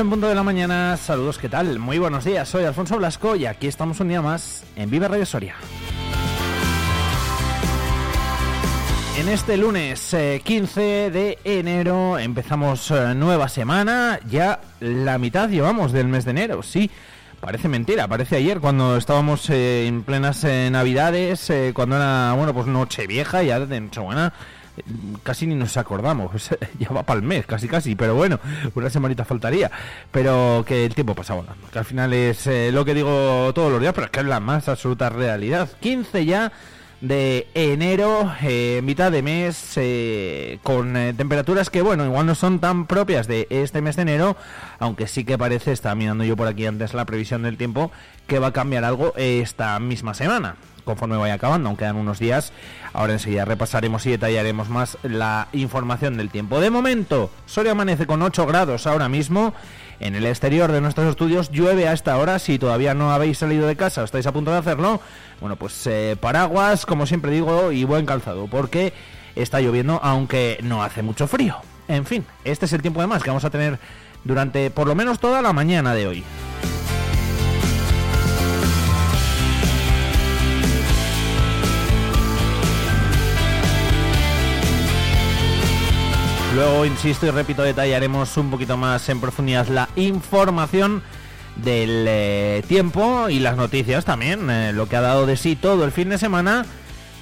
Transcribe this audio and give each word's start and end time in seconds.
En 0.00 0.10
punto 0.10 0.28
de 0.28 0.34
la 0.34 0.44
mañana, 0.44 0.96
saludos, 0.96 1.38
¿qué 1.38 1.48
tal? 1.48 1.80
Muy 1.80 1.98
buenos 1.98 2.24
días, 2.24 2.48
soy 2.48 2.62
Alfonso 2.62 2.96
Blasco 2.98 3.34
y 3.34 3.46
aquí 3.46 3.66
estamos 3.66 3.98
un 3.98 4.08
día 4.08 4.22
más 4.22 4.62
en 4.76 4.90
Viva 4.90 5.08
Radio 5.08 5.26
Soria. 5.26 5.56
En 9.18 9.28
este 9.28 9.56
lunes 9.56 10.14
15 10.44 11.06
eh, 11.06 11.10
de 11.10 11.38
enero 11.42 12.16
empezamos 12.16 12.92
eh, 12.92 13.14
nueva 13.16 13.48
semana, 13.48 14.20
ya 14.30 14.60
la 14.78 15.18
mitad 15.18 15.48
llevamos 15.48 15.90
del 15.90 16.06
mes 16.06 16.24
de 16.24 16.30
enero, 16.30 16.62
sí. 16.62 16.90
Parece 17.40 17.68
mentira, 17.68 18.06
parece 18.06 18.36
ayer 18.36 18.60
cuando 18.60 18.96
estábamos 18.96 19.50
eh, 19.50 19.86
en 19.86 20.02
plenas 20.04 20.44
navidades, 20.44 21.52
cuando 21.72 21.96
era, 21.96 22.34
bueno, 22.34 22.54
pues 22.54 22.66
noche 22.66 23.06
vieja, 23.06 23.42
ya 23.42 23.60
de 23.60 23.80
Nochebuena, 23.80 24.32
casi 25.22 25.46
ni 25.46 25.54
nos 25.54 25.76
acordamos, 25.76 26.50
ya 26.78 26.88
va 26.90 27.02
para 27.02 27.20
el 27.20 27.26
mes, 27.26 27.46
casi 27.46 27.68
casi, 27.68 27.94
pero 27.94 28.14
bueno, 28.14 28.38
una 28.74 28.90
semanita 28.90 29.24
faltaría, 29.24 29.70
pero 30.10 30.64
que 30.66 30.84
el 30.84 30.94
tiempo 30.94 31.14
pasa 31.14 31.34
volando, 31.34 31.68
que 31.72 31.78
al 31.78 31.84
final 31.84 32.12
es 32.12 32.46
eh, 32.46 32.70
lo 32.72 32.84
que 32.84 32.94
digo 32.94 33.52
todos 33.54 33.70
los 33.70 33.80
días, 33.80 33.92
pero 33.94 34.06
es 34.06 34.10
que 34.10 34.20
es 34.20 34.26
la 34.26 34.40
más 34.40 34.68
absoluta 34.68 35.08
realidad. 35.08 35.68
15 35.80 36.24
ya 36.24 36.52
de 37.00 37.46
enero, 37.54 38.32
eh, 38.42 38.80
mitad 38.82 39.12
de 39.12 39.22
mes, 39.22 39.74
eh, 39.76 40.58
con 40.64 40.94
temperaturas 41.16 41.70
que, 41.70 41.82
bueno, 41.82 42.04
igual 42.04 42.26
no 42.26 42.34
son 42.34 42.58
tan 42.58 42.86
propias 42.86 43.28
de 43.28 43.46
este 43.50 43.80
mes 43.80 43.96
de 43.96 44.02
enero, 44.02 44.36
aunque 44.80 45.06
sí 45.06 45.24
que 45.24 45.38
parece, 45.38 45.72
estaba 45.72 45.94
mirando 45.94 46.24
yo 46.24 46.36
por 46.36 46.48
aquí 46.48 46.66
antes 46.66 46.94
la 46.94 47.04
previsión 47.04 47.42
del 47.42 47.56
tiempo, 47.56 47.92
que 48.26 48.38
va 48.40 48.48
a 48.48 48.52
cambiar 48.52 48.84
algo 48.84 49.12
esta 49.16 49.78
misma 49.78 50.14
semana 50.14 50.56
conforme 50.88 51.18
vaya 51.18 51.34
acabando, 51.34 51.68
aunque 51.68 51.84
quedan 51.84 51.96
unos 51.96 52.18
días. 52.18 52.50
Ahora 52.98 53.12
enseguida 53.12 53.44
repasaremos 53.44 54.04
y 54.06 54.10
detallaremos 54.10 54.70
más 54.70 54.98
la 55.04 55.46
información 55.52 56.16
del 56.16 56.30
tiempo. 56.30 56.58
De 56.58 56.68
momento, 56.68 57.30
Soria 57.46 57.70
amanece 57.70 58.08
con 58.08 58.20
8 58.22 58.44
grados 58.44 58.88
ahora 58.88 59.08
mismo. 59.08 59.54
En 60.00 60.16
el 60.16 60.26
exterior 60.26 60.72
de 60.72 60.80
nuestros 60.80 61.08
estudios 61.08 61.52
llueve 61.52 61.86
a 61.86 61.92
esta 61.92 62.18
hora. 62.18 62.40
Si 62.40 62.58
todavía 62.58 62.94
no 62.94 63.12
habéis 63.12 63.38
salido 63.38 63.68
de 63.68 63.76
casa 63.76 64.00
o 64.00 64.04
estáis 64.04 64.26
a 64.26 64.32
punto 64.32 64.50
de 64.50 64.56
hacerlo, 64.56 65.00
bueno, 65.40 65.54
pues 65.54 65.86
eh, 65.86 66.16
paraguas, 66.18 66.86
como 66.86 67.06
siempre 67.06 67.30
digo, 67.30 67.70
y 67.70 67.84
buen 67.84 68.04
calzado, 68.04 68.48
porque 68.48 68.92
está 69.36 69.60
lloviendo, 69.60 70.00
aunque 70.02 70.58
no 70.64 70.82
hace 70.82 71.04
mucho 71.04 71.28
frío. 71.28 71.54
En 71.86 72.04
fin, 72.04 72.26
este 72.42 72.64
es 72.66 72.72
el 72.72 72.82
tiempo 72.82 73.00
de 73.00 73.06
más 73.06 73.22
que 73.22 73.30
vamos 73.30 73.44
a 73.44 73.50
tener 73.50 73.78
durante 74.24 74.72
por 74.72 74.88
lo 74.88 74.96
menos 74.96 75.20
toda 75.20 75.40
la 75.40 75.52
mañana 75.52 75.94
de 75.94 76.08
hoy. 76.08 76.24
Luego, 86.54 86.86
insisto 86.86 87.26
y 87.26 87.30
repito, 87.30 87.62
detallaremos 87.62 88.36
un 88.36 88.50
poquito 88.50 88.76
más 88.76 89.08
en 89.10 89.20
profundidad 89.20 89.68
la 89.68 89.88
información 89.96 91.02
del 91.56 92.06
eh, 92.08 92.62
tiempo 92.66 93.28
y 93.28 93.38
las 93.38 93.56
noticias 93.56 94.04
también, 94.04 94.48
eh, 94.48 94.72
lo 94.72 94.88
que 94.88 94.96
ha 94.96 95.00
dado 95.00 95.26
de 95.26 95.36
sí 95.36 95.56
todo 95.56 95.84
el 95.84 95.92
fin 95.92 96.08
de 96.08 96.18
semana, 96.18 96.64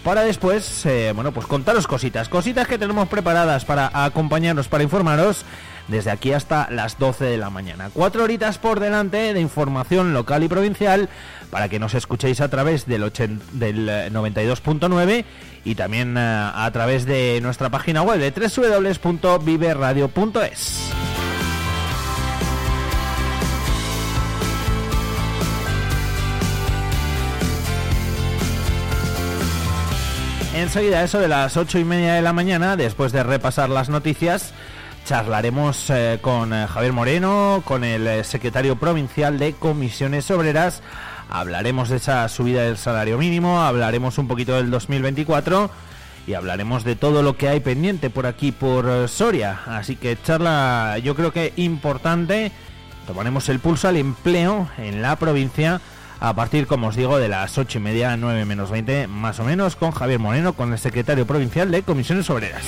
para 0.06 0.22
después, 0.22 0.86
eh, 0.86 1.10
bueno, 1.12 1.32
pues 1.32 1.46
contaros 1.46 1.88
cositas, 1.88 2.28
cositas 2.28 2.68
que 2.68 2.78
tenemos 2.78 3.08
preparadas 3.08 3.64
para 3.64 3.90
acompañaros, 3.92 4.68
para 4.68 4.84
informaros 4.84 5.44
desde 5.88 6.12
aquí 6.12 6.32
hasta 6.32 6.68
las 6.70 6.96
12 6.96 7.24
de 7.24 7.36
la 7.36 7.50
mañana. 7.50 7.90
Cuatro 7.92 8.22
horitas 8.22 8.58
por 8.58 8.78
delante 8.78 9.34
de 9.34 9.40
información 9.40 10.14
local 10.14 10.44
y 10.44 10.48
provincial 10.48 11.08
para 11.50 11.68
que 11.68 11.80
nos 11.80 11.94
escuchéis 11.94 12.40
a 12.40 12.48
través 12.48 12.86
del, 12.86 13.10
del 13.52 13.88
92.9 14.12 15.10
eh, 15.10 15.24
y 15.66 15.74
también 15.74 16.16
eh, 16.16 16.20
a 16.20 16.70
través 16.72 17.04
de 17.06 17.40
nuestra 17.42 17.70
página 17.70 18.02
web 18.02 18.20
de 18.20 18.30
www.viveradio.es. 18.30 20.92
Enseguida, 30.54 31.02
eso 31.02 31.18
de 31.18 31.26
las 31.26 31.56
ocho 31.56 31.80
y 31.80 31.84
media 31.84 32.14
de 32.14 32.22
la 32.22 32.32
mañana, 32.32 32.76
después 32.76 33.10
de 33.10 33.24
repasar 33.24 33.68
las 33.68 33.88
noticias, 33.88 34.54
charlaremos 35.04 35.90
eh, 35.90 36.20
con 36.22 36.54
eh, 36.54 36.68
Javier 36.68 36.92
Moreno, 36.92 37.62
con 37.64 37.82
el 37.82 38.24
secretario 38.24 38.76
provincial 38.76 39.40
de 39.40 39.54
Comisiones 39.54 40.30
Obreras. 40.30 40.80
Hablaremos 41.28 41.88
de 41.88 41.96
esa 41.96 42.28
subida 42.28 42.62
del 42.62 42.76
salario 42.76 43.18
mínimo, 43.18 43.60
hablaremos 43.60 44.18
un 44.18 44.28
poquito 44.28 44.54
del 44.54 44.70
2024 44.70 45.70
y 46.26 46.34
hablaremos 46.34 46.84
de 46.84 46.96
todo 46.96 47.22
lo 47.22 47.36
que 47.36 47.48
hay 47.48 47.60
pendiente 47.60 48.10
por 48.10 48.26
aquí, 48.26 48.52
por 48.52 49.08
Soria. 49.08 49.60
Así 49.66 49.96
que 49.96 50.16
charla 50.22 50.98
yo 51.02 51.14
creo 51.14 51.32
que 51.32 51.52
importante. 51.56 52.52
Tomaremos 53.06 53.48
el 53.48 53.60
pulso 53.60 53.88
al 53.88 53.96
empleo 53.96 54.68
en 54.78 55.02
la 55.02 55.16
provincia 55.16 55.80
a 56.18 56.34
partir, 56.34 56.66
como 56.66 56.88
os 56.88 56.96
digo, 56.96 57.18
de 57.18 57.28
las 57.28 57.58
8 57.58 57.78
y 57.78 57.80
media, 57.80 58.16
9 58.16 58.44
menos 58.44 58.70
20, 58.70 59.06
más 59.06 59.38
o 59.38 59.44
menos, 59.44 59.76
con 59.76 59.90
Javier 59.90 60.18
Moreno, 60.18 60.54
con 60.54 60.72
el 60.72 60.78
secretario 60.78 61.26
provincial 61.26 61.70
de 61.70 61.82
Comisiones 61.82 62.30
Obreras. 62.30 62.64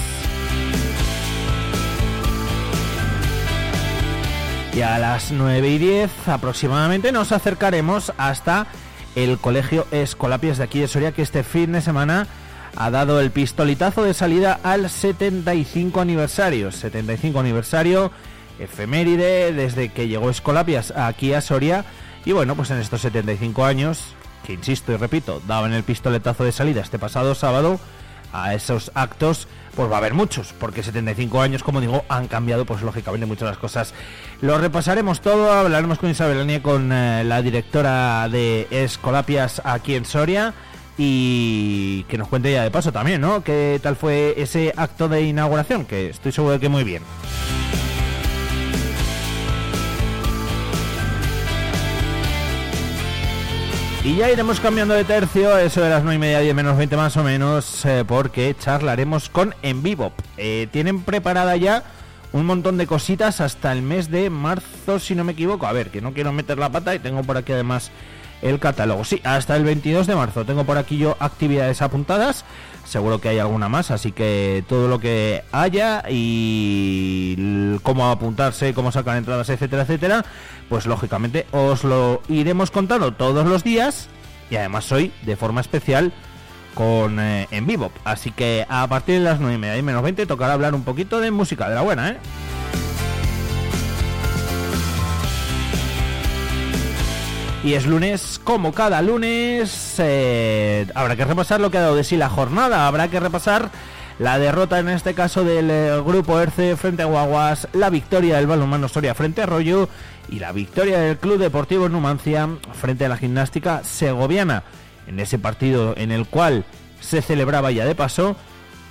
Y 4.78 4.82
a 4.82 4.96
las 5.00 5.32
9 5.32 5.70
y 5.70 5.78
10 5.78 6.28
aproximadamente 6.28 7.10
nos 7.10 7.32
acercaremos 7.32 8.12
hasta 8.16 8.68
el 9.16 9.38
Colegio 9.38 9.88
Escolapias 9.90 10.58
de 10.58 10.62
aquí 10.62 10.78
de 10.78 10.86
Soria, 10.86 11.10
que 11.10 11.22
este 11.22 11.42
fin 11.42 11.72
de 11.72 11.80
semana 11.80 12.28
ha 12.76 12.88
dado 12.88 13.20
el 13.20 13.32
pistoletazo 13.32 14.04
de 14.04 14.14
salida 14.14 14.60
al 14.62 14.88
75 14.88 16.00
aniversario. 16.00 16.70
75 16.70 17.40
aniversario, 17.40 18.12
efeméride, 18.60 19.52
desde 19.52 19.88
que 19.88 20.06
llegó 20.06 20.30
Escolapias 20.30 20.92
aquí 20.92 21.32
a 21.32 21.40
Soria. 21.40 21.84
Y 22.24 22.30
bueno, 22.30 22.54
pues 22.54 22.70
en 22.70 22.78
estos 22.78 23.00
75 23.00 23.64
años, 23.64 24.14
que 24.46 24.52
insisto 24.52 24.92
y 24.92 24.96
repito, 24.96 25.42
daban 25.48 25.72
el 25.72 25.82
pistoletazo 25.82 26.44
de 26.44 26.52
salida 26.52 26.82
este 26.82 27.00
pasado 27.00 27.34
sábado, 27.34 27.80
a 28.32 28.54
esos 28.54 28.92
actos, 28.94 29.48
pues 29.78 29.88
va 29.88 29.94
a 29.94 29.98
haber 29.98 30.12
muchos, 30.12 30.52
porque 30.58 30.82
75 30.82 31.40
años, 31.40 31.62
como 31.62 31.80
digo, 31.80 32.04
han 32.08 32.26
cambiado, 32.26 32.64
pues 32.64 32.82
lógicamente 32.82 33.26
muchas 33.26 33.48
las 33.48 33.58
cosas. 33.58 33.94
Lo 34.40 34.58
repasaremos 34.58 35.20
todo, 35.20 35.52
hablaremos 35.52 36.00
con 36.00 36.10
Isabel 36.10 36.40
Anie, 36.40 36.60
con 36.60 36.90
eh, 36.90 37.22
la 37.22 37.42
directora 37.42 38.28
de 38.28 38.66
Escolapias 38.72 39.62
aquí 39.64 39.94
en 39.94 40.04
Soria, 40.04 40.52
y 40.96 42.02
que 42.08 42.18
nos 42.18 42.26
cuente 42.26 42.50
ya 42.50 42.64
de 42.64 42.72
paso 42.72 42.90
también, 42.90 43.20
¿no? 43.20 43.44
¿Qué 43.44 43.78
tal 43.80 43.94
fue 43.94 44.34
ese 44.38 44.74
acto 44.76 45.08
de 45.08 45.22
inauguración? 45.22 45.84
Que 45.84 46.08
estoy 46.08 46.32
seguro 46.32 46.54
de 46.54 46.58
que 46.58 46.68
muy 46.68 46.82
bien. 46.82 47.04
Y 54.04 54.16
ya 54.16 54.30
iremos 54.30 54.60
cambiando 54.60 54.94
de 54.94 55.04
tercio, 55.04 55.58
eso 55.58 55.82
de 55.82 55.90
las 55.90 56.02
9 56.02 56.14
y 56.14 56.18
media, 56.18 56.40
10 56.40 56.54
menos 56.54 56.78
20 56.78 56.96
más 56.96 57.16
o 57.16 57.24
menos, 57.24 57.84
eh, 57.84 58.04
porque 58.06 58.54
charlaremos 58.58 59.28
con 59.28 59.54
En 59.62 59.82
Vivo. 59.82 60.12
Eh, 60.36 60.68
tienen 60.70 61.02
preparada 61.02 61.56
ya 61.56 61.82
un 62.32 62.46
montón 62.46 62.78
de 62.78 62.86
cositas 62.86 63.40
hasta 63.40 63.72
el 63.72 63.82
mes 63.82 64.10
de 64.10 64.30
marzo, 64.30 64.98
si 64.98 65.14
no 65.14 65.24
me 65.24 65.32
equivoco. 65.32 65.66
A 65.66 65.72
ver, 65.72 65.90
que 65.90 66.00
no 66.00 66.12
quiero 66.12 66.32
meter 66.32 66.58
la 66.58 66.70
pata 66.70 66.94
y 66.94 67.00
tengo 67.00 67.22
por 67.24 67.36
aquí 67.36 67.52
además 67.52 67.90
el 68.40 68.60
catálogo. 68.60 69.04
Sí, 69.04 69.20
hasta 69.24 69.56
el 69.56 69.64
22 69.64 70.06
de 70.06 70.14
marzo 70.14 70.44
tengo 70.44 70.64
por 70.64 70.78
aquí 70.78 70.96
yo 70.96 71.16
actividades 71.18 71.82
apuntadas. 71.82 72.44
Seguro 72.88 73.20
que 73.20 73.28
hay 73.28 73.38
alguna 73.38 73.68
más, 73.68 73.90
así 73.90 74.12
que 74.12 74.64
todo 74.68 74.88
lo 74.88 74.98
que 74.98 75.44
haya 75.52 76.02
y 76.08 77.78
cómo 77.82 78.10
apuntarse, 78.10 78.74
cómo 78.74 78.90
sacar 78.92 79.16
entradas, 79.16 79.48
etcétera, 79.50 79.82
etcétera, 79.82 80.24
pues 80.68 80.86
lógicamente 80.86 81.46
os 81.52 81.84
lo 81.84 82.22
iremos 82.28 82.70
contando 82.70 83.12
todos 83.12 83.46
los 83.46 83.62
días 83.62 84.08
y 84.50 84.56
además 84.56 84.90
hoy 84.90 85.12
de 85.22 85.36
forma 85.36 85.60
especial 85.60 86.12
con 86.74 87.20
eh, 87.20 87.46
en 87.50 87.66
vivo. 87.66 87.92
Así 88.04 88.30
que 88.30 88.64
a 88.68 88.86
partir 88.86 89.16
de 89.18 89.24
las 89.24 89.40
9 89.40 89.54
y 89.54 89.58
media 89.58 89.76
y 89.76 89.82
menos 89.82 90.02
20 90.02 90.26
tocará 90.26 90.54
hablar 90.54 90.74
un 90.74 90.84
poquito 90.84 91.20
de 91.20 91.30
música 91.30 91.68
de 91.68 91.74
la 91.74 91.82
buena, 91.82 92.10
¿eh? 92.10 92.18
Y 97.64 97.74
es 97.74 97.86
lunes, 97.86 98.40
como 98.44 98.72
cada 98.72 99.02
lunes, 99.02 99.96
eh, 99.98 100.86
habrá 100.94 101.16
que 101.16 101.24
repasar 101.24 101.60
lo 101.60 101.70
que 101.70 101.78
ha 101.78 101.82
dado 101.82 101.96
de 101.96 102.04
sí 102.04 102.16
la 102.16 102.28
jornada, 102.28 102.86
habrá 102.86 103.08
que 103.08 103.18
repasar 103.18 103.70
la 104.20 104.38
derrota 104.38 104.78
en 104.78 104.88
este 104.88 105.14
caso 105.14 105.42
del 105.42 105.68
eh, 105.68 106.00
grupo 106.04 106.38
ERCE 106.38 106.76
frente 106.76 107.02
a 107.02 107.06
Guaguas, 107.06 107.66
la 107.72 107.90
victoria 107.90 108.36
del 108.36 108.46
balonmano 108.46 108.88
Soria 108.88 109.14
frente 109.14 109.40
a 109.40 109.44
Arroyo 109.44 109.88
y 110.28 110.38
la 110.38 110.52
victoria 110.52 111.00
del 111.00 111.18
Club 111.18 111.38
Deportivo 111.38 111.88
Numancia 111.88 112.48
frente 112.74 113.06
a 113.06 113.08
la 113.08 113.16
gimnástica 113.16 113.82
segoviana. 113.82 114.62
En 115.08 115.18
ese 115.18 115.38
partido 115.38 115.94
en 115.96 116.12
el 116.12 116.26
cual 116.26 116.64
se 117.00 117.22
celebraba 117.22 117.72
ya 117.72 117.84
de 117.84 117.94
paso, 117.96 118.36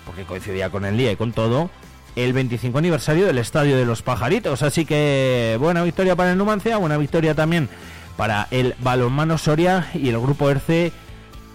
porque 0.06 0.24
coincidía 0.24 0.70
con 0.72 0.84
el 0.84 0.98
día 0.98 1.12
y 1.12 1.16
con 1.16 1.32
todo, 1.32 1.70
el 2.18 2.34
25 2.34 2.78
aniversario 2.78 3.28
del 3.28 3.38
Estadio 3.38 3.78
de 3.78 3.86
los 3.86 4.02
Pajaritos. 4.02 4.62
Así 4.62 4.84
que 4.84 5.56
buena 5.60 5.84
victoria 5.84 6.18
para 6.18 6.32
el 6.32 6.38
Numancia, 6.38 6.78
buena 6.78 6.98
victoria 6.98 7.34
también 7.34 7.70
para 8.18 8.48
el 8.52 8.76
balonmano 8.80 9.38
Soria 9.38 9.90
y 9.94 10.10
el 10.10 10.20
grupo 10.20 10.50
ERCE 10.50 10.92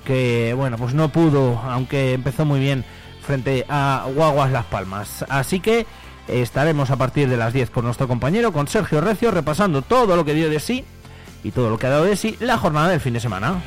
que 0.05 0.55
bueno 0.56 0.79
pues 0.79 0.94
no 0.94 1.11
pudo 1.11 1.61
aunque 1.64 2.14
empezó 2.14 2.44
muy 2.44 2.61
bien 2.61 2.85
frente 3.23 3.67
a 3.69 4.06
Guaguas 4.14 4.50
Las 4.50 4.64
Palmas. 4.67 5.25
Así 5.29 5.61
que 5.61 5.87
estaremos 6.29 6.91
a 6.91 6.97
partir 6.97 7.29
de 7.29 7.37
las 7.37 7.53
10 7.53 7.70
con 7.70 7.85
nuestro 7.85 8.09
compañero 8.09 8.53
con 8.53 8.69
Sergio 8.69 9.00
Recio 9.00 9.31
repasando 9.31 9.82
todo 9.82 10.17
lo 10.17 10.25
que 10.25 10.35
dio 10.35 10.49
de 10.49 10.61
sí 10.61 10.85
y 11.44 11.50
todo 11.50 11.70
lo 11.70 11.79
que 11.79 11.87
ha 11.87 11.91
dado 11.91 12.05
de 12.05 12.17
sí 12.17 12.37
la 12.41 12.59
jornada 12.59 12.88
del 12.88 13.00
fin 13.00 13.15
de 13.15 13.20
semana. 13.20 13.62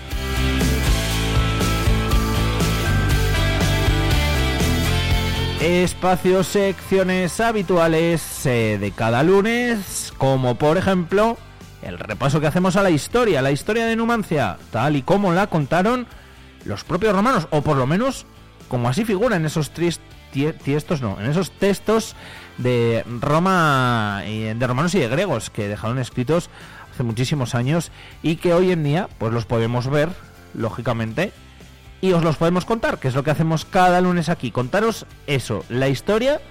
Espacios 5.62 6.48
secciones 6.48 7.39
habituales 7.39 8.45
eh, 8.45 8.77
de 8.80 8.91
cada 8.91 9.24
lunes 9.24 10.13
como 10.18 10.56
por 10.56 10.77
ejemplo 10.77 11.38
el 11.86 12.00
repaso 12.00 12.42
que 12.42 12.48
hacemos 12.48 12.76
a 12.76 12.84
la 12.84 12.90
historia, 12.90 13.42
la 13.42 13.52
historia 13.52 13.86
de 13.86 13.96
Numancia, 13.96 14.58
tal 14.72 14.96
y 14.96 15.04
como 15.04 15.32
la 15.32 15.48
contaron 15.48 16.08
los 16.66 16.84
propios 16.84 17.16
romanos, 17.16 17.48
o 17.52 17.62
por 17.62 17.78
lo 17.78 17.86
menos 17.88 18.26
como 18.68 18.90
así 18.90 19.06
figura 19.06 19.36
en 19.36 19.46
esos 19.46 19.72
tiestos, 19.72 21.02
no, 21.02 21.20
en 21.20 21.28
esos 21.30 21.52
textos 21.52 22.16
de 22.58 23.06
Roma, 23.22 24.24
de 24.26 24.68
romanos 24.68 24.96
y 24.96 25.00
de 25.00 25.08
griegos 25.08 25.50
que 25.50 25.68
dejaron 25.68 26.00
escritos 26.00 26.50
hace 26.92 27.04
muchísimos 27.04 27.54
años 27.54 27.92
y 28.24 28.38
que 28.38 28.54
hoy 28.54 28.72
en 28.72 28.84
día 28.84 29.08
pues 29.20 29.32
los 29.32 29.46
podemos 29.46 29.88
ver, 29.88 30.10
lógicamente, 30.56 31.32
y 32.02 32.14
os 32.14 32.24
los 32.24 32.38
podemos 32.38 32.66
contar, 32.66 32.98
que 32.98 33.08
es 33.08 33.16
lo 33.16 33.24
que 33.24 33.32
hacemos 33.32 33.64
cada 33.64 34.02
lunes 34.02 34.30
aquí, 34.30 34.50
contaros 34.50 35.06
eso, 35.28 35.64
la 35.70 35.88
historia 35.88 36.42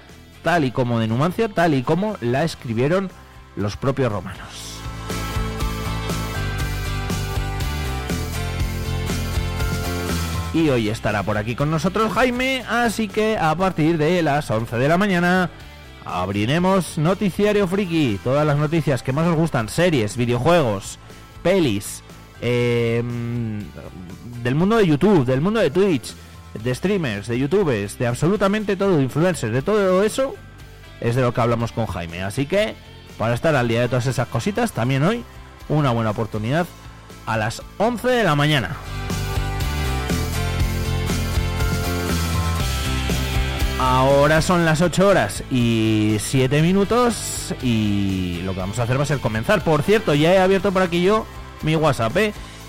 tal 0.44 0.64
y 0.64 0.70
como 0.70 1.00
de 1.00 1.08
Numancia, 1.08 1.48
tal 1.48 1.74
y 1.74 1.82
como 1.82 2.16
la 2.20 2.44
escribieron 2.44 3.10
los 3.56 3.76
propios 3.76 4.12
romanos. 4.12 4.73
Y 10.54 10.70
hoy 10.70 10.88
estará 10.88 11.24
por 11.24 11.36
aquí 11.36 11.56
con 11.56 11.68
nosotros 11.68 12.12
Jaime, 12.12 12.64
así 12.68 13.08
que 13.08 13.36
a 13.36 13.56
partir 13.56 13.98
de 13.98 14.22
las 14.22 14.48
11 14.48 14.76
de 14.76 14.88
la 14.88 14.96
mañana 14.96 15.50
abriremos 16.04 16.96
Noticiario 16.96 17.66
Friki. 17.66 18.20
Todas 18.22 18.46
las 18.46 18.56
noticias 18.56 19.02
que 19.02 19.12
más 19.12 19.26
os 19.26 19.34
gustan, 19.34 19.68
series, 19.68 20.16
videojuegos, 20.16 21.00
pelis, 21.42 22.04
em, 22.40 23.64
del 24.44 24.54
mundo 24.54 24.76
de 24.76 24.86
YouTube, 24.86 25.24
del 25.24 25.40
mundo 25.40 25.58
de 25.58 25.72
Twitch, 25.72 26.14
de 26.62 26.72
streamers, 26.72 27.26
de 27.26 27.36
youtubers, 27.36 27.98
de 27.98 28.06
absolutamente 28.06 28.76
todo, 28.76 28.96
de 28.96 29.02
influencers, 29.02 29.52
de 29.52 29.62
todo 29.62 30.04
eso, 30.04 30.36
es 31.00 31.16
de 31.16 31.22
lo 31.22 31.34
que 31.34 31.40
hablamos 31.40 31.72
con 31.72 31.86
Jaime. 31.86 32.22
Así 32.22 32.46
que, 32.46 32.76
para 33.18 33.34
estar 33.34 33.56
al 33.56 33.66
día 33.66 33.80
de 33.80 33.88
todas 33.88 34.06
esas 34.06 34.28
cositas, 34.28 34.70
también 34.70 35.02
hoy 35.02 35.24
una 35.68 35.90
buena 35.90 36.10
oportunidad 36.10 36.66
a 37.26 37.36
las 37.36 37.60
11 37.78 38.06
de 38.06 38.22
la 38.22 38.36
mañana. 38.36 38.76
Ahora 43.78 44.40
son 44.40 44.64
las 44.64 44.80
8 44.80 45.08
horas 45.08 45.42
y 45.50 46.16
7 46.20 46.62
minutos 46.62 47.54
y 47.62 48.40
lo 48.44 48.54
que 48.54 48.60
vamos 48.60 48.78
a 48.78 48.84
hacer 48.84 48.98
va 48.98 49.02
a 49.02 49.06
ser 49.06 49.18
comenzar. 49.18 49.64
Por 49.64 49.82
cierto, 49.82 50.14
ya 50.14 50.32
he 50.32 50.38
abierto 50.38 50.72
por 50.72 50.82
aquí 50.82 51.02
yo 51.02 51.26
mi 51.62 51.74
WhatsApp, 51.74 52.16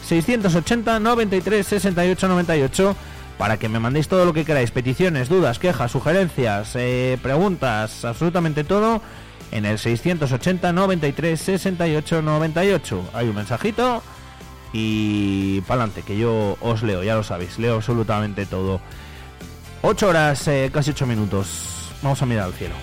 680 0.04 1.00
93 1.00 1.66
68 1.66 2.28
98 2.28 2.96
para 3.38 3.58
que 3.58 3.70
me 3.70 3.80
mandéis 3.80 4.08
todo 4.08 4.26
lo 4.26 4.34
que 4.34 4.46
queráis, 4.46 4.72
peticiones, 4.72 5.30
dudas, 5.30 5.60
quejas, 5.60 5.92
sugerencias, 5.92 6.72
eh, 6.76 7.20
preguntas, 7.22 8.06
absolutamente 8.06 8.64
todo 8.64 9.02
en 9.52 9.66
el 9.66 9.78
680 9.78 10.74
93 10.74 11.40
68 11.40 12.22
98. 12.22 13.10
Hay 13.14 13.30
un 13.30 13.36
mensajito 13.36 14.02
y 14.74 15.62
para 15.62 15.84
adelante, 15.84 16.02
que 16.02 16.18
yo 16.18 16.58
os 16.60 16.84
leo, 16.84 17.04
ya 17.04 17.16
lo 17.16 17.24
sabéis, 17.24 17.60
leo 17.60 17.76
absolutamente 17.76 18.46
todo. 18.46 18.82
8 19.82 20.08
horas, 20.08 20.48
eh, 20.48 20.70
casi 20.74 20.92
8 20.92 21.06
minutos. 21.06 21.92
Vamos 22.02 22.22
a 22.22 22.26
mirar 22.26 22.46
al 22.46 22.54
cielo. 22.54 22.76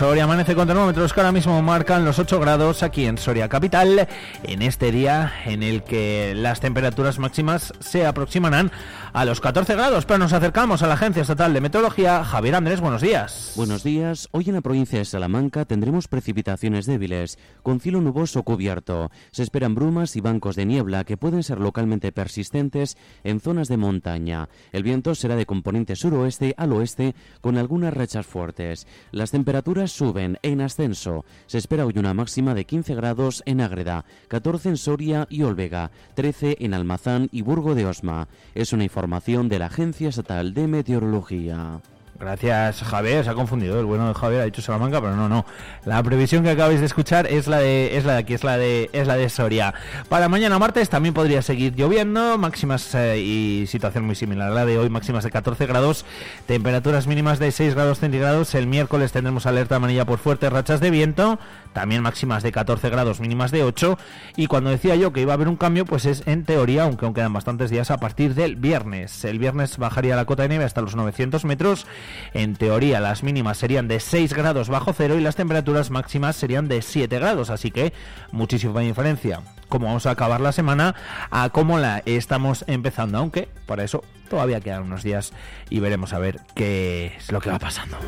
Soria 0.00 0.24
amanece 0.24 0.54
con 0.54 0.66
termómetros 0.66 1.12
que 1.12 1.20
ahora 1.20 1.30
mismo 1.30 1.60
marcan 1.60 2.06
los 2.06 2.18
8 2.18 2.40
grados 2.40 2.82
aquí 2.82 3.04
en 3.04 3.18
Soria 3.18 3.50
Capital, 3.50 4.08
en 4.44 4.62
este 4.62 4.92
día 4.92 5.30
en 5.44 5.62
el 5.62 5.82
que 5.82 6.32
las 6.34 6.58
temperaturas 6.58 7.18
máximas 7.18 7.74
se 7.80 8.06
aproximarán 8.06 8.72
a 9.12 9.24
los 9.24 9.40
14 9.40 9.74
grados, 9.74 10.06
pero 10.06 10.18
nos 10.18 10.32
acercamos 10.32 10.82
a 10.82 10.86
la 10.86 10.94
Agencia 10.94 11.22
Estatal 11.22 11.52
de 11.52 11.60
Meteorología. 11.60 12.22
Javier 12.24 12.54
Andrés, 12.54 12.80
buenos 12.80 13.02
días. 13.02 13.54
Buenos 13.56 13.82
días. 13.82 14.28
Hoy 14.30 14.44
en 14.46 14.54
la 14.54 14.60
provincia 14.60 14.98
de 14.98 15.04
Salamanca 15.04 15.64
tendremos 15.64 16.06
precipitaciones 16.06 16.86
débiles, 16.86 17.38
con 17.62 17.80
cielo 17.80 18.00
nuboso 18.00 18.42
cubierto. 18.44 19.10
Se 19.32 19.42
esperan 19.42 19.74
brumas 19.74 20.14
y 20.16 20.20
bancos 20.20 20.54
de 20.54 20.66
niebla 20.66 21.04
que 21.04 21.16
pueden 21.16 21.42
ser 21.42 21.58
localmente 21.58 22.12
persistentes 22.12 22.96
en 23.24 23.40
zonas 23.40 23.68
de 23.68 23.76
montaña. 23.76 24.48
El 24.72 24.84
viento 24.84 25.14
será 25.14 25.34
de 25.34 25.46
componente 25.46 25.96
suroeste 25.96 26.54
al 26.56 26.72
oeste, 26.72 27.14
con 27.40 27.58
algunas 27.58 27.92
rachas 27.92 28.26
fuertes. 28.26 28.86
Las 29.10 29.32
temperaturas 29.32 29.90
suben 29.90 30.38
en 30.42 30.60
ascenso. 30.60 31.24
Se 31.46 31.58
espera 31.58 31.84
hoy 31.84 31.94
una 31.96 32.14
máxima 32.14 32.54
de 32.54 32.64
15 32.64 32.94
grados 32.94 33.42
en 33.46 33.60
Ágreda, 33.60 34.04
14 34.28 34.68
en 34.68 34.76
Soria 34.76 35.26
y 35.28 35.42
Olvega, 35.42 35.90
13 36.14 36.58
en 36.60 36.74
Almazán 36.74 37.28
y 37.32 37.42
Burgo 37.42 37.74
de 37.74 37.86
Osma. 37.86 38.28
Es 38.54 38.72
una 38.72 38.84
información 38.84 38.99
de 39.00 39.58
la 39.58 39.66
Agencia 39.66 40.10
Estatal 40.10 40.52
de 40.52 40.68
Meteorología. 40.68 41.80
Gracias, 42.20 42.82
Javier. 42.82 43.24
Se 43.24 43.30
ha 43.30 43.34
confundido. 43.34 43.80
El 43.80 43.86
bueno 43.86 44.06
de 44.08 44.12
Javier 44.12 44.42
ha 44.42 44.44
dicho 44.44 44.60
Salamanca, 44.60 45.00
pero 45.00 45.16
no, 45.16 45.26
no. 45.26 45.46
La 45.86 46.02
previsión 46.02 46.42
que 46.44 46.50
acabáis 46.50 46.80
de 46.80 46.84
escuchar 46.84 47.26
es 47.26 47.48
la 47.48 47.60
de, 47.60 47.96
es 47.96 48.04
la 48.04 48.12
de 48.12 48.18
aquí, 48.18 48.34
es 48.34 48.44
la 48.44 48.58
de, 48.58 48.90
es 48.92 49.06
la 49.06 49.16
de 49.16 49.30
Soria. 49.30 49.72
Para 50.10 50.28
mañana 50.28 50.58
martes 50.58 50.90
también 50.90 51.14
podría 51.14 51.40
seguir 51.40 51.74
lloviendo, 51.74 52.36
máximas 52.36 52.94
eh, 52.94 53.18
y 53.18 53.66
situación 53.68 54.04
muy 54.04 54.16
similar 54.16 54.52
a 54.52 54.54
la 54.54 54.66
de 54.66 54.76
hoy, 54.76 54.90
máximas 54.90 55.24
de 55.24 55.30
14 55.30 55.64
grados, 55.64 56.04
temperaturas 56.46 57.06
mínimas 57.06 57.38
de 57.38 57.52
6 57.52 57.74
grados 57.74 58.00
centígrados. 58.00 58.54
El 58.54 58.66
miércoles 58.66 59.12
tendremos 59.12 59.46
alerta 59.46 59.76
amarilla 59.76 60.04
por 60.04 60.18
fuertes 60.18 60.52
rachas 60.52 60.80
de 60.80 60.90
viento, 60.90 61.38
también 61.72 62.02
máximas 62.02 62.42
de 62.42 62.52
14 62.52 62.90
grados, 62.90 63.20
mínimas 63.20 63.50
de 63.50 63.62
8. 63.62 63.98
Y 64.36 64.46
cuando 64.46 64.70
decía 64.70 64.96
yo 64.96 65.12
que 65.12 65.20
iba 65.20 65.32
a 65.32 65.34
haber 65.34 65.48
un 65.48 65.56
cambio, 65.56 65.84
pues 65.84 66.04
es 66.04 66.26
en 66.26 66.44
teoría, 66.44 66.84
aunque 66.84 67.04
aún 67.04 67.14
quedan 67.14 67.32
bastantes 67.32 67.70
días, 67.70 67.90
a 67.90 67.98
partir 67.98 68.34
del 68.34 68.56
viernes. 68.56 69.24
El 69.24 69.38
viernes 69.38 69.78
bajaría 69.78 70.16
la 70.16 70.24
cota 70.24 70.42
de 70.42 70.50
nieve 70.50 70.64
hasta 70.64 70.80
los 70.80 70.96
900 70.96 71.44
metros 71.44 71.86
En 72.34 72.56
teoría 72.56 73.00
las 73.00 73.22
mínimas 73.22 73.58
serían 73.58 73.88
de 73.88 74.00
6 74.00 74.34
grados 74.34 74.68
bajo 74.68 74.92
cero 74.92 75.16
y 75.16 75.20
las 75.20 75.36
temperaturas 75.36 75.90
máximas 75.90 76.36
serían 76.36 76.68
de 76.68 76.82
7 76.82 77.18
grados, 77.18 77.50
así 77.50 77.70
que 77.70 77.92
muchísima 78.32 78.80
diferencia. 78.80 79.40
Cómo 79.68 79.86
vamos 79.86 80.06
a 80.06 80.10
acabar 80.10 80.40
la 80.40 80.52
semana 80.52 80.94
a 81.30 81.48
cómo 81.50 81.78
la 81.78 82.02
estamos 82.04 82.64
empezando, 82.66 83.18
aunque 83.18 83.48
para 83.66 83.84
eso 83.84 84.02
todavía 84.28 84.60
quedan 84.60 84.82
unos 84.82 85.02
días 85.02 85.32
y 85.68 85.80
veremos 85.80 86.12
a 86.12 86.18
ver 86.18 86.40
qué 86.54 87.14
es 87.18 87.30
lo 87.30 87.40
que 87.40 87.50
va 87.50 87.58
pasando. 87.58 87.98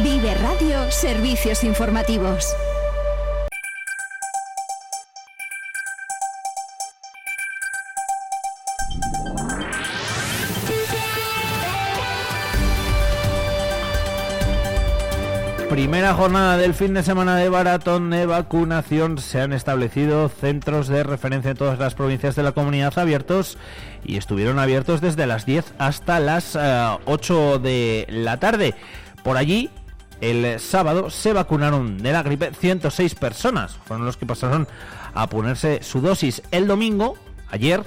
Vive 0.00 0.34
Radio 0.34 0.90
Servicios 0.90 1.62
Informativos. 1.62 2.46
Primera 15.68 16.14
jornada 16.14 16.56
del 16.56 16.72
fin 16.72 16.94
de 16.94 17.02
semana 17.02 17.36
de 17.36 17.50
maratón 17.50 18.08
de 18.10 18.24
vacunación. 18.24 19.18
Se 19.18 19.40
han 19.40 19.52
establecido 19.52 20.30
centros 20.30 20.88
de 20.88 21.02
referencia 21.02 21.50
en 21.50 21.56
todas 21.56 21.78
las 21.78 21.94
provincias 21.94 22.34
de 22.34 22.42
la 22.42 22.52
comunidad 22.52 22.98
abiertos 22.98 23.58
y 24.04 24.16
estuvieron 24.16 24.58
abiertos 24.58 25.02
desde 25.02 25.26
las 25.26 25.44
10 25.44 25.74
hasta 25.78 26.18
las 26.18 26.56
8 26.56 27.54
eh, 27.54 27.58
de 27.58 28.06
la 28.08 28.38
tarde. 28.38 28.74
Por 29.22 29.36
allí, 29.36 29.70
el 30.22 30.60
sábado 30.60 31.10
se 31.10 31.32
vacunaron 31.32 31.98
de 31.98 32.12
la 32.12 32.22
gripe 32.22 32.52
106 32.54 33.16
personas. 33.16 33.76
Fueron 33.84 34.06
los 34.06 34.16
que 34.16 34.24
pasaron 34.24 34.68
a 35.14 35.26
ponerse 35.26 35.82
su 35.82 36.00
dosis. 36.00 36.42
El 36.52 36.68
domingo, 36.68 37.16
ayer, 37.50 37.82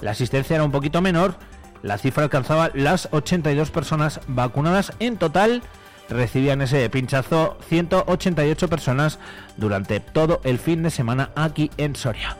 la 0.00 0.12
asistencia 0.12 0.54
era 0.54 0.64
un 0.64 0.70
poquito 0.70 1.02
menor. 1.02 1.34
La 1.82 1.98
cifra 1.98 2.22
alcanzaba 2.22 2.70
las 2.74 3.08
82 3.10 3.70
personas 3.70 4.20
vacunadas 4.28 4.92
en 5.00 5.16
total 5.16 5.62
recibían 6.08 6.60
ese 6.62 6.88
pinchazo 6.90 7.56
188 7.68 8.68
personas 8.68 9.18
durante 9.56 10.00
todo 10.00 10.40
el 10.44 10.58
fin 10.58 10.82
de 10.82 10.90
semana 10.90 11.30
aquí 11.34 11.70
en 11.76 11.96
Soria. 11.96 12.36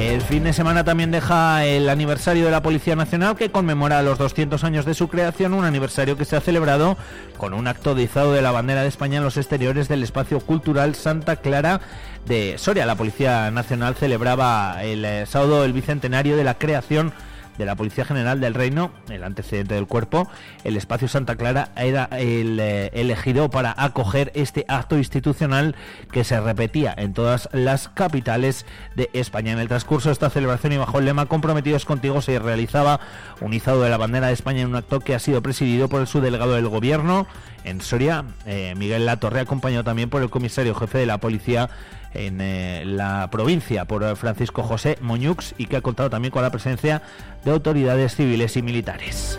El 0.00 0.22
fin 0.22 0.44
de 0.44 0.54
semana 0.54 0.82
también 0.82 1.10
deja 1.10 1.66
el 1.66 1.90
aniversario 1.90 2.46
de 2.46 2.50
la 2.50 2.62
Policía 2.62 2.96
Nacional 2.96 3.36
que 3.36 3.50
conmemora 3.50 4.00
los 4.00 4.16
200 4.16 4.64
años 4.64 4.86
de 4.86 4.94
su 4.94 5.08
creación, 5.08 5.52
un 5.52 5.66
aniversario 5.66 6.16
que 6.16 6.24
se 6.24 6.36
ha 6.36 6.40
celebrado 6.40 6.96
con 7.36 7.52
un 7.52 7.66
acto 7.66 7.94
de 7.94 8.04
izado 8.04 8.32
de 8.32 8.40
la 8.40 8.50
bandera 8.50 8.80
de 8.80 8.88
España 8.88 9.18
en 9.18 9.24
los 9.24 9.36
exteriores 9.36 9.88
del 9.88 10.02
espacio 10.02 10.40
cultural 10.40 10.94
Santa 10.94 11.36
Clara 11.36 11.82
de 12.24 12.56
Soria. 12.56 12.86
La 12.86 12.94
Policía 12.94 13.50
Nacional 13.50 13.94
celebraba 13.94 14.82
el 14.82 15.04
eh, 15.04 15.26
sábado 15.26 15.66
el 15.66 15.74
bicentenario 15.74 16.38
de 16.38 16.44
la 16.44 16.54
creación 16.54 17.12
de 17.60 17.66
la 17.66 17.76
Policía 17.76 18.04
General 18.04 18.40
del 18.40 18.54
Reino, 18.54 18.90
el 19.08 19.22
antecedente 19.22 19.74
del 19.74 19.86
cuerpo, 19.86 20.28
el 20.64 20.76
espacio 20.76 21.08
Santa 21.08 21.36
Clara 21.36 21.68
era 21.76 22.08
el 22.12 22.58
eh, 22.58 22.90
elegido 22.94 23.50
para 23.50 23.74
acoger 23.76 24.32
este 24.34 24.64
acto 24.66 24.96
institucional 24.96 25.76
que 26.10 26.24
se 26.24 26.40
repetía 26.40 26.94
en 26.96 27.12
todas 27.12 27.48
las 27.52 27.88
capitales 27.88 28.64
de 28.96 29.10
España. 29.12 29.52
En 29.52 29.58
el 29.58 29.68
transcurso 29.68 30.08
de 30.08 30.14
esta 30.14 30.30
celebración 30.30 30.72
y 30.72 30.78
bajo 30.78 30.98
el 30.98 31.04
lema 31.04 31.26
Comprometidos 31.26 31.84
contigo 31.84 32.22
se 32.22 32.38
realizaba 32.38 33.00
un 33.40 33.52
izado 33.52 33.82
de 33.82 33.90
la 33.90 33.98
bandera 33.98 34.28
de 34.28 34.32
España 34.32 34.62
en 34.62 34.68
un 34.68 34.76
acto 34.76 35.00
que 35.00 35.14
ha 35.14 35.18
sido 35.18 35.42
presidido 35.42 35.88
por 35.88 36.00
el 36.00 36.06
subdelegado 36.06 36.54
del 36.54 36.68
Gobierno 36.68 37.26
en 37.64 37.82
Soria, 37.82 38.24
eh, 38.46 38.74
Miguel 38.76 39.04
Latorre, 39.04 39.40
acompañado 39.40 39.84
también 39.84 40.08
por 40.08 40.22
el 40.22 40.30
comisario 40.30 40.74
jefe 40.74 40.98
de 40.98 41.06
la 41.06 41.18
Policía 41.18 41.68
en 42.14 42.40
eh, 42.40 42.82
la 42.84 43.28
provincia 43.30 43.84
por 43.84 44.16
Francisco 44.16 44.62
José 44.62 44.98
Moñux 45.00 45.54
y 45.58 45.66
que 45.66 45.76
ha 45.76 45.80
contado 45.80 46.10
también 46.10 46.32
con 46.32 46.42
la 46.42 46.50
presencia 46.50 47.02
de 47.44 47.50
autoridades 47.50 48.16
civiles 48.16 48.56
y 48.56 48.62
militares. 48.62 49.38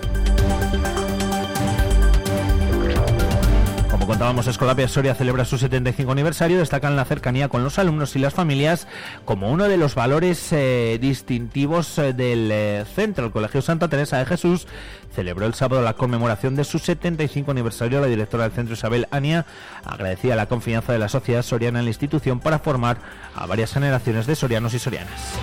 Como 4.02 4.14
contábamos, 4.14 4.48
Escolapia 4.48 4.88
Soria 4.88 5.14
celebra 5.14 5.46
su 5.46 5.60
75 5.60 6.12
aniversario, 6.12 6.58
destacan 6.58 6.96
la 6.96 7.06
cercanía 7.06 7.50
con 7.50 7.64
los 7.64 7.78
alumnos 7.78 8.16
y 8.16 8.20
las 8.20 8.34
familias 8.34 8.88
como 9.26 9.52
uno 9.52 9.66
de 9.66 9.78
los 9.78 9.94
valores 9.94 10.52
eh, 10.54 10.98
distintivos 11.00 12.00
eh, 12.00 12.12
del 12.12 12.84
centro. 12.88 13.28
El 13.28 13.32
Colegio 13.32 13.62
Santa 13.62 13.90
Teresa 13.90 14.18
de 14.18 14.26
Jesús 14.26 14.66
celebró 15.14 15.46
el 15.46 15.54
sábado 15.54 15.84
la 15.84 15.94
conmemoración 15.94 16.56
de 16.56 16.64
su 16.64 16.80
75 16.80 17.52
aniversario. 17.52 18.02
La 18.02 18.08
directora 18.08 18.46
del 18.46 18.54
centro, 18.54 18.74
Isabel 18.74 19.08
Ania, 19.12 19.46
agradecía 19.86 20.36
la 20.36 20.48
confianza 20.48 20.94
de 20.94 20.98
la 20.98 21.08
sociedad 21.08 21.44
soriana 21.44 21.78
en 21.78 21.86
la 21.86 21.92
institución 21.92 22.40
para 22.40 22.58
formar 22.58 22.98
a 23.36 23.46
varias 23.46 23.72
generaciones 23.72 24.26
de 24.26 24.36
sorianos 24.36 24.74
y 24.74 24.80
sorianas. 24.80 25.38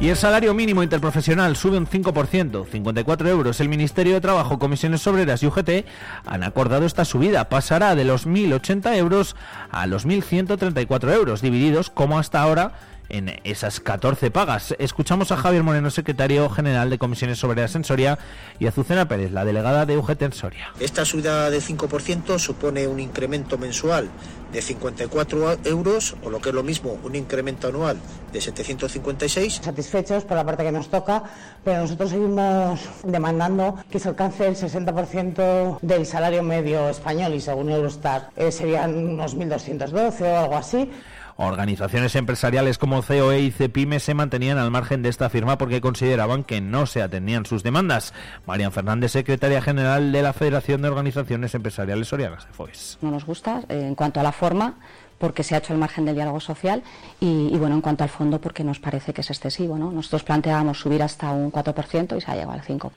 Y 0.00 0.10
el 0.10 0.16
salario 0.16 0.54
mínimo 0.54 0.84
interprofesional 0.84 1.56
sube 1.56 1.76
un 1.76 1.88
5%, 1.88 2.66
54 2.68 3.28
euros. 3.28 3.60
El 3.60 3.68
Ministerio 3.68 4.14
de 4.14 4.20
Trabajo, 4.20 4.60
Comisiones 4.60 5.04
Obreras 5.08 5.42
y 5.42 5.48
UGT 5.48 5.86
han 6.24 6.44
acordado 6.44 6.86
esta 6.86 7.04
subida. 7.04 7.48
Pasará 7.48 7.96
de 7.96 8.04
los 8.04 8.24
1.080 8.24 8.96
euros 8.96 9.34
a 9.72 9.88
los 9.88 10.06
1.134 10.06 11.12
euros, 11.12 11.42
divididos 11.42 11.90
como 11.90 12.16
hasta 12.16 12.40
ahora 12.40 12.74
en 13.08 13.40
esas 13.44 13.80
14 13.80 14.30
pagas. 14.30 14.74
Escuchamos 14.78 15.32
a 15.32 15.36
Javier 15.36 15.62
Moreno, 15.62 15.90
secretario 15.90 16.48
general 16.50 16.90
de 16.90 16.98
Comisiones 16.98 17.42
Obreras 17.44 17.74
en 17.74 17.84
Soria, 17.84 18.18
y 18.58 18.66
a 18.66 18.68
Azucena 18.70 19.08
Pérez, 19.08 19.32
la 19.32 19.44
delegada 19.44 19.86
de 19.86 19.96
UGT 19.96 20.22
en 20.22 20.32
Soria. 20.32 20.72
Esta 20.80 21.04
subida 21.04 21.50
de 21.50 21.58
5% 21.58 22.38
supone 22.38 22.86
un 22.86 23.00
incremento 23.00 23.58
mensual 23.58 24.08
de 24.52 24.62
54 24.62 25.58
euros, 25.64 26.16
o 26.22 26.30
lo 26.30 26.40
que 26.40 26.48
es 26.50 26.54
lo 26.54 26.62
mismo, 26.62 26.98
un 27.04 27.14
incremento 27.14 27.68
anual 27.68 27.98
de 28.32 28.40
756. 28.40 29.60
Satisfechos 29.62 30.24
por 30.24 30.36
la 30.36 30.44
parte 30.44 30.64
que 30.64 30.72
nos 30.72 30.88
toca, 30.88 31.22
pero 31.64 31.82
nosotros 31.82 32.10
seguimos 32.10 32.80
demandando 33.04 33.76
que 33.90 33.98
se 33.98 34.08
alcance 34.08 34.46
el 34.46 34.56
60% 34.56 35.78
del 35.82 36.06
salario 36.06 36.42
medio 36.42 36.88
español 36.88 37.34
y 37.34 37.40
según 37.40 37.70
Eurostat 37.70 38.30
eh, 38.36 38.50
serían 38.50 38.96
unos 38.96 39.36
1.212 39.36 40.20
o 40.22 40.38
algo 40.38 40.56
así. 40.56 40.90
Organizaciones 41.40 42.16
empresariales 42.16 42.78
como 42.78 43.00
COE 43.00 43.42
y 43.42 43.52
CEPIME 43.52 44.00
se 44.00 44.12
mantenían 44.12 44.58
al 44.58 44.72
margen 44.72 45.04
de 45.04 45.08
esta 45.08 45.30
firma 45.30 45.56
porque 45.56 45.80
consideraban 45.80 46.42
que 46.42 46.60
no 46.60 46.84
se 46.84 47.00
atendían 47.00 47.46
sus 47.46 47.62
demandas. 47.62 48.12
Marian 48.44 48.72
Fernández, 48.72 49.12
secretaria 49.12 49.62
general 49.62 50.10
de 50.10 50.22
la 50.22 50.32
Federación 50.32 50.82
de 50.82 50.88
Organizaciones 50.88 51.54
Empresariales 51.54 52.08
Sorianas, 52.08 52.48
FOES. 52.50 52.98
No 53.02 53.12
nos 53.12 53.24
gusta 53.24 53.62
eh, 53.68 53.86
en 53.86 53.94
cuanto 53.94 54.18
a 54.18 54.24
la 54.24 54.32
forma 54.32 54.74
porque 55.18 55.44
se 55.44 55.54
ha 55.54 55.58
hecho 55.58 55.72
el 55.72 55.78
margen 55.78 56.06
del 56.06 56.16
diálogo 56.16 56.40
social 56.40 56.82
y, 57.20 57.56
bueno, 57.56 57.76
en 57.76 57.82
cuanto 57.82 58.02
al 58.02 58.10
fondo 58.10 58.40
porque 58.40 58.64
nos 58.64 58.80
parece 58.80 59.12
que 59.12 59.20
es 59.20 59.30
excesivo. 59.30 59.78
¿no? 59.78 59.92
Nosotros 59.92 60.24
planteábamos 60.24 60.80
subir 60.80 61.04
hasta 61.04 61.30
un 61.30 61.52
4% 61.52 62.16
y 62.16 62.20
se 62.20 62.30
ha 62.32 62.34
llegado 62.34 62.54
al 62.54 62.62
5%. 62.62 62.90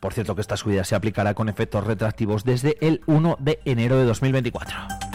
Por 0.00 0.14
cierto 0.14 0.34
que 0.34 0.40
esta 0.40 0.56
subida 0.56 0.82
se 0.84 0.94
aplicará 0.94 1.34
con 1.34 1.50
efectos 1.50 1.86
retroactivos 1.86 2.42
desde 2.42 2.78
el 2.80 3.02
1 3.04 3.36
de 3.38 3.60
enero 3.66 3.98
de 3.98 4.04
2024. 4.06 5.11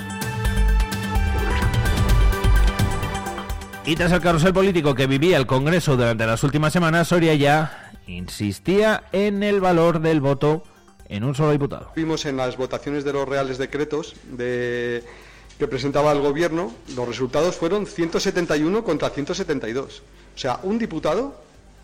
Y 3.87 3.95
tras 3.95 4.11
el 4.11 4.19
carrusel 4.19 4.51
político 4.51 4.93
que 4.93 5.07
vivía 5.07 5.37
el 5.37 5.47
Congreso 5.47 5.95
durante 5.95 6.27
las 6.27 6.43
últimas 6.43 6.73
semanas, 6.73 7.07
Soria 7.07 7.33
ya 7.35 7.93
insistía 8.05 9.05
en 9.13 9.43
el 9.43 9.61
valor 9.61 10.01
del 10.01 10.19
voto 10.19 10.61
en 11.07 11.23
un 11.23 11.33
solo 11.33 11.53
diputado. 11.53 11.93
Vimos 11.95 12.25
en 12.25 12.35
las 12.35 12.57
votaciones 12.57 13.05
de 13.05 13.13
los 13.13 13.25
reales 13.25 13.57
decretos 13.57 14.13
de, 14.29 15.05
que 15.57 15.69
presentaba 15.69 16.11
el 16.11 16.19
Gobierno, 16.19 16.73
los 16.97 17.07
resultados 17.07 17.55
fueron 17.55 17.85
171 17.87 18.83
contra 18.83 19.09
172. 19.09 20.03
O 20.35 20.37
sea, 20.37 20.59
un 20.63 20.77
diputado, 20.79 21.39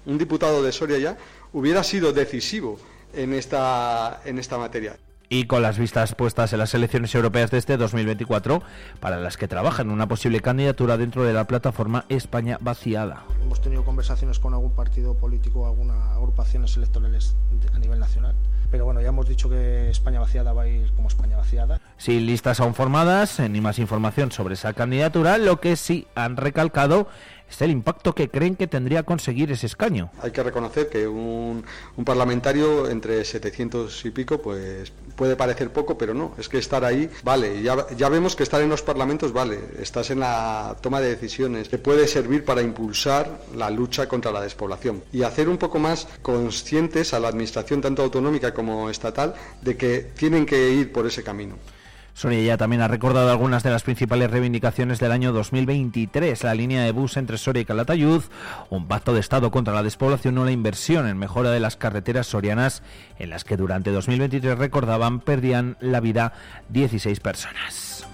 un 0.06 0.18
diputado 0.18 0.62
de 0.62 0.74
Soria 0.74 0.98
ya, 0.98 1.18
hubiera 1.54 1.86
sido 1.86 2.12
decisivo 2.12 2.80
en 3.14 3.32
esta, 3.32 4.20
en 4.26 4.40
esta 4.40 4.58
materia 4.58 4.98
y 5.34 5.46
con 5.46 5.64
las 5.64 5.80
vistas 5.80 6.14
puestas 6.14 6.54
en 6.54 6.60
las 6.60 6.76
elecciones 6.76 7.16
europeas 7.16 7.50
de 7.50 7.58
este 7.58 7.76
2024, 7.76 8.62
para 9.00 9.18
las 9.18 9.36
que 9.36 9.48
trabajan 9.48 9.90
una 9.90 10.08
posible 10.08 10.42
candidatura 10.42 10.96
dentro 10.96 11.24
de 11.24 11.34
la 11.34 11.48
plataforma 11.48 12.06
España 12.08 12.60
vaciada. 12.62 13.24
Hemos 13.42 13.60
tenido 13.60 13.84
conversaciones 13.84 14.38
con 14.38 14.54
algún 14.54 14.76
partido 14.76 15.16
político, 15.16 15.66
algunas 15.66 15.98
agrupaciones 16.12 16.78
electorales 16.78 17.36
a 17.74 17.80
nivel 17.80 18.00
nacional. 18.00 18.36
Pero 18.70 18.86
bueno, 18.86 19.02
ya 19.02 19.08
hemos 19.08 19.28
dicho 19.28 19.50
que 19.50 19.90
España 19.90 20.20
vaciada 20.20 20.54
va 20.54 20.64
a 20.64 20.68
ir 20.68 20.92
como 20.94 21.08
España 21.08 21.38
vaciada. 21.38 21.82
Sin 21.98 22.28
listas 22.28 22.60
aún 22.60 22.76
formadas, 22.76 23.40
ni 23.40 23.60
más 23.60 23.80
información 23.80 24.32
sobre 24.32 24.54
esa 24.54 24.74
candidatura, 24.74 25.40
lo 25.40 25.60
que 25.60 25.76
sí 25.78 26.06
han 26.14 26.38
recalcado 26.38 27.08
es 27.50 27.62
el 27.62 27.72
impacto 27.72 28.14
que 28.16 28.30
creen 28.30 28.56
que 28.56 28.68
tendría 28.68 29.04
conseguir 29.04 29.52
ese 29.52 29.68
escaño. 29.68 30.12
Hay 30.22 30.32
que 30.32 30.44
reconocer 30.44 30.90
que 30.90 31.08
un, 31.08 31.64
parlamentario 32.04 32.90
entre 32.90 33.24
700 33.24 34.06
y 34.06 34.12
pico 34.12 34.42
pues 34.42 34.92
puede 35.16 35.36
parecer 35.36 35.72
poco, 35.72 35.98
pero 35.98 36.14
no, 36.14 36.34
es 36.38 36.50
que 36.50 36.58
estar 36.58 36.84
ahí 36.84 37.10
vale. 37.24 37.62
Ya, 37.62 37.88
ya 37.96 38.10
vemos 38.10 38.36
que 38.36 38.44
estar 38.44 38.62
en 38.62 38.70
los 38.70 38.82
parlamentos 38.82 39.34
vale, 39.34 39.60
estás 39.80 40.10
en 40.10 40.20
la 40.20 40.76
toma 40.82 41.00
de 41.00 41.10
decisiones, 41.10 41.70
te 41.70 41.78
puede 41.78 42.08
servir 42.08 42.44
para 42.44 42.62
impulsar 42.62 43.42
la 43.56 43.70
lucha 43.70 44.08
contra 44.08 44.32
la 44.32 44.42
despoblación 44.42 45.04
y 45.12 45.24
hacer 45.24 45.50
un 45.50 45.58
poco 45.58 45.80
más 45.80 46.08
conscientes 46.22 47.14
a 47.14 47.20
la 47.20 47.30
administración 47.30 47.82
tanto 47.82 48.04
autonómica 48.04 48.54
como 48.54 48.90
estatal 48.90 49.36
de 49.62 49.78
que 49.78 50.00
tienen 50.00 50.46
que 50.46 50.72
ir 50.72 50.92
por 50.92 51.06
ese 51.06 51.24
camino. 51.24 51.58
Soria 52.14 52.44
ya 52.44 52.58
también 52.58 52.82
ha 52.82 52.88
recordado 52.88 53.32
algunas 53.32 53.64
de 53.64 53.72
las 53.72 53.84
principales 53.84 54.30
reivindicaciones 54.30 55.00
del 55.00 55.12
año 55.12 55.34
2023, 55.34 56.44
la 56.44 56.54
línea 56.54 56.84
de 56.84 56.92
bus 56.92 57.18
entre 57.18 57.38
Soria 57.38 57.62
y 57.62 57.66
Calatayud, 57.66 58.24
un 58.70 58.88
pacto 58.88 59.14
de 59.14 59.20
Estado 59.20 59.50
contra 59.50 59.74
la 59.74 59.84
despoblación 59.84 60.38
o 60.38 60.46
la 60.46 60.52
inversión 60.52 61.08
en 61.08 61.18
mejora 61.18 61.50
de 61.50 61.60
las 61.60 61.76
carreteras 61.76 62.28
sorianas, 62.28 62.84
en 63.18 63.32
las 63.32 63.44
que 63.44 63.58
durante 63.58 63.92
2023 63.92 64.58
recordaban 64.58 65.22
perdían 65.22 65.76
la 65.80 66.00
vida 66.00 66.34
16 66.70 67.20
personas. 67.20 68.06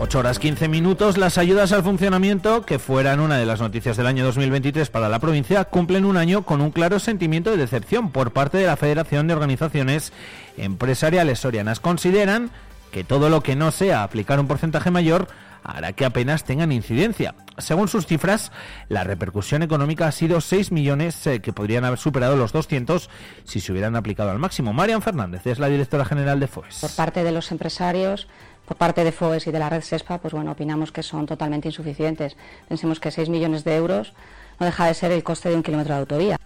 8 0.00 0.16
horas 0.20 0.38
15 0.38 0.68
minutos, 0.68 1.18
las 1.18 1.38
ayudas 1.38 1.72
al 1.72 1.82
funcionamiento, 1.82 2.64
que 2.64 2.78
fueran 2.78 3.18
una 3.18 3.36
de 3.36 3.44
las 3.44 3.60
noticias 3.60 3.96
del 3.96 4.06
año 4.06 4.24
2023 4.24 4.90
para 4.90 5.08
la 5.08 5.18
provincia, 5.18 5.64
cumplen 5.64 6.04
un 6.04 6.16
año 6.16 6.42
con 6.42 6.60
un 6.60 6.70
claro 6.70 7.00
sentimiento 7.00 7.50
de 7.50 7.56
decepción 7.56 8.12
por 8.12 8.32
parte 8.32 8.58
de 8.58 8.66
la 8.66 8.76
Federación 8.76 9.26
de 9.26 9.34
Organizaciones 9.34 10.12
Empresariales 10.56 11.40
Sorianas. 11.40 11.80
Consideran 11.80 12.52
que 12.92 13.02
todo 13.02 13.28
lo 13.28 13.42
que 13.42 13.56
no 13.56 13.72
sea 13.72 14.04
aplicar 14.04 14.38
un 14.38 14.46
porcentaje 14.46 14.92
mayor 14.92 15.26
hará 15.64 15.92
que 15.92 16.04
apenas 16.04 16.44
tengan 16.44 16.70
incidencia. 16.70 17.34
Según 17.58 17.88
sus 17.88 18.06
cifras, 18.06 18.52
la 18.88 19.02
repercusión 19.02 19.64
económica 19.64 20.06
ha 20.06 20.12
sido 20.12 20.40
6 20.40 20.70
millones 20.70 21.26
eh, 21.26 21.40
que 21.40 21.52
podrían 21.52 21.84
haber 21.84 21.98
superado 21.98 22.36
los 22.36 22.52
200 22.52 23.10
si 23.42 23.58
se 23.58 23.72
hubieran 23.72 23.96
aplicado 23.96 24.30
al 24.30 24.38
máximo. 24.38 24.72
Marian 24.72 25.02
Fernández 25.02 25.44
es 25.46 25.58
la 25.58 25.66
directora 25.66 26.04
general 26.04 26.38
de 26.38 26.46
FOES. 26.46 26.78
Por 26.80 26.94
parte 26.94 27.24
de 27.24 27.32
los 27.32 27.50
empresarios 27.50 28.28
por 28.68 28.76
parte 28.76 29.02
de 29.02 29.12
FOES 29.12 29.46
y 29.46 29.50
de 29.50 29.58
la 29.58 29.70
red 29.70 29.80
SESPA, 29.80 30.18
pues 30.18 30.34
bueno, 30.34 30.52
opinamos 30.52 30.92
que 30.92 31.02
son 31.02 31.24
totalmente 31.24 31.68
insuficientes. 31.68 32.36
Pensemos 32.68 33.00
que 33.00 33.10
6 33.10 33.30
millones 33.30 33.64
de 33.64 33.74
euros 33.74 34.12
no 34.60 34.66
deja 34.66 34.86
de 34.86 34.92
ser 34.92 35.10
el 35.10 35.24
coste 35.24 35.48
de 35.48 35.56
un 35.56 35.62
kilómetro 35.62 35.94
de 35.94 36.00
autovía. 36.00 36.36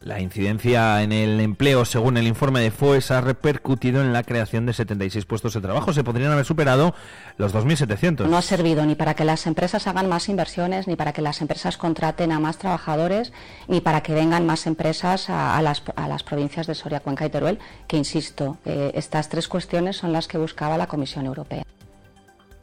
La 0.00 0.20
incidencia 0.20 1.02
en 1.02 1.10
el 1.10 1.40
empleo, 1.40 1.84
según 1.86 2.18
el 2.18 2.26
informe 2.26 2.60
de 2.60 2.70
FOES, 2.70 3.10
ha 3.10 3.22
repercutido 3.22 4.02
en 4.02 4.12
la 4.12 4.22
creación 4.22 4.66
de 4.66 4.74
76 4.74 5.24
puestos 5.24 5.54
de 5.54 5.62
trabajo. 5.62 5.92
Se 5.94 6.04
podrían 6.04 6.32
haber 6.32 6.44
superado 6.44 6.94
los 7.38 7.54
2.700. 7.54 8.26
No 8.26 8.36
ha 8.36 8.42
servido 8.42 8.84
ni 8.84 8.94
para 8.94 9.14
que 9.14 9.24
las 9.24 9.46
empresas 9.46 9.86
hagan 9.86 10.08
más 10.08 10.28
inversiones, 10.28 10.86
ni 10.86 10.96
para 10.96 11.12
que 11.12 11.22
las 11.22 11.40
empresas 11.40 11.78
contraten 11.78 12.30
a 12.30 12.38
más 12.38 12.58
trabajadores, 12.58 13.32
ni 13.68 13.80
para 13.80 14.02
que 14.02 14.12
vengan 14.12 14.44
más 14.44 14.66
empresas 14.66 15.30
a, 15.30 15.60
las, 15.62 15.80
provincias 16.22 16.66
de 16.66 16.74
Soria, 16.74 17.00
Cuenca 17.00 17.24
y 17.24 17.30
Teruel, 17.30 17.58
que, 17.86 17.96
insisto, 17.96 18.58
eh, 18.66 18.92
estas 18.94 19.30
tres 19.30 19.48
cuestiones 19.48 19.96
son 19.96 20.12
las 20.12 20.28
que 20.28 20.36
buscaba 20.36 20.76
la 20.76 20.88
Comisión 20.88 21.24
Europea 21.24 21.64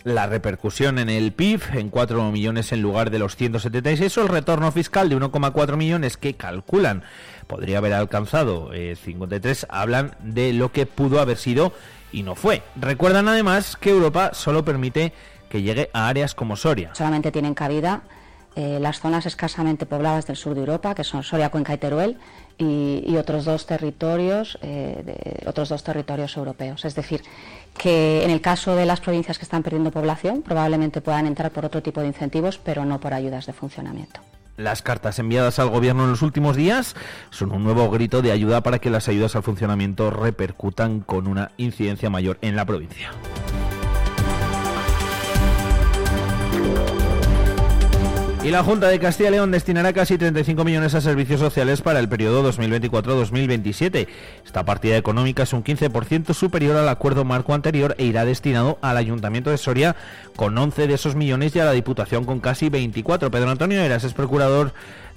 la 0.04 0.28
repercusión 0.28 1.00
en 1.00 1.10
el 1.10 1.32
PIB 1.32 1.62
en 1.74 1.90
4 1.90 2.32
millones 2.32 2.72
en 2.72 2.82
lugar 2.82 3.10
de 3.10 3.20
los 3.20 3.36
176 3.36 4.18
o 4.18 4.22
el 4.22 4.28
retorno 4.28 4.72
fiscal 4.72 5.10
de 5.10 5.18
1,4 5.18 5.78
millones 5.78 6.18
que 6.18 6.36
calculan 6.36 7.04
podría 7.48 7.78
haber 7.78 7.94
alcanzado 7.94 8.72
53 8.72 9.64
eh, 9.64 9.68
hablan 9.70 10.16
de 10.22 10.54
lo 10.54 10.72
que 10.72 10.86
pudo 10.86 11.22
haber 11.22 11.38
sido 11.38 11.74
y 12.12 12.24
no 12.24 12.36
fue. 12.36 12.62
Recuerdan 12.76 13.28
además 13.28 13.76
que 13.76 13.90
Europa 13.90 14.32
solo 14.34 14.64
permite 14.64 15.14
que 15.50 15.62
llegue 15.62 15.90
a 15.94 16.08
áreas 16.08 16.36
como 16.36 16.56
Soria. 16.56 16.92
Solamente 16.94 17.32
tienen 17.32 17.54
cabida 17.54 18.04
eh, 18.56 18.78
las 18.80 19.00
zonas 19.00 19.26
escasamente 19.26 19.86
pobladas 19.86 20.28
del 20.28 20.36
sur 20.36 20.54
de 20.54 20.60
Europa, 20.60 20.94
que 20.94 21.04
son 21.04 21.24
Soria, 21.24 21.50
Cuenca 21.50 21.74
y 21.74 21.78
Teruel, 21.78 22.18
y, 22.60 23.16
otros 23.18 23.46
dos 23.46 23.66
territorios, 23.66 24.60
eh, 24.62 25.42
otros 25.48 25.70
dos 25.70 25.84
territorios 25.84 26.38
europeos. 26.38 26.86
Es 26.86 26.94
decir, 26.94 27.24
que 27.78 28.24
en 28.24 28.30
el 28.30 28.42
caso 28.42 28.76
de 28.76 28.86
las 28.86 29.02
provincias 29.02 29.38
que 29.38 29.44
están 29.44 29.64
perdiendo 29.64 29.92
población 29.92 30.42
probablemente 30.42 31.02
puedan 31.02 31.28
entrar 31.28 31.52
por 31.52 31.66
otro 31.66 31.82
tipo 31.82 32.02
de 32.02 32.08
incentivos, 32.08 32.58
pero 32.58 32.86
no 32.86 33.00
por 33.00 33.14
ayudas 33.14 33.46
de 33.46 33.54
funcionamiento. 33.54 34.22
Las 34.56 34.84
cartas 34.84 35.18
enviadas 35.18 35.58
al 35.58 35.70
gobierno 35.70 36.04
en 36.04 36.12
los 36.12 36.22
últimos 36.22 36.56
días 36.56 36.96
son 37.32 37.52
un 37.52 37.64
nuevo 37.64 37.90
grito 37.90 38.22
de 38.22 38.32
ayuda 38.32 38.62
para 38.62 38.78
que 38.78 38.92
las 38.92 39.08
ayudas 39.08 39.36
al 39.36 39.42
funcionamiento 39.42 40.12
repercutan 40.12 41.00
con 41.00 41.28
una 41.28 41.52
incidencia 41.58 42.12
mayor 42.12 42.38
en 42.42 42.56
la 42.56 42.66
provincia. 42.66 43.12
Y 48.44 48.52
la 48.52 48.62
Junta 48.62 48.90
de 48.90 49.00
Castilla 49.00 49.30
y 49.30 49.32
León 49.32 49.52
destinará 49.52 49.94
casi 49.94 50.18
35 50.18 50.66
millones 50.66 50.94
a 50.96 51.00
servicios 51.00 51.40
sociales 51.40 51.82
para 51.82 52.00
el 52.00 52.10
periodo 52.10 52.52
2024-2027. 52.52 54.10
Esta 54.46 54.66
partida 54.66 54.98
económica 54.98 55.44
es 55.44 55.54
un 55.54 55.64
15% 55.64 56.34
superior 56.34 56.76
al 56.76 56.90
acuerdo 56.90 57.24
marco 57.24 57.54
anterior 57.54 57.96
e 57.98 58.04
irá 58.04 58.26
destinado 58.26 58.80
al 58.82 58.98
Ayuntamiento 58.98 59.50
de 59.50 59.58
Soria 59.58 59.96
con 60.36 60.58
11 60.58 60.88
de 60.88 60.94
esos 60.94 61.16
millones 61.16 61.56
y 61.56 61.62
a 61.62 61.66
la 61.66 61.72
Diputación 61.72 62.26
con 62.26 62.42
casi 62.42 62.68
24. 62.68 63.32
Pedro 63.32 63.50
Antonio 63.50 63.80
Eras 63.80 64.04
es 64.04 64.14
procurador 64.14 64.74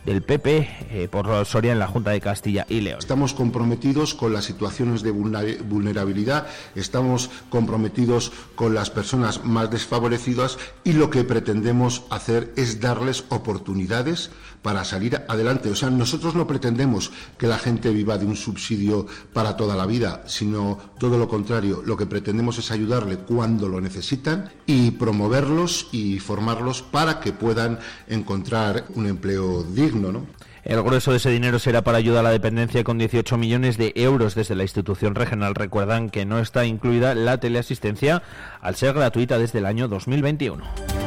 del 0.07 0.23
PP 0.23 0.69
eh, 0.91 1.09
por 1.11 1.45
Soria 1.45 1.73
en 1.73 1.81
la 1.81 1.89
Junta 1.89 2.13
de 2.13 2.21
Castilla 2.21 2.65
y 2.69 2.81
León. 2.81 3.01
Estamos 3.01 3.35
comprometidos 3.35 4.15
con 4.15 4.33
las 4.33 4.45
situaciones 4.45 5.03
de 5.03 5.11
vulnerabilidad, 5.11 6.47
estamos 6.77 7.29
comprometidos 7.51 8.33
con 8.55 8.75
las 8.75 8.89
personas 8.89 9.45
más 9.45 9.71
desfavorecidas 9.71 10.59
y 10.85 10.93
lo 10.93 11.11
que 11.11 11.25
pretendemos 11.25 12.05
hacer 12.09 12.53
es 12.57 12.81
darles 12.81 13.25
oportunidades 13.29 14.31
para 14.63 14.85
salir 14.85 15.21
adelante. 15.29 15.71
O 15.71 15.77
sea, 15.77 15.91
nosotros 15.91 16.35
no 16.35 16.47
pretendemos 16.47 17.13
que 17.39 17.47
la 17.47 17.59
gente 17.59 17.91
viva 17.91 18.19
de 18.19 18.27
un 18.27 18.37
subsidio 18.37 19.07
para 19.33 19.57
toda 19.57 19.77
la 19.77 19.87
vida, 19.87 20.23
sino 20.27 20.79
todo 20.99 21.19
lo 21.19 21.29
contrario. 21.29 21.83
Lo 21.85 21.97
que 21.97 22.07
pretendemos 22.07 22.59
es 22.59 22.71
ayudarle 22.71 23.19
cuando 23.19 23.69
lo 23.69 23.81
necesitan 23.81 24.51
y 24.67 24.93
promoverlos 24.93 25.89
y 25.93 26.19
formarlos 26.19 26.83
para 26.83 27.21
que 27.21 27.33
puedan 27.33 27.79
encontrar 28.09 28.87
un 28.95 29.07
empleo 29.07 29.63
digno, 29.63 30.13
¿no? 30.13 30.27
El 30.67 30.83
grueso 30.83 31.13
de 31.13 31.19
ese 31.19 31.31
dinero 31.31 31.61
será 31.61 31.83
para 31.83 31.99
ayuda 31.99 32.19
a 32.21 32.23
la 32.25 32.31
dependencia 32.31 32.83
con 32.83 32.99
18 32.99 33.39
millones 33.39 33.79
de 33.79 33.93
euros 33.95 34.35
desde 34.35 34.57
la 34.57 34.65
institución 34.65 35.15
regional. 35.15 35.55
Recuerdan 35.55 36.11
que 36.11 36.25
no 36.25 36.41
está 36.41 36.67
incluida 36.67 37.15
la 37.15 37.39
teleasistencia 37.39 38.25
al 38.61 38.75
ser 38.75 38.93
gratuita 38.93 39.39
desde 39.39 39.61
el 39.61 39.67
año 39.67 39.87
2021. 39.87 41.06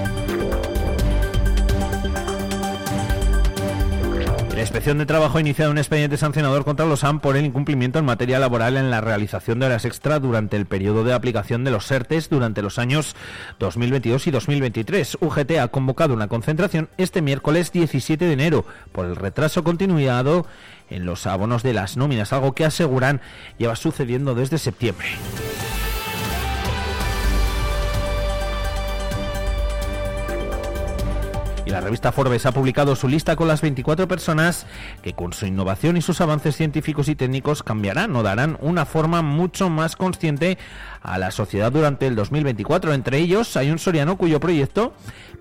Inspección 4.69 4.99
de 4.99 5.07
Trabajo 5.07 5.39
ha 5.39 5.41
iniciado 5.41 5.71
un 5.71 5.79
expediente 5.79 6.15
sancionador 6.15 6.63
contra 6.63 6.85
los 6.85 7.03
AM 7.03 7.21
por 7.21 7.35
el 7.35 7.43
incumplimiento 7.43 7.97
en 7.97 8.05
materia 8.05 8.37
laboral 8.37 8.77
en 8.77 8.91
la 8.91 9.01
realización 9.01 9.57
de 9.57 9.65
horas 9.65 9.83
extra 9.83 10.19
durante 10.19 10.57
el 10.57 10.67
periodo 10.67 11.03
de 11.03 11.11
aplicación 11.11 11.63
de 11.63 11.71
los 11.71 11.85
SERTES 11.87 12.29
durante 12.29 12.61
los 12.61 12.77
años 12.77 13.15
2022 13.57 14.27
y 14.27 14.31
2023. 14.31 15.17
UGT 15.21 15.57
ha 15.59 15.69
convocado 15.69 16.13
una 16.13 16.27
concentración 16.27 16.87
este 16.99 17.23
miércoles 17.23 17.71
17 17.71 18.23
de 18.23 18.31
enero 18.31 18.63
por 18.91 19.07
el 19.07 19.15
retraso 19.15 19.63
continuado 19.63 20.45
en 20.91 21.03
los 21.03 21.25
abonos 21.25 21.63
de 21.63 21.73
las 21.73 21.97
nóminas, 21.97 22.31
algo 22.31 22.53
que 22.53 22.65
aseguran 22.65 23.21
lleva 23.57 23.75
sucediendo 23.75 24.35
desde 24.35 24.59
septiembre. 24.59 25.07
Y 31.69 31.71
la 31.71 31.81
revista 31.81 32.11
Forbes 32.11 32.47
ha 32.47 32.51
publicado 32.51 32.95
su 32.95 33.07
lista 33.07 33.35
con 33.35 33.47
las 33.47 33.61
24 33.61 34.07
personas 34.07 34.65
que 35.03 35.13
con 35.13 35.33
su 35.33 35.45
innovación 35.45 35.97
y 35.97 36.01
sus 36.01 36.19
avances 36.19 36.55
científicos 36.55 37.07
y 37.09 37.15
técnicos 37.15 37.61
cambiarán 37.61 38.15
o 38.15 38.23
darán 38.23 38.57
una 38.61 38.85
forma 38.85 39.21
mucho 39.21 39.69
más 39.69 39.95
consciente 39.95 40.57
a 41.03 41.19
la 41.19 41.29
sociedad 41.29 41.71
durante 41.71 42.07
el 42.07 42.15
2024. 42.15 42.93
Entre 42.93 43.19
ellos 43.19 43.55
hay 43.55 43.69
un 43.69 43.77
soriano 43.77 44.17
cuyo 44.17 44.39
proyecto 44.39 44.93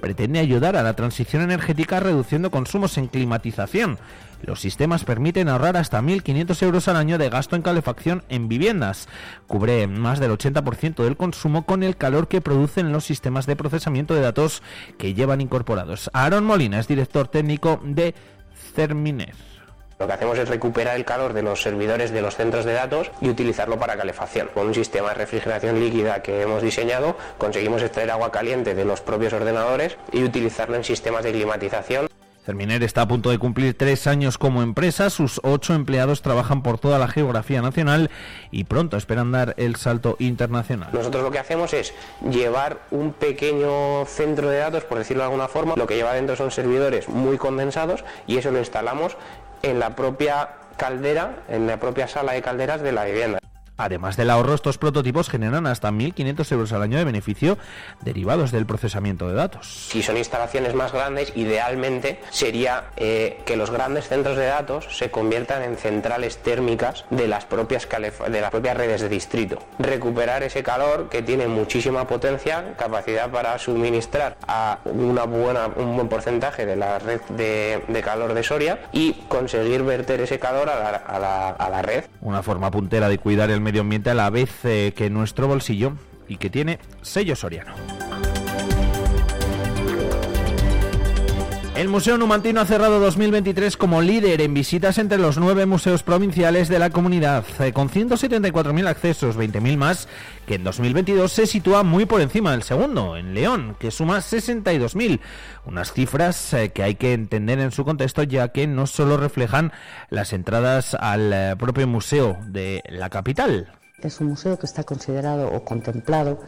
pretende 0.02 0.38
ayudar 0.38 0.76
a 0.76 0.82
la 0.82 0.94
transición 0.94 1.40
energética 1.42 1.98
reduciendo 1.98 2.50
consumos 2.50 2.98
en 2.98 3.06
climatización. 3.06 3.98
Los 4.42 4.61
sistemas 4.61 5.05
permiten 5.05 5.48
ahorrar 5.48 5.77
hasta 5.77 6.01
1.500 6.01 6.62
euros 6.62 6.88
al 6.88 6.96
año 6.96 7.18
de 7.18 7.29
gasto 7.29 7.57
en 7.57 7.62
calefacción 7.62 8.22
en 8.29 8.48
viviendas. 8.48 9.09
Cubre 9.46 9.87
más 9.87 10.20
del 10.20 10.31
80% 10.31 11.03
del 11.03 11.16
consumo 11.16 11.66
con 11.66 11.83
el 11.83 11.96
calor 11.96 12.29
que 12.29 12.40
producen 12.40 12.92
los 12.92 13.05
sistemas 13.05 13.46
de 13.46 13.57
procesamiento 13.57 14.14
de 14.14 14.20
datos 14.20 14.62
que 14.96 15.14
llevan 15.14 15.40
incorporados. 15.40 16.11
Aaron 16.12 16.44
Molina 16.44 16.79
es 16.79 16.88
director 16.88 17.29
técnico 17.29 17.81
de 17.83 18.14
Cerminer. 18.74 19.35
Lo 19.98 20.07
que 20.07 20.12
hacemos 20.12 20.38
es 20.38 20.48
recuperar 20.48 20.94
el 20.94 21.05
calor 21.05 21.33
de 21.33 21.42
los 21.42 21.61
servidores 21.61 22.12
de 22.12 22.22
los 22.22 22.37
centros 22.37 22.64
de 22.64 22.72
datos 22.72 23.11
y 23.20 23.29
utilizarlo 23.31 23.81
para 23.81 23.96
calefacción. 23.96 24.48
Con 24.55 24.68
un 24.68 24.74
sistema 24.74 25.09
de 25.09 25.14
refrigeración 25.14 25.81
líquida 25.81 26.22
que 26.22 26.42
hemos 26.42 26.62
diseñado, 26.62 27.16
conseguimos 27.37 27.83
extraer 27.83 28.12
agua 28.12 28.31
caliente 28.31 28.77
de 28.77 28.85
los 28.85 29.01
propios 29.01 29.33
ordenadores 29.33 29.98
y 30.12 30.22
utilizarlo 30.22 30.77
en 30.77 30.85
sistemas 30.85 31.24
de 31.24 31.33
climatización 31.33 32.09
Terminer 32.48 32.82
está 32.82 33.02
a 33.02 33.08
punto 33.08 33.28
de 33.28 33.37
cumplir 33.37 33.76
tres 33.76 34.06
años 34.06 34.38
como 34.38 34.62
empresa. 34.62 35.11
Sus 35.11 35.38
ocho 35.44 35.74
empleados 35.74 36.22
trabajan 36.22 36.62
por 36.62 36.78
toda 36.78 36.98
la 36.98 37.06
geografía 37.06 37.61
nacional 37.61 38.11
y 38.50 38.64
pronto 38.64 38.96
esperan 38.96 39.30
dar 39.32 39.52
el 39.58 39.76
salto 39.76 40.16
internacional. 40.18 40.88
Nosotros 40.94 41.22
lo 41.22 41.30
que 41.30 41.38
hacemos 41.38 41.74
es 41.74 41.92
llevar 42.26 42.78
un 42.90 43.12
pequeño 43.12 44.06
centro 44.06 44.48
de 44.48 44.61
datos, 44.61 44.84
por 44.84 44.96
decirlo 44.96 45.24
de 45.24 45.26
alguna 45.26 45.48
forma. 45.48 45.74
Lo 45.76 45.87
que 45.87 45.96
lleva 45.96 46.14
dentro 46.14 46.37
son 46.37 46.50
servidores 46.50 47.11
muy 47.11 47.37
condensados 47.37 48.02
y 48.26 48.38
eso 48.38 48.50
lo 48.50 48.61
instalamos 48.61 49.18
en 49.62 49.78
la 49.78 49.94
propia 49.94 50.48
caldera, 50.78 51.42
en 51.50 51.66
la 51.66 51.78
propia 51.78 52.08
sala 52.08 52.32
de 52.32 52.40
calderas 52.40 52.80
de 52.80 52.92
la 52.92 53.04
vivienda. 53.04 53.40
Además 53.78 54.16
del 54.16 54.28
ahorro, 54.30 54.54
estos 54.54 54.76
prototipos 54.76 55.30
generan 55.30 55.68
hasta 55.68 55.92
1.500 55.92 56.52
euros 56.52 56.72
al 56.72 56.82
año 56.82 56.98
de 56.98 57.04
beneficio 57.04 57.58
derivados 58.00 58.50
del 58.50 58.66
procesamiento 58.66 59.28
de 59.28 59.34
datos. 59.34 59.88
Si 59.88 60.02
son 60.02 60.16
instalaciones 60.16 60.74
más 60.74 60.92
grandes, 60.92 61.32
idealmente 61.36 62.20
sería 62.30 62.90
eh, 62.96 63.40
que 63.46 63.56
los 63.56 63.70
grandes 63.70 64.08
centros 64.08 64.36
de 64.36 64.46
datos 64.46 64.88
se 64.90 65.12
conviertan 65.12 65.62
en 65.62 65.76
centrales 65.76 66.38
térmicas 66.38 67.04
de 67.10 67.28
las 67.28 67.44
propias 67.44 67.86
de 67.88 68.40
las 68.40 68.50
propias 68.50 68.76
redes 68.76 69.00
de 69.00 69.08
distrito. 69.08 69.62
Recuperar 69.78 70.42
ese 70.42 70.64
calor 70.64 71.08
que 71.08 71.22
tiene 71.22 71.46
muchísima 71.46 72.06
potencia, 72.08 72.74
capacidad 72.76 73.30
para 73.30 73.60
suministrar 73.60 74.36
a 74.48 74.80
una 74.86 75.22
buena, 75.22 75.68
un 75.76 75.94
buen 75.94 76.08
porcentaje 76.08 76.66
de 76.66 76.74
la 76.74 76.98
red 76.98 77.20
de, 77.28 78.02
calor 78.02 78.34
de 78.34 78.42
Soria 78.42 78.80
y 78.92 79.12
conseguir 79.28 79.84
verter 79.84 80.20
ese 80.20 80.40
calor 80.40 80.68
a 80.68 80.80
la, 81.18 81.50
a 81.50 81.70
la 81.70 81.82
red. 81.82 82.04
Una 82.20 82.42
forma 82.42 82.72
puntera 82.72 83.08
de 83.08 83.18
cuidar 83.18 83.50
el 83.50 83.60
medio 83.68 83.83
ambiente 83.83 84.09
a 84.09 84.14
la 84.14 84.31
vez 84.31 84.64
eh, 84.64 84.94
que 84.96 85.11
nuestro 85.11 85.46
bolsillo 85.46 85.92
y 86.26 86.38
que 86.38 86.48
tiene 86.48 86.78
sello 87.02 87.37
soriano. 87.37 87.74
El 91.78 91.86
Museo 91.86 92.18
Numantino 92.18 92.60
ha 92.60 92.66
cerrado 92.66 92.98
2023 92.98 93.76
como 93.76 94.02
líder 94.02 94.40
en 94.40 94.52
visitas 94.52 94.98
entre 94.98 95.16
los 95.16 95.38
nueve 95.38 95.64
museos 95.64 96.02
provinciales 96.02 96.68
de 96.68 96.80
la 96.80 96.90
comunidad, 96.90 97.44
eh, 97.60 97.72
con 97.72 97.88
174.000 97.88 98.88
accesos, 98.88 99.36
20.000 99.36 99.76
más, 99.76 100.08
que 100.44 100.56
en 100.56 100.64
2022 100.64 101.30
se 101.30 101.46
sitúa 101.46 101.84
muy 101.84 102.04
por 102.04 102.20
encima 102.20 102.50
del 102.50 102.64
segundo, 102.64 103.16
en 103.16 103.32
León, 103.32 103.76
que 103.78 103.92
suma 103.92 104.18
62.000. 104.18 105.20
Unas 105.66 105.92
cifras 105.92 106.52
eh, 106.52 106.70
que 106.70 106.82
hay 106.82 106.96
que 106.96 107.12
entender 107.12 107.60
en 107.60 107.70
su 107.70 107.84
contexto, 107.84 108.24
ya 108.24 108.48
que 108.48 108.66
no 108.66 108.88
solo 108.88 109.16
reflejan 109.16 109.70
las 110.10 110.32
entradas 110.32 110.94
al 110.94 111.56
propio 111.58 111.86
museo 111.86 112.38
de 112.48 112.82
la 112.88 113.08
capital, 113.08 113.72
es 114.02 114.20
un 114.20 114.28
museo 114.28 114.58
que 114.58 114.66
está 114.66 114.82
considerado 114.82 115.48
o 115.52 115.64
contemplado 115.64 116.40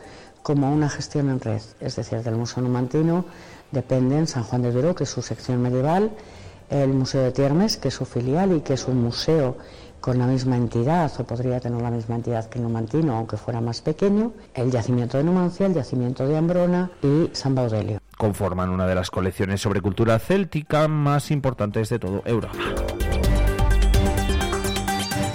como 0.43 0.73
una 0.73 0.89
gestión 0.89 1.31
en 1.31 1.41
red, 1.41 1.61
es 1.81 1.97
decir, 1.97 2.23
del 2.23 2.37
Museo 2.37 2.63
Numantino 2.63 3.27
dependen 3.73 4.27
San 4.27 4.45
Juan 4.45 4.63
de 4.63 4.73
Duro, 4.73 4.95
que 4.95 5.05
es 5.05 5.11
su 5.11 5.23
sección 5.23 5.61
medieval, 5.63 6.11
el 6.71 6.91
Museo 6.91 7.23
de 7.23 7.33
Tiermes, 7.33 7.77
que 7.77 7.89
es 7.89 7.95
su 7.95 8.05
filial 8.05 8.57
y 8.57 8.61
que 8.61 8.75
es 8.75 8.87
un 8.87 9.03
museo 9.03 9.57
con 10.01 10.19
la 10.19 10.27
misma 10.27 10.57
entidad, 10.57 11.13
o 11.19 11.25
podría 11.25 11.61
tener 11.61 11.83
la 11.83 11.91
misma 11.91 12.17
entidad 12.17 12.49
que 12.49 12.59
el 12.59 12.65
Numantino, 12.65 13.17
aunque 13.17 13.37
fuera 13.37 13.61
más 13.61 13.83
pequeño, 13.83 14.33
el 14.55 14.71
yacimiento 14.71 15.19
de 15.19 15.25
Numancia, 15.25 15.67
el 15.67 15.75
yacimiento 15.75 16.27
de 16.27 16.37
Ambrona 16.37 16.91
y 17.03 17.29
San 17.33 17.55
Baudelio. 17.55 17.99
Conforman 18.17 18.71
una 18.71 18.87
de 18.87 18.95
las 18.95 19.11
colecciones 19.11 19.61
sobre 19.61 19.81
cultura 19.81 20.19
céltica 20.19 20.89
más 20.89 21.31
importantes 21.31 21.89
de 21.91 21.99
todo 21.99 22.23
Europa. 22.25 22.57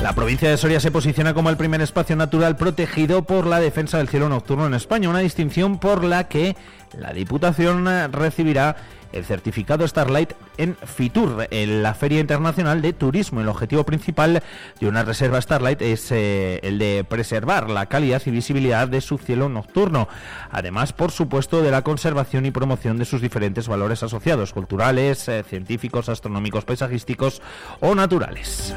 La 0.06 0.13
provincia 0.13 0.52
de 0.52 0.58
Soria 0.58 0.80
se 0.80 0.91
posiciona 0.91 1.34
como 1.34 1.50
el 1.50 1.58
primer 1.58 1.82
espacio 1.82 2.15
natural 2.15 2.58
protegido 2.58 3.24
por 3.24 3.48
la 3.48 3.60
defensa 3.60 3.98
del 3.98 4.08
cielo 4.08 4.30
nocturno 4.30 4.68
en 4.68 4.76
España, 4.76 5.10
una 5.10 5.18
distinción 5.18 5.80
por 5.80 6.04
la 6.04 6.28
que 6.28 6.56
la 6.96 7.12
Diputación 7.12 7.88
recibirá 8.12 8.76
el 9.13 9.26
certificado 9.26 9.88
Starlight 9.88 10.34
en 10.58 10.76
Fitur, 10.76 11.48
en 11.50 11.82
la 11.82 11.96
Feria 11.96 12.20
Internacional 12.20 12.84
de 12.84 12.94
Turismo. 12.94 13.41
El 13.41 13.50
objetivo 13.50 13.84
principal 13.84 14.44
de 14.80 14.88
una 14.88 15.04
reserva 15.04 15.41
Starlight 15.41 15.82
es 15.82 16.12
eh, 16.12 16.60
el 16.62 16.78
de 16.78 17.04
preservar 17.04 17.72
la 17.72 17.88
calidad 17.88 18.22
y 18.28 18.30
visibilidad 18.30 18.88
de 18.88 19.02
su 19.02 19.18
cielo 19.18 19.50
nocturno, 19.50 20.08
además, 20.52 20.94
por 20.94 21.10
supuesto, 21.10 21.63
de 21.63 21.72
la 21.72 21.82
conservación 21.82 22.46
y 22.46 22.52
promoción 22.52 23.00
de 23.00 23.06
sus 23.06 23.22
diferentes 23.22 23.68
valores 23.68 24.04
asociados, 24.04 24.54
culturales, 24.54 25.28
eh, 25.30 25.44
científicos, 25.50 26.10
astronómicos, 26.10 26.63
paisajísticos 26.63 27.41
o 27.80 27.96
naturales. 27.96 28.76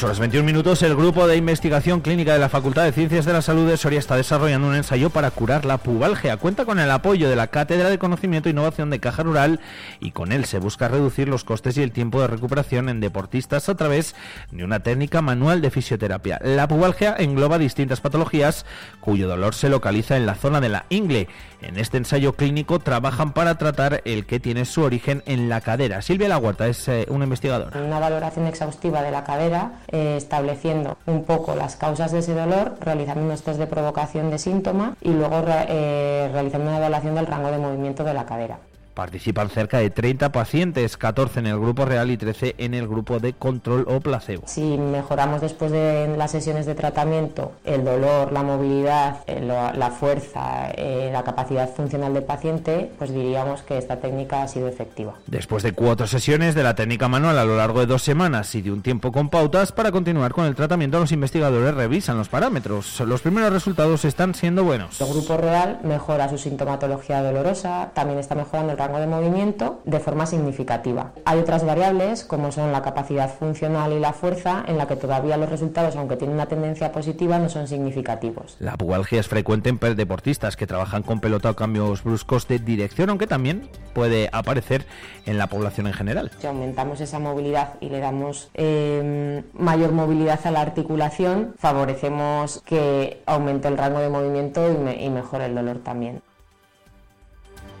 8 0.00 0.06
horas 0.06 0.18
21 0.18 0.46
minutos, 0.46 0.82
el 0.82 0.96
grupo 0.96 1.26
de 1.26 1.36
investigación 1.36 2.00
clínica 2.00 2.32
de 2.32 2.38
la 2.38 2.48
Facultad 2.48 2.84
de 2.84 2.92
Ciencias 2.92 3.26
de 3.26 3.34
la 3.34 3.42
Salud 3.42 3.68
de 3.68 3.76
Soria 3.76 3.98
está 3.98 4.16
desarrollando 4.16 4.66
un 4.66 4.74
ensayo 4.74 5.10
para 5.10 5.30
curar 5.30 5.66
la 5.66 5.76
pubalgia. 5.76 6.38
Cuenta 6.38 6.64
con 6.64 6.78
el 6.78 6.90
apoyo 6.90 7.28
de 7.28 7.36
la 7.36 7.48
Cátedra 7.48 7.90
de 7.90 7.98
Conocimiento 7.98 8.48
e 8.48 8.52
Innovación 8.52 8.88
de 8.88 8.98
Caja 8.98 9.24
Rural 9.24 9.60
y 10.00 10.12
con 10.12 10.32
él 10.32 10.46
se 10.46 10.58
busca 10.58 10.88
reducir 10.88 11.28
los 11.28 11.44
costes 11.44 11.76
y 11.76 11.82
el 11.82 11.92
tiempo 11.92 12.18
de 12.22 12.28
recuperación 12.28 12.88
en 12.88 13.00
deportistas 13.00 13.68
a 13.68 13.74
través 13.74 14.14
de 14.50 14.64
una 14.64 14.80
técnica 14.80 15.20
manual 15.20 15.60
de 15.60 15.70
fisioterapia. 15.70 16.40
La 16.42 16.66
pubalgia 16.66 17.14
engloba 17.18 17.58
distintas 17.58 18.00
patologías 18.00 18.64
cuyo 19.00 19.28
dolor 19.28 19.54
se 19.54 19.68
localiza 19.68 20.16
en 20.16 20.24
la 20.24 20.34
zona 20.34 20.62
de 20.62 20.70
la 20.70 20.86
ingle. 20.88 21.28
En 21.60 21.78
este 21.78 21.98
ensayo 21.98 22.36
clínico 22.36 22.78
trabajan 22.78 23.34
para 23.34 23.58
tratar 23.58 24.00
el 24.06 24.24
que 24.24 24.40
tiene 24.40 24.64
su 24.64 24.80
origen 24.80 25.22
en 25.26 25.50
la 25.50 25.60
cadera. 25.60 26.00
Silvia 26.00 26.30
Laguarta 26.30 26.68
es 26.68 26.88
eh, 26.88 27.04
una 27.10 27.24
investigadora. 27.24 27.78
Una 27.78 27.98
valoración 27.98 28.46
exhaustiva 28.46 29.02
de 29.02 29.10
la 29.10 29.24
cadera 29.24 29.72
eh, 29.92 30.16
estableciendo 30.16 30.96
un 31.06 31.24
poco 31.24 31.54
las 31.54 31.76
causas 31.76 32.12
de 32.12 32.20
ese 32.20 32.34
dolor, 32.34 32.76
realizando 32.80 33.24
unos 33.24 33.42
test 33.42 33.58
de 33.58 33.66
provocación 33.66 34.30
de 34.30 34.38
síntoma 34.38 34.96
y 35.00 35.10
luego 35.10 35.42
eh, 35.46 36.28
realizando 36.32 36.68
una 36.68 36.78
evaluación 36.78 37.14
del 37.14 37.26
rango 37.26 37.50
de 37.50 37.58
movimiento 37.58 38.04
de 38.04 38.14
la 38.14 38.26
cadera. 38.26 38.58
Participan 39.00 39.48
cerca 39.48 39.78
de 39.78 39.88
30 39.88 40.30
pacientes, 40.30 40.98
14 40.98 41.38
en 41.40 41.46
el 41.46 41.58
grupo 41.58 41.86
real 41.86 42.10
y 42.10 42.18
13 42.18 42.56
en 42.58 42.74
el 42.74 42.86
grupo 42.86 43.18
de 43.18 43.32
control 43.32 43.86
o 43.88 43.98
placebo. 44.00 44.42
Si 44.44 44.76
mejoramos 44.76 45.40
después 45.40 45.72
de 45.72 46.14
las 46.18 46.32
sesiones 46.32 46.66
de 46.66 46.74
tratamiento 46.74 47.52
el 47.64 47.82
dolor, 47.82 48.30
la 48.30 48.42
movilidad, 48.42 49.26
la 49.26 49.90
fuerza, 49.90 50.70
eh, 50.76 51.08
la 51.10 51.24
capacidad 51.24 51.70
funcional 51.70 52.12
del 52.12 52.24
paciente, 52.24 52.92
pues 52.98 53.10
diríamos 53.14 53.62
que 53.62 53.78
esta 53.78 53.96
técnica 54.00 54.42
ha 54.42 54.48
sido 54.48 54.68
efectiva. 54.68 55.14
Después 55.26 55.62
de 55.62 55.72
cuatro 55.72 56.06
sesiones 56.06 56.54
de 56.54 56.62
la 56.62 56.74
técnica 56.74 57.08
manual 57.08 57.38
a 57.38 57.46
lo 57.46 57.56
largo 57.56 57.80
de 57.80 57.86
dos 57.86 58.02
semanas 58.02 58.54
y 58.54 58.60
de 58.60 58.70
un 58.70 58.82
tiempo 58.82 59.12
con 59.12 59.30
pautas, 59.30 59.72
para 59.72 59.92
continuar 59.92 60.34
con 60.34 60.44
el 60.44 60.54
tratamiento 60.54 61.00
los 61.00 61.12
investigadores 61.12 61.74
revisan 61.74 62.18
los 62.18 62.28
parámetros. 62.28 63.00
Los 63.00 63.22
primeros 63.22 63.50
resultados 63.50 64.04
están 64.04 64.34
siendo 64.34 64.62
buenos. 64.62 65.00
El 65.00 65.08
grupo 65.08 65.38
real 65.38 65.78
mejora 65.84 66.28
su 66.28 66.36
sintomatología 66.36 67.22
dolorosa, 67.22 67.92
también 67.94 68.18
está 68.18 68.34
mejorando 68.34 68.72
el 68.72 68.78
rango 68.78 68.89
de 68.98 69.06
movimiento 69.06 69.80
de 69.84 70.00
forma 70.00 70.26
significativa. 70.26 71.12
Hay 71.24 71.38
otras 71.38 71.64
variables, 71.64 72.24
como 72.24 72.52
son 72.52 72.72
la 72.72 72.82
capacidad 72.82 73.32
funcional 73.32 73.92
y 73.92 74.00
la 74.00 74.12
fuerza, 74.12 74.64
en 74.66 74.78
la 74.78 74.86
que 74.86 74.96
todavía 74.96 75.36
los 75.36 75.48
resultados, 75.48 75.96
aunque 75.96 76.16
tienen 76.16 76.34
una 76.34 76.46
tendencia 76.46 76.92
positiva, 76.92 77.38
no 77.38 77.48
son 77.48 77.68
significativos. 77.68 78.56
La 78.58 78.76
pubalgia 78.76 79.20
es 79.20 79.28
frecuente 79.28 79.68
en 79.68 79.78
deportistas 79.96 80.56
que 80.56 80.66
trabajan 80.66 81.02
con 81.02 81.20
pelota 81.20 81.50
o 81.50 81.56
cambios 81.56 82.02
bruscos 82.04 82.48
de 82.48 82.58
dirección, 82.58 83.10
aunque 83.10 83.26
también 83.26 83.68
puede 83.94 84.28
aparecer 84.32 84.86
en 85.26 85.38
la 85.38 85.46
población 85.48 85.86
en 85.86 85.92
general. 85.92 86.30
Si 86.38 86.46
aumentamos 86.46 87.00
esa 87.00 87.18
movilidad 87.18 87.74
y 87.80 87.88
le 87.88 88.00
damos 88.00 88.50
em, 88.54 89.42
mayor 89.52 89.92
movilidad 89.92 90.40
a 90.44 90.50
la 90.50 90.60
articulación, 90.60 91.54
favorecemos 91.58 92.62
que 92.64 93.22
aumente 93.26 93.68
el 93.68 93.76
rango 93.76 94.00
de 94.00 94.08
movimiento 94.08 94.60
y, 94.70 95.04
y 95.04 95.10
mejore 95.10 95.46
el 95.46 95.54
dolor 95.54 95.78
también. 95.78 96.22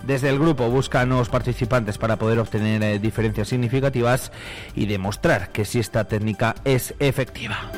Desde 0.04 0.28
el 0.28 0.38
grupo 0.38 0.68
busca 0.68 1.04
nuevos 1.04 1.28
participantes 1.28 1.98
para 1.98 2.16
poder 2.16 2.38
obtener 2.38 2.82
eh, 2.82 2.98
diferencias 2.98 3.48
significativas 3.48 4.32
y 4.74 4.86
demostrar 4.86 5.50
que 5.50 5.64
si 5.64 5.78
esta 5.78 6.04
técnica 6.04 6.54
es 6.64 6.94
efectiva. 6.98 7.70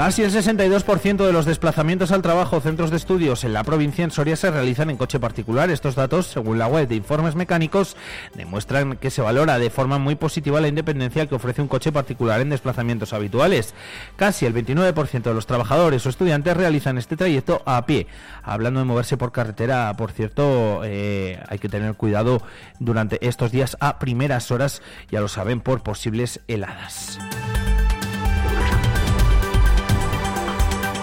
Casi 0.00 0.22
el 0.22 0.32
62% 0.32 1.26
de 1.26 1.32
los 1.34 1.44
desplazamientos 1.44 2.10
al 2.10 2.22
trabajo 2.22 2.58
centros 2.62 2.90
de 2.90 2.96
estudios 2.96 3.44
en 3.44 3.52
la 3.52 3.64
provincia 3.64 4.02
en 4.02 4.10
Soria 4.10 4.34
se 4.34 4.50
realizan 4.50 4.88
en 4.88 4.96
coche 4.96 5.20
particular. 5.20 5.68
Estos 5.68 5.94
datos, 5.94 6.26
según 6.26 6.58
la 6.58 6.68
web 6.68 6.88
de 6.88 6.94
Informes 6.94 7.34
Mecánicos, 7.34 7.98
demuestran 8.34 8.96
que 8.96 9.10
se 9.10 9.20
valora 9.20 9.58
de 9.58 9.68
forma 9.68 9.98
muy 9.98 10.14
positiva 10.14 10.58
la 10.62 10.68
independencia 10.68 11.26
que 11.26 11.34
ofrece 11.34 11.60
un 11.60 11.68
coche 11.68 11.92
particular 11.92 12.40
en 12.40 12.48
desplazamientos 12.48 13.12
habituales. 13.12 13.74
Casi 14.16 14.46
el 14.46 14.54
29% 14.54 15.20
de 15.20 15.34
los 15.34 15.46
trabajadores 15.46 16.06
o 16.06 16.08
estudiantes 16.08 16.56
realizan 16.56 16.96
este 16.96 17.18
trayecto 17.18 17.60
a 17.66 17.84
pie. 17.84 18.06
Hablando 18.42 18.80
de 18.80 18.86
moverse 18.86 19.18
por 19.18 19.32
carretera, 19.32 19.92
por 19.98 20.12
cierto, 20.12 20.80
eh, 20.82 21.38
hay 21.46 21.58
que 21.58 21.68
tener 21.68 21.92
cuidado 21.92 22.40
durante 22.78 23.18
estos 23.28 23.52
días 23.52 23.76
a 23.80 23.98
primeras 23.98 24.50
horas, 24.50 24.80
ya 25.10 25.20
lo 25.20 25.28
saben, 25.28 25.60
por 25.60 25.82
posibles 25.82 26.40
heladas. 26.48 27.18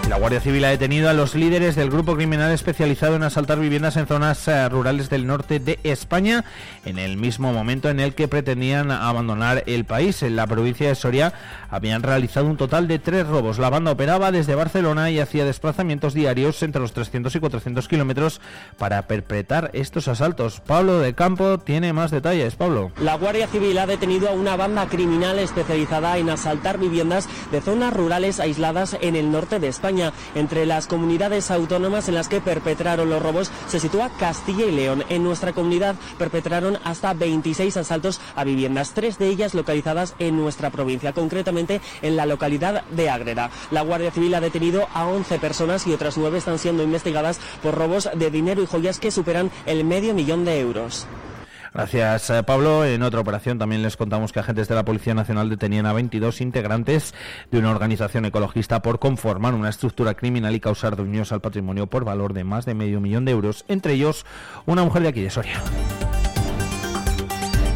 La 0.09 0.17
Guardia 0.17 0.39
Civil 0.39 0.63
ha 0.63 0.69
detenido 0.69 1.09
a 1.09 1.13
los 1.13 1.35
líderes 1.35 1.75
del 1.75 1.89
grupo 1.89 2.15
criminal 2.15 2.51
especializado 2.51 3.17
en 3.17 3.23
asaltar 3.23 3.59
viviendas 3.59 3.97
en 3.97 4.07
zonas 4.07 4.47
eh, 4.47 4.69
rurales 4.69 5.09
del 5.09 5.27
norte 5.27 5.59
de 5.59 5.79
España, 5.83 6.45
en 6.85 6.97
el 6.97 7.17
mismo 7.17 7.51
momento 7.51 7.89
en 7.89 7.99
el 7.99 8.15
que 8.15 8.29
pretendían 8.29 8.89
abandonar 8.89 9.63
el 9.67 9.83
país. 9.83 10.23
En 10.23 10.37
la 10.37 10.47
provincia 10.47 10.87
de 10.87 10.95
Soria 10.95 11.33
habían 11.69 12.03
realizado 12.03 12.45
un 12.45 12.55
total 12.55 12.87
de 12.87 12.99
tres 12.99 13.27
robos. 13.27 13.59
La 13.59 13.69
banda 13.69 13.91
operaba 13.91 14.31
desde 14.31 14.55
Barcelona 14.55 15.11
y 15.11 15.19
hacía 15.19 15.43
desplazamientos 15.43 16.13
diarios 16.13 16.63
entre 16.63 16.81
los 16.81 16.93
300 16.93 17.35
y 17.35 17.39
400 17.41 17.87
kilómetros 17.89 18.39
para 18.77 19.07
perpetrar 19.07 19.71
estos 19.73 20.07
asaltos. 20.07 20.61
Pablo 20.61 20.99
de 20.99 21.15
Campo 21.15 21.57
tiene 21.57 21.91
más 21.91 22.11
detalles. 22.11 22.55
Pablo. 22.55 22.93
La 23.01 23.17
Guardia 23.17 23.47
Civil 23.47 23.77
ha 23.77 23.85
detenido 23.85 24.29
a 24.29 24.33
una 24.33 24.55
banda 24.55 24.87
criminal 24.87 25.37
especializada 25.37 26.17
en 26.17 26.29
asaltar 26.29 26.77
viviendas 26.77 27.27
de 27.51 27.59
zonas 27.59 27.93
rurales 27.93 28.39
aisladas 28.39 28.95
en 29.01 29.17
el 29.17 29.31
norte 29.31 29.59
de 29.59 29.67
España 29.67 29.96
Entre 30.35 30.65
las 30.65 30.87
comunidades 30.87 31.49
autónomas 31.51 32.07
en 32.07 32.15
las 32.15 32.27
que 32.27 32.41
perpetraron 32.41 33.09
los 33.09 33.21
robos 33.21 33.51
se 33.67 33.79
sitúa 33.79 34.09
Castilla 34.19 34.65
y 34.65 34.71
León. 34.71 35.03
En 35.09 35.23
nuestra 35.23 35.53
comunidad 35.53 35.95
perpetraron 36.17 36.77
hasta 36.83 37.13
26 37.13 37.77
asaltos 37.77 38.19
a 38.35 38.43
viviendas, 38.43 38.91
tres 38.93 39.17
de 39.17 39.27
ellas 39.27 39.53
localizadas 39.53 40.15
en 40.19 40.37
nuestra 40.37 40.69
provincia, 40.69 41.13
concretamente 41.13 41.81
en 42.01 42.15
la 42.15 42.25
localidad 42.25 42.83
de 42.85 43.09
Ágreda. 43.09 43.49
La 43.71 43.81
Guardia 43.81 44.11
Civil 44.11 44.35
ha 44.35 44.41
detenido 44.41 44.87
a 44.93 45.07
11 45.07 45.39
personas 45.39 45.87
y 45.87 45.93
otras 45.93 46.17
nueve 46.17 46.37
están 46.37 46.59
siendo 46.59 46.83
investigadas 46.83 47.39
por 47.63 47.75
robos 47.75 48.09
de 48.13 48.29
dinero 48.29 48.61
y 48.61 48.67
joyas 48.67 48.99
que 48.99 49.11
superan 49.11 49.51
el 49.65 49.83
medio 49.83 50.13
millón 50.13 50.45
de 50.45 50.59
euros. 50.59 51.07
Gracias, 51.77 52.31
eh, 52.31 52.41
Pablo. 52.41 52.83
En 52.85 53.03
otra 53.03 53.19
operación 53.19 53.59
también 53.59 53.83
les 53.83 53.97
contamos 53.97 54.31
que 54.31 54.39
agentes 54.39 54.67
de 54.67 54.73
la 54.73 54.83
Policía 54.83 55.13
Nacional 55.13 55.47
detenían 55.47 55.85
a 55.85 55.93
22 55.93 56.41
integrantes 56.41 57.13
de 57.51 57.59
una 57.59 57.69
organización 57.69 58.25
ecologista 58.25 58.81
por 58.81 58.97
conformar 58.97 59.53
una 59.53 59.69
estructura 59.69 60.15
criminal 60.15 60.55
y 60.55 60.59
causar 60.59 60.95
daños 60.95 61.31
al 61.31 61.39
patrimonio 61.39 61.85
por 61.85 62.03
valor 62.03 62.33
de 62.33 62.43
más 62.43 62.65
de 62.65 62.73
medio 62.73 62.99
millón 62.99 63.25
de 63.25 63.33
euros, 63.33 63.63
entre 63.67 63.93
ellos 63.93 64.25
una 64.65 64.83
mujer 64.83 65.03
de 65.03 65.09
aquí 65.09 65.21
de 65.21 65.29
Soria. 65.29 65.61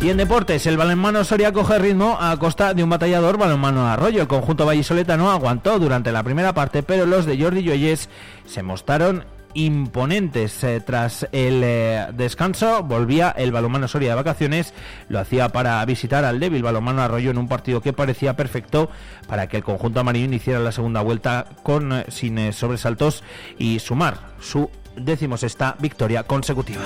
Y 0.01 0.09
en 0.09 0.17
deportes, 0.17 0.65
el 0.65 0.77
balonmano 0.77 1.23
Soria 1.23 1.53
coge 1.53 1.77
ritmo 1.77 2.17
a 2.19 2.35
costa 2.39 2.73
de 2.73 2.83
un 2.83 2.89
batallador 2.89 3.37
balonmano 3.37 3.85
Arroyo. 3.85 4.23
El 4.23 4.27
conjunto 4.27 4.65
vallisoletano 4.65 5.29
aguantó 5.29 5.77
durante 5.77 6.11
la 6.11 6.23
primera 6.23 6.55
parte, 6.55 6.81
pero 6.81 7.05
los 7.05 7.27
de 7.27 7.39
Jordi 7.39 7.61
Lloyes 7.61 8.09
se 8.47 8.63
mostraron 8.63 9.25
imponentes. 9.53 10.63
Eh, 10.63 10.81
tras 10.85 11.27
el 11.31 11.61
eh, 11.63 12.07
descanso 12.13 12.83
volvía 12.83 13.31
el 13.31 13.51
balonmano 13.51 13.87
Soria 13.87 14.09
de 14.09 14.15
vacaciones, 14.15 14.73
lo 15.09 15.19
hacía 15.19 15.49
para 15.49 15.83
visitar 15.85 16.25
al 16.25 16.39
débil 16.39 16.63
balonmano 16.63 17.01
Arroyo 17.01 17.31
en 17.31 17.37
un 17.37 17.47
partido 17.47 17.81
que 17.81 17.93
parecía 17.93 18.35
perfecto 18.35 18.89
para 19.27 19.47
que 19.47 19.57
el 19.57 19.63
conjunto 19.63 19.99
amarillo 19.99 20.25
iniciara 20.25 20.59
la 20.59 20.71
segunda 20.71 21.01
vuelta 21.01 21.45
con 21.63 21.93
eh, 21.93 22.05
sin 22.09 22.53
sobresaltos 22.53 23.23
y 23.57 23.79
sumar 23.79 24.19
su 24.39 24.69
decimosexta 24.95 25.75
victoria 25.79 26.23
consecutiva. 26.23 26.81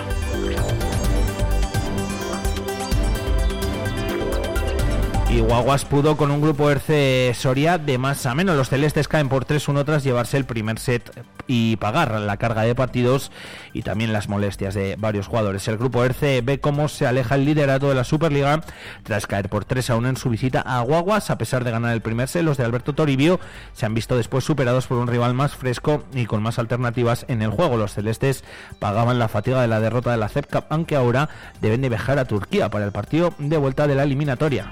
Y 5.30 5.42
Guaguas 5.42 5.86
pudo 5.86 6.16
con 6.16 6.32
un 6.32 6.40
grupo 6.40 6.70
RC 6.70 7.34
Soria 7.34 7.78
de 7.78 7.98
más 7.98 8.26
a 8.26 8.36
menos. 8.36 8.56
Los 8.56 8.70
celestes 8.70 9.08
caen 9.08 9.28
por 9.28 9.46
3-1 9.46 9.84
tras 9.84 10.04
llevarse 10.04 10.38
el 10.38 10.46
primer 10.46 10.80
set 10.80 11.12
y 11.48 11.76
pagar 11.76 12.20
la 12.22 12.38
carga 12.38 12.64
de 12.64 12.76
partidos 12.76 13.32
y 13.74 13.82
también 13.82 14.14
las 14.14 14.30
molestias 14.30 14.74
de 14.74 14.96
varios 14.98 15.28
jugadores. 15.28 15.68
El 15.68 15.78
grupo 15.78 16.04
RC 16.04 16.42
ve 16.42 16.60
cómo 16.60 16.88
se 16.88 17.06
aleja 17.06 17.36
el 17.36 17.46
liderato 17.46 17.90
de 17.90 17.96
la 17.96 18.04
Superliga 18.04 18.62
tras 19.04 19.28
caer 19.28 19.50
por 19.50 19.66
3 19.66 19.90
1 19.90 20.10
en 20.10 20.18
su 20.18 20.30
visita 20.30 20.62
a 20.62 20.82
Guaguas. 20.82 21.30
A 21.30 21.38
pesar 21.38 21.64
de 21.64 21.72
ganar 21.72 21.94
el 21.94 22.02
primer 22.02 22.28
set, 22.28 22.44
los 22.44 22.58
de 22.58 22.64
Alberto 22.64 22.94
Toribio 22.94 23.40
se 23.74 23.86
han 23.86 23.94
visto 23.94 24.16
después 24.16 24.44
superados 24.44 24.88
por 24.88 24.98
un 24.98 25.08
rival 25.08 25.34
más 25.34 25.56
fresco 25.56 26.04
y 26.14 26.26
con 26.26 26.42
más 26.42 26.60
alternativas 26.60 27.26
en 27.28 27.42
el 27.42 27.50
juego. 27.50 27.78
Los 27.78 27.94
celestes 27.94 28.44
pagaban 28.80 29.20
la 29.20 29.28
fatiga 29.28 29.62
de 29.62 29.68
la 29.68 29.80
derrota 29.80 30.12
de 30.12 30.18
la 30.18 30.30
CEP 30.30 30.52
Cup, 30.52 30.66
aunque 30.70 30.96
ahora 30.96 31.30
deben 31.62 31.82
de 31.82 31.90
viajar 31.90 32.20
a 32.20 32.26
Turquía 32.26 32.70
para 32.70 32.86
el 32.86 32.92
partido 32.92 33.34
de 33.38 33.58
vuelta 33.58 33.88
de 33.88 33.96
la 33.96 34.04
eliminatoria. 34.04 34.70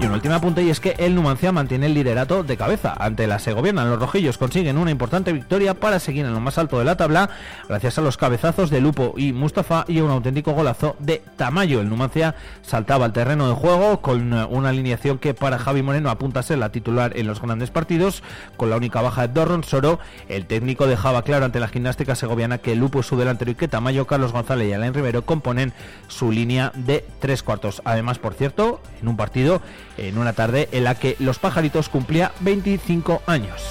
Y 0.00 0.06
un 0.06 0.12
último 0.12 0.36
apunte 0.36 0.62
y 0.62 0.70
es 0.70 0.78
que 0.78 0.94
el 0.98 1.16
Numancia 1.16 1.50
mantiene 1.50 1.86
el 1.86 1.94
liderato 1.94 2.44
de 2.44 2.56
cabeza 2.56 2.94
ante 2.96 3.26
la 3.26 3.40
Segoviana. 3.40 3.84
Los 3.84 3.98
rojillos 3.98 4.38
consiguen 4.38 4.78
una 4.78 4.92
importante 4.92 5.32
victoria 5.32 5.74
para 5.74 5.98
seguir 5.98 6.24
en 6.24 6.32
lo 6.32 6.38
más 6.38 6.56
alto 6.56 6.78
de 6.78 6.84
la 6.84 6.96
tabla 6.96 7.30
gracias 7.68 7.98
a 7.98 8.02
los 8.02 8.16
cabezazos 8.16 8.70
de 8.70 8.80
Lupo 8.80 9.14
y 9.16 9.32
Mustafa 9.32 9.84
y 9.88 10.00
un 10.00 10.12
auténtico 10.12 10.52
golazo 10.52 10.94
de 11.00 11.20
Tamayo. 11.36 11.80
El 11.80 11.88
Numancia 11.88 12.36
saltaba 12.62 13.06
al 13.06 13.12
terreno 13.12 13.48
de 13.48 13.56
juego 13.56 14.00
con 14.00 14.32
eh, 14.32 14.44
una 14.48 14.68
alineación 14.68 15.18
que 15.18 15.34
para 15.34 15.58
Javi 15.58 15.82
Moreno 15.82 16.10
apunta 16.10 16.40
a 16.40 16.44
ser 16.44 16.58
la 16.58 16.70
titular 16.70 17.16
en 17.16 17.26
los 17.26 17.42
grandes 17.42 17.72
partidos, 17.72 18.22
con 18.56 18.70
la 18.70 18.76
única 18.76 19.02
baja 19.02 19.26
de 19.26 19.34
Dorron 19.34 19.64
Soro. 19.64 19.98
El 20.28 20.46
técnico 20.46 20.86
dejaba 20.86 21.22
claro 21.22 21.44
ante 21.44 21.58
la 21.58 21.66
gimnástica 21.66 22.14
segoviana 22.14 22.58
que 22.58 22.76
Lupo 22.76 23.00
es 23.00 23.06
su 23.06 23.16
delantero 23.16 23.50
y 23.50 23.56
que 23.56 23.66
Tamayo, 23.66 24.06
Carlos 24.06 24.30
González 24.30 24.68
y 24.68 24.72
Alain 24.72 24.94
Rivero 24.94 25.22
componen 25.22 25.72
su 26.06 26.30
línea 26.30 26.70
de 26.76 27.04
tres 27.18 27.42
cuartos. 27.42 27.82
Además, 27.84 28.20
por 28.20 28.34
cierto, 28.34 28.80
en 29.02 29.08
un 29.08 29.16
partido 29.16 29.60
en 29.98 30.18
una 30.18 30.32
tarde 30.32 30.68
en 30.72 30.84
la 30.84 30.94
que 30.94 31.16
Los 31.18 31.38
Pajaritos 31.38 31.88
cumplía 31.88 32.32
25 32.40 33.22
años. 33.26 33.62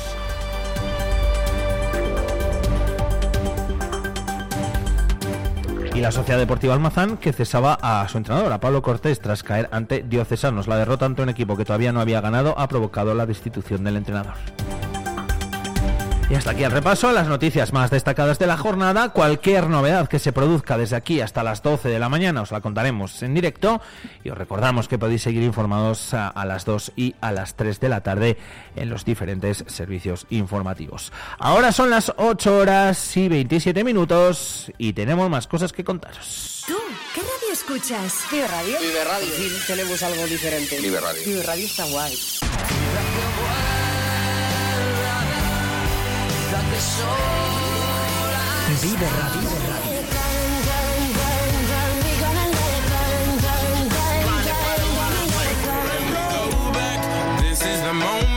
y 5.97 6.01
la 6.01 6.11
Sociedad 6.11 6.37
Deportiva 6.37 6.75
Almazán 6.75 7.17
que 7.17 7.33
cesaba 7.33 7.73
a 7.81 8.07
su 8.07 8.19
entrenador, 8.19 8.51
a 8.51 8.59
Pablo 8.59 8.83
Cortés, 8.83 9.19
tras 9.19 9.41
caer 9.41 9.67
ante 9.71 10.03
Diocesanos. 10.03 10.67
La 10.67 10.77
derrota 10.77 11.07
ante 11.07 11.23
un 11.23 11.29
equipo 11.29 11.57
que 11.57 11.65
todavía 11.65 11.91
no 11.91 11.99
había 11.99 12.21
ganado 12.21 12.53
ha 12.59 12.67
provocado 12.67 13.15
la 13.15 13.25
destitución 13.25 13.83
del 13.83 13.97
entrenador. 13.97 14.35
Y 16.29 16.35
hasta 16.35 16.51
aquí 16.51 16.63
el 16.63 16.71
repaso, 16.71 17.13
las 17.13 17.27
noticias 17.27 17.71
más 17.71 17.89
destacadas 17.89 18.37
de 18.37 18.47
la 18.47 18.57
jornada. 18.57 19.09
Cualquier 19.13 19.69
novedad 19.69 20.09
que 20.09 20.19
se 20.19 20.33
produzca 20.33 20.77
desde 20.77 20.97
aquí 20.97 21.21
hasta 21.21 21.41
las 21.41 21.63
12 21.63 21.87
de 21.87 21.99
la 21.99 22.09
mañana 22.09 22.41
os 22.41 22.51
la 22.51 22.59
contaremos 22.59 23.23
en 23.23 23.33
directo 23.33 23.79
y 24.25 24.29
os 24.29 24.37
recordamos 24.37 24.89
que 24.89 24.97
podéis 24.97 25.21
seguir 25.21 25.43
informados 25.43 26.13
a, 26.13 26.27
a 26.27 26.43
las 26.45 26.65
2 26.65 26.91
y 26.97 27.15
a 27.21 27.31
las 27.31 27.55
3 27.55 27.79
de 27.79 27.89
la 27.89 28.01
tarde 28.01 28.37
en 28.75 28.89
los 28.89 29.05
diferentes 29.05 29.63
servicios 29.67 30.27
informativos. 30.29 31.13
Ahora 31.39 31.71
son 31.71 31.89
las 31.89 32.11
8 32.17 32.57
horas 32.57 33.15
y 33.15 33.29
27 33.29 33.85
minutos 33.85 34.69
y 34.77 34.91
tenemos 34.91 35.29
más 35.29 35.47
cosas 35.47 35.71
que 35.71 35.85
contaros. 35.85 36.65
¿Tú 36.67 36.75
qué 37.15 37.21
radio 37.21 37.53
escuchas? 37.53 38.25
Vive 38.29 38.47
Radio. 38.49 38.77
Vive 38.81 39.03
Radio. 39.05 39.33
Sí, 39.33 39.49
tenemos 39.65 40.03
algo 40.03 40.25
diferente. 40.25 40.77
Vive 40.81 40.99
Radio. 40.99 41.21
Vive 41.25 41.43
Radio 41.43 41.65
está 41.65 41.85
guay. 41.85 42.17
Vive 48.81 49.01
Radio. 49.01 49.49
This 57.41 57.65
is 57.65 57.81
the 57.81 57.93
moment, 57.93 58.36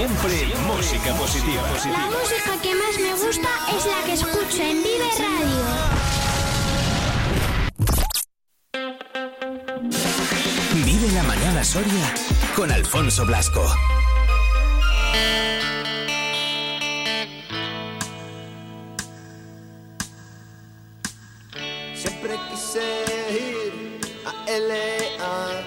Siempre 0.00 0.48
música 0.66 1.12
positiva. 1.12 1.62
La 1.92 2.06
música 2.06 2.58
que 2.62 2.74
más 2.74 2.98
me 2.98 3.12
gusta 3.12 3.50
es 3.76 3.84
la 3.84 4.02
que 4.06 4.12
escucho 4.14 4.62
en 4.62 4.82
Vive 4.82 5.10
Radio. 5.18 5.64
Vive 10.86 11.12
la 11.12 11.22
mañana 11.24 11.62
Soria 11.62 12.14
con 12.56 12.72
Alfonso 12.72 13.26
Blasco. 13.26 13.62
Siempre 21.94 22.38
quise 22.48 23.04
ir 23.34 24.00
a 24.24 24.32
LA, 24.50 25.60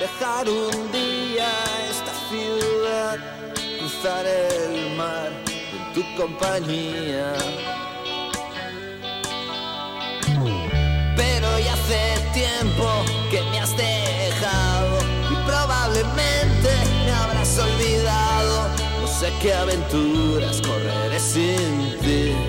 dejar 0.00 0.48
un 0.48 0.90
día 0.90 1.07
el 4.04 4.96
mar 4.96 5.30
en 5.48 5.92
tu 5.92 6.02
compañía. 6.16 7.32
Pero 11.16 11.58
ya 11.58 11.72
hace 11.72 12.16
tiempo 12.32 12.86
que 13.30 13.42
me 13.50 13.58
has 13.60 13.76
dejado 13.76 14.98
y 15.30 15.34
probablemente 15.46 16.70
me 17.04 17.12
habrás 17.12 17.58
olvidado. 17.58 18.68
No 19.00 19.06
sé 19.08 19.32
qué 19.42 19.52
aventuras 19.52 20.62
correré 20.62 21.18
sin 21.18 21.98
ti. 22.00 22.47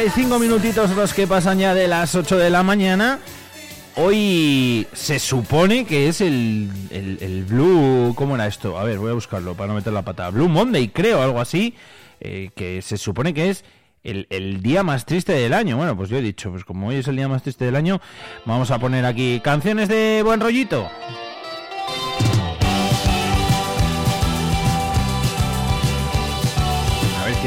35 0.00 0.38
minutitos 0.38 0.90
los 0.96 1.12
que 1.12 1.26
pasan 1.26 1.58
ya 1.58 1.74
de 1.74 1.86
las 1.86 2.14
8 2.14 2.38
de 2.38 2.48
la 2.48 2.62
mañana. 2.62 3.18
Hoy 3.96 4.86
se 4.94 5.18
supone 5.18 5.84
que 5.84 6.08
es 6.08 6.22
el, 6.22 6.70
el, 6.90 7.18
el 7.20 7.44
Blue... 7.44 8.14
¿Cómo 8.16 8.34
era 8.34 8.46
esto? 8.46 8.78
A 8.78 8.84
ver, 8.84 8.96
voy 8.98 9.10
a 9.10 9.12
buscarlo 9.12 9.54
para 9.54 9.68
no 9.68 9.74
meter 9.74 9.92
la 9.92 10.00
pata. 10.00 10.30
Blue 10.30 10.48
Monday, 10.48 10.88
creo, 10.88 11.20
algo 11.20 11.38
así. 11.38 11.74
eh, 12.20 12.48
que 12.56 12.80
se 12.80 12.96
supone 12.96 13.34
que 13.34 13.50
es 13.50 13.62
el, 14.02 14.26
el 14.30 14.62
día 14.62 14.82
más 14.82 15.04
triste 15.04 15.34
del 15.34 15.52
año. 15.52 15.76
Bueno, 15.76 15.94
pues 15.94 16.08
yo 16.08 16.16
he 16.16 16.22
dicho, 16.22 16.50
pues 16.50 16.64
como 16.64 16.88
hoy 16.88 16.96
es 16.96 17.08
el 17.08 17.16
día 17.16 17.28
más 17.28 17.42
triste 17.42 17.66
del 17.66 17.76
año, 17.76 18.00
vamos 18.46 18.70
a 18.70 18.78
poner 18.78 19.04
aquí 19.04 19.42
canciones 19.44 19.90
de 19.90 20.22
buen 20.24 20.40
rollito. 20.40 20.88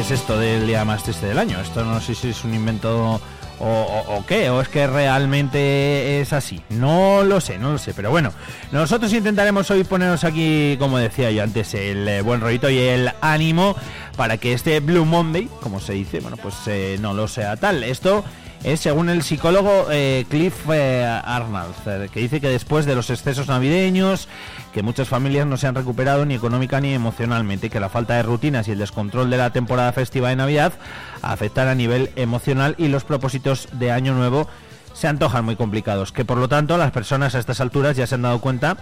Es 0.03 0.11
esto 0.11 0.37
del 0.37 0.67
día 0.67 0.83
más 0.85 1.03
triste 1.03 1.27
del 1.27 1.37
año. 1.39 1.59
Esto 1.61 1.83
no 1.85 1.99
sé 2.01 2.13
si 2.15 2.29
es 2.29 2.43
un 2.43 2.53
invento 2.53 3.21
o, 3.59 3.65
o- 4.09 4.25
qué, 4.25 4.49
o 4.49 4.59
es 4.61 4.67
que 4.67 4.85
realmente 4.85 6.19
es 6.19 6.33
así. 6.33 6.61
No 6.69 7.23
lo 7.23 7.39
sé, 7.39 7.57
no 7.57 7.71
lo 7.71 7.77
sé. 7.77 7.93
Pero 7.93 8.11
bueno, 8.11 8.31
nosotros 8.71 9.13
intentaremos 9.13 9.69
hoy 9.71 9.83
ponernos 9.85 10.23
aquí, 10.25 10.75
como 10.79 10.97
decía 10.97 11.31
yo 11.31 11.43
antes, 11.43 11.73
el 11.73 12.07
eh, 12.07 12.21
buen 12.21 12.41
rollito 12.41 12.69
y 12.69 12.79
el 12.79 13.11
ánimo 13.21 13.75
para 14.17 14.37
que 14.37 14.53
este 14.53 14.79
Blue 14.81 15.05
Monday, 15.05 15.47
como 15.61 15.79
se 15.79 15.93
dice, 15.93 16.19
bueno, 16.19 16.35
pues 16.37 16.55
eh, 16.67 16.97
no 16.99 17.13
lo 17.13 17.27
sea 17.27 17.55
tal. 17.55 17.83
Esto 17.83 18.23
es 18.63 18.79
según 18.79 19.09
el 19.09 19.23
psicólogo 19.23 19.87
eh, 19.91 20.25
Cliff 20.29 20.69
eh, 20.71 21.03
Arnold, 21.03 21.75
eh, 21.85 22.09
que 22.11 22.21
dice 22.21 22.39
que 22.39 22.47
después 22.47 22.85
de 22.85 22.95
los 22.95 23.09
excesos 23.09 23.47
navideños, 23.47 24.29
que 24.73 24.83
muchas 24.83 25.09
familias 25.09 25.45
no 25.45 25.57
se 25.57 25.67
han 25.67 25.75
recuperado 25.75 26.25
ni 26.25 26.35
económica 26.35 26.79
ni 26.79 26.93
emocionalmente, 26.93 27.69
que 27.69 27.79
la 27.79 27.89
falta 27.89 28.15
de 28.15 28.23
rutinas 28.23 28.67
y 28.67 28.71
el 28.71 28.79
descontrol 28.79 29.29
de 29.29 29.37
la 29.37 29.51
temporada 29.51 29.91
festiva 29.91 30.29
de 30.29 30.37
Navidad 30.37 30.73
afectan 31.21 31.67
a 31.67 31.75
nivel 31.75 32.11
emocional 32.15 32.75
y 32.77 32.87
los 32.87 33.03
propósitos 33.03 33.67
de 33.73 33.91
Año 33.91 34.13
Nuevo 34.13 34.47
se 34.93 35.07
antojan 35.07 35.43
muy 35.43 35.55
complicados, 35.55 36.11
que 36.11 36.23
por 36.23 36.37
lo 36.37 36.47
tanto 36.47 36.77
las 36.77 36.91
personas 36.91 37.35
a 37.35 37.39
estas 37.39 37.59
alturas 37.59 37.97
ya 37.97 38.07
se 38.07 38.15
han 38.15 38.21
dado 38.21 38.39
cuenta 38.39 38.77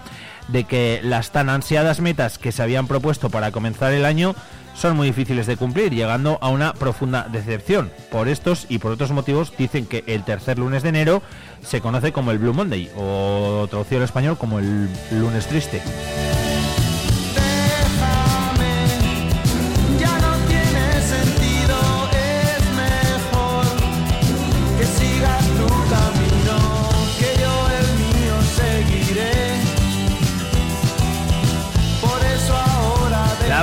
de 0.50 0.66
que 0.66 1.00
las 1.04 1.32
tan 1.32 1.50
ansiadas 1.50 2.02
metas 2.02 2.38
que 2.38 2.52
se 2.52 2.62
habían 2.62 2.88
propuesto 2.88 3.30
para 3.30 3.52
comenzar 3.52 3.94
el 3.94 4.06
año 4.06 4.36
son 4.74 4.95
muy 4.95 5.07
difíciles 5.07 5.47
de 5.47 5.57
cumplir, 5.57 5.93
llegando 5.93 6.38
a 6.41 6.49
una 6.49 6.74
profunda 6.74 7.28
decepción. 7.32 7.91
Por 8.11 8.28
estos 8.28 8.65
y 8.69 8.80
por 8.80 8.91
otros 8.91 9.11
motivos 9.11 9.53
dicen 9.57 9.86
que 9.86 10.03
el 10.07 10.24
tercer 10.24 10.57
lunes 10.59 10.84
de 10.84 10.89
enero 10.89 11.22
se 11.61 11.82
conoce 11.82 12.11
como 12.11 12.32
el 12.32 12.39
Blue 12.39 12.53
Monday 12.53 12.89
o 12.97 13.67
traducido 13.69 13.99
al 13.99 14.05
español 14.05 14.38
como 14.38 14.59
el 14.59 14.89
lunes 15.11 15.47
triste. 15.47 15.82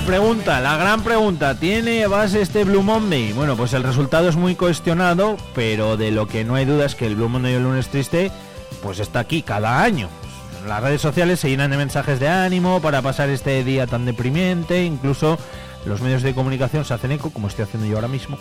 Pregunta, 0.09 0.61
la 0.61 0.79
gran 0.79 1.05
pregunta, 1.05 1.55
¿tiene 1.55 2.07
base 2.07 2.41
este 2.41 2.65
Blue 2.65 2.83
Monday? 2.83 3.35
Bueno, 3.35 3.59
pues 3.59 3.75
el 3.75 3.83
resultado 3.83 4.31
es 4.31 4.37
muy 4.37 4.55
cuestionado, 4.55 5.37
pero 5.55 5.99
de 5.99 6.11
lo 6.11 6.27
que 6.27 6.45
no 6.45 6.55
hay 6.55 6.65
duda 6.65 6.87
es 6.87 6.95
que 6.95 7.07
el 7.07 7.15
Blue 7.15 7.29
Monday 7.29 7.53
o 7.53 7.59
el 7.59 7.65
lunes 7.65 7.89
triste, 7.89 8.31
pues 8.83 9.01
está 9.01 9.19
aquí 9.19 9.43
cada 9.43 9.83
año. 9.83 10.09
Las 10.67 10.83
redes 10.83 11.03
sociales 11.03 11.41
se 11.41 11.51
llenan 11.51 11.71
de 11.71 11.77
mensajes 11.77 12.21
de 12.21 12.29
ánimo 12.29 12.81
para 12.81 13.03
pasar 13.03 13.29
este 13.29 13.63
día 13.65 13.87
tan 13.87 14.07
deprimente, 14.07 14.83
incluso 14.83 15.37
los 15.85 16.01
medios 16.01 16.23
de 16.23 16.33
comunicación 16.33 16.87
se 16.87 16.95
hacen 16.95 17.13
eco, 17.13 17.29
como 17.29 17.49
estoy 17.49 17.65
haciendo 17.65 17.87
yo 17.87 17.97
ahora 17.97 18.09
mismo, 18.09 18.39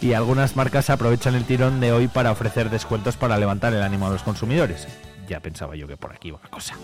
y 0.00 0.12
algunas 0.12 0.54
marcas 0.54 0.90
aprovechan 0.90 1.34
el 1.34 1.44
tirón 1.44 1.80
de 1.80 1.90
hoy 1.90 2.06
para 2.06 2.30
ofrecer 2.30 2.70
descuentos 2.70 3.16
para 3.16 3.36
levantar 3.36 3.74
el 3.74 3.82
ánimo 3.82 4.06
a 4.06 4.10
los 4.10 4.22
consumidores. 4.22 4.86
Ya 5.30 5.38
pensaba 5.38 5.76
yo 5.76 5.86
que 5.86 5.96
por 5.96 6.12
aquí 6.12 6.26
iba 6.26 6.40
la 6.42 6.50
cosa. 6.50 6.74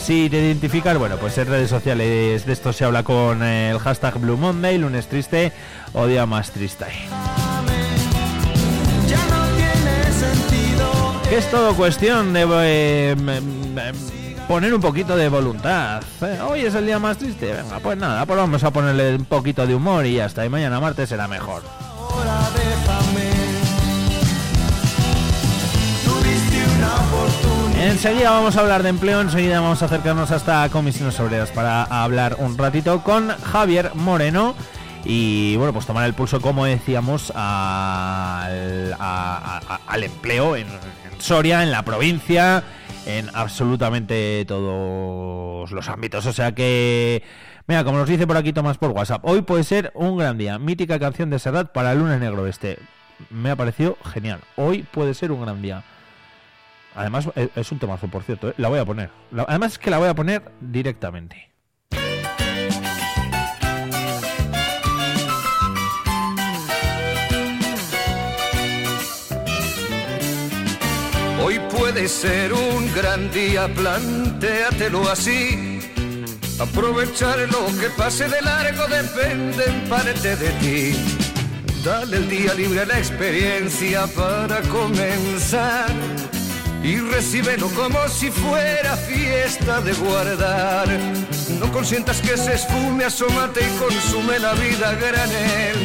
Si 0.00 0.28
te 0.28 0.38
identificas, 0.38 0.98
bueno, 0.98 1.16
pues 1.16 1.38
en 1.38 1.46
redes 1.46 1.70
sociales 1.70 2.44
de 2.44 2.52
esto 2.52 2.72
se 2.72 2.84
habla 2.84 3.04
con 3.04 3.40
el 3.40 3.78
hashtag 3.78 4.18
Blue 4.18 4.36
Monday, 4.36 4.78
lunes 4.78 5.06
triste 5.06 5.52
o 5.92 6.08
día 6.08 6.26
más 6.26 6.50
triste. 6.50 6.86
Que 11.28 11.38
es 11.38 11.48
todo 11.48 11.76
cuestión 11.76 12.32
de 12.32 12.42
eh, 12.64 13.10
em, 13.12 13.28
em, 13.28 13.96
poner 14.48 14.74
un 14.74 14.80
poquito 14.80 15.16
de 15.16 15.28
voluntad. 15.28 16.02
Eh, 16.22 16.40
Hoy 16.40 16.62
es 16.62 16.74
el 16.74 16.84
día 16.84 16.98
más 16.98 17.16
triste, 17.16 17.52
venga, 17.52 17.78
pues 17.78 17.96
nada, 17.96 18.26
pues 18.26 18.36
vamos 18.36 18.64
a 18.64 18.72
ponerle 18.72 19.14
un 19.14 19.24
poquito 19.24 19.64
de 19.68 19.76
humor 19.76 20.04
y 20.04 20.14
ya 20.14 20.26
está. 20.26 20.44
Y 20.44 20.48
mañana 20.48 20.80
martes 20.80 21.08
será 21.08 21.28
mejor. 21.28 21.62
Enseguida 27.86 28.30
vamos 28.30 28.56
a 28.56 28.60
hablar 28.62 28.82
de 28.82 28.88
empleo, 28.88 29.20
enseguida 29.20 29.60
vamos 29.60 29.80
a 29.80 29.84
acercarnos 29.84 30.32
hasta 30.32 30.68
comisiones 30.70 31.20
obreras 31.20 31.52
para 31.52 31.84
hablar 31.84 32.34
un 32.40 32.58
ratito 32.58 33.04
con 33.04 33.28
Javier 33.28 33.92
Moreno 33.94 34.56
y 35.04 35.54
bueno, 35.56 35.72
pues 35.72 35.86
tomar 35.86 36.04
el 36.04 36.12
pulso, 36.12 36.40
como 36.40 36.64
decíamos, 36.64 37.32
al, 37.36 38.92
empleo 40.02 40.56
en, 40.56 40.66
Soria, 41.18 41.62
en 41.62 41.70
la 41.70 41.84
provincia, 41.84 42.64
en 43.06 43.30
absolutamente 43.32 44.44
todos 44.48 45.70
los 45.70 45.88
ámbitos. 45.88 46.26
O 46.26 46.32
sea 46.32 46.56
que, 46.56 47.22
mira, 47.68 47.84
como 47.84 47.98
nos 47.98 48.08
dice 48.08 48.26
por 48.26 48.36
aquí 48.36 48.52
Tomás 48.52 48.78
por 48.78 48.90
WhatsApp, 48.90 49.24
hoy 49.24 49.42
puede 49.42 49.62
ser 49.62 49.92
un 49.94 50.18
gran 50.18 50.38
día. 50.38 50.58
Mítica 50.58 50.98
canción 50.98 51.30
de 51.30 51.38
Serrat 51.38 51.70
para 51.70 51.94
lunes 51.94 52.18
negro 52.18 52.48
este. 52.48 52.80
Me 53.30 53.52
ha 53.52 53.56
parecido 53.56 53.96
genial. 54.12 54.40
Hoy 54.56 54.82
puede 54.82 55.14
ser 55.14 55.30
un 55.30 55.42
gran 55.42 55.62
día. 55.62 55.84
Además, 56.96 57.28
e- 57.36 57.50
es 57.54 57.70
un 57.70 57.78
temazo, 57.78 58.08
por 58.08 58.22
cierto. 58.22 58.48
¿eh? 58.48 58.54
La 58.56 58.68
voy 58.68 58.78
a 58.78 58.84
poner. 58.84 59.10
Además, 59.46 59.72
es 59.72 59.78
que 59.78 59.90
la 59.90 59.98
voy 59.98 60.08
a 60.08 60.14
poner 60.14 60.42
directamente. 60.60 61.52
Hoy 71.42 71.60
puede 71.70 72.08
ser 72.08 72.52
un 72.52 72.92
gran 72.94 73.30
día, 73.30 73.68
plantéatelo 73.72 75.08
así. 75.08 75.78
Aprovechar 76.58 77.38
lo 77.50 77.66
que 77.78 77.90
pase 77.96 78.28
de 78.28 78.40
largo 78.40 78.86
depende 78.88 79.64
en 79.66 79.88
parte 79.88 80.34
de 80.36 80.50
ti. 80.60 80.96
Dale 81.84 82.16
el 82.16 82.28
día 82.28 82.54
libre 82.54 82.80
a 82.80 82.86
la 82.86 82.98
experiencia 82.98 84.06
para 84.08 84.60
comenzar. 84.62 85.86
Y 86.82 86.98
recíbelo 86.98 87.68
como 87.70 88.08
si 88.08 88.30
fuera 88.30 88.96
fiesta 88.96 89.80
de 89.80 89.92
guardar. 89.94 90.88
No 91.60 91.70
consientas 91.72 92.20
que 92.20 92.36
se 92.36 92.54
esfume, 92.54 93.04
asómate 93.04 93.60
y 93.60 93.78
consume 93.78 94.38
la 94.38 94.54
vida 94.54 94.94
granel. 94.94 95.76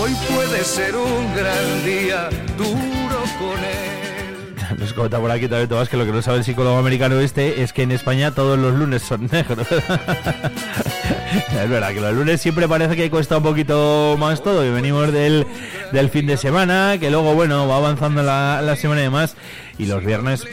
Hoy 0.00 0.14
puede 0.32 0.64
ser 0.64 0.96
un 0.96 1.34
gran 1.34 1.84
día, 1.84 2.28
duro 2.56 3.22
con 3.38 3.58
él. 3.64 4.13
Nos 4.78 4.92
comenta 4.92 5.18
por 5.18 5.30
aquí 5.30 5.48
también 5.48 5.68
Tomás 5.68 5.88
que 5.88 5.96
lo 5.96 6.04
que 6.04 6.12
no 6.12 6.22
sabe 6.22 6.38
el 6.38 6.44
psicólogo 6.44 6.76
americano 6.76 7.18
este 7.20 7.62
es 7.62 7.72
que 7.72 7.82
en 7.82 7.92
España 7.92 8.32
todos 8.32 8.58
los 8.58 8.74
lunes 8.74 9.02
son 9.02 9.26
negros. 9.32 9.66
es 9.70 11.68
verdad 11.68 11.92
que 11.92 12.00
los 12.00 12.14
lunes 12.14 12.40
siempre 12.40 12.68
parece 12.68 12.96
que 12.96 13.10
cuesta 13.10 13.38
un 13.38 13.42
poquito 13.42 14.16
más 14.18 14.42
todo 14.42 14.64
y 14.64 14.70
venimos 14.70 15.12
del, 15.12 15.46
del 15.92 16.10
fin 16.10 16.26
de 16.26 16.36
semana, 16.36 16.96
que 16.98 17.10
luego, 17.10 17.34
bueno, 17.34 17.68
va 17.68 17.76
avanzando 17.76 18.22
la, 18.22 18.62
la 18.62 18.76
semana 18.76 19.00
y 19.00 19.04
demás. 19.04 19.36
Y 19.76 19.86
los 19.86 20.04
viernes, 20.04 20.44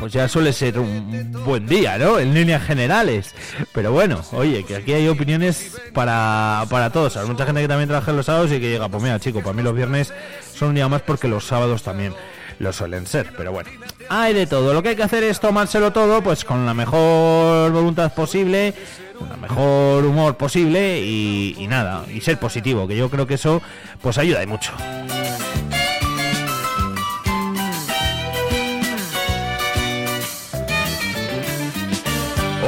pues 0.00 0.12
ya 0.12 0.26
suele 0.26 0.52
ser 0.52 0.80
un 0.80 1.30
buen 1.44 1.64
día, 1.66 1.96
¿no? 1.96 2.18
En 2.18 2.34
líneas 2.34 2.64
generales. 2.64 3.36
Pero 3.72 3.92
bueno, 3.92 4.20
oye, 4.32 4.64
que 4.64 4.74
aquí 4.74 4.92
hay 4.92 5.06
opiniones 5.06 5.80
para, 5.92 6.64
para 6.68 6.90
todos. 6.90 7.16
Hay 7.16 7.28
mucha 7.28 7.46
gente 7.46 7.60
que 7.60 7.68
también 7.68 7.88
trabaja 7.88 8.10
los 8.10 8.26
sábados 8.26 8.50
y 8.50 8.58
que 8.58 8.68
llega, 8.68 8.88
pues 8.88 9.00
mira, 9.00 9.20
chico, 9.20 9.42
para 9.42 9.52
mí 9.52 9.62
los 9.62 9.76
viernes 9.76 10.12
son 10.54 10.70
un 10.70 10.74
día 10.74 10.88
más 10.88 11.02
porque 11.02 11.28
los 11.28 11.46
sábados 11.46 11.84
también 11.84 12.14
lo 12.62 12.72
suelen 12.72 13.06
ser, 13.06 13.32
pero 13.36 13.50
bueno, 13.50 13.68
hay 14.08 14.34
de 14.34 14.46
todo. 14.46 14.72
Lo 14.72 14.82
que 14.84 14.90
hay 14.90 14.96
que 14.96 15.02
hacer 15.02 15.24
es 15.24 15.40
tomárselo 15.40 15.92
todo, 15.92 16.22
pues 16.22 16.44
con 16.44 16.64
la 16.64 16.72
mejor 16.72 17.72
voluntad 17.72 18.14
posible, 18.14 18.72
con 19.18 19.32
el 19.32 19.38
mejor 19.38 20.06
humor 20.06 20.36
posible 20.36 21.00
y, 21.00 21.56
y 21.58 21.66
nada, 21.66 22.06
y 22.08 22.20
ser 22.20 22.38
positivo, 22.38 22.86
que 22.86 22.96
yo 22.96 23.10
creo 23.10 23.26
que 23.26 23.34
eso 23.34 23.60
pues 24.00 24.16
ayuda 24.16 24.44
y 24.44 24.46
mucho. 24.46 24.72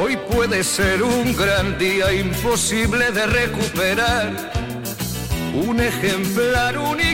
Hoy 0.02 0.16
puede 0.28 0.64
ser 0.64 1.04
un 1.04 1.36
gran 1.36 1.78
día 1.78 2.12
imposible 2.12 3.12
de 3.12 3.26
recuperar. 3.26 4.54
Un 5.54 5.78
ejemplar 5.78 6.76
único, 6.76 7.13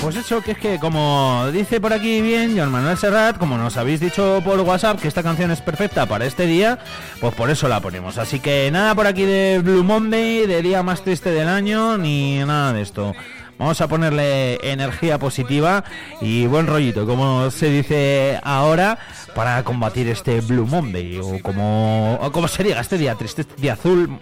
Pues 0.00 0.16
eso, 0.16 0.40
que 0.40 0.52
es 0.52 0.58
que 0.58 0.78
como 0.78 1.50
dice 1.52 1.80
por 1.80 1.92
aquí 1.92 2.22
bien 2.22 2.56
Joan 2.56 2.70
Manuel 2.70 2.96
Serrat, 2.96 3.36
como 3.36 3.58
nos 3.58 3.76
habéis 3.76 4.00
dicho 4.00 4.40
por 4.44 4.60
WhatsApp 4.60 5.00
que 5.00 5.08
esta 5.08 5.22
canción 5.22 5.50
es 5.50 5.60
perfecta 5.60 6.06
para 6.06 6.24
este 6.24 6.46
día, 6.46 6.78
pues 7.20 7.34
por 7.34 7.50
eso 7.50 7.68
la 7.68 7.80
ponemos. 7.80 8.16
Así 8.16 8.40
que 8.40 8.70
nada 8.70 8.94
por 8.94 9.06
aquí 9.06 9.24
de 9.24 9.60
Blue 9.62 9.82
Monday, 9.82 10.46
de 10.46 10.62
día 10.62 10.82
más 10.82 11.02
triste 11.02 11.30
del 11.30 11.48
año, 11.48 11.98
ni 11.98 12.38
nada 12.38 12.72
de 12.72 12.82
esto. 12.82 13.14
Vamos 13.58 13.80
a 13.80 13.88
ponerle 13.88 14.58
energía 14.62 15.18
positiva 15.18 15.82
y 16.20 16.46
buen 16.46 16.68
rollito, 16.68 17.04
como 17.04 17.50
se 17.50 17.68
dice 17.68 18.38
ahora, 18.44 18.98
para 19.34 19.64
combatir 19.64 20.08
este 20.08 20.40
Blue 20.40 20.66
Monday, 20.66 21.18
o 21.18 21.42
como, 21.42 22.18
o 22.20 22.48
se 22.48 22.62
diga, 22.62 22.80
este 22.80 22.98
día 22.98 23.16
triste, 23.16 23.42
este 23.42 23.60
día 23.60 23.72
azul. 23.72 24.16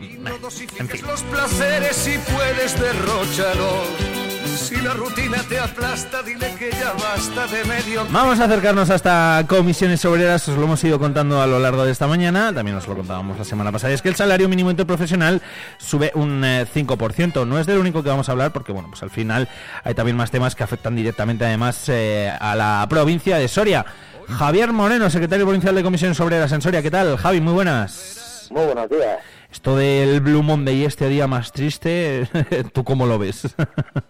Los 1.06 1.22
placeres 1.22 2.08
y 2.08 2.32
puedes 2.32 2.80
derrocharlos. 2.80 4.35
Si 4.46 4.76
la 4.76 4.94
rutina 4.94 5.38
te 5.48 5.58
aplasta, 5.58 6.22
dile 6.22 6.54
que 6.58 6.70
ya 6.70 6.92
basta 6.92 7.46
de 7.48 7.64
medio. 7.64 8.06
Vamos 8.10 8.38
a 8.38 8.44
acercarnos 8.44 8.90
hasta 8.90 9.44
comisiones 9.48 10.04
obreras, 10.04 10.48
os 10.48 10.56
lo 10.56 10.64
hemos 10.64 10.82
ido 10.84 10.98
contando 10.98 11.42
a 11.42 11.46
lo 11.46 11.58
largo 11.58 11.84
de 11.84 11.92
esta 11.92 12.06
mañana, 12.06 12.52
también 12.54 12.76
os 12.76 12.86
lo 12.86 12.96
contábamos 12.96 13.38
la 13.38 13.44
semana 13.44 13.72
pasada, 13.72 13.92
es 13.92 14.02
que 14.02 14.08
el 14.08 14.14
salario 14.14 14.48
mínimo 14.48 14.70
interprofesional 14.70 15.42
sube 15.78 16.12
un 16.14 16.44
eh, 16.44 16.66
5%, 16.72 17.46
no 17.46 17.58
es 17.58 17.66
del 17.66 17.78
único 17.78 18.02
que 18.02 18.08
vamos 18.08 18.28
a 18.28 18.32
hablar 18.32 18.52
porque 18.52 18.72
bueno, 18.72 18.88
pues 18.88 19.02
al 19.02 19.10
final 19.10 19.48
hay 19.82 19.94
también 19.94 20.16
más 20.16 20.30
temas 20.30 20.54
que 20.54 20.62
afectan 20.62 20.94
directamente 20.94 21.44
además 21.44 21.88
eh, 21.88 22.30
a 22.38 22.54
la 22.54 22.86
provincia 22.88 23.38
de 23.38 23.48
Soria. 23.48 23.84
Javier 24.28 24.72
Moreno, 24.72 25.10
secretario 25.10 25.44
provincial 25.44 25.74
de 25.74 25.82
comisiones 25.82 26.18
obreras 26.20 26.52
en 26.52 26.62
Soria, 26.62 26.82
¿qué 26.82 26.90
tal? 26.90 27.16
Javi, 27.16 27.40
muy 27.40 27.52
buenas. 27.52 28.48
Muy 28.50 28.64
buenos 28.64 28.88
días. 28.88 29.18
Esto 29.56 29.74
del 29.74 30.20
Blue 30.20 30.42
Monday 30.42 30.82
y 30.82 30.84
este 30.84 31.08
día 31.08 31.26
más 31.26 31.50
triste, 31.50 32.28
¿tú 32.74 32.84
cómo 32.84 33.06
lo 33.06 33.18
ves? 33.18 33.42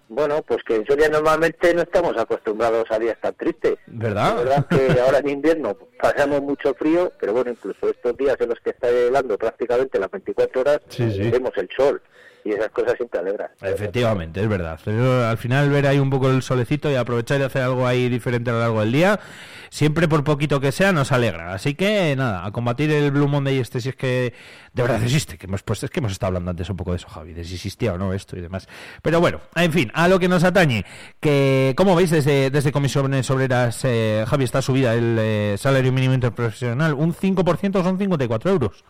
Bueno, 0.09 0.40
pues 0.49 0.62
que 0.66 0.76
en 0.76 0.86
Soria 0.86 1.11
normalmente 1.11 1.74
no 1.74 1.82
estamos 1.82 2.16
acostumbrados 2.16 2.86
a 2.90 2.99
días 2.99 3.18
tan 3.20 3.34
tristes. 3.34 3.74
¿Verdad? 3.86 4.36
La 4.36 4.42
verdad 4.42 4.66
que 4.66 5.01
ahora 5.05 5.18
en 5.18 5.28
invierno 5.28 5.76
pasamos 6.01 6.40
mucho 6.40 6.72
frío, 6.72 7.12
pero 7.20 7.34
bueno, 7.34 7.51
incluso 7.51 7.90
estos 7.90 8.16
días 8.16 8.34
en 8.40 8.49
los 8.49 8.59
que 8.61 8.70
está 8.70 8.88
helando 8.88 9.36
prácticamente 9.36 9.99
las 9.99 10.11
24 10.11 10.61
horas, 10.62 10.80
Sí, 10.88 11.11
sí. 11.11 11.30
vemos 11.30 11.51
el 11.57 11.68
sol 11.76 12.01
y 12.47 12.53
esas 12.53 12.68
cosas 12.70 12.94
siempre 12.97 13.18
alegran. 13.20 13.51
Efectivamente, 13.61 14.40
es 14.40 14.49
verdad. 14.49 14.78
Al 15.28 15.36
final 15.38 15.68
ver 15.70 15.86
ahí 15.86 15.99
un 15.99 16.11
poco 16.11 16.30
el 16.30 16.42
solecito 16.42 16.90
y 16.90 16.94
aprovechar 16.94 17.40
y 17.40 17.44
hacer 17.44 17.62
algo 17.62 17.86
ahí 17.86 18.09
diferente 18.09 18.51
a 18.51 18.53
lo 18.55 18.61
largo 18.61 18.80
del 18.80 18.92
día, 18.92 19.18
siempre 19.70 20.07
por 20.07 20.22
poquito 20.22 20.61
que 20.61 20.70
sea, 20.72 20.92
nos 20.92 21.11
alegra. 21.12 21.53
Así 21.55 21.74
que 21.74 22.14
nada, 22.16 22.47
a 22.47 22.53
combatir 22.53 22.90
el 22.92 23.11
Blue 23.11 23.26
Monday 23.28 23.59
este 23.59 23.80
si 23.80 23.88
es 23.88 23.97
que 23.97 24.32
de 24.72 24.82
verdad 24.82 25.03
existe. 25.03 25.38
Que 25.38 25.47
hemos, 25.47 25.62
pues 25.62 25.82
es 25.82 25.90
que 25.90 26.01
hemos 26.01 26.12
estado 26.12 26.28
hablando 26.28 26.51
antes 26.53 26.70
un 26.70 26.76
poco 26.76 26.92
de 26.92 26.99
eso, 26.99 27.09
Javi, 27.09 27.32
de 27.32 27.42
si 27.44 27.55
existía 27.55 27.94
o 27.94 27.99
no 27.99 28.12
esto 28.12 28.36
y 28.36 28.40
demás. 28.40 28.68
Pero 29.03 29.20
bueno, 29.20 29.40
en 29.57 29.72
fin, 29.72 29.90
a 29.94 30.07
lo 30.07 30.18
que 30.18 30.28
nos 30.28 30.44
atañe, 30.44 30.84
que 31.20 31.74
como 31.76 31.97
veis 31.97 32.11
desde, 32.11 32.51
desde 32.51 32.70
Comisiones 32.72 33.28
Obreras, 33.30 33.84
eh, 33.84 34.24
Javi, 34.28 34.44
está 34.44 34.62
subida 34.62 34.94
el 34.94 35.16
eh, 35.18 35.55
salario 35.59 35.92
mínimo 35.92 36.14
interprofesional, 36.14 36.94
un 36.94 37.12
5% 37.12 37.82
son 37.82 37.99
54 37.99 38.51
euros. 38.51 38.84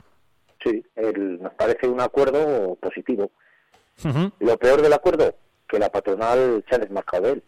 Sí, 0.64 0.82
el- 0.96 1.40
nos 1.40 1.52
parece 1.54 1.86
un 1.86 2.00
acuerdo 2.00 2.76
positivo. 2.80 3.30
Lo 4.40 4.58
peor 4.58 4.82
del 4.82 4.92
acuerdo, 4.92 5.34
que 5.68 5.78
la 5.78 5.90
patronal 5.90 6.64
se 6.68 6.74
ha 6.74 6.78
desmarcado 6.78 7.24
de 7.24 7.32
él. 7.32 7.42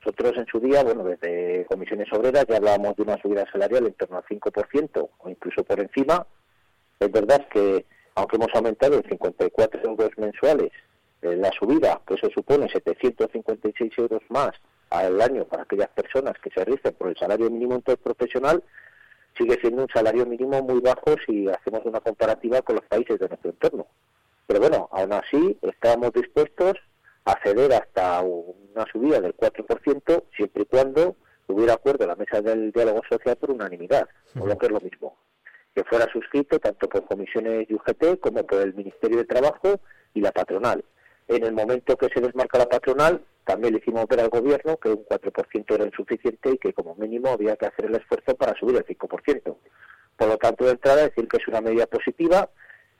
Nosotros 0.00 0.32
en 0.36 0.46
su 0.46 0.60
día, 0.60 0.82
bueno, 0.82 1.04
desde 1.04 1.66
comisiones 1.66 2.10
obreras 2.12 2.46
ya 2.48 2.56
hablábamos 2.56 2.96
de 2.96 3.02
una 3.02 3.20
subida 3.20 3.44
salarial 3.52 3.86
en 3.86 3.92
torno 3.94 4.16
al 4.16 4.24
5% 4.24 5.08
o 5.18 5.28
incluso 5.28 5.62
por 5.64 5.80
encima. 5.80 6.26
Es 6.98 7.10
verdad 7.10 7.46
que, 7.52 7.84
aunque 8.14 8.36
hemos 8.36 8.54
aumentado 8.54 8.96
en 8.96 9.08
54 9.08 9.82
euros 9.84 10.10
mensuales 10.16 10.70
eh, 11.22 11.36
la 11.36 11.50
subida, 11.52 12.00
que 12.06 12.14
eso 12.14 12.30
supone 12.34 12.70
756 12.70 13.92
euros 13.98 14.22
más 14.30 14.52
al 14.88 15.20
año 15.20 15.44
para 15.44 15.64
aquellas 15.64 15.90
personas 15.90 16.34
que 16.42 16.50
se 16.50 16.64
rigen 16.64 16.94
por 16.94 17.08
el 17.08 17.16
salario 17.16 17.50
mínimo 17.50 17.74
interprofesional, 17.74 18.62
sigue 19.36 19.58
siendo 19.60 19.82
un 19.82 19.88
salario 19.88 20.24
mínimo 20.24 20.62
muy 20.62 20.80
bajo 20.80 21.14
si 21.26 21.46
hacemos 21.48 21.82
una 21.84 22.00
comparativa 22.00 22.62
con 22.62 22.76
los 22.76 22.84
países 22.86 23.18
de 23.18 23.28
nuestro 23.28 23.50
entorno. 23.50 23.86
Pero 24.50 24.62
bueno, 24.62 24.88
aún 24.90 25.12
así 25.12 25.56
estábamos 25.62 26.12
dispuestos 26.12 26.72
a 27.24 27.38
ceder 27.40 27.72
hasta 27.72 28.20
una 28.20 28.84
subida 28.90 29.20
del 29.20 29.36
4% 29.36 30.24
siempre 30.34 30.62
y 30.64 30.66
cuando 30.66 31.14
hubiera 31.46 31.74
acuerdo 31.74 32.02
en 32.02 32.08
la 32.08 32.16
mesa 32.16 32.42
del 32.42 32.72
diálogo 32.72 33.00
social 33.08 33.36
por 33.36 33.52
unanimidad, 33.52 34.08
o 34.40 34.44
lo 34.44 34.58
que 34.58 34.66
es 34.66 34.72
lo 34.72 34.80
mismo, 34.80 35.16
que 35.72 35.84
fuera 35.84 36.10
suscrito 36.12 36.58
tanto 36.58 36.88
por 36.88 37.04
comisiones 37.04 37.68
de 37.68 37.74
UGT 37.76 38.18
como 38.18 38.44
por 38.44 38.60
el 38.62 38.74
Ministerio 38.74 39.18
de 39.18 39.24
Trabajo 39.24 39.78
y 40.14 40.20
la 40.20 40.32
patronal. 40.32 40.84
En 41.28 41.44
el 41.44 41.52
momento 41.52 41.96
que 41.96 42.08
se 42.08 42.20
desmarca 42.20 42.58
la 42.58 42.68
patronal, 42.68 43.24
también 43.44 43.74
le 43.74 43.78
hicimos 43.78 44.08
ver 44.08 44.18
al 44.18 44.30
gobierno 44.30 44.78
que 44.78 44.88
un 44.88 45.04
4% 45.04 45.74
era 45.76 45.84
insuficiente 45.84 46.50
y 46.54 46.58
que 46.58 46.72
como 46.72 46.96
mínimo 46.96 47.28
había 47.28 47.54
que 47.54 47.66
hacer 47.66 47.84
el 47.84 47.94
esfuerzo 47.94 48.34
para 48.34 48.58
subir 48.58 48.78
el 48.78 48.84
5%. 48.84 49.56
Por 50.16 50.28
lo 50.28 50.36
tanto, 50.38 50.64
de 50.64 50.72
entrada, 50.72 51.04
decir 51.04 51.28
que 51.28 51.36
es 51.36 51.46
una 51.46 51.60
medida 51.60 51.86
positiva 51.86 52.50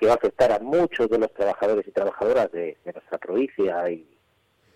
que 0.00 0.06
va 0.06 0.12
a 0.12 0.16
afectar 0.16 0.50
a 0.50 0.58
muchos 0.60 1.10
de 1.10 1.18
los 1.18 1.30
trabajadores 1.34 1.86
y 1.86 1.90
trabajadoras 1.90 2.50
de, 2.52 2.78
de 2.86 2.92
nuestra 2.94 3.18
provincia 3.18 3.90
y, 3.90 4.08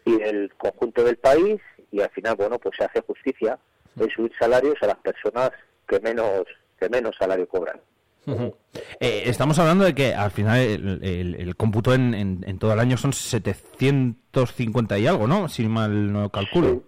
y 0.04 0.18
del 0.18 0.52
conjunto 0.58 1.02
del 1.02 1.16
país 1.16 1.60
y 1.90 2.02
al 2.02 2.10
final, 2.10 2.36
bueno, 2.36 2.58
pues 2.58 2.76
se 2.76 2.84
hace 2.84 3.00
justicia 3.00 3.58
en 3.98 4.10
subir 4.10 4.32
salarios 4.38 4.74
a 4.82 4.86
las 4.88 4.96
personas 4.98 5.50
que 5.88 5.98
menos 6.00 6.44
que 6.78 6.88
menos 6.90 7.16
salario 7.18 7.48
cobran. 7.48 7.80
Eh, 9.00 9.22
estamos 9.26 9.58
hablando 9.58 9.84
de 9.84 9.94
que 9.94 10.12
al 10.14 10.30
final 10.30 10.58
el, 10.60 11.00
el- 11.04 11.34
el 11.36 11.56
cómputo 11.56 11.94
en, 11.94 12.12
en- 12.14 12.44
en 12.46 12.58
todo 12.58 12.72
el 12.74 12.80
año 12.80 12.96
son 12.98 13.12
750 13.12 14.98
y 14.98 15.06
algo, 15.06 15.26
¿no? 15.26 15.48
Si 15.48 15.66
mal 15.68 16.12
no 16.12 16.28
calculo. 16.30 16.82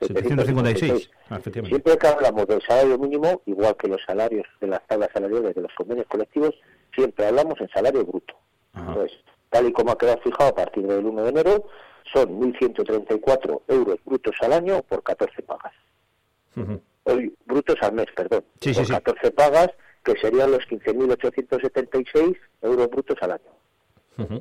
756. 0.00 1.10
Ah, 1.28 1.36
efectivamente. 1.36 1.76
Siempre 1.76 1.98
que 1.98 2.06
hablamos 2.06 2.46
del 2.46 2.62
salario 2.62 2.98
mínimo, 2.98 3.42
igual 3.46 3.76
que 3.76 3.88
los 3.88 4.00
salarios 4.06 4.46
de 4.60 4.66
las 4.68 4.86
tablas 4.86 5.10
salariales 5.12 5.54
de 5.54 5.60
los 5.62 5.72
convenios 5.74 6.06
colectivos, 6.08 6.54
siempre 6.94 7.26
hablamos 7.26 7.60
en 7.60 7.68
salario 7.68 8.04
bruto. 8.04 8.34
Pues, 8.94 9.12
tal 9.48 9.68
y 9.68 9.72
como 9.72 9.92
ha 9.92 9.98
quedado 9.98 10.20
fijado 10.20 10.50
a 10.50 10.54
partir 10.54 10.86
del 10.86 11.04
1 11.04 11.22
de 11.22 11.28
enero, 11.30 11.66
son 12.12 12.40
1.134 12.40 13.62
euros 13.68 13.98
brutos 14.04 14.34
al 14.40 14.52
año 14.52 14.82
por 14.82 15.02
14 15.02 15.42
pagas. 15.42 15.74
Hoy, 17.04 17.34
brutos 17.46 17.76
al 17.80 17.92
mes, 17.94 18.06
perdón. 18.14 18.44
Sí, 18.60 18.72
por 18.72 18.86
sí. 18.86 18.92
14 18.92 19.30
pagas, 19.32 19.70
que 20.04 20.16
serían 20.20 20.50
los 20.50 20.66
15.876 20.68 22.36
euros 22.62 22.90
brutos 22.90 23.16
al 23.20 23.32
año. 23.32 24.40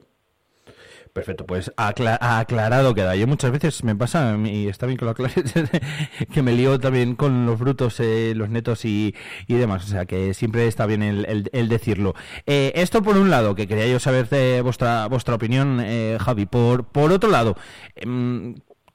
Perfecto, 1.14 1.46
pues 1.46 1.72
acla- 1.76 2.18
aclarado 2.22 2.94
queda. 2.94 3.16
Yo 3.16 3.28
muchas 3.28 3.52
veces 3.52 3.84
me 3.84 3.96
pasa, 3.96 4.38
y 4.46 4.68
está 4.68 4.86
bien 4.86 4.98
que 4.98 5.06
lo 5.06 5.12
aclares, 5.12 5.36
que 6.34 6.42
me 6.44 6.54
lío 6.54 6.80
también 6.80 7.16
con 7.16 7.46
los 7.46 7.60
brutos, 7.60 8.00
eh, 8.00 8.34
los 8.36 8.50
netos 8.50 8.86
y, 8.86 9.16
y 9.48 9.56
demás. 9.56 9.84
O 9.86 9.88
sea 9.88 10.06
que 10.06 10.34
siempre 10.34 10.68
está 10.68 10.86
bien 10.86 11.02
el, 11.04 11.50
decirlo. 11.70 12.14
Eh, 12.46 12.72
esto 12.76 13.02
por 13.02 13.18
un 13.18 13.30
lado, 13.32 13.56
que 13.56 13.68
quería 13.68 13.88
yo 13.88 14.00
saber 14.00 14.30
de 14.30 14.62
vuestra, 14.62 15.08
vuestra 15.08 15.36
opinión, 15.36 15.80
eh, 15.84 16.18
Javi. 16.22 16.46
Por, 16.46 16.86
por 16.86 17.12
otro 17.12 17.30
lado, 17.30 17.58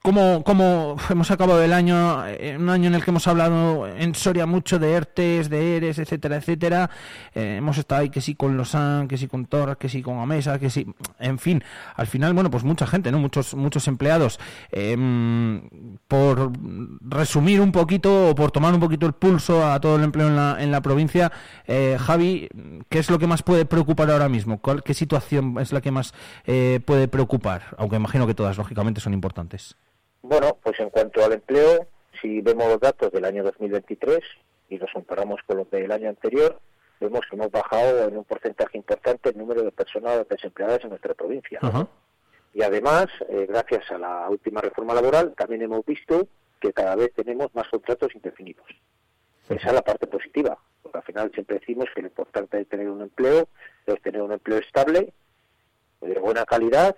como, 0.04 0.44
como 0.44 0.96
hemos 1.08 1.30
acabado 1.30 1.62
el 1.62 1.72
año, 1.72 2.26
eh, 2.26 2.58
un 2.58 2.68
año 2.68 2.88
en 2.88 2.94
el 2.94 3.02
que 3.02 3.10
hemos 3.10 3.26
hablado 3.26 3.88
en 3.88 4.14
Soria 4.14 4.44
mucho 4.44 4.78
de 4.78 4.92
ERTES, 4.92 5.48
de 5.48 5.78
ERES, 5.78 5.98
etcétera, 5.98 6.36
etcétera. 6.36 6.90
Eh, 7.34 7.56
hemos 7.56 7.78
estado 7.78 8.02
ahí 8.02 8.10
que 8.10 8.20
sí 8.20 8.34
con 8.34 8.54
Losan, 8.54 9.08
que 9.08 9.16
sí 9.16 9.28
con 9.28 9.46
Torres, 9.46 9.78
que 9.78 9.88
sí 9.88 10.02
con 10.02 10.18
Amesa, 10.18 10.58
que 10.58 10.68
sí, 10.68 10.86
en 11.18 11.38
fin, 11.38 11.64
al 11.96 12.06
final, 12.06 12.34
bueno, 12.34 12.50
pues 12.50 12.64
mucha 12.64 12.86
gente, 12.86 13.10
¿no? 13.10 13.18
Muchos, 13.18 13.54
muchos 13.54 13.88
empleados. 13.88 14.38
Em, 14.72 15.62
por 16.06 16.52
resumir 17.00 17.62
un 17.62 17.72
poquito 17.72 18.28
o 18.28 18.34
por 18.34 18.50
tomar 18.50 18.74
un 18.74 18.80
poquito 18.80 19.06
el 19.06 19.14
pulso 19.14 19.66
a 19.66 19.80
todo 19.80 19.96
el 19.96 20.02
empleo 20.02 20.28
en 20.28 20.36
la, 20.36 20.62
en 20.62 20.70
la 20.70 20.82
provincia, 20.82 21.32
eh, 21.66 21.96
Javi, 21.98 22.50
¿qué 22.90 22.98
es 22.98 23.10
lo 23.10 23.18
que 23.18 23.26
más 23.26 23.42
puede 23.42 23.64
preocupar 23.64 24.10
ahora 24.10 24.28
mismo? 24.28 24.58
¿Cuál, 24.58 24.82
¿Qué 24.82 24.92
situación 24.92 25.56
es 25.58 25.72
la 25.72 25.80
que 25.80 25.90
más 25.90 26.12
puede 26.44 27.08
preocupar? 27.08 27.74
Aunque 27.78 27.96
imagino 27.96 28.26
que 28.26 28.34
todas, 28.34 28.58
lógicamente, 28.58 29.00
son 29.00 29.14
importantes. 29.14 29.76
Bueno, 30.26 30.56
pues 30.62 30.80
en 30.80 30.88
cuanto 30.88 31.22
al 31.22 31.34
empleo, 31.34 31.86
si 32.22 32.40
vemos 32.40 32.66
los 32.66 32.80
datos 32.80 33.12
del 33.12 33.26
año 33.26 33.44
2023 33.44 34.20
y 34.70 34.78
los 34.78 34.90
comparamos 34.90 35.42
con 35.46 35.58
los 35.58 35.70
del 35.70 35.92
año 35.92 36.08
anterior, 36.08 36.58
vemos 36.98 37.20
que 37.28 37.36
hemos 37.36 37.50
bajado 37.50 38.08
en 38.08 38.16
un 38.16 38.24
porcentaje 38.24 38.78
importante 38.78 39.28
el 39.28 39.36
número 39.36 39.62
de 39.62 39.70
personas 39.70 40.26
desempleadas 40.26 40.82
en 40.82 40.88
nuestra 40.88 41.12
provincia. 41.12 41.60
Y 42.54 42.62
además, 42.62 43.08
eh, 43.28 43.44
gracias 43.46 43.90
a 43.90 43.98
la 43.98 44.26
última 44.30 44.62
reforma 44.62 44.94
laboral, 44.94 45.34
también 45.36 45.60
hemos 45.60 45.84
visto 45.84 46.26
que 46.58 46.72
cada 46.72 46.96
vez 46.96 47.12
tenemos 47.12 47.54
más 47.54 47.68
contratos 47.68 48.14
indefinidos. 48.14 48.66
Esa 49.50 49.68
es 49.68 49.74
la 49.74 49.82
parte 49.82 50.06
positiva, 50.06 50.56
porque 50.82 50.96
al 50.96 51.04
final 51.04 51.32
siempre 51.34 51.58
decimos 51.58 51.88
que 51.94 52.00
lo 52.00 52.08
importante 52.08 52.56
de 52.56 52.64
tener 52.64 52.88
un 52.88 53.02
empleo 53.02 53.46
es 53.84 54.00
tener 54.00 54.22
un 54.22 54.32
empleo 54.32 54.56
estable, 54.56 55.12
de 56.00 56.18
buena 56.18 56.46
calidad 56.46 56.96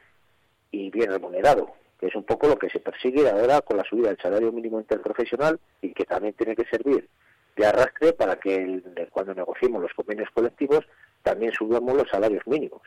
y 0.71 0.91
bien 0.91 1.11
remunerado 1.11 1.75
que 1.99 2.07
es 2.07 2.15
un 2.15 2.25
poco 2.25 2.49
lo 2.49 2.59
que 2.59 2.69
se 2.69 2.81
persigue 2.81 3.29
ahora 3.29 3.61
con 3.63 3.77
la 3.77 3.85
subida 3.85 4.09
del 4.09 4.19
salario 4.19 4.53
mínimo 4.53 4.79
interprofesional 4.79 5.59
y 5.81 5.93
que 5.93 6.05
también 6.05 6.35
tiene 6.35 6.55
que 6.55 6.67
servir 6.67 7.09
de 7.57 7.67
arrastre 7.67 8.13
para 8.13 8.37
que 8.37 8.83
cuando 9.11 9.35
negociemos 9.35 9.81
los 9.83 9.95
convenios 9.95 10.29
colectivos 10.35 10.85
también 11.23 11.53
subamos 11.53 11.97
los 11.97 12.09
salarios 12.09 12.47
mínimos. 12.47 12.83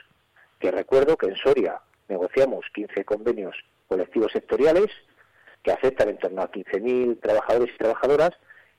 Que 0.59 0.71
recuerdo 0.71 1.17
que 1.17 1.27
en 1.27 1.35
Soria 1.35 1.81
negociamos 2.07 2.65
15 2.73 3.03
convenios 3.03 3.55
colectivos 3.87 4.31
sectoriales 4.31 4.87
que 5.63 5.71
afectan 5.71 6.09
en 6.09 6.17
torno 6.17 6.41
a 6.41 6.51
15.000 6.51 7.19
trabajadores 7.19 7.73
y 7.73 7.77
trabajadoras 7.77 8.31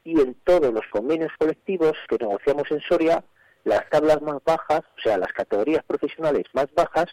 y 0.04 0.20
en 0.20 0.34
todos 0.44 0.72
los 0.72 0.86
convenios 0.90 1.32
colectivos 1.38 1.96
que 2.08 2.18
negociamos 2.18 2.70
en 2.70 2.80
Soria 2.80 3.24
las 3.64 3.88
tablas 3.90 4.22
más 4.22 4.42
bajas, 4.44 4.82
o 4.96 5.00
sea, 5.02 5.18
las 5.18 5.32
categorías 5.32 5.84
profesionales 5.84 6.46
más 6.54 6.72
bajas 6.74 7.06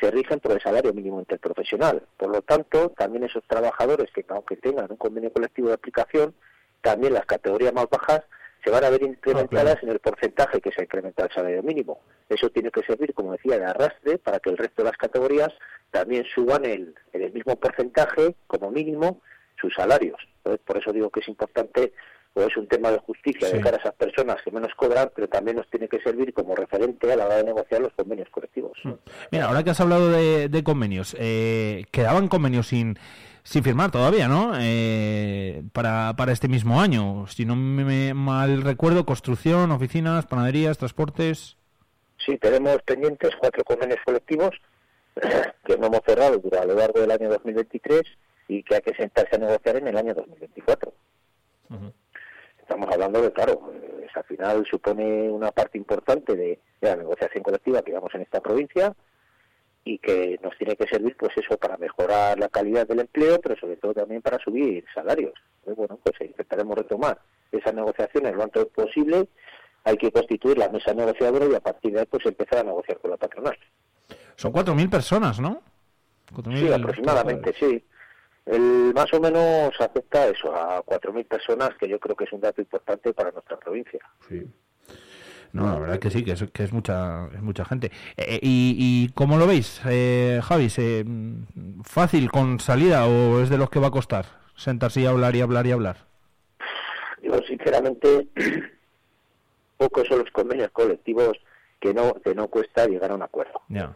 se 0.00 0.10
rigen 0.10 0.40
por 0.40 0.52
el 0.52 0.60
salario 0.60 0.92
mínimo 0.92 1.18
interprofesional. 1.18 2.02
Por 2.16 2.30
lo 2.30 2.42
tanto, 2.42 2.90
también 2.90 3.24
esos 3.24 3.42
trabajadores 3.46 4.10
que 4.12 4.24
aunque 4.28 4.56
tengan 4.56 4.90
un 4.90 4.96
convenio 4.96 5.32
colectivo 5.32 5.68
de 5.68 5.74
aplicación, 5.74 6.34
también 6.80 7.14
las 7.14 7.26
categorías 7.26 7.72
más 7.72 7.88
bajas 7.90 8.22
se 8.64 8.70
van 8.70 8.84
a 8.84 8.90
ver 8.90 9.02
incrementadas 9.02 9.76
ah, 9.76 9.80
en 9.82 9.88
el 9.90 10.00
porcentaje 10.00 10.60
que 10.60 10.72
se 10.72 10.82
incrementa 10.82 11.24
el 11.24 11.32
salario 11.32 11.62
mínimo. 11.62 12.00
Eso 12.28 12.50
tiene 12.50 12.70
que 12.70 12.82
servir, 12.82 13.14
como 13.14 13.32
decía, 13.32 13.58
de 13.58 13.64
arrastre 13.64 14.18
para 14.18 14.40
que 14.40 14.50
el 14.50 14.56
resto 14.56 14.82
de 14.82 14.88
las 14.88 14.96
categorías 14.96 15.50
también 15.90 16.24
suban 16.34 16.64
el, 16.64 16.94
en 17.12 17.22
el 17.22 17.32
mismo 17.32 17.56
porcentaje, 17.56 18.34
como 18.46 18.70
mínimo, 18.70 19.20
sus 19.60 19.72
salarios. 19.74 20.18
Entonces, 20.38 20.60
por 20.64 20.78
eso 20.78 20.92
digo 20.92 21.10
que 21.10 21.20
es 21.20 21.28
importante 21.28 21.92
o 22.34 22.42
es 22.42 22.56
un 22.56 22.66
tema 22.66 22.90
de 22.90 22.98
justicia 22.98 23.48
de 23.48 23.60
cara 23.60 23.76
a 23.76 23.80
esas 23.80 23.94
personas 23.94 24.36
que 24.42 24.50
menos 24.50 24.72
cobran, 24.76 25.10
pero 25.14 25.28
también 25.28 25.56
nos 25.56 25.68
tiene 25.68 25.88
que 25.88 26.00
servir 26.00 26.32
como 26.32 26.54
referente 26.54 27.12
a 27.12 27.16
la 27.16 27.26
hora 27.26 27.36
de 27.36 27.44
negociar 27.44 27.80
los 27.80 27.92
convenios 27.94 28.28
colectivos. 28.30 28.78
Mm. 28.84 28.92
Mira, 29.32 29.46
ahora 29.46 29.64
que 29.64 29.70
has 29.70 29.80
hablado 29.80 30.10
de, 30.10 30.62
convenios, 30.64 31.16
eh, 31.18 31.84
quedaban 31.90 32.28
convenios 32.28 32.68
sin 32.68 32.98
sin 33.44 33.64
firmar 33.64 33.90
todavía, 33.90 34.28
¿no? 34.28 34.52
Eh, 34.60 35.62
para, 35.72 36.12
para 36.18 36.32
este 36.32 36.48
mismo 36.48 36.82
año. 36.82 37.26
Si 37.28 37.46
no 37.46 37.56
me 37.56 38.12
mal 38.12 38.60
recuerdo, 38.60 39.06
construcción, 39.06 39.70
oficinas, 39.70 40.26
panaderías, 40.26 40.76
transportes. 40.76 41.56
Sí, 42.18 42.36
tenemos 42.36 42.82
pendientes 42.82 43.30
cuatro 43.40 43.64
convenios 43.64 44.00
colectivos 44.04 44.50
que 45.64 45.78
no 45.78 45.86
hemos 45.86 46.00
cerrado 46.04 46.36
durante 46.36 46.58
a 46.58 46.66
lo 46.66 46.74
largo 46.74 47.00
del 47.00 47.10
año 47.10 47.30
2023 47.30 48.02
y 48.48 48.62
que 48.62 48.74
hay 48.74 48.82
que 48.82 48.94
sentarse 48.94 49.36
a 49.36 49.38
negociar 49.38 49.76
en 49.76 49.88
el 49.88 49.96
año 49.96 50.12
2024 50.12 50.92
estamos 52.68 52.92
hablando 52.92 53.22
de, 53.22 53.32
claro, 53.32 53.72
eh, 53.72 54.06
al 54.14 54.24
final 54.24 54.66
supone 54.70 55.30
una 55.30 55.50
parte 55.50 55.78
importante 55.78 56.36
de, 56.36 56.60
la 56.82 56.96
negociación 56.96 57.42
colectiva 57.42 57.82
que 57.82 57.92
vamos 57.92 58.14
en 58.14 58.20
esta 58.20 58.40
provincia 58.40 58.94
y 59.84 59.98
que 59.98 60.38
nos 60.42 60.56
tiene 60.58 60.76
que 60.76 60.86
servir, 60.86 61.16
pues 61.16 61.32
eso, 61.36 61.56
para 61.56 61.78
mejorar 61.78 62.38
la 62.38 62.48
calidad 62.50 62.86
del 62.86 63.00
empleo, 63.00 63.40
pero 63.40 63.56
sobre 63.56 63.76
todo 63.76 63.94
también 63.94 64.20
para 64.20 64.38
subir 64.38 64.84
salarios. 64.94 65.32
bueno, 65.64 65.98
pues 66.02 66.20
intentaremos 66.20 66.76
retomar 66.76 67.18
esas 67.50 67.72
negociaciones 67.74 68.34
lo 68.34 68.42
antes 68.42 68.66
posible. 68.66 69.28
Hay 69.84 69.96
que 69.96 70.12
constituir 70.12 70.58
la 70.58 70.68
mesa 70.68 70.92
negociadora 70.92 71.46
y 71.46 71.54
a 71.54 71.60
partir 71.60 71.94
de 71.94 72.00
ahí, 72.00 72.06
pues 72.06 72.26
empezar 72.26 72.58
a 72.58 72.64
negociar 72.64 72.98
con 72.98 73.12
la 73.12 73.16
patronal. 73.16 73.56
Son 74.36 74.52
4.000 74.52 74.90
personas, 74.90 75.40
¿no? 75.40 75.62
sí, 76.54 76.70
aproximadamente, 76.70 77.54
sí. 77.58 77.82
El, 78.50 78.94
más 78.94 79.12
o 79.12 79.20
menos 79.20 79.72
afecta 79.78 80.26
eso, 80.26 80.54
a 80.54 80.82
4.000 80.82 81.26
personas, 81.26 81.70
que 81.78 81.88
yo 81.88 82.00
creo 82.00 82.16
que 82.16 82.24
es 82.24 82.32
un 82.32 82.40
dato 82.40 82.60
importante 82.60 83.12
para 83.12 83.30
nuestra 83.30 83.58
provincia. 83.58 84.00
Sí. 84.28 84.42
No, 85.52 85.66
la 85.66 85.78
verdad 85.78 85.98
que 85.98 86.10
sí, 86.10 86.24
que 86.24 86.32
es, 86.32 86.44
que 86.52 86.64
es 86.64 86.72
mucha 86.72 87.28
es 87.34 87.42
mucha 87.42 87.64
gente. 87.64 87.90
Eh, 88.16 88.38
y, 88.42 88.76
¿Y 88.78 89.12
cómo 89.12 89.38
lo 89.38 89.46
veis, 89.46 89.80
eh, 89.86 90.40
Javi? 90.42 90.68
¿Fácil 91.84 92.30
con 92.30 92.60
salida 92.60 93.06
o 93.06 93.40
es 93.40 93.48
de 93.48 93.58
los 93.58 93.70
que 93.70 93.80
va 93.80 93.88
a 93.88 93.92
costar 93.92 94.26
sentarse 94.56 95.00
y 95.00 95.06
hablar 95.06 95.36
y 95.36 95.40
hablar 95.40 95.66
y 95.66 95.72
hablar? 95.72 95.96
Yo, 97.22 97.40
sinceramente, 97.46 98.28
pocos 99.78 100.06
son 100.08 100.20
los 100.20 100.30
convenios 100.30 100.70
colectivos 100.70 101.38
que 101.80 101.94
no 101.94 102.14
que 102.14 102.34
no 102.34 102.48
cuesta 102.48 102.86
llegar 102.86 103.10
a 103.10 103.14
un 103.14 103.22
acuerdo. 103.22 103.62
Ya. 103.68 103.94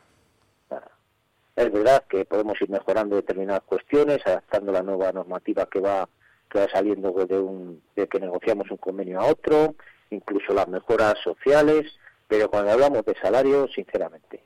Es 1.54 1.70
verdad 1.70 2.04
que 2.08 2.24
podemos 2.24 2.60
ir 2.60 2.70
mejorando 2.70 3.16
determinadas 3.16 3.62
cuestiones, 3.62 4.26
adaptando 4.26 4.72
la 4.72 4.82
nueva 4.82 5.12
normativa 5.12 5.66
que 5.66 5.80
va 5.80 6.08
que 6.52 6.58
va 6.58 6.68
saliendo 6.68 7.12
de, 7.12 7.38
un, 7.38 7.82
de 7.96 8.06
que 8.06 8.20
negociamos 8.20 8.70
un 8.70 8.76
convenio 8.76 9.20
a 9.20 9.26
otro, 9.26 9.74
incluso 10.10 10.52
las 10.52 10.68
mejoras 10.68 11.14
sociales, 11.24 11.90
pero 12.28 12.50
cuando 12.50 12.72
hablamos 12.72 13.04
de 13.06 13.14
salarios, 13.20 13.72
sinceramente, 13.72 14.44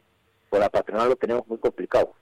con 0.48 0.60
la 0.60 0.70
patronal 0.70 1.08
lo 1.08 1.16
tenemos 1.16 1.46
muy 1.48 1.58
complicado. 1.58 2.14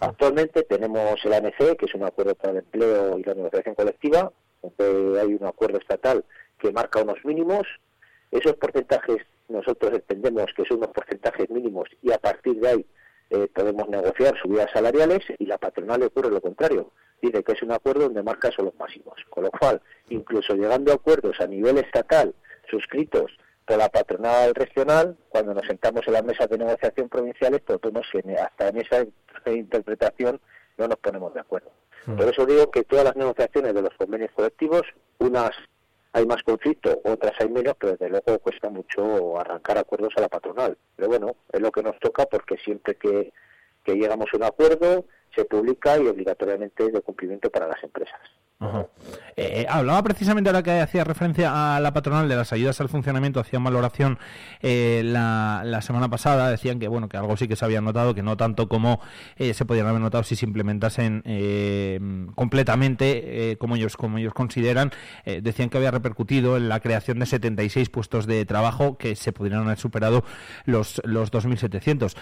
Actualmente 0.00 0.62
tenemos 0.62 1.22
el 1.24 1.32
ANC, 1.32 1.76
que 1.76 1.86
es 1.86 1.94
un 1.94 2.04
acuerdo 2.04 2.34
para 2.36 2.52
el 2.52 2.58
empleo 2.58 3.18
y 3.18 3.24
la 3.24 3.34
negociación 3.34 3.74
colectiva, 3.74 4.32
donde 4.62 5.20
hay 5.20 5.34
un 5.34 5.44
acuerdo 5.44 5.78
estatal 5.78 6.24
que 6.58 6.72
marca 6.72 7.02
unos 7.02 7.22
mínimos. 7.24 7.66
Esos 8.30 8.54
porcentajes 8.54 9.18
nosotros 9.48 9.92
entendemos 9.92 10.46
que 10.56 10.64
son 10.64 10.78
unos 10.78 10.90
porcentajes 10.90 11.50
mínimos 11.50 11.88
y 12.00 12.12
a 12.12 12.18
partir 12.18 12.54
de 12.60 12.68
ahí 12.68 12.86
eh, 13.34 13.48
podemos 13.48 13.88
negociar 13.88 14.36
subidas 14.36 14.70
salariales 14.74 15.20
y 15.38 15.46
la 15.46 15.56
patronal 15.56 16.00
le 16.00 16.06
ocurre 16.06 16.30
lo 16.30 16.42
contrario. 16.42 16.92
Dice 17.22 17.42
que 17.42 17.52
es 17.52 17.62
un 17.62 17.72
acuerdo 17.72 18.02
donde 18.02 18.22
marca 18.22 18.48
esos 18.48 18.62
los 18.62 18.74
máximos. 18.74 19.14
Con 19.30 19.44
lo 19.44 19.50
cual, 19.50 19.80
incluso 20.10 20.54
llegando 20.54 20.92
a 20.92 20.96
acuerdos 20.96 21.40
a 21.40 21.46
nivel 21.46 21.78
estatal 21.78 22.34
suscritos 22.70 23.32
por 23.64 23.78
la 23.78 23.88
patronal 23.88 24.54
regional, 24.54 25.16
cuando 25.30 25.54
nos 25.54 25.66
sentamos 25.66 26.06
en 26.06 26.12
las 26.12 26.24
mesas 26.24 26.50
de 26.50 26.58
negociación 26.58 27.08
provinciales, 27.08 27.62
pues 27.62 27.80
hasta 28.38 28.68
en 28.68 28.76
esa 28.76 29.06
interpretación 29.50 30.38
no 30.76 30.88
nos 30.88 30.98
ponemos 30.98 31.32
de 31.32 31.40
acuerdo. 31.40 31.70
Mm. 32.04 32.16
Por 32.16 32.28
eso 32.28 32.44
digo 32.44 32.70
que 32.70 32.84
todas 32.84 33.06
las 33.06 33.16
negociaciones 33.16 33.72
de 33.72 33.80
los 33.80 33.94
convenios 33.96 34.30
colectivos, 34.32 34.82
unas 35.18 35.52
hay 36.12 36.26
más 36.26 36.42
conflicto, 36.42 37.00
otras 37.04 37.32
hay 37.40 37.48
menos, 37.48 37.74
pero 37.78 37.92
desde 37.92 38.10
luego 38.10 38.38
cuesta 38.40 38.68
mucho 38.68 39.38
arrancar 39.38 39.78
acuerdos 39.78 40.12
a 40.16 40.20
la 40.20 40.28
patronal. 40.28 40.76
Pero 40.96 41.08
bueno, 41.08 41.36
es 41.50 41.60
lo 41.60 41.72
que 41.72 41.82
nos 41.82 41.98
toca 42.00 42.26
porque 42.26 42.56
siempre 42.58 42.96
que, 42.96 43.32
que 43.84 43.94
llegamos 43.94 44.26
a 44.32 44.36
un 44.36 44.44
acuerdo 44.44 45.06
se 45.34 45.44
publica 45.44 45.98
y 45.98 46.06
obligatoriamente 46.06 46.86
es 46.86 46.92
de 46.92 47.00
cumplimiento 47.00 47.50
para 47.50 47.66
las 47.68 47.82
empresas. 47.82 48.20
Eh, 49.34 49.66
hablaba 49.68 50.02
precisamente 50.02 50.50
ahora 50.50 50.62
que 50.62 50.80
hacía 50.80 51.04
referencia 51.04 51.76
a 51.76 51.80
la 51.80 51.92
patronal 51.92 52.28
de 52.28 52.36
las 52.36 52.52
ayudas 52.52 52.80
al 52.80 52.88
funcionamiento, 52.88 53.40
hacían 53.40 53.64
valoración 53.64 54.18
eh, 54.60 55.02
la, 55.04 55.80
semana 55.82 56.08
pasada, 56.08 56.50
decían 56.50 56.78
que 56.78 56.86
bueno 56.86 57.08
que 57.08 57.16
algo 57.16 57.36
sí 57.36 57.48
que 57.48 57.56
se 57.56 57.64
había 57.64 57.80
notado, 57.80 58.14
que 58.14 58.22
no 58.22 58.36
tanto 58.36 58.68
como 58.68 59.00
eh, 59.36 59.54
se 59.54 59.64
podían 59.64 59.86
haber 59.86 60.00
notado 60.00 60.22
si 60.22 60.36
se 60.36 60.46
implementasen 60.46 61.22
completamente 62.34 63.56
como 63.58 63.76
ellos 63.76 63.96
como 63.96 64.18
ellos 64.18 64.34
consideran, 64.34 64.90
decían 65.24 65.70
que 65.70 65.78
había 65.78 65.90
repercutido 65.90 66.56
en 66.56 66.68
la 66.68 66.80
creación 66.80 67.18
de 67.18 67.26
76 67.26 67.88
puestos 67.88 68.26
de 68.26 68.44
trabajo 68.44 68.96
que 68.98 69.16
se 69.16 69.32
pudieran 69.32 69.64
haber 69.64 69.78
superado 69.78 70.24
los 70.66 71.00
los 71.04 71.32
2.700 71.32 72.16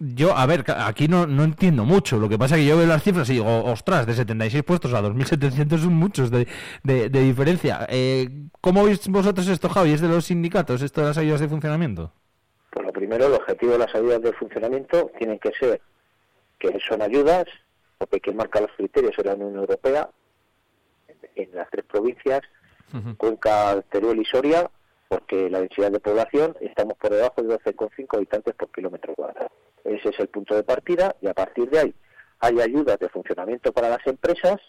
yo, 0.00 0.36
a 0.36 0.44
ver, 0.44 0.64
aquí 0.76 1.08
no, 1.08 1.26
no 1.26 1.42
entiendo 1.54 1.84
mucho. 1.84 2.18
Lo 2.18 2.28
que 2.28 2.36
pasa 2.36 2.56
es 2.56 2.62
que 2.62 2.66
yo 2.66 2.76
veo 2.76 2.86
las 2.86 3.02
cifras 3.02 3.30
y 3.30 3.34
digo, 3.34 3.64
ostras, 3.64 4.06
de 4.06 4.14
76 4.14 4.64
puestos 4.64 4.92
a 4.92 5.00
2.700 5.00 5.78
son 5.78 5.94
muchos 5.94 6.30
de, 6.30 6.46
de, 6.82 7.08
diferencia. 7.08 7.86
Eh, 7.88 8.28
¿Cómo 8.60 8.84
veis 8.84 9.08
vosotros 9.08 9.48
esto, 9.48 9.68
Javi? 9.68 9.92
¿Es 9.92 10.00
de 10.00 10.08
los 10.08 10.26
sindicatos, 10.26 10.82
esto 10.82 11.00
de 11.00 11.08
las 11.08 11.18
ayudas 11.18 11.40
de 11.40 11.48
funcionamiento? 11.48 12.12
Pues 12.70 12.84
lo 12.84 12.92
primero, 12.92 13.26
el 13.26 13.34
objetivo 13.34 13.72
de 13.72 13.78
las 13.78 13.94
ayudas 13.94 14.20
de 14.20 14.32
funcionamiento 14.32 15.10
tienen 15.18 15.38
que 15.38 15.52
ser 15.52 15.80
que 16.58 16.76
son 16.86 17.02
ayudas 17.02 17.44
porque 17.98 18.20
quien 18.20 18.36
marca 18.36 18.60
los 18.60 18.70
criterios 18.76 19.14
es 19.16 19.24
la 19.24 19.34
Unión 19.34 19.56
Europea, 19.56 20.10
en, 21.08 21.16
en 21.36 21.54
las 21.54 21.70
tres 21.70 21.84
provincias, 21.84 22.40
Cuenca, 23.16 23.82
Teruel 23.90 24.20
y 24.20 24.24
Soria, 24.24 24.70
porque 25.08 25.50
la 25.50 25.60
densidad 25.60 25.90
de 25.90 26.00
población 26.00 26.56
estamos 26.60 26.96
por 26.96 27.10
debajo 27.10 27.42
de 27.42 27.58
12,5 27.58 28.16
habitantes 28.16 28.54
por 28.54 28.70
kilómetro 28.70 29.14
cuadrado. 29.14 29.50
Ese 29.84 30.08
es 30.08 30.18
el 30.18 30.28
punto 30.28 30.54
de 30.54 30.62
partida 30.64 31.14
y 31.20 31.28
a 31.28 31.34
partir 31.34 31.68
de 31.70 31.78
ahí 31.78 31.94
hay 32.40 32.60
ayudas 32.60 32.98
de 32.98 33.08
funcionamiento 33.08 33.72
para 33.72 33.88
las 33.90 34.06
empresas. 34.06 34.60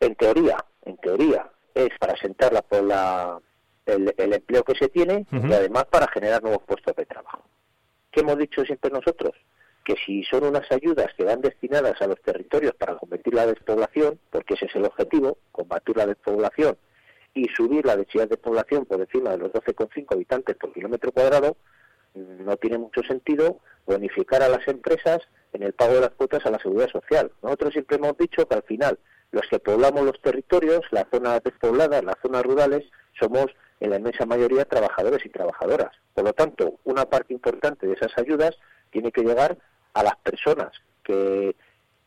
En 0.00 0.14
teoría, 0.14 0.64
en 0.84 0.96
teoría, 0.98 1.50
es 1.74 1.90
para 1.98 2.12
asentar 2.14 2.52
la, 2.52 2.62
por 2.62 2.82
la- 2.82 3.40
el, 3.86 4.12
el 4.16 4.32
empleo 4.32 4.62
que 4.64 4.74
se 4.74 4.88
tiene 4.88 5.26
y 5.48 5.52
además 5.52 5.84
para 5.86 6.08
generar 6.08 6.42
nuevos 6.42 6.62
puestos 6.64 6.94
de 6.96 7.06
trabajo. 7.06 7.44
¿Qué 8.10 8.20
hemos 8.20 8.36
dicho 8.38 8.64
siempre 8.64 8.90
nosotros? 8.90 9.32
Que 9.84 9.94
si 10.04 10.24
son 10.24 10.44
unas 10.44 10.70
ayudas 10.72 11.06
que 11.16 11.24
van 11.24 11.40
destinadas 11.40 12.00
a 12.02 12.06
los 12.08 12.20
territorios 12.20 12.74
para 12.74 12.96
combatir 12.96 13.32
la 13.34 13.46
despoblación, 13.46 14.18
porque 14.30 14.54
ese 14.54 14.66
es 14.66 14.74
el 14.74 14.84
objetivo, 14.86 15.38
combatir 15.52 15.96
la 15.96 16.06
despoblación 16.06 16.76
y 17.34 17.44
subir 17.56 17.86
la 17.86 17.96
densidad 17.96 18.28
de 18.28 18.36
población 18.38 18.84
por 18.86 19.00
encima 19.00 19.30
de 19.30 19.38
los 19.38 19.52
12,5 19.52 20.06
habitantes 20.14 20.56
por 20.56 20.72
kilómetro 20.72 21.12
cuadrado, 21.12 21.56
no 22.16 22.56
tiene 22.56 22.78
mucho 22.78 23.02
sentido 23.02 23.58
bonificar 23.86 24.42
a 24.42 24.48
las 24.48 24.66
empresas 24.68 25.20
en 25.52 25.62
el 25.62 25.72
pago 25.72 25.94
de 25.94 26.00
las 26.02 26.10
cuotas 26.10 26.44
a 26.44 26.50
la 26.50 26.58
seguridad 26.58 26.88
social. 26.90 27.30
Nosotros 27.42 27.72
siempre 27.72 27.96
hemos 27.96 28.16
dicho 28.16 28.46
que 28.46 28.54
al 28.54 28.62
final 28.62 28.98
los 29.30 29.46
que 29.48 29.58
poblamos 29.58 30.04
los 30.04 30.20
territorios, 30.20 30.80
las 30.90 31.06
zonas 31.10 31.42
despobladas, 31.42 32.04
las 32.04 32.16
zonas 32.22 32.42
rurales, 32.42 32.84
somos 33.18 33.46
en 33.80 33.90
la 33.90 33.96
inmensa 33.96 34.24
mayoría 34.26 34.64
trabajadores 34.64 35.24
y 35.24 35.28
trabajadoras. 35.28 35.92
Por 36.14 36.24
lo 36.24 36.32
tanto, 36.32 36.78
una 36.84 37.04
parte 37.04 37.34
importante 37.34 37.86
de 37.86 37.94
esas 37.94 38.16
ayudas 38.16 38.56
tiene 38.90 39.12
que 39.12 39.22
llegar 39.22 39.58
a 39.94 40.02
las 40.02 40.16
personas 40.16 40.72
que, 41.02 41.54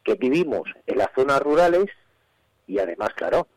que 0.03 0.15
vivimos 0.15 0.63
en 0.87 0.97
las 0.97 1.09
zonas 1.15 1.39
rurales 1.41 1.85
y 2.67 2.79
además, 2.79 3.09
claro, 3.15 3.47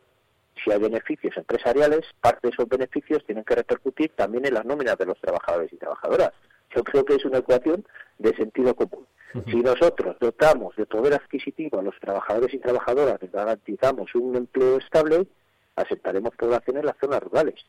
si 0.61 0.71
hay 0.71 0.79
beneficios 0.79 1.35
empresariales, 1.37 2.01
parte 2.21 2.47
de 2.47 2.53
esos 2.53 2.67
beneficios 2.67 3.25
tienen 3.25 3.43
que 3.43 3.55
repercutir 3.55 4.11
también 4.15 4.45
en 4.45 4.53
las 4.53 4.65
nóminas 4.65 4.97
de 4.97 5.05
los 5.05 5.19
trabajadores 5.19 5.71
y 5.73 5.77
trabajadoras. 5.77 6.31
Yo 6.75 6.83
creo 6.83 7.05
que 7.05 7.15
es 7.15 7.25
una 7.25 7.39
ecuación 7.39 7.85
de 8.19 8.35
sentido 8.35 8.75
común. 8.75 9.05
Si 9.47 9.57
nosotros 9.57 10.15
dotamos 10.19 10.75
de 10.75 10.85
poder 10.85 11.15
adquisitivo 11.15 11.79
a 11.79 11.83
los 11.83 11.99
trabajadores 11.99 12.53
y 12.53 12.59
trabajadoras 12.59 13.17
y 13.23 13.27
garantizamos 13.27 14.13
un 14.13 14.35
empleo 14.35 14.77
estable, 14.77 15.25
aceptaremos 15.75 16.35
población 16.35 16.77
en 16.77 16.85
las 16.85 16.97
zonas 16.99 17.23
rurales. 17.23 17.65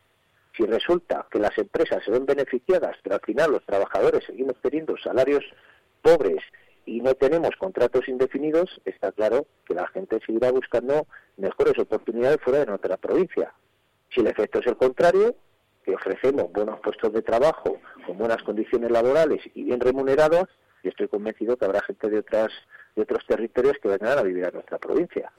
Si 0.55 0.63
resulta 0.65 1.25
que 1.31 1.39
las 1.39 1.57
empresas 1.57 2.03
se 2.03 2.11
ven 2.11 2.25
beneficiadas, 2.25 2.97
pero 3.01 3.15
al 3.15 3.21
final 3.21 3.51
los 3.51 3.65
trabajadores 3.65 4.23
seguimos 4.25 4.55
teniendo 4.61 4.95
salarios 4.97 5.43
pobres 6.03 6.43
y 6.85 7.01
no 7.01 7.15
tenemos 7.15 7.51
contratos 7.57 8.07
indefinidos, 8.07 8.81
está 8.85 9.11
claro 9.11 9.45
que 9.65 9.73
la 9.73 9.87
gente 9.87 10.19
seguirá 10.25 10.51
buscando 10.51 11.07
mejores 11.37 11.77
oportunidades 11.79 12.39
fuera 12.41 12.59
de 12.59 12.65
nuestra 12.67 12.97
provincia. 12.97 13.53
Si 14.09 14.21
el 14.21 14.27
efecto 14.27 14.59
es 14.59 14.67
el 14.67 14.77
contrario, 14.77 15.35
que 15.83 15.95
ofrecemos 15.95 16.51
buenos 16.51 16.79
puestos 16.79 17.13
de 17.13 17.21
trabajo, 17.21 17.79
con 18.05 18.17
buenas 18.17 18.41
condiciones 18.43 18.91
laborales 18.91 19.41
y 19.53 19.63
bien 19.63 19.79
remunerados, 19.79 20.47
y 20.83 20.89
estoy 20.89 21.07
convencido 21.07 21.57
que 21.57 21.65
habrá 21.65 21.81
gente 21.81 22.09
de 22.09 22.19
otras 22.19 22.51
de 22.95 23.01
otros 23.01 23.25
territorios 23.27 23.77
que 23.81 23.89
vendrán 23.89 24.17
a 24.17 24.23
vivir 24.23 24.45
a 24.45 24.51
nuestra 24.51 24.77
provincia. 24.77 25.31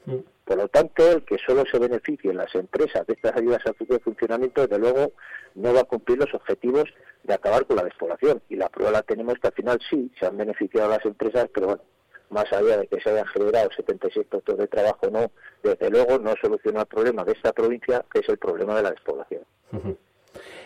Por 0.45 0.57
lo 0.57 0.67
tanto, 0.67 1.11
el 1.11 1.23
que 1.23 1.37
solo 1.45 1.63
se 1.69 1.79
beneficien 1.79 2.37
las 2.37 2.53
empresas 2.55 3.05
de 3.07 3.13
estas 3.13 3.35
ayudas 3.35 3.65
al 3.65 3.75
futuro 3.75 3.99
funcionamiento, 3.99 4.61
desde 4.61 4.79
luego, 4.79 5.13
no 5.55 5.73
va 5.73 5.81
a 5.81 5.85
cumplir 5.85 6.19
los 6.19 6.33
objetivos 6.33 6.85
de 7.23 7.33
acabar 7.33 7.65
con 7.65 7.77
la 7.77 7.83
despoblación. 7.83 8.41
Y 8.49 8.55
la 8.55 8.69
prueba 8.69 8.91
la 8.91 9.01
tenemos 9.01 9.35
que 9.39 9.47
al 9.47 9.53
final 9.53 9.79
sí, 9.89 10.11
se 10.19 10.25
han 10.25 10.37
beneficiado 10.37 10.89
las 10.89 11.03
empresas, 11.05 11.49
pero 11.53 11.67
bueno, 11.67 11.81
más 12.29 12.51
allá 12.53 12.77
de 12.77 12.87
que 12.87 13.01
se 13.01 13.09
hayan 13.09 13.25
generado 13.27 13.69
76 13.75 14.27
puestos 14.29 14.57
de 14.57 14.67
trabajo, 14.67 15.09
no, 15.11 15.31
desde 15.63 15.89
luego 15.89 16.19
no 16.19 16.33
soluciona 16.41 16.81
el 16.81 16.87
problema 16.87 17.23
de 17.23 17.31
esta 17.33 17.53
provincia, 17.53 18.05
que 18.11 18.19
es 18.19 18.29
el 18.29 18.37
problema 18.37 18.75
de 18.75 18.83
la 18.83 18.91
despoblación. 18.91 19.43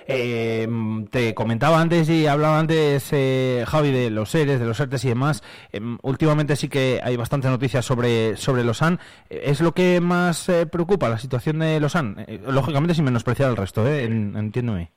Eh, 0.08 0.68
te 1.10 1.34
comentaba 1.34 1.80
antes 1.80 2.10
y 2.10 2.28
hablaba 2.28 2.60
antes, 2.60 3.10
eh, 3.14 3.64
Javi, 3.68 3.92
de 3.92 4.10
los 4.10 4.30
seres, 4.30 4.60
de 4.60 4.66
los 4.66 4.80
ERTES 4.80 5.06
y 5.06 5.10
demás. 5.10 5.44
Eh, 5.72 5.80
últimamente 6.02 6.56
sí 6.56 6.68
que 6.70 7.00
hay 7.04 7.16
bastante 7.18 7.48
noticias 7.48 7.86
sobre, 7.86 8.36
sobre 8.38 8.64
Losan. 8.64 9.00
¿Es 9.30 9.62
lo 9.62 9.72
que 9.74 10.02
más 10.02 10.50
eh, 10.50 10.66
preocupa, 10.66 11.10
la 11.10 11.18
situación 11.18 11.60
de 11.60 11.80
Losan? 11.80 12.24
Eh, 12.28 12.40
lógicamente 12.48 12.94
sin 12.94 13.06
menospreciar 13.06 13.50
al 13.50 13.58
resto, 13.58 13.88
¿eh? 13.88 14.04
En- 14.04 14.36
entiéndome. 14.36 14.92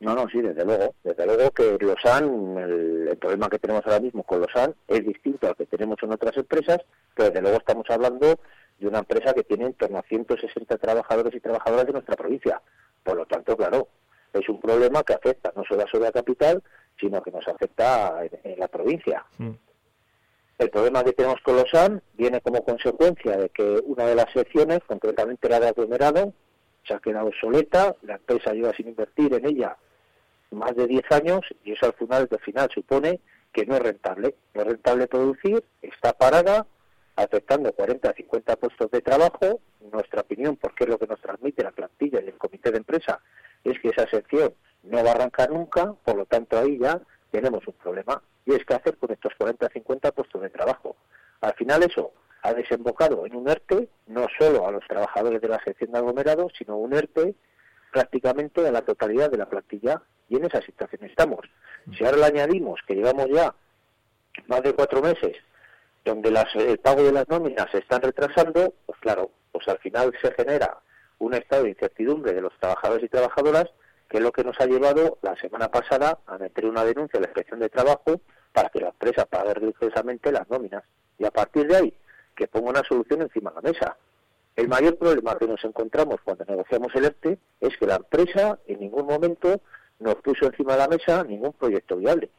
No, 0.00 0.14
no, 0.14 0.28
sí, 0.28 0.40
desde 0.40 0.64
luego. 0.64 0.94
Desde 1.04 1.26
luego 1.26 1.50
que 1.52 1.76
Losan, 1.80 2.56
el, 2.58 3.08
el 3.10 3.16
problema 3.16 3.48
que 3.48 3.58
tenemos 3.58 3.84
ahora 3.86 4.00
mismo 4.00 4.22
con 4.24 4.40
Losan 4.40 4.74
es 4.88 5.06
distinto 5.06 5.46
al 5.48 5.56
que 5.56 5.66
tenemos 5.66 5.96
en 6.02 6.12
otras 6.12 6.36
empresas, 6.36 6.78
pero 7.14 7.28
desde 7.28 7.40
luego 7.42 7.58
estamos 7.58 7.86
hablando 7.88 8.38
de 8.78 8.88
una 8.88 8.98
empresa 8.98 9.32
que 9.32 9.44
tiene 9.44 9.66
en 9.66 9.74
torno 9.74 9.98
a 9.98 10.02
160 10.02 10.76
trabajadores 10.78 11.32
y 11.34 11.40
trabajadoras 11.40 11.86
de 11.86 11.92
nuestra 11.92 12.16
provincia. 12.16 12.60
Por 13.04 13.16
lo 13.16 13.26
tanto, 13.26 13.56
claro, 13.56 13.88
es 14.32 14.48
un 14.48 14.60
problema 14.60 15.02
que 15.02 15.14
afecta 15.14 15.52
no 15.54 15.64
solo 15.64 15.82
a 15.82 15.90
Soria 15.90 16.12
Capital, 16.12 16.62
sino 16.98 17.22
que 17.22 17.30
nos 17.30 17.46
afecta 17.48 18.24
en, 18.24 18.52
en 18.52 18.58
la 18.58 18.68
provincia. 18.68 19.24
El 20.58 20.70
problema 20.70 21.02
que 21.02 21.12
tenemos 21.12 21.40
con 21.42 21.56
Losan 21.56 22.02
viene 22.14 22.40
como 22.40 22.64
consecuencia 22.64 23.36
de 23.36 23.48
que 23.48 23.82
una 23.84 24.06
de 24.06 24.14
las 24.14 24.32
secciones, 24.32 24.80
concretamente 24.86 25.48
la 25.48 25.60
de 25.60 25.68
aglomerado, 25.68 26.32
se 26.86 26.94
ha 26.94 26.98
quedado 26.98 27.26
obsoleta, 27.28 27.96
la 28.02 28.14
empresa 28.14 28.52
lleva 28.52 28.72
sin 28.72 28.88
invertir 28.88 29.34
en 29.34 29.46
ella 29.46 29.76
más 30.52 30.74
de 30.76 30.86
10 30.86 31.10
años 31.10 31.40
y 31.64 31.72
eso 31.72 31.86
al 31.86 31.94
final, 31.94 32.28
al 32.30 32.40
final 32.40 32.70
supone 32.72 33.20
que 33.52 33.66
no 33.66 33.76
es 33.76 33.82
rentable. 33.82 34.34
No 34.54 34.62
es 34.62 34.68
rentable 34.68 35.06
producir, 35.06 35.64
está 35.80 36.12
parada, 36.12 36.66
afectando 37.16 37.72
40 37.72 38.10
a 38.10 38.14
50 38.14 38.56
puestos 38.56 38.90
de 38.90 39.00
trabajo. 39.00 39.60
Nuestra 39.92 40.22
opinión, 40.22 40.56
porque 40.56 40.84
es 40.84 40.90
lo 40.90 40.98
que 40.98 41.06
nos 41.06 41.20
transmite 41.20 41.62
la 41.62 41.70
plantilla 41.70 42.20
y 42.20 42.28
el 42.28 42.38
comité 42.38 42.70
de 42.70 42.78
empresa, 42.78 43.20
es 43.64 43.78
que 43.80 43.88
esa 43.88 44.08
sección 44.08 44.54
no 44.84 45.04
va 45.04 45.10
a 45.10 45.14
arrancar 45.14 45.50
nunca, 45.50 45.92
por 46.04 46.16
lo 46.16 46.26
tanto 46.26 46.58
ahí 46.58 46.78
ya 46.78 47.00
tenemos 47.30 47.66
un 47.66 47.74
problema. 47.74 48.22
Y 48.44 48.54
es 48.54 48.64
que 48.64 48.74
hacer 48.74 48.96
con 48.96 49.12
estos 49.12 49.32
40 49.38 49.66
a 49.66 49.70
50 49.70 50.12
puestos 50.12 50.42
de 50.42 50.50
trabajo. 50.50 50.96
Al 51.40 51.54
final 51.54 51.82
eso 51.82 52.12
ha 52.42 52.54
desembocado 52.54 53.24
en 53.26 53.36
un 53.36 53.48
ERTE, 53.48 53.88
no 54.08 54.26
solo 54.38 54.66
a 54.66 54.72
los 54.72 54.86
trabajadores 54.88 55.40
de 55.40 55.48
la 55.48 55.62
sección 55.62 55.92
de 55.92 55.98
aglomerados, 55.98 56.52
sino 56.58 56.76
un 56.76 56.92
ERTE 56.92 57.34
prácticamente 57.92 58.66
a 58.66 58.72
la 58.72 58.82
totalidad 58.82 59.30
de 59.30 59.36
la 59.36 59.48
plantilla 59.48 60.02
y 60.28 60.36
en 60.36 60.46
esa 60.46 60.62
situación 60.62 61.04
estamos. 61.04 61.40
Si 61.96 62.04
ahora 62.04 62.16
le 62.16 62.24
añadimos 62.26 62.80
que 62.86 62.94
llevamos 62.94 63.28
ya 63.28 63.54
más 64.46 64.62
de 64.62 64.72
cuatro 64.72 65.02
meses 65.02 65.36
donde 66.04 66.30
las- 66.30 66.54
el 66.54 66.78
pago 66.78 67.02
de 67.02 67.12
las 67.12 67.28
nóminas 67.28 67.70
se 67.70 67.78
están 67.78 68.02
retrasando, 68.02 68.74
pues 68.86 68.98
claro, 69.00 69.30
pues 69.52 69.66
al 69.68 69.78
final 69.78 70.12
se 70.20 70.32
genera 70.32 70.78
un 71.18 71.34
estado 71.34 71.64
de 71.64 71.70
incertidumbre 71.70 72.32
de 72.32 72.40
los 72.40 72.52
trabajadores 72.58 73.04
y 73.04 73.08
trabajadoras, 73.08 73.66
que 74.08 74.18
es 74.18 74.22
lo 74.22 74.32
que 74.32 74.44
nos 74.44 74.60
ha 74.60 74.66
llevado 74.66 75.18
la 75.22 75.36
semana 75.36 75.68
pasada 75.70 76.18
a 76.26 76.38
meter 76.38 76.66
una 76.66 76.84
denuncia 76.84 77.18
a 77.18 77.20
la 77.22 77.28
inspección 77.28 77.60
de 77.60 77.68
trabajo 77.68 78.20
para 78.52 78.68
que 78.68 78.80
la 78.80 78.88
empresa 78.88 79.24
pague 79.26 79.54
religiosamente 79.54 80.32
las 80.32 80.48
nóminas. 80.50 80.82
Y 81.18 81.24
a 81.24 81.30
partir 81.30 81.66
de 81.66 81.76
ahí, 81.76 81.94
que 82.34 82.48
ponga 82.48 82.70
una 82.70 82.82
solución 82.82 83.22
encima 83.22 83.50
de 83.50 83.56
la 83.56 83.62
mesa. 83.62 83.96
El 84.56 84.68
mayor 84.68 84.98
problema 84.98 85.38
que 85.38 85.46
nos 85.46 85.64
encontramos 85.64 86.16
cuando 86.22 86.44
negociamos 86.44 86.94
el 86.94 87.04
ERTE 87.06 87.38
es 87.60 87.76
que 87.78 87.86
la 87.86 87.96
empresa 87.96 88.58
en 88.66 88.80
ningún 88.80 89.06
momento 89.06 89.60
nos 90.00 90.16
puso 90.16 90.46
encima 90.46 90.72
de 90.72 90.78
la 90.78 90.88
mesa 90.88 91.24
ningún 91.24 91.52
proyecto 91.52 91.96
viable. 91.96 92.30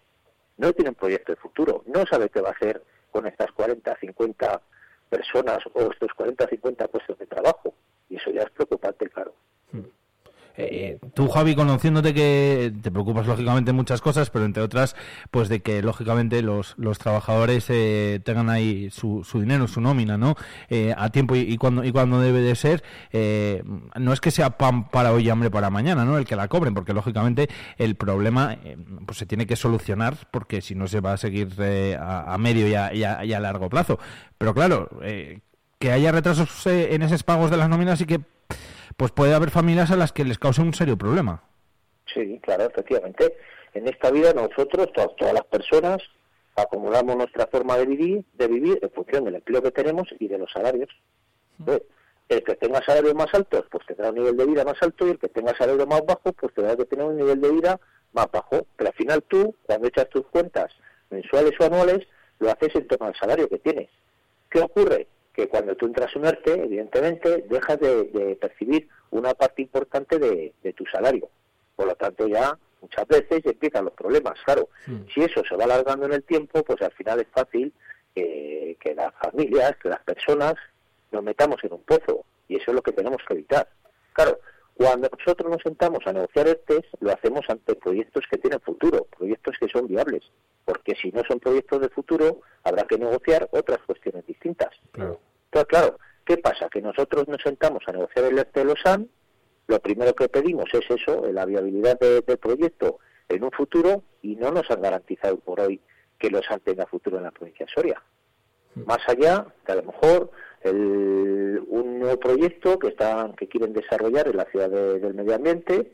No 0.57 0.73
tiene 0.73 0.89
un 0.89 0.95
proyecto 0.95 1.31
de 1.31 1.37
futuro, 1.37 1.83
no 1.87 2.05
sabe 2.05 2.29
qué 2.29 2.41
va 2.41 2.49
a 2.49 2.53
hacer 2.53 2.83
con 3.13 3.27
estas 3.27 3.51
40, 3.53 3.95
50 3.99 4.61
personas 5.09 5.59
o 5.73 5.91
estos 5.91 6.13
40, 6.15 6.47
50 6.47 6.87
puestos 6.87 7.17
de 7.19 7.27
trabajo. 7.27 7.73
Y 8.09 8.17
eso 8.17 8.31
ya 8.31 8.41
es 8.41 8.49
preocupante, 8.49 9.07
claro. 9.09 9.33
Eh, 10.55 10.99
tú, 11.15 11.27
Javi, 11.29 11.55
conociéndote 11.55 12.13
que 12.13 12.71
te 12.81 12.91
preocupas 12.91 13.25
lógicamente 13.25 13.73
muchas 13.73 14.01
cosas, 14.01 14.29
pero 14.29 14.45
entre 14.45 14.61
otras, 14.61 14.95
pues 15.31 15.49
de 15.49 15.61
que 15.61 15.81
lógicamente 15.81 16.41
los, 16.43 16.75
los 16.77 16.99
trabajadores 16.99 17.65
eh, 17.69 18.19
tengan 18.23 18.49
ahí 18.51 18.89
su, 18.91 19.23
su 19.23 19.41
dinero, 19.41 19.67
su 19.67 19.81
nómina, 19.81 20.17
¿no? 20.17 20.35
Eh, 20.69 20.93
a 20.95 21.09
tiempo 21.09 21.35
y, 21.35 21.57
cuando 21.57 21.83
y 21.83 21.91
cuando 21.91 22.19
debe 22.21 22.41
de 22.41 22.55
ser. 22.55 22.83
eh, 23.11 23.63
no 23.99 24.13
es 24.13 24.21
que 24.21 24.29
sea 24.31 24.51
pan 24.57 24.89
para 24.89 25.11
hoy 25.11 25.25
y 25.25 25.29
hambre 25.31 25.49
para 25.49 25.69
mañana, 25.71 26.05
¿no? 26.05 26.17
El 26.19 26.25
que 26.25 26.35
la 26.35 26.47
cobren, 26.47 26.73
porque 26.75 26.93
lógicamente 26.93 27.49
el 27.77 27.95
problema 27.95 28.57
eh, 28.63 28.77
pues 29.05 29.17
se 29.17 29.25
tiene 29.25 29.47
que 29.47 29.55
solucionar, 29.55 30.17
porque 30.31 30.61
si 30.61 30.75
no 30.75 30.87
se 30.87 30.99
va 30.99 31.13
a 31.13 31.17
seguir 31.17 31.49
a, 31.99 32.37
medio 32.37 32.67
y 32.67 32.75
a, 32.75 32.93
y 32.93 33.03
a- 33.33 33.39
largo 33.39 33.69
plazo. 33.69 33.97
Pero 34.37 34.53
claro, 34.53 34.89
que 35.79 35.91
haya 35.91 36.11
retrasos 36.11 36.65
en 36.67 37.01
esos 37.01 37.23
pagos 37.23 37.49
de 37.51 37.57
las 37.57 37.67
nóminas 37.69 37.99
y 38.01 38.05
que 38.05 38.21
pues 38.97 39.11
puede 39.11 39.33
haber 39.33 39.49
familias 39.51 39.91
a 39.91 39.95
las 39.95 40.11
que 40.11 40.23
les 40.25 40.37
cause 40.39 40.61
un 40.61 40.73
serio 40.73 40.97
problema. 40.97 41.43
Sí, 42.13 42.39
claro, 42.43 42.65
efectivamente. 42.65 43.35
En 43.73 43.87
esta 43.87 44.11
vida 44.11 44.33
nosotros, 44.33 44.91
to- 44.93 45.15
todas 45.17 45.33
las 45.33 45.45
personas, 45.45 45.97
acomodamos 46.55 47.15
nuestra 47.15 47.47
forma 47.47 47.77
de 47.77 47.85
vivir, 47.87 48.25
de 48.33 48.47
vivir 48.47 48.79
en 48.81 48.91
función 48.91 49.25
del 49.25 49.35
empleo 49.35 49.61
que 49.61 49.71
tenemos 49.71 50.07
y 50.19 50.27
de 50.27 50.37
los 50.37 50.51
salarios. 50.51 50.89
Entonces, 51.59 51.83
El 52.29 52.41
que 52.43 52.55
tenga 52.55 52.81
salarios 52.85 53.13
más 53.15 53.27
altos, 53.33 53.65
pues 53.69 53.85
tendrá 53.85 54.09
un 54.09 54.15
nivel 54.15 54.37
de 54.37 54.45
vida 54.45 54.63
más 54.63 54.81
alto 54.81 55.05
y 55.05 55.11
el 55.11 55.19
que 55.19 55.27
tenga 55.27 55.55
salarios 55.57 55.85
más 55.87 56.05
bajos, 56.05 56.33
pues 56.39 56.53
tendrá 56.53 56.75
que 56.77 56.85
tener 56.85 57.05
un 57.05 57.17
nivel 57.17 57.39
de 57.41 57.51
vida 57.51 57.79
más 58.13 58.27
bajo. 58.31 58.65
Pero 58.77 58.89
al 58.89 58.95
final 58.95 59.23
tú, 59.27 59.53
cuando 59.63 59.87
echas 59.89 60.07
tus 60.09 60.25
cuentas 60.27 60.71
mensuales 61.09 61.51
o 61.59 61.65
anuales, 61.65 62.07
lo 62.39 62.49
haces 62.49 62.73
en 62.75 62.87
torno 62.87 63.07
al 63.07 63.15
salario 63.15 63.49
que 63.49 63.59
tienes. 63.59 63.89
¿Qué 64.49 64.61
ocurre? 64.61 65.07
Que 65.33 65.47
cuando 65.47 65.75
tú 65.75 65.87
entras 65.87 66.15
un 66.15 66.25
ERTE, 66.25 66.53
evidentemente, 66.63 67.45
dejas 67.49 67.79
de, 67.79 68.03
de 68.05 68.35
percibir 68.35 68.87
una 69.11 69.33
parte 69.33 69.61
importante 69.63 70.19
de, 70.19 70.53
de 70.61 70.73
tu 70.73 70.85
salario. 70.85 71.27
Por 71.75 71.87
lo 71.87 71.95
tanto, 71.95 72.27
ya 72.27 72.57
muchas 72.81 73.07
veces 73.07 73.45
empiezan 73.45 73.85
los 73.85 73.93
problemas. 73.93 74.39
Claro, 74.45 74.69
si 75.13 75.21
eso 75.21 75.43
se 75.47 75.55
va 75.55 75.63
alargando 75.63 76.05
en 76.05 76.13
el 76.13 76.23
tiempo, 76.23 76.63
pues 76.63 76.81
al 76.81 76.91
final 76.91 77.19
es 77.19 77.27
fácil 77.33 77.73
que 78.13 78.93
las 78.95 79.13
familias, 79.15 79.75
que 79.77 79.89
las 79.89 80.03
personas 80.03 80.53
nos 81.11 81.23
metamos 81.23 81.63
en 81.63 81.73
un 81.73 81.81
pozo. 81.81 82.25
Y 82.47 82.57
eso 82.57 82.71
es 82.71 82.75
lo 82.75 82.81
que 82.81 82.91
tenemos 82.91 83.21
que 83.27 83.33
evitar. 83.33 83.67
Claro, 84.11 84.39
cuando 84.75 85.09
nosotros 85.17 85.51
nos 85.51 85.61
sentamos 85.61 85.99
a 86.05 86.13
negociar 86.13 86.47
ERTES, 86.47 86.85
lo 86.99 87.11
hacemos 87.11 87.45
ante 87.49 87.75
proyectos 87.75 88.25
que 88.29 88.37
tienen 88.37 88.59
futuro, 88.61 89.05
proyectos 89.17 89.55
que 89.59 89.67
son 89.69 89.87
viables. 89.87 90.23
Porque 90.65 90.95
si 90.95 91.11
no 91.11 91.21
son 91.27 91.39
proyectos 91.39 91.81
de 91.81 91.89
futuro, 91.89 92.41
habrá 92.63 92.83
que 92.83 92.97
negociar 92.97 93.47
otras 93.51 93.79
cuestiones 93.85 94.25
distintas. 94.25 94.69
Claro. 94.91 95.19
Entonces, 95.45 95.67
claro, 95.67 95.99
¿qué 96.25 96.37
pasa? 96.37 96.69
Que 96.69 96.81
nosotros 96.81 97.27
nos 97.27 97.41
sentamos 97.41 97.83
a 97.87 97.91
negociar 97.91 98.25
el 98.25 98.39
ERTE 98.39 98.61
de 98.61 98.65
los 98.65 98.79
SAN, 98.81 99.09
lo 99.67 99.79
primero 99.79 100.13
que 100.15 100.27
pedimos 100.29 100.65
es 100.73 100.89
eso, 100.89 101.25
la 101.31 101.45
viabilidad 101.45 101.99
de- 101.99 102.21
del 102.21 102.37
proyecto 102.37 102.99
en 103.29 103.43
un 103.43 103.51
futuro, 103.51 104.03
y 104.21 104.35
no 104.35 104.51
nos 104.51 104.69
han 104.71 104.81
garantizado 104.81 105.37
por 105.37 105.59
hoy 105.59 105.79
que 106.17 106.29
los 106.29 106.45
tenga 106.63 106.85
futuro 106.87 107.17
en 107.17 107.23
la 107.23 107.31
provincia 107.31 107.65
de 107.65 107.71
Soria. 107.71 108.01
Más 108.75 108.99
allá, 109.07 109.45
que 109.65 109.71
a 109.71 109.75
lo 109.75 109.83
mejor 109.83 110.31
el- 110.63 111.63
un 111.67 111.99
nuevo 111.99 112.19
proyecto 112.19 112.79
que 112.79 112.87
están 112.89 113.33
que 113.35 113.47
quieren 113.47 113.73
desarrollar 113.73 114.27
en 114.27 114.37
la 114.37 114.45
ciudad 114.45 114.69
de- 114.69 114.99
del 114.99 115.13
medio 115.13 115.35
ambiente 115.35 115.91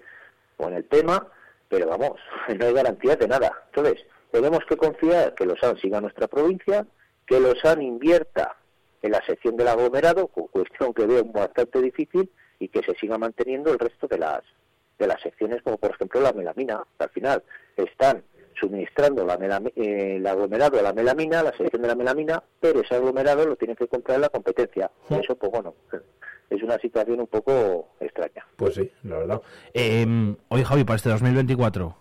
o 0.58 0.68
en 0.68 0.74
el 0.76 0.86
tema, 0.86 1.28
pero 1.68 1.88
vamos, 1.88 2.20
no 2.60 2.66
hay 2.66 2.74
garantías 2.74 3.18
de 3.20 3.28
nada. 3.28 3.52
Entonces, 3.68 4.06
tenemos 4.32 4.60
que 4.68 4.78
confiar 4.78 5.34
que 5.36 5.46
los 5.46 5.60
SAN 5.60 5.78
siga 5.78 6.02
nuestra 6.02 6.28
provincia, 6.28 6.86
que 7.26 7.40
los 7.40 7.60
SAN 7.60 7.82
invierta 7.82 8.56
en 9.02 9.12
la 9.12 9.26
sección 9.26 9.56
del 9.56 9.68
aglomerado, 9.70 10.28
cu- 10.28 10.50
cuestión 10.50 10.94
que 10.94 11.06
veo 11.06 11.24
bastante 11.26 11.82
difícil, 11.82 12.30
y 12.62 12.68
que 12.68 12.84
se 12.84 12.94
siga 12.96 13.18
manteniendo 13.18 13.72
el 13.72 13.80
resto 13.80 14.08
de 14.08 14.18
las 14.18 14.42
de 14.98 15.08
las 15.08 15.22
secciones, 15.22 15.62
como 15.62 15.78
por 15.78 15.92
ejemplo 15.92 16.20
la 16.20 16.34
melamina. 16.34 16.84
Al 16.98 17.10
final 17.12 17.42
están 17.78 18.22
suministrando 18.60 19.26
la 19.26 19.38
melami- 19.38 19.74
eh, 19.76 20.18
el 20.18 20.28
aglomerado 20.28 20.80
a 20.80 20.82
la 20.82 20.94
melamina, 20.94 21.42
la 21.44 21.52
sección 21.56 21.82
de 21.82 21.88
la 21.88 21.96
melamina, 21.96 22.44
pero 22.60 22.82
ese 22.82 22.96
aglomerado 22.96 23.46
lo 23.46 23.56
tiene 23.56 23.76
que 23.76 23.88
comprar 23.88 24.20
la 24.20 24.30
competencia. 24.30 24.92
Y 25.10 25.16
eso, 25.16 25.36
pues 25.36 25.52
bueno, 25.52 25.74
es 26.50 26.62
una 26.64 26.78
situación 26.80 27.20
un 27.22 27.28
poco 27.28 27.90
extraña. 28.00 28.46
Pues 28.56 28.76
sí, 28.76 28.92
la 29.04 29.18
verdad. 29.20 29.42
Eh, 29.74 30.36
oye, 30.50 30.66
Javi, 30.66 30.84
para 30.84 30.98
este 30.98 31.10
2024, 31.10 31.96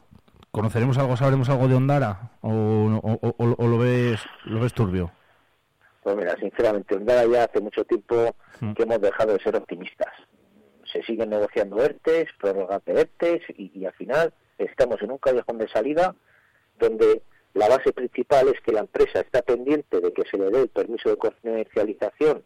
¿conoceremos 0.50 0.98
algo, 0.98 1.16
sabremos 1.16 1.48
algo 1.48 1.68
de 1.68 1.74
Ondara? 1.74 2.32
¿O, 2.40 2.50
o- 2.50 3.18
o- 3.22 3.34
o- 3.38 3.54
o 3.58 3.66
lo, 3.68 3.78
ves, 3.78 4.20
lo 4.44 4.60
ves 4.60 4.72
turbio? 4.72 5.10
Pues 6.02 6.16
mira, 6.16 6.34
sinceramente, 6.40 6.94
Ondara 6.96 7.24
ya 7.26 7.44
hace 7.44 7.60
mucho 7.60 7.84
tiempo 7.84 8.34
Mm. 8.60 8.72
que 8.72 8.82
hemos 8.84 9.00
dejado 9.00 9.34
de 9.34 9.42
ser 9.42 9.54
optimistas. 9.56 10.12
Se 10.90 11.02
siguen 11.02 11.28
negociando 11.30 11.82
ERTES, 11.82 12.28
prórrogas 12.40 12.82
de 12.86 13.00
ERTES, 13.02 13.42
y, 13.58 13.70
y 13.78 13.84
al 13.84 13.92
final 13.92 14.32
estamos 14.56 15.00
en 15.02 15.10
un 15.12 15.18
callejón 15.18 15.58
de 15.58 15.68
salida 15.68 16.14
donde 16.78 17.22
la 17.54 17.68
base 17.68 17.92
principal 17.92 18.48
es 18.48 18.60
que 18.60 18.72
la 18.72 18.80
empresa 18.80 19.20
está 19.20 19.42
pendiente 19.42 20.00
de 20.00 20.12
que 20.12 20.24
se 20.30 20.38
le 20.38 20.50
dé 20.50 20.62
el 20.62 20.68
permiso 20.68 21.10
de 21.10 21.16
comercialización 21.16 22.42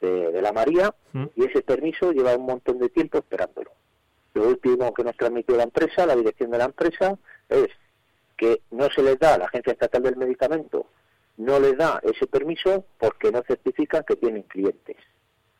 de, 0.00 0.32
de 0.32 0.42
la 0.42 0.52
María, 0.52 0.94
y 1.36 1.44
ese 1.44 1.62
permiso 1.62 2.12
lleva 2.12 2.36
un 2.36 2.46
montón 2.46 2.78
de 2.78 2.88
tiempo 2.88 3.18
esperándolo. 3.18 3.70
Lo 4.34 4.48
último 4.48 4.92
que 4.92 5.04
nos 5.04 5.16
transmitió 5.16 5.56
la 5.56 5.62
empresa, 5.64 6.06
la 6.06 6.16
dirección 6.16 6.50
de 6.50 6.58
la 6.58 6.64
empresa, 6.64 7.18
es 7.48 7.68
que 8.36 8.62
no 8.70 8.88
se 8.90 9.02
les 9.02 9.18
da 9.18 9.34
a 9.34 9.38
la 9.38 9.44
Agencia 9.44 9.72
Estatal 9.72 10.02
del 10.02 10.16
Medicamento, 10.16 10.86
no 11.36 11.60
les 11.60 11.76
da 11.76 12.00
ese 12.02 12.26
permiso 12.26 12.84
porque 12.98 13.30
no 13.30 13.42
certifican 13.42 14.04
que 14.04 14.16
tienen 14.16 14.42
clientes. 14.42 14.96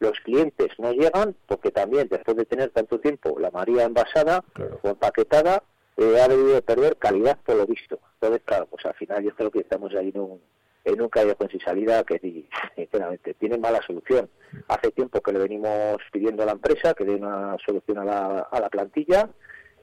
Los 0.01 0.19
clientes 0.21 0.69
no 0.79 0.93
llegan 0.93 1.37
porque 1.47 1.71
también 1.71 2.09
después 2.09 2.37
de 2.37 2.45
tener 2.45 2.71
tanto 2.71 2.99
tiempo 2.99 3.39
la 3.39 3.51
María 3.51 3.85
envasada 3.85 4.45
o 4.83 4.89
empaquetada, 4.89 5.63
eh, 5.97 6.21
ha 6.21 6.29
debido 6.29 6.55
de 6.55 6.63
perder 6.63 6.97
calidad 6.97 7.39
por 7.45 7.57
lo 7.57 7.67
visto. 7.67 7.99
Entonces, 8.15 8.43
claro, 8.45 8.67
pues 8.67 8.85
al 8.87 8.95
final 8.95 9.23
yo 9.23 9.35
creo 9.35 9.51
que 9.51 9.61
estamos 9.61 9.95
ahí 9.95 10.11
en 10.15 10.21
un, 10.21 10.41
en 10.85 11.01
un 11.01 11.09
callejón 11.09 11.49
sin 11.51 11.61
salida 11.61 12.03
que, 12.05 12.21
sinceramente, 12.77 13.35
tiene 13.35 13.59
mala 13.59 13.81
solución. 13.87 14.29
Hace 14.69 14.91
tiempo 14.91 15.21
que 15.21 15.33
le 15.33 15.39
venimos 15.41 15.99
pidiendo 16.13 16.43
a 16.43 16.47
la 16.47 16.53
empresa 16.53 16.95
que 16.95 17.05
dé 17.05 17.15
una 17.15 17.57
solución 17.65 17.99
a 17.99 18.05
la, 18.05 18.39
a 18.51 18.61
la 18.61 18.69
plantilla, 18.69 19.29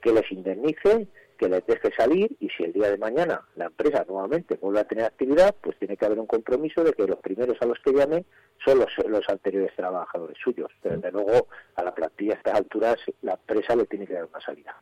que 0.02 0.12
les 0.12 0.32
indemnice, 0.32 1.08
que 1.42 1.50
les 1.50 1.66
deje 1.66 1.92
salir 1.98 2.38
y 2.40 2.50
si 2.50 2.64
el 2.64 2.72
día 2.72 2.92
de 2.92 3.00
mañana 3.00 3.42
la 3.56 3.66
empresa 3.66 4.06
nuevamente 4.08 4.58
vuelve 4.62 4.82
a 4.82 4.84
tener 4.84 5.06
actividad, 5.06 5.56
pues 5.60 5.76
tiene 5.80 5.98
que 5.98 6.06
haber 6.06 6.20
un 6.20 6.28
compromiso 6.28 6.84
de 6.84 6.94
que 6.94 7.08
los 7.08 7.18
primeros 7.18 7.58
a 7.62 7.66
los 7.66 7.80
que 7.80 7.94
llame 7.94 8.26
son 8.64 8.78
los, 8.78 8.92
los 9.08 9.28
anteriores 9.28 9.76
trabajadores 9.76 10.38
suyos. 10.44 10.72
Pero 10.84 10.98
desde 10.98 11.12
luego 11.12 11.48
a 11.76 11.84
la 11.84 11.96
plantilla 11.96 12.34
a 12.34 12.38
estas 12.38 12.56
alturas 12.56 12.98
la 13.24 13.34
empresa 13.34 13.76
le 13.76 13.86
tiene 13.86 14.06
que 14.06 14.14
dar 14.14 14.26
una 14.26 14.40
salida. 14.40 14.76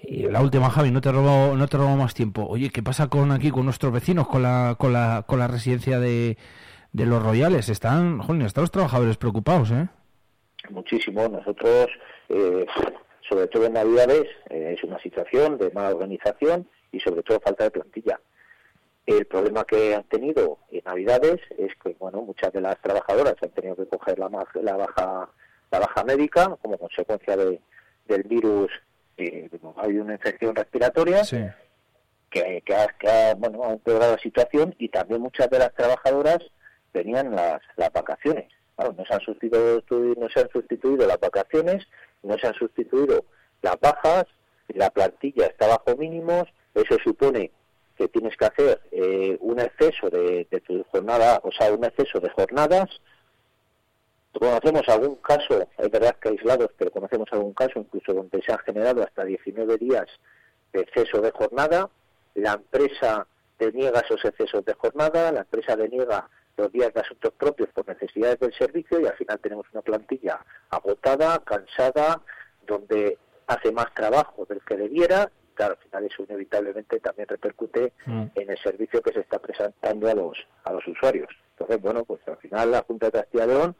Y 0.00 0.28
la 0.28 0.40
última, 0.40 0.70
Javi, 0.70 0.90
no 0.90 1.00
te 1.00 1.10
robo, 1.10 1.56
no 1.56 1.66
te 1.66 1.76
robo 1.76 1.96
más 1.96 2.14
tiempo. 2.14 2.46
Oye, 2.46 2.70
¿qué 2.70 2.82
pasa 2.82 3.08
con 3.08 3.32
aquí, 3.32 3.50
con 3.50 3.64
nuestros 3.64 3.92
vecinos, 3.92 4.28
con 4.28 4.42
la, 4.42 4.76
con 4.78 4.92
la, 4.92 5.24
con 5.26 5.38
la 5.38 5.48
residencia 5.48 5.98
de, 5.98 6.36
de 6.92 7.06
los 7.06 7.22
Royales? 7.22 7.68
Están, 7.68 8.18
jolín, 8.20 8.42
están 8.42 8.62
los 8.62 8.70
trabajadores 8.70 9.16
preocupados, 9.16 9.70
¿eh? 9.70 9.88
Muchísimo. 10.70 11.28
Nosotros, 11.28 11.88
eh, 12.28 12.66
sobre 13.28 13.48
todo 13.48 13.66
en 13.66 13.72
Navidades, 13.72 14.26
eh, 14.50 14.74
es 14.76 14.84
una 14.84 14.98
situación 15.00 15.58
de 15.58 15.70
mala 15.72 15.90
organización 15.90 16.68
y 16.92 17.00
sobre 17.00 17.22
todo 17.22 17.40
falta 17.40 17.64
de 17.64 17.70
plantilla. 17.70 18.20
El 19.04 19.26
problema 19.26 19.64
que 19.64 19.94
han 19.94 20.04
tenido 20.04 20.58
en 20.70 20.82
Navidades 20.84 21.40
es 21.56 21.72
que, 21.82 21.96
bueno, 21.98 22.22
muchas 22.22 22.52
de 22.52 22.60
las 22.60 22.80
trabajadoras 22.82 23.34
han 23.42 23.50
tenido 23.50 23.74
que 23.74 23.86
coger 23.86 24.18
la, 24.18 24.28
la 24.62 24.76
baja 24.76 25.28
la 25.70 25.80
baja 25.80 26.04
médica 26.04 26.56
como 26.62 26.78
consecuencia 26.78 27.36
de, 27.36 27.60
del 28.06 28.22
virus. 28.22 28.70
Eh, 29.18 29.50
hay 29.76 29.98
una 29.98 30.14
infección 30.14 30.54
respiratoria 30.54 31.22
que, 32.30 32.62
que, 32.64 32.74
ha, 32.74 32.86
que 32.98 33.08
ha, 33.08 33.34
bueno, 33.34 33.64
ha 33.64 33.72
empeorado 33.72 34.12
la 34.12 34.22
situación 34.22 34.74
y 34.78 34.88
también 34.88 35.20
muchas 35.20 35.50
de 35.50 35.58
las 35.58 35.74
trabajadoras 35.74 36.38
tenían 36.92 37.34
las, 37.34 37.60
las 37.76 37.92
vacaciones. 37.92 38.46
Claro, 38.76 38.94
no 38.96 39.04
se 39.04 39.14
han 39.14 39.20
sustituido, 39.20 39.82
no 39.90 40.28
se 40.28 40.40
han 40.40 40.48
sustituido 40.50 41.06
las 41.06 41.18
vacaciones, 41.18 41.86
no 42.22 42.38
se 42.38 42.46
han 42.46 42.54
sustituido 42.54 43.24
las 43.60 43.78
bajas, 43.80 44.24
la 44.68 44.90
plantilla 44.90 45.46
está 45.46 45.66
bajo 45.66 45.96
mínimos, 45.96 46.44
eso 46.74 46.96
supone 47.02 47.50
que 47.96 48.06
tienes 48.08 48.36
que 48.36 48.44
hacer 48.44 48.80
eh, 48.92 49.36
un 49.40 49.58
exceso 49.58 50.08
de, 50.08 50.46
de 50.48 50.60
tu 50.60 50.84
jornada, 50.84 51.40
o 51.42 51.50
sea, 51.50 51.72
un 51.72 51.84
exceso 51.84 52.20
de 52.20 52.30
jornadas. 52.30 52.88
Conocemos 54.38 54.88
algún 54.88 55.16
caso, 55.16 55.66
es 55.76 55.90
verdad 55.90 56.14
que 56.20 56.28
aislados, 56.28 56.70
pero 56.76 56.92
conocemos 56.92 57.28
algún 57.32 57.54
caso 57.54 57.80
incluso 57.80 58.14
donde 58.14 58.40
se 58.42 58.52
han 58.52 58.58
generado 58.58 59.02
hasta 59.02 59.24
19 59.24 59.78
días 59.78 60.06
de 60.72 60.82
exceso 60.82 61.20
de 61.20 61.32
jornada. 61.32 61.90
La 62.34 62.52
empresa 62.52 63.26
deniega 63.58 63.98
esos 63.98 64.24
excesos 64.24 64.64
de 64.64 64.74
jornada, 64.74 65.32
la 65.32 65.40
empresa 65.40 65.74
deniega 65.74 66.28
los 66.56 66.70
días 66.70 66.94
de 66.94 67.00
asuntos 67.00 67.32
propios 67.32 67.68
por 67.70 67.88
necesidades 67.88 68.38
del 68.38 68.54
servicio 68.54 69.00
y 69.00 69.06
al 69.06 69.16
final 69.16 69.40
tenemos 69.40 69.66
una 69.72 69.82
plantilla 69.82 70.38
agotada, 70.70 71.40
cansada, 71.40 72.22
donde 72.64 73.18
hace 73.48 73.72
más 73.72 73.92
trabajo 73.92 74.44
del 74.44 74.60
que 74.64 74.76
debiera. 74.76 75.32
Claro, 75.54 75.74
al 75.76 75.84
final 75.84 76.04
eso 76.04 76.22
inevitablemente 76.22 77.00
también 77.00 77.26
repercute 77.26 77.92
en 78.06 78.50
el 78.50 78.58
servicio 78.58 79.02
que 79.02 79.12
se 79.12 79.20
está 79.20 79.40
presentando 79.40 80.08
a 80.08 80.14
los 80.14 80.38
a 80.62 80.72
los 80.72 80.86
usuarios. 80.86 81.28
Entonces, 81.58 81.80
bueno, 81.80 82.04
pues 82.04 82.20
al 82.28 82.36
final 82.36 82.70
la 82.70 82.82
Junta 82.82 83.06
de 83.06 83.12
Castilla 83.12 83.44
y 83.44 83.48
León 83.48 83.76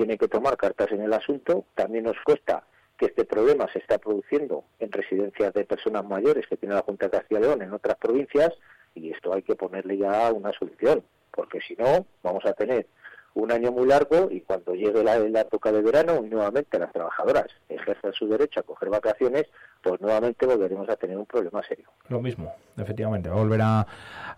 tiene 0.00 0.16
que 0.16 0.28
tomar 0.28 0.56
cartas 0.56 0.90
en 0.92 1.02
el 1.02 1.12
asunto. 1.12 1.66
También 1.74 2.04
nos 2.04 2.16
cuesta 2.24 2.62
que 2.96 3.04
este 3.06 3.26
problema 3.26 3.66
se 3.70 3.80
está 3.80 3.98
produciendo 3.98 4.64
en 4.78 4.90
residencias 4.90 5.52
de 5.52 5.66
personas 5.66 6.06
mayores 6.06 6.46
que 6.46 6.56
tiene 6.56 6.74
la 6.74 6.80
Junta 6.80 7.04
de 7.06 7.10
Castilla 7.18 7.40
y 7.40 7.42
León 7.42 7.60
en 7.60 7.74
otras 7.74 7.96
provincias 7.98 8.50
y 8.94 9.10
esto 9.12 9.34
hay 9.34 9.42
que 9.42 9.56
ponerle 9.56 9.98
ya 9.98 10.32
una 10.32 10.52
solución, 10.58 11.02
porque 11.30 11.60
si 11.60 11.74
no 11.76 12.06
vamos 12.22 12.46
a 12.46 12.54
tener 12.54 12.86
un 13.34 13.52
año 13.52 13.70
muy 13.72 13.86
largo 13.86 14.28
y 14.30 14.40
cuando 14.40 14.74
llegue 14.74 15.04
la, 15.04 15.18
la 15.18 15.42
época 15.42 15.70
de 15.70 15.82
verano 15.82 16.24
y 16.24 16.30
nuevamente 16.30 16.78
las 16.78 16.92
trabajadoras 16.92 17.46
ejerzan 17.68 18.12
su 18.14 18.26
derecho 18.26 18.60
a 18.60 18.62
coger 18.62 18.88
vacaciones, 18.88 19.44
pues 19.82 20.00
nuevamente 20.00 20.46
volveremos 20.46 20.88
a 20.88 20.96
tener 20.96 21.16
un 21.18 21.26
problema 21.26 21.62
serio. 21.68 21.88
Lo 22.08 22.20
mismo, 22.22 22.52
efectivamente, 22.76 23.28
va 23.28 23.36
a 23.36 23.38
volver 23.38 23.60
a, 23.62 23.86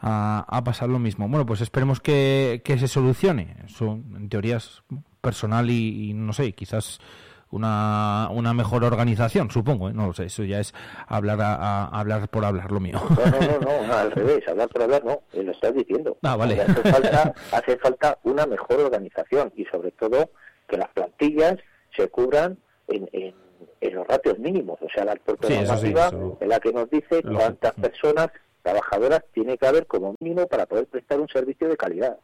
a- 0.00 0.62
pasar 0.64 0.88
lo 0.88 0.98
mismo. 0.98 1.26
Bueno, 1.28 1.46
pues 1.46 1.60
esperemos 1.62 2.00
que, 2.00 2.60
se 2.66 2.88
solucione. 2.88 3.56
Eso, 3.64 3.92
en 3.92 4.28
teoría, 4.28 4.58
personal 5.26 5.70
y, 5.70 6.10
y 6.10 6.14
no 6.14 6.32
sé, 6.34 6.52
quizás 6.52 6.98
una, 7.50 8.28
una 8.30 8.52
mejor 8.52 8.82
organización, 8.84 9.50
supongo, 9.50 9.88
¿eh? 9.88 9.92
no 9.94 10.06
lo 10.08 10.12
sé, 10.12 10.24
eso 10.24 10.42
ya 10.42 10.58
es 10.58 10.74
hablar 11.06 11.40
a, 11.40 11.54
a- 11.54 12.00
hablar 12.00 12.28
por 12.28 12.44
hablar 12.44 12.70
lo 12.72 12.80
mío. 12.80 13.00
No, 13.10 13.26
no, 13.26 13.58
no, 13.60 13.86
no, 13.86 13.94
al 13.94 14.10
revés, 14.10 14.46
hablar 14.48 14.68
por 14.68 14.82
hablar 14.82 15.04
no, 15.04 15.22
eh, 15.32 15.42
lo 15.42 15.52
estás 15.52 15.72
diciendo. 15.74 16.16
Ah, 16.22 16.34
vale. 16.36 16.60
Hace 16.60 16.82
falta, 16.92 17.34
hace 17.52 17.76
falta 17.78 18.18
una 18.24 18.46
mejor 18.46 18.80
organización 18.80 19.52
y 19.56 19.64
sobre 19.66 19.92
todo 19.92 20.30
que 20.68 20.76
las 20.76 20.88
plantillas 20.90 21.56
se 21.96 22.08
cubran 22.08 22.58
en, 22.88 23.08
en, 23.12 23.34
en 23.80 23.94
los 23.94 24.06
ratios 24.08 24.38
mínimos, 24.38 24.78
o 24.82 24.88
sea, 24.92 25.04
la 25.04 25.14
propia 25.14 25.48
Sí, 25.50 25.54
sí, 25.54 25.62
normativa 25.62 26.06
eso- 26.08 26.38
en 26.40 26.48
la 26.48 26.58
que 26.58 26.72
nos 26.72 26.90
dice 26.90 27.20
Lógico. 27.22 27.34
cuántas 27.38 27.72
personas 27.74 28.28
trabajadoras 28.62 29.22
tiene 29.34 29.56
que 29.58 29.66
haber 29.66 29.86
como 29.86 30.14
mínimo 30.20 30.46
para 30.48 30.66
poder 30.66 30.86
prestar 30.86 31.20
un 31.20 31.28
servicio 31.28 31.68
de 31.68 31.76
calidad. 31.76 32.16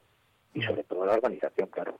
y 0.54 0.62
sobre 0.62 0.82
todo 0.84 1.04
la 1.04 1.12
organización, 1.12 1.68
claro. 1.68 1.94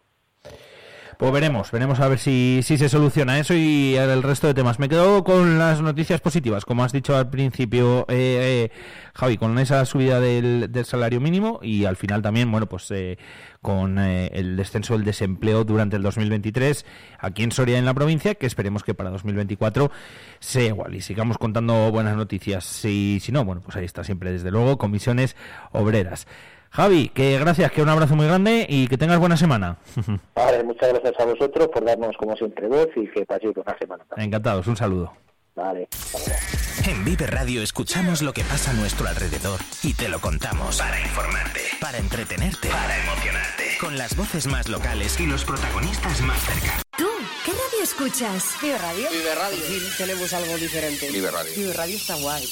Pues 1.19 1.33
veremos, 1.33 1.73
veremos 1.73 1.99
a 1.99 2.07
ver 2.07 2.21
si, 2.21 2.61
si 2.63 2.79
se 2.79 2.89
soluciona 2.89 3.41
eso 3.41 3.53
y 3.53 3.97
el 3.97 4.23
resto 4.23 4.47
de 4.47 4.55
temas. 4.55 4.79
Me 4.79 4.89
quedo 4.89 5.25
con 5.25 5.59
las 5.59 5.83
noticias 5.83 6.21
positivas, 6.21 6.65
como 6.65 6.85
has 6.85 6.93
dicho 6.93 7.17
al 7.17 7.29
principio, 7.29 8.03
eh, 8.09 8.71
eh, 8.71 8.73
Javi, 9.15 9.37
con 9.37 9.59
esa 9.59 9.85
subida 9.85 10.21
del, 10.21 10.71
del 10.71 10.85
salario 10.85 11.21
mínimo 11.21 11.59
y 11.61 11.87
al 11.87 11.97
final 11.97 12.23
también, 12.23 12.53
bueno, 12.53 12.69
pues 12.69 12.89
eh, 12.93 13.19
con 13.61 13.99
eh, 13.99 14.31
el 14.33 14.57
descenso 14.57 14.95
del 14.95 15.05
desempleo 15.05 15.65
durante 15.65 15.97
el 15.97 16.05
2023 16.05 16.87
aquí 17.19 17.43
en 17.43 17.51
Soria, 17.51 17.79
en 17.79 17.85
la 17.85 17.95
provincia, 17.95 18.37
que 18.37 18.47
esperemos 18.47 18.85
que 18.85 18.95
para 18.95 19.11
2024 19.11 19.91
sea 20.39 20.67
igual 20.67 20.95
y 20.95 21.01
sigamos 21.01 21.37
contando 21.37 21.91
buenas 21.91 22.17
noticias. 22.17 22.65
Si, 22.65 23.19
si 23.21 23.33
no, 23.33 23.45
bueno, 23.45 23.61
pues 23.61 23.77
ahí 23.77 23.85
está 23.85 24.05
siempre, 24.05 24.31
desde 24.31 24.53
luego, 24.53 24.79
comisiones 24.79 25.35
obreras. 25.73 26.29
Javi, 26.71 27.09
que 27.09 27.39
gracias, 27.39 27.73
que 27.73 27.83
un 27.83 27.89
abrazo 27.89 28.15
muy 28.15 28.27
grande 28.27 28.67
y 28.69 28.89
que 28.89 28.99
tengas 28.99 29.19
buena 29.19 29.37
semana. 29.37 29.79
Vale, 30.35 30.65
muchas 30.65 30.93
gracias 30.93 31.15
a 31.19 31.25
vosotros 31.25 31.69
por 31.69 31.85
darnos 31.85 32.17
como 32.19 32.37
siempre 32.37 32.69
voz 32.69 32.89
y 32.97 33.09
que 33.11 33.25
paséis 33.25 33.57
una 33.57 33.77
semana. 33.79 34.05
Encantados, 34.17 34.67
un 34.67 34.77
saludo. 34.77 35.13
Vale. 35.55 35.89
En 36.87 37.05
Vive 37.05 37.27
Radio 37.27 37.63
escuchamos 37.63 38.23
lo 38.23 38.33
que 38.33 38.45
pasa 38.45 38.71
a 38.71 38.75
nuestro 38.75 39.09
alrededor 39.09 39.59
y 39.83 39.93
te 39.95 40.09
lo 40.09 40.21
contamos 40.21 40.79
para 40.79 41.01
informarte, 41.01 41.61
para 41.81 41.99
entretenerte, 41.99 42.69
para 42.69 42.97
emocionarte, 43.03 43.65
con 43.81 43.99
las 43.99 44.17
voces 44.17 44.47
más 44.47 44.69
locales 44.69 45.19
y 45.19 45.27
los 45.27 45.45
protagonistas 45.45 46.23
más 46.23 46.39
cerca. 46.39 46.81
¿Tú 46.97 47.09
qué 47.45 47.51
radio 47.51 47.83
escuchas? 47.83 48.57
Vive 48.63 48.79
Radio. 48.79 49.09
Vive 49.11 49.35
Radio. 49.35 49.59
Sí, 49.59 49.81
tenemos 49.99 50.33
algo 50.33 50.57
diferente. 50.57 51.11
Vive 51.11 51.31
Radio. 51.31 51.53
Vive 51.57 51.73
Radio 51.73 51.97
está 51.97 52.15
guay. 52.15 52.45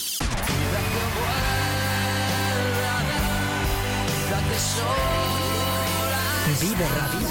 Vive 6.58 6.80
Radio. 6.80 7.28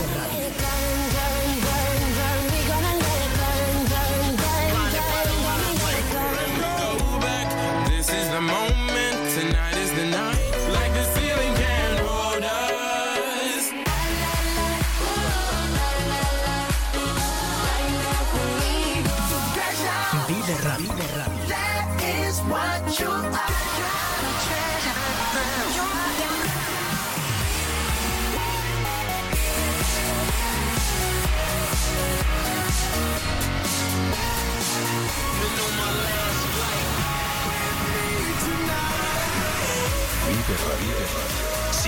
This 7.90 8.10
is 8.14 8.30
the 8.30 8.42
moment, 8.42 8.85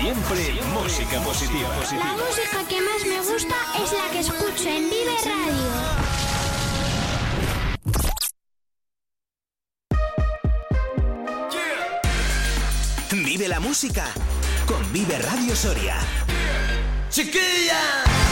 Siempre, 0.08 0.62
música 0.74 1.20
positiva. 1.20 1.68
La 1.92 2.14
música 2.14 2.66
que 2.70 2.80
más 2.80 3.06
me 3.06 3.18
gusta 3.18 3.56
es 3.84 3.92
la 3.92 4.10
que 4.10 4.20
escucho 4.20 4.70
en 4.70 4.90
Vive 4.90 5.12
Radio. 5.26 5.68
Vive 13.12 13.48
la 13.50 13.60
música 13.60 14.06
con 14.66 14.94
Vive 14.94 15.20
Radio 15.20 15.54
Soria. 15.54 15.98
Chiquilla. 17.10 18.27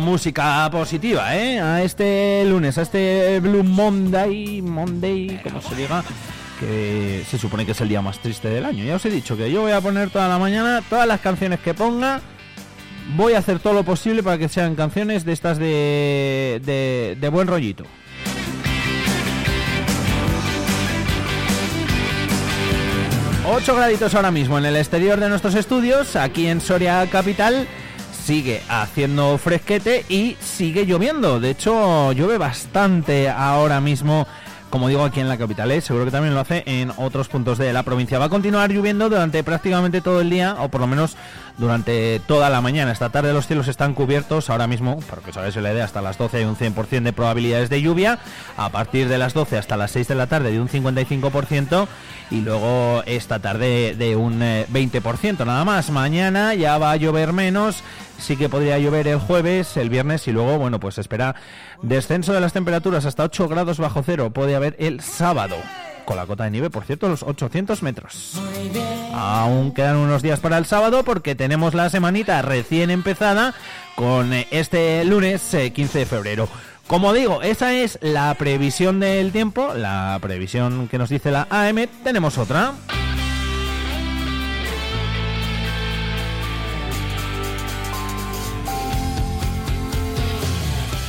Música 0.00 0.68
positiva, 0.70 1.36
¿eh? 1.36 1.60
A 1.60 1.82
este 1.82 2.44
lunes, 2.46 2.78
a 2.78 2.82
este 2.82 3.40
Blue 3.40 3.62
Monday, 3.62 4.62
Monday, 4.62 5.40
como 5.42 5.60
se 5.60 5.74
diga, 5.74 6.04
que 6.58 7.24
se 7.28 7.38
supone 7.38 7.66
que 7.66 7.72
es 7.72 7.80
el 7.80 7.88
día 7.88 8.02
más 8.02 8.18
triste 8.18 8.48
del 8.48 8.64
año. 8.64 8.84
Ya 8.84 8.96
os 8.96 9.04
he 9.04 9.10
dicho 9.10 9.36
que 9.36 9.50
yo 9.50 9.62
voy 9.62 9.72
a 9.72 9.80
poner 9.80 10.10
toda 10.10 10.28
la 10.28 10.38
mañana 10.38 10.82
todas 10.88 11.06
las 11.06 11.20
canciones 11.20 11.60
que 11.60 11.74
ponga. 11.74 12.20
Voy 13.16 13.34
a 13.34 13.38
hacer 13.38 13.58
todo 13.58 13.74
lo 13.74 13.84
posible 13.84 14.22
para 14.22 14.38
que 14.38 14.48
sean 14.48 14.76
canciones 14.76 15.24
de 15.24 15.32
estas 15.32 15.58
de, 15.58 16.60
de, 16.64 17.16
de 17.20 17.28
buen 17.28 17.48
rollito. 17.48 17.84
8 23.44 23.74
graditos 23.74 24.14
ahora 24.14 24.30
mismo 24.30 24.56
en 24.56 24.64
el 24.66 24.76
exterior 24.76 25.18
de 25.18 25.28
nuestros 25.28 25.56
estudios, 25.56 26.14
aquí 26.14 26.46
en 26.46 26.60
Soria 26.60 27.06
Capital. 27.10 27.66
Sigue 28.24 28.62
haciendo 28.68 29.36
fresquete 29.36 30.04
y 30.08 30.36
sigue 30.40 30.86
lloviendo. 30.86 31.40
De 31.40 31.50
hecho, 31.50 32.12
llueve 32.12 32.38
bastante 32.38 33.28
ahora 33.28 33.80
mismo, 33.80 34.28
como 34.70 34.86
digo, 34.86 35.02
aquí 35.04 35.18
en 35.18 35.28
la 35.28 35.36
capital. 35.36 35.72
¿eh? 35.72 35.80
Seguro 35.80 36.04
que 36.04 36.12
también 36.12 36.32
lo 36.32 36.40
hace 36.40 36.62
en 36.66 36.92
otros 36.98 37.28
puntos 37.28 37.58
de 37.58 37.72
la 37.72 37.82
provincia. 37.82 38.20
Va 38.20 38.26
a 38.26 38.28
continuar 38.28 38.70
lloviendo 38.70 39.08
durante 39.08 39.42
prácticamente 39.42 40.00
todo 40.00 40.20
el 40.20 40.30
día, 40.30 40.56
o 40.60 40.68
por 40.68 40.80
lo 40.80 40.86
menos 40.86 41.16
durante 41.58 42.20
toda 42.20 42.48
la 42.48 42.60
mañana. 42.60 42.92
Esta 42.92 43.10
tarde 43.10 43.32
los 43.32 43.46
cielos 43.48 43.68
están 43.68 43.92
cubiertos. 43.92 44.50
Ahora 44.50 44.66
mismo, 44.66 45.00
para 45.00 45.20
que 45.20 45.30
os 45.30 45.36
hagáis 45.36 45.56
la 45.56 45.72
idea, 45.72 45.84
hasta 45.84 46.00
las 46.00 46.16
12 46.16 46.38
hay 46.38 46.44
un 46.44 46.56
100% 46.56 47.02
de 47.02 47.12
probabilidades 47.12 47.70
de 47.70 47.82
lluvia. 47.82 48.20
A 48.56 48.68
partir 48.70 49.08
de 49.08 49.18
las 49.18 49.34
12 49.34 49.58
hasta 49.58 49.76
las 49.76 49.90
6 49.90 50.08
de 50.08 50.14
la 50.14 50.28
tarde 50.28 50.52
de 50.52 50.60
un 50.60 50.68
55%. 50.68 51.88
Y 52.30 52.40
luego 52.40 53.02
esta 53.04 53.40
tarde 53.40 53.94
de 53.94 54.16
un 54.16 54.42
eh, 54.42 54.66
20% 54.72 55.44
nada 55.44 55.64
más. 55.64 55.90
Mañana 55.90 56.54
ya 56.54 56.78
va 56.78 56.92
a 56.92 56.96
llover 56.96 57.32
menos. 57.32 57.82
Sí 58.22 58.36
que 58.36 58.48
podría 58.48 58.78
llover 58.78 59.08
el 59.08 59.18
jueves, 59.18 59.76
el 59.76 59.90
viernes 59.90 60.28
y 60.28 60.32
luego, 60.32 60.56
bueno, 60.56 60.78
pues 60.78 60.96
espera 60.96 61.34
descenso 61.82 62.32
de 62.32 62.40
las 62.40 62.52
temperaturas 62.52 63.04
hasta 63.04 63.24
8 63.24 63.48
grados 63.48 63.78
bajo 63.78 64.04
cero. 64.06 64.30
Puede 64.30 64.54
haber 64.54 64.76
el 64.78 65.00
sábado. 65.00 65.56
Con 66.04 66.16
la 66.16 66.24
cota 66.24 66.44
de 66.44 66.52
nieve, 66.52 66.70
por 66.70 66.84
cierto, 66.84 67.08
los 67.08 67.24
800 67.24 67.82
metros. 67.82 68.40
Aún 69.12 69.72
quedan 69.72 69.96
unos 69.96 70.22
días 70.22 70.38
para 70.38 70.56
el 70.56 70.66
sábado 70.66 71.02
porque 71.02 71.34
tenemos 71.34 71.74
la 71.74 71.90
semanita 71.90 72.42
recién 72.42 72.92
empezada 72.92 73.54
con 73.96 74.32
eh, 74.32 74.46
este 74.52 75.04
lunes 75.04 75.52
eh, 75.54 75.72
15 75.72 75.98
de 75.98 76.06
febrero. 76.06 76.48
Como 76.86 77.12
digo, 77.12 77.42
esa 77.42 77.72
es 77.74 77.98
la 78.02 78.32
previsión 78.34 79.00
del 79.00 79.32
tiempo, 79.32 79.74
la 79.74 80.16
previsión 80.22 80.86
que 80.86 80.98
nos 80.98 81.10
dice 81.10 81.32
la 81.32 81.48
AM. 81.50 81.88
Tenemos 82.04 82.38
otra. 82.38 82.72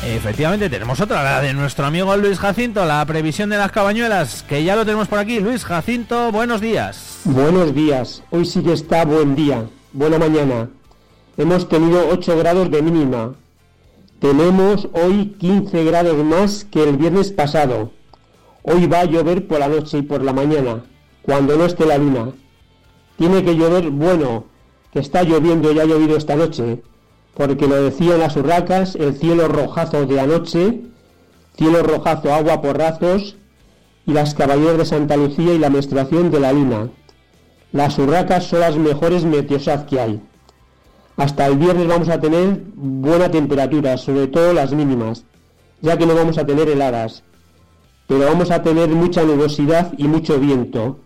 Efectivamente, 0.06 0.70
tenemos 0.70 1.00
otra, 1.00 1.24
la 1.24 1.40
de 1.40 1.54
nuestro 1.54 1.86
amigo 1.86 2.16
Luis 2.18 2.38
Jacinto, 2.38 2.84
la 2.84 3.06
previsión 3.06 3.50
de 3.50 3.58
las 3.58 3.72
cabañuelas, 3.72 4.44
que 4.44 4.62
ya 4.62 4.76
lo 4.76 4.84
tenemos 4.84 5.08
por 5.08 5.18
aquí. 5.18 5.40
Luis 5.40 5.64
Jacinto, 5.64 6.30
buenos 6.30 6.60
días. 6.60 7.22
Buenos 7.24 7.74
días, 7.74 8.22
hoy 8.30 8.46
sí 8.46 8.62
que 8.62 8.74
está 8.74 9.06
buen 9.06 9.34
día, 9.34 9.66
buena 9.94 10.20
mañana. 10.20 10.70
Hemos 11.38 11.70
tenido 11.70 12.10
8 12.10 12.38
grados 12.38 12.70
de 12.70 12.82
mínima. 12.82 13.34
Tenemos 14.20 14.90
hoy 14.92 15.36
15 15.40 15.86
grados 15.86 16.18
más 16.26 16.66
que 16.66 16.84
el 16.84 16.98
viernes 16.98 17.32
pasado. 17.32 17.92
Hoy 18.62 18.88
va 18.88 19.00
a 19.00 19.06
llover 19.06 19.48
por 19.48 19.60
la 19.60 19.70
noche 19.70 20.00
y 20.00 20.02
por 20.02 20.22
la 20.22 20.34
mañana, 20.34 20.84
cuando 21.22 21.58
no 21.58 21.66
esté 21.66 21.86
la 21.86 21.98
luna. 21.98 22.34
Tiene 23.18 23.42
que 23.44 23.56
llover, 23.56 23.90
bueno, 23.90 24.48
que 24.92 25.00
está 25.00 25.24
lloviendo 25.24 25.72
y 25.72 25.80
ha 25.80 25.86
llovido 25.86 26.18
esta 26.18 26.36
noche, 26.36 26.82
porque 27.36 27.68
lo 27.68 27.82
decían 27.82 28.20
las 28.20 28.36
urracas, 28.36 28.96
el 28.96 29.16
cielo 29.16 29.48
rojazo 29.48 30.06
de 30.06 30.20
anoche, 30.20 30.82
cielo 31.58 31.84
rojazo, 31.84 32.34
agua 32.34 32.62
porrazos, 32.62 33.36
y 34.06 34.14
las 34.14 34.34
caballeras 34.34 34.78
de 34.78 34.86
Santa 34.86 35.18
Lucía 35.18 35.54
y 35.54 35.60
la 35.60 35.70
menstruación 35.70 36.30
de 36.30 36.40
la 36.40 36.52
luna. 36.52 36.90
Las 37.72 37.98
urracas 37.98 38.46
son 38.46 38.60
las 38.60 38.76
mejores 38.76 39.24
meteosat 39.24 39.88
que 39.88 40.00
hay. 40.00 40.22
Hasta 41.16 41.48
el 41.48 41.58
viernes 41.58 41.88
vamos 41.88 42.10
a 42.10 42.20
tener 42.20 42.62
buena 42.76 43.30
temperatura, 43.32 43.98
sobre 43.98 44.28
todo 44.28 44.54
las 44.54 44.74
mínimas, 44.74 45.26
ya 45.82 45.98
que 45.98 46.06
no 46.06 46.16
vamos 46.16 46.38
a 46.38 46.46
tener 46.46 46.70
heladas, 46.70 47.24
pero 48.08 48.26
vamos 48.26 48.52
a 48.52 48.62
tener 48.62 48.90
mucha 48.90 49.24
nubosidad 49.24 49.94
y 49.98 50.08
mucho 50.08 50.40
viento. 50.40 51.00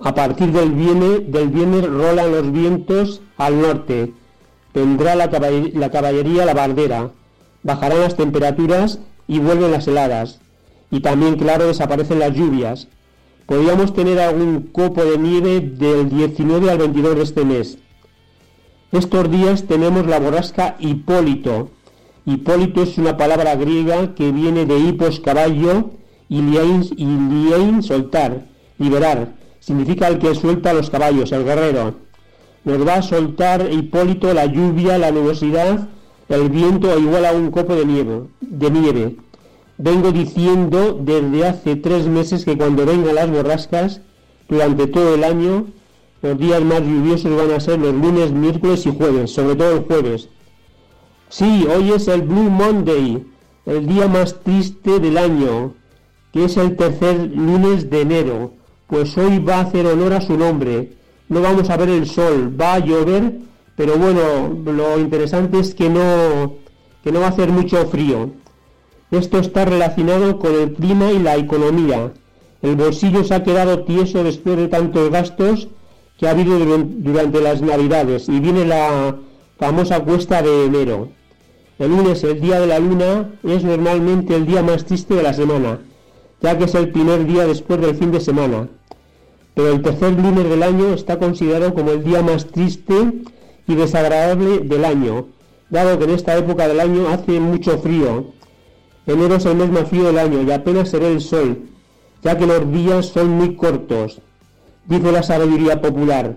A 0.00 0.14
partir 0.14 0.52
del 0.52 0.72
viernes, 0.72 1.30
del 1.30 1.48
viernes 1.48 1.86
rolan 1.86 2.32
los 2.32 2.50
vientos 2.50 3.20
al 3.36 3.60
norte, 3.60 4.14
vendrá 4.74 5.14
la, 5.16 5.30
caballer- 5.30 5.72
la 5.74 5.90
caballería 5.90 6.44
la 6.44 6.54
bandera, 6.54 7.10
bajarán 7.62 8.00
las 8.00 8.16
temperaturas 8.16 8.98
y 9.28 9.38
vuelven 9.38 9.72
las 9.72 9.86
heladas. 9.88 10.40
Y 10.90 11.00
también, 11.00 11.36
claro, 11.36 11.66
desaparecen 11.66 12.18
las 12.18 12.34
lluvias. 12.34 12.88
Podríamos 13.46 13.94
tener 13.94 14.18
algún 14.20 14.62
copo 14.72 15.04
de 15.04 15.18
nieve 15.18 15.60
del 15.60 16.08
19 16.08 16.70
al 16.70 16.78
22 16.78 17.16
de 17.16 17.22
este 17.22 17.44
mes. 17.44 17.78
Estos 18.92 19.30
días 19.30 19.64
tenemos 19.64 20.06
la 20.06 20.18
borrasca 20.18 20.76
Hipólito. 20.80 21.70
Hipólito 22.26 22.82
es 22.82 22.98
una 22.98 23.16
palabra 23.16 23.54
griega 23.54 24.14
que 24.14 24.32
viene 24.32 24.66
de 24.66 24.78
hipos 24.78 25.20
caballo 25.20 25.90
y 26.28 26.40
soltar, 27.82 28.46
liberar. 28.78 29.34
Significa 29.60 30.08
el 30.08 30.18
que 30.18 30.34
suelta 30.34 30.70
a 30.70 30.74
los 30.74 30.90
caballos, 30.90 31.32
el 31.32 31.44
guerrero. 31.44 31.94
Nos 32.64 32.86
va 32.86 32.94
a 32.96 33.02
soltar 33.02 33.72
Hipólito 33.72 34.34
la 34.34 34.46
lluvia, 34.46 34.98
la 34.98 35.10
nubosidad, 35.10 35.88
el 36.28 36.48
viento 36.50 36.98
igual 36.98 37.24
a 37.24 37.32
un 37.32 37.50
copo 37.50 37.74
de 37.74 37.86
nieve. 37.86 38.22
De 38.40 38.70
nieve. 38.70 39.16
Vengo 39.78 40.12
diciendo 40.12 40.98
desde 41.00 41.46
hace 41.46 41.76
tres 41.76 42.06
meses 42.06 42.44
que 42.44 42.56
cuando 42.56 42.84
vengan 42.84 43.14
las 43.14 43.30
borrascas, 43.30 44.02
durante 44.48 44.86
todo 44.86 45.14
el 45.14 45.24
año, 45.24 45.66
los 46.22 46.38
días 46.38 46.62
más 46.62 46.80
lluviosos 46.80 47.34
van 47.34 47.50
a 47.52 47.60
ser 47.60 47.78
los 47.78 47.94
lunes, 47.94 48.30
miércoles 48.30 48.84
y 48.84 48.94
jueves, 48.94 49.30
sobre 49.30 49.56
todo 49.56 49.72
el 49.72 49.84
jueves. 49.84 50.28
Sí, 51.30 51.66
hoy 51.74 51.92
es 51.92 52.08
el 52.08 52.22
Blue 52.22 52.50
Monday, 52.50 53.24
el 53.64 53.86
día 53.86 54.06
más 54.06 54.40
triste 54.42 54.98
del 54.98 55.16
año, 55.16 55.74
que 56.32 56.44
es 56.44 56.56
el 56.56 56.76
tercer 56.76 57.30
lunes 57.34 57.88
de 57.88 58.02
enero, 58.02 58.52
pues 58.86 59.16
hoy 59.16 59.38
va 59.38 59.56
a 59.56 59.60
hacer 59.60 59.86
honor 59.86 60.12
a 60.12 60.20
su 60.20 60.36
nombre. 60.36 60.92
No 61.30 61.40
vamos 61.40 61.70
a 61.70 61.76
ver 61.78 61.88
el 61.88 62.06
sol, 62.06 62.52
va 62.60 62.74
a 62.74 62.78
llover, 62.80 63.38
pero 63.76 63.96
bueno, 63.96 64.22
lo 64.64 64.98
interesante 64.98 65.58
es 65.60 65.74
que 65.74 65.88
no, 65.88 66.56
que 67.02 67.12
no 67.12 67.20
va 67.20 67.26
a 67.26 67.30
hacer 67.30 67.48
mucho 67.50 67.86
frío. 67.86 68.30
Esto 69.10 69.38
está 69.38 69.64
relacionado 69.64 70.38
con 70.38 70.52
el 70.54 70.72
clima 70.74 71.10
y 71.12 71.18
la 71.20 71.36
economía. 71.36 72.12
El 72.62 72.76
bolsillo 72.76 73.24
se 73.24 73.34
ha 73.34 73.42
quedado 73.44 73.84
tieso 73.84 74.22
después 74.24 74.56
de 74.56 74.68
tantos 74.68 75.08
gastos 75.10 75.68
que 76.18 76.26
ha 76.26 76.32
habido 76.32 76.58
duran- 76.58 76.96
durante 76.98 77.40
las 77.40 77.62
navidades 77.62 78.28
y 78.28 78.38
viene 78.40 78.66
la 78.66 79.16
famosa 79.58 80.00
cuesta 80.00 80.42
de 80.42 80.66
enero. 80.66 81.08
El 81.78 81.90
lunes, 81.92 82.22
el 82.24 82.40
día 82.40 82.60
de 82.60 82.66
la 82.66 82.78
luna, 82.78 83.30
es 83.42 83.64
normalmente 83.64 84.34
el 84.34 84.46
día 84.46 84.62
más 84.62 84.84
triste 84.84 85.14
de 85.14 85.22
la 85.22 85.32
semana, 85.32 85.78
ya 86.42 86.58
que 86.58 86.64
es 86.64 86.74
el 86.74 86.90
primer 86.90 87.24
día 87.24 87.46
después 87.46 87.80
del 87.80 87.94
fin 87.94 88.10
de 88.10 88.20
semana. 88.20 88.68
Pero 89.54 89.72
el 89.72 89.82
tercer 89.82 90.12
lunes 90.12 90.48
del 90.48 90.62
año 90.62 90.94
está 90.94 91.18
considerado 91.18 91.74
como 91.74 91.90
el 91.90 92.04
día 92.04 92.22
más 92.22 92.46
triste 92.46 92.94
y 93.66 93.74
desagradable 93.74 94.60
del 94.60 94.84
año, 94.84 95.26
dado 95.70 95.98
que 95.98 96.04
en 96.04 96.10
esta 96.10 96.36
época 96.36 96.68
del 96.68 96.80
año 96.80 97.08
hace 97.08 97.40
mucho 97.40 97.78
frío. 97.78 98.26
Enero 99.06 99.36
es 99.36 99.46
el 99.46 99.56
mes 99.56 99.70
más 99.70 99.88
frío 99.88 100.04
del 100.04 100.18
año 100.18 100.42
y 100.42 100.50
apenas 100.50 100.88
se 100.88 100.98
ve 100.98 101.12
el 101.12 101.20
sol, 101.20 101.58
ya 102.22 102.36
que 102.36 102.46
los 102.46 102.70
días 102.72 103.06
son 103.06 103.30
muy 103.30 103.56
cortos. 103.56 104.20
Dice 104.86 105.12
la 105.12 105.22
sabiduría 105.22 105.80
popular, 105.80 106.36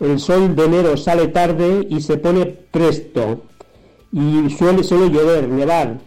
el 0.00 0.18
sol 0.18 0.54
de 0.54 0.64
enero 0.64 0.96
sale 0.96 1.28
tarde 1.28 1.86
y 1.90 2.00
se 2.00 2.16
pone 2.16 2.46
presto 2.46 3.42
y 4.12 4.50
suele, 4.50 4.84
suele 4.84 5.10
llover, 5.10 5.48
nevar, 5.48 5.98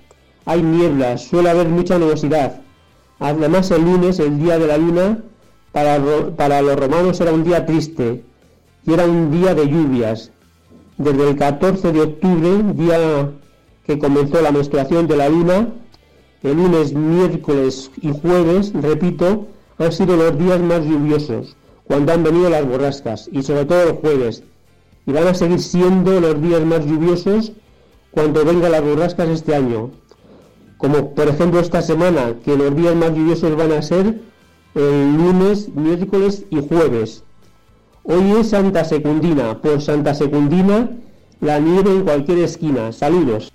hay 0.46 0.64
nieblas, 0.64 1.24
suele 1.26 1.50
haber 1.50 1.68
mucha 1.68 2.00
nubosidad. 2.00 2.62
Además 3.20 3.70
el 3.72 3.84
lunes, 3.84 4.20
el 4.20 4.40
día 4.40 4.58
de 4.58 4.68
la 4.68 4.78
luna, 4.78 5.20
para, 5.72 6.00
para 6.36 6.62
los 6.62 6.76
romanos 6.76 7.20
era 7.22 7.32
un 7.32 7.44
día 7.44 7.66
triste 7.66 8.24
y 8.86 8.94
era 8.94 9.06
un 9.06 9.32
día 9.32 9.56
de 9.56 9.68
lluvias. 9.68 10.32
Desde 10.98 11.30
el 11.30 11.36
14 11.36 11.92
de 11.92 12.02
octubre, 12.02 12.74
día 12.74 13.32
que 13.86 13.98
comenzó 13.98 14.42
la 14.42 14.52
menstruación 14.52 15.08
de 15.08 15.18
la 15.18 15.30
luna, 15.30 15.70
el 16.44 16.58
lunes, 16.58 16.94
miércoles 16.94 17.92
y 18.02 18.12
jueves, 18.12 18.74
repito, 18.74 19.48
han 19.78 19.92
sido 19.92 20.16
los 20.16 20.38
días 20.38 20.60
más 20.62 20.84
lluviosos, 20.84 21.56
cuando 21.86 22.14
han 22.14 22.24
venido 22.24 22.50
las 22.50 22.68
borrascas, 22.68 23.30
y 23.32 23.42
sobre 23.44 23.66
todo 23.66 23.84
el 23.84 23.96
jueves. 23.96 24.44
Y 25.06 25.12
van 25.12 25.28
a 25.28 25.34
seguir 25.34 25.60
siendo 25.60 26.20
los 26.20 26.42
días 26.42 26.64
más 26.64 26.86
lluviosos 26.86 27.54
cuando 28.12 28.46
vengan 28.46 28.72
las 28.72 28.84
borrascas 28.84 29.30
este 29.30 29.56
año. 29.56 29.92
Como 30.78 31.14
por 31.16 31.28
ejemplo 31.28 31.60
esta 31.60 31.82
semana, 31.82 32.36
que 32.44 32.56
los 32.56 32.76
días 32.76 32.96
más 32.96 33.12
lluviosos 33.12 33.56
van 33.56 33.72
a 33.72 33.82
ser 33.82 34.22
el 34.76 35.18
lunes, 35.18 35.70
miércoles 35.76 36.46
y 36.50 36.68
jueves. 36.68 37.24
Hoy 38.04 38.32
es 38.40 38.50
Santa 38.50 38.84
Secundina. 38.84 39.62
Por 39.62 39.82
Santa 39.82 40.14
Secundina, 40.14 40.90
la 41.40 41.60
nieve 41.60 41.92
en 41.92 42.04
cualquier 42.04 42.40
esquina. 42.40 42.92
Saludos. 42.92 43.52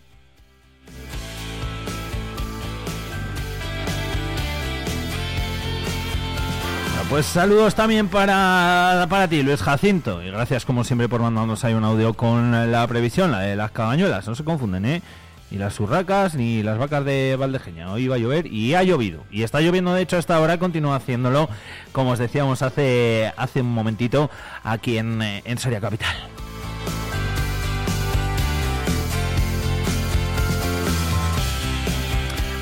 Pues 7.09 7.25
saludos 7.25 7.77
también 7.77 8.09
para, 8.09 9.07
para 9.09 9.29
ti, 9.29 9.41
Luis 9.45 9.63
Jacinto. 9.63 10.23
Y 10.25 10.31
gracias 10.33 10.65
como 10.65 10.83
siempre 10.83 11.09
por 11.09 11.21
mandarnos 11.21 11.65
ahí 11.65 11.73
un 11.73 11.85
audio 11.85 12.15
con 12.15 12.73
la 12.73 12.85
previsión, 12.89 13.31
la 13.31 13.41
de 13.41 13.55
las 13.55 13.71
cabañuelas. 13.71 14.27
No 14.27 14.35
se 14.35 14.43
confunden, 14.43 14.85
¿eh? 14.85 15.03
Ni 15.51 15.59
las 15.59 15.79
urracas 15.79 16.35
ni 16.35 16.63
las 16.63 16.79
vacas 16.79 17.05
de 17.05 17.37
Valdejeña. 17.39 17.93
Hoy 17.93 18.09
va 18.09 18.17
a 18.17 18.19
llover 18.19 18.47
y 18.47 18.75
ha 18.75 18.83
llovido. 18.83 19.23
Y 19.31 19.43
está 19.43 19.61
lloviendo, 19.61 19.95
de 19.95 20.03
hecho, 20.03 20.17
hasta 20.17 20.35
ahora 20.37 20.59
continúa 20.59 20.97
haciéndolo, 20.97 21.49
como 21.93 22.11
os 22.11 22.19
decíamos 22.19 22.63
hace, 22.63 23.33
hace 23.37 23.61
un 23.61 23.73
momentito, 23.73 24.31
aquí 24.65 24.99
en, 24.99 25.23
eh, 25.23 25.43
en 25.45 25.59
Soria 25.59 25.81
Capital. 25.81 26.17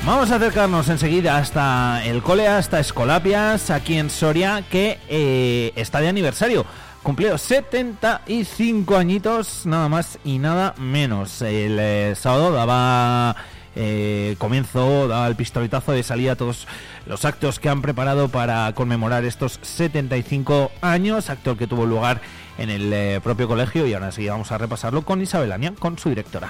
Vamos 0.05 0.29
a 0.29 0.35
acercarnos 0.35 0.87
enseguida 0.89 1.37
hasta 1.37 2.05
el 2.05 2.21
cole, 2.21 2.47
hasta 2.47 2.79
Escolapias, 2.79 3.71
aquí 3.71 3.97
en 3.97 4.11
Soria, 4.11 4.63
que 4.69 4.99
eh, 5.09 5.73
está 5.75 5.99
de 5.99 6.07
aniversario. 6.07 6.63
Cumplido 7.05 7.37
75 7.37 8.97
añitos, 8.97 9.67
nada 9.67 9.87
más 9.89 10.17
y 10.25 10.39
nada 10.39 10.73
menos. 10.79 11.39
El 11.43 11.77
eh, 11.79 12.15
sábado 12.15 12.51
daba 12.51 13.35
eh, 13.75 14.35
comienzo, 14.39 15.07
daba 15.07 15.27
el 15.27 15.35
pistoletazo 15.35 15.91
de 15.91 16.01
salida 16.01 16.31
a 16.31 16.35
todos 16.35 16.67
los 17.05 17.23
actos 17.23 17.59
que 17.59 17.69
han 17.69 17.83
preparado 17.83 18.29
para 18.29 18.73
conmemorar 18.73 19.23
estos 19.23 19.59
75 19.61 20.71
años, 20.81 21.29
acto 21.29 21.55
que 21.57 21.67
tuvo 21.67 21.85
lugar 21.85 22.21
en 22.57 22.71
el 22.71 22.91
eh, 22.91 23.21
propio 23.23 23.47
colegio 23.47 23.85
y 23.85 23.93
ahora 23.93 24.11
sí 24.11 24.27
vamos 24.27 24.51
a 24.51 24.57
repasarlo 24.57 25.03
con 25.03 25.21
Isabel 25.21 25.51
Ania, 25.51 25.75
con 25.77 25.99
su 25.99 26.09
directora. 26.09 26.49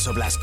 Alfonso 0.00 0.14
Blasco. 0.14 0.39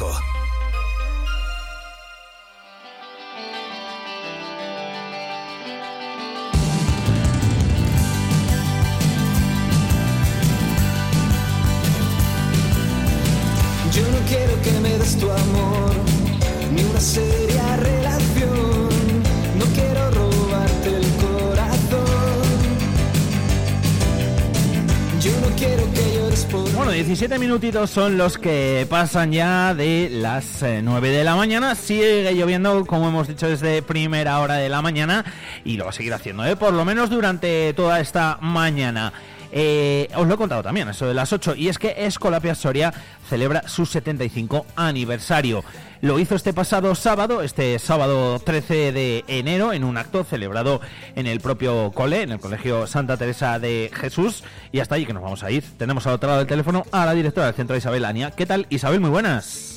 Son 27.88 28.20
los 28.20 28.38
que 28.38 28.86
pasan 28.88 29.32
ya 29.32 29.74
de 29.74 30.10
las 30.12 30.62
eh, 30.62 30.82
9 30.84 31.10
de 31.10 31.24
la 31.24 31.36
mañana. 31.36 31.74
Sigue 31.74 32.32
lloviendo, 32.36 32.86
como 32.86 33.08
hemos 33.08 33.28
dicho, 33.28 33.48
desde 33.48 33.82
primera 33.82 34.40
hora 34.42 34.56
de 34.56 34.70
la 34.70 34.84
mañana 34.84 35.26
y 35.66 35.76
lo 35.76 35.86
va 35.86 35.90
a 35.90 35.94
seguir 35.94 36.14
haciendo, 36.14 36.46
¿eh? 36.46 36.56
por 36.56 36.72
lo 36.74 36.86
menos 36.86 37.10
durante 37.10 37.74
toda 37.74 38.00
esta 38.00 38.38
mañana. 38.42 39.12
Eh, 39.52 40.10
os 40.16 40.28
lo 40.28 40.34
he 40.34 40.38
contado 40.38 40.64
también, 40.64 40.90
eso 40.90 41.08
de 41.08 41.14
las 41.14 41.32
8, 41.32 41.56
y 41.56 41.70
es 41.70 41.78
que 41.78 42.06
Escolapia 42.06 42.56
Soria 42.56 42.94
celebra 43.30 43.68
su 43.68 43.86
75 43.86 44.66
aniversario. 44.76 45.64
Lo 46.02 46.20
hizo 46.20 46.36
este 46.36 46.54
pasado 46.54 46.94
sábado, 46.96 47.42
este 47.42 47.80
sábado 47.80 48.40
13 48.40 48.92
de 48.92 49.26
enero, 49.28 49.74
en 49.74 49.84
un 49.84 49.98
acto 49.98 50.24
celebrado 50.24 50.80
en 51.16 51.26
el 51.26 51.40
propio 51.40 51.92
cole, 51.92 52.22
en 52.22 52.32
el 52.34 52.40
Colegio 52.40 52.86
Santa 52.86 53.18
Teresa 53.18 53.58
de 53.58 53.90
Jesús, 53.94 54.44
y 54.72 54.80
hasta 54.80 54.96
allí 54.96 55.06
que 55.06 55.14
nos 55.14 55.24
vamos 55.24 55.44
a 55.44 55.50
ir. 55.50 55.64
Tenemos 55.78 56.06
al 56.06 56.14
otro 56.14 56.28
lado 56.28 56.40
del 56.40 56.48
teléfono 56.48 56.86
a 56.92 57.06
la 57.06 57.14
directora 57.14 57.48
del 57.48 57.56
centro, 57.56 57.76
Isabel 57.76 58.06
Ania. 58.06 58.32
¿Qué 58.32 58.46
tal, 58.46 58.68
Isabel? 58.70 59.00
Muy 59.00 59.10
buenas. 59.10 59.77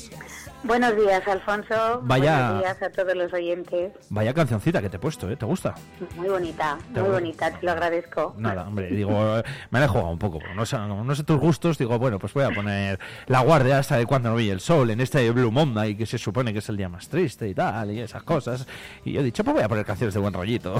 Buenos 0.63 0.95
días, 0.95 1.27
Alfonso. 1.27 2.01
Vaya- 2.03 2.37
Buenos 2.51 2.59
días 2.61 2.81
a 2.83 2.89
todos 2.91 3.15
los 3.15 3.33
oyentes. 3.33 3.93
Vaya 4.09 4.31
cancioncita 4.33 4.79
que 4.79 4.89
te 4.89 4.97
he 4.97 4.99
puesto, 4.99 5.27
¿eh? 5.29 5.35
¿Te 5.35 5.45
gusta? 5.45 5.73
Muy 6.15 6.29
bonita, 6.29 6.77
muy 6.91 7.09
bonita, 7.09 7.49
te 7.51 7.65
lo 7.65 7.71
agradezco. 7.71 8.35
Nada, 8.37 8.67
hombre, 8.67 8.87
digo, 8.89 9.39
eh, 9.39 9.43
me 9.71 9.79
la 9.79 9.85
he 9.85 9.87
jugado 9.87 10.09
un 10.09 10.19
poco. 10.19 10.39
No 10.55 10.63
sé, 10.67 10.77
no 10.77 11.15
sé 11.15 11.23
tus 11.23 11.39
gustos, 11.39 11.79
digo, 11.79 11.97
bueno, 11.97 12.19
pues 12.19 12.33
voy 12.33 12.43
a 12.43 12.51
poner 12.51 12.99
la 13.25 13.39
guardia 13.41 13.79
hasta 13.79 13.97
de 13.97 14.05
cuando 14.05 14.29
no 14.29 14.35
vi 14.35 14.51
el 14.51 14.59
sol 14.59 14.91
en 14.91 15.01
este 15.01 15.29
Blue 15.31 15.49
Monday, 15.51 15.95
que 15.95 16.05
se 16.05 16.19
supone 16.19 16.53
que 16.53 16.59
es 16.59 16.69
el 16.69 16.77
día 16.77 16.89
más 16.89 17.09
triste 17.09 17.47
y 17.47 17.55
tal, 17.55 17.89
y 17.91 17.99
esas 17.99 18.21
cosas. 18.21 18.67
Y 19.03 19.13
yo 19.13 19.21
he 19.21 19.23
dicho, 19.23 19.43
pues 19.43 19.55
voy 19.55 19.63
a 19.63 19.67
poner 19.67 19.83
canciones 19.83 20.13
de 20.13 20.19
buen 20.19 20.33
rollito. 20.33 20.75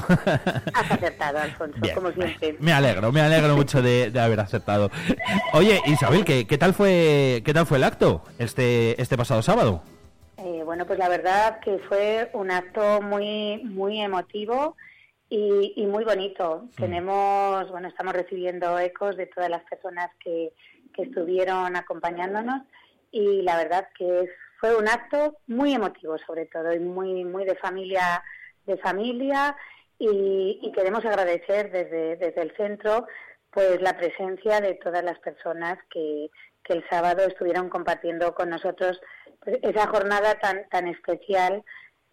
Has 0.75 0.91
acertado, 0.91 1.39
Alfonso, 1.39 1.75
Bien, 1.81 1.95
como 1.95 2.11
siempre. 2.11 2.55
me 2.59 2.71
alegro, 2.71 3.11
me 3.11 3.21
alegro 3.21 3.55
mucho 3.55 3.81
de, 3.81 4.11
de 4.11 4.19
haber 4.19 4.41
aceptado. 4.41 4.91
Oye, 5.53 5.81
Isabel, 5.87 6.23
¿qué, 6.23 6.45
qué 6.45 6.57
tal 6.59 6.75
fue 6.75 7.41
qué 7.43 7.51
tal 7.53 7.65
fue 7.65 7.77
el 7.77 7.83
acto 7.83 8.23
este, 8.37 9.01
este 9.01 9.17
pasado 9.17 9.41
sábado? 9.41 9.70
Eh, 10.43 10.63
bueno, 10.63 10.87
pues 10.87 10.97
la 10.97 11.07
verdad 11.07 11.59
que 11.59 11.77
fue 11.87 12.31
un 12.33 12.49
acto 12.49 12.99
muy, 12.99 13.61
muy 13.63 14.01
emotivo 14.01 14.75
y, 15.29 15.73
y 15.75 15.85
muy 15.85 16.03
bonito. 16.03 16.63
Tenemos, 16.77 17.69
bueno, 17.69 17.87
estamos 17.87 18.13
recibiendo 18.13 18.79
ecos 18.79 19.15
de 19.17 19.27
todas 19.27 19.51
las 19.51 19.63
personas 19.65 20.09
que, 20.19 20.51
que 20.95 21.03
estuvieron 21.03 21.75
acompañándonos 21.75 22.63
y 23.11 23.43
la 23.43 23.55
verdad 23.57 23.87
que 23.95 24.29
fue 24.59 24.75
un 24.75 24.87
acto 24.87 25.37
muy 25.45 25.73
emotivo 25.73 26.17
sobre 26.17 26.47
todo 26.47 26.73
y 26.73 26.79
muy, 26.79 27.23
muy 27.23 27.45
de 27.45 27.55
familia, 27.55 28.23
de 28.65 28.77
familia 28.77 29.55
y, 29.99 30.59
y 30.59 30.71
queremos 30.71 31.05
agradecer 31.05 31.71
desde, 31.71 32.15
desde 32.15 32.41
el 32.41 32.55
centro 32.55 33.05
pues 33.51 33.79
la 33.81 33.95
presencia 33.95 34.59
de 34.59 34.73
todas 34.75 35.03
las 35.03 35.19
personas 35.19 35.77
que, 35.91 36.31
que 36.63 36.73
el 36.73 36.87
sábado 36.89 37.23
estuvieron 37.23 37.69
compartiendo 37.69 38.33
con 38.33 38.49
nosotros 38.49 38.99
pues, 39.43 39.57
esa 39.61 39.87
jornada 39.87 40.35
tan, 40.39 40.67
tan 40.69 40.87
especial 40.87 41.63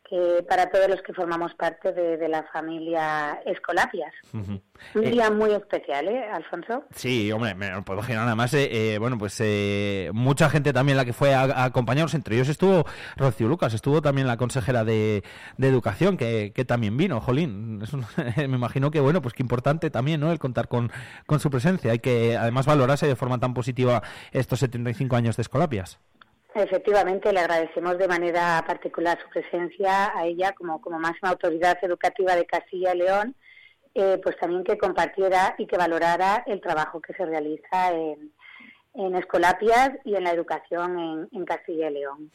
que 0.08 0.42
para 0.48 0.70
todos 0.70 0.88
los 0.88 1.02
que 1.02 1.12
formamos 1.12 1.54
parte 1.54 1.92
de, 1.92 2.16
de 2.16 2.28
la 2.28 2.42
familia 2.44 3.42
Escolapias. 3.44 4.10
Un 4.32 4.62
Eh, 4.94 5.10
día 5.10 5.30
muy 5.30 5.50
especial, 5.52 6.08
¿eh, 6.08 6.24
Alfonso? 6.32 6.84
Sí, 6.94 7.30
hombre, 7.30 7.54
me 7.54 7.70
lo 7.70 7.82
puedo 7.84 7.98
imaginar. 7.98 8.26
Además, 8.26 8.54
eh, 8.54 8.94
eh, 8.94 8.98
bueno, 8.98 9.18
pues 9.18 9.38
eh, 9.44 10.08
mucha 10.14 10.48
gente 10.48 10.72
también 10.72 10.96
la 10.96 11.04
que 11.04 11.12
fue 11.12 11.34
a, 11.34 11.42
a 11.42 11.64
acompañarnos. 11.64 12.14
Entre 12.14 12.36
ellos 12.36 12.48
estuvo 12.48 12.86
Rocío 13.16 13.48
Lucas, 13.48 13.74
estuvo 13.74 14.00
también 14.00 14.26
la 14.26 14.38
consejera 14.38 14.82
de, 14.82 15.24
de 15.58 15.68
Educación, 15.68 16.16
que, 16.16 16.52
que 16.54 16.64
también 16.64 16.96
vino, 16.96 17.20
Jolín. 17.20 17.82
Un- 17.92 18.06
me 18.36 18.56
imagino 18.56 18.90
que, 18.90 19.00
bueno, 19.00 19.20
pues 19.20 19.34
que 19.34 19.42
importante 19.42 19.90
también, 19.90 20.20
¿no? 20.20 20.32
El 20.32 20.38
contar 20.38 20.68
con, 20.68 20.90
con 21.26 21.38
su 21.38 21.50
presencia 21.50 21.92
y 21.92 21.98
que 21.98 22.34
además 22.34 22.64
valorase 22.64 23.06
de 23.06 23.14
forma 23.16 23.38
tan 23.40 23.52
positiva 23.52 24.02
estos 24.32 24.60
75 24.60 25.16
años 25.16 25.36
de 25.36 25.42
Escolapias. 25.42 25.98
Efectivamente, 26.62 27.32
le 27.32 27.40
agradecemos 27.40 27.96
de 27.98 28.08
manera 28.08 28.62
particular 28.66 29.16
su 29.22 29.28
presencia 29.30 30.12
a 30.16 30.26
ella 30.26 30.52
como, 30.52 30.80
como 30.80 30.98
máxima 30.98 31.30
autoridad 31.30 31.78
educativa 31.82 32.34
de 32.34 32.46
Castilla 32.46 32.94
y 32.94 32.98
León, 32.98 33.36
eh, 33.94 34.18
pues 34.22 34.36
también 34.38 34.64
que 34.64 34.76
compartiera 34.76 35.54
y 35.56 35.66
que 35.66 35.76
valorara 35.76 36.42
el 36.46 36.60
trabajo 36.60 37.00
que 37.00 37.14
se 37.14 37.24
realiza 37.24 37.92
en, 37.92 38.32
en 38.94 39.14
Escolapias 39.14 39.90
y 40.04 40.16
en 40.16 40.24
la 40.24 40.32
educación 40.32 40.98
en, 40.98 41.28
en 41.32 41.44
Castilla 41.44 41.90
y 41.90 41.94
León. 41.94 42.30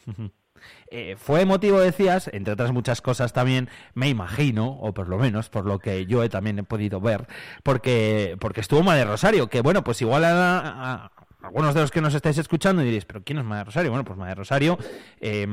Eh, 0.90 1.16
fue 1.18 1.42
emotivo, 1.42 1.80
decías, 1.82 2.30
entre 2.32 2.54
otras 2.54 2.72
muchas 2.72 3.02
cosas 3.02 3.34
también, 3.34 3.68
me 3.96 4.08
imagino, 4.08 4.78
o 4.80 4.94
por 4.94 5.10
lo 5.10 5.18
menos 5.18 5.50
por 5.50 5.66
lo 5.66 5.80
que 5.80 6.06
yo 6.06 6.24
he 6.24 6.30
también 6.30 6.60
he 6.60 6.64
podido 6.64 7.02
ver, 7.02 7.28
porque, 7.64 8.38
porque 8.40 8.62
estuvo 8.62 8.82
Madre 8.84 9.04
Rosario, 9.04 9.48
que 9.48 9.60
bueno, 9.62 9.84
pues 9.84 10.02
igual 10.02 10.24
a- 10.24 11.12
algunos 11.44 11.74
de 11.76 11.82
los 11.82 11.92
que 11.92 12.02
nos 12.02 12.14
estáis 12.16 12.38
escuchando 12.38 12.82
diréis, 12.82 13.06
pero 13.06 13.22
¿quién 13.24 13.38
es 13.38 13.44
Madre 13.46 13.66
Rosario? 13.66 13.92
Bueno, 13.92 14.06
pues 14.06 14.18
Madre 14.18 14.36
Rosario 14.36 14.78
eh, 15.22 15.46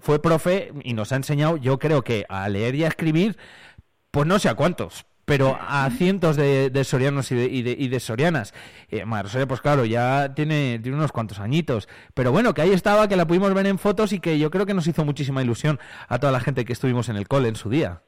fue 0.00 0.20
profe 0.20 0.72
y 0.82 0.92
nos 0.92 1.12
ha 1.12 1.16
enseñado, 1.16 1.56
yo 1.56 1.78
creo 1.78 2.02
que 2.02 2.26
a 2.28 2.48
leer 2.48 2.74
y 2.74 2.84
a 2.84 2.88
escribir, 2.88 3.36
pues 4.10 4.26
no 4.26 4.38
sé 4.40 4.48
a 4.48 4.54
cuántos, 4.54 5.06
pero 5.24 5.56
a 5.60 5.88
cientos 5.90 6.34
de, 6.36 6.82
sorianos 6.82 7.30
y 7.30 7.36
de, 7.36 7.44
y 7.44 7.62
de- 7.62 7.88
de 7.88 8.00
sorianas. 8.00 8.52
Eh, 8.88 9.04
Madre 9.04 9.24
Rosario, 9.24 9.46
pues 9.46 9.60
claro, 9.60 9.84
ya 9.84 10.34
tiene, 10.34 10.80
tiene 10.82 10.96
unos 10.98 11.12
cuantos 11.12 11.38
añitos. 11.38 11.88
Pero 12.14 12.32
bueno, 12.32 12.52
que 12.52 12.62
ahí 12.62 12.72
estaba, 12.72 13.06
que 13.06 13.14
la 13.14 13.26
pudimos 13.28 13.54
ver 13.54 13.66
en 13.68 13.78
fotos 13.78 14.12
y 14.12 14.18
que 14.18 14.38
yo 14.40 14.50
creo 14.50 14.66
que 14.66 14.74
nos 14.74 14.88
hizo 14.88 15.04
muchísima 15.04 15.40
ilusión 15.42 15.78
a 16.08 16.18
toda 16.18 16.32
la 16.32 16.40
gente 16.40 16.64
que 16.64 16.72
estuvimos 16.72 17.08
en 17.08 17.14
el 17.16 17.28
cole 17.28 17.48
en 17.48 17.54
su 17.54 17.70
día. 17.70 18.02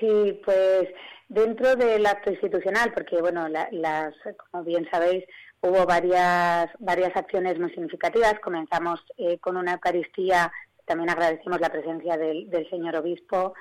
Sí, 0.00 0.40
pues 0.44 0.88
dentro 1.28 1.76
del 1.76 2.04
acto 2.04 2.32
institucional, 2.32 2.92
porque 2.92 3.20
bueno, 3.20 3.46
la- 3.48 3.68
las, 3.70 4.12
como 4.50 4.64
bien 4.64 4.88
sabéis, 4.90 5.22
hubo 5.62 5.86
varias 5.86 6.70
varias 6.78 7.14
acciones 7.16 7.58
muy 7.58 7.70
significativas. 7.70 8.38
Comenzamos 8.40 9.04
eh, 9.16 9.38
con 9.38 9.56
una 9.56 9.74
Eucaristía, 9.74 10.52
también 10.86 11.10
agradecemos 11.10 11.60
la 11.60 11.70
presencia 11.70 12.16
del, 12.16 12.50
del 12.50 12.68
señor 12.68 12.96
obispo 12.96 13.54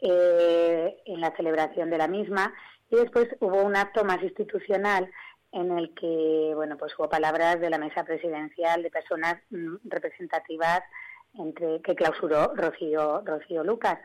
eh, 0.00 0.96
en 1.06 1.20
la 1.20 1.34
celebración 1.36 1.90
de 1.90 1.98
la 1.98 2.08
misma, 2.08 2.52
y 2.90 2.96
después 2.96 3.28
hubo 3.40 3.62
un 3.62 3.76
acto 3.76 4.04
más 4.04 4.22
institucional 4.22 5.10
en 5.50 5.78
el 5.78 5.94
que 5.94 6.52
bueno 6.54 6.76
pues 6.76 6.92
hubo 6.98 7.08
palabras 7.08 7.58
de 7.60 7.70
la 7.70 7.78
mesa 7.78 8.04
presidencial 8.04 8.82
de 8.82 8.90
personas 8.90 9.36
mm, 9.50 9.76
representativas 9.84 10.82
entre 11.34 11.80
que 11.82 11.94
clausuró 11.94 12.54
Rocío 12.54 13.22
Rocío 13.24 13.64
Lucas. 13.64 13.98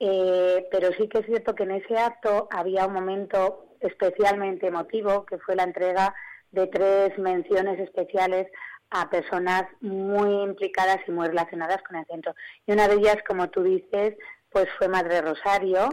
Eh, 0.00 0.66
pero 0.70 0.92
sí 0.92 1.08
que 1.08 1.20
es 1.20 1.26
cierto 1.26 1.54
que 1.54 1.62
en 1.62 1.70
ese 1.70 1.96
acto 1.96 2.48
había 2.50 2.86
un 2.86 2.94
momento 2.94 3.76
especialmente 3.80 4.66
emotivo, 4.66 5.24
que 5.24 5.38
fue 5.38 5.54
la 5.54 5.62
entrega 5.62 6.14
de 6.54 6.66
tres 6.68 7.18
menciones 7.18 7.78
especiales 7.80 8.46
a 8.90 9.10
personas 9.10 9.64
muy 9.80 10.42
implicadas 10.42 10.98
y 11.06 11.10
muy 11.10 11.26
relacionadas 11.26 11.82
con 11.82 11.96
el 11.96 12.06
centro. 12.06 12.34
Y 12.66 12.72
una 12.72 12.86
de 12.88 12.94
ellas, 12.94 13.16
como 13.26 13.50
tú 13.50 13.62
dices, 13.62 14.14
pues 14.50 14.68
fue 14.78 14.86
Madre 14.86 15.20
Rosario, 15.20 15.88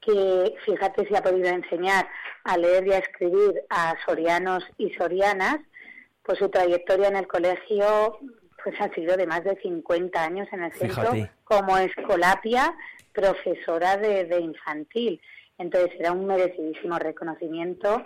que 0.00 0.54
fíjate 0.66 1.06
si 1.06 1.16
ha 1.16 1.22
podido 1.22 1.48
enseñar 1.48 2.06
a 2.44 2.58
leer 2.58 2.86
y 2.86 2.92
a 2.92 2.98
escribir 2.98 3.62
a 3.70 3.94
sorianos 4.04 4.64
y 4.76 4.90
sorianas, 4.90 5.58
pues 6.22 6.38
su 6.38 6.50
trayectoria 6.50 7.08
en 7.08 7.16
el 7.16 7.26
colegio 7.26 8.18
pues 8.62 8.80
ha 8.80 8.92
sido 8.94 9.16
de 9.16 9.26
más 9.26 9.44
de 9.44 9.56
50 9.56 10.22
años 10.22 10.48
en 10.52 10.64
el 10.64 10.72
centro 10.72 11.12
Fíjate. 11.12 11.30
como 11.44 11.78
escolapia, 11.78 12.74
profesora 13.12 13.96
de, 13.96 14.24
de 14.24 14.40
infantil. 14.40 15.20
Entonces 15.56 15.92
era 15.98 16.12
un 16.12 16.26
merecidísimo 16.26 16.98
reconocimiento 16.98 18.04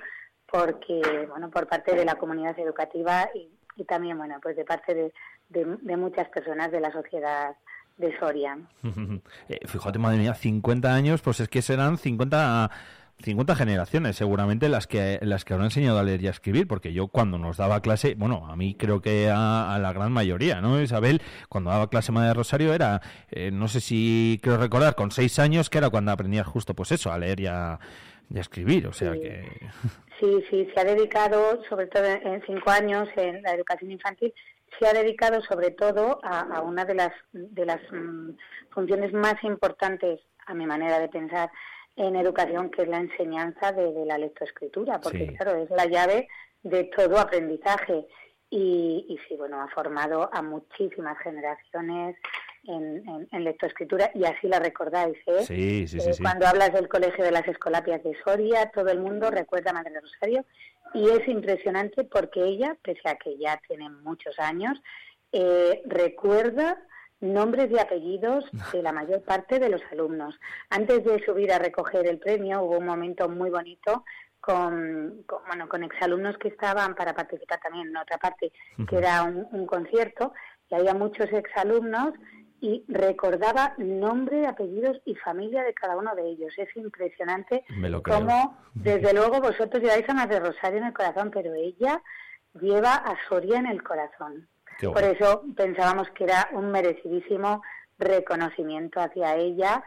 porque, 0.51 1.27
bueno, 1.29 1.51
por 1.51 1.67
parte 1.69 1.95
de 1.95 2.05
la 2.05 2.17
comunidad 2.17 2.59
educativa 2.59 3.29
y, 3.35 3.49
y 3.77 3.85
también, 3.85 4.19
bueno, 4.19 4.37
pues 4.43 4.57
de 4.57 4.65
parte 4.65 4.95
de, 4.95 5.13
de- 5.49 5.97
muchas 5.97 6.29
personas 6.29 6.71
de 6.71 6.81
la 6.81 6.93
sociedad 6.93 7.55
de 7.97 8.19
Soria. 8.19 8.59
Eh, 9.49 9.59
fíjate, 9.67 9.99
madre 9.99 10.19
mía, 10.19 10.35
50 10.35 10.95
años, 10.95 11.21
pues 11.23 11.41
es 11.41 11.49
que 11.49 11.61
serán 11.61 11.99
50, 11.99 12.71
50 13.23 13.55
generaciones 13.57 14.17
seguramente 14.17 14.69
las 14.69 14.87
que, 14.87 15.19
las 15.23 15.45
que 15.45 15.53
habrán 15.53 15.67
enseñado 15.67 15.99
a 15.99 16.03
leer 16.05 16.23
y 16.23 16.29
a 16.29 16.31
escribir, 16.31 16.67
porque 16.69 16.93
yo 16.93 17.09
cuando 17.09 17.37
nos 17.37 17.57
daba 17.57 17.81
clase, 17.83 18.15
bueno, 18.15 18.47
a 18.51 18.57
mí 18.57 18.75
creo 18.75 19.03
que 19.03 19.29
a, 19.29 19.75
a 19.75 19.79
la 19.79 19.93
gran 19.93 20.13
mayoría, 20.13 20.61
¿no? 20.61 20.81
Isabel, 20.81 21.21
cuando 21.49 21.71
daba 21.71 21.91
clase 21.91 22.13
Madre 22.13 22.33
Rosario 22.35 22.73
era, 22.73 23.03
eh, 23.31 23.51
no 23.53 23.69
sé 23.69 23.81
si 23.81 24.39
creo 24.43 24.57
recordar, 24.57 24.95
con 24.95 25.11
seis 25.11 25.39
años, 25.39 25.69
que 25.69 25.79
era 25.79 25.91
cuando 25.91 26.13
aprendías 26.13 26.47
justo 26.47 26.75
pues 26.75 26.93
eso, 26.93 27.13
a 27.13 27.19
leer 27.19 27.41
y 27.41 27.47
a, 27.49 27.79
y 28.33 28.39
a 28.39 28.41
escribir, 28.41 28.87
o 28.87 28.93
sea 28.93 29.13
Sí. 29.15 29.21
que... 29.21 29.45
Sí, 30.21 30.45
sí, 30.51 30.69
se 30.75 30.81
ha 30.81 30.85
dedicado, 30.85 31.63
sobre 31.69 31.87
todo 31.87 32.05
en 32.05 32.43
cinco 32.47 32.71
años, 32.71 33.09
en 33.17 33.43
la 33.43 33.53
educación 33.53 33.91
infantil, 33.91 34.33
se 34.79 34.87
ha 34.87 34.93
dedicado 34.93 35.41
sobre 35.43 35.71
todo 35.71 36.21
a, 36.23 36.41
a 36.41 36.61
una 36.61 36.85
de 36.85 36.95
las, 36.95 37.13
de 37.33 37.65
las 37.67 37.81
mm, 37.91 38.31
funciones 38.71 39.13
más 39.15 39.43
importantes, 39.43 40.21
a 40.47 40.55
mi 40.55 40.67
manera 40.67 40.99
de 41.01 41.09
pensar, 41.09 41.51
en 41.97 42.17
educación, 42.17 42.71
que 42.71 42.83
es 42.83 42.89
la 42.89 42.99
enseñanza 42.99 43.73
de, 43.73 43.93
de 43.93 44.05
la 44.07 44.19
lectoescritura, 44.19 45.01
porque 45.01 45.27
Sí. 45.27 45.37
claro, 45.37 45.59
es 45.63 45.71
la 45.71 45.87
llave 45.87 46.29
de 46.63 46.85
todo 46.85 47.19
aprendizaje. 47.19 48.07
Y, 48.51 49.07
y 49.09 49.19
sí, 49.29 49.37
bueno, 49.37 49.61
ha 49.63 49.69
formado 49.69 50.29
a 50.33 50.43
muchísimas 50.43 51.17
generaciones 51.19 52.17
en, 52.77 53.09
en, 53.09 53.29
en 53.31 53.45
lectoescritura 53.45 54.11
y 54.15 54.25
así 54.25 54.49
la 54.49 54.59
recordáis, 54.59 55.17
¿eh? 55.27 55.45
Sí, 55.45 55.87
sí, 55.89 56.01
sí, 56.01 56.11
Eh, 56.11 56.15
sí. 56.15 56.23
Cuando 56.23 56.47
hablas 56.47 56.73
del 56.73 56.89
Colegio 56.89 57.25
de 57.25 57.33
las 57.33 57.47
Escolapias 57.47 58.03
de 58.03 58.17
Soria, 58.25 58.71
todo 58.75 58.89
el 58.89 59.01
mundo 59.01 59.31
recuerda 59.31 59.71
a 59.71 59.75
Madre 59.75 60.01
Rosario 60.01 60.45
y 60.95 61.09
es 61.09 61.27
impresionante 61.29 62.05
porque 62.05 62.43
ella, 62.45 62.77
pese 62.83 63.09
a 63.09 63.17
que 63.17 63.37
ya 63.39 63.61
tiene 63.67 63.89
muchos 63.91 64.39
años, 64.39 64.81
eh, 65.33 65.83
recuerda 65.87 66.79
nombres 67.21 67.71
y 67.71 67.79
apellidos 67.79 68.45
de 68.73 68.83
la 68.83 68.93
mayor 68.93 69.23
parte 69.23 69.59
de 69.59 69.69
los 69.69 69.83
alumnos. 69.93 70.35
Antes 70.71 71.05
de 71.05 71.23
subir 71.25 71.53
a 71.53 71.59
recoger 71.59 72.07
el 72.07 72.19
premio 72.19 72.63
hubo 72.63 72.79
un 72.79 72.87
momento 72.87 73.29
muy 73.29 73.51
bonito 73.51 74.05
con, 74.41 75.23
con, 75.27 75.41
bueno, 75.47 75.69
con 75.69 75.85
exalumnos 75.85 76.39
que 76.39 76.49
estaban 76.49 76.95
para 76.95 77.13
participar 77.15 77.61
también 77.61 77.89
en 77.89 77.97
otra 77.99 78.17
parte, 78.17 78.51
que 78.89 78.97
era 78.97 79.23
un, 79.25 79.47
un 79.53 79.67
concierto, 79.67 80.33
y 80.71 80.75
había 80.77 80.95
muchos 80.95 81.31
exalumnos 81.33 82.15
y 82.61 82.85
recordaba 82.89 83.75
nombre, 83.79 84.47
apellidos 84.47 85.01
y 85.05 85.15
familia 85.17 85.63
de 85.63 85.75
cada 85.75 85.97
uno 85.97 86.15
de 86.15 86.29
ellos. 86.29 86.53
Es 86.57 86.75
impresionante 86.77 87.65
cómo, 88.05 88.57
desde 88.75 89.15
luego, 89.15 89.41
vosotros 89.41 89.83
lleváis 89.83 90.09
a 90.09 90.15
Madre 90.15 90.41
Rosario 90.41 90.79
en 90.79 90.87
el 90.87 90.93
corazón, 90.93 91.31
pero 91.33 91.55
ella 91.55 92.03
lleva 92.61 92.95
a 92.95 93.17
Soria 93.29 93.59
en 93.59 93.67
el 93.67 93.83
corazón. 93.83 94.49
Por 94.81 95.03
eso 95.05 95.45
pensábamos 95.57 96.09
que 96.11 96.25
era 96.25 96.49
un 96.53 96.71
merecidísimo 96.71 97.63
reconocimiento 97.99 99.01
hacia 99.01 99.37
ella, 99.37 99.85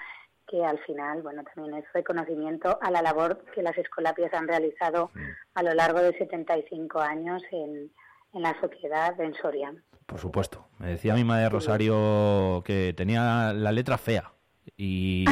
que 0.48 0.64
al 0.64 0.78
final, 0.80 1.24
bueno, 1.24 1.44
también 1.44 1.78
es 1.78 1.94
reconocimiento 1.94 2.78
a 2.82 2.92
la 2.92 3.02
labor 3.02 3.44
que 3.56 3.64
las 3.64 3.78
escolapias 3.78 4.34
han 4.34 4.48
realizado 4.48 5.12
a 5.56 5.64
lo 5.64 5.74
largo 5.74 6.00
de 6.00 6.16
75 6.18 7.00
años 7.00 7.42
en, 7.52 7.92
en 8.34 8.42
la 8.42 8.60
sociedad 8.60 9.20
en 9.20 9.34
Soria. 9.36 9.74
Por 10.06 10.20
supuesto. 10.20 10.68
Me 10.80 10.88
decía 10.88 11.16
mi 11.16 11.24
madre 11.24 11.50
Rosario 11.50 12.62
que 12.66 12.94
tenía 12.96 13.54
la 13.54 13.72
letra 13.72 13.98
fea 13.98 14.34
y 14.78 15.26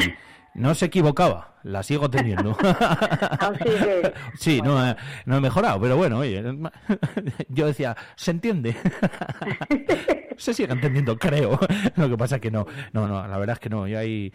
no 0.56 0.74
se 0.76 0.86
equivocaba. 0.86 1.56
La 1.64 1.84
sigo 1.84 2.10
teniendo. 2.10 2.58
Sigue. 3.60 4.14
Sí, 4.40 4.62
no, 4.64 4.84
he- 4.84 4.96
no 5.26 5.38
he 5.38 5.42
mejorado, 5.42 5.80
pero 5.80 5.96
bueno, 5.98 6.18
oye, 6.20 6.44
yo 7.50 7.68
decía, 7.68 7.96
se 8.16 8.32
entiende. 8.32 8.76
se 10.38 10.54
sigue 10.54 10.74
entendiendo, 10.74 11.18
creo. 11.20 11.60
Lo 11.96 12.10
que 12.10 12.18
pasa 12.18 12.36
es 12.38 12.42
que 12.42 12.50
no, 12.52 12.66
no, 12.94 13.08
no, 13.08 13.28
la 13.28 13.38
verdad 13.38 13.54
es 13.54 13.60
que 13.60 13.70
no. 13.70 13.88
Y 13.88 13.94
hay, 13.96 14.34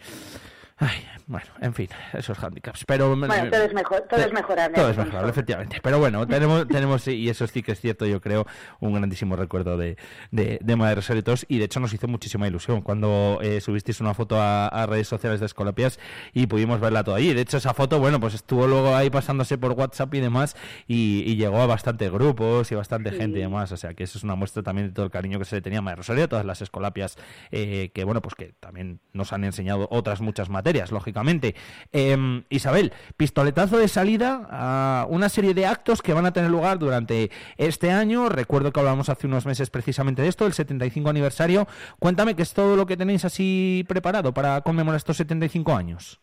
ay, 0.77 1.07
bueno, 1.27 1.47
en 1.61 1.73
fin, 1.73 1.89
esos 2.13 2.41
handicaps. 2.41 2.85
Pero 2.85 3.15
Bueno, 3.15 3.49
todo 3.49 3.63
es, 3.63 3.73
mejor, 3.73 4.01
todo 4.09 4.19
es 4.19 4.31
mejorable. 4.31 4.75
todo 4.75 4.89
es 4.89 4.97
mejorable, 4.97 5.29
efectivamente. 5.29 5.79
Pero 5.81 5.99
bueno, 5.99 6.25
tenemos, 6.27 6.67
tenemos, 6.69 7.07
y 7.07 7.29
eso 7.29 7.47
sí 7.47 7.63
que 7.63 7.73
es 7.73 7.81
cierto, 7.81 8.05
yo 8.05 8.21
creo, 8.21 8.45
un 8.79 8.93
grandísimo 8.93 9.35
recuerdo 9.35 9.77
de, 9.77 9.97
de, 10.31 10.59
de 10.61 10.75
Madre 10.75 10.95
Rosario 10.95 11.19
y 11.19 11.23
todos, 11.23 11.45
y 11.49 11.57
de 11.57 11.65
hecho 11.65 11.79
nos 11.79 11.93
hizo 11.93 12.07
muchísima 12.07 12.47
ilusión 12.47 12.81
cuando 12.81 13.39
eh, 13.41 13.59
subisteis 13.61 13.99
una 14.01 14.13
foto 14.13 14.39
a, 14.39 14.67
a 14.67 14.85
redes 14.85 15.07
sociales 15.07 15.39
de 15.39 15.47
Escolapias 15.47 15.99
y 16.33 16.47
pudimos 16.47 16.79
verla 16.79 17.03
toda 17.03 17.17
allí. 17.17 17.33
De 17.33 17.41
hecho, 17.41 17.57
esa 17.57 17.73
foto, 17.73 17.99
bueno, 17.99 18.19
pues 18.19 18.33
estuvo 18.33 18.67
luego 18.67 18.95
ahí 18.95 19.09
pasándose 19.09 19.57
por 19.57 19.71
WhatsApp 19.73 20.13
y 20.13 20.19
demás, 20.19 20.55
y, 20.87 21.23
y 21.25 21.35
llegó 21.35 21.61
a 21.61 21.65
bastantes 21.65 22.11
grupos 22.11 22.71
y 22.71 22.75
bastante 22.75 23.11
gente 23.11 23.39
y 23.39 23.41
demás. 23.41 23.71
O 23.71 23.77
sea, 23.77 23.93
que 23.93 24.03
eso 24.03 24.17
es 24.17 24.23
una 24.23 24.35
muestra 24.35 24.63
también 24.63 24.87
de 24.87 24.93
todo 24.93 25.05
el 25.05 25.11
cariño 25.11 25.39
que 25.39 25.45
se 25.45 25.55
le 25.55 25.61
tenía 25.61 25.79
a 25.79 25.81
Madre 25.81 25.97
Rosario, 25.97 26.29
todas 26.29 26.45
las 26.45 26.61
Escolapias 26.61 27.17
eh, 27.51 27.91
que, 27.93 28.03
bueno, 28.03 28.21
pues 28.21 28.35
que 28.35 28.53
también 28.59 28.99
nos 29.13 29.33
han 29.33 29.43
enseñado 29.43 29.87
otras 29.91 30.21
muchas 30.21 30.49
materias, 30.49 30.66
lógicamente. 30.91 31.55
Eh, 31.91 32.43
Isabel, 32.49 32.93
pistoletazo 33.15 33.77
de 33.77 33.87
salida 33.87 34.47
a 34.49 35.07
una 35.09 35.29
serie 35.29 35.53
de 35.53 35.65
actos 35.65 36.01
que 36.01 36.13
van 36.13 36.25
a 36.25 36.33
tener 36.33 36.49
lugar 36.49 36.79
durante 36.79 37.31
este 37.57 37.91
año. 37.91 38.29
Recuerdo 38.29 38.71
que 38.71 38.79
hablamos 38.79 39.09
hace 39.09 39.27
unos 39.27 39.45
meses 39.45 39.69
precisamente 39.69 40.21
de 40.21 40.27
esto, 40.27 40.45
el 40.45 40.53
75 40.53 41.09
aniversario. 41.09 41.67
Cuéntame 41.99 42.35
qué 42.35 42.43
es 42.43 42.53
todo 42.53 42.75
lo 42.75 42.85
que 42.85 42.97
tenéis 42.97 43.25
así 43.25 43.85
preparado 43.87 44.33
para 44.33 44.61
conmemorar 44.61 44.97
estos 44.97 45.17
75 45.17 45.73
años. 45.73 46.19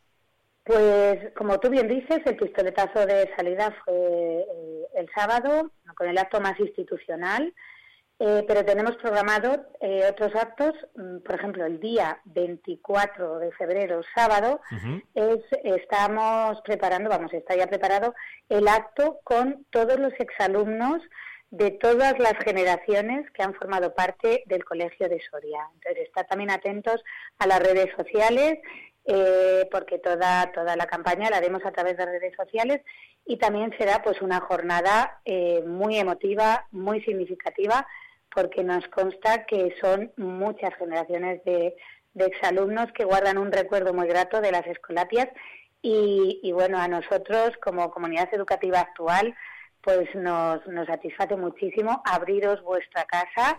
Pues 0.65 1.33
como 1.37 1.61
tú 1.61 1.69
bien 1.69 1.89
dices, 1.89 2.21
el 2.25 2.37
pistoletazo 2.37 3.05
de 3.05 3.31
salida 3.37 3.75
fue 3.85 3.95
eh, 3.95 4.87
el 4.97 5.09
sábado, 5.15 5.71
con 5.95 6.09
el 6.09 6.17
acto 6.17 6.41
más 6.41 6.59
institucional, 6.59 7.53
eh, 8.19 8.45
pero 8.47 8.65
tenemos 8.65 8.97
programado 8.97 9.67
eh, 9.81 10.07
otros 10.09 10.35
actos, 10.35 10.73
mm, 10.97 11.19
por 11.19 11.35
ejemplo, 11.35 11.67
el 11.67 11.81
día 11.81 12.21
24 12.25 13.39
de 13.41 13.53
febrero, 13.53 14.03
sábado, 14.15 14.61
es, 15.15 15.41
estamos 15.65 16.61
preparando, 16.63 17.11
vamos, 17.11 17.33
está 17.33 17.57
ya 17.57 17.67
preparado 17.67 18.15
el 18.49 18.69
acto 18.69 19.21
con 19.25 19.67
todos 19.71 19.99
los 19.99 20.13
exalumnos 20.19 21.03
de 21.51 21.71
todas 21.71 22.19
las 22.19 22.35
generaciones 22.45 23.31
que 23.31 23.43
han 23.43 23.55
formado 23.55 23.95
parte 23.95 24.43
del 24.47 24.65
Colegio 24.65 25.09
de 25.09 25.21
Soria. 25.31 25.69
Entonces, 25.75 26.09
está 26.09 26.25
también 26.25 26.51
atentos 26.51 27.03
a 27.39 27.47
las 27.47 27.61
redes 27.61 27.91
sociales, 27.97 28.59
eh, 29.07 29.69
porque 29.71 29.99
toda, 29.99 30.51
toda 30.53 30.77
la 30.77 30.87
campaña 30.87 31.31
la 31.31 31.37
haremos 31.37 31.65
a 31.65 31.73
través 31.73 31.97
de 31.97 32.07
redes 32.07 32.35
sociales 32.37 32.81
y 33.27 33.37
también 33.37 33.75
será 33.79 34.03
pues 34.03 34.23
una 34.23 34.41
jornada 34.41 35.21
eh, 35.25 35.63
muy 35.67 35.99
emotiva, 35.99 36.67
muy 36.71 37.03
significativa, 37.03 37.87
porque 38.35 38.65
nos 38.65 38.87
consta 38.89 39.45
que 39.47 39.75
son 39.81 40.13
muchas 40.17 40.75
generaciones 40.77 41.43
de, 41.45 41.77
de 42.15 42.27
exalumnos 42.27 42.91
que 42.93 43.05
guardan 43.05 43.39
un 43.39 43.53
recuerdo 43.53 43.95
muy 43.95 44.07
grato 44.09 44.41
de 44.41 44.51
las 44.53 44.67
escolapias 44.67 45.29
y, 45.83 46.41
y 46.43 46.53
bueno, 46.53 46.79
a 46.79 46.89
nosotros 46.89 47.53
como 47.63 47.91
comunidad 47.91 48.29
educativa 48.33 48.81
actual 48.81 49.35
pues 49.83 50.09
nos, 50.15 50.67
nos 50.67 50.87
satisface 50.87 51.37
muchísimo 51.37 52.03
abriros 52.07 52.63
vuestra 52.63 53.05
casa 53.05 53.59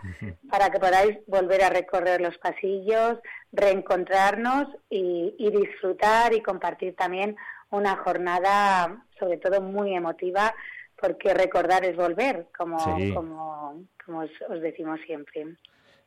para 0.50 0.70
que 0.70 0.80
podáis 0.80 1.18
volver 1.28 1.62
a 1.62 1.70
recorrer 1.70 2.20
los 2.20 2.36
pasillos, 2.38 3.20
reencontrarnos 3.52 4.66
y, 4.90 5.36
y 5.38 5.50
disfrutar 5.50 6.34
y 6.34 6.42
compartir 6.42 6.96
también 6.96 7.36
una 7.70 7.96
jornada 7.98 9.04
sobre 9.20 9.36
todo 9.38 9.60
muy 9.60 9.94
emotiva 9.94 10.52
porque 11.00 11.32
recordar 11.32 11.84
es 11.84 11.94
volver, 11.96 12.48
como, 12.56 12.78
Sí. 12.96 13.14
como, 13.14 13.84
como 14.06 14.20
os, 14.20 14.30
os 14.48 14.62
decimos 14.62 15.00
siempre. 15.02 15.56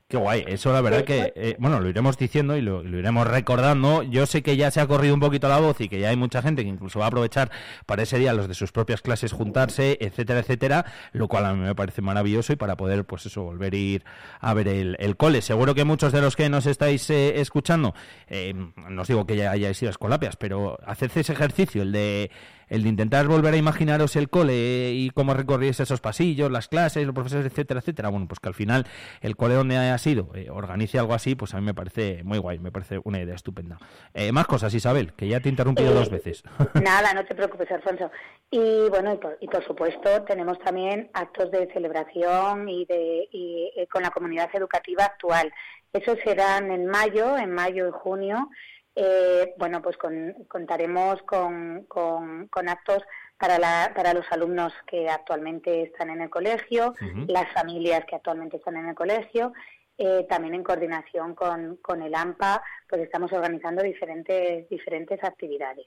Qué 0.10 0.18
guay, 0.18 0.44
eso 0.48 0.74
la 0.74 0.82
verdad 0.82 1.04
que, 1.04 1.34
eh, 1.36 1.56
bueno, 1.60 1.80
lo 1.80 1.88
iremos 1.88 2.18
diciendo 2.18 2.58
y 2.58 2.62
lo, 2.62 2.82
lo 2.82 2.98
iremos 2.98 3.28
recordando. 3.28 4.02
Yo 4.02 4.26
sé 4.26 4.42
que 4.42 4.58
ya 4.58 4.72
se 4.72 4.82
ha 4.82 4.88
corrido 4.88 5.14
un 5.14 5.20
poquito 5.20 5.48
la 5.48 5.60
voz 5.60 5.80
y 5.82 5.88
que 5.88 6.00
ya 6.00 6.10
hay 6.10 6.16
mucha 6.16 6.42
gente 6.42 6.64
que 6.64 6.68
incluso 6.70 6.98
va 6.98 7.06
a 7.06 7.08
aprovechar 7.10 7.52
para 7.86 8.02
ese 8.02 8.18
día 8.18 8.34
los 8.34 8.48
de 8.48 8.56
sus 8.56 8.72
propias 8.72 9.04
clases 9.04 9.34
juntarse, 9.34 10.00
etcétera, 10.02 10.40
etcétera, 10.40 10.86
lo 11.12 11.28
cual 11.28 11.46
a 11.46 11.54
mí 11.54 11.60
me 11.60 11.76
parece 11.76 12.02
maravilloso 12.02 12.54
y 12.54 12.56
para 12.56 12.76
poder, 12.76 13.06
pues 13.06 13.28
eso, 13.28 13.44
volver 13.44 13.72
a 13.76 13.78
ir 13.78 14.04
a 14.40 14.52
ver 14.56 14.70
el, 14.70 14.96
el 14.98 15.16
cole. 15.16 15.44
Seguro 15.44 15.76
que 15.76 15.84
muchos 15.84 16.12
de 16.12 16.22
los 16.22 16.36
que 16.36 16.50
nos 16.50 16.66
estáis 16.66 17.08
eh, 17.12 17.40
escuchando, 17.40 17.94
eh, 18.30 18.56
no 18.90 19.04
os 19.04 19.08
digo 19.08 19.28
que 19.28 19.36
ya 19.36 19.52
hayáis 19.52 19.80
ido 19.80 19.90
a 19.90 19.92
Escolapias, 19.92 20.38
pero 20.38 20.80
haced 20.88 21.12
ese 21.18 21.34
ejercicio, 21.34 21.84
el 21.84 21.92
de 21.92 22.32
el 22.70 22.84
de 22.84 22.90
intentar 22.90 23.28
volver 23.28 23.56
a 23.56 23.58
imaginaros 23.58 24.16
el 24.16 24.30
cole 24.30 24.92
y 24.94 25.10
cómo 25.10 25.34
recorríais 25.34 25.80
esos 25.80 26.02
pasillos, 26.02 26.52
las 26.52 26.68
clases, 26.68 27.06
los 27.06 27.16
profesores, 27.16 27.48
etcétera, 27.48 27.80
etcétera. 27.80 28.10
Bueno, 28.10 28.28
pues 28.28 28.40
que 28.40 28.48
al 28.48 28.54
final 28.54 28.86
el 29.22 29.36
cole 29.36 29.56
donde 29.56 29.78
haya 29.78 29.98
sido 30.00 30.30
eh, 30.34 30.50
organice 30.50 30.98
algo 30.98 31.14
así, 31.14 31.36
pues 31.36 31.54
a 31.54 31.60
mí 31.60 31.66
me 31.66 31.76
parece 31.76 32.24
muy 32.24 32.40
guay, 32.40 32.58
me 32.58 32.72
parece 32.72 33.00
una 33.04 33.20
idea 33.22 33.36
estupenda. 33.36 33.78
Eh, 34.16 34.32
más 34.32 34.48
cosas, 34.48 34.74
Isabel, 34.74 35.14
que 35.14 35.28
ya 35.28 35.40
te 35.40 35.50
he 35.50 35.52
interrumpido 35.52 35.94
dos 35.94 36.10
veces. 36.10 36.44
Nada, 36.84 37.14
no 37.14 37.24
te 37.26 37.36
preocupes, 37.36 37.70
Alfonso. 37.72 38.10
Y 38.50 38.90
bueno, 38.90 39.14
y 39.14 39.18
por, 39.18 39.38
y 39.40 39.48
por 39.48 39.64
supuesto 39.66 40.24
tenemos 40.24 40.58
también 40.60 41.12
actos 41.14 41.52
de 41.52 41.68
celebración 41.72 42.68
y 42.68 42.86
de 42.86 43.28
y, 43.32 43.72
eh, 43.76 43.88
con 43.88 44.02
la 44.02 44.10
comunidad 44.10 44.50
educativa 44.54 45.06
actual. 45.06 45.54
Esos 45.94 46.18
serán 46.24 46.72
en 46.72 46.88
mayo, 46.88 47.38
en 47.38 47.52
mayo 47.52 47.88
y 47.88 47.92
junio. 47.92 48.50
Eh, 48.96 49.54
bueno, 49.58 49.82
pues 49.82 49.98
con- 49.98 50.34
contaremos 50.48 51.22
con, 51.24 51.86
con- 51.88 52.48
con 52.48 52.68
actos 52.70 53.04
para, 53.38 53.58
la- 53.58 53.94
para 53.96 54.14
los 54.14 54.26
alumnos 54.32 54.74
que 54.86 55.08
actualmente 55.10 55.84
están 55.84 56.10
en 56.10 56.22
el 56.22 56.30
colegio, 56.30 56.94
las 57.28 57.52
familias 57.54 58.04
que 58.06 58.16
actualmente 58.18 58.58
están 58.58 58.76
en 58.78 58.88
el 58.90 58.96
colegio. 58.96 59.54
Eh, 60.00 60.26
también 60.30 60.56
en 60.56 60.64
coordinación 60.64 61.36
con, 61.36 61.76
con 61.78 62.02
el 62.02 62.16
AMPA, 62.16 62.64
pues 62.88 63.02
estamos 63.02 63.32
organizando 63.34 63.84
diferentes, 63.84 64.68
diferentes 64.70 65.22
actividades. 65.24 65.86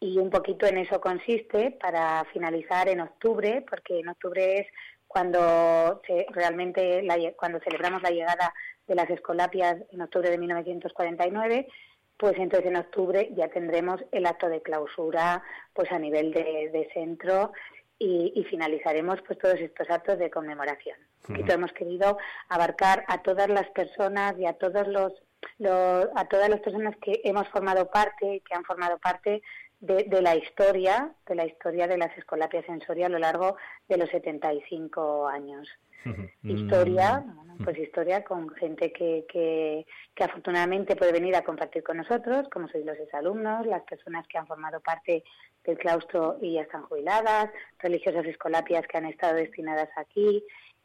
Y 0.00 0.16
un 0.18 0.30
poquito 0.30 0.66
en 0.66 0.78
eso 0.78 1.00
consiste 1.02 1.72
para 1.72 2.24
finalizar 2.32 2.88
en 2.88 3.00
octubre, 3.00 3.62
porque 3.68 4.00
en 4.00 4.08
octubre 4.08 4.58
es 4.60 4.66
cuando 5.06 6.00
se- 6.06 6.26
realmente 6.30 7.02
la 7.02 7.16
cuando 7.36 7.60
celebramos 7.60 8.00
la 8.02 8.10
llegada 8.10 8.54
de 8.86 8.94
las 8.94 9.10
escolapias 9.10 9.76
en 9.92 10.00
octubre 10.00 10.30
de 10.30 10.38
1949, 10.38 11.68
pues 12.16 12.34
entonces 12.38 12.68
en 12.70 12.76
octubre 12.76 13.28
ya 13.36 13.48
tendremos 13.48 14.02
el 14.12 14.24
acto 14.26 14.48
de 14.48 14.62
clausura 14.62 15.42
pues 15.74 15.90
a 15.92 15.98
nivel 15.98 16.32
de, 16.32 16.70
de 16.72 16.88
centro 16.94 17.52
y, 18.00 18.32
y 18.34 18.44
finalizaremos 18.44 19.20
pues 19.26 19.38
todos 19.38 19.60
estos 19.60 19.88
actos 19.90 20.18
de 20.18 20.30
conmemoración. 20.30 20.96
Y 21.28 21.44
hemos 21.52 21.72
querido 21.74 22.16
abarcar 22.48 23.04
a 23.06 23.22
todas 23.22 23.48
las 23.48 23.68
personas 23.70 24.36
y 24.38 24.46
a 24.46 24.54
todos 24.54 24.88
los, 24.88 25.12
los- 25.58 26.08
a 26.16 26.24
todas 26.28 26.48
las 26.48 26.60
personas 26.60 26.96
que 27.00 27.20
hemos 27.24 27.46
formado 27.50 27.88
parte, 27.90 28.42
que 28.44 28.54
han 28.54 28.64
formado 28.64 28.98
parte 28.98 29.42
de, 29.80 30.04
de 30.04 30.22
la 30.22 30.36
historia, 30.36 31.12
de 31.26 31.34
la 31.34 31.46
historia 31.46 31.88
de 31.88 31.98
las 31.98 32.16
escolapias 32.16 32.68
en 32.68 32.80
Soria 32.82 33.06
a 33.06 33.10
lo 33.10 33.18
largo 33.18 33.56
de 33.88 33.96
los 33.96 34.08
75 34.10 35.28
años. 35.28 35.68
Historia, 36.42 37.22
bueno, 37.34 37.56
pues 37.62 37.78
historia 37.78 38.24
con 38.24 38.48
gente 38.54 38.90
que, 38.90 39.26
que, 39.28 39.86
que 40.14 40.24
afortunadamente 40.24 40.96
puede 40.96 41.12
venir 41.12 41.36
a 41.36 41.44
compartir 41.44 41.82
con 41.82 41.98
nosotros, 41.98 42.48
como 42.50 42.68
sois 42.68 42.86
los 42.86 42.98
exalumnos, 42.98 43.66
las 43.66 43.82
personas 43.82 44.26
que 44.26 44.38
han 44.38 44.46
formado 44.46 44.80
parte 44.80 45.24
del 45.64 45.76
claustro 45.76 46.38
y 46.40 46.54
ya 46.54 46.62
están 46.62 46.84
jubiladas, 46.84 47.50
religiosas 47.78 48.24
escolapias 48.24 48.86
que 48.86 48.96
han 48.96 49.04
estado 49.04 49.34
destinadas 49.34 49.90
aquí 49.96 50.42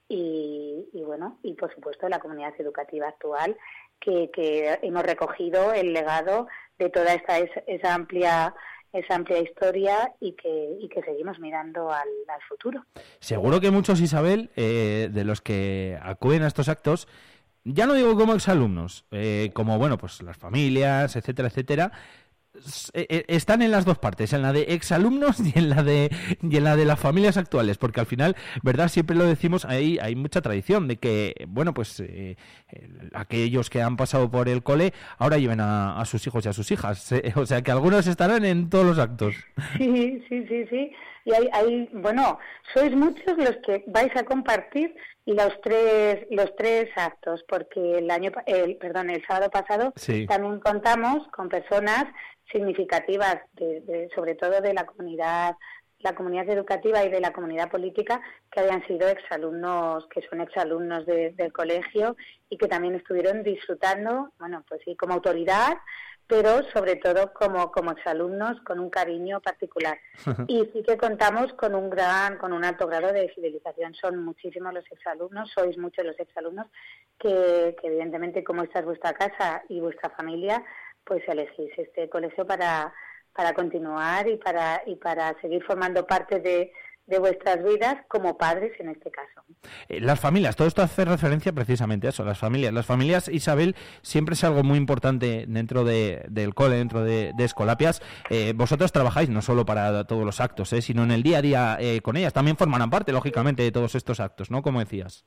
y, 0.09 0.85
y 0.91 1.01
bueno, 1.03 1.39
y 1.43 1.53
por 1.53 1.73
supuesto 1.73 2.09
la 2.09 2.19
comunidad 2.19 2.53
educativa 2.59 3.07
actual 3.07 3.57
que, 3.99 4.29
que 4.31 4.79
hemos 4.81 5.03
recogido 5.03 5.71
el 5.73 5.93
legado 5.93 6.47
de 6.77 6.89
toda 6.89 7.13
esta 7.13 7.39
esa, 7.39 7.61
esa 7.67 7.93
amplia 7.93 8.53
esa 8.95 9.15
amplia 9.15 9.39
historia 9.39 10.13
y 10.19 10.31
que, 10.33 10.77
y 10.79 10.87
que 10.87 11.01
seguimos 11.01 11.39
mirando 11.39 11.91
al, 11.91 12.07
al 12.27 12.41
futuro. 12.47 12.85
Seguro 13.19 13.59
que 13.59 13.71
muchos, 13.71 13.99
Isabel, 13.99 14.49
eh, 14.55 15.09
de 15.11 15.23
los 15.23 15.41
que 15.41 15.97
acuden 16.01 16.43
a 16.43 16.47
estos 16.47 16.69
actos, 16.69 17.07
ya 17.63 17.87
no 17.87 17.93
digo 17.93 18.15
como 18.15 18.33
exalumnos, 18.33 19.05
eh, 19.11 19.49
como, 19.53 19.77
bueno, 19.77 19.97
pues 19.97 20.21
las 20.21 20.37
familias, 20.37 21.15
etcétera, 21.15 21.47
etcétera, 21.47 21.91
están 22.93 23.61
en 23.61 23.71
las 23.71 23.85
dos 23.85 23.97
partes, 23.97 24.33
en 24.33 24.41
la 24.41 24.53
de 24.53 24.61
exalumnos 24.73 25.39
y 25.39 25.57
en 25.57 25.69
la 25.69 25.83
de 25.83 26.09
y 26.41 26.57
en 26.57 26.63
la 26.63 26.75
de 26.75 26.85
las 26.85 26.99
familias 26.99 27.37
actuales, 27.37 27.77
porque 27.77 27.99
al 27.99 28.05
final, 28.05 28.35
verdad, 28.63 28.87
siempre 28.87 29.15
lo 29.15 29.25
decimos, 29.25 29.65
hay 29.65 29.97
hay 30.01 30.15
mucha 30.15 30.41
tradición 30.41 30.87
de 30.87 30.97
que, 30.97 31.45
bueno, 31.47 31.73
pues 31.73 31.99
eh, 31.99 32.37
el- 32.69 33.11
aquellos 33.13 33.69
que 33.69 33.81
han 33.81 33.97
pasado 33.97 34.29
por 34.31 34.49
el 34.49 34.63
cole 34.63 34.93
ahora 35.17 35.37
lleven 35.37 35.59
a, 35.59 35.99
a 35.99 36.05
sus 36.05 36.25
hijos 36.27 36.45
y 36.45 36.49
a 36.49 36.53
sus 36.53 36.71
hijas, 36.71 37.11
eh, 37.11 37.33
o 37.35 37.45
sea 37.45 37.61
que 37.61 37.71
algunos 37.71 38.07
estarán 38.07 38.45
en 38.45 38.69
todos 38.69 38.85
los 38.85 38.99
actos. 38.99 39.35
Sí, 39.77 40.23
sí, 40.29 40.45
sí, 40.47 40.65
sí. 40.69 40.91
Y 41.25 41.33
hay, 41.33 41.49
hay, 41.51 41.89
bueno, 41.91 42.37
sois 42.73 42.95
muchos 42.95 43.35
los 43.37 43.57
que 43.65 43.83
vais 43.87 44.15
a 44.15 44.23
compartir 44.23 44.95
los 45.25 45.59
tres, 45.61 46.25
los 46.29 46.55
tres 46.55 46.87
actos, 46.95 47.43
porque 47.47 47.97
el 47.97 48.09
año, 48.11 48.31
el, 48.45 48.77
perdón, 48.77 49.09
el 49.09 49.25
sábado 49.25 49.49
pasado 49.49 49.91
Sí. 49.95 50.27
también 50.27 50.59
contamos 50.59 51.27
con 51.29 51.49
personas 51.49 52.05
significativas, 52.51 53.37
de, 53.53 53.81
de- 53.81 54.09
sobre 54.15 54.35
todo 54.35 54.61
de 54.61 54.73
la 54.75 54.85
comunidad, 54.85 55.55
la 55.99 56.13
comunidad 56.13 56.47
educativa 56.49 57.03
y 57.03 57.09
de 57.09 57.19
la 57.19 57.33
comunidad 57.33 57.71
política, 57.71 58.21
que 58.51 58.59
habían 58.59 58.85
sido 58.85 59.07
exalumnos, 59.09 60.05
que 60.09 60.21
son 60.29 60.41
exalumnos 60.41 61.07
de- 61.07 61.31
del 61.31 61.51
colegio 61.51 62.15
y 62.51 62.57
que 62.59 62.67
también 62.67 62.93
estuvieron 62.93 63.41
disfrutando, 63.41 64.31
bueno, 64.37 64.63
pues 64.69 64.79
sí, 64.85 64.95
como 64.95 65.15
autoridad, 65.15 65.73
pero 66.27 66.63
sobre 66.73 66.95
todo 66.95 67.33
como, 67.33 67.71
como 67.71 67.91
exalumnos 67.91 68.59
con 68.61 68.79
un 68.79 68.89
cariño 68.89 69.41
particular. 69.41 69.97
Y 70.47 70.65
sí 70.73 70.83
que 70.83 70.97
contamos 70.97 71.53
con 71.53 71.75
un 71.75 71.89
gran, 71.89 72.37
con 72.37 72.53
un 72.53 72.63
alto 72.63 72.87
grado 72.87 73.11
de 73.13 73.29
fidelización. 73.29 73.93
Son 73.95 74.23
muchísimos 74.23 74.73
los 74.73 74.85
exalumnos, 74.91 75.51
sois 75.51 75.77
muchos 75.77 76.05
los 76.05 76.19
exalumnos 76.19 76.67
que, 77.19 77.75
que 77.79 77.87
evidentemente 77.87 78.43
como 78.43 78.63
esta 78.63 78.79
es 78.79 78.85
vuestra 78.85 79.13
casa 79.13 79.63
y 79.69 79.79
vuestra 79.79 80.09
familia, 80.11 80.63
pues 81.03 81.23
elegís 81.27 81.71
este 81.77 82.09
colegio 82.09 82.45
para, 82.45 82.93
para 83.33 83.53
continuar 83.53 84.27
y 84.27 84.37
para, 84.37 84.81
y 84.85 84.95
para 84.95 85.39
seguir 85.41 85.63
formando 85.63 86.05
parte 86.05 86.39
de, 86.39 86.71
de 87.07 87.19
vuestras 87.19 87.63
vidas 87.63 87.97
como 88.07 88.37
padres 88.37 88.71
en 88.79 88.89
este 88.89 89.11
caso. 89.11 89.43
Eh, 89.89 89.99
Las 90.01 90.19
familias, 90.19 90.55
todo 90.55 90.67
esto 90.67 90.81
hace 90.81 91.05
referencia 91.05 91.51
precisamente 91.53 92.07
a 92.07 92.09
eso, 92.09 92.25
las 92.25 92.39
familias. 92.39 92.73
Las 92.73 92.85
familias, 92.85 93.27
Isabel, 93.29 93.75
siempre 94.01 94.33
es 94.33 94.43
algo 94.43 94.63
muy 94.63 94.77
importante 94.77 95.45
dentro 95.47 95.83
de- 95.83 96.25
del 96.29 96.53
cole, 96.55 96.77
dentro 96.77 97.03
de, 97.03 97.31
de 97.37 97.43
Escolapias. 97.43 98.01
Eh, 98.29 98.53
vosotros 98.55 98.91
trabajáis 98.91 99.29
no 99.29 99.41
solo 99.41 99.65
para 99.65 100.05
todos 100.05 100.25
los 100.25 100.39
actos, 100.41 100.73
eh, 100.73 100.81
sino 100.81 101.03
en 101.03 101.11
el 101.11 101.21
día 101.23 101.37
a 101.37 101.41
día 101.41 101.77
eh, 101.79 102.01
con 102.01 102.17
ellas. 102.17 102.33
También 102.33 102.57
formarán 102.57 102.89
parte, 102.89 103.11
lógicamente, 103.11 103.61
de 103.63 103.71
todos 103.71 103.93
estos 103.95 104.19
actos, 104.19 104.49
¿no? 104.49 104.61
Como 104.63 104.79
decías. 104.79 105.25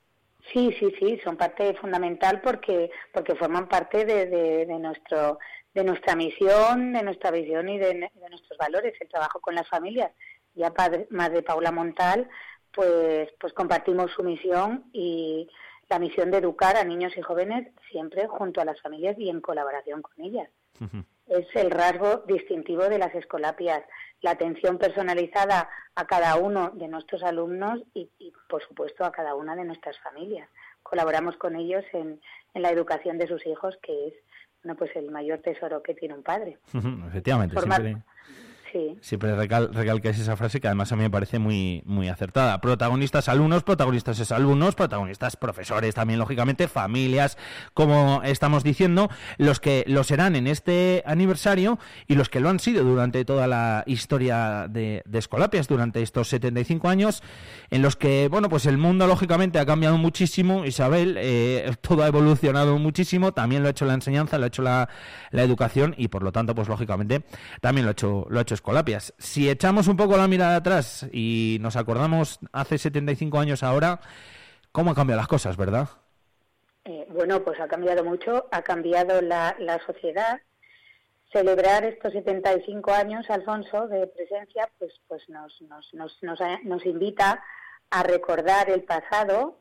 Sí, 0.52 0.74
sí, 0.80 0.92
sí, 0.98 1.20
son 1.22 1.36
parte 1.36 1.74
fundamental 1.74 2.40
porque 2.40 2.90
porque 3.12 3.34
forman 3.36 3.68
parte 3.68 4.04
de, 4.06 4.26
de, 4.26 4.66
de 4.66 4.78
nuestro 4.78 5.38
de 5.74 5.84
nuestra 5.84 6.16
misión, 6.16 6.94
de 6.94 7.02
nuestra 7.02 7.30
visión 7.30 7.68
y 7.68 7.78
de, 7.78 7.88
de 7.94 8.28
nuestros 8.30 8.58
valores, 8.58 8.94
el 9.00 9.08
trabajo 9.08 9.38
con 9.40 9.54
las 9.54 9.68
familias. 9.68 10.10
Ya 10.58 10.74
padre, 10.74 11.06
madre 11.10 11.42
Paula 11.42 11.72
Montal, 11.72 12.28
pues 12.74 13.30
pues 13.40 13.52
compartimos 13.54 14.10
su 14.12 14.22
misión 14.22 14.84
y 14.92 15.48
la 15.88 15.98
misión 15.98 16.30
de 16.30 16.38
educar 16.38 16.76
a 16.76 16.84
niños 16.84 17.16
y 17.16 17.22
jóvenes 17.22 17.68
siempre 17.90 18.26
junto 18.26 18.60
a 18.60 18.64
las 18.64 18.80
familias 18.82 19.16
y 19.18 19.30
en 19.30 19.40
colaboración 19.40 20.02
con 20.02 20.12
ellas. 20.22 20.48
Es 21.26 21.46
el 21.54 21.70
rasgo 21.70 22.24
distintivo 22.26 22.88
de 22.88 22.98
las 22.98 23.14
escolapias, 23.14 23.82
la 24.20 24.32
atención 24.32 24.78
personalizada 24.78 25.68
a 25.94 26.06
cada 26.06 26.36
uno 26.36 26.70
de 26.74 26.88
nuestros 26.88 27.22
alumnos 27.22 27.80
y, 27.94 28.08
y, 28.18 28.32
por 28.48 28.62
supuesto, 28.66 29.04
a 29.04 29.12
cada 29.12 29.34
una 29.34 29.54
de 29.56 29.64
nuestras 29.64 29.98
familias. 30.00 30.48
Colaboramos 30.82 31.36
con 31.36 31.56
ellos 31.56 31.84
en, 31.92 32.20
en 32.54 32.62
la 32.62 32.70
educación 32.70 33.18
de 33.18 33.26
sus 33.26 33.44
hijos, 33.46 33.76
que 33.82 34.08
es 34.08 34.14
bueno, 34.62 34.76
pues 34.76 34.94
el 34.96 35.10
mayor 35.10 35.38
tesoro 35.40 35.82
que 35.82 35.94
tiene 35.94 36.14
un 36.14 36.22
padre. 36.22 36.58
Efectivamente, 37.08 37.54
Formar- 37.56 37.82
siempre, 37.82 38.02
Sí. 38.72 38.96
siempre 39.00 39.34
recal, 39.34 39.70
recalques 39.72 40.18
esa 40.18 40.36
frase 40.36 40.60
que 40.60 40.66
además 40.66 40.92
a 40.92 40.96
mí 40.96 41.02
me 41.02 41.10
parece 41.10 41.38
muy, 41.38 41.82
muy 41.86 42.08
acertada. 42.08 42.60
Protagonistas 42.60 43.28
alumnos, 43.28 43.62
protagonistas 43.62 44.20
exalumnos, 44.20 44.74
protagonistas 44.74 45.36
profesores 45.36 45.94
también, 45.94 46.18
lógicamente, 46.18 46.68
familias, 46.68 47.38
como 47.72 48.22
estamos 48.24 48.64
diciendo, 48.64 49.08
los 49.38 49.60
que 49.60 49.84
lo 49.86 50.04
serán 50.04 50.36
en 50.36 50.46
este 50.46 51.02
aniversario 51.06 51.78
y 52.06 52.14
los 52.14 52.28
que 52.28 52.40
lo 52.40 52.48
han 52.50 52.60
sido 52.60 52.84
durante 52.84 53.24
toda 53.24 53.46
la 53.46 53.84
historia 53.86 54.66
de, 54.68 55.02
de 55.06 55.18
Escolapias, 55.18 55.68
durante 55.68 56.02
estos 56.02 56.28
75 56.28 56.88
años, 56.88 57.22
en 57.70 57.82
los 57.82 57.96
que, 57.96 58.28
bueno, 58.30 58.48
pues 58.48 58.66
el 58.66 58.78
mundo 58.78 59.06
lógicamente 59.06 59.58
ha 59.58 59.66
cambiado 59.66 59.96
muchísimo, 59.98 60.64
Isabel, 60.64 61.16
eh, 61.18 61.72
todo 61.80 62.02
ha 62.02 62.08
evolucionado 62.08 62.78
muchísimo, 62.78 63.32
también 63.32 63.62
lo 63.62 63.68
ha 63.68 63.70
hecho 63.70 63.86
la 63.86 63.94
enseñanza, 63.94 64.38
lo 64.38 64.44
ha 64.44 64.48
hecho 64.48 64.62
la, 64.62 64.88
la 65.30 65.42
educación 65.42 65.94
y 65.96 66.08
por 66.08 66.22
lo 66.22 66.32
tanto, 66.32 66.54
pues 66.54 66.68
lógicamente, 66.68 67.22
también 67.60 67.86
lo 67.86 67.90
ha 67.90 67.92
hecho, 67.92 68.26
lo 68.28 68.38
ha 68.38 68.42
hecho 68.42 68.57
Escolapias. 68.58 69.14
Si 69.18 69.48
echamos 69.48 69.86
un 69.86 69.96
poco 69.96 70.16
la 70.16 70.26
mirada 70.26 70.56
atrás 70.56 71.06
y 71.12 71.58
nos 71.60 71.76
acordamos 71.76 72.40
hace 72.52 72.76
75 72.76 73.38
años 73.38 73.62
ahora, 73.62 74.00
¿cómo 74.72 74.90
han 74.90 74.96
cambiado 74.96 75.20
las 75.20 75.28
cosas, 75.28 75.56
verdad? 75.56 75.88
Eh, 76.84 77.06
bueno, 77.10 77.44
pues 77.44 77.60
ha 77.60 77.68
cambiado 77.68 78.02
mucho, 78.04 78.48
ha 78.50 78.62
cambiado 78.62 79.22
la, 79.22 79.54
la 79.60 79.78
sociedad. 79.86 80.40
Celebrar 81.32 81.84
estos 81.84 82.12
75 82.12 82.90
años, 82.92 83.30
Alfonso, 83.30 83.86
de 83.86 84.08
presencia, 84.08 84.68
pues, 84.78 84.92
pues 85.06 85.22
nos, 85.28 85.62
nos, 85.62 85.94
nos, 85.94 86.40
nos, 86.64 86.86
invita 86.86 87.42
a 87.90 88.02
recordar 88.02 88.70
el 88.70 88.82
pasado, 88.82 89.60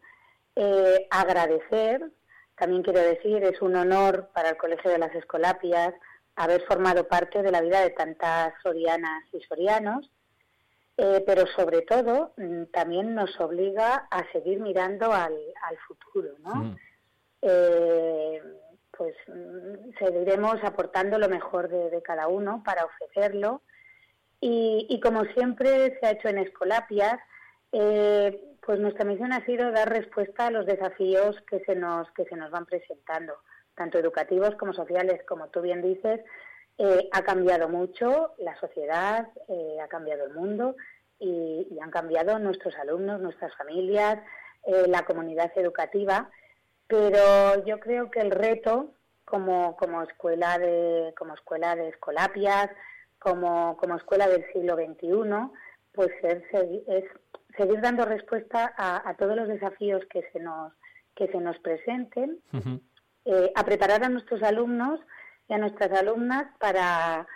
eh, 0.56 1.08
agradecer, 1.12 2.12
también 2.58 2.82
quiero 2.82 3.02
decir, 3.02 3.44
es 3.44 3.62
un 3.62 3.76
honor 3.76 4.30
para 4.34 4.50
el 4.50 4.58
Colegio 4.58 4.90
de 4.90 4.98
las 4.98 5.14
Escolapias 5.14 5.94
haber 6.38 6.62
formado 6.66 7.08
parte 7.08 7.42
de 7.42 7.52
la 7.52 7.62
vida 7.62 7.82
de 7.82 7.90
tantas 7.90 8.54
sorianas 8.64 9.24
y 9.34 9.42
sorianos, 9.42 10.10
eh, 10.96 11.24
pero 11.26 11.46
sobre 11.48 11.82
todo 11.82 12.34
mm, 12.38 12.66
también 12.72 13.14
nos 13.14 13.40
obliga 13.40 14.08
a 14.10 14.24
seguir 14.32 14.60
mirando 14.60 15.12
al, 15.12 15.36
al 15.64 15.78
futuro, 15.80 16.30
¿no? 16.40 16.76
Eh, 17.42 18.42
pues 18.92 19.16
mm, 19.28 19.98
seguiremos 20.00 20.64
aportando 20.64 21.20
lo 21.20 21.28
mejor 21.28 21.68
de, 21.70 21.90
de 21.90 22.02
cada 22.02 22.28
uno 22.28 22.64
para 22.64 22.86
ofrecerlo. 22.86 23.62
Y, 24.40 24.86
y 24.90 25.00
como 25.00 25.26
siempre 25.26 25.98
se 26.00 26.06
ha 26.06 26.12
hecho 26.12 26.30
en 26.30 26.38
Escolapias, 26.38 27.20
eh, 27.72 28.56
pues 28.66 28.80
nuestra 28.80 29.06
misión 29.06 29.34
ha 29.34 29.46
sido 29.46 29.72
dar 29.72 29.90
respuesta 29.90 30.48
a 30.48 30.52
los 30.52 30.66
desafíos 30.66 31.36
que 31.50 31.60
se 31.62 31.76
nos 31.76 32.10
que 32.12 32.26
se 32.26 32.36
nos 32.36 32.52
van 32.52 32.66
presentando, 32.66 33.34
tanto 33.78 34.00
educativos 34.00 34.56
como 34.56 34.74
sociales, 34.74 35.22
como 35.26 35.48
tú 35.48 35.62
bien 35.62 35.82
dices, 35.82 36.20
eh, 36.80 37.08
ha 37.14 37.22
cambiado 37.22 37.70
mucho 37.70 38.34
la 38.40 38.60
sociedad, 38.60 39.30
eh, 39.48 39.78
ha 39.82 39.88
cambiado 39.88 40.26
el 40.26 40.34
mundo 40.34 40.76
y, 41.20 41.66
han 41.82 41.92
cambiado 41.92 42.38
nuestros 42.40 42.76
alumnos, 42.76 43.22
nuestras 43.22 43.56
familias, 43.56 44.20
eh, 44.64 44.86
la 44.88 45.06
comunidad 45.06 45.52
educativa, 45.56 46.30
pero 46.88 47.64
yo 47.66 47.80
creo 47.80 48.12
que 48.12 48.20
el 48.20 48.32
reto 48.32 48.94
como, 49.26 49.76
como 49.78 50.02
escuela 50.02 50.58
de 50.58 51.14
como 51.18 51.36
escuela 51.36 51.76
de 51.76 51.90
Escolapias, 51.90 52.70
como, 53.20 53.78
como 53.78 53.96
escuela 53.96 54.28
del 54.28 54.46
siglo 54.52 54.76
XXI, 54.76 55.12
pues 55.94 56.10
es, 56.24 56.44
es 56.88 57.04
seguir 57.56 57.82
dando 57.82 58.06
respuesta 58.06 58.74
a, 58.76 59.08
a 59.08 59.16
todos 59.16 59.36
los 59.36 59.48
desafíos 59.48 60.04
que 60.10 60.24
se 60.32 60.40
nos 60.40 60.74
que 61.18 61.28
se 61.28 61.40
nos 61.40 61.58
presenten, 61.60 62.38
eh, 63.28 63.52
a 63.56 63.64
preparar 63.64 64.04
a 64.04 64.10
nuestros 64.10 64.42
alumnos 64.44 65.00
y 65.48 65.54
a 65.54 65.58
nuestras 65.58 65.92
alumnas 65.92 66.46
para, 66.60 67.28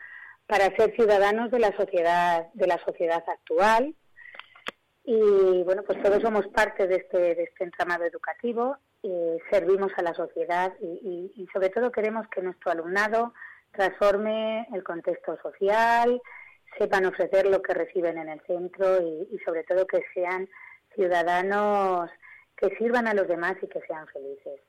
para 0.47 0.75
ser 0.75 0.95
ciudadanos 0.95 1.51
de 1.51 1.59
la 1.59 1.75
sociedad 1.75 2.47
de 2.53 2.67
la 2.67 2.77
sociedad 2.85 3.23
actual 3.27 3.95
Y 5.03 5.63
bueno, 5.63 5.83
pues 5.83 6.01
todos 6.01 6.21
somos 6.21 6.47
parte 6.47 6.87
de 6.87 6.95
este, 6.95 7.17
de 7.35 7.43
este 7.43 7.63
entramado 7.63 8.05
educativo, 8.05 8.77
servimos 9.49 9.91
a 9.97 10.03
la 10.03 10.13
sociedad 10.13 10.73
y, 10.79 11.47
sobre 11.51 11.69
todo 11.69 11.91
queremos 11.91 12.27
que 12.27 12.41
nuestro 12.41 12.71
alumnado 12.71 13.33
transforme 13.71 14.67
el 14.73 14.83
contexto 14.83 15.37
social, 15.41 16.21
sepan 16.77 17.05
ofrecer 17.05 17.47
lo 17.47 17.61
que 17.61 17.73
reciben 17.73 18.17
en 18.17 18.29
el 18.29 18.41
centro 18.41 19.01
y 19.01 19.39
sobre 19.43 19.63
todo 19.63 19.87
que 19.87 20.03
sean 20.13 20.47
ciudadanos 20.93 22.09
que 22.61 22.75
sirvan 22.77 23.07
a 23.07 23.13
los 23.13 23.27
demás 23.27 23.55
y 23.61 23.67
que 23.67 23.81
sean 23.81 24.07
felices. 24.07 24.61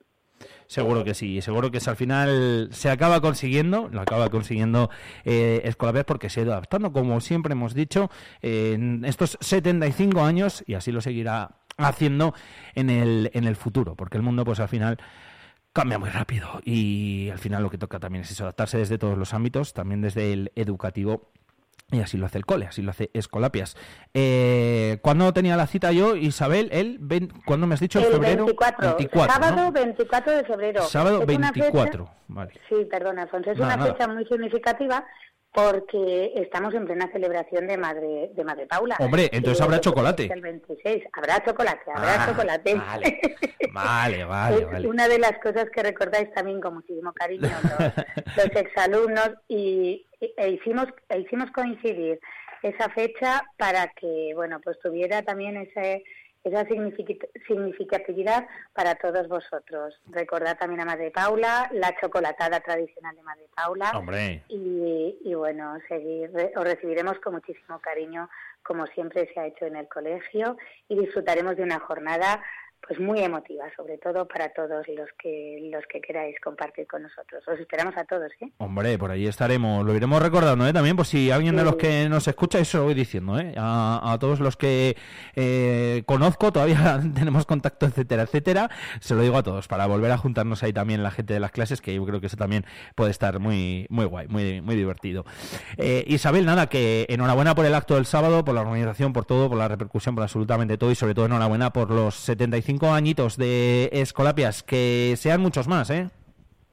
Seguro 0.66 1.04
que 1.04 1.14
sí, 1.14 1.40
seguro 1.42 1.70
que 1.70 1.78
al 1.84 1.96
final 1.96 2.68
se 2.72 2.90
acaba 2.90 3.20
consiguiendo, 3.20 3.88
lo 3.92 4.00
acaba 4.00 4.30
consiguiendo 4.30 4.90
eh, 5.24 5.60
Escolapias 5.64 6.04
porque 6.04 6.30
se 6.30 6.40
ha 6.40 6.42
ido 6.44 6.52
adaptando, 6.52 6.92
como 6.92 7.20
siempre 7.20 7.52
hemos 7.52 7.74
dicho, 7.74 8.10
en 8.40 9.04
estos 9.04 9.38
75 9.40 10.22
años 10.22 10.64
y 10.66 10.74
así 10.74 10.92
lo 10.92 11.00
seguirá 11.00 11.58
haciendo 11.76 12.34
en 12.74 12.90
el, 12.90 13.30
en 13.34 13.44
el 13.44 13.56
futuro, 13.56 13.96
porque 13.96 14.16
el 14.16 14.22
mundo 14.22 14.44
pues 14.44 14.60
al 14.60 14.68
final 14.68 14.98
cambia 15.72 15.98
muy 15.98 16.10
rápido 16.10 16.60
y 16.64 17.30
al 17.30 17.38
final 17.38 17.62
lo 17.62 17.70
que 17.70 17.78
toca 17.78 17.98
también 17.98 18.24
es 18.24 18.30
eso, 18.30 18.44
adaptarse 18.44 18.78
desde 18.78 18.98
todos 18.98 19.16
los 19.16 19.32
ámbitos, 19.34 19.72
también 19.72 20.02
desde 20.02 20.32
el 20.32 20.52
educativo. 20.54 21.31
Y 21.92 22.00
así 22.00 22.16
lo 22.16 22.26
hace 22.26 22.38
el 22.38 22.46
cole, 22.46 22.66
así 22.66 22.80
lo 22.82 22.90
hace 22.90 23.10
Escolapias. 23.12 23.76
Eh, 24.14 24.98
¿Cuándo 25.02 25.32
tenía 25.32 25.56
la 25.56 25.66
cita 25.66 25.92
yo, 25.92 26.16
Isabel? 26.16 26.68
El 26.72 26.98
¿Cuándo 27.44 27.66
me 27.66 27.74
has 27.74 27.80
dicho? 27.80 27.98
El 27.98 28.06
febrero 28.06 28.46
24, 28.46 28.96
24, 28.96 29.38
¿no? 29.38 29.46
sábado 29.46 29.72
24 29.72 30.32
de 30.32 30.44
febrero. 30.44 30.82
Sábado 30.82 31.22
Es 31.22 31.36
una 31.36 31.48
fecha- 31.52 31.64
24, 31.66 32.10
vale. 32.28 32.52
Sí, 32.68 32.76
perdón, 32.90 33.18
Alfonso, 33.18 33.50
es 33.50 33.58
una 33.58 33.76
nada. 33.76 33.92
fecha 33.92 34.08
muy 34.08 34.24
significativa 34.24 35.04
porque 35.52 36.32
estamos 36.36 36.72
en 36.74 36.86
plena 36.86 37.10
celebración 37.12 37.66
de 37.66 37.76
Madre 37.76 38.30
de 38.34 38.44
Madre 38.44 38.66
Paula. 38.66 38.96
Hombre, 39.00 39.28
entonces 39.32 39.60
Y 39.60 39.62
habrá 39.62 39.80
chocolate. 39.80 40.30
El 40.32 40.40
26, 40.40 41.04
habrá 41.12 41.44
chocolate, 41.44 41.90
habrá 41.94 42.24
Ah, 42.24 42.26
chocolate. 42.28 42.74
Vale, 42.74 43.20
vale, 43.72 44.24
vale. 44.24 44.56
es 44.56 44.70
vale. 44.70 44.88
una 44.88 45.08
de 45.08 45.18
las 45.18 45.38
cosas 45.42 45.66
que 45.74 45.82
recordáis 45.82 46.32
también 46.32 46.60
con 46.60 46.74
muchísimo 46.74 47.12
cariño 47.12 47.48
los, 47.48 47.92
los 48.36 48.56
exalumnos 48.56 49.30
y, 49.48 50.06
e 50.20 50.48
hicimos 50.50 50.86
e 51.10 51.18
hicimos 51.20 51.50
coincidir 51.50 52.18
esa 52.62 52.88
fecha 52.90 53.42
para 53.58 53.88
que 53.88 54.32
bueno 54.34 54.60
pues 54.62 54.78
tuviera 54.80 55.22
también 55.22 55.56
ese 55.56 56.02
esa 56.44 56.64
signific- 56.66 57.28
significatividad 57.46 58.46
para 58.72 58.94
todos 58.96 59.28
vosotros. 59.28 60.00
Recordar 60.08 60.58
también 60.58 60.80
a 60.80 60.84
Madre 60.84 61.10
Paula, 61.10 61.68
la 61.72 61.94
chocolatada 62.00 62.60
tradicional 62.60 63.14
de 63.14 63.22
Madre 63.22 63.46
Paula. 63.54 63.92
Hombre. 63.94 64.42
Y, 64.48 65.18
y 65.24 65.34
bueno, 65.34 65.78
seguir, 65.88 66.30
os 66.56 66.64
recibiremos 66.64 67.18
con 67.20 67.34
muchísimo 67.34 67.78
cariño, 67.80 68.28
como 68.62 68.86
siempre 68.88 69.30
se 69.32 69.40
ha 69.40 69.46
hecho 69.46 69.66
en 69.66 69.76
el 69.76 69.88
colegio, 69.88 70.56
y 70.88 70.98
disfrutaremos 70.98 71.56
de 71.56 71.62
una 71.62 71.78
jornada 71.80 72.42
pues 72.86 72.98
muy 72.98 73.20
emotiva, 73.20 73.64
sobre 73.76 73.96
todo 73.98 74.26
para 74.26 74.52
todos 74.52 74.86
los 74.88 75.08
que 75.18 75.70
los 75.72 75.84
que 75.86 76.00
queráis 76.00 76.38
compartir 76.40 76.86
con 76.86 77.02
nosotros. 77.02 77.42
Os 77.46 77.58
esperamos 77.58 77.96
a 77.96 78.04
todos, 78.04 78.30
¿eh? 78.40 78.50
Hombre, 78.58 78.98
por 78.98 79.10
ahí 79.10 79.26
estaremos. 79.26 79.86
Lo 79.86 79.94
iremos 79.94 80.20
recordando, 80.20 80.66
¿eh? 80.66 80.72
También, 80.72 80.96
por 80.96 81.06
si 81.06 81.30
alguien 81.30 81.56
de 81.56 81.64
los 81.64 81.76
que 81.76 82.08
nos 82.08 82.26
escucha, 82.26 82.58
eso 82.58 82.78
lo 82.78 82.84
voy 82.84 82.94
diciendo, 82.94 83.38
¿eh? 83.38 83.54
A, 83.56 84.12
a 84.12 84.18
todos 84.18 84.40
los 84.40 84.56
que 84.56 84.96
eh, 85.36 86.02
conozco, 86.06 86.52
todavía 86.52 87.00
tenemos 87.14 87.46
contacto, 87.46 87.86
etcétera, 87.86 88.24
etcétera. 88.24 88.70
Se 89.00 89.14
lo 89.14 89.22
digo 89.22 89.36
a 89.36 89.42
todos, 89.42 89.68
para 89.68 89.86
volver 89.86 90.10
a 90.10 90.18
juntarnos 90.18 90.62
ahí 90.62 90.72
también 90.72 91.02
la 91.02 91.12
gente 91.12 91.34
de 91.34 91.40
las 91.40 91.52
clases, 91.52 91.80
que 91.80 91.94
yo 91.94 92.04
creo 92.04 92.20
que 92.20 92.26
eso 92.26 92.36
también 92.36 92.64
puede 92.96 93.12
estar 93.12 93.38
muy, 93.38 93.86
muy 93.90 94.06
guay, 94.06 94.26
muy, 94.26 94.60
muy 94.60 94.74
divertido. 94.74 95.24
Eh, 95.76 96.04
Isabel, 96.08 96.46
nada, 96.46 96.68
que 96.68 97.06
enhorabuena 97.08 97.54
por 97.54 97.64
el 97.64 97.74
acto 97.74 97.94
del 97.94 98.06
sábado, 98.06 98.44
por 98.44 98.54
la 98.54 98.62
organización, 98.62 99.12
por 99.12 99.24
todo, 99.24 99.48
por 99.48 99.58
la 99.58 99.68
repercusión, 99.68 100.14
por 100.16 100.24
absolutamente 100.24 100.76
todo 100.78 100.90
y 100.90 100.94
sobre 100.96 101.14
todo 101.14 101.26
enhorabuena 101.26 101.72
por 101.72 101.90
los 101.90 102.16
75 102.16 102.71
añitos 102.80 103.36
de 103.36 103.88
Escolapias. 103.92 104.62
Que 104.62 105.14
sean 105.16 105.40
muchos 105.40 105.68
más, 105.68 105.90
¿eh? 105.90 106.08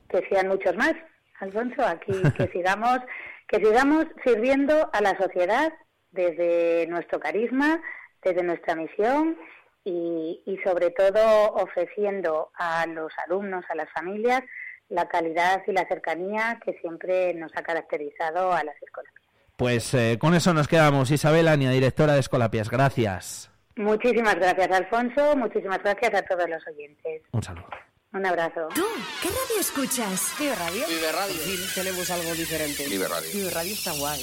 que 0.10 0.28
sean 0.28 0.48
muchos 0.48 0.76
más, 0.76 0.94
Alfonso, 1.40 1.86
aquí 1.86 2.12
que 2.38 2.48
sigamos, 2.52 3.00
que 3.48 3.58
sigamos 3.58 4.06
sirviendo 4.26 4.90
a 4.92 5.02
la 5.02 5.18
sociedad 5.18 5.72
desde 6.12 6.88
nuestro 6.88 7.20
carisma, 7.20 7.80
desde 8.24 8.44
nuestra 8.44 8.76
misión 8.76 9.38
y, 9.86 10.42
y 10.46 10.58
sobre 10.66 10.90
todo 10.92 11.54
ofreciendo 11.54 12.52
a 12.56 12.86
los 12.88 13.14
alumnos, 13.26 13.64
a 13.70 13.76
las 13.76 13.90
familias, 13.92 14.42
la 14.90 15.08
calidad 15.08 15.62
y 15.68 15.72
la 15.72 15.88
cercanía 15.88 16.60
que 16.66 16.74
siempre 16.82 17.34
nos 17.36 17.52
ha 17.56 17.62
caracterizado 17.62 18.52
a 18.52 18.64
las 18.64 18.76
escuelas. 18.82 19.14
Pues 19.56 19.94
eh, 19.94 20.18
con 20.20 20.34
eso 20.34 20.54
nos 20.54 20.68
quedamos. 20.68 21.12
Isabel 21.12 21.48
Ania, 21.48 21.70
directora 21.70 22.14
de 22.14 22.22
Escolapias. 22.22 22.70
Gracias. 22.70 23.52
Muchísimas 23.80 24.36
gracias, 24.36 24.70
Alfonso. 24.72 25.38
Muchísimas 25.38 25.82
gracias 25.82 26.14
a 26.14 26.22
todos 26.24 26.50
los 26.50 26.62
oyentes. 26.68 27.22
Un 27.32 27.42
saludo. 27.42 27.70
Un 28.12 28.26
abrazo. 28.26 28.68
¿Tú 28.76 28.86
qué 29.22 29.30
radio 29.30 29.60
escuchas? 29.62 30.34
Vive 30.38 30.54
Radio. 30.56 30.86
Vive 30.86 31.12
Radio. 31.14 31.36
Fin 31.36 31.60
tenemos 31.74 32.12
algo 32.12 32.34
diferente. 32.34 32.86
Vive 32.90 33.08
Radio. 33.08 33.30
Vive 33.34 33.50
Radio 33.52 33.74
está 33.74 33.94
guay. 33.94 34.22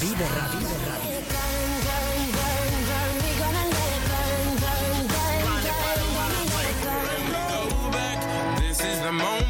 Vive 0.00 0.26
Radio. 0.28 0.68
This 8.60 8.80
is 8.80 9.00
the 9.02 9.12
moment, 9.12 9.49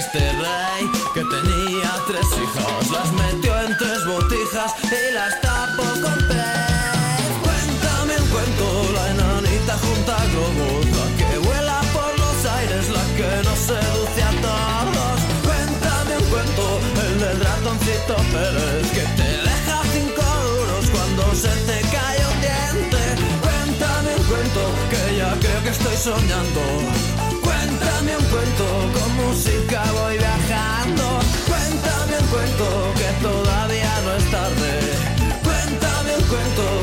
este 0.00 0.32
rey 0.32 0.90
que 1.12 1.22
tenía 1.24 1.92
tres 2.06 2.26
hijos, 2.42 2.90
las 2.90 3.12
metió 3.12 3.52
en 3.66 3.76
tres 3.76 4.06
botijas 4.06 4.72
y 4.84 5.12
las 5.12 5.38
tapó 5.42 5.82
con 5.82 6.18
pez. 6.28 7.30
Cuéntame 7.44 8.14
un 8.22 8.28
cuento, 8.34 8.66
la 8.94 9.04
enanita 9.10 9.74
junta 9.84 10.16
globota 10.32 11.02
que 11.18 11.38
vuela 11.46 11.80
por 11.92 12.12
los 12.18 12.38
aires, 12.58 12.88
la 12.88 13.04
que 13.18 13.30
nos 13.46 13.58
seduce 13.58 14.22
a 14.30 14.32
todos. 14.48 15.16
Cuéntame 15.44 16.16
un 16.16 16.26
cuento, 16.32 16.64
el 17.04 17.20
del 17.20 17.40
ratoncito 17.44 18.16
Pérez 18.32 18.86
que 18.96 19.04
te 19.20 19.30
deja 19.48 19.76
cinco 19.92 20.24
duros 20.48 20.84
cuando 20.94 21.34
se 21.34 21.52
te 21.68 21.78
cae 21.94 22.20
un 22.32 22.38
diente. 22.46 23.02
Cuéntame 23.44 24.16
un 24.16 24.24
cuento 24.24 24.62
que 24.90 25.16
ya 25.18 25.30
creo 25.40 25.62
que 25.62 25.70
estoy 25.70 25.96
soñando. 25.96 27.29
Cuéntame 28.00 28.16
un 28.16 28.30
cuento 28.30 28.64
con 28.98 29.14
música 29.16 29.84
voy 29.92 30.16
viajando. 30.16 31.20
Cuéntame 31.46 32.18
un 32.18 32.26
cuento 32.28 32.94
que 32.96 33.22
todavía 33.22 33.92
no 34.04 34.14
es 34.14 34.30
tarde. 34.30 34.80
Cuéntame 35.44 36.16
un 36.16 36.24
cuento. 36.24 36.79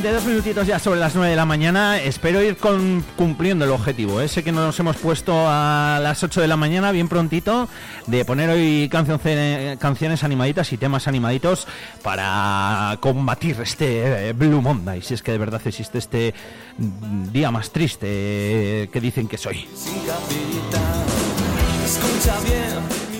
42 0.00 0.26
minutitos 0.26 0.66
ya 0.68 0.78
sobre 0.78 1.00
las 1.00 1.16
9 1.16 1.30
de 1.30 1.34
la 1.34 1.44
mañana. 1.44 2.00
Espero 2.00 2.40
ir 2.40 2.56
cumpliendo 3.16 3.64
el 3.64 3.72
objetivo. 3.72 4.20
¿eh? 4.20 4.28
Sé 4.28 4.44
que 4.44 4.52
nos 4.52 4.78
hemos 4.78 4.96
puesto 4.96 5.32
a 5.48 5.98
las 6.00 6.22
8 6.22 6.40
de 6.40 6.46
la 6.46 6.56
mañana, 6.56 6.92
bien 6.92 7.08
prontito, 7.08 7.68
de 8.06 8.24
poner 8.24 8.48
hoy 8.48 8.88
canciones 8.88 10.22
animaditas 10.22 10.72
y 10.72 10.76
temas 10.76 11.08
animaditos 11.08 11.66
para 12.04 12.96
combatir 13.00 13.56
este 13.60 14.28
eh, 14.28 14.32
Blue 14.34 14.62
Monday. 14.62 15.02
Si 15.02 15.14
es 15.14 15.22
que 15.22 15.32
de 15.32 15.38
verdad 15.38 15.60
existe 15.64 15.98
este 15.98 16.32
día 17.32 17.50
más 17.50 17.72
triste 17.72 18.88
que 18.92 19.00
dicen 19.00 19.26
que 19.26 19.36
soy. 19.36 19.66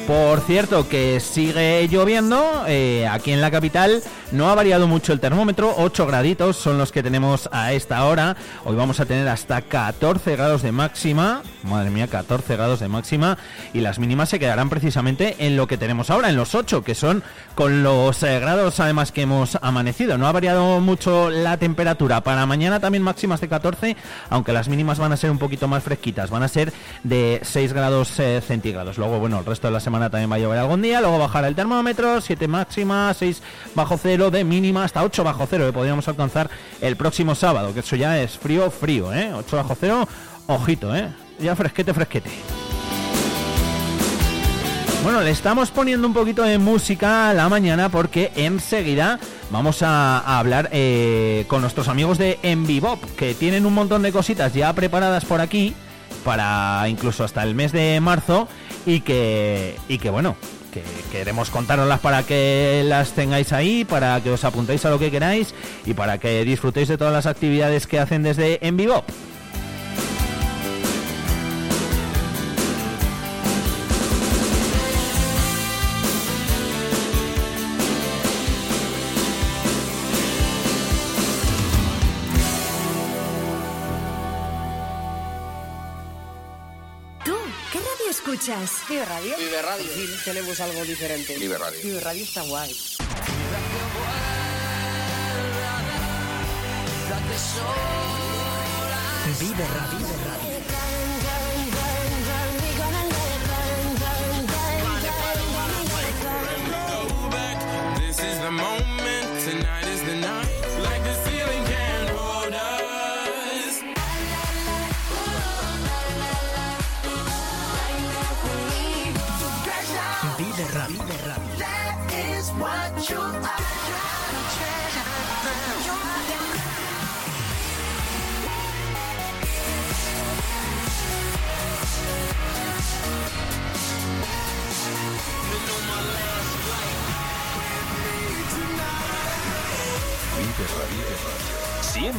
Por 0.07 0.41
cierto, 0.43 0.89
que 0.89 1.19
sigue 1.19 1.89
lloviendo 1.89 2.65
eh, 2.69 3.07
aquí 3.11 3.33
en 3.33 3.41
la 3.41 3.51
capital. 3.51 4.01
No 4.31 4.51
ha 4.51 4.55
variado 4.55 4.87
mucho 4.87 5.15
el 5.15 5.21
termómetro, 5.21 5.75
8 5.79 6.07
graditos 6.07 6.57
son 6.59 6.77
los 6.77 6.93
que 6.93 7.03
tenemos 7.03 7.49
a 7.51 7.73
esta 7.73 8.05
hora. 8.05 8.37
Hoy 8.67 8.77
vamos 8.77 9.01
a 9.01 9.07
tener 9.07 9.27
hasta 9.27 9.63
14 9.63 10.37
grados 10.37 10.61
de 10.61 10.71
máxima. 10.71 11.43
Madre 11.63 11.89
mía, 11.89 12.09
14 12.09 12.55
grados 12.55 12.81
de 12.81 12.89
máxima. 12.89 13.39
Y 13.79 13.81
las 13.81 14.01
mínimas 14.01 14.29
se 14.29 14.41
quedarán 14.41 14.69
precisamente 14.69 15.37
en 15.39 15.57
lo 15.57 15.69
que 15.69 15.79
tenemos 15.79 16.11
ahora, 16.11 16.29
en 16.29 16.35
los 16.35 16.57
8, 16.57 16.83
que 16.83 16.97
son 16.97 17.23
con 17.55 17.85
los 17.85 18.21
eh, 18.25 18.41
grados 18.41 18.81
además 18.81 19.13
que 19.13 19.23
hemos 19.23 19.57
amanecido. 19.63 20.19
No 20.19 20.27
ha 20.27 20.33
variado 20.33 20.81
mucho 20.81 21.31
la 21.31 21.59
temperatura. 21.59 22.25
Para 22.25 22.45
mañana 22.45 22.81
también 22.81 23.05
máximas 23.05 23.41
de 23.41 23.49
14, 23.49 23.97
aunque 24.31 24.53
las 24.53 24.69
mínimas 24.69 24.99
van 24.99 25.13
a 25.13 25.17
ser 25.17 25.31
un 25.31 25.39
poquito 25.39 25.69
más 25.69 25.85
fresquitas. 25.85 26.29
Van 26.29 26.43
a 26.43 26.49
ser 26.49 26.73
de 27.05 27.39
6 27.45 27.73
grados 27.73 28.19
eh, 28.19 28.41
centígrados. 28.45 28.99
Luego, 28.99 29.21
bueno, 29.21 29.39
el 29.39 29.45
resto 29.45 29.69
de 29.69 29.75
la 29.75 29.79
semana 29.79 30.11
también 30.11 30.33
va 30.33 30.35
a 30.35 30.39
llover 30.41 30.59
algún 30.59 30.83
día. 30.83 31.01
Luego 31.01 31.17
bajará 31.21 31.47
el 31.47 31.55
termómetro, 31.55 32.21
7 32.21 32.49
máxima, 32.49 33.15
6 33.15 33.41
bajo 33.77 33.97
cero 33.97 34.33
de 34.33 34.43
mínima, 34.43 34.83
hasta 34.83 35.05
8 35.05 35.23
bajo 35.23 35.47
cero 35.49 35.67
que 35.67 35.73
podríamos 35.73 36.09
alcanzar 36.09 36.51
el 36.81 36.97
próximo 36.97 37.37
sábado. 37.37 37.73
Que 37.73 37.79
eso 37.81 37.95
ya 37.95 38.21
es 38.21 38.37
frío, 38.39 38.73
frío, 38.73 39.13
¿eh? 39.15 39.33
8 39.33 39.57
bajo 39.57 39.77
cero, 39.79 40.09
ojito, 40.49 40.97
¿eh? 40.97 41.09
Ya 41.39 41.55
fresquete, 41.55 41.95
fresquete. 41.95 42.31
Bueno, 45.03 45.23
le 45.23 45.31
estamos 45.31 45.71
poniendo 45.71 46.07
un 46.07 46.13
poquito 46.13 46.43
de 46.43 46.59
música 46.59 47.31
a 47.31 47.35
la 47.35 47.49
mañana 47.49 47.89
porque 47.89 48.33
enseguida 48.35 49.21
vamos 49.51 49.83
a, 49.83 50.39
hablar 50.39 50.69
eh, 50.73 51.45
con 51.47 51.63
nuestros 51.63 51.89
amigos 51.89 52.19
de 52.19 52.39
Envibop, 52.43 53.03
que 53.17 53.35
tienen 53.35 53.65
un 53.65 53.75
montón 53.75 54.03
de 54.03 54.13
cositas 54.13 54.53
ya 54.53 54.73
preparadas 54.73 55.25
por 55.25 55.41
aquí 55.41 55.75
para 56.25 56.85
incluso 56.89 57.25
hasta 57.25 57.43
el 57.45 57.55
mes 57.55 57.73
de 57.73 58.01
marzo 58.01 58.49
y 58.87 59.01
que, 59.01 59.77
y 59.89 59.99
que 59.99 60.11
bueno, 60.11 60.37
que 60.73 60.83
queremos 61.13 61.51
contároslas 61.51 62.01
para 62.01 62.25
que 62.25 62.83
las 62.85 63.13
tengáis 63.13 63.53
ahí, 63.53 63.85
para 63.85 64.21
que 64.21 64.31
os 64.31 64.45
apuntéis 64.45 64.85
a 64.85 64.91
lo 64.91 64.99
que 64.99 65.13
queráis 65.13 65.55
y 65.87 65.95
para 65.95 66.19
que 66.19 66.45
disfrutéis 66.45 66.89
de 66.89 66.99
todas 66.99 67.13
las 67.13 67.27
actividades 67.27 67.87
que 67.87 68.01
hacen 68.01 68.25
desde 68.25 68.67
Envibop. 68.67 69.09
Vive 88.89 89.05
Radio. 89.05 89.37
Vive 89.37 89.63
Radio. 89.63 89.85
Aquí 89.85 90.09
tenemos 90.25 90.61
algo 90.61 90.83
diferente. 90.85 91.37
Vive 91.39 91.59
Radio. 91.59 91.81
Vive 91.83 92.01
Radio 92.01 92.25
está 92.25 92.43
guay. 92.43 92.75
Vive 99.39 99.67
Radio. 99.67 100.09
This 107.99 108.19
is 108.19 108.39
the 108.41 108.51
moment, 108.51 108.98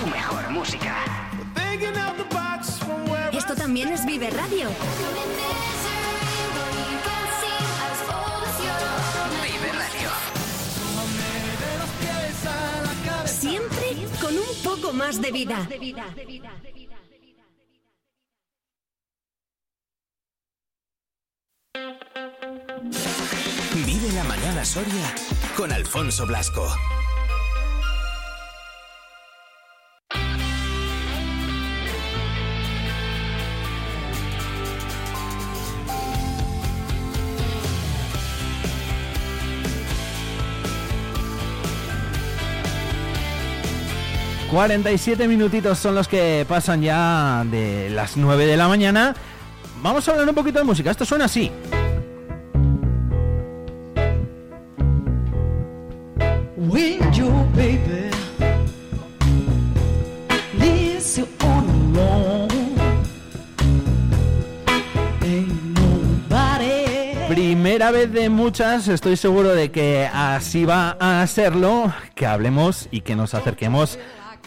Tu 0.00 0.06
mejor 0.10 0.50
música. 0.50 0.96
Esto 3.32 3.54
también 3.54 3.88
es 3.88 4.04
Vive 4.04 4.28
Radio. 4.30 4.68
Vive 9.42 9.72
Radio. 9.72 10.10
Siempre 13.26 13.96
con 14.20 14.36
un 14.36 14.62
poco 14.62 14.92
más 14.92 15.20
de 15.22 15.32
vida. 15.32 15.66
Vive 23.86 24.12
la 24.12 24.24
mañana 24.24 24.64
Soria 24.64 25.14
con 25.56 25.72
Alfonso 25.72 26.26
Blasco. 26.26 26.68
47 44.58 45.28
minutitos 45.28 45.78
son 45.78 45.94
los 45.94 46.08
que 46.08 46.44
pasan 46.48 46.82
ya 46.82 47.44
de 47.48 47.90
las 47.90 48.16
9 48.16 48.44
de 48.44 48.56
la 48.56 48.66
mañana. 48.66 49.14
Vamos 49.80 50.08
a 50.08 50.10
hablar 50.10 50.28
un 50.28 50.34
poquito 50.34 50.58
de 50.58 50.64
música. 50.64 50.90
Esto 50.90 51.04
suena 51.04 51.26
así. 51.26 51.52
When 56.56 56.98
your 57.12 57.46
baby 57.54 58.10
leaves 60.58 61.16
you 61.16 61.28
on 61.44 61.94
alone, 61.94 62.48
ain't 65.22 65.78
nobody. 65.78 67.28
Primera 67.28 67.92
vez 67.92 68.12
de 68.12 68.28
muchas, 68.28 68.88
estoy 68.88 69.16
seguro 69.16 69.54
de 69.54 69.70
que 69.70 70.10
así 70.12 70.64
va 70.64 70.96
a 70.98 71.24
serlo, 71.28 71.94
que 72.16 72.26
hablemos 72.26 72.88
y 72.90 73.02
que 73.02 73.14
nos 73.14 73.34
acerquemos 73.34 74.00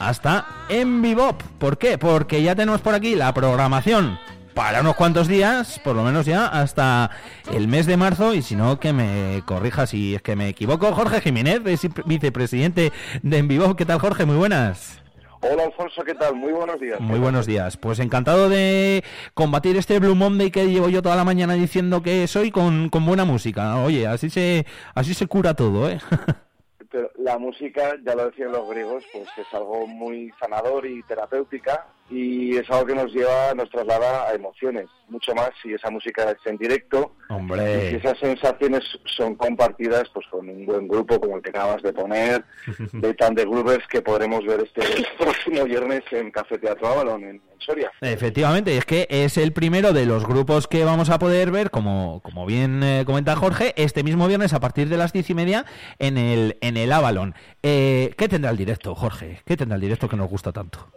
hasta 0.08 0.46
en 0.70 1.02
Bebop. 1.02 1.42
¿Por 1.60 1.78
qué? 1.78 1.98
Porque 1.98 2.42
ya 2.42 2.56
tenemos 2.56 2.82
por 2.82 2.94
aquí 2.94 3.16
la 3.16 3.34
programación 3.34 4.18
para 4.54 4.82
unos 4.82 4.96
cuantos 4.96 5.28
días, 5.28 5.80
por 5.80 5.96
lo 5.96 6.04
menos 6.04 6.26
ya 6.26 6.46
hasta 6.46 7.12
el 7.54 7.68
mes 7.68 7.86
de 7.86 7.98
marzo, 7.98 8.34
y 8.34 8.42
si 8.42 8.56
no, 8.56 8.80
que 8.80 8.94
me 8.94 9.44
corrija 9.46 9.88
si 9.88 10.16
es 10.16 10.22
que 10.22 10.36
me 10.36 10.50
equivoco. 10.50 10.92
Jorge 10.94 11.22
Jiménez, 11.22 11.62
es 11.66 11.88
vicepresidente 12.06 12.92
de 13.22 13.38
Envivo. 13.38 13.76
¿Qué 13.76 13.86
tal, 13.86 14.00
Jorge? 14.00 14.26
Muy 14.26 14.36
buenas. 14.36 15.02
Hola 15.44 15.64
Alfonso, 15.64 16.04
¿qué 16.04 16.14
tal? 16.14 16.36
Muy 16.36 16.52
buenos 16.52 16.80
días. 16.80 17.00
Muy 17.00 17.18
buenos 17.18 17.48
días. 17.48 17.76
Pues 17.76 17.98
encantado 17.98 18.48
de 18.48 19.04
combatir 19.34 19.76
este 19.76 19.98
Blue 20.00 20.14
Monday 20.14 20.52
que 20.52 20.68
llevo 20.68 20.90
yo 20.90 21.02
toda 21.02 21.16
la 21.16 21.24
mañana 21.24 21.56
diciendo 21.56 22.04
que 22.04 22.28
soy 22.28 22.52
con, 22.52 22.90
con 22.90 23.08
buena 23.08 23.26
música. 23.26 23.78
Oye, 23.78 24.06
así 24.06 24.30
se, 24.30 24.68
así 24.94 25.16
se 25.16 25.26
cura 25.26 25.56
todo, 25.56 25.90
¿eh? 25.90 26.00
Pero 26.92 27.10
la 27.16 27.38
música, 27.38 27.96
ya 28.06 28.16
lo 28.16 28.26
decían 28.26 28.52
los 28.52 28.68
griegos, 28.68 29.04
pues 29.14 29.30
es 29.38 29.54
algo 29.54 29.88
muy 29.88 30.32
sanador 30.40 30.86
y 30.86 31.02
terapéutica 31.04 31.88
y 32.12 32.58
es 32.58 32.70
algo 32.70 32.88
que 32.88 32.96
nos 32.96 33.14
lleva, 33.14 33.54
nos 33.56 33.70
traslada 33.70 34.28
a 34.28 34.34
emociones, 34.34 34.88
mucho 35.08 35.34
más 35.34 35.50
si 35.64 35.74
esa 35.74 35.90
música 35.90 36.30
es 36.32 36.38
en 36.46 36.58
directo 36.58 37.16
Hombre. 37.30 37.88
y 37.88 37.90
si 37.90 37.96
esas 37.96 38.20
sensaciones 38.20 38.84
son 39.06 39.36
compartidas 39.36 40.04
pues 40.14 40.28
con 40.28 40.50
un 40.50 40.66
buen 40.66 40.88
grupo 40.88 41.20
como 41.20 41.38
el 41.38 41.42
que 41.42 41.50
acabas 41.50 41.82
de 41.82 41.94
poner, 41.94 42.44
de 42.94 43.14
tan 43.14 43.34
de 43.34 43.46
Groovers 43.46 43.88
que 43.88 44.02
podremos 44.02 44.46
ver 44.46 44.62
este 44.62 44.82
próximo 45.18 45.64
viernes 45.64 46.02
en 46.12 46.32
Café 46.32 46.58
Teatro 46.58 46.88
Avalon 46.88 47.24
en, 47.24 47.30
en 47.30 47.60
Soria. 47.60 47.92
Efectivamente, 48.02 48.78
es 48.78 48.86
que 48.86 49.08
es 49.10 49.38
el 49.38 49.54
primero 49.54 49.94
de 49.94 50.06
los 50.06 50.28
grupos 50.28 50.68
que 50.68 50.84
vamos 50.84 51.10
a 51.10 51.18
poder 51.18 51.52
ver, 51.52 51.72
como, 51.72 52.20
como 52.24 52.46
bien 52.46 52.84
eh, 52.84 53.04
comenta 53.06 53.36
Jorge, 53.38 53.74
este 53.78 54.04
mismo 54.04 54.28
viernes 54.28 54.54
a 54.54 54.60
partir 54.60 54.90
de 54.90 54.98
las 54.98 55.14
diez 55.14 55.30
y 55.30 55.34
media 55.34 55.66
en 55.98 56.18
el, 56.18 56.58
en 56.60 56.76
el 56.76 56.92
Avalon. 56.92 57.36
Eh, 57.64 58.14
¿Qué 58.18 58.28
tendrá 58.28 58.52
el 58.52 58.58
directo, 58.58 58.96
Jorge? 58.96 59.42
¿Qué 59.46 59.56
tendrá 59.56 59.76
el 59.76 59.82
directo 59.82 60.10
que 60.10 60.18
nos 60.18 60.30
gusta 60.30 60.52
tanto? 60.52 60.90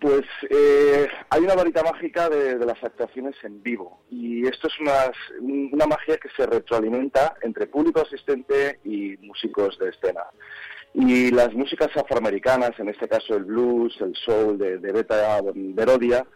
Pues 0.00 0.24
eh, 0.48 1.08
hay 1.28 1.42
una 1.42 1.54
varita 1.54 1.82
mágica 1.82 2.30
de, 2.30 2.56
las 2.64 2.82
actuaciones 2.82 3.34
en 3.42 3.62
vivo 3.62 4.00
y 4.10 4.46
esto 4.46 4.68
es 4.68 4.80
una, 4.80 5.12
una 5.40 5.86
magia 5.86 6.16
que 6.16 6.30
se 6.34 6.46
retroalimenta 6.46 7.34
entre 7.42 7.66
público 7.66 8.00
asistente 8.00 8.80
y 8.84 9.18
músicos 9.18 9.78
de 9.78 9.90
escena. 9.90 10.22
Y 10.94 11.30
las 11.30 11.52
músicas 11.52 11.94
afroamericanas, 11.94 12.72
en 12.78 12.88
este 12.88 13.08
caso 13.08 13.36
el 13.36 13.44
blues, 13.44 13.94
el 14.00 14.16
soul 14.16 14.56
de, 14.56 14.78
de 14.78 14.90
Beta 14.90 15.40
Verodia, 15.54 16.26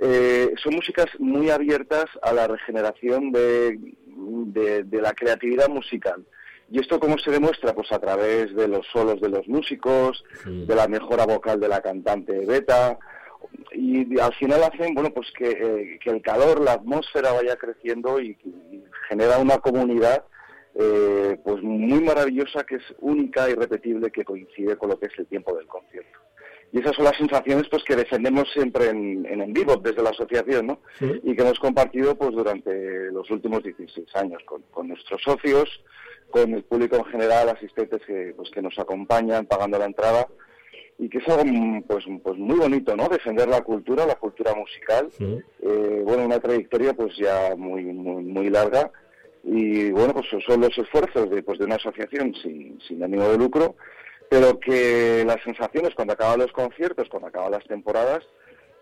eh, 0.00 0.54
son 0.62 0.76
músicas 0.76 1.08
muy 1.18 1.50
abiertas 1.50 2.06
a 2.22 2.32
la 2.32 2.46
regeneración 2.46 3.32
de, 3.32 3.76
de, 4.06 4.84
de 4.84 5.00
la 5.00 5.12
creatividad 5.14 5.68
musical. 5.68 6.24
¿Y 6.70 6.78
esto 6.78 7.00
cómo 7.00 7.18
se 7.18 7.30
demuestra? 7.30 7.74
Pues 7.74 7.90
a 7.92 7.98
través 7.98 8.54
de 8.54 8.68
los 8.68 8.86
solos 8.92 9.20
de 9.20 9.28
los 9.28 9.46
músicos, 9.48 10.24
de 10.44 10.74
la 10.74 10.86
mejora 10.86 11.26
vocal 11.26 11.58
de 11.58 11.68
la 11.68 11.80
cantante 11.80 12.46
Beta, 12.46 12.98
y 13.72 14.18
al 14.20 14.32
final 14.34 14.62
hacen, 14.62 14.94
bueno, 14.94 15.10
pues 15.12 15.28
que, 15.36 15.50
eh, 15.50 15.98
que 16.02 16.10
el 16.10 16.22
calor, 16.22 16.60
la 16.60 16.74
atmósfera 16.74 17.32
vaya 17.32 17.56
creciendo 17.56 18.20
y, 18.20 18.38
y 18.44 18.84
genera 19.08 19.38
una 19.38 19.58
comunidad 19.58 20.24
eh, 20.74 21.36
pues 21.42 21.62
muy 21.62 22.00
maravillosa 22.00 22.64
que 22.64 22.76
es 22.76 22.84
única 23.00 23.50
y 23.50 23.54
repetible 23.54 24.10
que 24.10 24.24
coincide 24.24 24.76
con 24.76 24.90
lo 24.90 24.98
que 24.98 25.06
es 25.06 25.18
el 25.18 25.26
tiempo 25.26 25.56
del 25.56 25.66
concierto. 25.66 26.18
Y 26.72 26.78
esas 26.78 26.94
son 26.94 27.04
las 27.04 27.16
sensaciones 27.16 27.66
pues 27.68 27.82
que 27.82 27.96
defendemos 27.96 28.48
siempre 28.52 28.88
en, 28.88 29.26
en, 29.26 29.40
en 29.40 29.52
vivo 29.52 29.76
desde 29.76 30.02
la 30.02 30.10
asociación, 30.10 30.68
¿no? 30.68 30.80
Sí. 30.98 31.20
Y 31.24 31.34
que 31.34 31.42
hemos 31.42 31.58
compartido 31.58 32.16
pues 32.16 32.30
durante 32.30 33.10
los 33.10 33.28
últimos 33.30 33.64
16 33.64 34.06
años 34.14 34.40
con, 34.44 34.62
con 34.70 34.86
nuestros 34.86 35.20
socios, 35.22 35.68
con 36.30 36.54
el 36.54 36.64
público 36.64 36.96
en 36.96 37.04
general, 37.06 37.48
asistentes 37.48 38.00
que, 38.06 38.32
pues, 38.36 38.50
que 38.50 38.62
nos 38.62 38.78
acompañan 38.78 39.46
pagando 39.46 39.78
la 39.78 39.86
entrada 39.86 40.26
y 40.98 41.08
que 41.08 41.18
es 41.18 41.28
algo 41.28 41.44
mm, 41.44 41.82
pues, 41.82 42.04
pues 42.22 42.38
muy 42.38 42.58
bonito, 42.58 42.94
¿no? 42.94 43.08
Defender 43.08 43.48
la 43.48 43.62
cultura, 43.62 44.04
la 44.04 44.16
cultura 44.16 44.54
musical. 44.54 45.08
Eh, 45.18 46.02
bueno, 46.04 46.24
una 46.24 46.40
trayectoria 46.40 46.92
pues 46.92 47.16
ya 47.16 47.54
muy, 47.56 47.84
muy, 47.84 48.22
muy 48.22 48.50
larga 48.50 48.90
y 49.42 49.90
bueno, 49.90 50.12
pues 50.12 50.26
son 50.46 50.60
los 50.60 50.76
esfuerzos 50.76 51.30
de, 51.30 51.42
pues, 51.42 51.58
de 51.58 51.64
una 51.64 51.76
asociación 51.76 52.34
sin, 52.42 52.78
sin 52.86 53.02
ánimo 53.02 53.28
de 53.28 53.38
lucro, 53.38 53.76
pero 54.28 54.60
que 54.60 55.24
las 55.26 55.42
sensaciones 55.42 55.94
cuando 55.94 56.12
acaban 56.12 56.38
los 56.38 56.52
conciertos, 56.52 57.08
cuando 57.08 57.28
acaban 57.28 57.52
las 57.52 57.64
temporadas, 57.64 58.22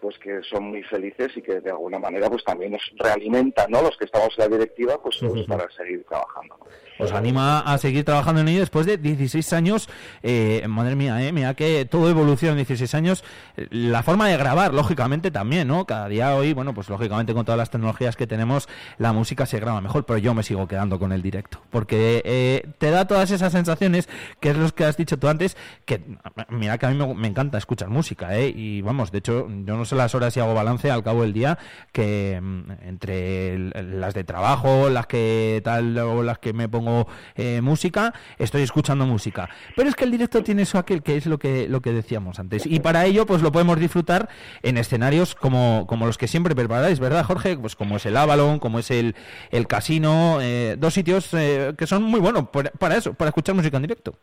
pues 0.00 0.18
que 0.18 0.40
son 0.42 0.64
muy 0.64 0.82
felices 0.82 1.28
y 1.36 1.42
que 1.42 1.60
de 1.60 1.70
alguna 1.70 2.00
manera 2.00 2.28
pues 2.28 2.42
también 2.44 2.72
nos 2.72 2.82
realimentan, 2.96 3.70
¿no? 3.70 3.82
Los 3.82 3.96
que 3.96 4.06
estamos 4.06 4.30
en 4.36 4.44
la 4.50 4.56
directiva, 4.56 5.00
pues, 5.00 5.18
pues 5.20 5.46
para 5.46 5.70
seguir 5.70 6.04
trabajando. 6.04 6.56
¿no? 6.58 6.66
Os 6.98 7.12
anima 7.12 7.60
a 7.60 7.78
seguir 7.78 8.04
trabajando 8.04 8.40
en 8.40 8.48
ello 8.48 8.60
después 8.60 8.86
de 8.86 8.96
16 8.98 9.52
años. 9.52 9.88
Eh, 10.22 10.64
madre 10.68 10.96
mía, 10.96 11.22
eh, 11.26 11.32
mira 11.32 11.54
que 11.54 11.84
todo 11.84 12.10
evoluciona 12.10 12.52
en 12.52 12.58
16 12.58 12.94
años. 12.94 13.24
Eh, 13.56 13.68
La 13.70 14.02
forma 14.02 14.28
de 14.28 14.36
grabar, 14.36 14.74
lógicamente, 14.74 15.30
también, 15.30 15.68
¿no? 15.68 15.84
Cada 15.84 16.08
día 16.08 16.34
hoy, 16.34 16.52
bueno, 16.52 16.74
pues 16.74 16.88
lógicamente 16.88 17.34
con 17.34 17.44
todas 17.44 17.58
las 17.58 17.70
tecnologías 17.70 18.16
que 18.16 18.26
tenemos, 18.26 18.68
la 18.98 19.12
música 19.12 19.46
se 19.46 19.60
graba 19.60 19.80
mejor, 19.80 20.04
pero 20.06 20.18
yo 20.18 20.34
me 20.34 20.42
sigo 20.42 20.66
quedando 20.66 20.98
con 20.98 21.12
el 21.12 21.22
directo. 21.22 21.60
Porque 21.70 22.22
eh, 22.24 22.68
te 22.78 22.90
da 22.90 23.06
todas 23.06 23.30
esas 23.30 23.52
sensaciones, 23.52 24.08
que 24.40 24.50
es 24.50 24.56
lo 24.56 24.68
que 24.74 24.84
has 24.84 24.96
dicho 24.96 25.18
tú 25.18 25.28
antes, 25.28 25.56
que 25.84 26.02
mira 26.48 26.78
que 26.78 26.86
a 26.86 26.90
mí 26.90 26.96
me, 26.96 27.14
me 27.14 27.28
encanta 27.28 27.58
escuchar 27.58 27.88
música, 27.88 28.36
¿eh? 28.36 28.52
Y 28.54 28.82
vamos, 28.82 29.12
de 29.12 29.18
hecho, 29.18 29.46
yo 29.48 29.76
no 29.76 29.84
sé 29.84 29.94
las 29.94 30.14
horas 30.14 30.36
y 30.36 30.40
hago 30.40 30.54
balance 30.54 30.90
al 30.90 31.02
cabo 31.04 31.22
del 31.22 31.32
día, 31.32 31.58
que 31.92 32.40
mm, 32.42 32.70
entre 32.86 33.58
las 33.82 34.14
de 34.14 34.24
trabajo, 34.24 34.88
las 34.90 35.06
que 35.06 35.60
tal, 35.64 35.96
o 35.98 36.22
las 36.22 36.38
que 36.38 36.52
me 36.52 36.68
pongo 36.68 36.87
eh, 37.34 37.60
música, 37.60 38.12
estoy 38.38 38.62
escuchando 38.62 39.06
música. 39.06 39.48
Pero 39.76 39.88
es 39.88 39.94
que 39.94 40.04
el 40.04 40.10
directo 40.10 40.42
tiene 40.42 40.62
eso 40.62 40.78
aquel 40.78 41.02
que 41.02 41.16
es 41.16 41.26
lo 41.26 41.38
que, 41.38 41.68
lo 41.68 41.80
que 41.80 41.92
decíamos 41.92 42.38
antes. 42.38 42.66
Y 42.66 42.80
para 42.80 43.04
ello, 43.06 43.26
pues 43.26 43.42
lo 43.42 43.52
podemos 43.52 43.78
disfrutar 43.78 44.28
en 44.62 44.76
escenarios 44.78 45.34
como, 45.34 45.86
como 45.88 46.06
los 46.06 46.18
que 46.18 46.28
siempre 46.28 46.54
preparáis, 46.54 47.00
¿verdad, 47.00 47.24
Jorge? 47.24 47.56
Pues 47.56 47.76
como 47.76 47.96
es 47.96 48.06
el 48.06 48.16
Avalon, 48.16 48.58
como 48.58 48.78
es 48.78 48.90
el, 48.90 49.14
el 49.50 49.66
Casino, 49.66 50.38
eh, 50.40 50.76
dos 50.78 50.94
sitios 50.94 51.32
eh, 51.34 51.74
que 51.76 51.86
son 51.86 52.02
muy 52.02 52.20
buenos 52.20 52.48
para 52.48 52.96
eso, 52.96 53.14
para 53.14 53.28
escuchar 53.30 53.54
música 53.54 53.76
en 53.76 53.82
directo. 53.82 54.14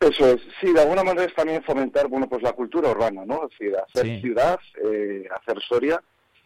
Eso 0.00 0.26
es, 0.34 0.40
sí, 0.60 0.72
de 0.72 0.80
alguna 0.80 1.04
manera 1.04 1.26
es 1.26 1.34
también 1.34 1.62
fomentar, 1.62 2.08
bueno, 2.08 2.28
pues 2.28 2.42
la 2.42 2.52
cultura 2.52 2.90
urbana, 2.90 3.22
¿no? 3.24 3.44
Es 3.44 3.50
decir, 3.56 3.76
hacer 3.76 4.06
Sí. 4.06 4.20
ciudad, 4.20 4.58
eh, 4.84 5.28
hacer 5.40 5.62
Soria 5.68 6.02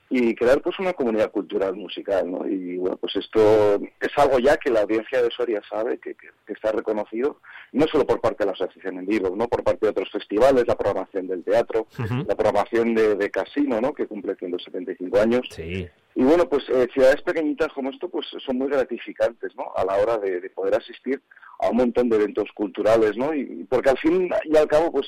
y 0.09 0.35
crear 0.37 0.63
pues 0.63 0.79
una 0.79 0.93
comunidad 0.93 1.31
cultural 1.33 1.75
musical, 1.75 2.31
¿no? 2.31 2.47
Y 2.49 2.77
bueno, 2.77 2.97
pues 2.97 3.17
esto 3.17 3.75
es 4.01 4.11
algo 4.17 4.39
ya 4.39 4.57
que 4.57 4.71
la 4.71 4.83
audiencia 4.83 5.21
de 5.21 5.31
Soria 5.31 5.61
sabe, 5.69 5.99
que, 5.99 6.15
que- 6.15 6.29
que 6.47 6.53
está 6.53 6.71
reconocido, 6.71 7.41
no 7.73 7.87
solo 7.89 8.07
por 8.07 8.21
parte 8.21 8.45
de 8.45 8.47
la 8.47 8.53
asociación 8.53 8.99
en 8.99 9.07
vivo, 9.07 9.35
¿no? 9.35 9.49
Por 9.49 9.65
parte 9.65 9.85
de 9.87 9.91
otros 9.91 10.09
festivales, 10.13 10.65
la 10.69 10.77
programación 10.77 11.27
del 11.27 11.43
teatro, 11.43 11.89
la 12.27 12.37
programación 12.37 12.95
de, 12.95 13.17
de 13.17 13.31
Casino, 13.31 13.81
¿no? 13.81 13.93
Que 13.93 14.07
cumple 14.07 14.37
175 14.37 15.19
años. 15.19 15.41
Sí. 15.51 15.89
Y 16.15 16.23
bueno, 16.23 16.49
pues 16.49 16.65
eh, 16.71 16.87
ciudades 16.95 17.21
pequeñitas 17.23 17.73
como 17.75 17.91
esto 17.91 18.09
pues 18.09 18.27
son 18.47 18.59
muy 18.59 18.69
gratificantes, 18.69 19.55
¿no? 19.57 19.73
A 19.77 19.85
la 19.85 19.97
hora 19.97 20.19
de, 20.19 20.41
de 20.41 20.51
poder 20.51 20.75
asistir 20.77 21.21
a 21.59 21.69
un 21.71 21.79
montón 21.79 22.09
de 22.09 22.17
eventos 22.17 22.49
culturales, 22.55 23.17
¿no? 23.17 23.35
Y 23.35 23.67
porque 23.69 23.91
al 23.91 23.99
fin 23.99 24.31
y 24.45 24.57
al 24.57 24.69
cabo 24.69 24.93
pues 24.93 25.07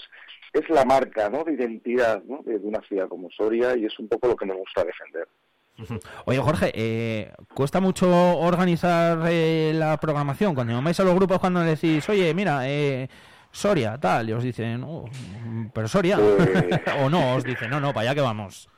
es 0.53 0.69
la 0.71 0.85
marca, 0.85 1.29
¿no? 1.29 1.45
De 1.45 1.53
identidad, 1.53 2.23
¿no? 2.25 2.41
De, 2.45 2.57
una 2.57 2.81
ciudad 2.83 3.09
como 3.09 3.31
Soria 3.31 3.77
y 3.77 3.85
es 3.87 3.99
un 3.99 4.09
poco 4.09 4.29
lo 4.29 4.37
que 4.37 4.47
nos 4.47 4.57
gusta 4.57 4.85
defender. 4.85 5.29
Oye, 6.25 6.39
Jorge, 6.39 6.73
eh, 6.75 7.33
¿cuesta 7.55 7.81
mucho 7.81 8.09
organizar 8.39 9.21
eh, 9.29 9.73
la 9.75 9.97
programación? 9.99 10.55
Cuando 10.55 10.73
llamáis 10.73 10.99
a 11.01 11.05
los 11.05 11.15
grupos, 11.15 11.39
cuando 11.39 11.61
decís, 11.61 12.09
oye, 12.09 12.35
mira, 12.35 12.69
eh, 12.69 13.09
Soria, 13.51 13.99
tal, 13.99 14.29
y 14.29 14.33
os 14.33 14.43
dicen, 14.43 14.83
"Oh, 14.85 15.05
pero 15.73 15.89
Soria, 15.89 16.17
Pues- 16.19 16.81
o 17.03 17.09
no, 17.09 17.37
os 17.37 17.45
dicen, 17.45 17.71
no, 17.71 17.81
no, 17.81 17.93
para 17.93 18.11
allá 18.11 18.15
que 18.17 18.21
vamos. 18.21 18.69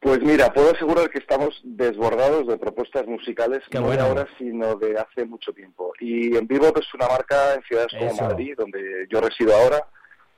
Pues 0.00 0.20
mira, 0.20 0.52
puedo 0.52 0.72
asegurar 0.72 1.08
que 1.10 1.18
estamos 1.20 1.60
desbordados 1.62 2.48
de 2.48 2.58
propuestas 2.58 3.06
musicales, 3.06 3.62
Qué 3.70 3.78
no 3.78 3.86
bueno. 3.86 4.02
de 4.02 4.08
ahora, 4.08 4.28
sino 4.36 4.74
de 4.74 4.98
hace 4.98 5.24
mucho 5.24 5.52
tiempo. 5.52 5.92
Y 6.00 6.36
en 6.36 6.46
vivo 6.48 6.66
es 6.76 6.92
una 6.94 7.06
marca 7.06 7.54
en 7.54 7.62
ciudades 7.62 7.92
como. 7.96 8.28
Madrid, 8.28 8.54
donde 8.58 9.06
yo 9.08 9.20
resido 9.20 9.54
ahora, 9.54 9.84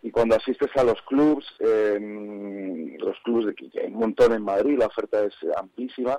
y 0.03 0.11
cuando 0.11 0.37
asistes 0.37 0.71
a 0.77 0.85
los 0.85 1.01
clubs, 1.03 1.47
eh, 1.61 2.97
los 2.99 3.19
clubs 3.25 3.47
de 3.47 3.55
que 3.55 3.81
hay 3.81 3.87
un 3.89 4.01
montón 4.01 4.33
en 4.33 4.43
Madrid, 4.43 4.79
la 4.79 4.87
oferta 4.87 5.25
es 5.25 5.35
amplísima. 5.57 6.19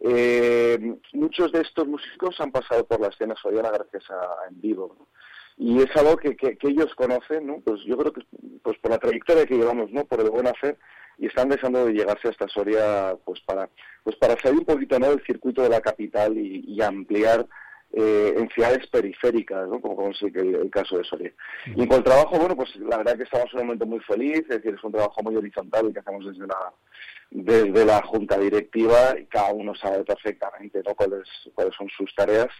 eh, 0.00 0.78
muchos 1.12 1.52
de 1.52 1.60
estos 1.62 1.86
músicos 1.86 2.38
han 2.40 2.50
pasado 2.52 2.84
por 2.86 3.00
la 3.00 3.08
escena 3.08 3.34
soriana 3.40 3.70
gracias 3.70 4.10
a 4.10 4.48
en 4.48 4.60
vivo. 4.60 5.08
y 5.56 5.80
es 5.80 5.96
algo 5.96 6.16
que, 6.16 6.36
que, 6.36 6.58
ellos 6.62 6.92
conocen, 6.96 7.46
¿no? 7.46 7.60
Pues 7.64 7.80
yo 7.86 7.96
creo 7.96 8.12
que 8.12 8.22
pues 8.62 8.76
por 8.78 8.90
la 8.90 8.98
trayectoria 8.98 9.46
que 9.46 9.56
llevamos, 9.56 9.90
¿no? 9.92 10.04
Por 10.04 10.20
el 10.20 10.30
buen 10.30 10.48
hacer 10.48 10.76
y 11.16 11.26
están 11.26 11.48
deseando 11.48 11.86
de 11.86 11.92
llegarse 11.92 12.28
hasta 12.28 12.48
Soria, 12.48 13.16
pues 13.24 13.40
para 13.42 13.70
pues 14.02 14.16
para 14.16 14.36
salir 14.40 14.58
un 14.58 14.64
poquito 14.66 14.98
¿no? 14.98 15.10
del 15.10 15.24
circuito 15.24 15.62
de 15.62 15.68
la 15.68 15.80
capital 15.80 16.36
y 16.36 16.82
ampliar 16.82 17.46
eh, 17.96 18.34
en 18.36 18.48
ciudades 18.50 18.86
periféricas, 18.88 19.68
¿no? 19.68 19.80
como, 19.80 19.94
como 19.94 20.10
es 20.10 20.22
el, 20.22 20.54
el 20.54 20.70
caso 20.70 20.98
de 20.98 21.04
Soria. 21.04 21.32
Y 21.66 21.82
en 21.82 21.86
cuanto 21.86 22.10
al 22.10 22.16
trabajo, 22.16 22.38
bueno, 22.38 22.56
pues 22.56 22.74
la 22.76 22.98
verdad 22.98 23.16
que 23.16 23.22
estamos 23.22 23.48
en 23.52 23.60
un 23.60 23.66
momento 23.66 23.86
muy 23.86 24.00
feliz, 24.00 24.40
es 24.40 24.48
decir, 24.48 24.74
es 24.76 24.84
un 24.84 24.92
trabajo 24.92 25.22
muy 25.22 25.36
horizontal 25.36 25.92
que 25.92 26.00
hacemos 26.00 26.26
desde 26.26 26.46
la 26.46 26.72
desde 27.30 27.84
la 27.84 28.00
junta 28.02 28.38
directiva 28.38 29.18
y 29.18 29.26
cada 29.26 29.52
uno 29.52 29.74
sabe 29.74 30.04
perfectamente 30.04 30.82
¿no? 30.86 30.94
cuáles 30.94 31.28
cuáles 31.54 31.74
son 31.74 31.88
sus 31.88 32.14
tareas 32.14 32.50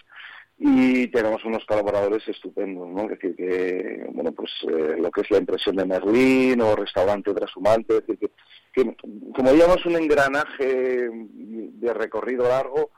y 0.56 1.08
tenemos 1.08 1.44
unos 1.44 1.64
colaboradores 1.64 2.26
estupendos, 2.28 2.88
¿no? 2.88 3.02
Es 3.02 3.10
decir, 3.10 3.34
que, 3.34 4.06
bueno, 4.12 4.30
pues 4.32 4.52
eh, 4.68 4.96
lo 5.00 5.10
que 5.10 5.22
es 5.22 5.30
la 5.30 5.38
impresión 5.38 5.74
de 5.74 5.84
Merlín 5.84 6.60
o 6.60 6.76
restaurante 6.76 7.34
trashumante, 7.34 7.98
es 7.98 8.06
decir, 8.06 8.30
que, 8.72 8.84
que 8.84 8.96
como 9.34 9.52
digamos 9.52 9.84
un 9.84 9.96
engranaje 9.96 11.10
de 11.10 11.94
recorrido 11.94 12.48
largo, 12.48 12.92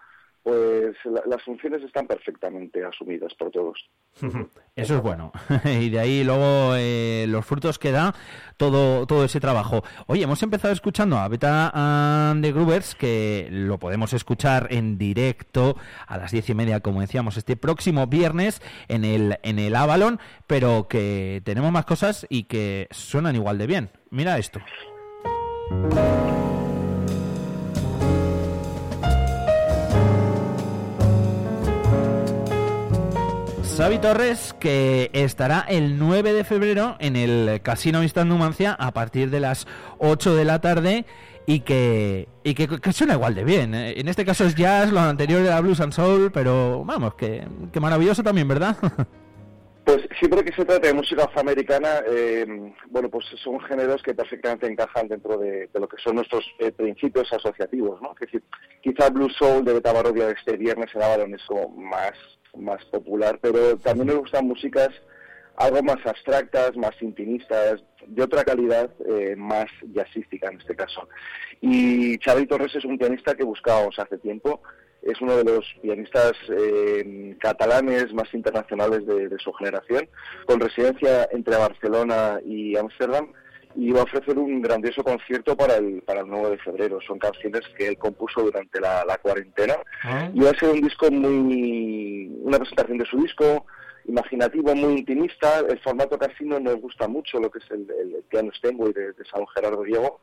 pues 0.47 0.95
la- 1.07 1.25
las 1.27 1.43
funciones 1.43 1.83
están 1.83 2.07
perfectamente 2.07 2.85
asumidas 2.85 3.35
por 3.35 3.51
todos. 3.51 3.77
Eso 4.77 4.97
es 4.97 5.03
bueno. 5.03 5.33
y 5.65 5.91
de 5.91 5.99
ahí 5.99 6.23
luego 6.23 6.75
eh, 6.77 7.27
los 7.29 7.45
frutos 7.45 7.81
que 7.81 7.91
da 7.91 8.15
todo, 8.57 9.09
todo 9.09 9.25
ese 9.25 9.41
trabajo. 9.41 9.83
Oye, 10.07 10.23
hemos 10.23 10.41
empezado 10.45 10.73
escuchando 10.73 11.19
a 11.19 11.27
Beta 11.27 11.73
and 11.75 12.45
the 12.45 12.55
que 12.97 13.49
lo 13.51 13.79
podemos 13.81 14.13
escuchar 14.13 14.69
en 14.71 14.99
directo 14.99 15.77
a 16.07 16.17
las 16.17 16.31
diez 16.31 16.49
y 16.49 16.55
media, 16.55 16.79
como 16.79 17.01
decíamos, 17.01 17.37
este 17.37 17.57
próximo 17.57 18.07
viernes 18.07 18.63
en 18.87 19.05
el, 19.05 19.39
en 19.43 19.59
el 19.59 19.75
Avalon, 19.75 20.21
pero 20.47 20.87
que 20.89 21.43
tenemos 21.45 21.73
más 21.73 21.87
cosas 21.87 22.25
y 22.31 22.45
que 22.45 22.87
suenan 22.93 23.35
igual 23.35 23.59
de 23.59 23.67
bien. 23.67 23.91
Mira 24.11 24.39
esto. 24.39 24.61
Xavi 33.77 33.99
Torres, 33.99 34.55
que 34.59 35.11
estará 35.13 35.67
el 35.69 35.99
9 35.99 36.33
de 36.33 36.45
febrero 36.45 36.97
en 36.99 37.15
el 37.15 37.61
Casino 37.61 38.03
Instant 38.03 38.31
Numancia 38.31 38.73
a 38.73 38.93
partir 38.93 39.29
de 39.29 39.39
las 39.39 39.67
8 39.99 40.35
de 40.35 40.47
la 40.47 40.63
tarde 40.63 41.05
y 41.45 41.61
que, 41.61 42.27
y 42.43 42.55
que, 42.55 42.93
suena 42.95 43.15
igual 43.15 43.35
de 43.35 43.45
bien. 43.45 43.75
¿eh? 43.75 44.01
En 44.01 44.09
este 44.09 44.25
caso 44.25 44.45
es 44.45 44.55
jazz, 44.55 44.91
lo 44.91 45.01
anterior 45.01 45.43
era 45.43 45.61
blues 45.61 45.81
and 45.83 45.93
soul, 45.93 46.33
pero 46.33 46.87
vamos, 46.87 47.17
que, 47.17 47.47
que 47.71 47.79
maravilloso 47.79 48.23
también, 48.23 48.49
¿verdad? 48.49 48.79
Pues 49.87 50.01
siempre 50.19 50.45
que 50.45 50.53
se 50.53 50.65
trata 50.65 50.89
de 50.89 50.95
música 50.95 51.23
afroamericana, 51.23 52.03
eh, 52.09 52.45
bueno, 52.89 53.09
pues 53.09 53.25
son 53.45 53.61
géneros 53.61 54.03
que 54.03 54.15
perfectamente 54.15 54.67
encajan 54.67 55.07
dentro 55.07 55.39
de, 55.39 55.71
lo 55.75 55.87
que 55.87 55.97
son 56.03 56.17
nuestros 56.17 56.45
eh, 56.59 56.73
principios 56.73 57.33
asociativos, 57.33 58.03
¿no? 58.03 58.11
Es 58.15 58.19
decir, 58.19 58.43
quizá 58.83 59.11
Blue 59.11 59.31
Soul 59.31 59.65
de 59.65 59.75
Beta 59.75 59.93
Barodia 59.93 60.27
de 60.27 60.33
este 60.33 60.57
viernes 60.57 60.91
en 60.93 61.03
Avalon 61.05 61.35
es 61.35 61.43
como 61.47 61.69
más, 61.69 62.15
más 62.59 62.85
popular, 62.87 63.39
pero 63.41 63.77
también 63.79 64.09
me 64.09 64.15
gustan 64.15 64.47
músicas 64.47 64.91
algo 65.57 65.83
más 65.83 66.05
abstractas, 66.05 66.77
más 66.77 66.95
intimistas, 67.01 67.83
de 68.07 68.23
otra 68.23 68.45
calidad, 68.45 68.91
eh, 69.07 69.35
más 69.37 69.67
jazzística 69.93 70.49
en 70.49 70.61
este 70.61 70.77
caso. 70.77 71.09
Y 71.61 72.19
Xavi 72.19 72.47
Torres 72.47 72.75
es 72.75 72.85
un 72.85 72.99
pianista 72.99 73.35
que 73.35 73.45
buscábamos 73.45 73.99
hace 73.99 74.19
tiempo, 74.19 74.61
es 75.03 75.21
uno 75.21 75.37
de 75.37 75.45
los 75.45 75.65
pianistas 75.83 76.33
eh, 76.51 77.37
catalanes 77.41 78.13
más 78.13 78.33
internacionales 78.35 79.07
de, 79.07 79.29
de 79.29 79.39
su 79.39 79.53
generación, 79.55 80.09
con 80.47 80.61
residencia 80.61 81.29
entre 81.33 81.57
Barcelona 81.57 82.41
y 82.45 82.77
Ámsterdam, 82.77 83.33
y 83.77 83.93
va 83.93 84.01
a 84.01 84.05
ofrecer 84.05 84.39
un 84.39 84.63
grandioso 84.63 85.05
concierto 85.05 85.57
para 85.57 85.77
el, 85.77 86.03
para 86.03 86.21
el 86.21 86.29
9 86.29 86.51
de 86.51 86.59
febrero. 86.59 86.99
Son 87.07 87.19
canciones 87.19 87.63
que 87.77 87.89
él 87.89 87.99
compuso 87.99 88.43
durante 88.43 88.81
la, 88.81 89.05
la 89.05 89.19
cuarentena, 89.19 89.75
y 90.33 90.41
va 90.41 90.51
a 90.51 90.59
ser 90.59 90.71
un 90.71 90.81
disco 90.81 91.11
muy... 91.11 92.31
una 92.43 92.59
presentación 92.59 92.99
de 92.99 93.07
su 93.07 93.19
disco, 93.21 93.67
imaginativo, 94.07 94.75
muy 94.75 94.95
intimista. 94.95 95.61
El 95.61 95.79
formato 95.81 96.19
casino 96.19 96.59
nos 96.59 96.77
gusta 96.81 97.07
mucho, 97.07 97.39
lo 97.39 97.51
que 97.51 97.59
es 97.59 97.71
el, 97.71 97.87
el 97.91 98.23
piano 98.29 98.51
Steinway 98.57 98.93
de, 98.93 99.13
de 99.13 99.25
San 99.31 99.47
Gerardo 99.55 99.83
Diego. 99.83 100.21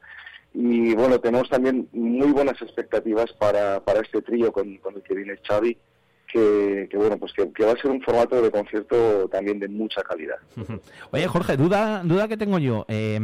Y 0.54 0.94
bueno, 0.94 1.20
tenemos 1.20 1.50
también 1.50 1.90
muy 1.94 2.32
buenas 2.32 2.62
expectativas 2.62 3.32
para, 3.34 3.84
para 3.84 4.02
este 4.02 4.22
trío 4.22 4.52
con, 4.52 4.78
con 4.78 4.96
el 4.96 5.04
que 5.04 5.16
viene 5.16 5.40
Xavi, 5.48 5.78
que, 6.34 6.89
bueno, 6.95 7.18
pues 7.18 7.31
que, 7.34 7.45
va 7.64 7.73
a 7.73 7.77
ser 7.77 7.91
un 7.91 8.01
formato 8.01 8.41
de 8.41 8.49
concierto 8.49 9.30
también 9.30 9.60
de 9.60 9.68
mucha 9.68 10.01
calidad. 10.01 10.35
Oye, 11.11 11.27
Jorge, 11.27 11.57
duda, 11.57 12.01
duda 12.03 12.27
que 12.27 12.38
tengo 12.38 12.57
yo. 12.57 12.85
Eh, 12.88 13.19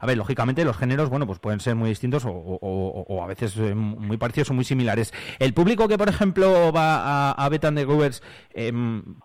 a 0.00 0.06
ver, 0.06 0.16
lógicamente 0.16 0.64
los 0.64 0.76
géneros, 0.76 1.08
bueno, 1.08 1.26
pues 1.26 1.38
pueden 1.38 1.60
ser 1.60 1.76
muy 1.76 1.88
distintos 1.88 2.24
o, 2.26 3.20
a 3.22 3.26
veces 3.26 3.56
eh, 3.56 3.74
muy 3.74 4.16
parecidos 4.16 4.50
o 4.50 4.54
muy 4.54 4.64
similares. 4.64 5.12
El 5.38 5.54
público 5.54 5.86
que, 5.86 5.96
por 5.96 6.08
ejemplo, 6.08 6.72
va 6.72 7.30
a, 7.30 7.32
a 7.32 7.48
Bet 7.48 7.64
and 7.64 7.78
the 7.78 7.84
Groovers, 7.84 8.22
eh, 8.52 8.72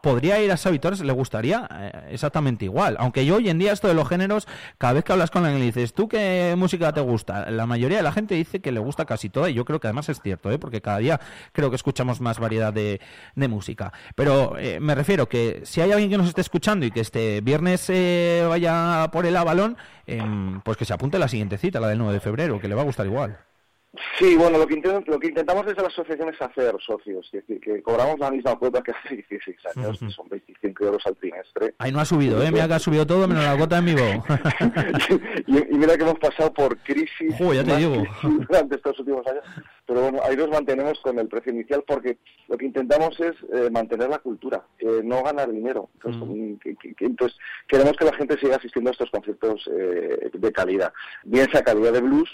¿podría 0.01 0.41
ir 0.41 0.51
a 0.51 0.57
Xavi 0.57 0.79
Torres? 0.79 1.01
¿Le 1.01 1.13
gustaría? 1.13 1.67
Eh, 1.71 2.09
exactamente 2.11 2.65
igual. 2.65 2.95
Aunque 2.99 3.25
yo 3.25 3.37
hoy 3.37 3.49
en 3.49 3.57
día 3.57 3.73
esto 3.73 3.87
de 3.87 3.95
los 3.95 4.07
géneros, 4.07 4.47
cada 4.77 4.93
vez 4.93 5.03
que 5.03 5.13
hablas 5.13 5.31
con 5.31 5.45
alguien 5.45 5.63
y 5.63 5.67
dices, 5.67 5.93
¿tú 5.93 6.07
qué 6.07 6.53
música 6.57 6.93
te 6.93 7.01
gusta? 7.01 7.49
La 7.49 7.65
mayoría 7.65 7.97
de 7.97 8.03
la 8.03 8.11
gente 8.11 8.35
dice 8.35 8.61
que 8.61 8.71
le 8.71 8.79
gusta 8.79 9.05
casi 9.05 9.29
toda 9.29 9.49
y 9.49 9.53
yo 9.55 9.65
creo 9.65 9.79
que 9.79 9.87
además 9.87 10.09
es 10.09 10.21
cierto, 10.21 10.51
¿eh? 10.51 10.59
porque 10.59 10.81
cada 10.81 10.99
día 10.99 11.19
creo 11.53 11.69
que 11.69 11.75
escuchamos 11.75 12.21
más 12.21 12.39
variedad 12.39 12.71
de, 12.71 13.01
de 13.35 13.47
música. 13.47 13.91
Pero 14.15 14.57
eh, 14.57 14.79
me 14.79 14.95
refiero 14.95 15.27
que 15.27 15.61
si 15.63 15.81
hay 15.81 15.91
alguien 15.91 16.09
que 16.09 16.17
nos 16.17 16.27
esté 16.27 16.41
escuchando 16.41 16.85
y 16.85 16.91
que 16.91 16.99
este 17.01 17.41
viernes 17.41 17.89
eh, 17.89 18.45
vaya 18.47 19.09
por 19.11 19.25
el 19.25 19.35
Avalón, 19.37 19.77
em, 20.07 20.61
pues 20.61 20.77
que 20.77 20.85
se 20.85 20.93
apunte 20.93 21.17
a 21.17 21.19
la 21.19 21.27
siguiente 21.27 21.57
cita, 21.57 21.79
la 21.79 21.87
del 21.89 21.97
9 21.99 22.13
de 22.13 22.19
febrero, 22.19 22.59
que 22.59 22.67
le 22.67 22.75
va 22.75 22.81
a 22.81 22.85
gustar 22.85 23.05
igual. 23.05 23.37
Sí, 24.19 24.35
bueno, 24.35 24.57
lo 24.57 24.67
que, 24.67 24.75
intent- 24.75 25.05
lo 25.07 25.17
que 25.17 25.27
intentamos 25.27 25.65
desde 25.65 25.81
la 25.81 25.87
asociación 25.87 26.27
es 26.27 26.41
hacer 26.41 26.75
socios, 26.85 27.25
es 27.31 27.47
decir, 27.47 27.61
que 27.61 27.81
cobramos 27.81 28.19
la 28.19 28.29
misma 28.29 28.53
cuota 28.57 28.81
que 28.81 28.91
hace 28.91 29.15
16 29.29 29.57
años, 29.73 29.97
que 29.99 30.09
son 30.09 30.27
25 30.27 30.83
euros 30.85 31.01
al 31.05 31.15
trimestre. 31.15 31.75
Ahí 31.79 31.93
no 31.93 32.01
ha 32.01 32.05
subido, 32.05 32.43
¿eh? 32.43 32.51
Mira 32.51 32.67
que 32.67 32.73
ha 32.73 32.79
subido 32.79 33.07
todo 33.07 33.25
menos 33.25 33.45
la 33.45 33.53
gota 33.55 33.77
en 33.77 33.85
vivo. 33.85 34.01
y, 35.47 35.55
y 35.55 35.77
mira 35.77 35.95
que 35.95 36.03
hemos 36.03 36.19
pasado 36.19 36.53
por 36.53 36.77
crisis, 36.79 37.33
ya 37.39 37.63
te 37.63 37.75
digo. 37.77 38.03
crisis 38.19 38.47
durante 38.49 38.75
estos 38.75 38.99
últimos 38.99 39.25
años, 39.27 39.43
pero 39.87 40.01
bueno, 40.01 40.19
ahí 40.23 40.35
nos 40.35 40.49
mantenemos 40.49 40.99
con 41.01 41.19
el 41.19 41.27
precio 41.27 41.51
inicial 41.51 41.83
porque 41.85 42.17
lo 42.47 42.57
que 42.57 42.65
intentamos 42.65 43.19
es 43.19 43.35
eh, 43.53 43.69
mantener 43.71 44.09
la 44.09 44.19
cultura, 44.19 44.63
eh, 44.79 45.01
no 45.03 45.21
ganar 45.23 45.51
dinero. 45.51 45.89
Entonces, 45.95 46.21
mm, 46.27 46.53
que- 46.55 46.75
que- 46.75 46.93
que- 46.95 47.05
entonces, 47.05 47.37
queremos 47.67 47.93
que 47.97 48.05
la 48.05 48.13
gente 48.13 48.37
siga 48.39 48.55
asistiendo 48.55 48.89
a 48.89 48.93
estos 48.93 49.11
conciertos 49.11 49.69
eh, 49.71 50.29
de 50.33 50.51
calidad, 50.51 50.91
bien 51.23 51.47
sea 51.51 51.61
calidad 51.63 51.93
de 51.93 52.01
blues, 52.01 52.29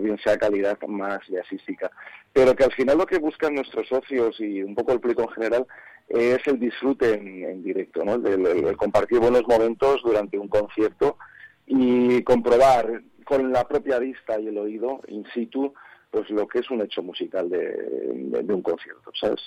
bien 0.00 0.18
sea 0.24 0.36
calidad 0.38 0.78
más 0.88 1.20
jazzística, 1.28 1.90
pero 2.32 2.54
que 2.54 2.64
al 2.64 2.72
final 2.72 2.98
lo 2.98 3.06
que 3.06 3.18
buscan 3.18 3.54
nuestros 3.54 3.86
socios 3.88 4.38
y 4.40 4.62
un 4.62 4.74
poco 4.74 4.92
el 4.92 5.00
público 5.00 5.22
en 5.22 5.28
general 5.30 5.66
es 6.08 6.38
el 6.46 6.58
disfrute 6.60 7.14
en, 7.14 7.44
en 7.44 7.62
directo, 7.62 8.04
¿no? 8.04 8.14
El, 8.14 8.46
el- 8.46 8.64
el 8.66 8.76
compartir 8.76 9.18
buenos 9.18 9.42
momentos 9.48 10.00
durante 10.04 10.38
un 10.38 10.48
concierto 10.48 11.18
y 11.66 12.22
comprobar 12.22 13.02
con 13.24 13.52
la 13.52 13.66
propia 13.66 13.98
vista 13.98 14.38
y 14.38 14.46
el 14.48 14.56
oído 14.58 15.00
in 15.08 15.24
situ 15.34 15.74
pues 16.10 16.30
lo 16.30 16.46
que 16.48 16.60
es 16.60 16.70
un 16.70 16.80
hecho 16.80 17.02
musical 17.02 17.48
de, 17.50 17.58
de- 17.58 18.42
de 18.42 18.54
un 18.54 18.62
concierto, 18.62 19.10
¿sabes? 19.20 19.40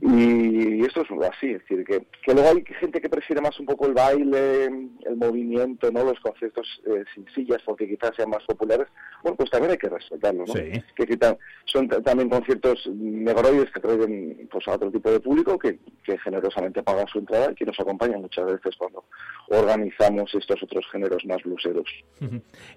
Y 0.00 0.84
esto 0.84 1.02
es 1.02 1.08
así, 1.30 1.52
es 1.52 1.60
decir, 1.62 1.84
que, 1.84 2.06
que 2.24 2.34
luego 2.34 2.48
hay 2.50 2.64
gente 2.80 3.00
que 3.00 3.08
prefiere 3.08 3.40
más 3.40 3.58
un 3.60 3.66
poco 3.66 3.86
el 3.86 3.94
baile, 3.94 4.64
el 4.64 5.16
movimiento, 5.16 5.90
¿no? 5.90 6.04
Los 6.04 6.20
conciertos 6.20 6.66
eh, 6.86 7.04
sin 7.14 7.26
sillas 7.34 7.62
porque 7.64 7.88
quizás 7.88 8.12
sean 8.16 8.30
más 8.30 8.42
populares, 8.44 8.86
bueno, 9.22 9.36
pues 9.36 9.50
también 9.50 9.72
hay 9.72 9.78
que 9.78 9.88
respetarlo, 9.88 10.44
¿no? 10.46 10.52
Sí. 10.52 10.72
Que 10.96 11.06
quizá 11.06 11.36
son 11.66 11.88
ta- 11.88 12.02
también 12.02 12.28
conciertos 12.28 12.86
negroides 12.92 13.70
que 13.72 13.80
traen 13.80 14.48
pues, 14.50 14.66
a 14.68 14.72
otro 14.72 14.90
tipo 14.90 15.10
de 15.10 15.20
público 15.20 15.58
que, 15.58 15.78
que 16.04 16.18
generosamente 16.18 16.82
paga 16.82 17.06
su 17.10 17.18
entrada 17.18 17.52
y 17.52 17.54
que 17.54 17.64
nos 17.64 17.78
acompaña 17.80 18.18
muchas 18.18 18.44
veces 18.46 18.74
cuando 18.76 19.04
organizamos 19.48 20.34
estos 20.34 20.62
otros 20.62 20.84
géneros 20.90 21.24
más 21.24 21.42
bluseros. 21.42 21.88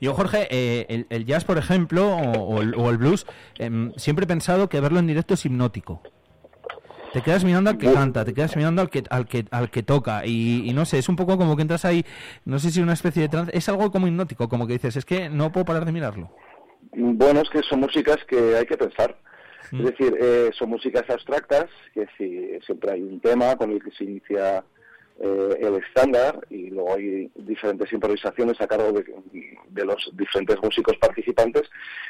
Yo, 0.02 0.14
Jorge, 0.14 0.48
eh, 0.50 0.86
el, 0.90 1.06
el 1.10 1.26
jazz, 1.26 1.44
por 1.46 1.58
ejemplo, 1.58 2.08
o, 2.08 2.56
o 2.58 2.62
el, 2.62 2.76
o 2.76 2.90
el 2.90 2.98
blues, 2.98 3.17
em, 3.58 3.94
siempre 3.96 4.26
he 4.26 4.28
pensado 4.28 4.70
que 4.70 4.80
verlo 4.80 5.00
en 5.00 5.08
directo 5.08 5.34
es 5.34 5.46
hipnótico. 5.46 6.02
Te 7.14 7.22
quedas 7.22 7.46
mirando 7.46 7.70
al 7.70 7.78
que 7.78 7.92
canta, 7.92 8.26
te 8.26 8.34
quedas 8.34 8.56
mirando 8.58 8.82
al 8.82 8.90
que 8.90 9.04
al 9.10 9.26
que 9.26 9.46
al 9.50 9.72
que 9.72 9.82
toca 9.82 10.26
y, 10.26 10.70
y 10.70 10.74
no 10.74 10.86
sé, 10.86 10.98
es 11.00 11.08
un 11.08 11.16
poco 11.16 11.38
como 11.38 11.56
que 11.56 11.62
entras 11.62 11.86
ahí, 11.86 12.06
no 12.46 12.60
sé 12.60 12.70
si 12.70 12.82
una 12.82 12.94
especie 12.94 13.24
de 13.24 13.30
trance, 13.30 13.58
es 13.58 13.68
algo 13.70 13.92
como 13.92 14.08
hipnótico, 14.08 14.50
como 14.50 14.68
que 14.68 14.74
dices, 14.74 14.98
es 14.98 15.06
que 15.06 15.30
no 15.30 15.52
puedo 15.52 15.66
parar 15.66 15.86
de 15.86 15.94
mirarlo. 15.94 16.30
Bueno, 16.92 17.42
es 17.42 17.50
que 17.50 17.62
son 17.64 17.80
músicas 17.80 18.18
que 18.28 18.56
hay 18.56 18.66
que 18.66 18.78
pensar. 18.78 19.18
Mm. 19.72 19.80
Es 19.80 19.86
decir, 19.86 20.18
eh, 20.20 20.50
son 20.58 20.70
músicas 20.70 21.10
abstractas, 21.10 21.66
que 21.94 22.08
si, 22.18 22.60
siempre 22.66 22.92
hay 22.92 23.02
un 23.02 23.20
tema 23.20 23.56
con 23.56 23.72
el 23.72 23.84
que 23.84 23.92
se 23.92 24.04
inicia 24.04 24.64
eh, 25.20 25.58
el 25.62 25.76
estándar 25.76 26.46
y 26.50 26.70
luego 26.70 26.94
hay 26.94 27.32
diferentes 27.36 27.92
improvisaciones 27.92 28.60
a 28.62 28.68
cargo 28.68 28.92
de, 28.92 29.86
los 29.86 30.12
diferentes 30.14 30.58
músicos 30.62 30.96
participantes, 30.98 31.64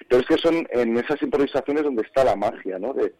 pero 0.09 0.21
es 0.21 0.27
que 0.27 0.37
son 0.37 0.67
en 0.71 0.97
esas 0.97 1.21
improvisaciones 1.21 1.83
donde 1.83 2.01
está 2.01 2.23
la 2.23 2.35
magia, 2.35 2.79
¿no? 2.79 2.93
De, 2.93 3.13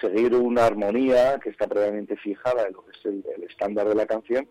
seguir 0.00 0.34
una 0.34 0.66
armonía 0.66 1.38
que 1.38 1.50
está 1.50 1.66
previamente 1.68 2.16
fijada 2.16 2.66
en 2.66 2.72
lo 2.72 2.84
que 2.84 2.90
es 2.98 3.04
el, 3.04 3.44
estándar 3.48 3.88
de 3.88 3.94
la 3.94 4.06
canción 4.06 4.48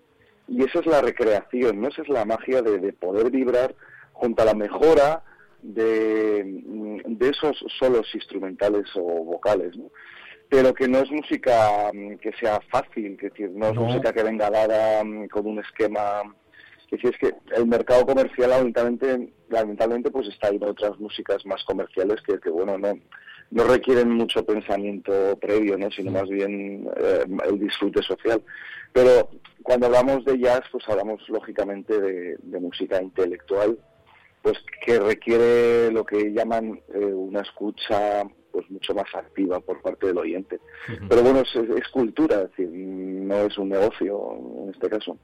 y 0.48 0.64
esa 0.64 0.80
es 0.80 0.86
la 0.86 1.02
recreación, 1.02 1.82
¿no? 1.82 1.90
Esa 1.90 2.04
es 2.04 2.10
la 2.10 2.24
magia 2.24 2.62
de, 2.62 2.80
de 2.80 2.94
poder 2.94 3.32
vibrar 3.32 3.76
junto 4.14 4.44
a 4.44 4.46
la 4.46 4.54
mejora 4.54 5.24
de, 5.64 6.62
de 7.06 7.30
esos 7.30 7.58
solos 7.80 8.08
instrumentales 8.14 8.86
o 8.96 9.02
vocales, 9.02 9.76
¿no? 9.76 9.90
Pero 10.54 10.72
que 10.72 10.88
no 10.88 11.00
es 11.00 11.10
música 11.10 11.90
mm, 11.92 12.18
que 12.18 12.32
sea 12.34 12.60
fácil, 12.70 13.18
que 13.18 13.30
decir, 13.30 13.50
no 13.56 13.70
es 13.70 13.74
No. 13.74 13.82
música 13.86 14.14
que 14.14 14.22
venga 14.22 14.52
dada 14.52 15.04
mm, 15.04 15.28
con 15.30 15.48
un 15.48 15.58
esquema 15.60 16.22
que 16.88 16.98
si 17.00 17.08
es 17.08 17.18
que 17.18 17.34
el 17.56 17.66
mercado 17.66 18.06
comercial 18.06 18.52
lamentablemente, 18.52 19.34
lamentablemente 19.50 20.12
pues 20.12 20.28
está 20.28 20.50
ahí 20.50 20.58
en 20.58 20.66
otras 20.66 21.00
músicas 21.00 21.44
más 21.48 21.64
comerciales 21.64 22.22
que, 22.22 22.40
que 22.40 22.52
bueno 22.52 22.78
no 22.78 22.94
no 23.50 23.64
requieren 23.64 24.12
mucho 24.12 24.46
pensamiento 24.46 25.12
previo, 25.42 25.76
¿no? 25.76 25.90
sino 25.90 26.12
más 26.12 26.30
bien 26.30 26.88
eh, 26.98 27.26
el 27.50 27.60
disfrute 27.60 28.04
social. 28.04 28.42
Pero 28.92 29.30
cuando 29.64 29.88
hablamos 29.88 30.24
de 30.26 30.38
jazz, 30.40 30.62
pues 30.72 30.88
hablamos 30.88 31.20
lógicamente 31.30 32.00
de, 32.00 32.38
de 32.42 32.60
música 32.60 33.02
intelectual, 33.02 33.80
pues 34.44 34.58
que 34.86 35.00
requiere 35.00 35.92
lo 35.92 36.04
que 36.06 36.32
llaman 36.32 36.80
eh, 36.94 37.06
una 37.06 37.42
escucha 37.42 38.24
pues 38.54 38.70
mucho 38.70 38.94
más 38.94 39.08
activa 39.14 39.60
por 39.60 39.82
parte 39.82 40.08
del 40.08 40.18
oyente. 40.18 40.60
Pero 41.10 41.24
bueno, 41.24 41.42
es, 41.42 41.56
es 41.56 41.88
cultura, 41.90 42.44
es 42.44 42.50
decir, 42.52 42.70
no 42.70 43.36
es 43.36 43.58
un 43.58 43.70
negocio 43.70 44.38
en 44.64 44.70
este 44.70 44.90
caso. 44.90 45.18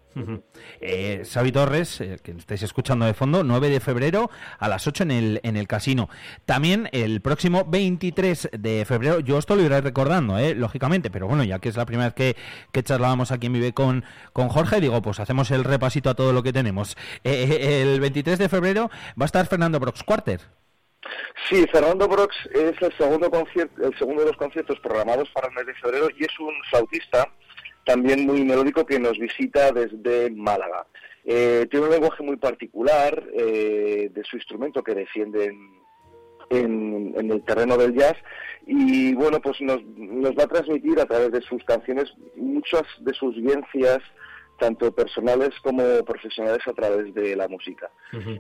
Eh, 0.82 1.24
Xavi 1.24 1.52
Torres, 1.52 2.02
eh, 2.02 2.18
que 2.22 2.32
estáis 2.32 2.64
escuchando 2.64 3.06
de 3.06 3.14
fondo, 3.14 3.44
9 3.44 3.70
de 3.70 3.80
febrero 3.80 4.30
a 4.58 4.68
las 4.68 4.88
8 4.88 5.04
en 5.04 5.12
el, 5.12 5.40
en 5.44 5.56
el 5.56 5.68
casino. 5.68 6.10
También 6.46 6.90
el 6.92 7.22
próximo 7.22 7.66
23 7.66 8.50
de 8.58 8.84
febrero, 8.86 9.20
yo 9.20 9.38
esto 9.38 9.56
lo 9.56 9.62
iré 9.62 9.80
recordando, 9.80 10.38
eh, 10.40 10.56
lógicamente, 10.56 11.12
pero 11.12 11.28
bueno, 11.28 11.44
ya 11.44 11.60
que 11.60 11.70
es 11.70 11.78
la 11.78 11.86
primera 11.86 12.08
vez 12.08 12.16
que, 12.16 12.36
que 12.72 12.84
charlábamos 12.84 13.32
aquí 13.32 13.48
en 13.48 13.54
Vive 13.54 13.74
con, 13.74 14.04
con 14.34 14.50
Jorge, 14.50 14.82
digo, 14.82 15.02
pues 15.02 15.20
hacemos 15.20 15.52
el 15.52 15.64
repasito 15.64 16.10
a 16.10 16.16
todo 16.16 16.34
lo 16.34 16.44
que 16.44 16.52
tenemos. 16.52 16.98
Eh, 17.24 17.48
eh, 17.50 17.82
el 17.84 18.00
23 18.00 18.40
de 18.40 18.50
febrero 18.50 18.90
va 19.20 19.24
a 19.24 19.26
estar 19.26 19.46
Fernando 19.46 19.80
Brox 19.80 20.04
Quarter. 20.04 20.42
Sí, 21.48 21.66
Fernando 21.72 22.08
Brox 22.08 22.36
es 22.54 22.82
el 22.82 22.98
segundo, 22.98 23.32
concierto, 23.32 23.86
el 23.86 23.98
segundo 23.98 24.22
de 24.22 24.28
los 24.28 24.38
conciertos 24.38 24.80
programados 24.80 25.30
para 25.32 25.48
el 25.48 25.54
mes 25.54 25.66
de 25.66 25.74
febrero 25.76 26.08
y 26.18 26.26
es 26.26 26.40
un 26.40 26.54
flautista 26.70 27.32
también 27.86 28.26
muy 28.26 28.44
melódico 28.44 28.86
que 28.86 29.00
nos 29.00 29.18
visita 29.18 29.72
desde 29.72 30.30
Málaga. 30.30 30.86
Eh, 31.26 31.68
tiene 31.70 31.86
un 31.86 31.92
lenguaje 31.92 32.24
muy 32.24 32.38
particular 32.38 33.24
eh, 33.34 34.10
de 34.14 34.24
su 34.24 34.36
instrumento 34.36 34.84
que 34.84 34.96
defiende 34.96 35.54
en, 36.50 37.16
el 37.18 37.44
terreno 37.46 37.78
del 37.78 37.96
jazz 37.96 38.16
y 38.68 39.14
bueno, 39.14 39.40
pues 39.40 39.60
nos, 39.62 39.84
nos 39.96 40.32
va 40.32 40.44
a 40.44 40.48
transmitir 40.48 41.00
a 41.00 41.06
través 41.06 41.32
de 41.32 41.42
sus 41.42 41.64
canciones 41.64 42.14
muchas 42.36 42.84
de 43.00 43.14
sus 43.14 43.36
vivencias 43.36 44.00
tanto 44.60 44.92
personales 44.92 45.50
como 45.64 45.84
profesionales 46.06 46.60
a 46.68 46.74
través 46.74 47.14
de 47.14 47.36
la 47.36 47.48
música. 47.48 47.90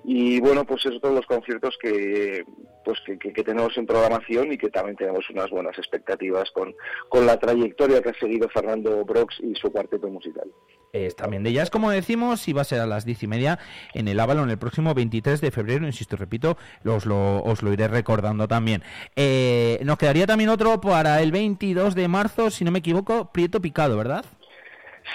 Y 0.03 0.39
bueno, 0.39 0.65
pues 0.65 0.85
es 0.85 0.95
otro 0.97 1.09
de 1.09 1.15
los 1.15 1.25
conciertos 1.25 1.75
que, 1.81 2.43
pues 2.85 2.99
que, 3.05 3.17
que- 3.17 3.33
que 3.33 3.43
tenemos 3.43 3.75
en 3.77 3.85
programación 3.85 4.51
y 4.51 4.57
que 4.57 4.69
también 4.69 4.97
tenemos 4.97 5.27
unas 5.29 5.49
buenas 5.49 5.77
expectativas 5.77 6.51
con, 6.51 6.75
con 7.07 7.25
la 7.25 7.37
trayectoria 7.39 8.01
que 8.01 8.09
ha 8.09 8.19
seguido 8.19 8.49
Fernando 8.49 9.03
Brox 9.05 9.35
y 9.41 9.55
su 9.55 9.71
cuarteto 9.71 10.07
musical. 10.09 10.49
Es 10.91 11.15
también 11.15 11.43
de 11.43 11.53
jazz, 11.53 11.69
como 11.69 11.91
decimos, 11.91 12.47
y 12.47 12.53
va 12.53 12.61
a 12.61 12.65
ser 12.65 12.79
a 12.81 12.87
las 12.87 13.05
diez 13.05 13.21
y 13.21 13.27
media 13.27 13.59
en 13.93 14.07
el 14.07 14.19
Avalon 14.19 14.49
el 14.49 14.57
próximo 14.57 14.93
23 14.95 15.39
de 15.39 15.51
febrero. 15.51 15.85
Insisto, 15.85 16.17
repito, 16.17 16.57
os 16.83 17.05
lo, 17.05 17.43
os 17.43 17.61
lo 17.61 17.71
iré 17.71 17.87
recordando 17.87 18.47
también. 18.47 18.81
Eh, 19.15 19.79
nos 19.83 19.97
quedaría 19.99 20.25
también 20.25 20.49
otro 20.49 20.81
para 20.81 21.21
el 21.21 21.31
22 21.31 21.93
de 21.93 22.07
marzo, 22.07 22.49
si 22.49 22.65
no 22.65 22.71
me 22.71 22.79
equivoco, 22.79 23.31
Prieto 23.31 23.61
Picado, 23.61 23.97
¿verdad? 23.97 24.25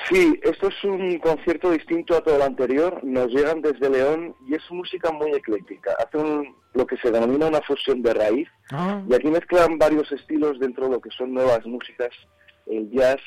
Sí, 0.09 0.39
esto 0.43 0.69
es 0.69 0.85
un 0.85 1.19
concierto 1.19 1.71
distinto 1.71 2.17
a 2.17 2.21
todo 2.21 2.39
lo 2.39 2.45
anterior. 2.45 3.03
Nos 3.03 3.29
llegan 3.29 3.63
desde 3.63 3.89
León 3.89 4.35
y 4.47 4.55
es 4.55 4.63
música 4.71 5.11
muy 5.11 5.33
ecléctica. 5.33 5.95
Hacen 5.99 6.55
lo 6.75 6.87
que 6.87 6.97
se 6.99 7.11
denomina 7.11 7.47
una 7.47 7.63
fusión 7.63 8.03
de 8.03 8.13
raíz. 8.13 8.49
Y 9.09 9.15
aquí 9.15 9.29
mezclan 9.29 9.79
varios 9.79 10.11
estilos 10.13 10.59
dentro 10.59 10.87
de 10.87 10.93
lo 10.93 11.01
que 11.01 11.11
son 11.11 11.33
nuevas 11.33 11.65
músicas, 11.65 12.11
el 12.67 12.91
jazz, 12.91 13.21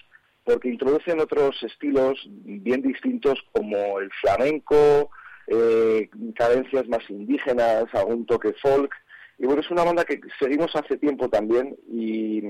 porque 0.43 0.69
introducen 0.69 1.19
otros 1.19 1.61
estilos 1.63 2.19
bien 2.29 2.81
distintos 2.81 3.39
como 3.51 3.99
el 3.99 4.09
flamenco, 4.21 5.09
eh, 5.47 6.09
cadencias 6.35 6.87
más 6.87 7.09
indígenas, 7.09 7.85
algún 7.93 8.25
toque 8.25 8.53
folk. 8.61 8.93
Y 9.39 9.45
bueno, 9.45 9.61
es 9.61 9.69
una 9.69 9.83
banda 9.83 10.03
que 10.03 10.19
seguimos 10.39 10.75
hace 10.75 10.97
tiempo 10.97 11.29
también 11.29 11.75
y 11.89 12.41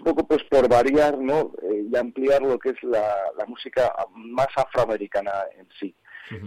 un 0.00 0.04
poco 0.04 0.26
pues 0.26 0.42
por 0.44 0.68
variar 0.68 1.18
¿no? 1.18 1.52
Eh, 1.62 1.86
y 1.90 1.96
ampliar 1.96 2.42
lo 2.42 2.58
que 2.58 2.70
es 2.70 2.82
la, 2.82 3.14
la 3.38 3.46
música 3.46 3.92
más 4.14 4.48
afroamericana 4.56 5.32
en 5.58 5.68
sí. 5.78 5.94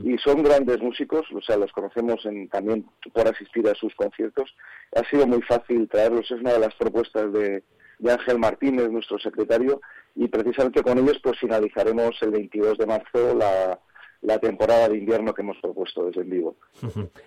Y 0.03 0.17
son 0.17 0.41
grandes 0.41 0.79
músicos, 0.79 1.27
o 1.31 1.39
sea, 1.39 1.55
los 1.55 1.71
conocemos 1.71 2.25
en, 2.25 2.49
también 2.49 2.83
por 3.13 3.27
asistir 3.27 3.67
a 3.69 3.75
sus 3.75 3.93
conciertos. 3.93 4.55
Ha 4.95 5.07
sido 5.07 5.27
muy 5.27 5.41
fácil 5.43 5.87
traerlos, 5.87 6.31
es 6.31 6.41
una 6.41 6.53
de 6.53 6.59
las 6.59 6.73
propuestas 6.75 7.31
de, 7.31 7.63
de 7.99 8.11
Ángel 8.11 8.39
Martínez, 8.39 8.89
nuestro 8.89 9.19
secretario, 9.19 9.81
y 10.15 10.27
precisamente 10.27 10.81
con 10.81 10.97
ellos 10.97 11.19
pues 11.21 11.39
finalizaremos 11.39 12.15
el 12.21 12.31
22 12.31 12.79
de 12.79 12.85
marzo 12.87 13.35
la, 13.35 13.79
la 14.21 14.39
temporada 14.39 14.89
de 14.89 14.97
invierno 14.97 15.33
que 15.33 15.41
hemos 15.41 15.57
propuesto 15.57 16.05
desde 16.05 16.21
en 16.21 16.29
vivo. 16.29 16.55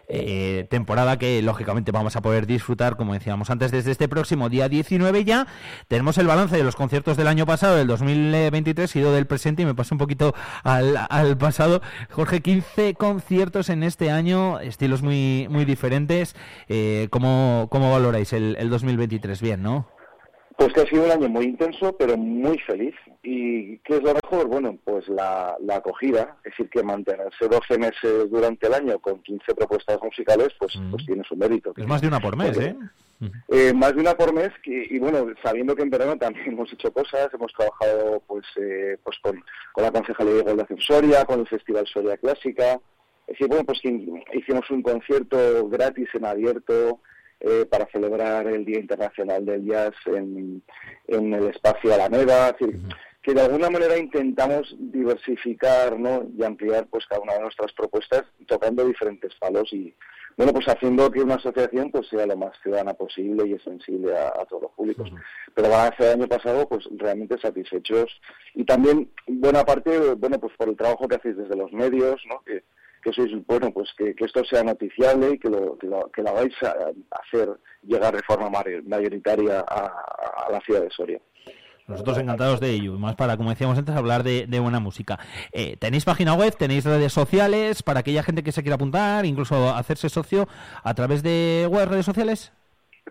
Eh, 0.09 0.67
temporada 0.71 1.19
que 1.19 1.41
lógicamente 1.43 1.93
vamos 1.93 2.17
a 2.17 2.23
poder 2.23 2.47
disfrutar, 2.47 2.97
como 2.97 3.15
decíamos 3.15 3.51
antes, 3.51 3.71
desde 3.71 3.93
este 3.93 4.09
próximo 4.09 4.49
día 4.49 4.69
19 4.69 5.25
ya. 5.25 5.47
Tenemos 5.89 6.19
el 6.19 6.27
balance 6.27 6.57
de 6.57 6.65
los 6.65 6.77
conciertos 6.77 7.17
del 7.17 7.29
año 7.29 7.47
pasado, 7.47 7.77
del 7.77 7.87
2023, 7.87 8.95
ido 8.97 9.13
del 9.13 9.27
presente 9.27 9.63
y 9.63 9.67
me 9.67 9.75
paso 9.75 9.95
un 9.95 9.99
poquito 9.99 10.35
al, 10.63 10.97
al 11.09 11.37
pasado. 11.39 11.81
Jorge, 12.11 12.41
15 12.41 12.95
conciertos 12.95 13.69
en 13.69 13.83
este 13.83 14.11
año, 14.11 14.61
estilos 14.61 15.03
muy, 15.03 15.47
muy 15.49 15.65
diferentes. 15.65 16.35
Eh, 16.69 17.09
¿cómo, 17.11 17.69
¿Cómo 17.71 17.93
valoráis 17.93 18.33
el, 18.33 18.57
el 18.59 18.71
2023? 18.71 19.41
Bien, 19.41 19.63
¿no? 19.63 19.87
Pues 20.61 20.75
que 20.75 20.81
ha 20.83 20.87
sido 20.91 21.05
un 21.07 21.11
año 21.11 21.31
muy 21.31 21.47
intenso, 21.47 21.97
pero 21.97 22.19
muy 22.19 22.59
feliz. 22.59 22.95
¿Y 23.23 23.79
qué 23.79 23.97
es 23.97 24.03
lo 24.03 24.13
mejor? 24.13 24.47
Bueno, 24.47 24.79
pues 24.85 25.09
la, 25.09 25.57
la 25.59 25.77
acogida, 25.77 26.37
es 26.45 26.51
decir, 26.53 26.69
que 26.69 26.83
mantenerse 26.83 27.49
12 27.49 27.79
meses 27.79 28.31
durante 28.31 28.67
el 28.67 28.75
año 28.75 28.99
con 28.99 29.23
15 29.23 29.55
propuestas 29.55 29.99
musicales, 30.03 30.49
pues, 30.59 30.75
pues 30.91 31.07
tiene 31.07 31.25
su 31.27 31.35
mérito. 31.35 31.73
Es 31.75 31.87
más 31.87 32.03
de 32.03 32.09
una 32.09 32.21
por 32.21 32.37
mes, 32.37 32.51
Porque, 32.51 32.69
¿eh? 32.69 32.77
eh, 33.49 33.73
más 33.73 33.95
de 33.95 34.03
una 34.03 34.13
por 34.13 34.35
mes 34.35 34.51
que, 34.63 34.87
y 34.91 34.99
bueno, 34.99 35.29
sabiendo 35.43 35.75
que 35.75 35.83
en 35.83 35.89
verano 35.89 36.19
también 36.19 36.49
hemos 36.53 36.71
hecho 36.71 36.93
cosas, 36.93 37.31
hemos 37.33 37.55
trabajado 37.55 38.23
pues 38.27 38.45
eh, 38.57 38.99
pues 39.03 39.17
con, 39.23 39.43
con 39.73 39.85
la 39.85 39.93
Concejalía 39.93 40.35
de 40.35 40.41
Igualdad 40.41 40.67
en 40.69 40.81
Soria, 40.83 41.25
con 41.25 41.41
el 41.41 41.49
Festival 41.49 41.87
Soria 41.87 42.19
Clásica, 42.19 42.75
es 43.27 43.29
decir, 43.29 43.49
bueno, 43.49 43.65
pues 43.65 43.81
que 43.81 43.89
hicimos 44.35 44.71
un 44.71 44.83
concierto 44.83 45.71
gratis 45.71 46.11
en 46.13 46.27
abierto 46.27 47.01
eh, 47.41 47.67
para 47.71 47.87
celebrar 47.87 48.47
el 48.47 48.65
Día 48.65 48.79
Internacional 48.79 49.45
del 49.45 49.65
Jazz 49.65 49.95
en, 50.07 50.63
en 51.09 51.35
el 51.35 51.49
espacio 51.49 51.95
Alameda, 51.95 52.49
es 52.49 52.59
decir, 52.59 52.81
que 53.23 53.35
de 53.35 53.43
alguna 53.43 53.71
manera 53.71 53.99
intentamos 53.99 54.75
diversificar 54.79 55.99
¿no? 55.99 56.27
y 56.37 56.43
ampliar 56.43 56.87
pues 56.89 57.07
cada 57.07 57.21
una 57.21 57.35
de 57.35 57.41
nuestras 57.41 57.73
propuestas 57.73 58.25
tocando 58.47 58.85
diferentes 58.85 59.35
palos 59.37 59.73
y 59.73 59.95
bueno 60.37 60.53
pues 60.53 60.67
haciendo 60.69 61.11
que 61.11 61.21
una 61.21 61.35
asociación 61.35 61.91
pues 61.91 62.09
sea 62.09 62.27
lo 62.27 62.37
más 62.37 62.53
ciudadana 62.63 62.95
posible 62.95 63.47
y 63.47 63.59
sensible 63.59 64.17
a, 64.17 64.29
a 64.29 64.47
todos 64.47 64.63
los 64.63 64.73
públicos. 64.73 65.11
Pero 65.55 65.69
balance 65.69 66.03
del 66.03 66.21
año 66.21 66.29
pasado 66.29 66.67
pues 66.69 66.89
realmente 66.97 67.39
satisfechos. 67.39 68.21
Y 68.55 68.65
también 68.65 69.11
buena 69.27 69.65
parte 69.65 70.15
bueno 70.15 70.39
pues 70.41 70.55
por 70.57 70.69
el 70.69 70.77
trabajo 70.77 71.07
que 71.07 71.17
hacéis 71.17 71.37
desde 71.37 71.57
los 71.57 71.73
medios 71.73 72.23
¿no? 72.29 72.43
que, 72.45 72.65
que 73.03 73.13
sois 73.13 73.33
bueno 73.47 73.71
pues 73.73 73.89
que, 73.97 74.15
que 74.15 74.25
esto 74.25 74.45
sea 74.45 74.63
noticiable 74.63 75.33
y 75.33 75.39
que 75.39 75.49
lo 75.49 75.77
que 75.79 75.87
lo, 75.87 76.11
que 76.11 76.23
lo 76.23 76.31
hagáis 76.31 76.55
a, 76.63 76.69
a 76.69 77.21
hacer 77.27 77.49
llegar 77.83 78.15
de 78.15 78.23
forma 78.23 78.51
mayoritaria 78.87 79.61
a, 79.61 79.87
a 80.47 80.53
la 80.53 80.61
ciudad 80.61 80.83
de 80.83 80.91
Soria 80.91 81.21
Nosotros 81.87 82.19
encantados 82.19 82.61
de 82.61 82.71
ello, 82.71 82.95
y 82.95 82.99
más 82.99 83.17
para, 83.17 83.37
como 83.37 83.51
decíamos 83.51 83.77
antes, 83.77 83.95
hablar 83.95 84.23
de, 84.23 84.47
de 84.47 84.61
buena 84.61 84.79
música. 84.79 85.19
Eh, 85.53 85.77
¿Tenéis 85.77 86.05
página 86.05 86.35
web? 86.35 86.55
¿Tenéis 86.57 86.85
redes 86.85 87.13
sociales 87.13 87.83
para 87.83 88.01
aquella 88.01 88.23
gente 88.23 88.43
que 88.43 88.53
se 88.53 88.63
quiera 88.63 88.77
apuntar, 88.77 89.27
incluso 89.27 89.71
hacerse 89.75 90.09
socio 90.09 90.47
a 90.85 90.95
través 90.95 91.23
de 91.23 91.67
web, 91.69 91.89
redes 91.89 92.07
sociales? 92.07 92.53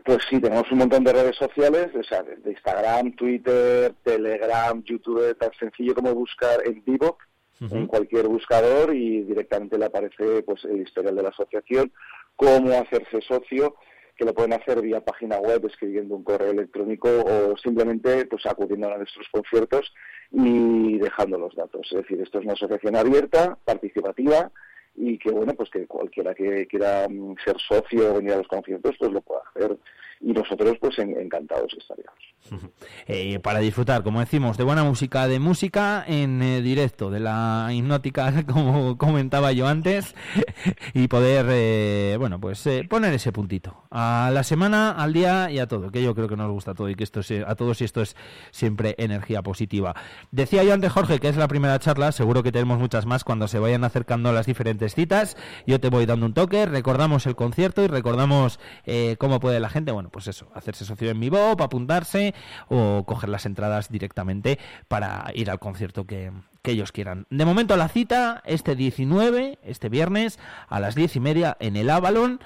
Pues 0.05 0.19
sí, 0.29 0.39
tenemos 0.39 0.71
un 0.71 0.77
montón 0.77 1.03
de 1.03 1.11
redes 1.11 1.35
sociales, 1.35 1.89
o 1.93 2.03
sea, 2.03 2.23
de 2.23 2.51
Instagram, 2.51 3.11
Twitter, 3.15 3.93
Telegram, 4.03 4.81
YouTube, 4.83 5.37
tan 5.37 5.51
sencillo 5.59 5.93
como 5.93 6.13
buscar 6.13 6.65
en 6.65 6.81
vivo 6.85 7.17
en 7.59 7.87
cualquier 7.87 8.27
buscador 8.27 8.95
y 8.95 9.23
directamente 9.23 9.77
le 9.77 9.85
aparece 9.85 10.43
pues 10.43 10.63
el 10.65 10.81
historial 10.81 11.15
de 11.15 11.23
la 11.23 11.29
asociación, 11.29 11.91
cómo 12.35 12.71
hacerse 12.71 13.21
socio, 13.21 13.75
que 14.15 14.25
lo 14.25 14.33
pueden 14.33 14.53
hacer 14.53 14.81
vía 14.81 15.01
página 15.01 15.37
web 15.37 15.65
escribiendo 15.65 16.15
un 16.15 16.23
correo 16.23 16.51
electrónico 16.51 17.09
o 17.09 17.57
simplemente 17.57 18.25
pues 18.25 18.45
acudiendo 18.45 18.91
a 18.91 18.97
nuestros 18.97 19.27
conciertos 19.31 19.93
y 20.31 20.97
dejando 20.97 21.37
los 21.37 21.55
datos. 21.55 21.87
Es 21.91 21.97
decir, 21.99 22.21
esto 22.21 22.39
es 22.39 22.45
una 22.45 22.53
asociación 22.53 22.95
abierta, 22.95 23.57
participativa 23.63 24.51
y 24.95 25.17
que 25.17 25.31
bueno 25.31 25.53
pues 25.53 25.69
que 25.69 25.87
cualquiera 25.87 26.35
que 26.35 26.67
quiera 26.67 27.07
mm, 27.09 27.35
ser 27.45 27.55
socio 27.59 28.11
o 28.11 28.17
venir 28.17 28.33
a 28.33 28.37
los 28.37 28.47
conciertos 28.47 28.95
pues 28.99 29.11
lo 29.11 29.21
pueda 29.21 29.41
hacer 29.55 29.77
y 30.21 30.31
nosotros 30.33 30.77
pues 30.79 30.97
en- 30.99 31.17
encantados 31.19 31.73
estaríamos. 31.77 32.19
Eh, 33.11 33.39
para 33.39 33.59
disfrutar, 33.59 34.03
como 34.03 34.19
decimos, 34.19 34.55
de 34.57 34.63
buena 34.63 34.83
música, 34.83 35.27
de 35.27 35.39
música 35.39 36.03
en 36.07 36.41
eh, 36.43 36.61
directo, 36.61 37.09
de 37.09 37.19
la 37.19 37.67
hipnótica, 37.71 38.45
como 38.47 38.97
comentaba 38.97 39.51
yo 39.51 39.67
antes, 39.67 40.15
y 40.93 41.07
poder, 41.07 41.47
eh, 41.49 42.15
bueno, 42.19 42.39
pues 42.39 42.65
eh, 42.67 42.85
poner 42.87 43.13
ese 43.13 43.31
puntito 43.31 43.83
a 43.89 44.29
la 44.31 44.43
semana, 44.43 44.91
al 44.91 45.11
día 45.13 45.49
y 45.49 45.57
a 45.59 45.67
todo, 45.67 45.91
que 45.91 46.03
yo 46.03 46.13
creo 46.13 46.27
que 46.27 46.35
nos 46.37 46.51
gusta 46.51 46.75
todo 46.75 46.87
y 46.89 46.95
que 46.95 47.03
esto 47.03 47.21
es, 47.21 47.31
a 47.31 47.55
todos 47.55 47.81
y 47.81 47.85
esto 47.85 48.01
es 48.01 48.15
siempre 48.51 48.93
energía 48.99 49.41
positiva. 49.41 49.95
Decía 50.31 50.63
yo 50.63 50.73
antes, 50.73 50.91
Jorge, 50.91 51.19
que 51.19 51.29
es 51.29 51.35
la 51.37 51.47
primera 51.47 51.79
charla, 51.79 52.11
seguro 52.11 52.43
que 52.43 52.51
tenemos 52.51 52.77
muchas 52.79 53.05
más 53.07 53.23
cuando 53.23 53.47
se 53.47 53.57
vayan 53.59 53.83
acercando 53.83 54.31
las 54.33 54.45
diferentes 54.45 54.93
citas, 54.93 55.35
yo 55.65 55.79
te 55.79 55.89
voy 55.89 56.05
dando 56.05 56.27
un 56.27 56.33
toque, 56.33 56.65
recordamos 56.67 57.25
el 57.25 57.35
concierto 57.35 57.83
y 57.83 57.87
recordamos 57.87 58.59
eh, 58.85 59.15
cómo 59.19 59.39
puede 59.39 59.59
la 59.59 59.69
gente, 59.69 59.91
bueno, 59.91 60.08
pues 60.09 60.27
eso, 60.27 60.49
hacerse 60.53 60.85
socio 60.85 61.09
en 61.09 61.19
mi 61.19 61.29
Bob, 61.29 61.61
apuntarse 61.61 62.33
o 62.67 63.03
coger 63.05 63.29
las 63.29 63.45
entradas 63.45 63.89
directamente 63.89 64.59
para 64.87 65.31
ir 65.33 65.49
al 65.49 65.59
concierto 65.59 66.05
que, 66.05 66.31
que 66.61 66.71
ellos 66.71 66.91
quieran. 66.91 67.25
De 67.29 67.45
momento 67.45 67.75
la 67.77 67.89
cita, 67.89 68.41
este 68.45 68.75
19, 68.75 69.59
este 69.63 69.89
viernes, 69.89 70.39
a 70.67 70.79
las 70.79 70.95
10 70.95 71.15
y 71.15 71.19
media 71.19 71.57
en 71.59 71.75
el 71.75 71.89
Avalon. 71.89 72.39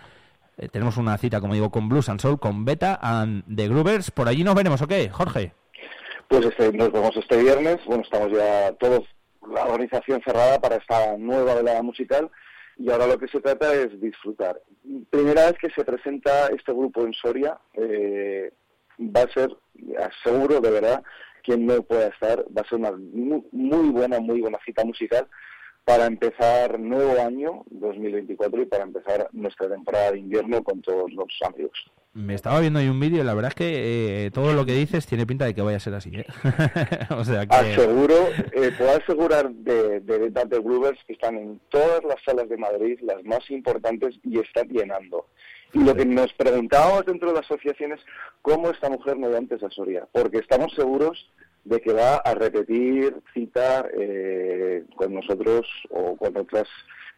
Eh, 0.57 0.69
tenemos 0.69 0.97
una 0.97 1.17
cita, 1.17 1.41
como 1.41 1.53
digo, 1.53 1.71
con 1.71 1.89
Blues 1.89 2.09
and 2.09 2.19
Soul, 2.19 2.39
con 2.39 2.65
Beta 2.65 2.99
and 3.01 3.43
The 3.53 3.67
Groovers. 3.67 4.11
Por 4.11 4.27
allí 4.27 4.43
nos 4.43 4.55
veremos, 4.55 4.81
¿ok, 4.81 4.93
Jorge? 5.11 5.53
Pues 6.27 6.45
este, 6.45 6.71
nos 6.73 6.91
vemos 6.91 7.15
este 7.15 7.37
viernes. 7.37 7.79
Bueno, 7.85 8.03
estamos 8.03 8.31
ya 8.31 8.71
todos, 8.73 9.03
la 9.51 9.65
organización 9.65 10.21
cerrada 10.23 10.59
para 10.59 10.75
esta 10.75 11.17
nueva 11.17 11.55
velada 11.55 11.81
musical. 11.81 12.29
Y 12.77 12.89
ahora 12.89 13.07
lo 13.07 13.17
que 13.17 13.27
se 13.27 13.39
trata 13.39 13.73
es 13.73 13.99
disfrutar. 14.01 14.59
Primera 15.09 15.45
vez 15.45 15.55
que 15.59 15.69
se 15.69 15.85
presenta 15.85 16.47
este 16.47 16.71
grupo 16.71 17.05
en 17.05 17.13
Soria, 17.13 17.57
eh, 17.73 18.51
va 18.99 19.21
a 19.21 19.29
ser, 19.33 19.49
aseguro 19.99 20.59
de 20.59 20.71
verdad, 20.71 21.03
quien 21.43 21.65
no 21.65 21.81
pueda 21.83 22.07
estar, 22.07 22.43
va 22.55 22.61
a 22.61 22.67
ser 22.69 22.79
una 22.79 22.91
mu- 22.91 23.45
muy 23.51 23.89
buena, 23.89 24.19
muy 24.19 24.41
buena 24.41 24.57
cita 24.65 24.83
musical 24.85 25.27
para 25.85 26.05
empezar 26.05 26.79
nuevo 26.79 27.21
año 27.21 27.63
2024 27.71 28.61
y 28.61 28.65
para 28.65 28.83
empezar 28.83 29.27
nuestra 29.33 29.69
temporada 29.69 30.11
de 30.11 30.19
invierno 30.19 30.63
con 30.63 30.81
todos 30.81 31.11
los 31.11 31.27
amigos. 31.45 31.77
Me 32.13 32.35
estaba 32.35 32.59
viendo 32.59 32.79
ahí 32.79 32.87
un 32.87 32.99
vídeo 32.99 33.21
y 33.21 33.25
la 33.25 33.33
verdad 33.33 33.49
es 33.49 33.55
que 33.55 34.25
eh, 34.25 34.31
todo 34.31 34.53
lo 34.53 34.65
que 34.65 34.73
dices 34.73 35.07
tiene 35.07 35.25
pinta 35.25 35.45
de 35.45 35.55
que 35.55 35.63
vaya 35.63 35.77
a 35.77 35.79
ser 35.79 35.95
así, 35.95 36.11
¿eh? 36.13 36.25
o 37.09 37.23
sea 37.23 37.47
que... 37.47 37.55
Aseguro, 37.55 38.27
eh, 38.53 38.71
puedo 38.77 38.91
asegurar 38.91 39.49
de, 39.49 39.99
de 39.99 40.59
Groovers 40.59 40.99
que 41.07 41.13
están 41.13 41.35
en 41.35 41.59
todas 41.69 42.03
las 42.03 42.17
salas 42.23 42.47
de 42.49 42.57
Madrid, 42.57 42.99
las 43.01 43.23
más 43.23 43.49
importantes, 43.49 44.15
y 44.23 44.39
están 44.39 44.67
llenando. 44.67 45.25
Y 45.73 45.83
lo 45.83 45.95
que 45.95 46.05
nos 46.05 46.31
preguntábamos 46.33 47.03
dentro 47.07 47.29
de 47.29 47.33
la 47.33 47.39
asociación 47.39 47.93
es 47.93 47.99
cómo 48.43 48.69
esta 48.69 48.89
mujer 48.89 49.17
no 49.17 49.29
da 49.29 49.39
antes 49.39 49.63
a 49.63 49.71
Soria, 49.71 50.07
porque 50.11 50.37
estamos 50.37 50.71
seguros 50.75 51.31
de 51.65 51.79
que 51.81 51.93
va 51.93 52.17
a 52.17 52.33
repetir 52.33 53.15
cita 53.33 53.85
eh, 53.97 54.83
con 54.95 55.13
nosotros 55.13 55.67
o 55.89 56.15
con 56.17 56.35
otras 56.37 56.67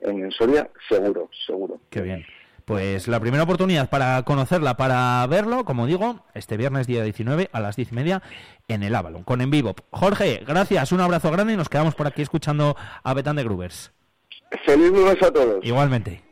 en, 0.01 0.23
en 0.23 0.31
Soria, 0.31 0.69
seguro, 0.89 1.29
seguro. 1.45 1.79
Qué 1.89 2.01
bien. 2.01 2.25
Pues 2.65 3.07
la 3.07 3.19
primera 3.19 3.43
oportunidad 3.43 3.91
para 3.91 4.23
conocerla, 4.23 4.75
para 4.75 5.25
verlo, 5.27 5.65
como 5.65 5.85
digo, 5.85 6.25
este 6.33 6.57
viernes 6.57 6.87
día 6.87 7.03
19 7.03 7.49
a 7.51 7.59
las 7.59 7.75
10 7.75 7.91
y 7.91 7.95
media 7.95 8.23
en 8.67 8.81
el 8.81 8.95
Avalon, 8.95 9.23
con 9.23 9.41
En 9.41 9.51
Vivo. 9.51 9.75
Jorge, 9.91 10.43
gracias, 10.47 10.91
un 10.91 10.99
abrazo 10.99 11.29
grande 11.29 11.53
y 11.53 11.57
nos 11.57 11.69
quedamos 11.69 11.93
por 11.93 12.07
aquí 12.07 12.23
escuchando 12.23 12.75
a 13.03 13.13
Betán 13.13 13.35
de 13.35 13.43
Groovers. 13.43 13.91
Feliz 14.65 14.91
lunes 14.91 15.21
a 15.21 15.31
todos. 15.31 15.63
Igualmente. 15.63 16.23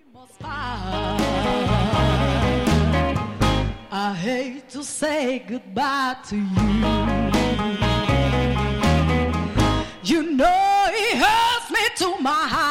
I 3.95 4.15
hate 4.15 4.67
to 4.69 4.83
say 4.83 5.39
goodbye 5.47 6.17
to 6.29 6.35
you. 6.35 7.22
You 10.05 10.21
know 10.21 10.87
it 10.89 11.17
hurts 11.17 11.71
me 11.71 11.79
to 11.95 12.21
my 12.21 12.45
heart. 12.49 12.62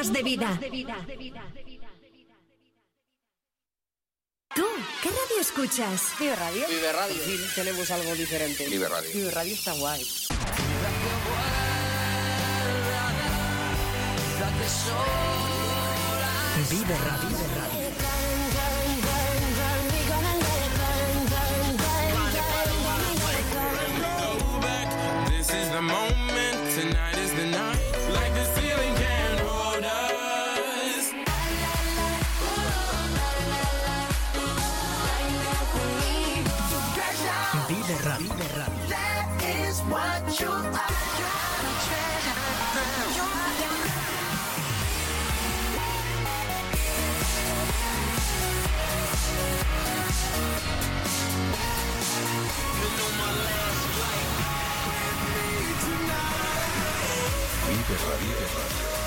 Más 0.00 0.12
de 0.14 0.22
vida. 0.22 0.58
¿Tú 4.54 4.66
qué 5.02 5.08
radio 5.10 5.40
escuchas? 5.40 6.12
Vive 6.18 6.36
Radio. 6.36 6.66
Vive 6.68 6.92
Radio. 6.92 7.22
Sí, 7.22 7.38
tenemos 7.54 7.90
algo 7.90 8.14
diferente. 8.14 8.66
Vive 8.66 8.88
Radio. 8.88 9.10
Vive 9.12 9.30
Radio 9.30 9.52
está 9.52 9.72
guay. 9.74 10.02
Vive 16.70 16.96
Radio. 16.98 17.30
This 17.36 17.74
is 17.74 17.79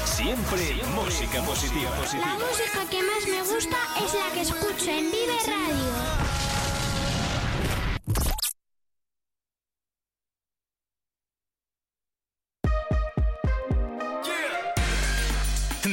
Siempre, 0.06 0.82
música 0.94 1.42
positiva. 1.44 1.90
positiva. 1.92 2.26
La 2.26 2.34
música 2.34 2.90
que 2.90 3.02
más 3.02 3.26
me 3.28 3.42
gusta 3.42 3.78
es 4.04 4.14
la 4.14 4.32
que 4.34 4.42
escucho 4.42 4.90
en 4.92 5.12
Vive 5.12 5.38
Radio. 5.48 6.34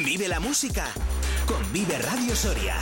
Vive 0.04 0.28
la 0.28 0.40
música 0.40 0.86
con 1.46 1.72
Vive 1.72 1.96
Radio 1.98 2.34
Soria. 2.34 2.76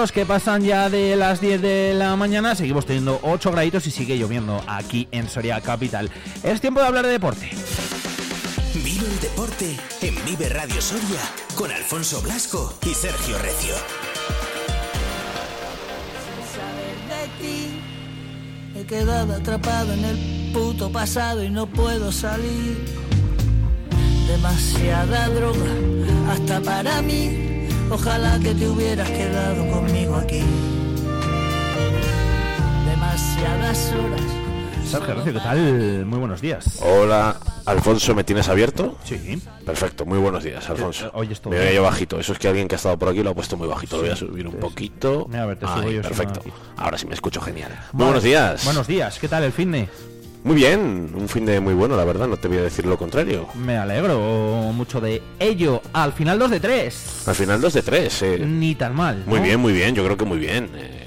Los 0.00 0.12
que 0.12 0.24
pasan 0.24 0.62
ya 0.62 0.88
de 0.88 1.14
las 1.14 1.42
10 1.42 1.60
de 1.60 1.92
la 1.94 2.16
mañana. 2.16 2.54
Seguimos 2.54 2.86
teniendo 2.86 3.20
8 3.22 3.52
graditos 3.52 3.86
y 3.86 3.90
sigue 3.90 4.16
lloviendo 4.16 4.64
aquí 4.66 5.06
en 5.10 5.28
Soria 5.28 5.60
Capital. 5.60 6.10
Es 6.42 6.58
tiempo 6.62 6.80
de 6.80 6.86
hablar 6.86 7.04
de 7.04 7.12
deporte. 7.12 7.50
Vive 8.82 9.06
el 9.06 9.20
deporte 9.20 9.76
en 10.00 10.14
Vive 10.24 10.48
Radio 10.48 10.80
Soria 10.80 11.20
con 11.54 11.70
Alfonso 11.70 12.22
Blasco 12.22 12.78
y 12.86 12.94
Sergio 12.94 13.36
Recio. 13.40 13.74
de 17.10 17.28
ti. 17.38 17.80
He 18.74 18.86
quedado 18.86 19.34
atrapado 19.34 19.92
en 19.92 20.04
el 20.06 20.52
puto 20.54 20.90
pasado 20.90 21.44
y 21.44 21.50
no 21.50 21.66
puedo 21.66 22.10
salir. 22.10 22.86
Demasiada 24.26 25.28
droga, 25.28 26.32
hasta 26.32 26.60
para 26.62 27.02
mí. 27.02 27.49
Ojalá 27.90 28.38
que 28.38 28.54
te 28.54 28.68
hubieras 28.68 29.08
quedado 29.10 29.66
conmigo 29.70 30.14
aquí. 30.16 30.42
Demasiadas 32.88 33.92
horas. 33.92 34.20
Sergio 34.88 35.14
Recio, 35.14 35.32
¿qué 35.34 35.38
tal? 35.40 36.04
Muy 36.06 36.18
buenos 36.18 36.40
días. 36.40 36.78
Hola, 36.82 37.36
Alfonso, 37.66 38.12
¿me 38.14 38.24
tienes 38.24 38.48
abierto? 38.48 38.96
Sí. 39.04 39.40
Perfecto, 39.64 40.04
muy 40.04 40.18
buenos 40.18 40.42
días, 40.42 40.68
Alfonso. 40.68 41.06
Eh, 41.06 41.10
oyes 41.14 41.40
todo 41.40 41.50
Me 41.52 41.58
veo 41.58 41.66
bien. 41.66 41.76
yo 41.76 41.82
bajito. 41.84 42.18
Eso 42.18 42.32
es 42.32 42.38
que 42.40 42.48
alguien 42.48 42.66
que 42.66 42.74
ha 42.74 42.76
estado 42.76 42.98
por 42.98 43.08
aquí 43.08 43.22
lo 43.22 43.30
ha 43.30 43.34
puesto 43.34 43.56
muy 43.56 43.68
bajito. 43.68 43.96
Lo 43.96 44.02
voy 44.02 44.10
a 44.10 44.16
subir 44.16 44.46
un 44.48 44.54
poquito. 44.54 45.26
Mira, 45.28 45.44
a 45.44 45.46
ver, 45.46 45.58
te 45.58 45.66
Ahí, 45.66 45.72
subo 45.72 45.82
yo, 45.90 45.90
si 45.90 45.96
no, 45.96 46.02
perfecto. 46.02 46.42
Ahora 46.76 46.98
sí 46.98 47.06
me 47.06 47.14
escucho 47.14 47.40
genial. 47.40 47.70
Muy 47.92 48.00
Vale. 48.00 48.04
buenos 48.04 48.22
días. 48.24 48.64
Buenos 48.64 48.86
días, 48.88 49.18
¿qué 49.20 49.28
tal 49.28 49.44
el 49.44 49.52
fin 49.52 49.70
de? 49.70 49.88
Muy 50.42 50.56
bien, 50.56 51.12
un 51.14 51.28
fin 51.28 51.44
de 51.44 51.60
muy 51.60 51.74
bueno, 51.74 51.96
la 51.96 52.04
verdad, 52.04 52.26
no 52.26 52.36
te 52.38 52.48
voy 52.48 52.56
a 52.58 52.62
decir 52.62 52.86
lo 52.86 52.96
contrario. 52.96 53.46
Me 53.56 53.76
alegro 53.76 54.18
mucho 54.72 55.00
de 55.00 55.22
ello. 55.38 55.82
Al 55.92 56.12
final 56.14 56.38
2 56.38 56.50
de 56.50 56.60
3. 56.60 57.28
Al 57.28 57.34
final 57.34 57.60
2 57.60 57.72
de 57.74 57.82
3, 57.82 58.22
eh. 58.22 58.38
Ni 58.46 58.74
tan 58.74 58.94
mal. 58.94 59.22
Muy 59.26 59.38
¿no? 59.38 59.44
bien, 59.44 59.60
muy 59.60 59.72
bien, 59.74 59.94
yo 59.94 60.02
creo 60.02 60.16
que 60.16 60.24
muy 60.24 60.38
bien. 60.38 60.70
Eh, 60.74 61.06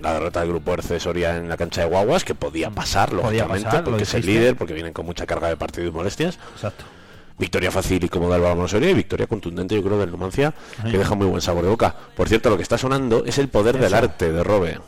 la 0.00 0.12
derrota 0.14 0.40
del 0.40 0.50
grupo 0.50 0.74
RC 0.74 1.00
Soria 1.00 1.36
en 1.36 1.48
la 1.48 1.56
cancha 1.56 1.80
de 1.80 1.88
Guaguas, 1.88 2.22
que 2.22 2.36
podía 2.36 2.70
pasar, 2.70 3.10
Podía 3.10 3.22
lógicamente, 3.24 3.64
pasar, 3.64 3.80
lo 3.80 3.90
porque 3.90 4.04
es 4.04 4.14
el 4.14 4.24
líder, 4.26 4.54
porque 4.56 4.74
vienen 4.74 4.92
con 4.92 5.04
mucha 5.06 5.26
carga 5.26 5.48
de 5.48 5.56
partido 5.56 5.88
y 5.88 5.90
molestias. 5.90 6.38
Exacto. 6.54 6.84
Victoria 7.36 7.70
fácil 7.72 8.02
y 8.04 8.08
cómoda 8.08 8.34
del 8.34 8.42
Balonmano 8.42 8.68
Soria 8.68 8.90
y 8.90 8.94
victoria 8.94 9.26
contundente, 9.26 9.74
yo 9.74 9.82
creo, 9.82 9.98
del 9.98 10.10
Numancia, 10.10 10.54
Ahí. 10.84 10.92
que 10.92 10.98
deja 10.98 11.16
muy 11.16 11.26
buen 11.26 11.40
sabor 11.40 11.64
de 11.64 11.70
boca. 11.70 11.94
Por 12.16 12.28
cierto, 12.28 12.48
lo 12.48 12.56
que 12.56 12.62
está 12.62 12.78
sonando 12.78 13.24
es 13.26 13.38
El 13.38 13.48
Poder 13.48 13.78
del. 13.78 13.92
Arte 13.94 14.32
de 14.32 14.44
Robe. 14.44 14.78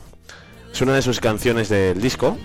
Es 0.73 0.81
una 0.81 0.95
de 0.95 1.03
sus 1.03 1.19
canciones 1.19 1.69
del 1.69 2.01
disco. 2.01 2.39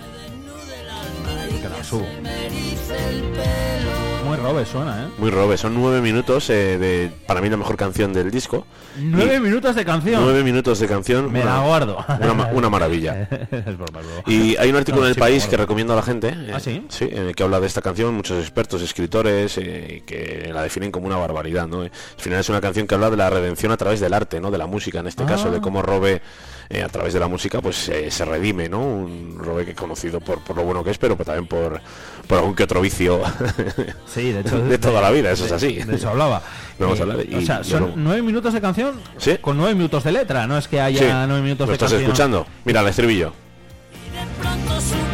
Robe 4.46 4.64
suena, 4.64 5.06
¿eh? 5.06 5.08
Muy 5.18 5.32
robe, 5.32 5.58
son 5.58 5.74
nueve 5.74 6.02
minutos 6.02 6.52
eh, 6.52 6.78
de, 6.78 7.12
para 7.26 7.42
mí 7.42 7.50
la 7.50 7.58
mejor 7.58 7.76
canción 7.78 8.14
del 8.14 8.30
disco. 8.30 8.68
Nueve 8.96 9.40
minutos 9.40 9.76
de 9.76 9.84
canción. 9.84 10.24
Nueve 10.24 10.44
minutos 10.44 10.78
de 10.80 10.88
canción. 10.88 11.32
Me 11.32 11.44
la 11.44 11.62
guardo. 11.62 11.98
Una, 12.22 12.34
ma- 12.36 12.50
una 12.54 12.70
maravilla. 12.70 13.28
Es 13.52 13.66
broma. 13.78 14.02
Y 14.28 14.56
hay 14.58 14.70
un 14.70 14.76
artículo 14.76 15.02
No, 15.02 15.08
en 15.08 15.10
el 15.10 15.14
sí, 15.16 15.20
país 15.20 15.48
que 15.48 15.58
recomiendo 15.58 15.94
a 15.94 15.96
la 15.96 16.04
gente. 16.04 16.28
eh, 16.30 16.52
¿Ah, 16.54 16.60
sí? 16.60 16.86
que 17.36 17.44
habla 17.44 17.60
de 17.60 17.66
esta 17.66 17.82
canción, 17.82 18.14
muchos 18.14 18.40
expertos, 18.40 18.84
escritores, 18.84 19.58
eh, 19.58 20.04
que 20.06 20.52
la 20.54 20.62
definen 20.62 20.92
como 20.92 21.08
una 21.08 21.18
barbaridad, 21.18 21.68
¿no? 21.68 21.84
Eh, 21.84 21.92
Al 22.16 22.22
final 22.22 22.40
es 22.40 22.50
una 22.50 22.62
canción 22.62 22.86
que 22.86 22.94
habla 22.94 23.10
de 23.10 23.18
la 23.18 23.32
redención 23.32 23.72
a 23.72 23.78
través 23.78 24.00
del 24.00 24.14
arte, 24.14 24.40
¿no? 24.40 24.52
De 24.52 24.60
la 24.60 24.68
música, 24.68 25.00
en 25.00 25.08
este 25.08 25.24
Ah. 25.24 25.28
caso, 25.28 25.50
de 25.50 25.60
cómo 25.60 25.82
Robe 25.82 26.22
eh, 26.70 26.82
a 26.84 26.90
través 26.90 27.14
de 27.14 27.20
la 27.20 27.28
música 27.28 27.62
pues 27.62 27.90
eh, 27.90 28.10
se 28.12 28.26
redime, 28.26 28.68
¿no? 28.70 28.80
Un 28.82 29.38
Robe 29.38 29.66
que 29.66 29.72
es 29.72 29.78
conocido 29.78 30.20
por, 30.20 30.40
por 30.44 30.56
lo 30.56 30.64
bueno 30.64 30.84
que 30.84 30.92
es, 30.92 30.98
pero 30.98 31.16
también 31.18 31.48
por, 31.48 31.80
por 32.28 32.38
algún 32.40 32.56
que 32.56 32.64
otro 32.64 32.82
vicio 32.82 33.22
Sí, 34.08 34.32
de 34.32 34.42
hecho. 34.42 34.60
de 34.66 34.78
toda 34.78 35.02
la 35.02 35.12
vida, 35.12 35.32
eso 35.32 35.44
es 35.46 35.50
de- 35.52 35.56
así. 35.56 35.74
De 35.84 35.96
eso 35.96 36.10
hablaba. 36.10 36.42
No 36.78 36.88
vamos 36.88 37.00
a 37.00 37.04
Eh, 37.04 37.10
hablar 37.10 37.26
y- 37.30 37.36
o 37.36 37.42
sea, 37.42 37.64
son 37.64 37.94
nueve 37.96 38.22
minutos 38.22 38.54
de 38.54 38.60
canción 38.60 39.00
Sí. 39.18 39.38
con 39.40 39.56
nueve 39.58 39.74
minutos 39.76 40.04
de 40.04 40.12
letra, 40.12 40.46
no 40.46 40.58
es 40.58 40.68
que 40.68 40.82
haya 40.82 41.00
Sí, 41.00 41.06
nueve 41.28 41.42
minutos 41.42 41.68
¿Lo 41.68 41.72
de 41.72 41.74
estás 41.74 41.92
canción. 41.92 42.12
escuchando? 42.12 42.46
Mira, 42.66 42.82
el 42.82 42.88
estribillo. 42.88 43.32
pronto 44.42 44.82
supe 44.82 44.96
cuál 45.00 45.05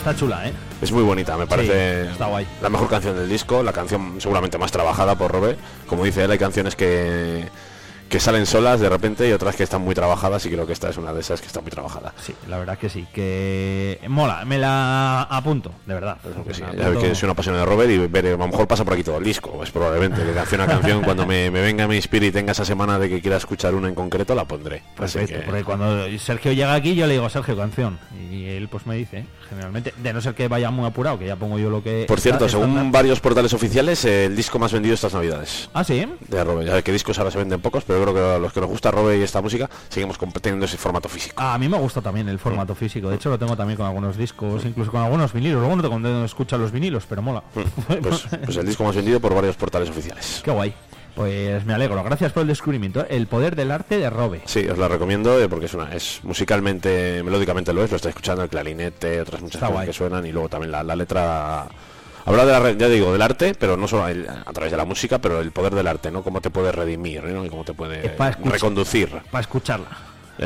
Está 0.00 0.16
chula, 0.16 0.48
¿eh? 0.48 0.52
Es 0.80 0.90
muy 0.92 1.02
bonita, 1.02 1.36
me 1.36 1.46
parece 1.46 2.10
está 2.10 2.24
guay. 2.24 2.46
la 2.62 2.70
mejor 2.70 2.88
canción 2.88 3.14
del 3.14 3.28
disco, 3.28 3.62
la 3.62 3.74
canción 3.74 4.18
seguramente 4.18 4.56
más 4.56 4.72
trabajada 4.72 5.14
por 5.14 5.30
Robe. 5.30 5.58
Como 5.86 6.04
dice 6.04 6.24
él, 6.24 6.30
hay 6.30 6.38
canciones 6.38 6.74
que, 6.74 7.44
que 8.10 8.20
salen 8.20 8.44
solas 8.44 8.80
de 8.80 8.88
repente 8.90 9.26
y 9.28 9.32
otras 9.32 9.56
que 9.56 9.62
están 9.62 9.80
muy 9.82 9.94
trabajadas 9.94 10.44
y 10.44 10.50
creo 10.50 10.66
que 10.66 10.72
esta 10.74 10.90
es 10.90 10.96
una 10.98 11.12
de 11.14 11.20
esas 11.20 11.40
que 11.40 11.46
está 11.46 11.60
muy 11.60 11.70
trabajada. 11.70 12.12
Sí, 12.20 12.34
la 12.48 12.58
verdad 12.58 12.76
que 12.76 12.88
sí, 12.90 13.06
que 13.14 14.00
mola, 14.08 14.44
me 14.44 14.58
la 14.58 15.22
apunto, 15.22 15.72
de 15.86 15.94
verdad. 15.94 16.18
Que 16.46 16.52
sí, 16.52 16.60
ya 16.60 16.70
ves 16.72 16.80
apunto. 16.82 17.00
que 17.02 17.14
soy 17.14 17.26
una 17.28 17.34
pasión 17.34 17.54
de 17.54 17.64
Robert 17.64 17.90
y 17.90 17.98
veré, 18.08 18.30
a 18.32 18.36
lo 18.36 18.48
mejor 18.48 18.66
pasa 18.66 18.84
por 18.84 18.94
aquí 18.94 19.04
todo 19.04 19.18
el 19.18 19.24
disco, 19.24 19.52
pues 19.52 19.70
probablemente, 19.70 20.22
que 20.24 20.32
canción 20.32 20.60
a 20.60 20.66
canción, 20.66 21.02
cuando 21.04 21.24
me, 21.24 21.50
me 21.50 21.60
venga 21.62 21.86
mi 21.86 21.96
espíritu 21.98 22.30
y 22.30 22.32
tenga 22.32 22.52
esa 22.52 22.64
semana 22.64 22.98
de 22.98 23.08
que 23.08 23.20
quiera 23.20 23.36
escuchar 23.36 23.74
una 23.74 23.88
en 23.88 23.94
concreto, 23.94 24.34
la 24.34 24.44
pondré. 24.44 24.82
Perfecto, 24.96 25.34
que- 25.38 25.42
porque 25.44 25.62
cuando 25.64 26.06
Sergio 26.18 26.52
llega 26.52 26.74
aquí 26.74 26.94
yo 26.96 27.06
le 27.06 27.12
digo 27.14 27.28
Sergio 27.30 27.56
canción 27.56 27.98
y 28.30 28.44
él 28.46 28.68
pues 28.68 28.86
me 28.86 28.96
dice, 28.96 29.24
generalmente, 29.48 29.94
de 29.96 30.12
no 30.12 30.20
ser 30.20 30.34
que 30.34 30.48
vaya 30.48 30.70
muy 30.70 30.86
apurado, 30.86 31.16
que 31.18 31.26
ya 31.26 31.36
pongo 31.36 31.58
yo 31.60 31.70
lo 31.70 31.82
que... 31.82 32.06
Por 32.08 32.20
cierto, 32.20 32.46
está- 32.46 32.58
según 32.58 32.90
varios 32.90 33.20
portales 33.20 33.52
oficiales, 33.54 34.04
el 34.04 34.34
disco 34.34 34.58
más 34.58 34.72
vendido 34.72 34.94
estas 34.94 35.14
navidades. 35.14 35.68
Ah, 35.74 35.84
sí. 35.84 36.04
De 36.28 36.42
Robe. 36.44 36.64
Ya 36.64 36.82
que 36.82 36.90
discos 36.92 37.16
ahora 37.18 37.30
se 37.30 37.38
venden 37.38 37.60
pocos, 37.60 37.84
pero 37.84 37.99
creo 38.02 38.14
que 38.14 38.20
a 38.20 38.38
los 38.38 38.52
que 38.52 38.60
nos 38.60 38.68
gusta 38.70 38.90
Robe 38.90 39.18
y 39.18 39.22
esta 39.22 39.40
música, 39.40 39.68
seguimos 39.88 40.18
teniendo 40.40 40.66
ese 40.66 40.76
formato 40.76 41.08
físico. 41.08 41.34
Ah, 41.36 41.54
a 41.54 41.58
mí 41.58 41.68
me 41.68 41.78
gusta 41.78 42.00
también 42.00 42.28
el 42.28 42.38
formato 42.38 42.74
físico. 42.74 43.08
De 43.10 43.16
hecho, 43.16 43.30
lo 43.30 43.38
tengo 43.38 43.56
también 43.56 43.76
con 43.76 43.86
algunos 43.86 44.16
discos, 44.16 44.64
incluso 44.64 44.90
con 44.90 45.02
algunos 45.02 45.32
vinilos. 45.32 45.60
Luego 45.60 45.76
no 45.76 45.82
te 45.82 45.88
cuando 45.88 46.24
escuchas 46.24 46.58
los 46.60 46.72
vinilos, 46.72 47.04
pero 47.08 47.22
mola. 47.22 47.42
Pues, 48.00 48.26
pues 48.44 48.56
el 48.56 48.66
disco 48.66 48.84
más 48.84 48.96
vendido 48.96 49.20
por 49.20 49.34
varios 49.34 49.56
portales 49.56 49.90
oficiales. 49.90 50.40
Qué 50.44 50.50
guay. 50.50 50.74
Pues 51.14 51.64
me 51.64 51.74
alegro. 51.74 52.02
Gracias 52.02 52.32
por 52.32 52.42
el 52.42 52.48
descubrimiento. 52.48 53.04
El 53.08 53.26
poder 53.26 53.56
del 53.56 53.70
arte 53.70 53.98
de 53.98 54.08
Robe. 54.08 54.42
Sí, 54.46 54.66
os 54.68 54.78
la 54.78 54.88
recomiendo 54.88 55.38
eh, 55.40 55.48
porque 55.48 55.66
es 55.66 55.74
una, 55.74 55.92
es 55.92 56.20
musicalmente, 56.22 57.22
melódicamente 57.22 57.72
lo 57.72 57.82
es, 57.84 57.90
lo 57.90 57.96
estáis 57.96 58.12
escuchando, 58.12 58.42
el 58.42 58.48
clarinete, 58.48 59.20
otras 59.20 59.42
muchas 59.42 59.56
Está 59.56 59.66
cosas 59.66 59.74
guay. 59.74 59.86
que 59.88 59.92
suenan 59.92 60.26
y 60.26 60.32
luego 60.32 60.48
también 60.48 60.72
la, 60.72 60.82
la 60.82 60.96
letra 60.96 61.66
habla 62.24 62.44
de 62.46 62.52
la, 62.52 62.72
ya 62.72 62.88
digo, 62.88 63.12
del 63.12 63.22
arte, 63.22 63.54
pero 63.58 63.76
no 63.76 63.86
solo 63.88 64.08
el- 64.08 64.28
a 64.28 64.52
través 64.52 64.70
de 64.70 64.76
la 64.76 64.84
música, 64.84 65.18
pero 65.18 65.40
el 65.40 65.52
poder 65.52 65.74
del 65.74 65.86
arte, 65.86 66.10
¿no? 66.10 66.22
Cómo 66.22 66.40
te 66.40 66.50
puede 66.50 66.72
redimir, 66.72 67.22
¿no? 67.24 67.44
Y 67.44 67.48
cómo 67.48 67.64
te 67.64 67.74
puede 67.74 68.06
Es 68.06 68.12
para 68.12 68.30
escuchar- 68.30 68.52
reconducir. 68.52 69.10
Para 69.30 69.40
escucharla. 69.42 69.88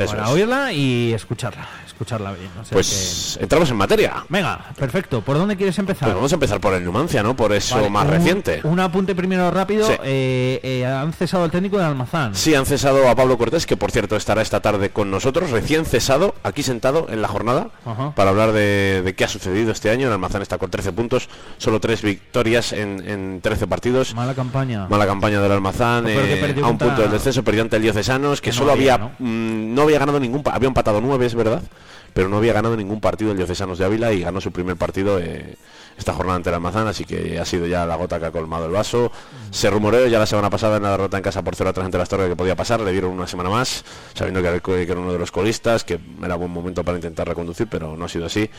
Eso 0.03 0.13
para 0.13 0.25
es. 0.25 0.29
oírla 0.31 0.73
y 0.73 1.13
escucharla. 1.13 1.67
Escucharla 1.85 2.33
bien. 2.33 2.49
o 2.59 2.65
sea 2.65 2.73
Pues 2.73 3.37
entramos 3.41 3.69
en 3.69 3.77
materia. 3.77 4.25
Venga, 4.27 4.59
perfecto. 4.77 5.21
¿Por 5.21 5.37
dónde 5.37 5.55
quieres 5.55 5.77
empezar? 5.79 6.07
Pues 6.09 6.15
vamos 6.15 6.31
a 6.31 6.35
empezar 6.35 6.59
por 6.59 6.73
el 6.73 6.83
Numancia, 6.83 7.23
¿no? 7.23 7.35
Por 7.35 7.53
eso 7.53 7.75
Vale, 7.75 7.89
más 7.89 8.05
un- 8.05 8.11
reciente. 8.11 8.59
Un 8.63 8.79
apunte 8.81 9.15
primero 9.15 9.49
rápido. 9.51 9.87
Sí. 9.87 9.93
Eh, 10.03 10.59
eh, 10.61 10.85
han 10.85 11.13
cesado 11.13 11.45
al 11.45 11.51
técnico 11.51 11.77
de 11.77 11.85
Almazán. 11.85 12.35
Sí, 12.35 12.53
han 12.53 12.65
cesado 12.65 13.07
a 13.07 13.15
Pablo 13.15 13.37
Cortés, 13.37 13.65
que 13.65 13.77
por 13.77 13.91
cierto 13.91 14.17
estará 14.17 14.41
esta 14.41 14.59
tarde 14.59 14.89
con 14.89 15.09
nosotros, 15.09 15.51
recién 15.51 15.85
cesado, 15.85 16.35
aquí 16.43 16.63
sentado 16.63 17.07
en 17.09 17.21
la 17.21 17.29
jornada, 17.29 17.69
Ajá. 17.85 18.11
para 18.13 18.31
hablar 18.31 18.51
de, 18.51 19.01
de 19.05 19.15
qué 19.15 19.23
ha 19.23 19.29
sucedido 19.29 19.71
este 19.71 19.89
año. 19.89 20.07
El 20.07 20.13
Almazán 20.13 20.41
está 20.41 20.57
con 20.57 20.69
13 20.69 20.91
puntos, 20.91 21.29
solo 21.57 21.79
3 21.79 22.01
victorias 22.01 22.73
en, 22.73 23.07
en 23.07 23.39
13 23.41 23.67
partidos. 23.67 24.13
Mala 24.13 24.33
campaña. 24.33 24.87
Mala 24.89 25.05
campaña 25.07 25.39
del 25.41 25.51
Almazán, 25.53 26.05
eh, 26.09 26.55
a 26.61 26.67
un 26.67 26.77
punto 26.77 27.01
del 27.03 27.11
descenso, 27.11 27.41
perdió 27.43 27.61
ante 27.61 27.77
el 27.77 27.83
Diocesanos, 27.83 28.41
que, 28.41 28.49
Que 28.49 28.55
no 28.55 28.59
solo 28.59 28.71
había, 28.73 28.95
había, 28.95 29.15
mm, 29.19 29.73
no 29.73 29.84
había 29.85 29.99
ganado 29.99 30.19
ningún, 30.19 30.43
había 30.51 30.67
empatado 30.67 31.01
9, 31.01 31.25
es 31.25 31.35
verdad, 31.35 31.61
pero 32.13 32.29
no 32.29 32.37
había 32.37 32.53
ganado 32.53 32.75
ningún 32.77 32.99
partido 33.01 33.31
el 33.31 33.37
Diocesanos 33.37 33.77
de 33.77 33.85
Ávila 33.85 34.13
y 34.13 34.21
ganó 34.21 34.39
su 34.41 34.51
primer 34.51 34.75
partido 34.77 35.19
eh, 35.19 35.55
esta 35.97 36.13
jornada 36.13 36.35
ante 36.37 36.49
el 36.49 36.55
Almazán, 36.55 36.87
así 36.87 37.05
que 37.05 37.39
ha 37.39 37.45
sido 37.45 37.65
ya 37.67 37.85
la 37.85 37.95
gota 37.95 38.19
que 38.19 38.25
ha 38.25 38.31
colmado 38.31 38.65
el 38.65 38.71
vaso. 38.71 39.11
Se 39.51 39.69
rumoreó 39.69 40.07
ya 40.07 40.19
la 40.19 40.25
semana 40.25 40.49
pasada 40.49 40.77
en 40.77 40.83
la 40.83 40.91
derrota 40.91 41.17
en 41.17 41.23
casa 41.23 41.41
por 41.41 41.55
0 41.55 41.69
a 41.69 41.73
3 41.73 41.85
ante 41.85 41.97
las 41.97 42.09
Torres 42.09 42.29
que 42.29 42.35
podía 42.35 42.55
pasar, 42.55 42.81
le 42.81 42.91
dieron 42.91 43.11
una 43.11 43.27
semana 43.27 43.49
más, 43.49 43.83
sabiendo 44.13 44.41
que 44.41 44.47
era, 44.47 44.59
que 44.59 44.81
era 44.91 44.99
uno 44.99 45.13
de 45.13 45.19
los 45.19 45.31
colistas, 45.31 45.83
que 45.83 45.99
era 46.23 46.35
buen 46.35 46.51
momento 46.51 46.83
para 46.83 46.97
intentar 46.97 47.27
reconducir, 47.27 47.67
pero 47.67 47.95
no 47.97 48.05
ha 48.05 48.09
sido 48.09 48.25
así. 48.25 48.49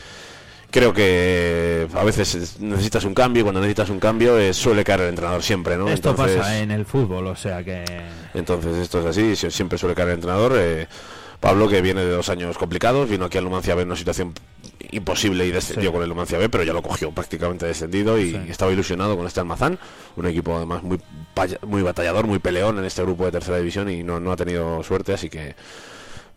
Creo 0.69 0.93
que 0.93 1.87
a 1.95 2.03
veces 2.03 2.35
es- 2.35 2.59
necesitas 2.59 3.05
un 3.05 3.13
cambio 3.13 3.39
y 3.39 3.43
cuando 3.43 3.61
necesitas 3.61 3.89
un 3.89 3.99
cambio 3.99 4.37
eh, 4.37 4.53
suele 4.53 4.83
caer 4.83 4.99
el 5.01 5.09
entrenador 5.09 5.41
siempre, 5.41 5.77
¿no? 5.77 5.87
Esto 5.87 6.09
Entonces- 6.09 6.37
pasa 6.37 6.59
en 6.59 6.71
el 6.71 6.85
fútbol, 6.85 7.27
o 7.27 7.35
sea 7.37 7.63
que. 7.63 7.85
entonces 8.33 8.75
esto 8.75 8.99
es 8.99 9.05
así, 9.05 9.35
si- 9.37 9.49
siempre 9.49 9.77
suele 9.77 9.95
caer 9.95 10.09
el 10.09 10.15
entrenador. 10.15 10.53
eh, 10.57 10.87
Pablo, 11.39 11.67
que 11.69 11.81
viene 11.81 12.03
de 12.03 12.11
dos 12.11 12.29
años 12.29 12.57
complicados, 12.57 13.09
vino 13.09 13.25
aquí 13.25 13.37
al 13.37 13.43
Numancia 13.43 13.75
B 13.75 13.83
en 13.83 13.89
una 13.89 13.95
situación 13.95 14.33
imposible 14.91 15.45
y 15.45 15.51
descendió 15.51 15.89
Sí. 15.89 15.93
con 15.93 16.01
el 16.03 16.09
Numancia 16.09 16.37
B, 16.37 16.49
pero 16.49 16.63
ya 16.63 16.73
lo 16.73 16.81
cogió 16.81 17.11
prácticamente 17.11 17.65
descendido 17.65 18.17
y 18.17 18.31
Sí. 18.31 18.39
estaba 18.49 18.71
ilusionado 18.71 19.15
con 19.15 19.27
este 19.27 19.39
Almazán, 19.39 19.77
un 20.15 20.25
equipo 20.25 20.55
además 20.57 20.81
muy, 20.83 20.99
muy 21.67 21.81
batallador, 21.83 22.25
muy 22.25 22.39
peleón 22.39 22.79
en 22.79 22.85
este 22.85 23.01
grupo 23.03 23.25
de 23.25 23.31
tercera 23.31 23.57
división 23.57 23.89
y 23.89 24.03
no, 24.03 24.19
no 24.19 24.31
ha 24.31 24.35
tenido 24.35 24.83
suerte, 24.83 25.13
así 25.13 25.29
que 25.29 25.55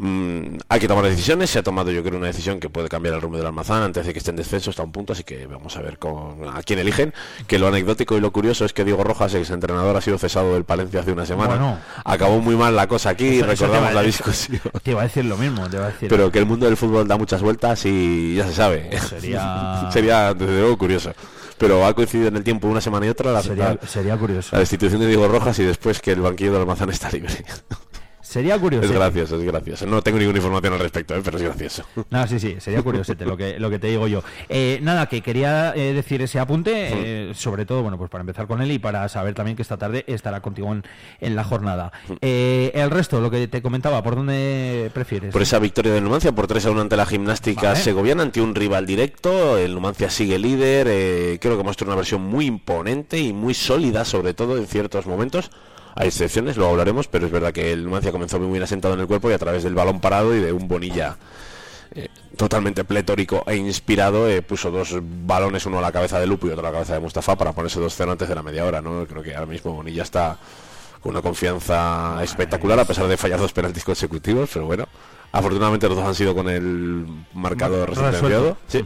mm, 0.01 0.59
hay 0.69 0.81
que 0.81 0.89
tomar 0.89 1.05
decisiones. 1.05 1.51
Se 1.51 1.59
ha 1.59 1.63
tomado, 1.63 1.91
yo 1.91 2.03
creo, 2.03 2.19
una 2.19 2.27
decisión 2.29 2.59
que 2.61 2.69
puede 2.69 2.89
cambiar 2.89 3.15
el 3.15 3.21
rumbo 3.21 3.37
del 3.39 3.47
Almazán 3.47 3.83
antes 3.83 4.07
de 4.07 4.13
que 4.13 4.19
esté 4.19 4.31
en 4.31 4.37
descenso. 4.37 4.71
Está 4.71 4.83
a 4.83 4.87
un 4.87 4.93
punto, 4.93 5.13
así 5.13 5.23
que 5.25 5.47
vamos 5.47 5.77
a 5.77 5.83
ver 5.83 5.99
con, 5.99 6.49
a 6.49 6.63
quién 6.63 6.79
eligen. 6.79 7.13
Que 7.47 7.59
lo 7.59 7.69
anecdótico 7.69 8.17
y 8.17 8.21
lo 8.21 8.33
curioso 8.33 8.65
es 8.65 8.73
que 8.73 8.85
Diego 8.85 9.05
Rojas, 9.05 9.35
ex 9.35 9.51
entrenador, 9.51 9.97
ha 9.97 10.01
sido 10.01 10.19
cesado 10.19 10.55
del 10.55 10.65
Palencia 10.65 11.01
hace 11.01 11.13
una 11.13 11.27
semana. 11.27 11.51
Bueno. 11.51 11.79
Acabó 12.05 12.41
muy 12.41 12.57
mal 12.57 12.75
la 12.75 12.87
cosa 12.87 13.11
aquí, 13.11 13.39
Eso- 13.39 13.47
recordamos 13.47 13.93
la 13.93 14.03
discusión. 14.03 14.61
Te 14.83 14.91
iba 14.93 15.01
a 15.01 15.05
decir 15.05 15.25
lo 15.25 15.37
mismo, 15.37 15.69
te 15.69 15.77
iba 15.77 15.87
a 15.87 15.91
decir. 15.91 16.09
Pero 16.09 16.31
que 16.33 16.39
el 16.39 16.47
mundo 16.47 16.67
del 16.67 16.77
fútbol 16.77 17.07
da 17.07 17.17
muchas 17.17 17.43
vueltas 17.43 17.85
y 17.87 18.35
ya 18.37 18.47
se 18.47 18.55
sabe. 18.55 18.91
Sería- 19.01 19.89
Sería, 19.93 20.35
desde 20.35 20.61
luego, 20.61 20.79
curioso. 20.79 21.13
Pero 21.59 21.85
ha 21.85 21.93
coincidido 21.95 22.29
en 22.29 22.37
el 22.37 22.43
tiempo 22.45 22.69
una 22.69 22.81
semana 22.81 23.05
y 23.05 23.11
otra 23.11 23.33
la, 23.33 23.43
Sería, 23.43 23.77
la- 23.81 23.87
sería 23.87 24.17
curioso. 24.17 24.49
la 24.53 24.61
destitución 24.61 24.99
de 25.01 25.07
Diego 25.09 25.29
Rojas 25.29 25.59
y 25.59 25.65
después 25.65 26.01
que 26.01 26.13
el 26.13 26.21
banquillo 26.23 26.53
del 26.53 26.63
Almazán 26.63 26.89
está 26.89 27.11
libre. 27.11 27.35
Sería 28.31 28.57
curioso. 28.61 28.85
Es 28.87 28.93
gracioso, 28.93 29.37
es 29.41 29.45
gracioso. 29.45 29.87
No 29.87 30.03
tengo 30.03 30.17
ninguna 30.19 30.39
información 30.39 30.75
al 30.75 30.79
respecto, 30.79 31.17
¿eh? 31.17 31.21
pero 31.25 31.37
es 31.37 31.43
gracioso. 31.43 31.83
No, 32.11 32.27
sí, 32.29 32.39
sí, 32.39 32.57
sería 32.61 32.81
curiosete 32.81 33.27
lo 33.27 33.37
que, 33.37 33.59
lo 33.59 33.71
que 33.71 33.81
te 33.81 33.89
digo 33.89 34.07
yo. 34.07 34.23
Eh, 34.49 34.79
nada, 34.83 35.07
que 35.09 35.21
quería 35.21 35.73
eh, 35.75 35.93
decir 35.93 36.23
ese 36.23 36.39
apunte, 36.39 36.73
eh, 36.75 37.33
sobre 37.35 37.67
todo, 37.67 37.83
bueno, 37.83 37.99
pues 37.99 38.09
para 38.09 38.23
empezar 38.23 38.47
con 38.47 38.63
él 38.63 38.71
y 38.71 38.79
para 38.79 39.09
saber 39.09 39.35
también 39.35 39.57
que 39.57 39.63
esta 39.63 39.79
tarde 39.79 40.05
estará 40.07 40.41
contigo 40.41 40.73
en, 40.73 40.85
en 41.21 41.35
la 41.35 41.43
jornada. 41.43 41.91
Eh, 42.21 42.71
el 42.75 42.91
resto, 42.91 43.21
lo 43.21 43.33
que 43.33 43.49
te 43.49 43.63
comentaba, 43.63 44.01
¿por 44.05 44.15
dónde 44.15 44.93
prefieres? 44.95 45.33
Por 45.33 45.43
esa 45.43 45.59
victoria 45.59 45.93
del 45.93 46.05
Numancia, 46.05 46.31
por 46.31 46.47
3 46.47 46.67
a 46.67 46.71
1 46.71 46.81
ante 46.83 46.97
la 46.97 47.07
gimnástica 47.07 47.71
Vale. 47.71 47.81
segoviana, 47.81 48.23
ante 48.23 48.41
un 48.41 48.55
rival 48.55 48.87
directo. 48.87 49.59
El 49.59 49.75
Numancia 49.75 50.09
sigue 50.09 50.39
líder. 50.39 50.87
eh, 50.89 51.39
creo 51.41 51.57
que 51.57 51.65
muestra 51.65 51.85
una 51.87 51.97
versión 51.97 52.23
muy 52.23 52.47
imponente 52.47 53.19
y 53.19 53.33
muy 53.33 53.55
sólida, 53.55 54.05
sobre 54.05 54.35
todo 54.35 54.57
en 54.57 54.69
ciertos 54.69 55.07
momentos. 55.07 55.51
Hay 55.95 56.09
excepciones, 56.09 56.57
luego 56.57 56.73
hablaremos, 56.73 57.09
pero 57.09 57.27
es 57.27 57.33
verdad 57.33 57.53
que 57.53 57.73
el 57.73 57.85
Numancia 57.85 58.13
comenzó 58.13 58.39
muy 58.39 58.51
bien 58.51 58.63
asentado 58.63 58.95
en 58.95 59.01
el 59.01 59.07
cuerpo 59.07 59.31
y 59.31 59.35
a 59.35 59.39
través 59.39 59.63
del 59.63 59.75
balón 59.75 60.01
parado 60.01 60.35
y 60.35 60.41
de 60.41 60.53
un 60.53 60.69
Bonilla 60.69 61.17
eh, 61.93 62.09
totalmente 62.37 62.85
pletórico 62.85 63.43
e 63.47 63.57
inspirado, 63.57 64.29
eh, 64.29 64.43
puso 64.43 64.71
dos 64.71 64.97
balones, 65.01 65.67
uno 65.67 65.79
a 65.79 65.83
la 65.83 65.91
cabeza 65.91 66.21
de 66.21 66.27
Lupo 66.27 66.47
y 66.47 66.51
otro 66.51 66.65
a 66.65 66.71
la 66.71 66.73
cabeza 66.73 66.95
de 66.95 67.01
Mustafa 67.01 67.37
para 67.37 67.53
ponerse 67.53 67.81
dos 67.81 67.95
0 67.97 68.13
antes 68.13 68.29
de 68.29 68.35
la 68.35 68.43
media 68.43 68.65
hora. 68.65 68.81
¿no? 68.81 69.05
Creo 69.07 69.23
que 69.23 69.35
ahora 69.35 69.47
mismo 69.47 69.73
Bonilla 69.73 70.05
está 70.05 70.39
con 71.01 71.11
una 71.11 71.23
confianza 71.23 72.23
espectacular 72.23 72.79
a 72.79 72.85
pesar 72.85 73.09
de 73.09 73.17
fallar 73.17 73.41
dos 73.41 73.53
penaltis 73.53 73.85
consecutivos, 73.85 74.51
pero 74.53 74.67
bueno, 74.67 74.87
afortunadamente 75.33 75.89
los 75.89 75.97
dos 75.97 76.07
han 76.07 76.15
sido 76.15 76.35
con 76.35 76.49
el 76.49 77.07
marcador 77.35 77.89
Resuelto. 77.89 78.13
sentenciado. 78.13 78.57
Sí. 78.69 78.85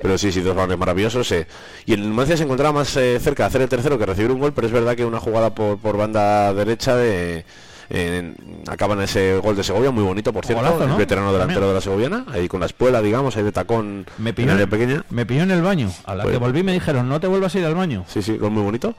Pero 0.00 0.18
sí, 0.18 0.30
sí, 0.32 0.40
dos 0.40 0.54
balones 0.54 0.78
maravillosos. 0.78 1.30
eh. 1.32 1.46
Y 1.86 1.92
el 1.94 2.08
Numancia 2.08 2.36
se 2.36 2.44
encontraba 2.44 2.72
más 2.72 2.96
eh, 2.96 3.18
cerca 3.20 3.44
de 3.44 3.46
hacer 3.48 3.62
el 3.62 3.68
tercero 3.68 3.98
que 3.98 4.06
recibir 4.06 4.30
un 4.30 4.38
gol, 4.40 4.52
pero 4.52 4.66
es 4.66 4.72
verdad 4.72 4.94
que 4.96 5.04
una 5.04 5.20
jugada 5.20 5.54
por, 5.54 5.78
por 5.78 5.96
banda 5.96 6.52
derecha 6.54 6.94
de 6.96 7.44
En- 7.88 8.34
acaban 8.66 9.00
ese 9.00 9.36
gol 9.38 9.54
de 9.56 9.62
Segovia, 9.62 9.90
muy 9.92 10.02
bonito, 10.02 10.32
por 10.32 10.44
cierto, 10.44 10.62
Golazo, 10.64 10.82
el 10.84 10.88
¿no? 10.90 10.96
veterano 10.96 11.32
delantero 11.32 11.68
de 11.68 11.74
la 11.74 11.80
Segoviana, 11.80 12.24
ahí 12.32 12.48
con 12.48 12.58
la 12.58 12.66
espuela, 12.66 13.00
digamos, 13.00 13.36
ahí 13.36 13.44
de 13.44 13.52
tacón 13.52 14.04
Me 14.18 14.30
en 14.30 14.34
pilló, 14.36 14.52
área 14.52 14.66
pequeña. 14.66 15.04
me 15.10 15.24
pilló 15.24 15.44
en 15.44 15.52
el 15.52 15.62
baño. 15.62 15.92
A 16.04 16.14
la 16.16 16.24
Pues- 16.24 16.32
que 16.34 16.38
volví 16.40 16.62
me 16.64 16.72
dijeron, 16.72 17.08
no 17.08 17.20
te 17.20 17.28
vuelvas 17.28 17.54
a 17.54 17.58
ir 17.60 17.64
al 17.64 17.76
baño. 17.76 18.04
Sí, 18.08 18.22
sí, 18.22 18.36
gol 18.38 18.50
muy 18.50 18.64
bonito. 18.64 18.96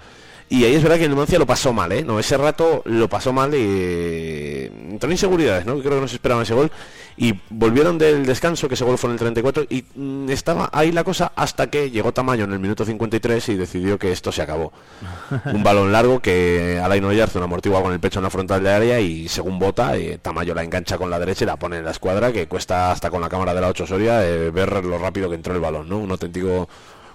Y 0.49 0.63
ahí 0.63 0.75
es 0.75 0.81
verdad 0.81 0.95
que 0.97 1.03
el 1.03 1.09
Numancia 1.09 1.37
lo 1.37 1.45
pasó 1.45 1.73
mal, 1.73 1.91
¿eh? 1.91 2.03
No, 2.05 2.17
ese 2.17 2.37
rato 2.37 2.81
lo 2.85 3.09
pasó 3.09 3.33
mal 3.33 3.53
y 3.53 4.69
entró 4.91 5.07
en 5.09 5.11
inseguridades, 5.11 5.65
¿no? 5.65 5.77
Creo 5.79 5.95
que 5.95 6.01
no 6.01 6.07
se 6.07 6.15
esperaban 6.15 6.43
ese 6.43 6.53
gol. 6.53 6.71
Y 7.19 7.33
volvieron 7.49 7.97
del 7.97 8.27
descanso, 8.27 8.67
que 8.67 8.75
ese 8.75 8.85
gol 8.85 8.99
fue 8.99 9.09
en 9.09 9.13
el 9.13 9.19
34, 9.19 9.65
y 9.69 9.83
mm, 9.95 10.29
estaba 10.29 10.69
ahí 10.71 10.91
la 10.91 11.03
cosa 11.03 11.31
hasta 11.35 11.67
que 11.67 11.89
llegó 11.89 12.11
Tamayo 12.11 12.43
en 12.43 12.53
el 12.53 12.59
minuto 12.59 12.85
53 12.85 13.49
y 13.49 13.55
decidió 13.55 13.97
que 13.97 14.11
esto 14.11 14.31
se 14.31 14.43
acabó. 14.43 14.71
Un 15.45 15.63
balón 15.63 15.91
largo 15.91 16.19
que 16.19 16.79
Alain 16.81 17.03
Oyarzun 17.03 17.41
amortigua 17.41 17.81
con 17.81 17.91
el 17.91 17.99
pecho 17.99 18.19
en 18.19 18.23
la 18.23 18.29
frontal 18.29 18.63
de 18.63 18.69
área 18.69 18.99
y 18.99 19.27
según 19.27 19.57
bota, 19.57 19.97
eh, 19.97 20.19
Tamayo 20.21 20.53
la 20.53 20.63
engancha 20.63 20.99
con 20.99 21.09
la 21.09 21.17
derecha 21.17 21.43
y 21.43 21.47
la 21.47 21.57
pone 21.57 21.77
en 21.77 21.85
la 21.85 21.91
escuadra, 21.91 22.31
que 22.31 22.47
cuesta 22.47 22.91
hasta 22.91 23.09
con 23.09 23.19
la 23.19 23.29
cámara 23.29 23.53
de 23.53 23.61
la 23.61 23.69
8 23.69 23.87
Soria 23.87 24.23
eh, 24.23 24.51
ver 24.51 24.85
lo 24.85 24.99
rápido 24.99 25.27
que 25.27 25.35
entró 25.35 25.55
el 25.55 25.59
balón, 25.59 25.89
¿no? 25.89 25.97
Un 25.97 26.11
auténtico 26.11 26.69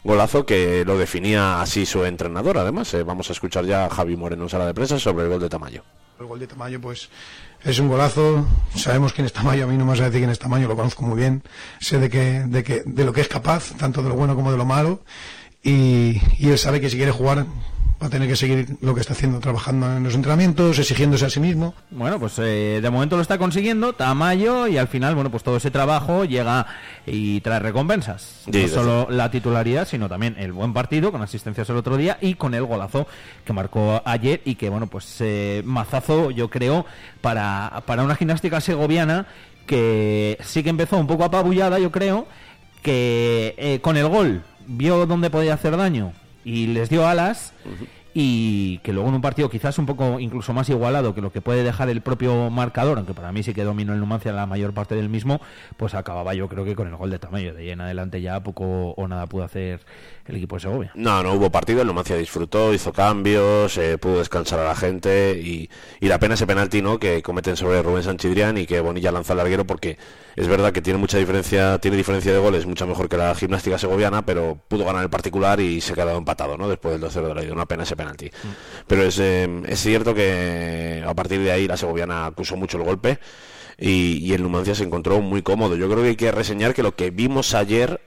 golazo 0.04 0.44
que 0.44 0.84
lo 0.84 0.98
definía 0.98 1.60
así 1.60 1.86
su 1.86 2.04
entrenador. 2.04 2.58
Además, 2.58 2.92
eh, 2.94 3.02
vamos 3.02 3.28
a 3.30 3.32
escuchar 3.32 3.64
ya 3.64 3.86
a 3.86 3.90
Javi 3.90 4.16
Moreno 4.16 4.44
en 4.44 4.48
sala 4.48 4.66
de 4.66 4.74
prensa 4.74 4.98
sobre 4.98 5.24
el 5.24 5.30
gol 5.30 5.40
de 5.40 5.48
Tamayo. 5.48 5.84
El 6.18 6.26
gol 6.26 6.38
de 6.38 6.46
Tamayo, 6.46 6.80
pues 6.80 7.08
es 7.64 7.78
un 7.78 7.88
golazo. 7.88 8.46
Sabemos 8.74 9.12
quién 9.12 9.26
es 9.26 9.32
Tamayo. 9.32 9.64
A 9.64 9.66
mí 9.66 9.76
no 9.76 9.84
me 9.84 9.92
a 9.92 9.94
decir 9.96 10.20
quién 10.20 10.30
es 10.30 10.38
Tamayo, 10.38 10.68
lo 10.68 10.76
conozco 10.76 11.04
muy 11.04 11.16
bien. 11.16 11.42
Sé 11.80 11.98
de, 11.98 12.10
que, 12.10 12.44
de, 12.46 12.64
que, 12.64 12.82
de 12.84 13.04
lo 13.04 13.12
que 13.12 13.20
es 13.20 13.28
capaz, 13.28 13.72
tanto 13.78 14.02
de 14.02 14.08
lo 14.08 14.14
bueno 14.14 14.34
como 14.34 14.50
de 14.50 14.58
lo 14.58 14.64
malo. 14.64 15.00
Y, 15.62 16.20
y 16.38 16.48
él 16.48 16.58
sabe 16.58 16.80
que 16.80 16.90
si 16.90 16.96
quiere 16.96 17.12
jugar 17.12 17.46
va 18.02 18.08
a 18.08 18.10
tener 18.10 18.26
que 18.26 18.34
seguir 18.34 18.76
lo 18.80 18.94
que 18.94 19.00
está 19.00 19.12
haciendo, 19.12 19.38
trabajando 19.38 19.96
en 19.96 20.02
los 20.02 20.14
entrenamientos, 20.14 20.76
exigiéndose 20.78 21.24
a 21.24 21.30
sí 21.30 21.38
mismo. 21.38 21.74
Bueno, 21.90 22.18
pues 22.18 22.36
eh, 22.40 22.80
de 22.82 22.90
momento 22.90 23.14
lo 23.14 23.22
está 23.22 23.38
consiguiendo, 23.38 23.92
Tamayo, 23.92 24.66
y 24.66 24.76
al 24.76 24.88
final, 24.88 25.14
bueno, 25.14 25.30
pues 25.30 25.44
todo 25.44 25.56
ese 25.56 25.70
trabajo 25.70 26.24
llega 26.24 26.66
y 27.06 27.40
trae 27.42 27.60
recompensas. 27.60 28.42
Sí, 28.50 28.62
no 28.62 28.68
solo 28.68 29.06
la 29.08 29.30
titularidad, 29.30 29.86
sino 29.86 30.08
también 30.08 30.34
el 30.38 30.52
buen 30.52 30.72
partido, 30.72 31.12
con 31.12 31.22
asistencias 31.22 31.70
el 31.70 31.76
otro 31.76 31.96
día, 31.96 32.18
y 32.20 32.34
con 32.34 32.54
el 32.54 32.64
golazo 32.64 33.06
que 33.44 33.52
marcó 33.52 34.02
ayer, 34.04 34.40
y 34.44 34.56
que, 34.56 34.68
bueno, 34.68 34.88
pues 34.88 35.16
eh, 35.20 35.62
mazazo, 35.64 36.32
yo 36.32 36.50
creo, 36.50 36.84
para, 37.20 37.84
para 37.86 38.02
una 38.02 38.16
gimnástica 38.16 38.60
segoviana 38.60 39.26
que 39.66 40.38
sí 40.42 40.64
que 40.64 40.70
empezó 40.70 40.98
un 40.98 41.06
poco 41.06 41.22
apabullada, 41.22 41.78
yo 41.78 41.92
creo, 41.92 42.26
que 42.82 43.54
eh, 43.58 43.78
con 43.80 43.96
el 43.96 44.08
gol 44.08 44.42
vio 44.66 45.06
dónde 45.06 45.30
podía 45.30 45.54
hacer 45.54 45.76
daño 45.76 46.12
y 46.44 46.66
les 46.68 46.88
dio 46.88 47.06
alas 47.06 47.52
y 48.14 48.78
que 48.78 48.92
luego 48.92 49.08
en 49.08 49.14
un 49.14 49.22
partido 49.22 49.48
quizás 49.48 49.78
un 49.78 49.86
poco 49.86 50.20
incluso 50.20 50.52
más 50.52 50.68
igualado 50.68 51.14
que 51.14 51.20
lo 51.20 51.32
que 51.32 51.40
puede 51.40 51.62
dejar 51.62 51.88
el 51.88 52.02
propio 52.02 52.50
marcador, 52.50 52.98
aunque 52.98 53.14
para 53.14 53.32
mí 53.32 53.42
sí 53.42 53.54
que 53.54 53.64
dominó 53.64 53.94
el 53.94 54.00
Numancia 54.00 54.32
la 54.32 54.46
mayor 54.46 54.74
parte 54.74 54.94
del 54.94 55.08
mismo, 55.08 55.40
pues 55.76 55.94
acababa 55.94 56.34
yo 56.34 56.48
creo 56.48 56.64
que 56.64 56.74
con 56.74 56.88
el 56.88 56.96
gol 56.96 57.10
de 57.10 57.18
Tamayo. 57.18 57.54
De 57.54 57.62
ahí 57.62 57.70
en 57.70 57.80
adelante 57.80 58.20
ya 58.20 58.42
poco 58.42 58.90
o 58.90 59.08
nada 59.08 59.26
pudo 59.26 59.44
hacer 59.44 59.80
el 60.26 60.36
equipo 60.36 60.56
de 60.56 60.60
Segovia. 60.60 60.92
No, 60.94 61.22
no 61.22 61.32
hubo 61.34 61.50
partido, 61.50 61.80
el 61.80 61.86
Numancia 61.86 62.16
disfrutó, 62.16 62.72
hizo 62.72 62.92
cambios, 62.92 63.76
eh, 63.76 63.98
pudo 63.98 64.18
descansar 64.18 64.60
a 64.60 64.64
la 64.64 64.76
gente 64.76 65.40
y, 65.42 65.68
y 66.00 66.08
la 66.08 66.18
pena 66.18 66.34
ese 66.34 66.46
penalti 66.46 66.80
¿no? 66.80 66.98
que 66.98 67.22
cometen 67.22 67.56
sobre 67.56 67.82
Rubén 67.82 68.04
Sanchidrián 68.04 68.56
y 68.58 68.66
que 68.66 68.80
Bonilla 68.80 69.10
lanza 69.10 69.32
al 69.32 69.38
larguero 69.38 69.66
porque 69.66 69.98
es 70.36 70.46
verdad 70.46 70.72
que 70.72 70.80
tiene 70.80 70.98
mucha 70.98 71.18
diferencia, 71.18 71.78
tiene 71.78 71.96
diferencia 71.96 72.32
de 72.32 72.38
goles, 72.38 72.66
mucho 72.66 72.86
mejor 72.86 73.08
que 73.08 73.16
la 73.16 73.34
gimnástica 73.34 73.78
segoviana, 73.78 74.24
pero 74.24 74.58
pudo 74.68 74.84
ganar 74.84 75.02
el 75.02 75.10
particular 75.10 75.60
y 75.60 75.80
se 75.80 75.94
quedó 75.94 76.16
empatado 76.16 76.56
¿no? 76.56 76.68
después 76.68 76.98
del 76.98 77.10
2-0 77.10 77.28
de 77.28 77.34
la 77.34 77.44
ida, 77.44 77.52
una 77.52 77.66
pena 77.66 77.82
ese 77.82 77.96
penalti. 77.96 78.30
Pero 78.86 79.02
es, 79.02 79.18
eh, 79.18 79.48
es 79.66 79.80
cierto 79.80 80.14
que 80.14 81.04
a 81.06 81.14
partir 81.14 81.40
de 81.40 81.50
ahí 81.50 81.66
la 81.66 81.76
segoviana 81.76 82.26
acusó 82.26 82.56
mucho 82.56 82.78
el 82.78 82.84
golpe 82.84 83.18
y, 83.76 84.18
y 84.18 84.34
el 84.34 84.42
Numancia 84.42 84.74
se 84.74 84.84
encontró 84.84 85.20
muy 85.20 85.42
cómodo. 85.42 85.74
Yo 85.76 85.88
creo 85.88 86.02
que 86.02 86.10
hay 86.10 86.16
que 86.16 86.30
reseñar 86.30 86.74
que 86.74 86.82
lo 86.82 86.94
que 86.94 87.10
vimos 87.10 87.54
ayer 87.54 88.00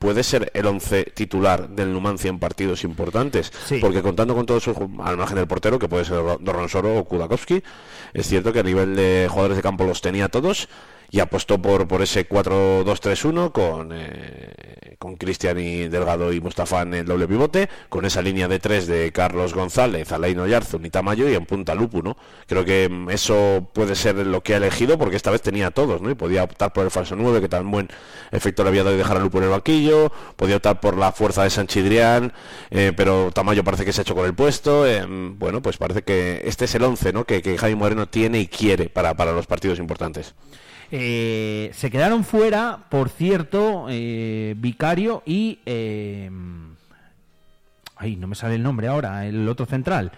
puede 0.00 0.24
ser 0.24 0.50
el 0.54 0.66
once 0.66 1.04
titular 1.04 1.68
del 1.68 1.92
Numancia 1.92 2.30
en 2.30 2.38
partidos 2.40 2.82
importantes, 2.84 3.52
porque 3.80 4.00
contando 4.02 4.34
con 4.34 4.46
todo 4.46 4.58
su 4.58 4.74
ju- 4.74 5.00
al 5.04 5.16
margen 5.18 5.36
del 5.36 5.46
portero, 5.46 5.78
que 5.78 5.88
puede 5.88 6.06
ser 6.06 6.16
Dorronsoro 6.40 6.98
o 6.98 7.04
Kudakowski, 7.04 7.62
es 8.14 8.26
cierto 8.26 8.52
que 8.52 8.60
a 8.60 8.62
nivel 8.64 8.96
de 8.96 9.28
jugadores 9.30 9.58
de 9.58 9.62
campo 9.62 9.84
los 9.84 10.00
tenía 10.00 10.28
todos 10.28 10.68
y 11.10 11.20
apostó 11.20 11.60
por, 11.60 11.86
por 11.86 12.00
ese 12.02 12.26
4-2-3-1 12.26 13.52
con, 13.52 13.90
eh, 13.92 14.52
con 15.00 15.16
Cristian 15.16 15.58
y 15.58 15.88
Delgado 15.88 16.30
y 16.30 16.42
Mustafa 16.42 16.82
en 16.82 16.92
el 16.92 17.06
doble 17.06 17.26
pivote, 17.26 17.70
con 17.88 18.04
esa 18.04 18.20
línea 18.20 18.48
de 18.48 18.58
tres 18.58 18.86
de 18.86 19.10
Carlos 19.12 19.54
González, 19.54 20.12
Alain 20.12 20.38
Oyarzun 20.38 20.84
y 20.84 20.90
Tamayo 20.90 21.26
y 21.26 21.34
en 21.34 21.46
punta 21.46 21.74
Lupu, 21.74 22.02
¿no? 22.02 22.18
Creo 22.46 22.66
que 22.66 22.86
mm, 22.90 23.08
eso 23.08 23.66
puede 23.72 23.94
ser 23.94 24.16
lo 24.16 24.42
que 24.42 24.52
ha 24.52 24.56
elegido 24.58 24.98
porque 24.98 25.16
esta 25.16 25.30
vez 25.30 25.40
tenía 25.40 25.70
todos, 25.70 26.02
¿no? 26.02 26.10
Y 26.10 26.14
podía 26.14 26.44
optar 26.44 26.74
por 26.74 26.84
el 26.84 26.90
falso 26.90 27.16
9, 27.16 27.40
que 27.40 27.48
tan 27.48 27.70
buen 27.70 27.88
efecto 28.30 28.62
le 28.62 28.68
había 28.68 28.84
dado 28.84 28.94
y 28.94 28.98
dejar 28.98 29.16
a 29.16 29.20
Lupu 29.20 29.38
en 29.38 29.44
el 29.44 29.50
banquillo, 29.50 30.12
podía 30.36 30.56
optar 30.56 30.80
por 30.80 30.98
la 30.98 31.12
fuerza 31.12 31.44
de 31.44 31.50
Sanchidrián, 31.50 32.34
eh, 32.70 32.92
pero 32.94 33.30
Tamayo 33.32 33.64
parece 33.64 33.86
que 33.86 33.94
se 33.94 34.02
ha 34.02 34.02
hecho 34.02 34.14
con 34.14 34.26
el 34.26 34.34
puesto, 34.34 34.86
eh, 34.86 35.06
bueno, 35.08 35.62
pues 35.62 35.78
parece 35.78 36.02
que 36.02 36.42
este 36.44 36.66
es 36.66 36.74
el 36.74 36.84
11, 36.84 37.14
¿no? 37.14 37.24
Que, 37.24 37.40
que 37.40 37.56
Javi 37.56 37.74
Moreno 37.74 38.06
tiene 38.06 38.38
y 38.40 38.48
quiere 38.48 38.90
para, 38.90 39.14
para 39.14 39.32
los 39.32 39.46
partidos 39.46 39.78
importantes. 39.78 40.34
Eh, 40.92 41.70
se 41.72 41.90
quedaron 41.90 42.24
fuera, 42.24 42.86
por 42.88 43.08
cierto, 43.08 43.86
eh, 43.88 44.54
Vicario 44.58 45.22
y... 45.24 45.60
eh, 45.66 46.30
ay, 47.96 48.16
no 48.16 48.26
me 48.26 48.34
sale 48.34 48.54
el 48.56 48.62
nombre 48.62 48.88
ahora, 48.88 49.26
el 49.26 49.48
otro 49.48 49.66
central. 49.66 50.12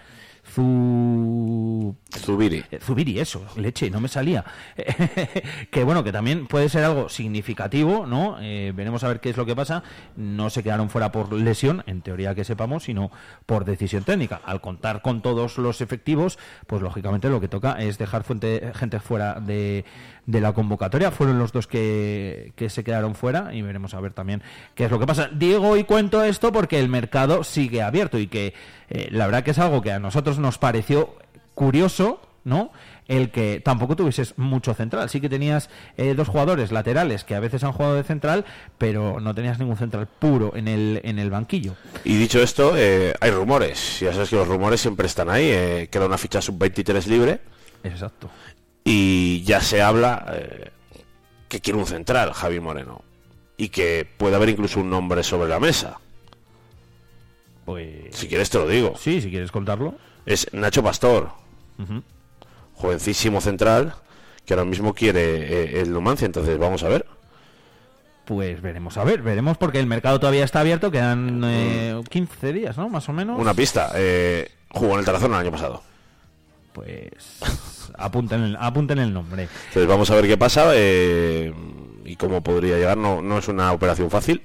Zu... 0.45 1.95
Zubiri. 2.17 2.63
Eh, 2.69 2.79
Zubiri, 2.79 3.17
eso, 3.19 3.43
leche, 3.55 3.89
no 3.89 3.99
me 4.01 4.07
salía. 4.09 4.43
que 5.71 5.83
bueno, 5.83 6.03
que 6.03 6.11
también 6.11 6.47
puede 6.47 6.69
ser 6.69 6.83
algo 6.83 7.07
significativo, 7.09 8.05
¿no? 8.05 8.37
Eh, 8.41 8.71
veremos 8.75 9.03
a 9.03 9.07
ver 9.07 9.19
qué 9.19 9.29
es 9.29 9.37
lo 9.37 9.45
que 9.45 9.55
pasa. 9.55 9.83
No 10.17 10.49
se 10.49 10.61
quedaron 10.61 10.89
fuera 10.89 11.11
por 11.11 11.31
lesión, 11.31 11.83
en 11.87 12.01
teoría 12.01 12.35
que 12.35 12.43
sepamos, 12.43 12.83
sino 12.83 13.09
por 13.45 13.63
decisión 13.65 14.03
técnica. 14.03 14.41
Al 14.45 14.59
contar 14.61 15.01
con 15.01 15.21
todos 15.21 15.57
los 15.57 15.81
efectivos, 15.81 16.37
pues 16.67 16.81
lógicamente 16.81 17.29
lo 17.29 17.39
que 17.41 17.47
toca 17.47 17.79
es 17.81 17.97
dejar 17.97 18.23
fuente- 18.23 18.73
gente 18.75 18.99
fuera 18.99 19.39
de, 19.39 19.85
de 20.25 20.41
la 20.41 20.53
convocatoria. 20.53 21.11
Fueron 21.11 21.39
los 21.39 21.51
dos 21.51 21.67
que, 21.67 22.53
que 22.55 22.69
se 22.69 22.83
quedaron 22.83 23.15
fuera 23.15 23.53
y 23.53 23.61
veremos 23.61 23.93
a 23.93 23.99
ver 23.99 24.13
también 24.13 24.41
qué 24.75 24.85
es 24.85 24.91
lo 24.91 24.99
que 24.99 25.05
pasa. 25.07 25.29
Digo 25.31 25.75
y 25.77 25.83
cuento 25.83 26.23
esto 26.23 26.51
porque 26.51 26.79
el 26.79 26.89
mercado 26.89 27.43
sigue 27.43 27.81
abierto 27.81 28.17
y 28.19 28.27
que 28.27 28.53
eh, 28.89 29.09
la 29.11 29.25
verdad 29.25 29.43
que 29.43 29.51
es 29.51 29.59
algo 29.59 29.81
que 29.81 29.91
a 29.91 29.99
nosotros 29.99 30.39
nos 30.39 30.57
pareció 30.57 31.15
curioso, 31.55 32.21
¿no? 32.43 32.71
El 33.07 33.31
que 33.31 33.59
tampoco 33.59 33.97
tuvieses 33.97 34.33
mucho 34.37 34.73
central. 34.73 35.09
Sí 35.09 35.19
que 35.19 35.27
tenías 35.27 35.69
eh, 35.97 36.13
dos 36.15 36.29
jugadores 36.29 36.71
laterales 36.71 37.25
que 37.25 37.35
a 37.35 37.41
veces 37.41 37.63
han 37.65 37.73
jugado 37.73 37.95
de 37.95 38.03
central, 38.03 38.45
pero 38.77 39.19
no 39.19 39.35
tenías 39.35 39.59
ningún 39.59 39.75
central 39.75 40.07
puro 40.07 40.55
en 40.55 40.69
el, 40.69 41.01
en 41.03 41.19
el 41.19 41.29
banquillo. 41.29 41.75
Y 42.05 42.15
dicho 42.15 42.41
esto, 42.41 42.73
eh, 42.77 43.13
hay 43.19 43.31
rumores. 43.31 43.99
Ya 43.99 44.13
sabes 44.13 44.29
que 44.29 44.37
los 44.37 44.47
rumores 44.47 44.79
siempre 44.79 45.07
están 45.07 45.29
ahí. 45.29 45.49
eh, 45.51 45.89
queda 45.91 46.05
una 46.05 46.17
ficha 46.17 46.41
sub-23 46.41 47.05
libre. 47.07 47.41
Exacto. 47.83 48.29
Y 48.83 49.43
ya 49.43 49.61
se 49.61 49.81
habla 49.81 50.25
eh, 50.33 50.71
que 51.47 51.61
quiere 51.61 51.79
un 51.79 51.85
central, 51.85 52.33
Javi 52.33 52.59
Moreno. 52.59 53.01
Y 53.57 53.69
que 53.69 54.07
puede 54.17 54.35
haber 54.35 54.49
incluso 54.49 54.79
un 54.79 54.89
nombre 54.89 55.23
sobre 55.23 55.49
la 55.49 55.59
mesa. 55.59 55.99
Pues. 57.65 58.15
Si 58.15 58.27
quieres 58.27 58.49
te 58.49 58.57
lo 58.57 58.67
digo. 58.67 58.95
Sí, 58.97 59.21
si 59.21 59.29
quieres 59.29 59.51
contarlo. 59.51 59.95
Es 60.25 60.51
Nacho 60.53 60.83
Pastor. 60.83 61.29
Ujú. 61.79 62.03
Jovencísimo 62.75 63.39
central. 63.41 63.95
Que 64.45 64.53
ahora 64.53 64.65
mismo 64.65 64.93
quiere 64.93 65.21
eh, 65.21 65.81
el 65.81 65.91
Numancia. 65.93 66.25
Entonces 66.25 66.57
vamos 66.57 66.83
a 66.83 66.89
ver. 66.89 67.05
Pues 68.25 68.61
veremos, 68.61 68.97
a 68.97 69.03
ver, 69.03 69.21
veremos 69.21 69.57
porque 69.57 69.81
el 69.81 69.85
mercado 69.85 70.17
todavía 70.17 70.45
está 70.45 70.61
abierto, 70.61 70.89
quedan 70.91 71.41
eh, 71.43 72.01
15 72.09 72.53
días, 72.53 72.77
¿no? 72.77 72.87
Más 72.87 73.09
o 73.09 73.13
menos. 73.13 73.37
Una 73.37 73.53
pista. 73.53 73.91
eh, 73.95 74.49
jugó 74.69 74.93
en 74.93 74.99
el 74.99 75.05
Tarazona 75.05 75.35
el 75.35 75.41
año 75.41 75.51
pasado. 75.51 75.83
Pues 76.71 77.39
apunten 77.97 78.41
el, 78.43 78.55
apunten 78.59 78.99
el 78.99 79.13
nombre. 79.13 79.47
Entonces 79.67 79.87
vamos 79.87 80.09
a 80.11 80.15
ver 80.15 80.27
qué 80.27 80.37
pasa 80.37 80.71
eh, 80.73 81.53
y 82.05 82.15
cómo 82.15 82.41
podría 82.43 82.77
llegar. 82.77 82.97
No, 82.97 83.21
no 83.21 83.37
es 83.37 83.47
una 83.47 83.71
operación 83.71 84.09
fácil. 84.09 84.41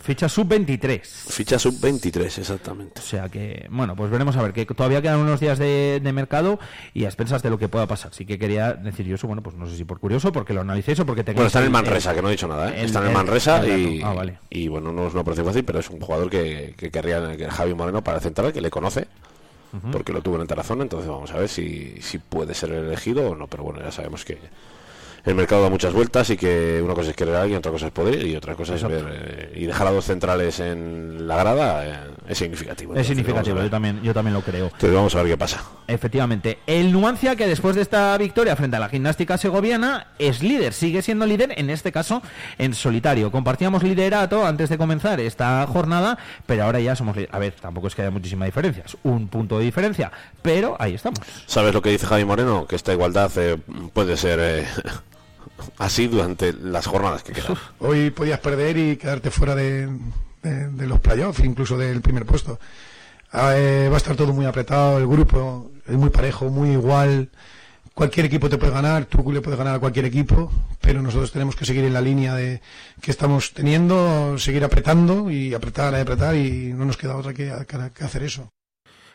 Ficha 0.00 0.28
sub-23. 0.28 1.00
Ficha 1.04 1.58
sub-23, 1.58 2.38
exactamente. 2.38 2.98
O 3.00 3.02
sea 3.02 3.28
que, 3.28 3.66
bueno, 3.70 3.94
pues 3.94 4.10
veremos 4.10 4.36
a 4.36 4.42
ver, 4.42 4.52
que 4.54 4.64
todavía 4.64 5.02
quedan 5.02 5.18
unos 5.18 5.38
días 5.40 5.58
de, 5.58 6.00
de 6.02 6.12
mercado 6.12 6.58
y 6.94 7.04
a 7.04 7.08
expensas 7.08 7.42
de 7.42 7.50
lo 7.50 7.58
que 7.58 7.68
pueda 7.68 7.86
pasar. 7.86 8.14
Sí 8.14 8.24
que 8.24 8.38
quería 8.38 8.72
decir 8.72 9.04
yo 9.06 9.16
eso, 9.16 9.26
bueno, 9.26 9.42
pues 9.42 9.56
no 9.56 9.66
sé 9.66 9.76
si 9.76 9.84
por 9.84 9.98
curioso, 10.00 10.32
porque 10.32 10.54
lo 10.54 10.62
analicéis 10.62 11.00
o 11.00 11.04
porque 11.04 11.24
tengáis... 11.24 11.36
Bueno, 11.36 11.46
está 11.48 11.58
en 11.58 11.64
el 11.66 11.70
Manresa, 11.70 12.10
el- 12.10 12.16
que 12.16 12.22
no 12.22 12.28
he 12.28 12.32
dicho 12.32 12.48
nada. 12.48 12.70
¿eh? 12.70 12.80
el- 12.80 12.86
está 12.86 13.00
en 13.00 13.04
el 13.06 13.10
el- 13.10 13.16
Manresa 13.16 13.66
y. 13.68 14.00
Ah, 14.02 14.12
vale. 14.14 14.38
y 14.48 14.68
bueno, 14.68 14.92
no 14.92 15.08
es 15.08 15.12
una 15.12 15.20
operación 15.22 15.46
fácil, 15.46 15.64
pero 15.64 15.80
es 15.80 15.90
un 15.90 16.00
jugador 16.00 16.30
que, 16.30 16.74
que 16.78 16.90
querría 16.90 17.36
que 17.36 17.46
Javi 17.50 17.74
Moreno 17.74 18.02
para 18.02 18.20
central, 18.20 18.52
que 18.52 18.62
le 18.62 18.70
conoce, 18.70 19.08
Porque 19.92 20.12
lo 20.12 20.22
tuvo 20.22 20.36
en 20.36 20.42
el 20.42 20.48
Tarazona, 20.48 20.82
entonces 20.82 21.08
vamos 21.08 21.30
a 21.32 21.38
ver 21.38 21.48
si, 21.48 22.00
si 22.00 22.18
puede 22.18 22.54
ser 22.54 22.72
elegido 22.72 23.30
o 23.30 23.34
no, 23.34 23.48
pero 23.48 23.64
bueno, 23.64 23.80
ya 23.80 23.92
sabemos 23.92 24.24
que 24.24 24.38
el 25.28 25.34
mercado 25.34 25.62
da 25.62 25.68
muchas 25.68 25.92
vueltas 25.92 26.30
y 26.30 26.38
que 26.38 26.80
una 26.82 26.94
cosa 26.94 27.10
es 27.10 27.16
querer 27.16 27.34
a 27.36 27.42
alguien, 27.42 27.58
otra 27.58 27.70
cosa 27.70 27.86
es 27.86 27.92
poder 27.92 28.26
y 28.26 28.34
otra 28.34 28.54
cosa 28.54 28.74
es 28.74 28.82
Exacto. 28.82 29.04
ver 29.04 29.50
eh, 29.52 29.52
y 29.56 29.66
dejar 29.66 29.86
a 29.86 29.90
dos 29.90 30.06
centrales 30.06 30.58
en 30.58 31.28
la 31.28 31.36
grada 31.36 31.86
eh, 31.86 31.98
es 32.28 32.38
significativo. 32.38 32.94
Es 32.94 33.06
significativo, 33.06 33.60
yo 33.60 33.68
también, 33.68 34.02
yo 34.02 34.14
también 34.14 34.32
lo 34.32 34.40
creo. 34.40 34.66
Entonces 34.66 34.94
vamos 34.94 35.14
a 35.14 35.18
ver 35.18 35.32
qué 35.32 35.36
pasa. 35.36 35.62
Efectivamente, 35.86 36.60
el 36.66 36.92
Numancia 36.92 37.36
que 37.36 37.46
después 37.46 37.76
de 37.76 37.82
esta 37.82 38.16
victoria 38.16 38.56
frente 38.56 38.78
a 38.78 38.80
la 38.80 38.88
gimnástica 38.88 39.36
segoviana 39.36 40.06
es 40.18 40.42
líder, 40.42 40.72
sigue 40.72 41.02
siendo 41.02 41.26
líder, 41.26 41.52
en 41.58 41.68
este 41.68 41.92
caso 41.92 42.22
en 42.56 42.72
solitario. 42.72 43.30
Compartíamos 43.30 43.82
liderato 43.82 44.46
antes 44.46 44.70
de 44.70 44.78
comenzar 44.78 45.20
esta 45.20 45.66
jornada, 45.66 46.18
pero 46.46 46.64
ahora 46.64 46.80
ya 46.80 46.96
somos 46.96 47.16
líderes. 47.16 47.34
A 47.34 47.38
ver, 47.38 47.52
tampoco 47.52 47.88
es 47.88 47.94
que 47.94 48.00
haya 48.00 48.10
muchísima 48.10 48.46
diferencia, 48.46 48.82
es 48.86 48.96
un 49.02 49.28
punto 49.28 49.58
de 49.58 49.66
diferencia, 49.66 50.10
pero 50.40 50.74
ahí 50.78 50.94
estamos. 50.94 51.18
¿Sabes 51.44 51.74
lo 51.74 51.82
que 51.82 51.90
dice 51.90 52.06
Javi 52.06 52.24
Moreno? 52.24 52.66
Que 52.66 52.76
esta 52.76 52.94
igualdad 52.94 53.30
eh, 53.36 53.58
puede 53.92 54.16
ser 54.16 54.66
así 55.78 56.06
durante 56.08 56.52
las 56.52 56.86
jornadas 56.86 57.22
que 57.22 57.32
quedan. 57.32 57.56
Hoy 57.78 58.10
podías 58.10 58.40
perder 58.40 58.76
y 58.76 58.96
quedarte 58.96 59.30
fuera 59.30 59.54
de, 59.54 59.88
de- 60.42 60.86
los 60.86 61.00
playoffs, 61.00 61.40
incluso 61.44 61.76
del 61.76 62.00
primer 62.00 62.24
puesto. 62.26 62.58
Ah, 63.32 63.52
eh, 63.56 63.88
va 63.90 63.94
a 63.94 63.98
estar 63.98 64.16
todo 64.16 64.32
muy 64.32 64.46
apretado, 64.46 64.98
el 64.98 65.06
grupo 65.06 65.70
es 65.86 65.94
muy 65.96 66.10
parejo, 66.10 66.46
muy 66.48 66.70
igual. 66.70 67.30
Cualquier 67.94 68.26
equipo 68.26 68.48
te 68.48 68.58
puede 68.58 68.72
ganar, 68.72 69.06
tú 69.06 69.30
le 69.32 69.40
puedes 69.40 69.58
ganar 69.58 69.74
a 69.74 69.78
cualquier 69.80 70.04
equipo, 70.04 70.52
pero 70.80 71.02
nosotros 71.02 71.32
tenemos 71.32 71.56
que 71.56 71.64
seguir 71.64 71.84
en 71.84 71.92
la 71.92 72.00
línea 72.00 72.34
de 72.36 72.62
que 73.00 73.10
estamos 73.10 73.52
teniendo, 73.52 74.38
seguir 74.38 74.62
apretando 74.64 75.30
y 75.30 75.52
apretar, 75.52 75.92
y 75.94 75.96
apretar 75.96 76.36
y 76.36 76.72
no 76.72 76.84
nos 76.84 76.96
queda 76.96 77.16
otra 77.16 77.34
que 77.34 77.50
hacer 77.50 78.22
eso. 78.22 78.48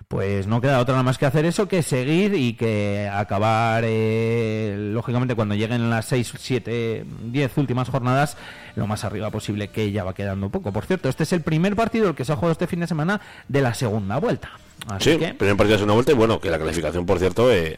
Pues 0.07 0.47
no 0.47 0.61
queda 0.61 0.79
otra 0.79 0.93
nada 0.93 1.03
más 1.03 1.17
que 1.17 1.25
hacer 1.25 1.45
eso 1.45 1.67
que 1.67 1.81
seguir 1.81 2.35
y 2.35 2.53
que 2.53 3.09
acabar, 3.11 3.83
eh, 3.85 4.75
lógicamente, 4.93 5.35
cuando 5.35 5.55
lleguen 5.55 5.89
las 5.89 6.05
6, 6.05 6.33
7, 6.37 7.05
10 7.25 7.57
últimas 7.57 7.89
jornadas, 7.89 8.37
lo 8.75 8.85
más 8.85 9.03
arriba 9.03 9.31
posible, 9.31 9.69
que 9.69 9.91
ya 9.91 10.03
va 10.03 10.13
quedando 10.13 10.49
poco. 10.49 10.71
Por 10.71 10.85
cierto, 10.85 11.09
este 11.09 11.23
es 11.23 11.33
el 11.33 11.41
primer 11.41 11.75
partido 11.75 12.09
el 12.09 12.15
que 12.15 12.25
se 12.25 12.33
ha 12.33 12.35
jugado 12.35 12.51
este 12.51 12.67
fin 12.67 12.81
de 12.81 12.87
semana 12.87 13.21
de 13.47 13.61
la 13.61 13.73
segunda 13.73 14.17
vuelta. 14.17 14.51
Así 14.87 15.13
Sí, 15.13 15.17
que, 15.17 15.33
primer 15.33 15.55
partido 15.55 15.73
de 15.73 15.77
segunda 15.79 15.93
vuelta 15.93 16.11
y 16.11 16.15
bueno, 16.15 16.39
que 16.39 16.49
la 16.49 16.59
clasificación, 16.59 17.05
por 17.05 17.19
cierto, 17.19 17.51
eh, 17.51 17.77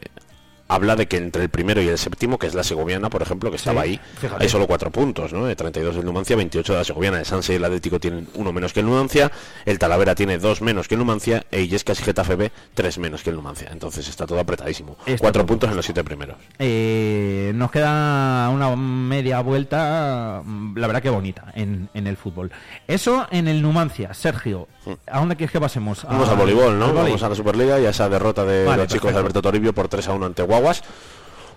habla 0.68 0.96
de 0.96 1.06
que 1.06 1.16
entre 1.16 1.42
el 1.42 1.48
primero 1.48 1.80
y 1.80 1.88
el 1.88 1.98
séptimo, 1.98 2.38
que 2.38 2.46
es 2.46 2.54
la 2.54 2.62
segoviana, 2.64 3.08
por 3.10 3.22
ejemplo, 3.22 3.50
que 3.50 3.56
estaba 3.56 3.82
ahí, 3.82 4.00
fíjate. 4.20 4.42
hay 4.42 4.48
solo 4.48 4.66
cuatro 4.66 4.90
puntos, 4.90 5.32
¿no? 5.32 5.46
De 5.46 5.54
32 5.56 5.96
del 5.96 6.04
Numancia, 6.04 6.36
28 6.36 6.72
de 6.72 6.78
la 6.78 6.84
segoviana. 6.84 7.18
El 7.18 7.24
Sanse 7.26 7.52
y 7.52 7.56
el 7.56 7.64
Atlético 7.64 8.00
tienen 8.00 8.28
uno 8.34 8.52
menos 8.52 8.72
que 8.72 8.80
el 8.80 8.86
Numancia, 8.86 9.30
el 9.64 9.78
Talavera 9.78 10.14
tiene 10.14 10.38
dos 10.38 10.62
menos 10.62 10.88
que 10.88 10.94
el 10.94 10.98
Numancia, 11.00 11.44
e 11.50 11.62
Illescas 11.62 12.00
y 12.00 12.02
Getafe 12.02 12.34
B 12.36 12.50
tres 12.74 12.98
menos 12.98 13.22
que 13.22 13.30
el 13.30 13.36
Numancia. 13.36 13.68
Entonces 13.72 14.08
está 14.08 14.26
todo 14.26 14.40
apretadísimo. 14.40 14.96
Está 15.06 15.18
cuatro 15.18 15.42
todo 15.42 15.46
puntos 15.46 15.70
en 15.70 15.76
los 15.76 15.84
siete 15.84 16.02
primeros. 16.04 16.36
eh, 16.58 17.52
nos 17.54 17.70
queda 17.70 18.48
una 18.50 18.74
media 18.76 19.40
vuelta, 19.40 20.42
mm, 20.44 20.76
la 20.78 20.86
verdad 20.86 21.02
que 21.02 21.10
bonita, 21.10 21.52
en, 21.54 21.88
en 21.94 22.06
el 22.06 22.16
fútbol. 22.16 22.50
Eso 22.88 23.26
en 23.30 23.48
el 23.48 23.62
Numancia. 23.62 24.14
Sergio, 24.14 24.68
¿a 25.06 25.18
dónde 25.20 25.36
quieres 25.36 25.52
que 25.52 25.60
pasemos? 25.60 26.04
Vamos 26.04 26.28
A- 26.28 26.32
al 26.32 26.38
voleibol, 26.38 26.78
¿no? 26.78 26.92
Vamos 26.92 27.22
a 27.22 27.28
la 27.28 27.34
Superliga 27.34 27.78
y 27.80 27.86
a 27.86 27.90
esa 27.90 28.08
derrota 28.08 28.44
de 28.44 28.64
Vale, 28.64 28.82
los 28.84 28.92
chicos 28.92 29.12
de. 29.12 29.18
Alberto 29.18 29.42
Toribio 29.42 29.72
por 29.72 29.88
3 29.88 30.08
a 30.08 30.12
1 30.14 30.26
ante 30.26 30.42
Guaguas. 30.56 30.82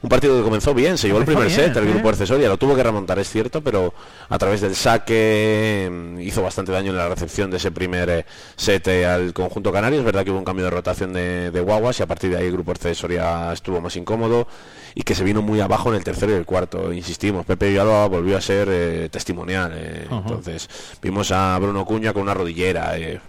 Un 0.02 0.08
partido 0.08 0.38
que 0.38 0.44
comenzó 0.44 0.74
bien, 0.74 0.98
se 0.98 1.08
llevó 1.08 1.20
el 1.20 1.26
primer 1.26 1.48
bien, 1.48 1.60
set, 1.60 1.76
el 1.76 1.86
¿eh? 1.86 1.92
grupo 1.92 2.08
accesoria, 2.08 2.48
lo 2.48 2.56
tuvo 2.56 2.74
que 2.74 2.82
remontar, 2.84 3.20
es 3.20 3.30
cierto, 3.30 3.62
pero 3.62 3.94
a 4.30 4.38
través 4.38 4.62
del 4.62 4.74
saque 4.74 5.90
mm, 5.92 6.22
hizo 6.22 6.42
bastante 6.42 6.72
daño 6.72 6.92
en 6.92 6.98
la 6.98 7.10
recepción 7.10 7.52
de 7.52 7.58
ese 7.58 7.70
primer 7.72 8.10
eh, 8.10 8.26
set 8.56 8.88
eh, 8.88 9.06
al 9.06 9.34
conjunto 9.34 9.74
canario. 9.74 10.00
Es 10.00 10.06
verdad 10.06 10.24
que 10.24 10.32
hubo 10.32 10.38
un 10.40 10.46
cambio 10.46 10.64
de 10.64 10.72
rotación 10.72 11.12
de, 11.12 11.52
de 11.52 11.60
Guaguas 11.60 12.00
y 12.00 12.04
a 12.04 12.08
partir 12.08 12.30
de 12.30 12.38
ahí 12.38 12.46
el 12.46 12.54
grupo 12.54 12.72
accesoria 12.72 13.52
estuvo 13.52 13.82
más 13.82 13.98
incómodo 13.98 14.48
y 14.96 15.02
que 15.04 15.16
se 15.16 15.26
vino 15.26 15.42
muy 15.42 15.60
abajo 15.60 15.90
en 15.90 15.96
el 15.96 16.04
tercero 16.06 16.32
y 16.32 16.36
el 16.36 16.46
cuarto. 16.46 16.94
Insistimos, 16.94 17.46
Pepe 17.46 17.68
Villalba 17.68 18.08
volvió 18.08 18.38
a 18.38 18.42
ser 18.42 18.70
eh, 18.72 19.10
testimonial. 19.12 19.74
eh. 19.76 20.08
Entonces 20.10 20.70
vimos 21.02 21.30
a 21.32 21.60
Bruno 21.60 21.84
Cuña 21.84 22.14
con 22.14 22.22
una 22.22 22.34
rodillera. 22.34 22.98
eh, 22.98 23.20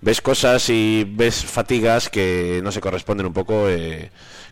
ves 0.00 0.20
cosas 0.22 0.68
y 0.70 1.04
ves 1.08 1.44
fatigas 1.44 2.08
que 2.08 2.60
no 2.64 2.72
se 2.72 2.80
corresponden 2.80 3.26
un 3.26 3.32
poco 3.32 3.68
eh, 3.68 4.10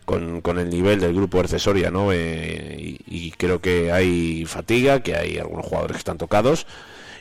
con, 0.09 0.41
con 0.41 0.57
el 0.57 0.71
nivel 0.71 0.99
del 0.99 1.13
grupo 1.13 1.39
accesoria, 1.39 1.91
¿no? 1.91 2.11
Eh, 2.11 2.97
y, 3.05 3.29
creo 3.37 3.61
que 3.61 3.91
hay 3.91 4.43
fatiga, 4.47 5.01
que 5.01 5.15
hay 5.15 5.37
algunos 5.37 5.67
jugadores 5.67 5.97
que 5.97 5.99
están 5.99 6.17
tocados 6.17 6.65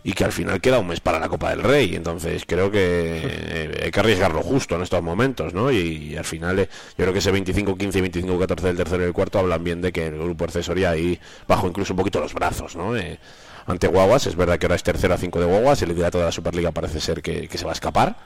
y 0.03 0.15
que 0.15 0.25
al 0.25 0.33
final 0.33 0.59
queda 0.63 0.79
un 0.79 0.87
mes 0.87 1.01
para 1.01 1.21
la 1.21 1.29
Copa 1.29 1.51
del 1.51 1.63
Rey. 1.63 1.95
Entonces 1.95 2.45
creo 2.47 2.71
que 2.71 2.79
eh, 2.81 3.81
hay 3.85 3.91
que 3.91 4.01
arriesgarlo 4.01 4.41
justo 4.43 4.77
en 4.77 4.83
estos 4.83 5.03
momentos, 5.03 5.53
¿no? 5.53 5.71
Y, 5.71 6.17
al 6.17 6.25
final 6.25 6.61
eh, 6.61 6.69
yo 6.97 7.05
creo 7.05 7.13
que 7.13 7.19
ese 7.19 7.31
25-15 7.31 7.97
y 7.97 8.23
25-14 8.23 8.61
del 8.63 8.77
tercero 8.79 9.03
y 9.03 9.07
el 9.07 9.13
cuarto 9.13 9.39
hablan 9.39 9.63
bien 9.63 9.83
de 9.83 9.93
que 9.93 10.07
el 10.07 10.19
grupo 10.19 10.45
accesoria 10.45 10.91
ahí 10.91 11.21
bajo 11.47 11.69
incluso 11.69 11.93
un 11.93 11.99
poquito 11.99 12.21
los 12.21 12.33
brazos, 12.33 12.75
¿no? 12.75 12.97
Eh, 12.97 13.19
ante 13.67 13.87
Guaguas, 13.87 14.27
es 14.27 14.35
verdad 14.35 14.59
que 14.59 14.65
ahora 14.65 14.77
es 14.77 14.83
tercero 14.83 15.13
a 15.13 15.19
5 15.19 15.41
de 15.41 15.45
Guaguas, 15.45 15.83
el 15.83 15.91
liderato 15.91 16.17
de 16.17 16.25
la 16.25 16.33
Superliga 16.33 16.73
parece 16.73 17.01
ser 17.01 17.21
que, 17.21 17.51
se 17.53 17.65
va 17.67 17.73
a 17.73 17.75
escapar. 17.75 18.17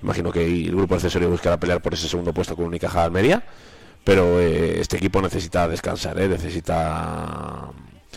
Imagino 0.00 0.30
que 0.30 0.44
el 0.44 0.70
grupo 0.70 0.94
accesorio 0.94 1.28
buscará 1.28 1.58
pelear 1.58 1.82
por 1.82 1.94
ese 1.94 2.08
segundo 2.08 2.32
puesto 2.32 2.54
con 2.54 2.66
Unicaja 2.66 3.02
Almería, 3.02 3.42
pero 4.06 4.40
eh, 4.40 4.80
este 4.80 4.98
equipo 4.98 5.20
necesita 5.20 5.66
descansar, 5.66 6.16
¿eh? 6.20 6.28
necesita 6.28 7.72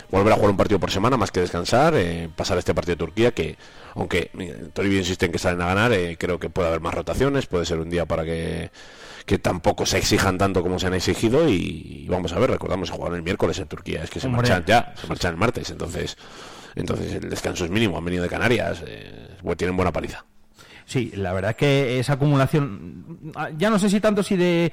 volver 0.08 0.32
a 0.32 0.36
jugar 0.36 0.52
un 0.52 0.56
partido 0.56 0.78
por 0.78 0.92
semana 0.92 1.16
más 1.16 1.32
que 1.32 1.40
descansar, 1.40 1.94
eh, 1.96 2.28
pasar 2.36 2.58
este 2.58 2.72
partido 2.74 2.94
de 2.94 2.98
Turquía 2.98 3.32
que, 3.32 3.56
aunque 3.96 4.30
Toribio 4.72 5.00
insiste 5.00 5.26
en 5.26 5.32
que 5.32 5.40
salen 5.40 5.60
a 5.62 5.66
ganar, 5.66 5.92
eh, 5.92 6.16
creo 6.16 6.38
que 6.38 6.48
puede 6.48 6.68
haber 6.68 6.80
más 6.80 6.94
rotaciones, 6.94 7.46
puede 7.46 7.66
ser 7.66 7.80
un 7.80 7.90
día 7.90 8.06
para 8.06 8.24
que, 8.24 8.70
que 9.26 9.38
tampoco 9.38 9.84
se 9.84 9.98
exijan 9.98 10.38
tanto 10.38 10.62
como 10.62 10.78
se 10.78 10.86
han 10.86 10.94
exigido 10.94 11.48
y, 11.48 12.06
vamos 12.08 12.32
a 12.34 12.38
ver, 12.38 12.52
recordamos 12.52 12.88
que 12.88 12.96
jugaron 12.96 13.16
el 13.16 13.24
miércoles 13.24 13.58
en 13.58 13.66
Turquía, 13.66 14.04
es 14.04 14.10
que 14.10 14.20
se 14.20 14.28
Hombre. 14.28 14.42
marchan 14.48 14.64
ya, 14.64 14.94
se 14.94 15.08
marchan 15.08 15.32
el 15.32 15.38
martes, 15.38 15.70
entonces 15.70 16.16
entonces 16.76 17.14
el 17.14 17.28
descanso 17.28 17.64
es 17.64 17.70
mínimo, 17.72 17.98
han 17.98 18.04
venido 18.04 18.22
de 18.22 18.28
Canarias, 18.28 18.84
eh, 18.86 19.38
bueno, 19.42 19.56
tienen 19.56 19.76
buena 19.76 19.92
paliza. 19.92 20.24
Sí, 20.90 21.12
la 21.14 21.32
verdad 21.32 21.54
que 21.54 22.00
esa 22.00 22.14
acumulación, 22.14 23.04
ah, 23.36 23.50
ya 23.56 23.70
no 23.70 23.78
sé 23.78 23.88
si 23.88 24.00
tanto 24.00 24.24
si 24.24 24.34
de 24.34 24.72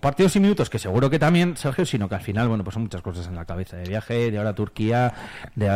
partidos 0.00 0.34
y 0.36 0.40
minutos, 0.40 0.70
que 0.70 0.78
seguro 0.78 1.10
que 1.10 1.18
también, 1.18 1.58
Sergio, 1.58 1.84
sino 1.84 2.08
que 2.08 2.14
al 2.14 2.22
final, 2.22 2.48
bueno, 2.48 2.64
pues 2.64 2.72
son 2.72 2.84
muchas 2.84 3.02
cosas 3.02 3.26
en 3.26 3.34
la 3.34 3.44
cabeza, 3.44 3.76
de 3.76 3.86
viaje, 3.86 4.30
de 4.30 4.38
ahora 4.38 4.50
a 4.50 4.54
Turquía, 4.54 5.12
de 5.54 5.66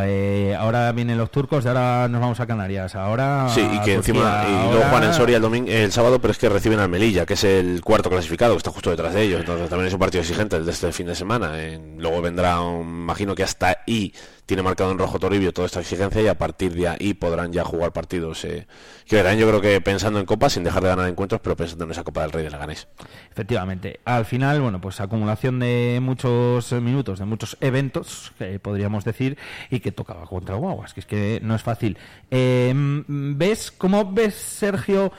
eh, 0.53 0.57
ahora 0.57 0.91
vienen 0.93 1.19
los 1.19 1.31
turcos, 1.31 1.63
de 1.63 1.69
ahora 1.69 2.09
nos 2.09 2.23
vamos 2.23 2.41
a 2.41 2.47
Canarias, 2.47 2.95
ahora 2.95 3.51
Sí, 3.51 3.69
y 3.71 3.79
que 3.83 3.93
encima, 3.93 4.45
y 4.49 4.71
luego 4.73 4.85
juegan 4.89 5.05
en 5.05 5.13
Soria 5.13 5.37
el, 5.37 5.43
domingo, 5.43 5.71
el 5.71 5.93
sábado, 5.93 6.23
pero 6.23 6.33
es 6.33 6.39
que 6.39 6.49
reciben 6.49 6.79
al 6.81 6.89
Melilla, 6.89 7.27
que 7.27 7.35
es 7.35 7.45
el 7.45 7.83
cuarto 7.83 8.09
clasificado, 8.09 8.55
que 8.55 8.59
está 8.59 8.71
justo 8.71 8.89
detrás 8.89 9.13
de 9.13 9.25
ellos, 9.25 9.41
entonces 9.41 9.69
también 9.69 9.89
es 9.89 9.93
un 9.93 10.01
partido 10.01 10.23
exigente 10.23 10.57
el 10.57 10.65
de 10.65 10.73
este 10.73 10.91
fin 10.91 11.07
de 11.07 11.15
semana. 11.15 11.51
eh, 11.57 11.79
luego 11.99 12.23
vendrá, 12.23 12.63
un- 12.63 13.03
imagino 13.03 13.35
que 13.35 13.43
hasta 13.43 13.77
ahí 13.87 14.15
tiene 14.47 14.63
marcado 14.63 14.93
en 14.93 14.99
rojo 14.99 15.19
Toribio 15.19 15.53
toda 15.53 15.67
esta 15.67 15.81
exigencia 15.81 16.23
y 16.23 16.29
a 16.29 16.39
partir 16.39 16.73
de 16.73 16.89
ahí 16.89 17.15
podrán 17.15 17.53
ya 17.53 17.65
jugar 17.65 17.93
partidos 17.93 18.45
eh, 18.45 18.67
que 19.05 19.17
verán, 19.17 19.37
yo 19.39 19.49
creo 19.49 19.61
que 19.61 19.81
pensando 19.81 20.21
en 20.21 20.27
Copa, 20.27 20.49
sin 20.49 20.63
dejar 20.63 20.85
de 20.85 20.89
ganar 20.89 21.09
encuentros, 21.09 21.41
pero 21.41 21.57
pensando 21.57 21.85
en 21.85 21.91
esa 21.91 22.05
Copa 22.05 22.23
del 22.23 22.33
Rey 22.33 22.45
de 22.45 22.51
Leganés. 22.51 22.87
Efectivamente. 23.31 24.01
Al 24.05 24.25
final, 24.25 24.61
bueno, 24.61 24.81
pues 24.81 25.01
acumulación 25.01 25.59
de 25.59 25.99
muchos 26.01 26.73
minutos, 26.73 27.19
de 27.19 27.25
muchos 27.25 27.57
eventos, 27.61 28.33
que 28.39 28.59
podríamos 28.61 29.05
decir, 29.05 29.37
y 29.69 29.81
que 29.81 29.91
tocaba 29.91 30.25
contra 30.27 30.55
Guaguas, 30.55 30.95
que 30.95 31.01
es 31.01 31.07
que 31.07 31.41
no 31.43 31.55
es 31.57 31.63
fácil. 31.63 31.99
Eh, 32.31 32.73
¿Ves, 33.09 33.73
cómo 33.73 34.13
ves, 34.13 34.35
Sergio, 34.35 35.13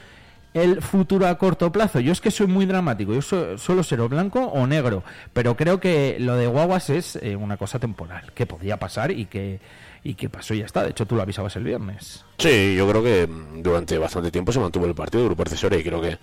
el 0.58 0.82
futuro 0.82 1.27
a 1.27 1.38
corto 1.38 1.72
plazo? 1.72 2.00
Yo 2.00 2.11
es 2.11 2.22
que 2.22 2.32
soy 2.32 2.48
muy 2.48 2.66
dramático, 2.66 3.14
yo 3.14 3.22
su- 3.22 3.58
suelo 3.58 3.84
ser 3.84 4.02
o 4.02 4.10
blanco 4.10 4.40
o 4.45 4.66
negro, 4.68 5.03
pero 5.34 5.56
creo 5.56 5.80
que 5.80 6.18
lo 6.19 6.36
de 6.36 6.48
Guaguas 6.48 6.90
es 6.90 7.16
eh, 7.22 7.36
una 7.36 7.58
cosa 7.58 7.80
temporal, 7.80 8.32
que 8.34 8.45
podía 8.45 8.77
pasar 8.77 9.11
y 9.11 9.26
que, 9.26 9.60
y 10.03 10.14
que 10.16 10.30
pasó 10.30 10.53
y 10.53 10.60
ya 10.60 10.66
está. 10.66 10.84
De 10.84 10.90
hecho, 10.92 11.06
tú 11.06 11.16
lo 11.16 11.22
avisabas 11.22 11.56
el 11.56 11.64
viernes. 11.64 12.26
Sí, 12.38 12.76
yo 12.76 12.88
creo 12.90 13.03
que 13.03 13.27
durante 13.61 13.98
bastante 13.98 14.32
tiempo 14.32 14.52
se 14.52 14.60
mantuvo 14.60 14.86
el 14.86 14.95
partido 14.95 15.19
del 15.22 15.30
grupo 15.30 15.44
accesorio 15.44 15.80
y 15.80 15.84
creo 15.84 16.02
que 16.02 16.18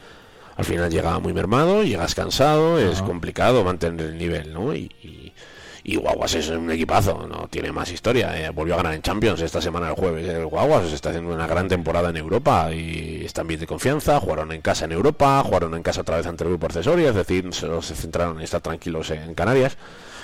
al 0.57 0.65
final 0.65 0.89
llega 0.91 1.19
muy 1.19 1.33
mermado, 1.33 1.83
llegas 1.83 2.15
cansado, 2.15 2.79
es 2.79 3.03
complicado 3.03 3.65
mantener 3.65 4.07
el 4.07 4.19
nivel, 4.19 4.53
¿no? 4.55 4.73
Y, 4.75 4.83
y, 5.03 5.24
y 5.87 5.97
Guaguas 5.97 6.35
es 6.35 6.49
un 6.49 6.71
equipazo, 6.71 7.27
no 7.29 7.47
tiene 7.49 7.71
más 7.71 7.91
historia. 7.93 8.35
eh, 8.41 8.49
volvió 8.51 8.73
a 8.75 8.79
ganar 8.79 8.95
en 8.95 9.03
Champions 9.03 9.43
esta 9.43 9.61
semana 9.61 9.89
el 9.89 9.95
jueves. 9.95 10.27
El 10.27 10.47
Guaguas 10.47 10.91
está 10.91 11.11
haciendo 11.11 11.35
una 11.35 11.47
gran 11.47 11.69
temporada 11.69 12.09
en 12.09 12.17
Europa 12.17 12.73
y 12.73 13.23
están 13.25 13.47
bien 13.47 13.61
de 13.61 13.67
confianza. 13.67 14.19
Jugaron 14.19 14.51
en 14.53 14.63
casa 14.63 14.87
en 14.87 14.93
Europa, 14.93 15.43
jugaron 15.45 15.75
en 15.75 15.83
casa 15.83 16.01
otra 16.01 16.17
vez 16.17 16.27
ante 16.27 16.43
el 16.45 16.51
grupo 16.51 16.67
accesorio, 16.67 17.11
es 17.11 17.15
decir, 17.15 17.47
solo 17.53 17.83
se 17.83 17.95
centraron 17.95 18.39
en 18.39 18.45
estar 18.45 18.63
tranquilos 18.63 19.11
en 19.11 19.35
Canarias 19.35 19.77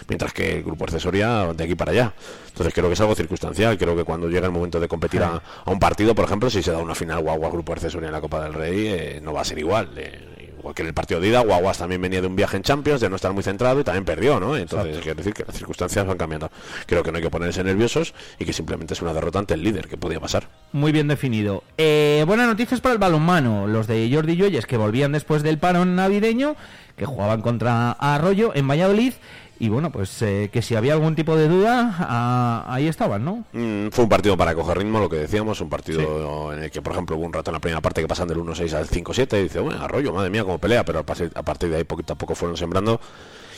mientras 0.08 0.32
que 0.32 0.56
el 0.56 0.64
grupo 0.64 0.84
accesoria 0.84 1.52
de 1.52 1.64
aquí 1.64 1.74
para 1.74 1.92
allá. 1.92 2.14
Entonces 2.48 2.72
creo 2.72 2.86
que 2.88 2.94
es 2.94 3.00
algo 3.00 3.14
circunstancial, 3.14 3.76
creo 3.76 3.94
que 3.94 4.04
cuando 4.04 4.28
llega 4.28 4.46
el 4.46 4.52
momento 4.52 4.80
de 4.80 4.88
competir 4.88 5.22
a, 5.22 5.42
a 5.64 5.70
un 5.70 5.78
partido, 5.78 6.14
por 6.14 6.24
ejemplo, 6.24 6.48
si 6.48 6.62
se 6.62 6.72
da 6.72 6.78
una 6.78 6.94
final 6.94 7.20
Guaguas 7.20 7.52
grupo 7.52 7.74
accesoria 7.74 8.06
en 8.06 8.12
la 8.12 8.20
Copa 8.22 8.42
del 8.42 8.54
Rey, 8.54 8.86
eh, 8.88 9.20
no 9.22 9.34
va 9.34 9.42
a 9.42 9.44
ser 9.44 9.58
igual. 9.58 9.90
eh, 9.96 10.18
igual 10.18 10.29
que 10.74 10.82
en 10.82 10.88
el 10.88 10.94
partido 10.94 11.20
de 11.20 11.28
ida, 11.28 11.40
Guaguas 11.40 11.78
también 11.78 12.00
venía 12.00 12.20
de 12.20 12.26
un 12.26 12.36
viaje 12.36 12.56
en 12.56 12.62
Champions, 12.62 13.00
de 13.00 13.08
no 13.08 13.16
estar 13.16 13.32
muy 13.32 13.42
centrado 13.42 13.80
y 13.80 13.84
también 13.84 14.04
perdió, 14.04 14.38
¿no? 14.40 14.56
Entonces 14.56 14.98
quiero 14.98 15.16
decir 15.16 15.34
que 15.34 15.44
las 15.44 15.56
circunstancias 15.56 16.06
van 16.06 16.18
cambiando. 16.18 16.50
Creo 16.86 17.02
que 17.02 17.10
no 17.10 17.18
hay 17.18 17.22
que 17.22 17.30
ponerse 17.30 17.64
nerviosos 17.64 18.14
y 18.38 18.44
que 18.44 18.52
simplemente 18.52 18.94
es 18.94 19.02
una 19.02 19.12
derrota 19.12 19.38
ante 19.38 19.54
el 19.54 19.62
líder, 19.62 19.88
que 19.88 19.96
podía 19.96 20.20
pasar. 20.20 20.48
Muy 20.72 20.92
bien 20.92 21.08
definido. 21.08 21.64
Eh, 21.78 22.24
buenas 22.26 22.46
noticias 22.46 22.80
para 22.80 22.92
el 22.92 22.98
balonmano. 22.98 23.66
Los 23.66 23.86
de 23.86 24.10
Jordi 24.12 24.36
Lloyes 24.36 24.66
que 24.66 24.76
volvían 24.76 25.12
después 25.12 25.42
del 25.42 25.58
parón 25.58 25.96
navideño, 25.96 26.56
que 26.96 27.06
jugaban 27.06 27.40
contra 27.40 27.92
Arroyo 27.92 28.52
en 28.54 28.68
Valladolid 28.68 29.14
Y 29.60 29.68
bueno, 29.68 29.92
pues 29.92 30.22
eh, 30.22 30.48
que 30.50 30.62
si 30.62 30.74
había 30.74 30.94
algún 30.94 31.14
tipo 31.14 31.36
de 31.36 31.46
duda, 31.46 31.94
ah, 32.00 32.64
ahí 32.66 32.88
estaban, 32.88 33.26
¿no? 33.26 33.44
Mm, 33.52 33.88
fue 33.90 34.04
un 34.04 34.08
partido 34.08 34.34
para 34.34 34.54
coger 34.54 34.78
ritmo, 34.78 35.00
lo 35.00 35.10
que 35.10 35.16
decíamos, 35.16 35.60
un 35.60 35.68
partido 35.68 36.50
en 36.54 36.62
el 36.62 36.70
que, 36.70 36.80
por 36.80 36.94
ejemplo, 36.94 37.16
hubo 37.16 37.26
un 37.26 37.32
rato 37.34 37.50
en 37.50 37.56
la 37.56 37.60
primera 37.60 37.82
parte 37.82 38.00
que 38.00 38.08
pasan 38.08 38.26
del 38.26 38.38
1-6 38.38 38.72
al 38.72 38.88
5-7 38.88 39.38
y 39.38 39.42
dice, 39.42 39.60
bueno, 39.60 39.84
arroyo, 39.84 40.14
madre 40.14 40.30
mía, 40.30 40.44
como 40.44 40.56
pelea, 40.56 40.82
pero 40.82 41.00
a 41.00 41.02
partir, 41.04 41.68
de 41.68 41.76
ahí 41.76 41.84
poquito 41.84 42.14
a 42.14 42.16
poco 42.16 42.34
fueron 42.34 42.56
sembrando. 42.56 43.02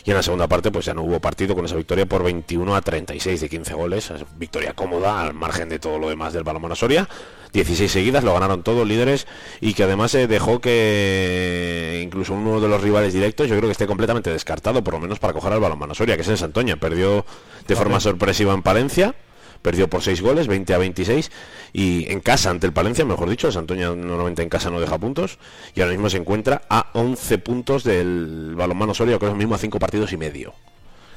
Y 0.05 0.11
en 0.11 0.17
la 0.17 0.25
segunda 0.25 0.49
parte, 0.49 0.73
pues 0.73 0.87
ya 0.87 0.93
no 0.93 1.03
hubo 1.03 1.21
partido 1.21 1.55
con 1.55 1.67
esa 1.67 1.77
victoria 1.77 2.05
por 2.05 2.25
21 2.25 2.75
a 2.75 2.81
36 2.81 3.41
de 3.41 3.49
15 3.49 3.75
goles. 3.75 4.11
Es 4.11 4.25
victoria 4.37 4.75
cómoda 4.75 5.23
al 5.23 5.35
margen 5.35 5.69
de 5.69 5.79
todo 5.79 6.01
lo 6.01 6.09
demás 6.09 6.33
del 6.33 6.43
balonmano 6.43 6.75
Soria. 6.75 7.09
16 7.53 7.91
seguidas, 7.91 8.25
lo 8.25 8.33
ganaron 8.33 8.63
todos 8.63 8.87
líderes 8.87 9.27
y 9.61 9.75
que 9.75 9.85
además 9.85 10.11
se 10.11 10.27
dejó 10.27 10.61
que 10.61 12.01
incluso 12.03 12.35
uno 12.35 12.61
de 12.61 12.69
los 12.69 12.81
rivales 12.81 13.13
directos 13.13 13.49
yo 13.49 13.57
creo 13.57 13.69
que 13.69 13.73
esté 13.73 13.87
completamente 13.87 14.31
descartado, 14.31 14.83
por 14.83 14.95
lo 14.95 15.01
menos 15.01 15.19
para 15.19 15.33
coger 15.33 15.53
al 15.53 15.61
balonmano 15.61 15.95
Soria, 15.95 16.17
que 16.17 16.23
es 16.23 16.29
en 16.29 16.39
Santoña. 16.39 16.77
Perdió 16.77 17.27
de 17.67 17.77
forma 17.77 18.01
sorpresiva 18.01 18.55
en 18.55 18.63
Palencia 18.63 19.15
perdió 19.63 19.89
por 19.89 20.03
6 20.03 20.21
goles, 20.21 20.49
20 20.49 20.75
a 20.75 20.79
26, 20.79 21.31
y 21.73 22.11
en 22.11 22.21
casa 22.21 22.51
ante 22.51 22.67
el 22.67 22.73
Palencia, 22.73 23.05
mejor 23.05 23.31
dicho, 23.31 23.47
el 23.47 23.53
Santoña 23.53 23.95
normalmente 23.95 24.43
en 24.43 24.49
casa 24.49 24.71
no 24.71 24.81
deja 24.81 24.99
puntos, 24.99 25.39
y 25.77 25.81
ahora 25.81 25.93
mismo 25.93 26.11
se 26.11 26.17
encuentra 26.19 26.63
a 26.69 26.91
11 26.95 27.39
puntos 27.39 27.85
del 27.85 28.55
balonmano 28.57 28.93
Soria, 28.93 29.21
que 29.21 29.27
es 29.27 29.31
lo 29.31 29.39
mismo 29.39 29.55
a 29.55 29.59
5 29.59 29.79
partidos 29.79 30.13
y 30.13 30.17
medio 30.17 30.53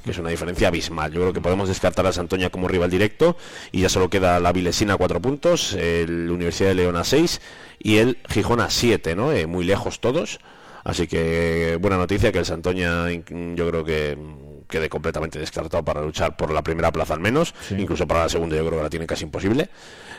que 0.06 0.12
es 0.12 0.18
una 0.20 0.30
diferencia 0.30 0.70
abismal. 0.70 1.12
Yo 1.12 1.20
creo 1.20 1.34
que 1.34 1.42
podemos 1.42 1.68
descartar 1.68 2.06
a 2.08 2.14
Santoña 2.14 2.50
como 2.50 2.68
rival 2.70 2.90
directo 2.90 3.36
y 3.72 3.82
ya 3.82 3.90
solo 3.90 4.10
queda 4.10 4.40
la 4.40 4.54
Vilesina 4.54 4.94
a 4.94 4.98
4 4.98 5.20
puntos, 5.22 5.74
el 5.74 6.30
Universidad 6.32 6.70
de 6.70 6.76
León 6.76 6.96
a 6.96 7.04
6 7.04 7.42
y 7.80 7.98
el 7.98 8.20
Gijón 8.30 8.62
a 8.62 8.70
7, 8.70 9.16
¿no? 9.16 9.34
Eh, 9.34 9.48
muy 9.48 9.66
lejos 9.66 10.00
todos. 10.00 10.40
Así 10.84 11.08
que 11.08 11.78
buena 11.82 11.98
noticia 11.98 12.32
que 12.32 12.38
el 12.38 12.46
Santoña 12.46 13.10
yo 13.12 13.68
creo 13.70 13.84
que 13.84 14.16
mm, 14.16 14.68
quede 14.70 14.88
completamente 14.88 15.40
descartado 15.40 15.84
para 15.84 16.02
luchar 16.02 16.38
por 16.38 16.52
la 16.54 16.62
primera 16.62 16.92
plaza 16.92 17.16
al 17.16 17.20
menos, 17.20 17.56
incluso 17.76 18.08
para 18.08 18.22
la 18.22 18.30
segunda 18.30 18.56
yo 18.56 18.64
creo 18.68 18.78
que 18.78 18.84
la 18.84 18.90
tiene 18.92 19.08
casi 19.08 19.24
imposible. 19.26 19.70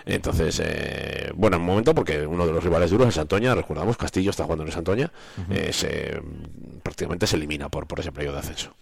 Entonces, 0.04 0.60
eh, 0.64 1.30
bueno, 1.36 1.58
momento 1.60 1.94
porque 1.94 2.26
uno 2.26 2.46
de 2.46 2.52
los 2.52 2.62
rivales 2.64 2.90
duros 2.90 3.08
es 3.08 3.14
Santoña, 3.14 3.54
recordamos, 3.54 3.96
Castillo 3.96 4.30
está 4.30 4.42
jugando 4.44 4.64
en 4.64 4.72
Santoña, 4.72 5.12
eh, 5.50 5.72
se- 5.72 6.20
prácticamente 6.82 7.26
se 7.28 7.36
elimina 7.36 7.68
por, 7.68 7.86
por 7.86 8.00
ese 8.00 8.10
periodo 8.12 8.34
de 8.34 8.40
ascenso. 8.40 8.74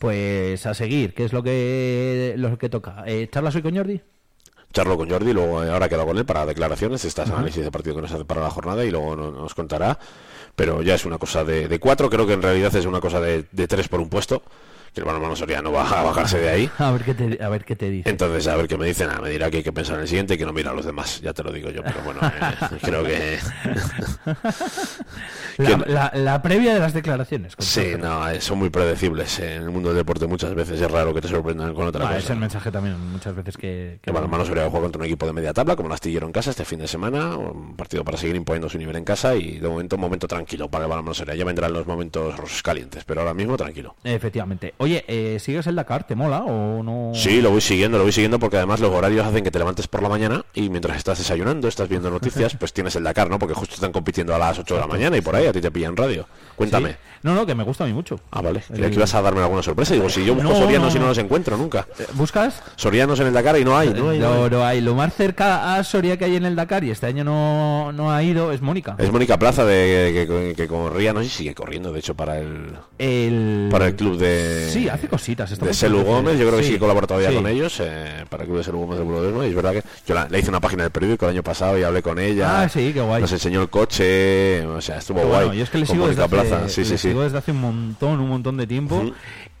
Pues 0.00 0.64
a 0.64 0.72
seguir, 0.72 1.12
¿qué 1.12 1.26
es 1.26 1.34
lo 1.34 1.42
que 1.42 2.32
lo 2.38 2.56
que 2.56 2.70
toca? 2.70 3.04
Eh, 3.06 3.28
¿Charlas 3.30 3.54
hoy 3.54 3.60
con 3.60 3.76
Jordi? 3.76 4.00
charlo 4.72 4.96
con 4.96 5.10
Jordi, 5.10 5.32
luego 5.34 5.62
eh, 5.62 5.70
ahora 5.70 5.88
queda 5.90 6.06
con 6.06 6.16
él 6.16 6.24
para 6.24 6.46
declaraciones, 6.46 7.04
estas 7.04 7.28
análisis 7.28 7.62
de 7.62 7.70
partido 7.70 7.96
que 7.96 8.02
nos 8.02 8.12
hace 8.12 8.24
para 8.24 8.40
la 8.40 8.48
jornada 8.50 8.82
y 8.84 8.90
luego 8.90 9.14
no- 9.14 9.30
nos 9.30 9.54
contará. 9.54 9.98
Pero 10.56 10.80
ya 10.80 10.94
es 10.94 11.04
una 11.04 11.18
cosa 11.18 11.44
de, 11.44 11.68
de 11.68 11.78
cuatro, 11.78 12.08
creo 12.08 12.26
que 12.26 12.32
en 12.32 12.40
realidad 12.40 12.74
es 12.74 12.86
una 12.86 13.00
cosa 13.00 13.20
de, 13.20 13.44
de 13.52 13.68
tres 13.68 13.88
por 13.88 14.00
un 14.00 14.08
puesto, 14.08 14.42
que 14.94 15.00
el 15.00 15.04
balonmano 15.06 15.36
Soria 15.36 15.62
no 15.62 15.72
va 15.72 15.88
a 15.88 16.02
bajarse 16.02 16.38
de 16.38 16.48
ahí. 16.48 16.70
A 16.78 16.90
ver 16.90 17.04
qué 17.04 17.14
te, 17.14 17.42
a 17.42 17.48
ver 17.48 17.64
qué 17.64 17.76
te 17.76 17.88
dice. 17.90 18.08
Entonces, 18.10 18.46
a 18.48 18.56
ver 18.56 18.66
qué 18.68 18.76
me 18.76 18.86
dicen, 18.86 19.08
ah, 19.10 19.20
me 19.22 19.30
dirá 19.30 19.50
que 19.50 19.58
hay 19.58 19.62
que 19.62 19.72
pensar 19.72 19.96
en 19.96 20.02
el 20.02 20.08
siguiente 20.08 20.34
y 20.34 20.38
que 20.38 20.44
no 20.46 20.52
mira 20.52 20.70
a 20.70 20.74
los 20.74 20.84
demás, 20.84 21.20
ya 21.20 21.32
te 21.32 21.42
lo 21.42 21.52
digo 21.52 21.70
yo, 21.70 21.82
pero 21.82 22.00
bueno, 22.04 22.20
eh, 22.22 22.78
creo 22.82 23.04
que... 23.04 23.38
La, 25.58 25.76
que- 25.78 25.90
la- 25.92 26.10
la 26.14 26.42
previa 26.42 26.72
de 26.74 26.80
las 26.80 26.92
declaraciones. 26.94 27.54
Sí, 27.58 27.92
no, 27.98 28.28
eh, 28.28 28.40
son 28.40 28.58
muy 28.58 28.70
predecibles. 28.70 29.38
eh, 29.40 29.56
En 29.56 29.62
el 29.64 29.70
mundo 29.70 29.90
del 29.90 29.98
deporte 29.98 30.26
muchas 30.26 30.54
veces 30.54 30.80
es 30.80 30.90
raro 30.90 31.12
que 31.14 31.20
te 31.20 31.28
sorprendan 31.28 31.74
con 31.74 31.86
otra 31.86 32.08
Ah, 32.08 32.16
es 32.16 32.22
cosa. 32.24 32.32
el 32.34 32.38
mensaje 32.40 32.70
también 32.70 32.98
muchas 33.10 33.34
veces 33.34 33.56
que... 33.56 33.98
Balonmano 34.06 34.44
Soria 34.44 34.62
juega 34.70 34.80
contra 34.84 35.00
un 35.00 35.06
equipo 35.06 35.26
de 35.26 35.32
media 35.32 35.52
tabla, 35.52 35.76
como 35.76 35.88
el 35.88 35.92
Astillero 35.94 36.26
en 36.26 36.32
casa 36.32 36.50
este 36.50 36.64
fin 36.64 36.78
de 36.78 36.88
semana, 36.88 37.36
un 37.36 37.76
partido 37.76 38.04
para 38.04 38.16
seguir 38.16 38.36
imponiendo 38.36 38.68
su 38.68 38.78
nivel 38.78 38.96
en 38.96 39.04
casa 39.04 39.34
y 39.34 39.58
de 39.58 39.68
momento 39.68 39.96
un 39.96 40.02
momento 40.02 40.26
tranquilo 40.26 40.70
para 40.70 40.84
el 40.84 40.90
Balonmano 40.90 41.14
Soria. 41.14 41.34
Ya 41.34 41.44
vendrán 41.44 41.72
los 41.72 41.86
momentos 41.86 42.34
calientes, 42.62 43.04
pero 43.04 43.20
ahora 43.20 43.34
mismo 43.34 43.56
tranquilo. 43.56 43.96
Efectivamente. 44.04 44.74
Oye, 44.82 45.04
eh, 45.08 45.38
¿sigues 45.40 45.66
el 45.66 45.76
Dakar? 45.76 46.06
¿Te 46.06 46.14
mola 46.14 46.42
o 46.42 46.82
no? 46.82 47.12
Sí, 47.14 47.42
lo 47.42 47.50
voy 47.50 47.60
siguiendo, 47.60 47.98
lo 47.98 48.04
voy 48.04 48.12
siguiendo 48.12 48.38
porque 48.38 48.56
además 48.56 48.80
los 48.80 48.90
horarios 48.90 49.26
hacen 49.26 49.44
que 49.44 49.50
te 49.50 49.58
levantes 49.58 49.86
por 49.88 50.02
la 50.02 50.08
mañana 50.08 50.42
y 50.54 50.70
mientras 50.70 50.96
estás 50.96 51.18
desayunando, 51.18 51.68
estás 51.68 51.86
viendo 51.86 52.10
noticias, 52.10 52.56
pues 52.56 52.72
tienes 52.72 52.96
el 52.96 53.04
Dakar, 53.04 53.28
¿no? 53.28 53.38
Porque 53.38 53.52
justo 53.54 53.74
están 53.74 53.92
compitiendo 53.92 54.34
a 54.34 54.38
las 54.38 54.58
8 54.58 54.72
de 54.72 54.80
la 54.80 54.86
mañana 54.86 55.18
y 55.18 55.20
por 55.20 55.36
ahí 55.36 55.44
a 55.46 55.52
ti 55.52 55.60
te 55.60 55.70
pillan 55.70 55.98
radio. 55.98 56.26
Cuéntame. 56.56 56.92
Sí. 56.92 56.96
No, 57.22 57.34
no, 57.34 57.44
que 57.44 57.54
me 57.54 57.64
gusta 57.64 57.84
a 57.84 57.86
mí 57.86 57.92
mucho. 57.92 58.18
Ah, 58.30 58.40
vale. 58.40 58.62
Creía 58.66 58.88
que 58.88 58.96
ibas 58.96 59.14
a 59.14 59.20
darme 59.20 59.42
alguna 59.42 59.62
sorpresa. 59.62 59.92
Digo, 59.92 60.08
si 60.08 60.24
yo 60.24 60.34
busco 60.34 60.48
No, 60.48 60.56
sorianos 60.56 60.94
no, 60.94 60.98
y 60.98 61.02
no 61.02 61.08
los 61.08 61.18
encuentro 61.18 61.58
nunca. 61.58 61.86
¿Buscas? 62.14 62.62
Sorianos 62.76 63.20
en 63.20 63.26
el 63.26 63.34
Dakar 63.34 63.58
y 63.58 63.64
no 63.64 63.76
hay, 63.76 63.90
no 63.90 64.08
hay. 64.08 64.18
no 64.18 64.44
hay. 64.46 64.76
hay. 64.76 64.80
Lo 64.80 64.94
más 64.94 65.14
cerca 65.14 65.76
a 65.76 65.84
Soria 65.84 66.16
que 66.16 66.24
hay 66.24 66.36
en 66.36 66.46
el 66.46 66.56
Dakar 66.56 66.82
y 66.84 66.90
este 66.90 67.06
año 67.06 67.22
no, 67.22 67.92
no 67.92 68.10
ha 68.10 68.22
ido 68.22 68.52
es 68.52 68.62
Mónica. 68.62 68.96
Es 68.98 69.12
Mónica 69.12 69.38
Plaza 69.38 69.66
de, 69.66 70.26
que, 70.26 70.54
que 70.54 70.66
corría, 70.66 71.12
no 71.12 71.22
sé 71.22 71.28
si 71.28 71.36
sigue 71.36 71.54
corriendo, 71.54 71.92
de 71.92 71.98
hecho, 71.98 72.14
para 72.14 72.38
el, 72.38 72.72
El... 72.96 73.68
para 73.70 73.88
el 73.88 73.96
club 73.96 74.16
de, 74.16 74.69
Sí, 74.72 74.88
hace 74.88 75.08
cositas. 75.08 75.58
de 75.58 75.74
Selu. 75.74 76.02
Gómez. 76.02 76.38
Yo 76.38 76.46
creo 76.46 76.58
que 76.58 76.64
sí, 76.64 76.78
colabora 76.78 77.06
todavía 77.06 77.32
con 77.34 77.46
ellos, 77.46 77.78
eh, 77.80 78.24
para 78.28 78.42
el 78.44 78.48
club 78.48 78.58
de 78.58 78.64
Selu 78.64 78.78
Gómez 78.78 78.98
de 78.98 79.04
Burodesmo. 79.04 79.44
Y 79.44 79.48
es 79.48 79.54
verdad 79.54 79.72
que 79.72 79.82
yo 80.06 80.14
la- 80.14 80.28
le 80.28 80.38
hice 80.38 80.48
una 80.50 80.60
página 80.60 80.82
del 80.84 80.92
periódico 80.92 81.26
el 81.26 81.32
año 81.32 81.42
pasado 81.42 81.78
y 81.78 81.82
hablé 81.82 82.02
con 82.02 82.18
ella. 82.18 82.62
Ah, 82.62 82.68
sí, 82.68 82.92
qué 82.94 83.00
guay. 83.00 83.20
Nos 83.20 83.32
enseñó 83.32 83.62
el 83.62 83.68
coche, 83.68 84.64
o 84.66 84.80
sea, 84.80 84.98
estuvo 84.98 85.18
Pero 85.18 85.28
guay. 85.28 85.40
bueno, 85.46 85.54
yo 85.54 85.64
es 85.64 85.70
que 85.70 85.78
le 85.78 85.86
sigo, 85.86 86.08
desde 86.08 86.22
hace. 86.24 86.68
Sí, 86.84 86.90
le 86.90 86.98
sigo 86.98 87.22
desde 87.22 87.38
hace 87.38 87.50
un 87.52 87.60
montón, 87.60 88.20
un 88.20 88.28
montón 88.28 88.56
de 88.56 88.66
tiempo 88.66 89.04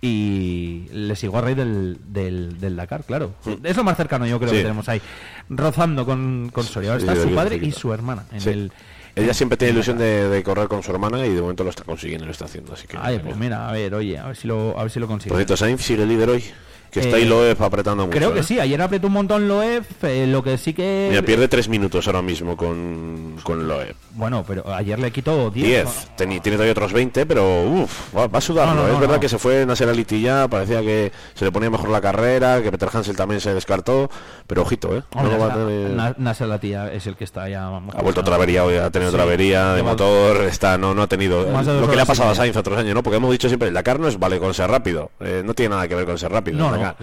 y 0.00 0.86
le 0.92 1.14
sigo 1.16 1.36
a 1.38 1.40
raíz 1.42 1.56
del, 1.56 1.98
del, 2.08 2.58
del 2.60 2.76
Dakar, 2.76 3.04
claro. 3.04 3.32
Es 3.62 3.76
lo 3.76 3.84
más 3.84 3.96
cercano 3.96 4.26
yo 4.26 4.38
creo 4.38 4.50
que 4.52 4.62
tenemos 4.62 4.88
ahí, 4.88 5.00
rozando 5.48 6.06
con, 6.06 6.50
con 6.52 6.64
Soria. 6.64 6.92
Ahora 6.92 7.02
está 7.12 7.22
su 7.22 7.34
padre 7.34 7.56
y 7.62 7.70
su 7.72 7.92
hermana 7.92 8.24
en 8.32 8.48
el... 8.48 8.72
Ella 9.16 9.34
siempre 9.34 9.56
tiene 9.56 9.72
ilusión 9.74 9.98
de, 9.98 10.28
de 10.28 10.42
correr 10.42 10.68
con 10.68 10.82
su 10.82 10.90
hermana 10.90 11.26
y 11.26 11.34
de 11.34 11.40
momento 11.40 11.64
lo 11.64 11.70
está 11.70 11.84
consiguiendo, 11.84 12.26
lo 12.26 12.32
está 12.32 12.44
haciendo. 12.44 12.72
Así 12.72 12.86
que, 12.86 12.96
Ay, 13.00 13.18
pues 13.18 13.36
mira, 13.36 13.68
a 13.68 13.72
ver, 13.72 13.94
oye, 13.94 14.18
a 14.18 14.26
ver 14.28 14.36
si 14.36 14.46
lo, 14.48 14.78
a 14.78 14.82
ver 14.82 14.90
si 14.90 15.00
lo 15.00 15.06
consigue. 15.06 15.30
Por 15.30 15.38
cierto, 15.38 15.56
Sainz 15.56 15.82
sigue 15.82 16.06
líder 16.06 16.28
hoy, 16.30 16.44
que 16.90 17.00
está 17.00 17.16
Eh, 17.16 17.20
ahí 17.22 17.24
Loeb 17.24 17.62
apretando 17.62 18.06
mucho. 18.06 18.16
Creo 18.18 18.34
que 18.34 18.40
¿eh? 18.40 18.44
sí, 18.44 18.58
ayer 18.60 18.80
apretó 18.82 19.06
un 19.06 19.12
montón 19.14 19.46
Loef, 19.48 20.04
eh, 20.04 20.26
lo 20.26 20.42
que 20.42 20.58
sí 20.58 20.72
que... 20.74 21.08
Mira, 21.10 21.22
pierde 21.22 21.48
tres 21.48 21.68
minutos 21.68 22.06
ahora 22.06 22.22
mismo 22.22 22.56
con, 22.56 23.36
con 23.42 23.66
Loeb. 23.68 23.94
Bueno, 24.14 24.44
pero 24.46 24.72
ayer 24.74 24.98
le 24.98 25.10
quitó 25.10 25.50
10. 25.50 25.66
10. 25.66 25.84
¿no? 25.84 25.90
Teni- 26.16 26.42
tiene 26.42 26.56
todavía 26.56 26.72
otros 26.72 26.92
20, 26.92 27.26
pero 27.26 27.62
uff, 27.62 28.14
va, 28.16 28.26
va 28.26 28.38
a 28.38 28.40
sudarlo. 28.40 28.74
No, 28.74 28.88
no, 28.88 28.94
es 28.94 29.00
verdad 29.00 29.20
que 29.20 29.28
se 29.28 29.38
fue 29.38 29.64
Nasser 29.66 29.88
Ali 29.88 30.04
ya, 30.20 30.48
parecía 30.48 30.80
que 30.80 31.12
se 31.34 31.44
le 31.44 31.52
ponía 31.52 31.70
mejor 31.70 31.88
la 31.90 32.00
carrera, 32.00 32.60
que 32.62 32.70
Peter 32.72 32.88
Hansel 32.92 33.16
también 33.16 33.40
se 33.40 33.54
descartó, 33.54 34.10
pero 34.46 34.62
ojito, 34.62 34.96
¿eh? 34.96 35.02
Hombre, 35.14 35.32
No 35.34 35.38
va 35.38 35.52
a 35.52 35.54
tener- 35.56 35.90
Na- 35.90 36.14
Nasser 36.18 36.48
la 36.48 36.58
tía 36.58 36.92
es 36.92 37.06
el 37.06 37.16
que 37.16 37.24
está 37.24 37.48
ya... 37.48 37.68
Ha 37.68 38.02
vuelto 38.02 38.22
otra 38.22 38.34
avería 38.34 38.64
hoy, 38.64 38.76
ha 38.76 38.90
tenido 38.90 39.10
otra 39.10 39.22
Sí, 39.22 39.28
avería 39.28 39.74
de 39.74 39.82
motor, 39.84 40.42
está, 40.44 40.76
no, 40.76 40.94
no 40.94 41.02
ha 41.02 41.06
tenido 41.06 41.42
lo 41.50 41.88
que 41.88 41.96
le 41.96 42.02
ha 42.02 42.06
pasado 42.06 42.30
a. 42.30 42.34
Sainz 42.34 42.56
otros 42.56 42.78
años, 42.78 42.94
¿no? 42.94 43.02
Porque 43.02 43.18
hemos 43.18 43.30
dicho 43.30 43.46
siempre, 43.48 43.68
el 43.68 43.74
Dakar 43.74 44.00
no 44.00 44.08
es 44.08 44.18
vale 44.18 44.38
con 44.38 44.52
ser 44.54 44.70
rápido, 44.70 45.10
eh, 45.20 45.42
no 45.44 45.54
tiene 45.54 45.74
nada 45.74 45.86
que 45.86 45.94
ver 45.94 46.06
con 46.06 46.18
ser 46.18 46.32
rápido. 46.32 46.58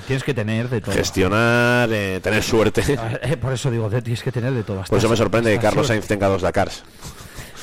Tienes 0.06 0.23
que 0.23 0.33
tener 0.33 0.69
de 0.69 0.81
todo. 0.81 0.93
Gestionar, 0.93 1.89
eh, 1.91 2.19
tener 2.22 2.43
suerte. 2.43 2.83
Eh, 3.22 3.38
por 3.38 3.53
eso 3.53 3.72
digo, 3.72 3.89
tienes 3.89 4.22
que 4.22 4.31
tener 4.31 4.53
de 4.53 4.64
todo. 4.64 4.83
Por 4.83 4.97
eso 4.97 5.09
me 5.09 5.15
sorprende 5.15 5.51
que 5.51 5.59
Carlos. 5.59 5.88
Sainz 5.88 6.07
tenga 6.07 6.27
dos 6.27 6.41
Dakars. 6.41 6.83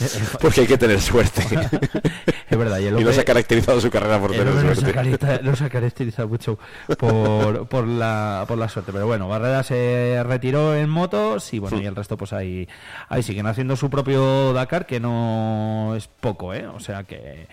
Eh, 0.00 0.08
Porque 0.40 0.62
hay 0.62 0.66
que 0.66 0.76
tener 0.76 1.00
suerte. 1.00 1.42
Es 2.50 2.58
verdad, 2.58 2.78
y 2.78 2.86
el 2.86 3.02
no 3.02 3.12
se 3.12 3.20
ha 3.20 3.24
caracterizado 3.24 3.80
su 3.80 3.90
carrera 3.90 4.20
por 4.20 4.32
tener 4.32 4.48
hombre 4.48 4.64
no 4.64 4.74
se, 4.74 4.80
suerte. 4.80 5.40
no 5.42 5.56
se 5.56 5.70
caracteriza 5.70 6.26
mucho 6.26 6.58
por, 6.98 7.66
por, 7.68 7.86
la, 7.86 8.44
por 8.46 8.58
la 8.58 8.68
suerte. 8.68 8.92
Pero 8.92 9.06
bueno, 9.06 9.28
Barrera 9.28 9.62
se 9.62 10.20
retiró 10.24 10.74
en 10.74 10.88
motos 10.90 11.52
y 11.54 11.58
bueno, 11.58 11.80
y 11.80 11.86
el 11.86 11.96
resto 11.96 12.16
pues 12.16 12.32
ahí, 12.32 12.68
ahí 13.08 13.22
siguen 13.22 13.46
haciendo 13.46 13.76
su 13.76 13.88
propio 13.88 14.52
Dakar, 14.52 14.86
que 14.86 15.00
no 15.00 15.94
es 15.96 16.06
poco, 16.06 16.54
¿eh? 16.54 16.66
O 16.66 16.80
sea 16.80 17.04
que... 17.04 17.48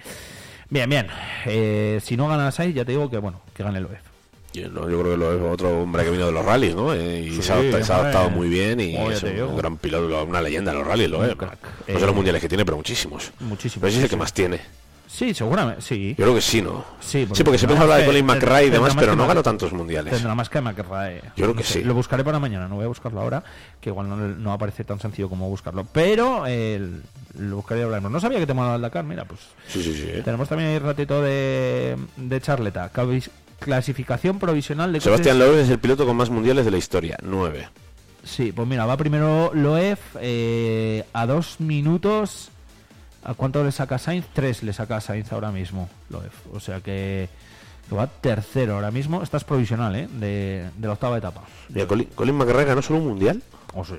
Bien, 0.70 0.90
bien. 0.90 1.08
Eh, 1.46 2.00
si 2.04 2.16
no 2.16 2.28
gana 2.28 2.52
Sainz, 2.52 2.76
ya 2.76 2.86
te 2.86 2.92
digo 2.92 3.10
que 3.10 3.18
bueno, 3.18 3.42
que 3.54 3.64
gane 3.64 3.80
el 3.80 3.86
OEF. 3.86 4.11
Yo, 4.54 4.70
creo 4.70 5.04
que 5.04 5.18
lo 5.18 5.34
es 5.34 5.54
otro 5.54 5.82
hombre 5.82 6.04
que 6.04 6.12
vino 6.12 6.26
de 6.26 6.32
los 6.34 6.44
rallies, 6.46 6.76
¿no? 6.76 6.94
Eh, 6.94 7.22
y 7.22 7.36
Sí, 7.38 7.42
se, 7.42 7.54
ha, 7.54 7.84
se 7.84 7.94
adaptado 7.94 8.30
muy 8.30 8.50
bien 8.50 8.80
y 8.82 8.98
Oye, 8.98 9.16
es 9.16 9.24
un, 9.24 9.56
gran 9.56 9.78
piloto, 9.78 10.24
una 10.26 10.42
leyenda 10.42 10.72
de 10.72 10.78
los 10.80 10.88
rallies, 10.88 11.10
lo 11.10 11.24
es. 11.26 11.38
No 11.38 11.48
Eh, 11.88 11.94
sé 12.00 12.06
los 12.06 12.14
mundiales 12.16 12.42
que 12.42 12.50
tiene, 12.50 12.66
pero 12.66 12.76
muchísimos. 12.78 13.32
Muchísimos, 13.40 13.82
Pero 13.82 13.88
ese 13.90 13.98
es 14.00 14.04
el 14.04 14.10
que 14.10 14.18
más 14.18 14.34
tiene. 14.34 14.60
Sí, 15.08 15.34
seguramente, 15.34 15.82
sí. 15.82 16.16
Yo 16.18 16.24
creo 16.24 16.36
que 16.36 16.42
sí, 16.42 16.62
¿no? 16.62 16.86
Sí, 17.02 17.28
sí 17.34 17.44
porque 17.44 17.58
siempre 17.58 17.76
se 17.76 17.84
habla 17.84 17.98
de 17.98 18.06
Colin 18.06 18.26
McRae 18.26 18.68
y 18.68 18.70
demás, 18.70 18.94
pero 18.98 19.14
no 19.14 19.28
ganó 19.28 19.44
tantos 19.44 19.74
mundiales. 19.74 20.14
Tendrá 20.14 20.36
más 20.36 20.50
que 20.50 20.62
McRae. 20.62 21.22
Yo 21.36 21.46
creo 21.46 21.56
que 21.56 21.64
sé, 21.64 21.80
sí. 21.80 21.84
Lo 21.84 21.94
buscaré 21.94 22.24
para 22.24 22.40
mañana, 22.40 22.70
no 22.70 22.76
voy 22.76 22.86
a 22.86 22.88
buscarlo 22.88 23.20
ahora, 23.20 23.44
que 23.82 23.90
igual 23.90 24.08
no, 24.08 24.16
no 24.16 24.54
aparece 24.54 24.86
tan 24.86 25.00
sencillo 25.02 25.28
como 25.28 25.50
buscarlo. 25.50 25.86
Pero 25.92 26.44
eh, 26.48 26.80
lo 27.38 27.58
buscaré 27.58 27.82
y 27.82 27.84
hablaremos. 27.84 28.10
No 28.10 28.22
sabía 28.22 28.40
que 28.40 28.48
te 28.48 28.54
molaba 28.54 28.76
el 28.76 28.82
Dakar, 28.82 29.04
mira, 29.04 29.26
pues 29.26 29.42
Sí, 29.68 29.84
sí, 29.84 29.94
sí. 29.94 30.22
tenemos 30.24 30.48
también 30.48 30.70
ahí 30.70 30.78
un 30.78 30.84
ratito 30.84 31.22
de, 31.22 31.98
de 32.16 32.42
charleta. 32.42 32.90
Clasificación 33.62 34.40
provisional 34.40 34.92
de 34.92 35.00
Sebastián 35.00 35.38
Loeb 35.38 35.60
es 35.60 35.70
el 35.70 35.78
piloto 35.78 36.08
con 36.08 36.18
más 36.18 36.32
mundiales 36.32 36.66
de 36.66 36.72
la 36.72 36.78
historia, 36.78 37.16
nueve. 37.22 37.70
Sí, 38.24 38.52
pues 38.52 38.68
mira, 38.68 38.88
va 38.88 38.98
primero 38.98 39.52
Loef 39.54 40.00
eh, 40.20 41.06
a 41.14 41.28
dos 41.28 41.60
minutos. 41.60 42.50
¿A 43.24 43.36
cuánto 43.36 43.64
le 43.64 43.72
saca 43.72 44.00
Sainz? 44.00 44.26
Tres 44.34 44.64
le 44.64 44.74
saca 44.74 45.00
Sainz 45.00 45.32
ahora 45.32 45.52
mismo, 45.52 45.90
Loef. 46.10 46.34
O 46.52 46.60
sea 46.60 46.82
que, 46.82 47.30
que 47.88 47.96
va 47.96 48.08
tercero 48.08 48.74
ahora 48.74 48.90
mismo. 48.90 49.22
Esta 49.22 49.38
es 49.38 49.44
provisional, 49.44 49.96
¿eh? 49.96 50.08
De, 50.12 50.68
de 50.76 50.88
la 50.88 50.94
octava 50.94 51.20
etapa. 51.20 51.44
Mira, 51.70 51.86
Colin, 51.86 52.08
Colin 52.16 52.36
McRae 52.36 52.66
ganó 52.66 52.82
solo 52.82 52.98
un 52.98 53.10
mundial. 53.10 53.44
¿O 53.76 53.86
sí? 53.86 53.94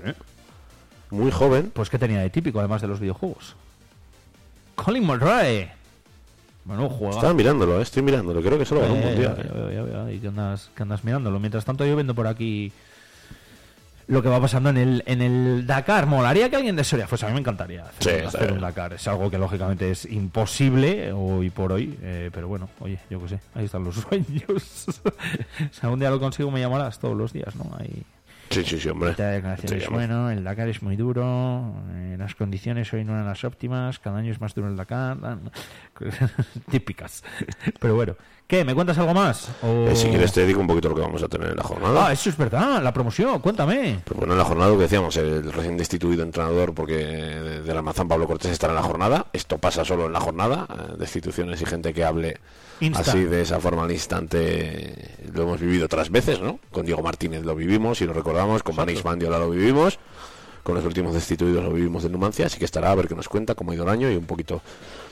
Muy 1.10 1.31
joven. 1.31 1.70
Pues 1.73 1.89
que 1.89 2.00
tenía 2.00 2.18
de 2.18 2.31
típico, 2.31 2.58
además 2.58 2.82
de 2.82 2.89
los 2.89 2.99
videojuegos. 2.99 3.55
Colin 4.74 5.07
McRae. 5.07 5.73
Bueno, 6.65 6.89
juega. 6.89 7.15
Estaba 7.16 7.34
mirándolo, 7.34 7.78
eh, 7.81 7.82
estoy 7.82 8.02
mirándolo. 8.02 8.41
Creo 8.42 8.58
que 8.58 8.65
solo 8.65 8.82
ganó 8.82 8.94
un 8.94 9.00
Eh, 9.02 9.07
mundial. 9.07 9.36
ya 9.36 9.73
ya 9.74 9.82
veo, 9.82 10.05
ahí 10.07 10.18
que 10.18 10.28
andas, 10.28 10.70
que 10.76 10.82
andas 10.82 11.02
mirándolo. 11.05 11.41
Mientras 11.41 11.65
tanto, 11.65 11.84
yo 11.84 11.94
viendo 11.97 12.15
por 12.15 12.26
aquí 12.26 12.70
lo 14.08 14.23
que 14.23 14.28
va 14.28 14.41
pasando 14.41 14.70
en 14.70 14.76
el, 14.76 15.02
en 15.07 15.23
el 15.23 15.66
Dakar. 15.66 16.07
Molaría 16.07 16.50
que 16.50 16.57
alguien 16.57 16.76
de 16.76 16.84
Soria 16.84 17.07
fuese. 17.08 17.24
A 17.24 17.28
mí 17.28 17.34
me 17.34 17.41
encantaría 17.41 17.82
hacer, 17.84 18.20
Sí, 18.20 18.26
hacer 18.26 18.52
un 18.52 18.60
Dakar. 18.60 18.92
Es 18.92 19.07
algo 19.08 19.31
que 19.31 19.39
lógicamente 19.39 19.91
es 19.91 20.05
imposible 20.07 21.12
hoy 21.12 21.50
por 21.50 21.73
hoy. 21.73 21.99
eh, 22.02 22.31
pero 22.32 22.47
bueno, 22.49 22.68
oye, 22.81 22.99
yo 23.10 23.20
qué 23.23 23.28
sé. 23.31 23.41
Ahí 23.55 23.65
están 23.65 23.84
los 23.84 23.94
sueños. 24.08 24.86
si 25.70 25.81
algún 25.82 25.99
día 26.00 26.10
lo 26.10 26.20
consigo, 26.20 26.50
me 26.50 26.60
llamarás 26.60 26.99
todos 26.99 27.16
los 27.16 27.32
días, 27.32 27.55
¿no? 27.57 27.70
Ahí. 27.78 28.02
Sí, 28.52 28.64
sí, 28.64 28.78
sí, 28.78 28.89
hombre. 28.89 29.14
Llama. 29.16 29.56
bueno, 29.90 30.31
el 30.31 30.44
Dakar 30.44 30.68
es 30.68 30.82
muy 30.82 30.97
duro, 30.97 31.74
eh, 31.94 32.16
las 32.18 32.34
condiciones 32.34 32.92
hoy 32.92 33.05
no 33.05 33.12
eran 33.12 33.26
las 33.26 33.44
óptimas, 33.44 33.98
cada 33.98 34.18
año 34.18 34.31
es 34.31 34.40
más 34.40 34.55
duro 34.55 34.68
el 34.68 34.76
Dakar, 34.76 35.16
típicas. 36.70 37.24
Pero 37.81 37.94
bueno, 37.94 38.16
¿qué? 38.52 38.66
¿Me 38.66 38.74
cuentas 38.74 38.98
algo 38.98 39.14
más? 39.14 39.48
O- 39.62 39.89
Eh, 39.89 39.97
si 39.97 40.08
quieres 40.08 40.31
te 40.31 40.44
digo 40.44 40.60
un 40.60 40.66
poquito 40.66 40.90
lo 40.90 40.94
que 40.94 41.00
vamos 41.00 41.22
a 41.22 41.28
tener 41.28 41.48
en 41.48 41.56
la 41.56 41.62
jornada. 41.62 42.08
Ah, 42.08 42.12
eso 42.12 42.28
es 42.28 42.36
verdad, 42.36 42.82
la 42.82 42.92
promoción, 42.92 43.40
cuéntame. 43.40 44.00
Pues 44.05 44.18
bueno, 44.18 44.34
en 44.34 44.39
la 44.39 44.44
jornada 44.44 44.68
lo 44.70 44.76
que 44.76 44.82
decíamos, 44.82 45.16
el 45.16 45.50
recién 45.50 45.78
destituido 45.78 46.22
entrenador 46.22 46.74
porque 46.74 46.97
de- 46.97 47.62
del 47.62 47.76
Almazán 47.78 48.08
Pablo 48.08 48.26
Cortés 48.26 48.50
estará 48.52 48.74
en 48.74 48.76
la 48.76 48.82
jornada. 48.82 49.24
Esto 49.32 49.56
pasa 49.56 49.86
solo 49.86 50.05
en 50.05 50.12
la 50.12 50.20
jornada. 50.20 50.66
eh, 50.70 50.97
Destituciones 50.98 51.62
y 51.62 51.64
gente 51.64 51.94
que 51.94 52.05
hable 52.05 52.36
Insta. 52.81 53.00
así 53.00 53.20
de 53.24 53.40
esa 53.40 53.58
forma 53.58 53.84
al 53.84 53.90
instante 53.92 55.16
lo 55.32 55.44
hemos 55.44 55.58
vivido 55.58 55.86
otras 55.86 56.10
veces, 56.10 56.40
¿no? 56.42 56.58
Con 56.70 56.84
Diego 56.84 57.00
Martínez 57.02 57.44
lo 57.44 57.55
vivimos 57.55 58.02
y 58.02 58.05
lo 58.05 58.12
recordamos, 58.12 58.62
con 58.62 58.76
Manix 58.76 59.02
Mandiola 59.02 59.39
lo 59.39 59.48
vivimos. 59.48 59.98
Con 60.62 60.76
los 60.76 60.84
últimos 60.84 61.12
destituidos 61.14 61.64
lo 61.64 61.72
vivimos 61.72 62.05
de 62.05 62.08
Numancia, 62.10 62.47
así 62.47 62.56
que 62.58 62.64
estará 62.66 62.92
a 62.92 62.94
ver 62.94 63.08
qué 63.08 63.16
nos 63.16 63.28
cuenta, 63.28 63.56
cómo 63.56 63.72
ha 63.72 63.74
ido 63.74 63.82
el 63.82 63.90
año 63.90 64.08
y 64.08 64.14
un 64.14 64.26
poquito 64.26 64.60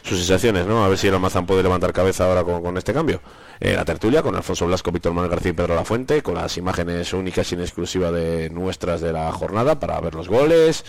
sus 0.03 0.19
sensaciones, 0.19 0.67
¿no? 0.67 0.85
A 0.85 0.89
ver 0.89 0.99
si 0.99 1.09
el 1.09 1.15
Almazán 1.15 1.47
puede 1.47 1.63
levantar 1.63 1.93
cabeza 1.93 2.27
ahora 2.27 2.45
con, 2.45 2.63
con 2.63 2.77
este 2.77 2.93
cambio. 2.93 3.21
Eh, 3.61 3.75
la 3.77 3.85
tertulia 3.85 4.23
con 4.23 4.35
Alfonso 4.35 4.67
Blasco, 4.67 4.91
Víctor 4.91 5.13
Manuel 5.13 5.31
García 5.31 5.51
y 5.51 5.55
Pedro 5.55 5.75
La 5.75 5.85
Fuente, 5.85 6.23
con 6.23 6.35
las 6.35 6.57
imágenes 6.57 7.13
únicas 7.13 7.51
y 7.53 7.55
en 7.57 7.61
exclusiva 7.61 8.11
de 8.11 8.49
nuestras 8.51 9.03
de 9.03 9.13
la 9.13 9.31
jornada 9.33 9.79
para 9.79 10.01
ver 10.01 10.15
los 10.15 10.29
goles, 10.29 10.85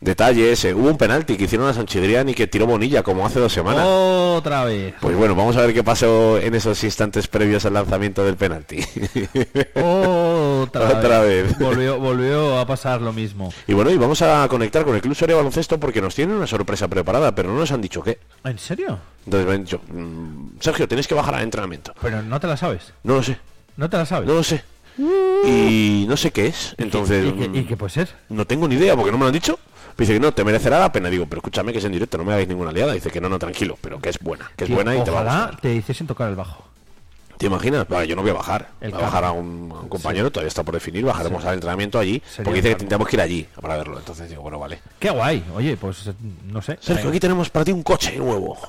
detalles. 0.00 0.64
Eh, 0.64 0.74
hubo 0.74 0.88
un 0.88 0.98
penalti 0.98 1.36
que 1.36 1.44
hicieron 1.44 1.68
a 1.68 1.74
Sanchidrián 1.74 2.28
y 2.28 2.34
que 2.34 2.46
tiró 2.46 2.66
Bonilla 2.66 3.02
como 3.02 3.26
hace 3.26 3.40
dos 3.40 3.52
semanas. 3.52 3.84
Otra 3.86 4.64
vez. 4.64 4.94
Pues 5.00 5.16
bueno, 5.16 5.34
vamos 5.34 5.56
a 5.56 5.62
ver 5.62 5.74
qué 5.74 5.82
pasó 5.82 6.38
en 6.38 6.54
esos 6.54 6.82
instantes 6.84 7.26
previos 7.26 7.64
al 7.64 7.74
lanzamiento 7.74 8.24
del 8.24 8.36
penalti. 8.36 8.84
Otra, 10.68 10.88
Otra 10.98 11.20
vez. 11.20 11.58
Volvió, 11.60 11.98
volvió 11.98 12.58
a 12.58 12.66
pasar 12.66 13.00
lo 13.02 13.12
mismo. 13.12 13.52
Y 13.66 13.72
bueno, 13.74 13.90
y 13.90 13.96
vamos 13.96 14.20
a 14.22 14.46
conectar 14.48 14.84
con 14.84 14.94
el 14.94 15.00
Club 15.00 15.14
Soria 15.14 15.36
Baloncesto 15.36 15.78
porque 15.80 16.00
nos 16.00 16.14
tienen 16.14 16.36
una 16.36 16.46
sorpresa 16.46 16.88
preparada, 16.88 17.34
pero 17.34 17.50
no 17.52 17.58
nos 17.58 17.70
han 17.72 17.80
dicho 17.80 18.02
qué. 18.02 18.18
¿En 18.44 18.58
serio? 18.58 18.98
Entonces 19.24 19.46
me 19.48 19.54
han 19.54 19.64
dicho, 19.64 19.80
"Mm, 19.92 20.58
Sergio, 20.60 20.86
tienes 20.88 21.06
que 21.08 21.14
bajar 21.14 21.34
al 21.36 21.42
entrenamiento. 21.42 21.92
Pero 22.00 22.22
no 22.22 22.38
te 22.40 22.46
la 22.46 22.56
sabes. 22.56 22.92
No 23.02 23.14
lo 23.16 23.22
sé, 23.22 23.38
No 23.76 23.90
te 23.90 23.96
la 23.96 24.06
sabes. 24.06 24.28
no 24.28 24.34
lo 24.34 24.42
sé. 24.42 24.62
Y 25.44 26.06
no 26.08 26.16
sé 26.16 26.30
qué 26.30 26.46
es. 26.46 26.74
Entonces, 26.78 27.24
¿Y 27.26 27.32
qué, 27.32 27.58
y 27.60 27.64
qué 27.64 27.76
puede 27.76 27.90
ser? 27.92 28.08
no 28.28 28.46
tengo 28.46 28.66
ni 28.68 28.76
idea 28.76 28.96
porque 28.96 29.10
no 29.12 29.18
me 29.18 29.24
lo 29.24 29.28
han 29.28 29.34
dicho. 29.34 29.58
Me 29.98 30.02
dice 30.02 30.12
que 30.14 30.20
no, 30.20 30.32
te 30.32 30.44
merecerá 30.44 30.78
la 30.78 30.92
pena. 30.92 31.08
Digo, 31.08 31.26
pero 31.26 31.38
escúchame 31.40 31.72
que 31.72 31.78
es 31.78 31.84
en 31.84 31.92
directo, 31.92 32.18
no 32.18 32.24
me 32.24 32.32
hagáis 32.32 32.48
ninguna 32.48 32.70
liada. 32.72 32.92
Dice 32.92 33.10
que 33.10 33.20
no, 33.20 33.28
no, 33.28 33.38
tranquilo, 33.38 33.78
pero 33.80 33.98
que 33.98 34.10
es 34.10 34.18
buena, 34.18 34.50
que 34.56 34.64
es 34.64 34.68
Tío, 34.68 34.76
buena 34.76 34.94
y 34.96 35.02
te 35.04 35.10
va 35.10 35.20
a 35.20 35.22
ojalá 35.22 35.40
gustar. 35.46 35.60
te 35.60 35.74
hiciesen 35.74 36.06
tocar 36.06 36.28
el 36.28 36.36
bajo. 36.36 36.65
¿Te 37.38 37.46
imaginas? 37.46 37.86
Vale, 37.88 38.06
yo 38.08 38.16
no 38.16 38.22
voy 38.22 38.30
a 38.30 38.34
bajar. 38.34 38.68
El 38.80 38.92
Voy 38.92 39.00
a 39.00 39.04
bajar 39.04 39.24
a 39.24 39.32
un, 39.32 39.70
a 39.70 39.80
un 39.80 39.88
compañero, 39.88 40.30
todavía 40.32 40.48
está 40.48 40.62
por 40.62 40.72
definir, 40.74 41.04
bajaremos 41.04 41.42
Sí. 41.42 41.48
al 41.48 41.54
entrenamiento 41.54 41.98
allí. 41.98 42.22
Sería 42.28 42.44
porque 42.44 42.62
dice 42.62 42.68
que 42.70 42.76
tendríamos 42.76 43.08
que 43.08 43.16
ir 43.16 43.20
allí 43.20 43.46
para 43.60 43.76
verlo. 43.76 43.98
Entonces 43.98 44.28
digo, 44.30 44.40
bueno, 44.42 44.58
vale. 44.58 44.80
Qué 44.98 45.10
guay. 45.10 45.44
Oye, 45.54 45.76
pues 45.76 46.06
eh, 46.06 46.14
no 46.46 46.62
sé. 46.62 46.78
Sergio, 46.80 47.10
aquí 47.10 47.20
tenemos 47.20 47.50
para 47.50 47.64
ti 47.66 47.72
un 47.72 47.82
coche 47.82 48.16
nuevo. 48.16 48.56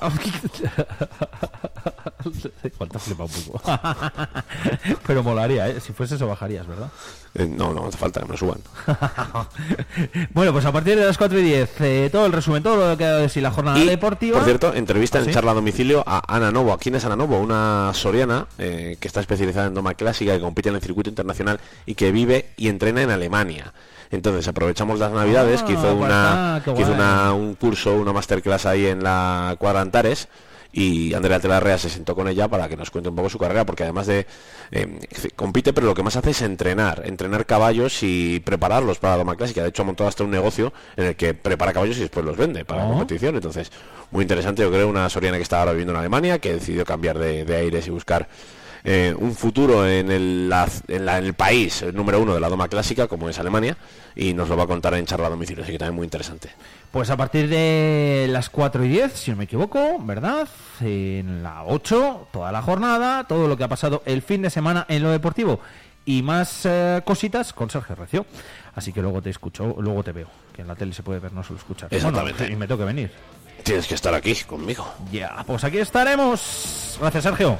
¿Cuánto 2.76 2.98
flipa 2.98 3.24
un 3.24 3.30
poco? 3.30 3.60
Pero 5.06 5.22
molaría, 5.22 5.68
¿eh? 5.68 5.80
Si 5.80 5.92
fuese 5.92 6.16
eso 6.16 6.26
bajarías, 6.26 6.66
¿verdad? 6.66 6.88
Eh, 7.34 7.46
no, 7.46 7.72
no 7.74 7.86
hace 7.86 7.98
falta 7.98 8.20
que 8.20 8.26
me 8.26 8.36
suban. 8.36 8.58
bueno, 10.34 10.52
pues 10.52 10.64
a 10.64 10.72
partir 10.72 10.96
de 10.98 11.04
las 11.04 11.18
4 11.18 11.38
y 11.38 11.42
10, 11.42 11.80
eh, 11.80 12.08
todo 12.10 12.26
el 12.26 12.32
resumen, 12.32 12.62
todo 12.62 12.90
lo 12.90 12.96
que 12.96 13.04
ha 13.04 13.16
de 13.16 13.28
sí 13.28 13.40
la 13.40 13.50
jornada 13.50 13.78
Y, 13.78 13.86
deportiva. 13.86 14.36
Por 14.38 14.44
cierto, 14.44 14.74
entrevista 14.74 15.18
¿Ah, 15.18 15.22
en 15.22 15.26
sí? 15.26 15.32
charla 15.32 15.52
a 15.52 15.54
domicilio 15.54 16.02
a 16.06 16.22
Ana 16.34 16.50
Novo. 16.50 16.76
¿Quién 16.78 16.94
es 16.94 17.04
Ana 17.04 17.16
Novo? 17.16 17.38
Una 17.38 17.90
soriana 17.94 18.46
eh, 18.58 18.96
que 19.00 19.08
está 19.08 19.20
especializada 19.20 19.66
en 19.66 19.74
doma 19.74 19.94
clásica, 19.94 20.32
que 20.34 20.40
compite 20.40 20.68
en 20.68 20.76
el 20.76 20.80
circuito 20.80 21.10
internacional 21.10 21.60
y 21.86 21.94
que 21.94 22.12
vive 22.12 22.50
y 22.56 22.68
entrena 22.68 23.02
en 23.02 23.10
Alemania. 23.10 23.72
Entonces 24.10 24.48
aprovechamos 24.48 24.98
las 24.98 25.12
navidades, 25.12 25.60
Ah, 25.62 25.66
que 25.66 25.72
hizo, 25.74 25.82
pues 25.82 25.94
una, 25.94 26.62
que 26.64 26.72
hizo 26.80 26.92
una- 26.92 27.34
un 27.34 27.54
curso, 27.56 27.94
una 27.94 28.12
masterclass 28.12 28.64
ahí 28.64 28.86
en 28.86 29.02
la 29.04 29.54
cuadra 29.58 29.82
Antares 29.82 30.28
y 30.72 31.14
Andrea 31.14 31.40
Telarrea 31.40 31.78
se 31.78 31.88
sentó 31.88 32.14
con 32.14 32.28
ella 32.28 32.46
para 32.48 32.68
que 32.68 32.76
nos 32.76 32.90
cuente 32.90 33.08
un 33.08 33.16
poco 33.16 33.30
su 33.30 33.38
carrera, 33.38 33.64
porque 33.64 33.84
además 33.84 34.06
de 34.06 34.26
eh, 34.70 34.98
compite, 35.34 35.72
pero 35.72 35.86
lo 35.86 35.94
que 35.94 36.02
más 36.02 36.16
hace 36.16 36.30
es 36.30 36.42
entrenar, 36.42 37.02
entrenar 37.06 37.46
caballos 37.46 38.02
y 38.02 38.40
prepararlos 38.40 38.98
para 38.98 39.14
la 39.14 39.18
doma 39.18 39.36
clásica. 39.36 39.62
De 39.62 39.70
hecho, 39.70 39.82
ha 39.82 39.86
montado 39.86 40.08
hasta 40.08 40.24
un 40.24 40.30
negocio 40.30 40.72
en 40.96 41.06
el 41.06 41.16
que 41.16 41.32
prepara 41.34 41.72
caballos 41.72 41.96
y 41.96 42.00
después 42.00 42.24
los 42.24 42.36
vende 42.36 42.64
para 42.64 42.82
la 42.82 42.88
Oh. 42.88 42.92
competición. 42.98 43.34
Entonces, 43.34 43.72
muy 44.10 44.22
interesante, 44.22 44.62
yo 44.62 44.70
creo, 44.70 44.88
una 44.88 45.08
soriana 45.08 45.36
que 45.38 45.42
está 45.42 45.58
ahora 45.60 45.72
viviendo 45.72 45.92
en 45.94 45.98
Alemania, 46.00 46.38
que 46.38 46.52
decidió 46.54 46.84
cambiar 46.84 47.18
de, 47.18 47.44
de 47.44 47.56
aires 47.56 47.86
y 47.86 47.90
buscar 47.90 48.28
eh, 48.84 49.14
un 49.18 49.34
futuro 49.34 49.86
en 49.86 50.10
el, 50.10 50.48
la- 50.48 50.68
en 50.88 51.04
la- 51.06 51.18
en 51.18 51.24
el 51.24 51.34
país 51.34 51.82
el 51.82 51.94
número 51.94 52.20
uno 52.20 52.34
de 52.34 52.40
la 52.40 52.48
doma 52.48 52.68
clásica, 52.68 53.06
como 53.08 53.28
es 53.28 53.38
Alemania, 53.38 53.76
y 54.16 54.34
nos 54.34 54.48
lo 54.48 54.56
va 54.56 54.64
a 54.64 54.66
contar 54.66 54.94
en 54.94 55.06
charla 55.06 55.26
a 55.26 55.30
domicilio, 55.30 55.62
así 55.62 55.72
que 55.72 55.78
también 55.78 55.96
muy 55.96 56.04
interesante. 56.04 56.50
Pues 56.90 57.10
a 57.10 57.16
partir 57.16 57.48
de 57.48 58.26
las 58.30 58.48
4 58.50 58.84
y 58.84 58.88
10, 58.88 59.12
si 59.12 59.30
no 59.30 59.36
me 59.36 59.44
equivoco, 59.44 59.98
¿verdad? 60.00 60.48
En 60.80 61.42
la 61.42 61.64
8, 61.64 62.28
toda 62.32 62.50
la 62.52 62.62
jornada, 62.62 63.24
todo 63.24 63.46
lo 63.48 63.56
que 63.56 63.64
ha 63.64 63.68
pasado 63.68 64.02
el 64.06 64.22
fin 64.22 64.42
de 64.42 64.50
semana 64.50 64.86
en 64.88 65.02
lo 65.02 65.10
deportivo 65.10 65.60
y 66.06 66.22
más 66.22 66.62
eh, 66.64 67.02
cositas 67.04 67.52
con 67.52 67.68
Sergio 67.68 67.94
Recio. 67.94 68.24
Así 68.74 68.92
que 68.92 69.02
luego 69.02 69.20
te 69.20 69.28
escucho, 69.30 69.74
luego 69.80 70.02
te 70.02 70.12
veo, 70.12 70.28
que 70.54 70.62
en 70.62 70.68
la 70.68 70.76
tele 70.76 70.94
se 70.94 71.02
puede 71.02 71.18
ver, 71.20 71.32
no 71.32 71.42
solo 71.44 71.58
escuchar. 71.58 71.92
Exactamente. 71.92 72.38
Bueno, 72.44 72.54
y 72.54 72.56
me 72.56 72.66
tengo 72.66 72.78
que 72.78 72.84
venir. 72.86 73.10
Tienes 73.64 73.86
que 73.86 73.94
estar 73.96 74.14
aquí 74.14 74.34
conmigo. 74.46 74.86
Ya, 75.12 75.44
pues 75.46 75.64
aquí 75.64 75.78
estaremos. 75.78 76.96
Gracias, 77.00 77.24
Sergio. 77.24 77.58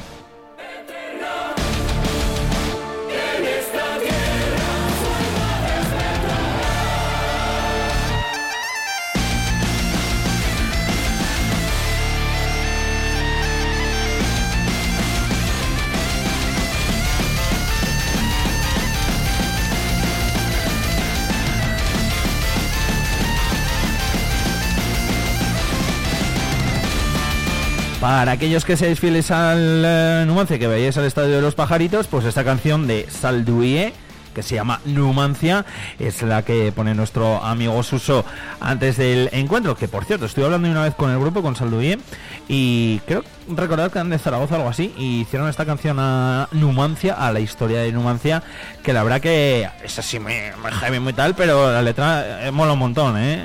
Para 28.00 28.30
aquellos 28.30 28.64
que 28.64 28.76
seáis 28.76 29.00
fieles 29.00 29.32
al 29.32 29.82
eh, 29.84 30.24
Numancia, 30.24 30.56
que 30.56 30.68
veáis 30.68 30.96
al 30.96 31.04
Estadio 31.04 31.34
de 31.34 31.42
los 31.42 31.56
Pajaritos, 31.56 32.06
pues 32.06 32.24
esta 32.26 32.44
canción 32.44 32.86
de 32.86 33.08
Salduie, 33.10 33.92
que 34.32 34.44
se 34.44 34.54
llama 34.54 34.80
Numancia, 34.84 35.66
es 35.98 36.22
la 36.22 36.44
que 36.44 36.70
pone 36.70 36.94
nuestro 36.94 37.42
amigo 37.42 37.82
Suso 37.82 38.24
antes 38.60 38.98
del 38.98 39.28
encuentro, 39.32 39.74
que 39.76 39.88
por 39.88 40.04
cierto, 40.04 40.26
estoy 40.26 40.44
hablando 40.44 40.70
una 40.70 40.84
vez 40.84 40.94
con 40.94 41.10
el 41.10 41.18
grupo, 41.18 41.42
con 41.42 41.56
Salduie, 41.56 41.98
y 42.46 43.00
creo 43.00 43.24
recordar 43.48 43.90
que 43.90 43.98
eran 43.98 44.10
de 44.10 44.18
Zaragoza 44.20 44.54
o 44.54 44.58
algo 44.58 44.70
así, 44.70 44.94
y 44.96 45.22
hicieron 45.22 45.48
esta 45.48 45.66
canción 45.66 45.96
a 45.98 46.48
Numancia, 46.52 47.14
a 47.14 47.32
la 47.32 47.40
historia 47.40 47.80
de 47.80 47.90
Numancia, 47.90 48.44
que 48.84 48.92
la 48.92 49.02
verdad 49.02 49.20
que 49.20 49.68
es 49.82 49.98
así 49.98 50.20
muy, 50.20 50.34
muy 50.62 51.00
muy 51.00 51.12
tal, 51.14 51.34
pero 51.34 51.72
la 51.72 51.82
letra 51.82 52.46
eh, 52.46 52.52
mola 52.52 52.74
un 52.74 52.78
montón, 52.78 53.18
¿eh? 53.18 53.44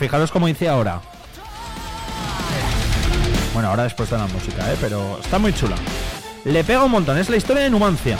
Fijaros 0.00 0.32
cómo 0.32 0.48
dice 0.48 0.68
ahora. 0.68 1.00
Bueno, 3.54 3.68
ahora 3.68 3.84
después 3.84 4.10
de 4.10 4.18
la 4.18 4.26
música, 4.26 4.72
¿eh? 4.72 4.76
pero 4.80 5.20
está 5.22 5.38
muy 5.38 5.52
chula. 5.54 5.76
Le 6.44 6.64
pega 6.64 6.82
un 6.82 6.90
montón, 6.90 7.16
es 7.18 7.30
la 7.30 7.36
historia 7.36 7.62
de 7.62 7.70
Numancia. 7.70 8.18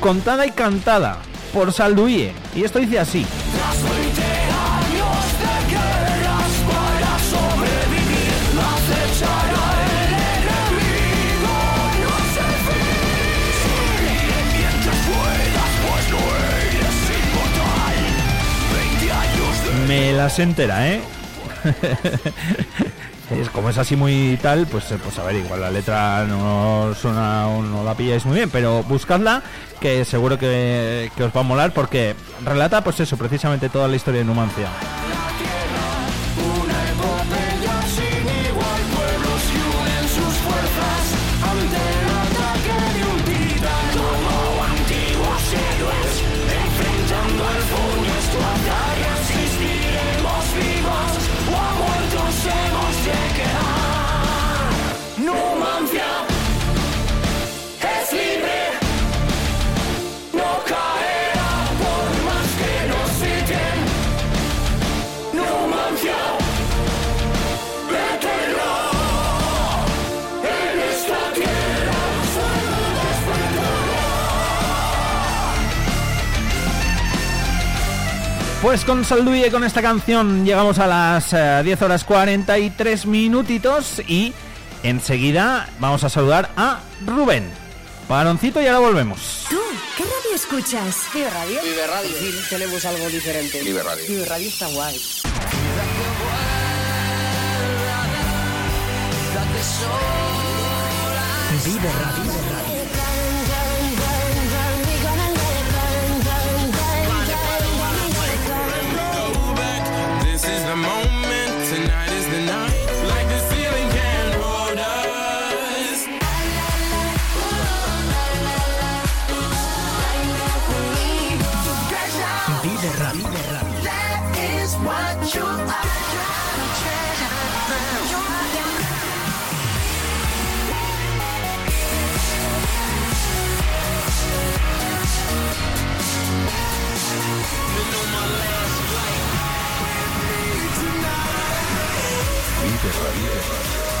Contada 0.00 0.46
y 0.46 0.50
cantada 0.50 1.16
por 1.54 1.72
Salduie. 1.72 2.34
Y 2.54 2.62
esto 2.64 2.78
dice 2.78 2.98
así. 2.98 3.26
Tras 3.56 3.82
20 3.82 4.22
años 4.22 5.16
de 5.40 5.54
guerras 5.72 6.52
para 6.68 7.18
sobrevivir, 7.32 8.60
acechará 8.60 9.66
el 9.80 10.12
enemigo, 10.12 11.56
no 12.04 12.14
se 12.36 12.48
fin. 12.66 12.84
Mientras 14.58 15.00
puedas, 15.08 15.72
no 16.12 16.20
eres 16.52 16.98
inmortal. 17.16 17.96
20 19.00 19.08
años 19.10 19.54
de 19.64 19.70
Me 19.88 20.12
las 20.12 20.38
entera, 20.38 20.76
¿eh? 20.86 21.00
es 23.30 23.50
como 23.50 23.70
es 23.70 23.78
así 23.78 23.96
muy 23.96 24.38
tal, 24.40 24.66
pues, 24.66 24.90
eh, 24.92 24.98
pues 25.02 25.18
a 25.18 25.24
ver, 25.24 25.36
igual 25.36 25.60
la 25.60 25.70
letra 25.70 26.24
no 26.24 26.94
suena 26.94 27.48
o 27.48 27.62
no 27.62 27.82
la 27.82 27.94
pilláis 27.94 28.24
muy 28.24 28.36
bien, 28.36 28.50
pero 28.50 28.82
buscadla, 28.84 29.42
que 29.80 30.04
seguro 30.04 30.38
que, 30.38 31.10
que 31.16 31.24
os 31.24 31.34
va 31.34 31.40
a 31.40 31.44
molar 31.44 31.72
porque 31.72 32.14
relata, 32.44 32.84
pues 32.84 33.00
eso, 33.00 33.16
precisamente 33.16 33.68
toda 33.68 33.88
la 33.88 33.96
historia 33.96 34.20
de 34.20 34.26
Numancia. 34.26 34.68
Pues 78.66 78.84
con 78.84 79.04
Salduye, 79.04 79.48
con 79.52 79.62
esta 79.62 79.80
canción, 79.80 80.44
llegamos 80.44 80.80
a 80.80 80.88
las 80.88 81.32
eh, 81.32 81.60
10 81.62 81.82
horas 81.82 82.02
43 82.02 83.06
minutitos 83.06 84.02
y 84.08 84.32
enseguida 84.82 85.68
vamos 85.78 86.02
a 86.02 86.08
saludar 86.08 86.50
a 86.56 86.80
Rubén. 87.06 87.48
Paroncito 88.08 88.60
y 88.60 88.66
ahora 88.66 88.80
volvemos. 88.80 89.46
¿Tú 89.48 89.60
qué 89.96 90.02
radio 90.02 90.34
escuchas? 90.34 90.96
Vive 91.14 91.30
Radio. 91.30 91.60
Vive 91.62 91.86
Radio. 91.86 92.10
Fin 92.16 92.34
tenemos 92.50 92.84
algo 92.84 93.08
diferente. 93.08 93.62
Vive 93.62 93.84
Radio. 93.84 94.04
Vive 94.08 94.24
Radio 94.24 94.48
está 94.48 94.66
guay. 94.66 95.00
Vive 101.64 101.92
Radio. 101.92 102.45
The 110.66 110.74
moment, 110.74 111.25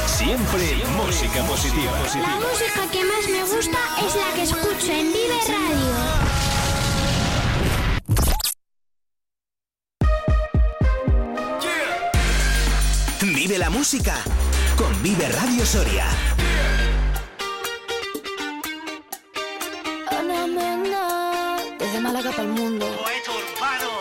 Siempre 0.06 0.84
música 0.96 1.42
positiva. 1.44 1.92
La 2.14 2.36
música 2.36 2.90
que 2.90 3.04
más 3.04 3.28
me 3.28 3.42
gusta 3.42 3.78
es 4.06 4.14
la 4.14 4.34
que 4.34 4.42
escucho 4.42 4.92
en 4.92 5.12
Vive 5.12 5.38
Radio. 5.48 6.36
Vive 13.34 13.58
la 13.58 13.70
música 13.70 14.14
con 14.76 15.02
Vive 15.02 15.28
Radio 15.28 15.66
Soria. 15.66 16.06
Desde 21.78 22.00
Málaga 22.00 22.30
para 22.30 22.42
el 22.42 22.48
mundo. 22.48 22.86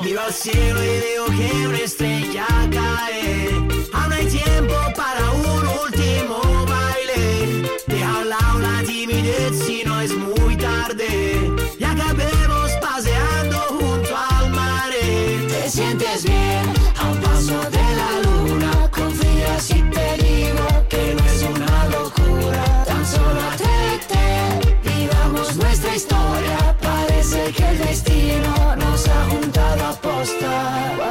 Miro 0.02 0.22
al 0.22 0.34
cielo 0.34 0.84
y 0.84 1.00
veo 1.00 1.26
que 1.26 1.68
una 1.68 1.78
estrella 1.80 2.46
cae. 2.72 3.45
Aún 3.94 4.14
hay 4.14 4.26
tiempo 4.28 4.76
para 4.96 5.32
un 5.32 5.68
último 5.84 6.42
baile. 6.68 7.70
Deja 7.88 8.20
al 8.20 8.30
lado 8.30 8.60
la 8.60 8.84
timidez 8.84 9.60
si 9.66 9.84
no 9.84 10.02
es 10.02 10.12
muy 10.16 10.56
tarde. 10.56 11.52
Y 11.80 11.84
acabemos 11.84 12.72
paseando 12.82 13.58
junto 13.70 14.16
al 14.16 14.50
mar. 14.52 14.92
Te 15.50 15.70
sientes 15.70 16.24
bien 16.24 16.66
a 17.00 17.10
un 17.10 17.18
paso 17.20 17.58
de 17.70 17.86
la 18.00 18.12
luna. 18.24 18.72
Confía 18.92 19.60
si 19.60 19.82
te 19.96 20.18
digo 20.24 20.66
que 20.90 21.16
no 21.16 21.26
es 21.26 21.44
una 21.44 21.86
locura. 21.90 22.84
Tan 22.86 23.06
solo 23.06 23.40
atrévete, 23.52 24.78
vivamos 24.84 25.56
nuestra 25.56 25.96
historia. 25.96 26.78
Parece 26.82 27.52
que 27.52 27.70
el 27.70 27.78
destino 27.80 28.76
nos 28.76 29.08
ha 29.08 29.26
juntado 29.30 29.86
a 29.86 29.94
posta. 30.02 31.05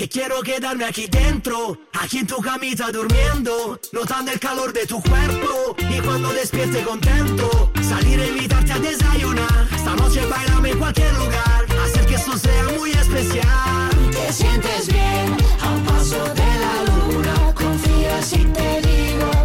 Que 0.00 0.08
quiero 0.08 0.40
quedarme 0.40 0.86
aquí 0.86 1.08
dentro, 1.08 1.78
aquí 1.92 2.20
en 2.20 2.26
tu 2.26 2.36
camita 2.40 2.90
durmiendo, 2.90 3.78
notando 3.92 4.32
el 4.32 4.40
calor 4.40 4.72
de 4.72 4.86
tu 4.86 4.98
cuerpo 5.02 5.76
y 5.76 6.00
cuando 6.00 6.32
despierte 6.32 6.82
contento, 6.84 7.70
salir 7.86 8.18
a 8.18 8.26
invitarte 8.26 8.72
a 8.72 8.78
desayunar. 8.78 9.68
Esta 9.70 9.94
noche 9.96 10.24
bailame 10.24 10.70
en 10.70 10.78
cualquier 10.78 11.12
lugar, 11.18 11.66
hacer 11.84 12.06
que 12.06 12.14
esto 12.14 12.34
sea 12.38 12.64
muy 12.78 12.92
especial. 12.92 13.90
Te 14.10 14.32
sientes 14.32 14.86
bien 14.86 15.36
a 15.60 15.70
un 15.70 15.84
paso 15.84 16.24
de 16.32 16.50
la 16.62 16.74
luna, 16.86 17.54
confía 17.54 18.22
si 18.22 18.38
te 18.38 18.80
digo 18.80 19.39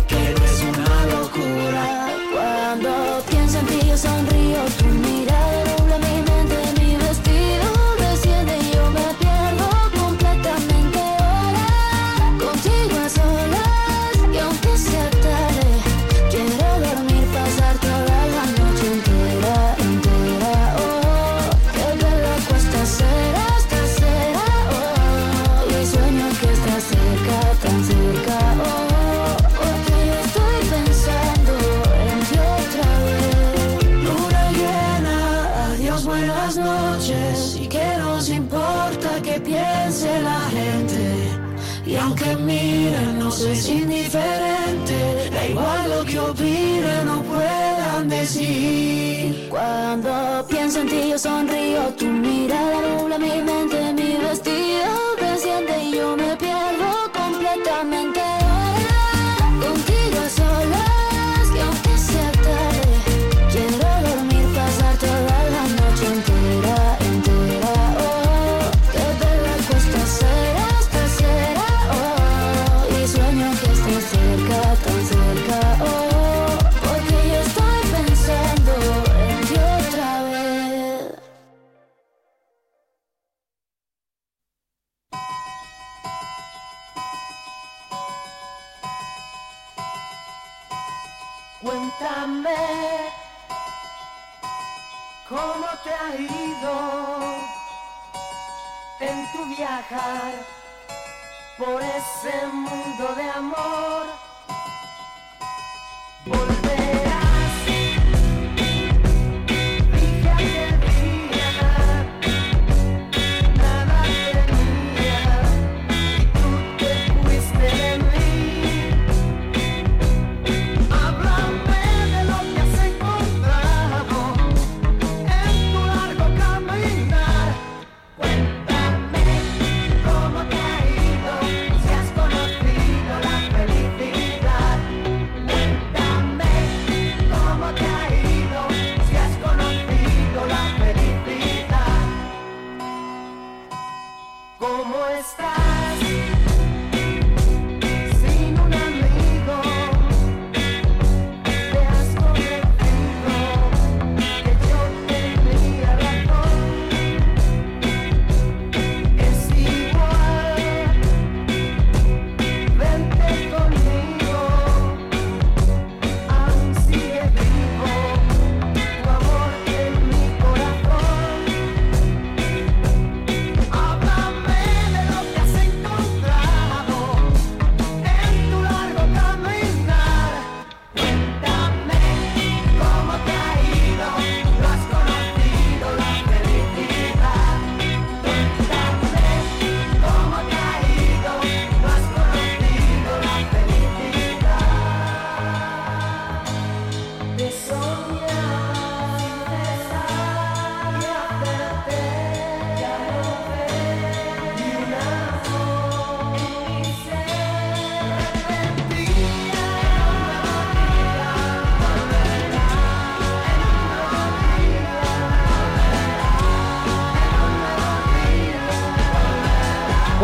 por 101.57 101.81
ese 101.81 102.47
mundo 102.47 103.15
de 103.15 103.29
amor. 103.29 104.24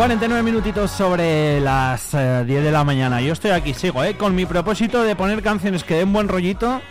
49 0.02 0.42
minutitos 0.42 0.90
sobre 0.90 1.60
las 1.60 2.12
eh, 2.14 2.42
10 2.44 2.64
de 2.64 2.72
la 2.72 2.82
mañana. 2.82 3.20
Yo 3.20 3.32
estoy 3.32 3.52
aquí, 3.52 3.72
sigo, 3.72 4.02
¿eh? 4.02 4.16
Con 4.16 4.34
mi 4.34 4.46
propósito 4.46 5.04
de 5.04 5.14
poner 5.14 5.44
canciones 5.44 5.84
que 5.84 5.94
den 5.94 6.12
buen 6.12 6.26
rollito 6.26 6.82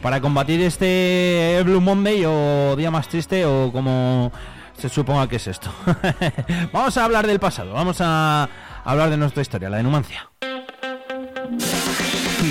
para 0.00 0.20
combatir 0.20 0.60
este 0.60 1.60
Blue 1.64 1.80
Monday 1.80 2.24
o 2.24 2.76
día 2.76 2.92
más 2.92 3.08
triste 3.08 3.44
o 3.44 3.72
como 3.72 4.30
se 4.78 4.88
suponga 4.88 5.26
que 5.26 5.34
es 5.34 5.48
esto. 5.48 5.68
vamos 6.72 6.96
a 6.96 7.04
hablar 7.04 7.26
del 7.26 7.40
pasado, 7.40 7.72
vamos 7.72 7.96
a 7.98 8.48
hablar 8.84 9.10
de 9.10 9.16
nuestra 9.16 9.42
historia, 9.42 9.68
la 9.68 9.78
de 9.78 9.82
Numancia. 9.82 10.30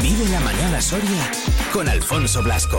Vive 0.02 0.30
la 0.34 0.42
mañana 0.42 0.82
Soria 0.82 1.32
con 1.72 1.88
Alfonso 1.88 2.44
Blasco. 2.44 2.78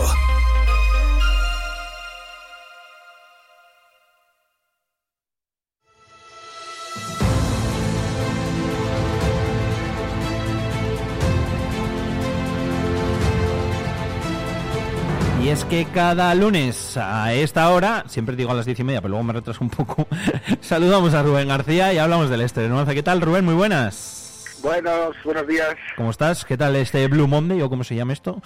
Que 15.71 15.85
cada 15.85 16.35
lunes 16.35 16.97
a 16.97 17.33
esta 17.33 17.69
hora, 17.69 18.03
siempre 18.07 18.35
digo 18.35 18.51
a 18.51 18.53
las 18.53 18.65
diez 18.65 18.77
y 18.81 18.83
media, 18.83 18.99
pero 18.99 19.11
luego 19.11 19.23
me 19.23 19.31
retraso 19.31 19.63
un 19.63 19.69
poco, 19.69 20.05
saludamos 20.59 21.13
a 21.13 21.23
Rubén 21.23 21.47
García 21.47 21.93
y 21.93 21.97
hablamos 21.97 22.29
del 22.29 22.45
de 22.45 22.67
Numancia. 22.67 22.93
¿Qué 22.93 23.03
tal, 23.03 23.21
Rubén? 23.21 23.45
Muy 23.45 23.53
buenas. 23.53 24.59
Buenos, 24.61 25.15
buenos 25.23 25.47
días. 25.47 25.77
¿Cómo 25.95 26.11
estás? 26.11 26.43
¿Qué 26.43 26.57
tal 26.57 26.75
este 26.75 27.07
Blue 27.07 27.25
Monday 27.25 27.61
o 27.61 27.69
cómo 27.69 27.85
se 27.85 27.95
llama 27.95 28.11
esto? 28.11 28.41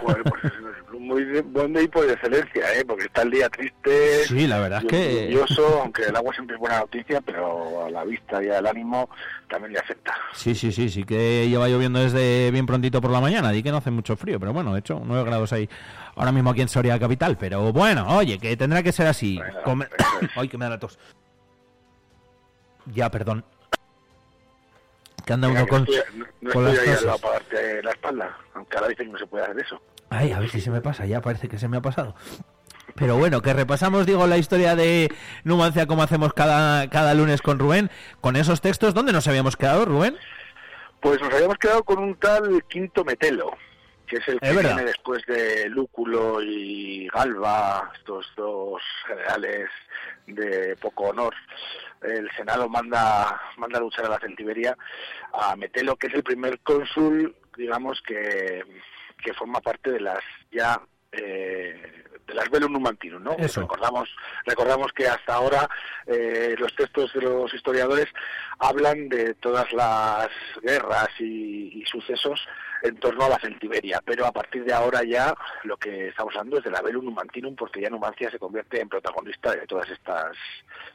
Joder, 0.00 0.22
pues 0.22 0.44
es 0.44 0.52
muy 1.06 1.40
buen 1.42 1.72
día 1.72 1.82
y 1.82 1.88
por 1.88 2.08
excelencia, 2.08 2.74
¿eh? 2.74 2.84
porque 2.84 3.04
está 3.04 3.22
el 3.22 3.30
día 3.30 3.48
triste. 3.48 4.24
Sí, 4.24 4.46
la 4.46 4.58
verdad 4.58 4.82
es 4.82 4.88
que- 4.88 5.40
aunque 5.80 6.02
el 6.04 6.16
agua 6.16 6.32
siempre 6.34 6.56
es 6.56 6.60
buena 6.60 6.80
noticia, 6.80 7.20
pero 7.20 7.86
a 7.86 7.90
la 7.90 8.04
vista 8.04 8.42
y 8.42 8.48
al 8.48 8.66
ánimo 8.66 9.08
también 9.48 9.72
le 9.72 9.78
afecta. 9.78 10.14
Sí, 10.34 10.54
sí, 10.54 10.72
sí, 10.72 10.88
sí 10.88 11.04
que 11.04 11.48
lleva 11.48 11.68
lloviendo 11.68 11.98
desde 12.00 12.50
bien 12.50 12.66
prontito 12.66 13.00
por 13.00 13.10
la 13.10 13.20
mañana, 13.20 13.50
di 13.50 13.62
que 13.62 13.70
no 13.70 13.78
hace 13.78 13.90
mucho 13.90 14.16
frío, 14.16 14.38
pero 14.40 14.52
bueno, 14.52 14.72
de 14.72 14.80
hecho, 14.80 15.00
9 15.04 15.24
grados 15.24 15.52
ahí 15.52 15.68
ahora 16.16 16.32
mismo 16.32 16.50
aquí 16.50 16.62
en 16.62 16.68
Soria 16.68 16.98
Capital, 16.98 17.36
pero 17.38 17.72
bueno, 17.72 18.16
oye, 18.16 18.38
que 18.38 18.56
tendrá 18.56 18.82
que 18.82 18.92
ser 18.92 19.06
así. 19.06 19.40
Come- 19.64 19.88
Ay, 20.34 20.48
que 20.48 20.58
me 20.58 20.64
da 20.64 20.70
la 20.72 20.78
tos. 20.78 20.98
Ya, 22.94 23.10
perdón. 23.10 23.44
Que 25.24 25.32
anda 25.32 25.48
uno 25.48 25.64
que 25.64 25.68
con, 25.70 25.84
no 25.84 25.92
estoy, 25.92 26.18
no- 26.40 26.52
con 26.52 26.66
estoy 26.68 26.76
las 26.76 26.78
ahí 26.78 26.94
al 27.00 27.06
lado 27.06 27.18
para 27.18 27.32
darte 27.34 27.82
la 27.82 27.90
espalda, 27.90 28.38
aunque 28.54 28.76
ahora 28.76 28.88
dicen 28.88 29.06
que 29.06 29.12
no 29.12 29.18
se 29.18 29.26
puede 29.26 29.44
hacer 29.44 29.58
eso. 29.58 29.80
Ay, 30.10 30.32
a 30.32 30.38
ver 30.38 30.50
si 30.50 30.60
se 30.60 30.70
me 30.70 30.80
pasa, 30.80 31.06
ya 31.06 31.20
parece 31.20 31.48
que 31.48 31.58
se 31.58 31.68
me 31.68 31.78
ha 31.78 31.82
pasado. 31.82 32.14
Pero 32.94 33.16
bueno, 33.16 33.42
que 33.42 33.52
repasamos, 33.52 34.06
digo, 34.06 34.26
la 34.26 34.38
historia 34.38 34.74
de 34.74 35.12
Numancia 35.44 35.86
como 35.86 36.02
hacemos 36.02 36.32
cada, 36.32 36.88
cada 36.88 37.14
lunes 37.14 37.42
con 37.42 37.58
Rubén, 37.58 37.90
con 38.20 38.36
esos 38.36 38.60
textos. 38.60 38.94
¿Dónde 38.94 39.12
nos 39.12 39.28
habíamos 39.28 39.56
quedado, 39.56 39.84
Rubén? 39.84 40.16
Pues 41.00 41.20
nos 41.20 41.32
habíamos 41.32 41.58
quedado 41.58 41.82
con 41.84 41.98
un 41.98 42.14
tal 42.16 42.64
Quinto 42.68 43.04
Metelo, 43.04 43.52
que 44.06 44.16
es 44.16 44.28
el 44.28 44.40
que 44.40 44.50
Es 44.50 44.58
viene 44.58 44.84
después 44.84 45.24
de 45.26 45.68
Lúculo 45.68 46.42
y 46.42 47.08
Galba, 47.08 47.92
estos 47.96 48.26
dos 48.36 48.82
generales 49.06 49.68
de 50.26 50.76
poco 50.76 51.08
honor. 51.08 51.34
El 52.02 52.30
Senado 52.36 52.68
manda, 52.68 53.40
manda 53.58 53.78
a 53.78 53.82
luchar 53.82 54.06
a 54.06 54.10
la 54.10 54.20
Centiberia 54.20 54.76
a 55.32 55.54
Metelo, 55.56 55.96
que 55.96 56.06
es 56.06 56.14
el 56.14 56.22
primer 56.22 56.60
cónsul, 56.60 57.36
digamos, 57.56 58.00
que, 58.02 58.62
que 59.26 59.34
forma 59.34 59.60
parte 59.60 59.90
de 59.90 60.00
las 60.00 60.22
ya... 60.52 60.80
eh, 61.12 62.02
de 62.26 62.34
las 62.34 62.50
Velum 62.50 62.72
Numantinum, 62.72 63.22
¿no? 63.22 63.36
Eso. 63.38 63.60
Recordamos, 63.60 64.08
recordamos 64.44 64.92
que 64.92 65.06
hasta 65.06 65.34
ahora 65.34 65.68
eh, 66.08 66.56
los 66.58 66.74
textos 66.74 67.12
de 67.14 67.20
los 67.22 67.54
historiadores 67.54 68.06
hablan 68.58 69.08
de 69.08 69.34
todas 69.34 69.72
las 69.72 70.28
guerras 70.60 71.08
y, 71.20 71.80
y 71.80 71.84
sucesos 71.86 72.44
en 72.82 72.96
torno 72.96 73.26
a 73.26 73.28
la 73.28 73.38
Celtiberia, 73.38 74.02
pero 74.04 74.26
a 74.26 74.32
partir 74.32 74.64
de 74.64 74.74
ahora 74.74 75.04
ya 75.04 75.32
lo 75.62 75.76
que 75.76 76.08
estamos 76.08 76.34
hablando 76.34 76.58
es 76.58 76.64
de 76.64 76.72
la 76.72 76.82
Velum 76.82 77.04
Numantinum, 77.04 77.54
porque 77.54 77.80
ya 77.80 77.90
Numancia 77.90 78.28
se 78.28 78.40
convierte 78.40 78.80
en 78.80 78.88
protagonista 78.88 79.52
de 79.52 79.64
todas 79.68 79.88
estas, 79.88 80.36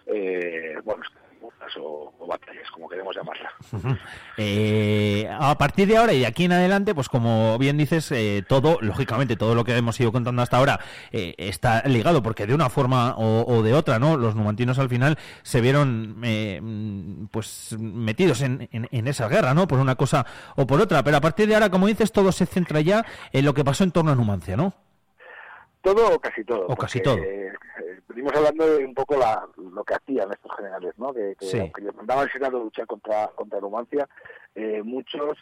eh, 0.07 0.75
bueno, 0.83 1.03
guerras 1.49 1.77
o, 1.77 2.13
o 2.19 2.27
batallas, 2.27 2.69
como 2.71 2.87
queremos 2.87 3.15
llamarlas. 3.15 3.51
Ujú. 3.71 3.97
Eh, 4.37 5.29
a 5.31 5.57
partir 5.57 5.87
de 5.87 5.97
ahora 5.97 6.13
y 6.13 6.19
de 6.19 6.27
aquí 6.27 6.45
en 6.45 6.51
adelante, 6.51 6.93
pues 6.93 7.09
como 7.09 7.57
bien 7.57 7.77
dices, 7.77 8.11
eh, 8.11 8.43
todo, 8.47 8.77
lógicamente, 8.81 9.35
todo 9.35 9.55
lo 9.55 9.63
que 9.63 9.75
hemos 9.75 9.99
ido 9.99 10.11
contando 10.11 10.41
hasta 10.41 10.57
ahora 10.57 10.79
eh, 11.11 11.35
está 11.37 11.83
ligado, 11.87 12.21
porque 12.21 12.47
de 12.47 12.53
una 12.53 12.69
forma 12.69 13.15
o, 13.17 13.45
o 13.47 13.63
de 13.63 13.73
otra, 13.73 13.99
¿no? 13.99 14.17
Los 14.17 14.35
numantinos 14.35 14.79
al 14.79 14.89
final 14.89 15.17
se 15.41 15.61
vieron, 15.61 16.17
eh, 16.23 16.61
pues, 17.31 17.75
metidos 17.79 18.41
en, 18.41 18.69
en, 18.71 18.87
en 18.91 19.07
esa 19.07 19.27
guerra, 19.27 19.53
¿no? 19.53 19.67
Por 19.67 19.79
una 19.79 19.95
cosa 19.95 20.25
o 20.55 20.67
por 20.67 20.79
otra. 20.79 21.03
Pero 21.03 21.17
a 21.17 21.21
partir 21.21 21.47
de 21.47 21.55
ahora, 21.55 21.69
como 21.69 21.87
dices, 21.87 22.11
todo 22.11 22.31
se 22.31 22.45
centra 22.45 22.81
ya 22.81 23.05
en 23.31 23.45
lo 23.45 23.53
que 23.53 23.63
pasó 23.63 23.83
en 23.83 23.91
torno 23.91 24.11
a 24.11 24.15
Numancia, 24.15 24.55
¿no? 24.55 24.73
Todo 25.81 26.13
o 26.15 26.19
casi 26.19 26.43
todo. 26.43 26.67
O 26.67 26.75
casi 26.75 27.01
todo. 27.01 27.17
Venimos 28.13 28.33
hablando 28.35 28.67
de 28.77 28.85
un 28.85 28.93
poco 28.93 29.17
la, 29.17 29.45
lo 29.57 29.83
que 29.83 29.93
hacían 29.95 30.31
estos 30.31 30.55
generales, 30.55 30.93
¿no? 30.97 31.13
Que, 31.13 31.35
que 31.39 31.45
Sí. 31.45 31.59
aunque 31.59 31.81
les 31.81 31.95
mandaba 31.95 32.23
el 32.23 32.31
Senado 32.31 32.57
a 32.57 32.63
luchar 32.63 32.85
contra, 32.87 33.27
contra 33.35 33.59
Numancia, 33.59 34.07
eh, 34.55 34.81
muchos, 34.83 35.37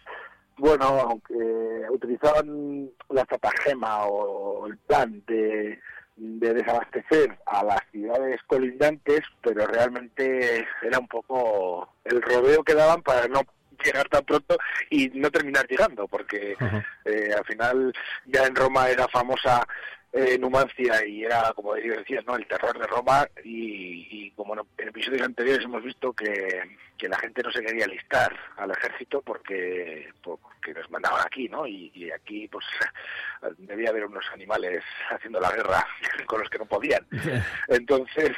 bueno, 0.57 0.85
aunque 0.85 1.33
eh, 1.33 1.85
utilizaban 1.89 2.89
la 3.09 3.21
estratagema 3.21 4.05
o 4.05 4.67
el 4.67 4.77
plan 4.77 5.23
de, 5.27 5.79
de 6.15 6.53
desabastecer 6.53 7.37
a 7.45 7.63
las 7.63 7.79
ciudades 7.91 8.41
colindantes, 8.47 9.21
pero 9.41 9.65
realmente 9.67 10.67
era 10.81 10.99
un 10.99 11.07
poco 11.07 11.93
el 12.03 12.21
rodeo 12.21 12.63
que 12.63 12.73
daban 12.75 13.01
para 13.01 13.27
no 13.27 13.41
llegar 13.83 14.09
tan 14.09 14.25
pronto 14.25 14.57
y 14.89 15.07
no 15.13 15.31
terminar 15.31 15.65
llegando, 15.65 16.05
porque 16.09 16.57
eh, 17.05 17.33
al 17.33 17.45
final 17.45 17.93
ya 18.25 18.45
en 18.45 18.53
Roma 18.53 18.89
era 18.89 19.07
famosa 19.07 19.65
eh, 20.11 20.37
Numancia 20.39 21.05
y 21.05 21.23
era, 21.23 21.53
como 21.53 21.75
decías, 21.75 22.25
¿no? 22.25 22.35
el 22.35 22.47
terror 22.47 22.77
de 22.77 22.87
Roma 22.87 23.27
y, 23.43 24.07
y 24.09 24.31
como 24.31 24.55
en 24.55 24.87
episodios 24.87 25.21
anteriores 25.21 25.63
hemos 25.63 25.83
visto 25.83 26.13
que, 26.13 26.63
que 26.97 27.07
la 27.07 27.17
gente 27.17 27.41
no 27.43 27.51
se 27.51 27.61
quería 27.61 27.85
alistar 27.85 28.35
al 28.57 28.71
ejército 28.71 29.21
porque, 29.21 30.09
porque 30.21 30.73
nos 30.73 30.89
mandaban 30.91 31.25
aquí, 31.25 31.47
¿no? 31.47 31.65
Y, 31.65 31.91
y 31.93 32.11
aquí 32.11 32.47
pues 32.47 32.65
debía 33.57 33.89
haber 33.89 34.05
unos 34.05 34.25
animales 34.33 34.83
haciendo 35.09 35.39
la 35.39 35.51
guerra 35.51 35.85
con 36.27 36.41
los 36.41 36.49
que 36.49 36.59
no 36.59 36.65
podían. 36.65 37.05
Entonces, 37.67 38.31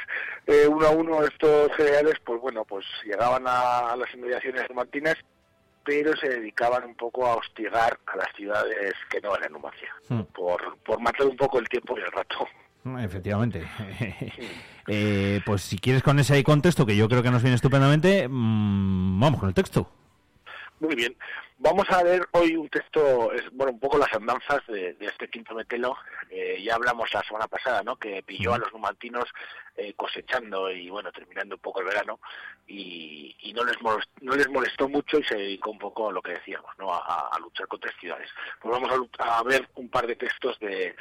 eh, 0.46 0.66
uno 0.68 0.86
a 0.86 0.90
uno 0.90 1.24
estos 1.24 1.74
generales, 1.76 2.14
pues 2.24 2.40
bueno, 2.40 2.64
pues 2.64 2.86
llegaban 3.04 3.46
a, 3.46 3.92
a 3.92 3.96
las 3.96 4.12
inmediaciones 4.14 4.68
numantinas, 4.68 5.16
pero 5.84 6.16
se 6.16 6.28
dedicaban 6.28 6.84
un 6.84 6.94
poco 6.94 7.26
a 7.26 7.36
hostigar 7.36 7.98
a 8.06 8.16
las 8.16 8.28
ciudades 8.36 8.94
que 9.10 9.20
no 9.20 9.36
eran 9.36 9.52
Numancia, 9.52 9.88
Mm. 10.08 10.22
por, 10.34 10.78
por 10.78 11.00
matar 11.00 11.26
un 11.26 11.36
poco 11.36 11.58
el 11.58 11.68
tiempo 11.68 11.96
y 11.98 12.02
el 12.02 12.12
rato. 12.12 12.46
Efectivamente. 13.00 13.62
Eh, 14.88 15.40
pues 15.46 15.62
si 15.62 15.78
quieres 15.78 16.02
con 16.02 16.18
ese 16.18 16.42
contexto, 16.42 16.84
que 16.84 16.96
yo 16.96 17.08
creo 17.08 17.22
que 17.22 17.30
nos 17.30 17.40
viene 17.40 17.54
estupendamente, 17.54 18.26
mm, 18.28 19.20
vamos 19.20 19.38
con 19.38 19.48
el 19.48 19.54
texto. 19.54 19.88
Muy 20.80 20.96
bien. 20.96 21.14
Vamos 21.64 21.88
a 21.90 22.02
ver 22.02 22.26
hoy 22.32 22.56
un 22.56 22.68
texto, 22.68 23.32
es, 23.32 23.48
bueno, 23.52 23.72
un 23.72 23.78
poco 23.78 23.96
las 23.96 24.12
andanzas 24.12 24.66
de, 24.66 24.94
de 24.94 25.06
este 25.06 25.28
quinto 25.28 25.54
metelo. 25.54 25.96
Eh, 26.28 26.60
ya 26.60 26.74
hablamos 26.74 27.14
la 27.14 27.22
semana 27.22 27.46
pasada, 27.46 27.84
¿no? 27.84 27.94
Que 27.94 28.20
pilló 28.24 28.52
a 28.52 28.58
los 28.58 28.72
numantinos 28.72 29.26
eh, 29.76 29.94
cosechando 29.94 30.72
y, 30.72 30.90
bueno, 30.90 31.12
terminando 31.12 31.54
un 31.54 31.60
poco 31.60 31.78
el 31.78 31.86
verano 31.86 32.18
y, 32.66 33.36
y 33.42 33.52
no 33.52 33.62
les 33.64 33.80
molestó, 33.80 34.10
no 34.22 34.34
les 34.34 34.48
molestó 34.48 34.88
mucho 34.88 35.20
y 35.20 35.22
se 35.22 35.36
dedicó 35.36 35.70
un 35.70 35.78
poco 35.78 36.08
a 36.08 36.12
lo 36.12 36.20
que 36.20 36.32
decíamos, 36.32 36.76
¿no? 36.78 36.92
A, 36.92 37.28
a 37.28 37.38
luchar 37.38 37.68
contra 37.68 37.92
ciudades. 37.92 38.28
Pues 38.60 38.72
vamos 38.72 38.90
a, 39.20 39.38
a 39.38 39.42
ver 39.44 39.68
un 39.76 39.88
par 39.88 40.08
de 40.08 40.16
textos 40.16 40.58
de 40.58 40.96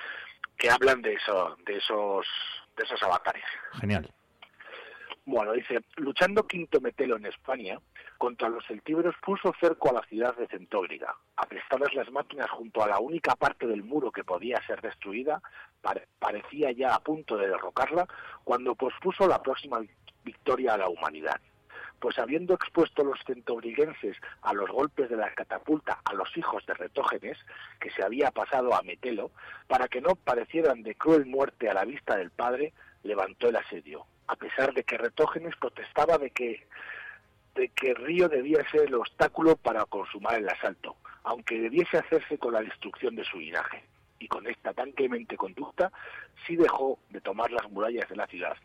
que 0.60 0.70
hablan 0.70 1.02
de 1.02 1.14
eso, 1.14 1.58
de 1.66 1.78
esos, 1.78 2.28
de 2.78 2.84
esos 2.84 3.02
avatares. 3.02 3.46
Genial. 3.80 4.08
Bueno, 5.26 5.54
dice, 5.54 5.80
luchando 5.96 6.46
Quinto 6.46 6.80
Metelo 6.82 7.18
en 7.18 7.26
España, 7.26 7.80
contra 8.22 8.50
los 8.50 8.64
celtíberos 8.68 9.16
puso 9.26 9.52
cerco 9.60 9.90
a 9.90 9.94
la 9.94 10.04
ciudad 10.04 10.36
de 10.38 10.46
Centóbriga. 10.48 11.16
Aprestadas 11.38 11.92
las 11.96 12.12
máquinas 12.12 12.52
junto 12.52 12.84
a 12.84 12.88
la 12.88 13.00
única 13.00 13.36
parte 13.36 13.66
del 13.66 13.82
muro 13.84 14.12
que 14.12 14.24
podía 14.24 14.62
ser 14.68 14.80
destruida, 14.80 15.42
pare- 15.82 16.08
parecía 16.20 16.72
ya 16.72 16.94
a 16.94 17.00
punto 17.00 17.36
de 17.36 17.48
derrocarla, 17.48 18.08
cuando 18.44 18.76
pospuso 18.76 19.28
la 19.28 19.42
próxima 19.42 19.80
vic- 19.80 19.98
victoria 20.24 20.76
a 20.76 20.78
la 20.78 20.88
humanidad. 20.88 21.42
Pues 22.00 22.20
habiendo 22.20 22.54
expuesto 22.54 23.04
los 23.04 23.20
centobriguenses 23.26 24.16
a 24.44 24.54
los 24.54 24.70
golpes 24.70 25.10
de 25.10 25.18
la 25.18 25.34
catapulta 25.34 26.00
a 26.06 26.14
los 26.14 26.30
hijos 26.38 26.64
de 26.68 26.76
Retógenes, 26.76 27.40
que 27.80 27.90
se 27.90 28.04
había 28.04 28.30
pasado 28.30 28.76
a 28.76 28.84
Metelo, 28.84 29.32
para 29.68 29.88
que 29.88 30.00
no 30.00 30.14
parecieran 30.14 30.84
de 30.84 30.94
cruel 30.94 31.26
muerte 31.26 31.72
a 31.72 31.74
la 31.74 31.86
vista 31.86 32.18
del 32.18 32.30
padre, 32.30 32.72
levantó 33.02 33.50
el 33.50 33.56
asedio, 33.56 34.06
a 34.28 34.36
pesar 34.36 34.76
de 34.76 34.84
que 34.84 35.00
Retógenes 35.00 35.56
protestaba 35.56 36.20
de 36.20 36.30
que 36.30 36.68
de 37.56 37.70
que 37.70 37.94
Río 37.94 38.30
debía 38.30 38.68
ser 38.70 38.82
el 38.82 38.96
obstáculo 38.96 39.56
para 39.56 39.86
consumar 39.86 40.36
el 40.36 40.50
asalto, 40.50 40.96
aunque 41.24 41.60
debiese 41.60 41.98
hacerse 41.98 42.38
con 42.38 42.54
la 42.54 42.62
destrucción 42.62 43.16
de 43.16 43.24
su 43.24 43.40
linaje. 43.40 43.84
Y 44.20 44.28
con 44.28 44.48
esta 44.48 44.74
tan 44.74 44.92
clemente 44.92 45.36
conducta, 45.36 45.92
sí 46.46 46.56
dejó 46.56 47.00
de 47.10 47.22
tomar 47.22 47.52
las 47.52 47.70
murallas 47.72 48.08
de 48.10 48.16
la 48.16 48.28
ciudad. 48.28 48.56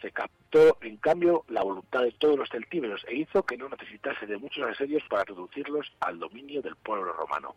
se 0.00 0.10
captó 0.10 0.78
en 0.80 0.96
cambio 0.96 1.44
la 1.48 1.62
voluntad 1.62 2.02
de 2.02 2.10
todos 2.12 2.36
los 2.36 2.48
celtíberos 2.48 3.04
e 3.06 3.18
hizo 3.18 3.44
que 3.44 3.56
no 3.56 3.68
necesitase 3.68 4.26
de 4.26 4.36
muchos 4.36 4.68
asedios 4.68 5.04
para 5.08 5.22
reducirlos 5.22 5.92
al 6.00 6.18
dominio 6.18 6.60
del 6.60 6.74
pueblo 6.74 7.12
romano. 7.12 7.54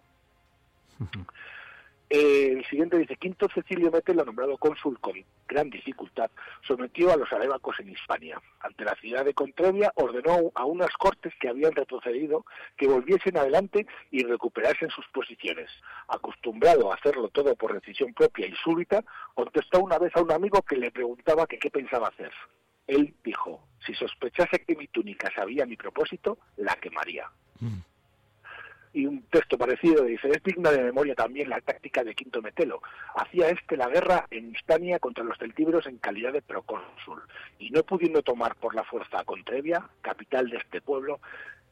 El 2.08 2.64
siguiente 2.66 3.00
dice, 3.00 3.16
Quinto 3.16 3.48
Cecilio 3.52 3.90
Metelo, 3.90 4.24
nombrado 4.24 4.58
cónsul 4.58 5.00
con 5.00 5.14
gran 5.48 5.72
dificultad, 5.72 6.30
sometió 6.62 7.12
a 7.12 7.18
los 7.18 7.32
arebacos 7.34 7.80
en 7.80 7.90
Hispania. 7.90 8.40
Ante 8.60 8.86
la 8.86 8.96
ciudad 8.96 9.26
de 9.26 9.34
Contrevia 9.34 9.92
ordenó 9.96 10.52
a 10.54 10.66
unas 10.66 10.92
cortes 10.98 11.34
que 11.40 11.50
habían 11.50 11.72
retrocedido 11.72 12.46
que 12.78 12.88
volviesen 12.88 13.38
adelante 13.38 13.88
y 14.12 14.24
recuperasen 14.24 14.92
sus 14.92 15.08
posiciones. 15.08 15.70
Acostumbrado 16.08 16.92
a 16.92 16.96
hacerlo 16.96 17.30
todo 17.30 17.56
por 17.56 17.74
decisión 17.74 18.14
propia 18.14 18.46
y 18.46 18.54
súbita, 18.64 19.04
contestó 19.34 19.80
una 19.80 19.98
vez 19.98 20.16
a 20.16 20.22
un 20.22 20.32
amigo 20.32 20.62
que 20.62 20.78
le 20.78 20.92
preguntaba 20.92 21.48
qué 21.48 21.72
pensaba 21.72 22.10
hacer. 22.10 22.32
Él 22.86 23.16
dijo, 23.24 23.68
si 23.84 23.96
sospechase 23.96 24.64
que 24.64 24.76
mi 24.76 24.88
túnica 24.88 25.32
sabía 25.36 25.66
mi 25.66 25.76
propósito, 25.76 26.38
la 26.58 26.76
quemaría 26.76 27.32
y 28.96 29.06
un 29.06 29.24
texto 29.24 29.58
parecido 29.58 30.06
dice, 30.06 30.30
es 30.30 30.42
digna 30.42 30.72
de 30.72 30.82
memoria 30.82 31.16
también 31.16 31.50
la 31.50 31.60
táctica 31.60 32.02
de 32.02 32.16
Quinto 32.16 32.42
Metelo. 32.42 32.82
Hacía 33.18 33.50
este 33.50 33.76
la 33.76 33.90
guerra 33.90 34.26
en 34.32 34.52
Hispania 34.52 35.00
contra 35.00 35.26
los 35.26 35.38
celtíberos 35.38 35.86
en 35.86 35.98
calidad 35.98 36.32
de 36.32 36.42
procónsul, 36.42 37.22
y 37.60 37.72
no 37.72 37.84
pudiendo 37.84 38.24
tomar 38.24 38.56
por 38.56 38.74
la 38.74 38.86
fuerza 38.86 39.20
a 39.20 39.26
Contrevia, 39.26 39.84
capital 40.02 40.50
de 40.50 40.58
este 40.58 40.80
pueblo, 40.80 41.20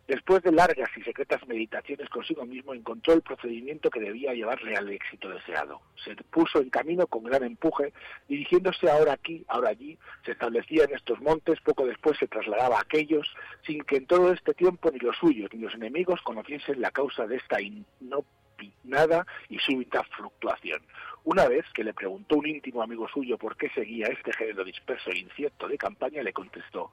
después 0.08 0.44
de 0.44 0.52
largas 0.52 0.90
y 0.98 1.02
secretas 1.02 1.46
meditaciones 1.48 2.10
consigo 2.10 2.46
mismo, 2.46 2.74
encontró 2.74 3.14
el 3.14 3.22
procedimiento 3.22 3.90
que 3.90 4.00
debía 4.00 4.34
llevarle 4.34 4.76
al 4.76 4.90
éxito 4.90 5.30
deseado. 5.30 5.82
Se 6.04 6.16
puso 6.16 6.60
en 6.60 6.70
camino 6.70 7.08
con 7.08 7.24
gran 7.24 7.44
empuje, 7.44 7.94
dirigiéndose 8.28 8.90
ahora 8.90 9.14
aquí, 9.14 9.44
ahora 9.48 9.70
allí, 9.70 9.98
se 10.26 10.32
establecía 10.32 10.86
en 10.86 10.96
estos 10.96 11.20
montes, 11.22 11.62
poco 11.62 11.86
después 11.86 12.18
se 12.18 12.28
trasladaba 12.28 12.78
a 12.78 12.82
aquellos, 12.82 13.28
sin 13.66 13.84
que 13.84 13.98
en 13.98 14.06
todo 14.06 14.32
este 14.32 14.54
tiempo 14.54 14.92
ni 14.92 15.00
los 15.00 15.18
suyos 15.18 15.50
ni 15.54 15.60
los 15.60 15.74
enemigos 15.76 16.22
conociesen 16.22 16.82
la 16.82 16.92
causa 16.92 17.26
de 17.26 17.38
esta 17.38 17.62
inopinada 17.62 19.26
y 19.50 19.60
súbita 19.60 20.04
fluctuación. 20.16 20.82
Una 21.26 21.48
vez 21.48 21.66
que 21.74 21.86
le 21.86 21.94
preguntó 21.94 22.36
un 22.36 22.48
íntimo 22.48 22.82
amigo 22.82 23.08
suyo 23.08 23.38
por 23.38 23.56
qué 23.56 23.70
seguía 23.70 24.08
este 24.08 24.34
género 24.34 24.66
disperso 24.66 25.10
e 25.10 25.20
incierto 25.20 25.68
de 25.70 25.78
campaña, 25.78 26.22
le 26.22 26.34
contestó, 26.34 26.92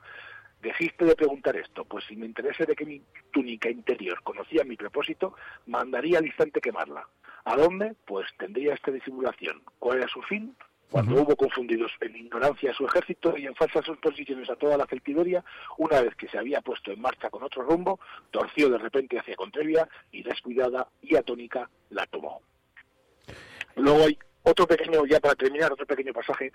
Dejiste 0.62 1.06
de 1.06 1.16
preguntar 1.16 1.56
esto, 1.56 1.84
pues 1.84 2.04
si 2.04 2.16
me 2.16 2.26
interesa 2.26 2.64
de 2.64 2.76
que 2.76 2.84
mi 2.84 3.02
túnica 3.32 3.70
interior 3.70 4.22
conocía 4.22 4.62
mi 4.64 4.76
propósito, 4.76 5.34
mandaría 5.66 6.18
al 6.18 6.26
instante 6.26 6.60
quemarla. 6.60 7.08
¿A 7.44 7.56
dónde? 7.56 7.94
Pues 8.04 8.26
tendría 8.38 8.74
esta 8.74 8.90
disimulación. 8.90 9.62
¿Cuál 9.78 9.98
era 9.98 10.08
su 10.08 10.20
fin? 10.22 10.54
Cuando 10.90 11.22
hubo 11.22 11.36
confundidos 11.36 11.92
en 12.00 12.16
ignorancia 12.16 12.72
a 12.72 12.74
su 12.74 12.84
ejército 12.84 13.38
y 13.38 13.46
en 13.46 13.54
falsas 13.54 13.86
suposiciones 13.86 14.50
a 14.50 14.56
toda 14.56 14.76
la 14.76 14.86
celtiberia, 14.86 15.44
una 15.78 16.00
vez 16.02 16.14
que 16.16 16.28
se 16.28 16.36
había 16.36 16.60
puesto 16.60 16.90
en 16.90 17.00
marcha 17.00 17.30
con 17.30 17.44
otro 17.44 17.62
rumbo, 17.62 18.00
torció 18.30 18.68
de 18.68 18.78
repente 18.78 19.18
hacia 19.18 19.36
Contrevia 19.36 19.88
y 20.10 20.24
descuidada 20.24 20.88
y 21.00 21.14
atónica 21.14 21.70
la 21.90 22.06
tomó. 22.06 22.42
Luego 23.76 24.04
hay 24.04 24.18
otro 24.42 24.66
pequeño, 24.66 25.06
ya 25.06 25.20
para 25.20 25.36
terminar, 25.36 25.72
otro 25.72 25.86
pequeño 25.86 26.12
pasaje 26.12 26.50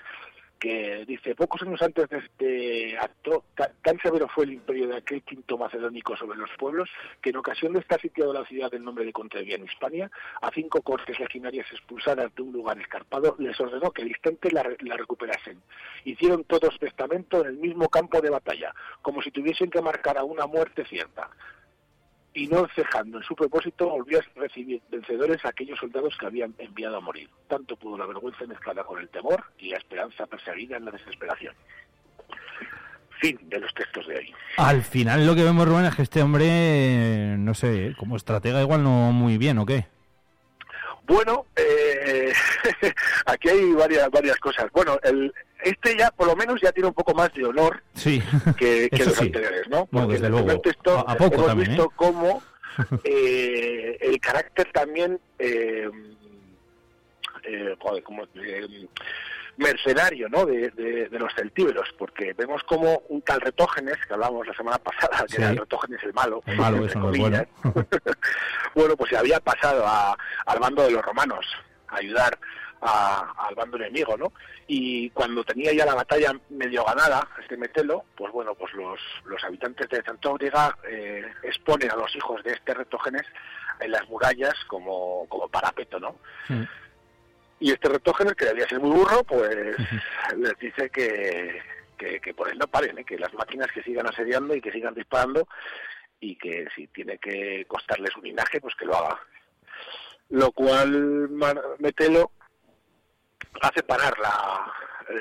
que 0.60 1.06
dice, 1.06 1.36
pocos 1.36 1.62
años 1.62 1.82
antes 1.82 2.10
de 2.10 2.18
este 2.18 2.98
acto, 2.98 3.44
ta- 3.56 3.72
tan 3.84 4.00
severo 4.00 4.28
fue 4.30 4.46
el 4.46 4.54
imperio 4.54 4.88
de 4.88 4.98
aquel 4.98 5.22
quinto 5.24 5.58
macedónico 5.58 6.16
sobre 6.16 6.38
los 6.38 6.50
pueblos, 6.58 6.90
que 7.22 7.30
en 7.32 7.38
ocasión 7.38 7.74
de 7.74 7.80
estar 7.80 8.00
sitiado 8.02 8.34
la 8.34 8.46
ciudad 8.46 8.72
del 8.72 8.84
nombre 8.84 9.06
de 9.06 9.14
Contrevia 9.14 9.56
en 9.56 9.66
Hispania, 9.66 10.10
a 10.42 10.50
cinco 10.52 10.82
cortes 10.82 11.20
legionarias 11.20 11.68
expulsadas 11.72 12.34
de 12.36 12.42
un 12.42 12.54
lugar 12.54 12.80
escarpado, 12.80 13.36
les 13.40 13.60
ordenó 13.60 13.92
que 13.92 14.02
al 14.04 14.08
instante 14.08 14.52
la, 14.52 14.64
la 14.80 14.98
recuperasen. 14.98 15.62
Hicieron 16.06 16.44
todos 16.46 16.80
testamento 16.80 17.42
en 17.42 17.48
el 17.48 17.58
mismo 17.58 17.90
campo 17.90 18.22
de 18.22 18.30
batalla, 18.30 18.74
como 19.02 19.22
si 19.22 19.32
tuviesen 19.32 19.70
que 19.70 19.82
marcar 19.82 20.18
a 20.18 20.24
una 20.24 20.48
muerte 20.48 20.86
cierta 20.86 21.30
y 22.36 22.48
no 22.48 22.68
cejando 22.76 23.18
en 23.18 23.24
su 23.24 23.34
propósito, 23.34 23.90
volvió 23.90 24.20
a 24.20 24.40
recibir 24.40 24.82
vencedores 24.92 25.44
a 25.46 25.50
aquellos 25.50 25.80
soldados 25.80 26.16
que 26.20 26.26
habían 26.26 26.54
enviado 26.60 26.98
a 26.98 27.00
morir. 27.00 27.30
Tanto 27.48 27.78
pudo 27.78 27.98
la 27.98 28.06
vergüenza 28.06 28.46
mezclada 28.46 28.84
con 28.84 29.00
el 29.00 29.08
temor 29.10 29.44
y 29.58 29.70
la 29.70 29.78
esperanza 29.78 30.26
perseguida 30.28 30.76
en 30.76 30.86
la 30.86 30.92
desesperación. 30.92 31.56
Fin 33.22 33.40
de 33.44 33.60
los 33.60 33.74
textos 33.74 34.06
de 34.08 34.18
hoy. 34.18 34.34
Al 34.58 34.84
final 34.84 35.26
lo 35.26 35.34
que 35.34 35.44
vemos, 35.44 35.66
Rubén, 35.66 35.86
es 35.86 35.96
que 35.96 36.02
este 36.02 36.22
hombre, 36.22 37.38
no 37.38 37.54
sé, 37.54 37.96
como 37.98 38.18
estratega 38.18 38.62
igual 38.62 38.84
no 38.84 39.14
muy 39.14 39.38
bien, 39.38 39.58
¿o 39.58 39.66
qué? 39.66 39.86
Bueno, 41.08 41.46
eh, 41.56 42.34
aquí 43.28 43.48
hay 43.48 43.72
varias 43.72 44.10
varias 44.10 44.38
cosas. 44.40 44.70
Bueno, 44.74 45.00
el, 45.04 45.34
este 45.66 45.98
ya 45.98 46.12
por 46.12 46.28
lo 46.28 46.36
menos 46.36 46.62
ya 46.62 46.72
tiene 46.72 46.88
un 46.88 46.94
poco 46.94 47.14
más 47.14 47.34
de 47.34 47.46
honor 47.46 47.84
Sí. 47.94 48.22
que, 48.58 48.90
que 48.90 49.06
los 49.06 49.16
sí. 49.16 49.26
anteriores, 49.26 49.68
¿no? 49.68 49.80
No, 49.80 49.88
Porque 50.02 50.14
desde 50.14 50.30
luego. 50.30 50.62
texto 50.62 50.98
A- 51.08 51.12
a 51.14 51.16
poco 51.16 51.36
hemos 51.36 51.48
también, 51.48 51.70
visto 51.70 51.86
¿eh? 51.86 51.94
cómo 51.96 52.44
eh, 53.04 53.98
el 54.02 54.20
carácter 54.20 54.70
también, 54.74 55.20
eh, 55.40 55.90
eh, 57.44 57.76
joder, 57.80 58.04
como, 58.04 58.24
eh, 58.36 58.88
mercenario, 59.58 60.28
¿no? 60.30 60.46
De, 60.46 60.70
de- 60.72 61.08
de 61.08 61.20
los 61.20 61.34
celtíberos, 61.34 61.88
porque 61.98 62.34
vemos 62.34 62.62
como 62.64 63.04
un 63.10 63.22
tal 63.22 63.40
Retógenes, 63.40 63.96
que 64.06 64.14
hablábamos 64.14 64.46
la 64.48 64.54
semana 64.54 64.78
pasada, 64.78 65.26
que 65.28 65.36
Sí. 65.36 65.42
era 65.42 65.52
el 65.52 65.58
Retógenes 65.58 66.04
el 66.04 66.14
malo, 66.14 66.44
El 66.46 66.58
malo, 66.58 66.86
eso 66.86 67.00
no 67.00 67.12
es 67.12 67.18
bueno. 67.20 67.46
bueno, 68.76 68.96
pues 68.98 69.10
se 69.12 69.18
había 69.18 69.40
pasado 69.40 69.86
a- 69.88 70.18
al 70.46 70.60
bando 70.60 70.84
de 70.84 70.92
los 70.92 71.02
romanos 71.02 71.46
a 71.88 71.98
ayudar 71.98 72.38
a- 72.86 73.34
al 73.48 73.56
bando 73.56 73.78
enemigo, 73.78 74.16
¿no? 74.18 74.32
Y 74.68 75.10
cuando 75.12 75.44
tenía 75.44 75.74
ya 75.74 75.86
la 75.86 75.96
batalla 75.96 76.32
medio 76.50 76.84
ganada, 76.86 77.28
este 77.42 77.58
Metelo, 77.58 78.06
pues 78.16 78.32
bueno, 78.32 78.56
pues 78.56 78.74
los, 78.74 79.00
los 79.26 79.44
habitantes 79.44 79.90
de 79.90 80.02
Centóbriga 80.04 80.78
eh, 80.88 81.24
exponen 81.44 81.92
a 81.92 81.96
los 81.96 82.16
hijos 82.16 82.44
de 82.44 82.52
este 82.54 82.74
Retógenes 82.74 83.24
en 83.80 83.92
las 83.92 84.08
murallas 84.10 84.54
como, 84.68 85.28
como 85.30 85.48
parapeto, 85.50 86.00
¿no? 86.00 86.16
Y 87.60 87.72
este 87.72 87.90
Retógenes, 87.90 88.34
que 88.36 88.46
debía 88.46 88.68
ser 88.68 88.80
muy 88.80 88.92
burro, 88.92 89.24
pues 89.24 89.76
les 90.38 90.58
dice 90.60 90.90
que, 90.90 91.62
que, 91.98 92.20
que 92.20 92.34
por 92.34 92.50
él 92.50 92.58
no 92.58 92.68
paren, 92.68 92.98
¿eh? 93.00 93.06
que 93.06 93.18
las 93.18 93.34
máquinas 93.34 93.72
que 93.72 93.84
sigan 93.84 94.08
asediando 94.08 94.56
y 94.56 94.62
que 94.62 94.72
sigan 94.72 94.94
disparando 94.94 95.48
y 96.20 96.36
que 96.38 96.68
si 96.76 96.88
tiene 96.88 97.18
que 97.18 97.66
costarles 97.68 98.16
un 98.16 98.24
linaje, 98.24 98.60
pues 98.62 98.74
que 98.76 98.86
lo 98.86 98.96
haga. 98.96 99.20
Lo 100.30 100.52
cual 100.52 101.30
Metelo 101.80 102.32
hace 103.62 103.84
parar 103.84 104.18
la, 104.20 104.72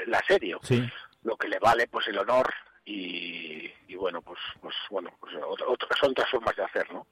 la 0.07 0.21
Sí. 0.63 0.83
lo 1.23 1.37
que 1.37 1.49
le 1.49 1.59
vale 1.59 1.87
pues 1.89 2.07
el 2.09 2.19
honor 2.19 2.53
y, 2.85 3.71
y 3.89 3.95
bueno, 3.97 4.21
pues, 4.23 4.39
pues 4.61 4.75
bueno, 4.91 5.11
pues 5.21 5.33
otra- 5.69 5.97
son 5.99 6.11
otras 6.11 6.31
formas 6.31 6.55
de 6.57 6.65
hacer, 6.65 6.93
¿no? 6.93 7.07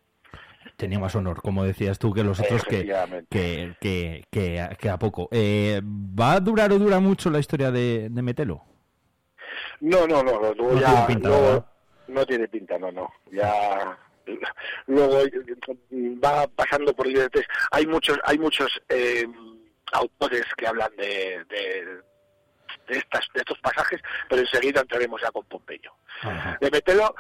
Tenía 0.77 0.99
más 0.99 1.15
honor, 1.17 1.41
como 1.43 1.65
decías 1.65 1.99
tú, 1.99 2.13
que 2.13 2.23
los 2.23 2.39
otros 2.41 2.65
que, 2.65 2.87
que, 3.31 3.75
que, 3.81 4.25
que, 4.31 4.61
a- 4.61 4.71
que 4.71 4.89
a 4.89 4.99
poco. 4.99 5.29
Eh, 5.33 5.81
¿Va 5.85 6.33
a 6.35 6.41
durar 6.41 6.73
o 6.73 6.79
dura 6.79 7.01
mucho 7.01 7.31
la 7.31 7.39
historia 7.39 7.71
de, 7.71 8.09
de 8.11 8.23
Metelo? 8.23 8.65
No, 9.81 10.07
no, 10.07 10.23
no, 10.23 10.41
no, 10.55 10.81
ya, 10.81 11.07
tiene 11.07 11.21
pinta, 11.21 11.67
no 12.09 12.27
tiene 12.27 12.49
pinta, 12.49 12.79
no, 12.79 12.93
no, 12.93 13.13
ya 13.33 13.99
luego 14.87 15.19
va 16.25 16.47
pasando 16.47 16.95
por 16.95 17.07
diferentes, 17.09 17.45
hay 17.73 17.87
muchos, 17.87 18.19
hay 18.25 18.39
muchos 18.39 18.81
eh, 18.89 19.27
autores 19.93 20.45
que 20.57 20.67
hablan 20.67 20.95
de, 20.97 21.45
de, 21.49 21.87
de 22.89 22.99
estas, 22.99 23.27
de 23.35 23.41
estos 23.41 23.59
pasajes, 23.61 24.01
pero 24.29 24.43
enseguida 24.43 24.81
entraremos 24.81 25.21
ya 25.21 25.31
con 25.31 25.45
Pompeyo. 25.47 25.93
De 26.61 26.71
Metelo 26.71 27.15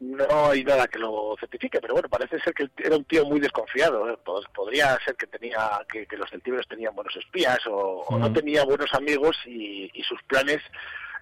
no 0.00 0.50
hay 0.50 0.64
nada 0.64 0.86
que 0.88 0.98
lo 0.98 1.34
certifique, 1.40 1.80
pero 1.80 1.94
bueno, 1.94 2.08
parece 2.08 2.38
ser 2.40 2.52
que 2.52 2.68
era 2.78 2.96
un 2.96 3.04
tío 3.04 3.24
muy 3.24 3.40
desconfiado. 3.40 4.10
¿eh? 4.10 4.18
Pod- 4.24 4.46
Podría 4.52 4.98
ser 5.04 5.14
que 5.16 5.26
tenía 5.26 5.58
que, 5.90 6.06
que 6.06 6.16
los 6.16 6.28
celtíberos 6.30 6.66
tenían 6.68 6.94
buenos 6.94 7.14
espías 7.16 7.58
o, 7.66 8.02
o 8.08 8.18
no 8.18 8.28
Mm. 8.28 8.34
tenía 8.34 8.64
buenos 8.64 8.92
amigos 8.92 9.36
y, 9.46 9.90
y 9.94 10.02
sus 10.02 10.22
planes 10.24 10.60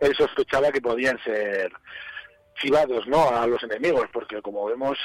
él 0.01 0.15
sospechaba 0.17 0.73
que 0.73 0.81
podían 0.81 1.17
ser 1.23 1.71
chivados 2.57 3.07
¿no? 3.07 3.29
a 3.29 3.47
los 3.47 3.63
enemigos, 3.63 4.07
porque 4.13 4.41
como 4.43 4.67
vemos... 4.67 4.99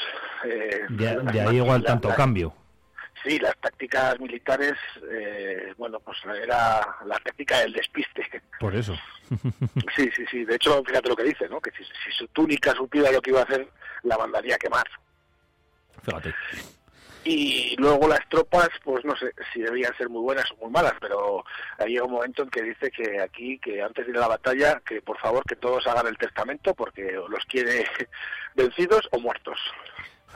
eh, 0.45 0.81
De, 0.89 1.15
de 1.31 1.41
ahí 1.41 1.57
igual 1.57 1.83
tanto 1.83 2.09
la- 2.09 2.15
cambio. 2.15 2.53
Sí, 3.27 3.39
las 3.39 3.57
tácticas 3.57 4.17
militares, 4.21 4.75
eh, 5.11 5.73
bueno, 5.77 5.99
pues 5.99 6.17
era 6.41 6.95
la 7.05 7.19
táctica 7.19 7.59
del 7.59 7.73
despiste. 7.73 8.41
Por 8.59 8.75
eso. 8.75 8.97
Sí, 9.95 10.09
sí, 10.15 10.23
sí. 10.31 10.45
De 10.45 10.55
hecho, 10.55 10.81
fíjate 10.85 11.09
lo 11.09 11.15
que 11.15 11.23
dice, 11.23 11.49
¿no? 11.49 11.59
Que 11.59 11.71
si, 11.71 11.83
si 11.83 12.11
su 12.17 12.27
túnica 12.27 12.73
supiera 12.73 13.11
lo 13.11 13.21
que 13.21 13.31
iba 13.31 13.41
a 13.41 13.43
hacer, 13.43 13.67
la 14.03 14.17
mandaría 14.17 14.55
a 14.55 14.57
quemar. 14.57 14.87
Fíjate. 16.03 16.33
Y 17.25 17.75
luego 17.77 18.07
las 18.07 18.27
tropas, 18.29 18.69
pues 18.83 19.03
no 19.03 19.15
sé 19.17 19.33
si 19.51 19.61
debían 19.61 19.95
ser 19.97 20.07
muy 20.07 20.21
buenas 20.21 20.45
o 20.51 20.63
muy 20.63 20.71
malas, 20.71 20.93
pero 21.01 21.43
hay 21.77 21.99
un 21.99 22.11
momento 22.11 22.43
en 22.43 22.49
que 22.49 22.61
dice 22.61 22.89
que 22.89 23.19
aquí, 23.19 23.59
que 23.59 23.81
antes 23.81 24.05
de 24.05 24.11
ir 24.11 24.17
a 24.17 24.21
la 24.21 24.27
batalla, 24.29 24.81
que 24.85 25.01
por 25.01 25.19
favor 25.19 25.43
que 25.43 25.57
todos 25.57 25.85
hagan 25.87 26.07
el 26.07 26.17
testamento 26.17 26.73
porque 26.73 27.19
los 27.27 27.43
quiere 27.45 27.85
vencidos 28.55 29.09
o 29.11 29.19
muertos. 29.19 29.59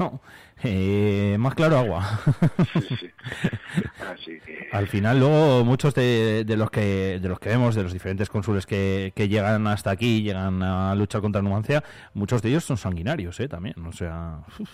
No, 0.01 0.19
eh, 0.63 1.35
más 1.37 1.53
claro 1.53 1.77
agua. 1.77 2.03
Así 4.11 4.39
que... 4.45 4.67
Al 4.71 4.87
final, 4.87 5.19
luego 5.19 5.63
muchos 5.63 5.93
de, 5.93 6.43
de 6.43 6.57
los 6.57 6.71
que 6.71 7.19
de 7.19 7.29
los 7.29 7.39
que 7.39 7.49
vemos, 7.49 7.75
de 7.75 7.83
los 7.83 7.93
diferentes 7.93 8.29
cónsules 8.29 8.65
que, 8.65 9.13
que 9.15 9.27
llegan 9.27 9.67
hasta 9.67 9.91
aquí, 9.91 10.23
llegan 10.23 10.63
a 10.63 10.95
luchar 10.95 11.21
contra 11.21 11.41
Numancia, 11.41 11.83
muchos 12.15 12.41
de 12.41 12.49
ellos 12.49 12.63
son 12.63 12.77
sanguinarios, 12.77 13.39
¿eh? 13.39 13.47
También, 13.47 13.75
o 13.85 13.91
sea... 13.91 14.39
uf. 14.59 14.69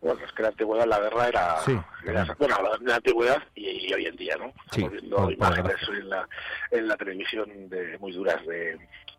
Bueno, 0.00 0.20
es 0.24 0.32
que 0.32 0.42
la 0.42 0.48
antigüedad 0.50 0.86
la 0.86 1.00
guerra 1.00 1.26
era... 1.28 1.56
Sí, 1.64 1.76
era- 2.06 2.36
bueno, 2.38 2.56
la- 2.62 2.78
la 2.88 2.96
antigüedad 2.96 3.42
y, 3.56 3.88
y 3.88 3.92
hoy 3.94 4.04
en 4.06 4.16
día, 4.16 4.36
¿no? 4.38 4.52
Sí, 4.70 4.82
Estamos 4.82 4.92
viendo 4.92 5.16
por- 5.16 5.32
imágenes 5.32 5.64
desgracia. 5.72 5.94
en 5.98 6.08
la, 6.10 6.28
en 6.70 6.88
la 6.88 6.96
televisión 6.96 7.68
de, 7.68 7.98
muy 7.98 8.12
duras 8.12 8.44
de, 8.46 8.78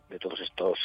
de 0.09 0.19
todos 0.19 0.39
estos 0.39 0.77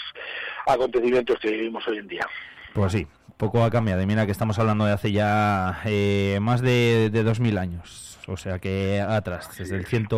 acontecimientos 0.67 1.39
que 1.39 1.51
vivimos 1.51 1.87
hoy 1.87 1.99
en 1.99 2.09
día. 2.09 2.27
Pues 2.73 2.91
sí, 2.93 3.07
poco 3.37 3.65
ha 3.65 3.71
cambiado. 3.71 4.03
Y 4.03 4.07
mira 4.07 4.27
que 4.27 4.33
estamos 4.33 4.59
hablando 4.59 4.85
de 4.85 4.93
hace 4.93 5.13
ya 5.13 5.81
eh, 5.85 6.39
más 6.41 6.61
de, 6.61 7.11
de 7.11 7.23
2000 7.23 7.59
años. 7.59 8.19
O 8.27 8.37
sea 8.37 8.59
que 8.59 9.01
atrás, 9.01 9.51
desde 9.59 9.77
el 9.77 9.87
100, 9.87 10.09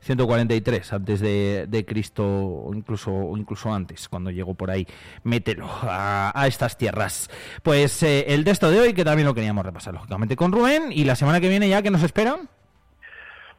143 0.00 0.92
antes 0.92 1.20
de, 1.20 1.66
de 1.68 1.84
Cristo, 1.84 2.24
o 2.24 2.74
incluso, 2.74 3.32
incluso 3.36 3.72
antes, 3.72 4.08
cuando 4.08 4.30
llegó 4.30 4.54
por 4.54 4.70
ahí, 4.70 4.86
mételo 5.24 5.68
a, 5.82 6.32
a 6.34 6.46
estas 6.46 6.76
tierras. 6.76 7.30
Pues 7.62 8.02
eh, 8.02 8.26
el 8.28 8.44
texto 8.44 8.70
de 8.70 8.80
hoy, 8.80 8.94
que 8.94 9.04
también 9.04 9.26
lo 9.26 9.34
queríamos 9.34 9.64
repasar, 9.64 9.94
lógicamente, 9.94 10.36
con 10.36 10.52
Rubén. 10.52 10.90
Y 10.90 11.04
la 11.04 11.16
semana 11.16 11.40
que 11.40 11.48
viene 11.48 11.68
ya, 11.68 11.82
que 11.82 11.90
nos 11.90 12.02
esperan? 12.02 12.48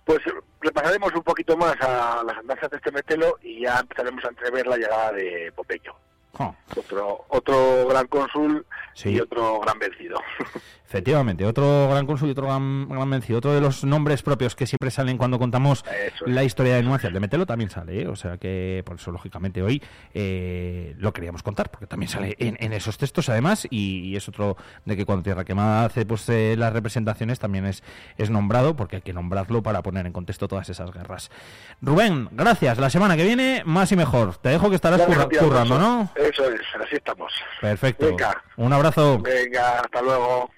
Pues 0.03 0.19
repasaremos 0.59 1.13
un 1.13 1.23
poquito 1.23 1.55
más 1.57 1.75
a 1.81 2.23
las 2.25 2.37
andanzas 2.37 2.69
de 2.69 2.77
este 2.77 2.91
metelo 2.91 3.37
y 3.41 3.61
ya 3.61 3.79
empezaremos 3.79 4.23
a 4.25 4.29
entrever 4.29 4.67
la 4.67 4.77
llegada 4.77 5.11
de 5.13 5.51
Pompeyo. 5.55 5.95
Oh. 6.38 6.56
Otro, 6.77 7.26
otro 7.30 7.88
gran 7.90 8.08
cónsul 8.08 8.66
Sí. 8.93 9.10
y 9.10 9.19
otro 9.19 9.60
gran 9.61 9.77
vencido. 9.80 10.19
Efectivamente, 10.88 11.45
otro 11.45 11.88
gran 11.90 12.06
cónsul 12.06 12.27
y 12.27 12.32
otro 12.32 12.48
gran, 12.48 12.90
gran 12.90 13.10
vencido. 13.10 13.38
Otro 13.40 13.53
de 13.53 13.61
los 13.61 13.85
nombres 13.85 14.22
propios 14.24 14.56
que 14.56 14.68
siempre 14.68 14.92
salen 14.92 15.18
cuando 15.18 15.40
contamos 15.40 15.85
la 16.26 16.43
historia 16.43 16.76
de 16.76 16.84
Numancia. 16.84 17.08
El 17.08 17.14
de 17.14 17.19
Metelo 17.22 17.45
también 17.45 17.69
sale, 17.69 18.01
¿eh? 18.01 18.08
o 18.08 18.16
sea 18.18 18.38
que 18.38 18.84
por 18.85 18.98
eso, 18.98 19.11
lógicamente, 19.11 19.61
hoy 19.61 19.82
eh, 20.14 20.93
lo 20.98 21.14
queríamos 21.14 21.43
contar, 21.43 21.69
porque 21.72 21.88
también 21.88 22.10
sale 22.10 22.35
en, 22.40 22.58
en 22.60 22.74
esos 22.74 22.98
textos, 22.98 23.30
además, 23.30 23.66
y, 23.69 24.00
y 24.10 24.16
es 24.18 24.27
otro 24.27 24.58
de 24.84 24.98
que 24.98 25.06
cuando 25.06 25.24
Tierra 25.24 25.45
Quemada 25.45 25.85
hace 25.85 26.06
pues 26.06 26.27
eh, 26.27 26.56
las 26.58 26.74
representaciones 26.74 27.40
también 27.40 27.66
es, 27.66 27.84
es 28.18 28.30
nombrado, 28.30 28.76
porque 28.76 28.98
hay 28.98 29.01
que 29.01 29.14
nombrarlo 29.14 29.64
para 29.64 29.82
poner 29.82 30.06
en 30.06 30.11
contexto 30.11 30.50
todas 30.50 30.68
esas 30.69 30.92
guerras. 30.92 31.32
Rubén, 31.82 32.27
gracias. 32.32 32.77
La 32.80 32.90
semana 32.90 33.16
que 33.16 33.24
viene, 33.24 33.64
más 33.66 33.92
y 33.93 33.95
mejor. 33.95 34.35
Te 34.38 34.50
dejo 34.50 34.69
que 34.69 34.76
estarás 34.76 35.01
curra- 35.03 35.30
currando. 35.40 35.80
¿no? 35.80 36.10
Eso 36.22 36.51
es, 36.51 36.61
así 36.80 36.95
estamos. 36.95 37.33
Perfecto. 37.59 38.06
Venga. 38.06 38.43
Un 38.58 38.74
abrazo. 38.74 39.19
Venga, 39.19 39.80
hasta 39.80 40.01
luego. 40.01 40.51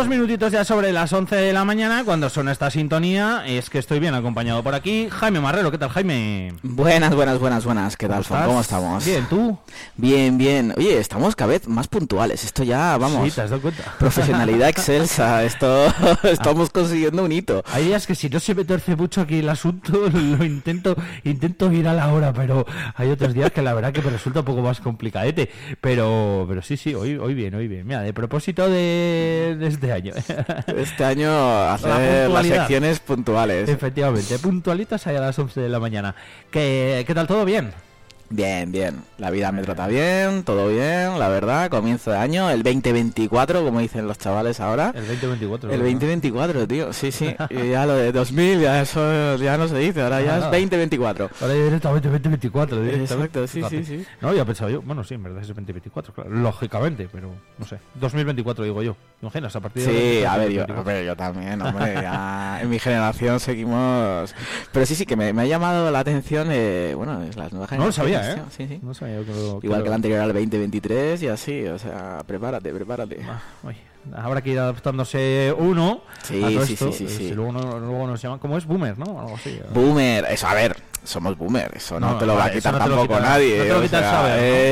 Dos 0.00 0.08
minutitos 0.08 0.50
ya 0.50 0.64
sobre 0.64 0.92
las 0.92 1.12
11 1.12 1.36
de 1.36 1.52
la 1.52 1.62
mañana, 1.66 2.04
cuando 2.06 2.30
suena 2.30 2.52
esta 2.52 2.70
sintonía, 2.70 3.44
es 3.46 3.68
que 3.68 3.78
estoy 3.78 4.00
bien 4.00 4.14
acompañado 4.14 4.62
por 4.62 4.74
aquí. 4.74 5.08
Jaime 5.10 5.40
Marrero, 5.40 5.70
¿qué 5.70 5.76
tal, 5.76 5.90
Jaime? 5.90 6.54
Buenas, 6.62 7.14
buenas, 7.14 7.38
buenas, 7.38 7.66
buenas. 7.66 7.98
¿Qué 7.98 8.08
tal, 8.08 8.22
estás? 8.22 8.46
¿Cómo 8.46 8.62
estamos? 8.62 9.04
Bien, 9.04 9.26
¿tú? 9.28 9.58
Bien, 9.98 10.38
bien. 10.38 10.72
Oye, 10.74 10.96
estamos 10.96 11.36
cada 11.36 11.50
vez 11.50 11.68
más 11.68 11.86
puntuales. 11.86 12.44
Esto 12.44 12.64
ya, 12.64 12.96
vamos. 12.96 13.26
Sí, 13.26 13.30
¿te 13.34 13.42
has 13.42 13.50
dado 13.50 13.60
cuenta? 13.60 13.94
Profesionalidad 13.98 14.70
excelsa. 14.70 15.44
Esto 15.44 15.92
estamos 16.22 16.70
consiguiendo 16.70 17.22
un 17.22 17.32
hito. 17.32 17.62
Hay 17.70 17.84
días 17.84 18.06
que 18.06 18.14
si 18.14 18.30
no 18.30 18.40
se 18.40 18.54
me 18.54 18.64
torce 18.64 18.96
mucho 18.96 19.20
aquí 19.20 19.40
el 19.40 19.50
asunto, 19.50 20.08
lo 20.14 20.42
intento, 20.46 20.96
intento 21.24 21.70
ir 21.72 21.86
a 21.86 21.92
la 21.92 22.10
hora, 22.10 22.32
pero 22.32 22.64
hay 22.94 23.10
otros 23.10 23.34
días 23.34 23.50
que 23.50 23.60
la 23.60 23.74
verdad 23.74 23.92
que 23.92 24.00
me 24.00 24.08
resulta 24.08 24.40
un 24.40 24.46
poco 24.46 24.62
más 24.62 24.80
complicadete. 24.80 25.50
Pero, 25.82 26.46
pero 26.48 26.62
sí, 26.62 26.78
sí, 26.78 26.94
hoy, 26.94 27.18
hoy 27.18 27.34
bien, 27.34 27.54
hoy 27.54 27.68
bien. 27.68 27.86
Mira, 27.86 28.00
de 28.00 28.14
propósito 28.14 28.66
de, 28.66 29.56
de 29.60 29.66
este 29.66 29.89
año. 29.92 30.12
Este 30.76 31.04
año 31.04 31.30
hacer 31.70 32.30
las 32.30 32.46
secciones 32.46 33.00
puntuales. 33.00 33.68
Efectivamente, 33.68 34.38
puntualitas 34.38 35.06
a 35.06 35.12
las 35.12 35.38
11 35.38 35.60
de 35.60 35.68
la 35.68 35.80
mañana. 35.80 36.14
¿Qué, 36.50 37.04
qué 37.06 37.14
tal 37.14 37.26
todo 37.26 37.44
bien? 37.44 37.72
Bien, 38.32 38.70
bien. 38.70 39.02
La 39.18 39.28
vida 39.30 39.50
me 39.50 39.60
trata 39.62 39.88
bien, 39.88 40.44
todo 40.44 40.68
bien, 40.68 41.18
la 41.18 41.28
verdad. 41.28 41.68
Comienzo 41.68 42.12
de 42.12 42.16
año, 42.16 42.48
el 42.48 42.62
2024, 42.62 43.64
como 43.64 43.80
dicen 43.80 44.06
los 44.06 44.18
chavales 44.18 44.60
ahora. 44.60 44.92
El 44.94 45.04
2024. 45.08 45.68
El 45.70 45.78
¿verdad? 45.80 45.92
2024, 45.92 46.68
tío. 46.68 46.92
Sí, 46.92 47.10
sí. 47.10 47.34
Y 47.50 47.70
ya 47.70 47.86
lo 47.86 47.94
de 47.94 48.12
2000, 48.12 48.60
ya 48.60 48.80
eso 48.82 49.36
ya 49.36 49.58
no 49.58 49.66
se 49.66 49.78
dice. 49.78 50.02
Ahora 50.02 50.20
ya 50.20 50.34
Ah, 50.34 50.36
es 50.36 50.40
nada. 50.44 50.50
2024. 50.52 51.30
Ahora 51.40 51.54
ya 51.54 51.64
directamente 51.64 52.08
2024. 52.08 52.80
directamente. 52.82 53.24
Exacto, 53.42 53.46
sí, 53.48 53.62
sí, 53.68 53.84
sí. 53.84 54.06
No, 54.20 54.32
ya 54.32 54.44
pensaba 54.44 54.70
yo. 54.70 54.80
Bueno, 54.80 55.02
sí, 55.02 55.14
en 55.14 55.24
verdad 55.24 55.42
es 55.42 55.48
el 55.48 55.54
2024, 55.56 56.14
claro. 56.14 56.30
Lógicamente, 56.30 57.08
pero 57.10 57.32
no 57.58 57.66
sé. 57.66 57.78
2024 57.96 58.62
digo 58.64 58.80
yo. 58.84 58.96
¿Imaginas? 59.22 59.56
A 59.56 59.60
partir 59.60 59.84
de 59.84 59.90
Sí, 60.20 60.24
a 60.24 60.36
ver, 60.36 60.50
yo, 60.52 60.60
2024. 60.66 60.80
a 60.80 60.82
ver, 60.94 61.04
yo 61.04 61.16
también, 61.16 61.60
hombre, 61.66 61.94
ya 61.94 62.60
en 62.62 62.70
mi 62.70 62.78
generación 62.78 63.40
seguimos... 63.40 64.32
Pero 64.72 64.86
sí, 64.86 64.94
sí, 64.94 65.04
que 65.04 65.16
me, 65.16 65.32
me 65.32 65.42
ha 65.42 65.46
llamado 65.46 65.90
la 65.90 65.98
atención, 65.98 66.48
eh, 66.52 66.94
bueno, 66.96 67.22
es 67.24 67.36
las 67.36 67.52
nuevas 67.52 67.70
No 67.72 67.76
lo 67.86 67.92
generaciones. 67.92 68.19
Sabía, 68.22 68.42
¿eh? 68.42 68.46
Sí, 68.50 68.66
sí. 68.68 68.80
No 68.82 68.94
sabía 68.94 69.20
que 69.24 69.32
lo- 69.32 69.60
que 69.60 69.66
Igual 69.66 69.80
lo- 69.80 69.84
que 69.84 69.88
el 69.88 69.94
anterior 69.94 70.20
al 70.20 70.32
2023 70.32 71.22
y 71.22 71.28
así, 71.28 71.66
o 71.66 71.78
sea, 71.78 72.22
prepárate, 72.26 72.72
prepárate. 72.72 73.18
Oye, 73.64 73.78
habrá 74.14 74.40
que 74.42 74.50
ir 74.50 74.58
adaptándose 74.58 75.54
uno 75.58 76.02
Sí, 76.22 76.42
a 76.42 76.48
todo 76.48 76.66
sí, 76.66 76.72
esto, 76.74 76.92
sí, 76.92 76.98
sí, 76.98 77.04
eh, 77.04 77.08
sí. 77.18 77.28
si 77.28 77.34
luego, 77.34 77.52
no- 77.52 77.78
luego 77.78 78.06
nos 78.06 78.20
llaman, 78.22 78.38
¿cómo 78.38 78.56
es? 78.56 78.66
Boomer, 78.66 78.98
¿no? 78.98 79.18
Algo 79.20 79.34
así. 79.36 79.58
Boomer, 79.72 80.24
eso, 80.30 80.46
a 80.48 80.54
ver, 80.54 80.76
somos 81.04 81.36
boomer, 81.38 81.70
eso 81.76 81.98
no, 81.98 82.12
No, 82.12 82.18
te 82.18 82.26
lo 82.26 82.34
va 82.36 82.44
a 82.46 82.52
quitar 82.52 82.74
tampoco 82.78 83.02
quita- 83.14 83.20
nadie. 83.20 83.58
no. 84.00 84.18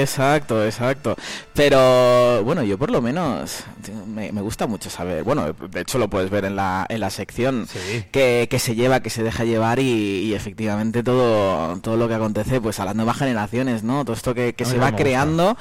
Exacto, 0.03 0.65
exacto. 0.65 1.17
Pero 1.55 2.45
bueno, 2.45 2.63
yo 2.63 2.79
por 2.79 2.91
lo 2.91 3.03
menos 3.03 3.65
me, 4.07 4.31
me 4.33 4.41
gusta 4.43 4.67
mucho 4.67 4.91
saber, 4.91 5.25
bueno, 5.25 5.53
de 5.53 5.81
hecho 5.81 5.99
lo 5.99 6.09
puedes 6.09 6.31
ver 6.31 6.45
en 6.45 6.55
la, 6.57 6.87
en 6.89 7.01
la 7.01 7.11
sección 7.11 7.67
que, 8.13 8.47
que 8.51 8.59
se 8.59 8.75
lleva, 8.75 9.01
que 9.01 9.11
se 9.11 9.23
deja 9.23 9.45
llevar 9.45 9.79
y, 9.81 9.83
y 10.25 10.35
efectivamente 10.35 11.03
todo, 11.03 11.77
todo 11.81 11.97
lo 11.97 12.07
que 12.09 12.15
acontece 12.15 12.61
pues 12.61 12.79
a 12.81 12.85
las 12.85 12.95
nuevas 12.95 13.17
generaciones, 13.17 13.83
¿no? 13.83 14.05
Todo 14.05 14.15
esto 14.15 14.35
que, 14.35 14.55
se 14.65 14.79
va 14.79 14.91
creando 14.97 15.57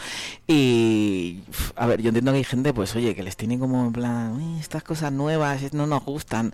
y 0.45 1.41
a 1.75 1.85
ver, 1.87 2.01
yo 2.01 2.09
entiendo 2.09 2.31
que 2.31 2.37
hay 2.37 2.43
gente 2.43 2.73
pues 2.73 2.95
oye, 2.95 3.15
que 3.15 3.23
les 3.23 3.35
tiene 3.35 3.57
como 3.59 3.85
en 3.87 3.93
plan, 3.93 4.33
"Uy, 4.35 4.59
estas 4.59 4.83
cosas 4.83 5.11
nuevas 5.11 5.61
no 5.73 5.87
nos 5.87 6.03
gustan, 6.05 6.53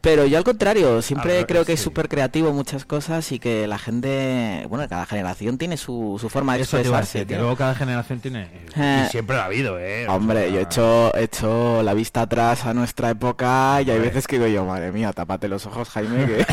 pero 0.00 0.26
yo 0.26 0.38
al 0.38 0.44
contrario, 0.44 1.00
siempre 1.02 1.44
creo 1.46 1.64
que 1.64 1.72
es 1.74 1.80
súper 1.80 2.08
creativo 2.08 2.52
muchas 2.52 2.84
cosas 2.84 3.30
y 3.32 3.38
que 3.38 3.51
la 3.68 3.78
gente, 3.78 4.66
bueno, 4.68 4.88
cada 4.88 5.06
generación 5.06 5.58
tiene 5.58 5.76
su, 5.76 6.18
su 6.20 6.28
forma 6.28 6.56
de 6.56 6.62
Eso 6.62 6.76
expresarse. 6.78 7.26
que 7.26 7.36
luego 7.36 7.56
cada 7.56 7.74
generación 7.74 8.20
tiene... 8.20 8.48
Eh, 8.76 9.04
y 9.06 9.10
siempre 9.10 9.36
lo 9.36 9.42
ha 9.42 9.46
habido, 9.46 9.78
¿eh? 9.78 10.06
O 10.08 10.14
Hombre, 10.14 10.42
sea, 10.44 10.48
yo 10.50 10.58
he 10.58 10.62
hecho, 10.62 11.14
he 11.16 11.22
hecho 11.24 11.82
la 11.82 11.94
vista 11.94 12.22
atrás 12.22 12.64
a 12.66 12.74
nuestra 12.74 13.10
época 13.10 13.80
y 13.84 13.90
hay 13.90 13.98
veces 13.98 14.26
que 14.26 14.36
digo 14.38 14.48
yo, 14.48 14.64
madre 14.64 14.92
mía, 14.92 15.12
tápate 15.12 15.48
los 15.48 15.66
ojos, 15.66 15.88
Jaime, 15.90 16.26
que, 16.26 16.46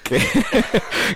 que, 0.02 0.20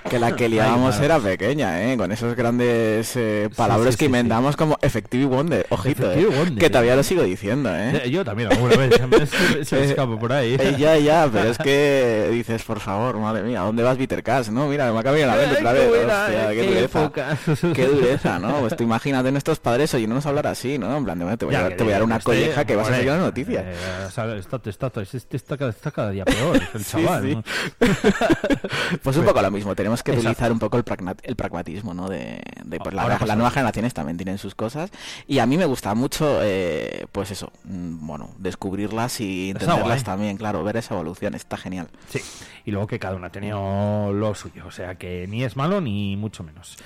que 0.09 0.19
la 0.19 0.35
que 0.35 0.49
liábamos 0.49 0.99
era 0.99 1.19
pequeña, 1.19 1.81
¿eh? 1.91 1.97
Con 1.97 2.11
esos 2.11 2.35
grandes 2.35 3.15
eh, 3.15 3.49
palabras 3.55 3.93
sí, 3.93 3.99
que 3.99 4.05
sí, 4.05 4.11
sí. 4.11 4.17
inventamos 4.17 4.55
como 4.55 4.77
Effective 4.81 5.25
Wonder, 5.25 5.65
ojito, 5.69 6.11
¿eh? 6.11 6.25
Wonder, 6.25 6.57
que 6.57 6.69
todavía 6.69 6.93
¿eh? 6.93 6.97
lo 6.97 7.03
sigo 7.03 7.23
diciendo, 7.23 7.69
¿eh? 7.75 8.01
Eh, 8.05 8.09
Yo 8.11 8.23
también, 8.25 8.51
alguna 8.51 8.75
vez 8.75 8.95
se 8.95 9.07
me, 9.07 9.25
se 9.25 9.57
me- 9.57 9.65
se 9.65 9.75
me 9.75 9.81
Eh, 9.81 9.85
escapa 9.89 10.19
por 10.19 10.33
ahí. 10.33 10.55
eh, 10.59 10.75
ya, 10.77 10.97
ya, 10.97 11.29
pero 11.31 11.49
es 11.49 11.57
que 11.63 12.29
dices, 12.31 12.63
por 12.63 12.79
favor, 12.79 13.17
madre 13.17 13.43
mía, 13.43 13.61
¿dónde 13.61 13.83
vas, 13.83 13.97
Peter 13.97 14.21
Cash? 14.23 14.49
No, 14.49 14.67
mira, 14.67 14.91
me 14.91 14.99
acaba 14.99 15.17
a 15.23 15.35
la 15.35 15.51
otra 15.51 15.71
vez. 15.73 15.89
Hostia, 15.89 16.51
eh, 16.51 16.55
qué 16.55 16.61
qué 16.61 16.67
dureza. 16.67 16.99
época. 17.03 17.37
Qué 17.73 17.87
dureza, 17.87 18.39
¿no? 18.39 18.59
Pues 18.61 18.75
tú 18.75 18.83
imagínate 18.83 19.31
nuestros 19.31 19.59
padres 19.59 19.93
oyéndonos 19.93 20.25
hablar 20.25 20.47
así, 20.47 20.77
¿no? 20.77 20.97
En 20.97 21.03
plan, 21.03 21.17
de, 21.19 21.25
"Bueno, 21.25 21.37
te 21.37 21.45
voy, 21.45 21.53
Ya, 21.53 21.65
a, 21.65 21.69
te 21.69 21.83
voy 21.83 21.91
a 21.91 21.95
dar 21.95 22.03
una 22.03 22.17
este, 22.17 22.25
colleja 22.25 22.65
que 22.65 22.75
vas 22.75 22.83
a 22.85 22.87
hombre, 22.87 22.97
seguir 22.99 23.11
las 23.13 23.21
noticias. 23.21 23.63
eh, 23.65 24.05
o 24.07 24.11
sea, 24.11 24.35
está, 24.35 24.61
está, 24.65 24.91
está, 25.01 25.57
cada- 25.57 25.69
está 25.71 25.91
cada 25.91 26.09
día 26.11 26.25
peor, 26.25 26.59
el 26.73 26.85
chaval. 26.85 27.23
sí. 27.23 27.35
¿no? 27.35 27.43
Pues 29.03 29.17
un 29.17 29.25
poco 29.25 29.41
lo 29.41 29.51
mismo, 29.51 29.75
tenemos 29.75 30.03
que 30.03 30.11
Exacto. 30.11 30.29
utilizar 30.29 30.51
un 30.51 30.59
poco 30.59 30.77
el, 30.77 30.83
el 31.23 31.35
pragmatismo, 31.35 31.93
¿no? 31.93 32.09
De, 32.09 32.41
de, 32.63 32.79
pues, 32.79 32.93
la- 32.93 33.07
las 33.07 33.37
nuevas 33.37 33.53
generaciones 33.53 33.93
también 33.93 34.17
tienen 34.17 34.37
sus 34.37 34.55
cosas 34.55 34.91
y 35.27 35.39
a 35.39 35.45
mí 35.45 35.57
me 35.57 35.65
gusta 35.65 35.93
mucho, 35.95 36.39
eh, 36.43 37.05
pues 37.11 37.31
eso, 37.31 37.51
mm, 37.63 38.05
bueno, 38.05 38.29
descubrirlas 38.37 39.19
y 39.21 39.51
entenderlas 39.51 40.03
también, 40.03 40.37
claro, 40.37 40.63
ver 40.63 40.77
esa 40.77 40.93
evolución, 40.93 41.33
está 41.35 41.57
genial. 41.57 41.87
Sí, 42.09 42.19
y 42.65 42.71
luego 42.71 42.87
que 42.87 42.99
cada 42.99 43.15
uno 43.15 43.27
ha 43.27 43.31
tenido 43.31 44.11
lo 44.13 44.35
suyo, 44.35 44.65
o 44.67 44.71
sea 44.71 44.95
que 44.95 45.10
ni 45.29 45.43
es 45.43 45.55
malo 45.55 45.81
ni 45.81 46.15
mucho 46.17 46.43
menos. 46.43 46.77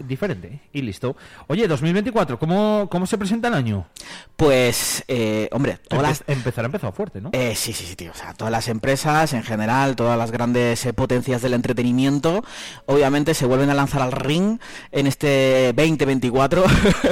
Diferente, 0.00 0.48
¿eh? 0.48 0.60
y 0.72 0.82
listo. 0.82 1.16
Oye, 1.48 1.66
2024, 1.68 2.38
¿cómo, 2.38 2.88
cómo 2.90 3.06
se 3.06 3.18
presenta 3.18 3.48
el 3.48 3.54
año? 3.54 3.86
Pues, 4.36 5.04
eh, 5.08 5.48
hombre, 5.52 5.78
todas 5.88 6.02
las, 6.02 6.26
Empe- 6.26 6.32
Empezará 6.50 6.66
empezado 6.66 6.92
fuerte, 6.92 7.20
¿no? 7.20 7.30
Eh, 7.32 7.54
sí, 7.54 7.72
sí, 7.72 7.84
sí, 7.84 7.94
tío. 7.96 8.10
O 8.10 8.14
sea, 8.14 8.32
todas 8.34 8.50
las 8.50 8.68
empresas 8.68 9.32
en 9.34 9.42
general, 9.42 9.94
todas 9.96 10.16
las 10.18 10.30
grandes 10.30 10.84
eh, 10.86 10.92
potencias 10.92 11.42
del 11.42 11.54
entretenimiento, 11.54 12.42
obviamente 12.86 13.34
se 13.34 13.46
vuelven 13.46 13.70
a 13.70 13.74
lanzar 13.74 14.02
al 14.02 14.12
ring 14.12 14.58
en 14.92 15.06
este 15.06 15.72
2024 15.74 16.64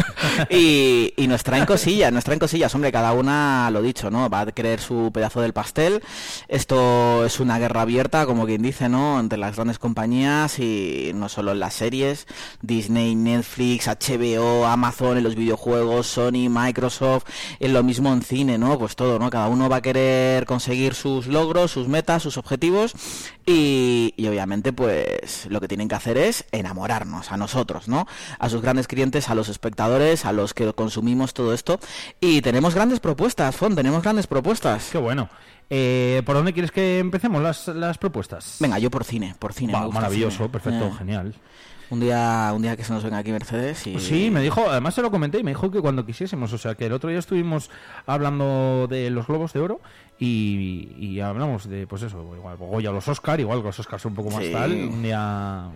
y, 0.50 1.12
y 1.16 1.26
nos 1.28 1.42
traen 1.44 1.66
cosillas, 1.66 2.12
nos 2.12 2.24
traen 2.24 2.38
cosillas. 2.40 2.74
Hombre, 2.74 2.92
cada 2.92 3.12
una, 3.12 3.70
lo 3.70 3.82
dicho, 3.82 4.10
¿no? 4.10 4.28
Va 4.30 4.40
a 4.40 4.47
querer 4.47 4.80
su 4.80 5.10
pedazo 5.12 5.40
del 5.40 5.52
pastel. 5.52 6.02
Esto 6.48 7.24
es 7.24 7.40
una 7.40 7.58
guerra 7.58 7.82
abierta, 7.82 8.26
como 8.26 8.47
quien 8.47 8.62
dice, 8.62 8.88
¿no? 8.88 9.20
Entre 9.20 9.38
las 9.38 9.55
grandes 9.56 9.78
compañías 9.78 10.57
y 10.58 11.12
no 11.14 11.28
solo 11.28 11.52
en 11.52 11.60
las 11.60 11.74
series, 11.74 12.26
Disney, 12.62 13.14
Netflix, 13.14 13.86
HBO, 13.86 14.66
Amazon, 14.66 15.18
en 15.18 15.24
los 15.24 15.34
videojuegos, 15.34 16.06
Sony, 16.06 16.48
Microsoft, 16.48 17.24
en 17.60 17.72
lo 17.72 17.82
mismo 17.82 18.12
en 18.12 18.22
cine, 18.22 18.58
¿no? 18.58 18.78
Pues 18.78 18.96
todo, 18.96 19.18
¿no? 19.18 19.30
Cada 19.30 19.48
uno 19.48 19.68
va 19.68 19.76
a 19.76 19.82
querer 19.82 20.46
conseguir 20.46 20.94
sus 20.94 21.26
logros, 21.26 21.70
sus 21.70 21.88
metas, 21.88 22.22
sus 22.22 22.36
objetivos 22.36 22.94
y, 23.46 24.14
y 24.16 24.26
obviamente 24.28 24.72
pues 24.72 25.46
lo 25.50 25.60
que 25.60 25.68
tienen 25.68 25.88
que 25.88 25.94
hacer 25.94 26.18
es 26.18 26.44
enamorarnos 26.52 27.32
a 27.32 27.36
nosotros, 27.36 27.88
¿no? 27.88 28.06
A 28.38 28.48
sus 28.48 28.62
grandes 28.62 28.88
clientes, 28.88 29.28
a 29.28 29.34
los 29.34 29.48
espectadores, 29.48 30.24
a 30.24 30.32
los 30.32 30.54
que 30.54 30.72
consumimos 30.72 31.34
todo 31.34 31.52
esto 31.52 31.80
y 32.20 32.42
tenemos 32.42 32.74
grandes 32.74 33.00
propuestas, 33.00 33.56
Fon, 33.56 33.74
tenemos 33.74 34.02
grandes 34.02 34.26
propuestas. 34.26 34.88
Qué 34.90 34.98
bueno. 34.98 35.28
Eh, 35.70 36.22
¿Por 36.24 36.34
dónde 36.36 36.52
quieres 36.52 36.70
que 36.70 36.98
empecemos 36.98 37.42
las, 37.42 37.68
las 37.68 37.98
propuestas? 37.98 38.56
Venga, 38.60 38.78
yo 38.78 38.90
por 38.90 39.05
cine, 39.05 39.34
por 39.38 39.52
cine. 39.52 39.72
Maravilloso, 39.72 40.36
cine. 40.38 40.48
perfecto, 40.48 40.86
Eh, 40.86 40.92
genial. 40.98 41.34
Un 41.90 42.00
día, 42.00 42.52
un 42.55 42.60
día 42.60 42.76
que 42.76 42.84
se 42.84 42.92
nos 42.92 43.02
venga 43.02 43.16
aquí 43.16 43.32
Mercedes 43.32 43.86
y... 43.86 43.98
Sí, 43.98 44.30
me 44.30 44.42
dijo, 44.42 44.68
además 44.68 44.94
se 44.94 45.00
lo 45.00 45.10
comenté 45.10 45.38
y 45.38 45.42
me 45.42 45.52
dijo 45.52 45.70
que 45.70 45.80
cuando 45.80 46.05
quisiésemos, 46.05 46.52
o 46.52 46.58
sea, 46.58 46.74
que 46.74 46.84
el 46.84 46.92
otro 46.92 47.08
día 47.08 47.18
estuvimos 47.18 47.70
hablando 48.05 48.86
de 48.90 49.08
los 49.08 49.26
globos 49.26 49.55
de 49.55 49.60
oro 49.60 49.80
y, 50.18 50.92
y 50.98 51.20
hablamos 51.20 51.66
de, 51.66 51.86
pues 51.86 52.02
eso, 52.02 52.34
igual 52.36 52.58
Goya 52.58 52.90
los 52.90 53.08
Oscar, 53.08 53.40
igual 53.40 53.60
que 53.60 53.68
los 53.68 53.80
Oscars 53.80 54.05
un 54.05 54.14
poco 54.14 54.30
más 54.30 54.44
Sí. 54.44 54.52
tal, 54.52 54.72
un 54.72 55.02
día... 55.02 55.68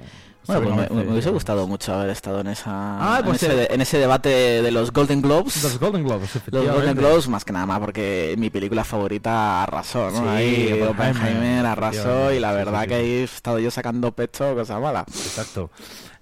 Bueno, 0.46 0.74
pues 0.74 0.90
me, 0.90 1.04
me 1.04 1.12
hubiese 1.12 1.30
gustado 1.30 1.66
mucho 1.66 1.94
haber 1.94 2.10
estado 2.10 2.40
en 2.40 2.48
esa 2.48 2.70
Ah, 2.70 3.18
en, 3.20 3.26
pues 3.26 3.42
ese, 3.42 3.72
en 3.72 3.80
ese 3.80 3.98
debate 3.98 4.28
de 4.28 4.70
los 4.70 4.92
Golden 4.92 5.22
Globes. 5.22 5.62
Los 5.62 5.78
Golden 5.78 6.04
Globes, 6.04 6.40
Los. 6.50 6.66
Golden 6.66 6.96
Globes, 6.96 7.28
más 7.28 7.44
que 7.44 7.52
nada 7.52 7.66
más 7.66 7.78
porque 7.80 8.34
mi 8.38 8.50
película 8.50 8.84
favorita 8.84 9.62
arrasó, 9.62 10.10
¿no? 10.10 10.22
Sí, 10.22 10.28
ahí 10.28 10.82
Oppenheimer, 10.82 10.88
Oppenheimer 10.88 11.66
arrasó 11.66 12.32
y 12.32 12.40
la 12.40 12.52
verdad 12.52 12.82
sí, 12.82 12.88
que 12.88 12.94
ahí 12.94 13.10
he 13.10 13.22
estado 13.24 13.58
yo 13.58 13.70
sacando 13.70 14.12
pecho, 14.12 14.54
cosa 14.54 14.80
mala. 14.80 15.04
Exacto. 15.08 15.70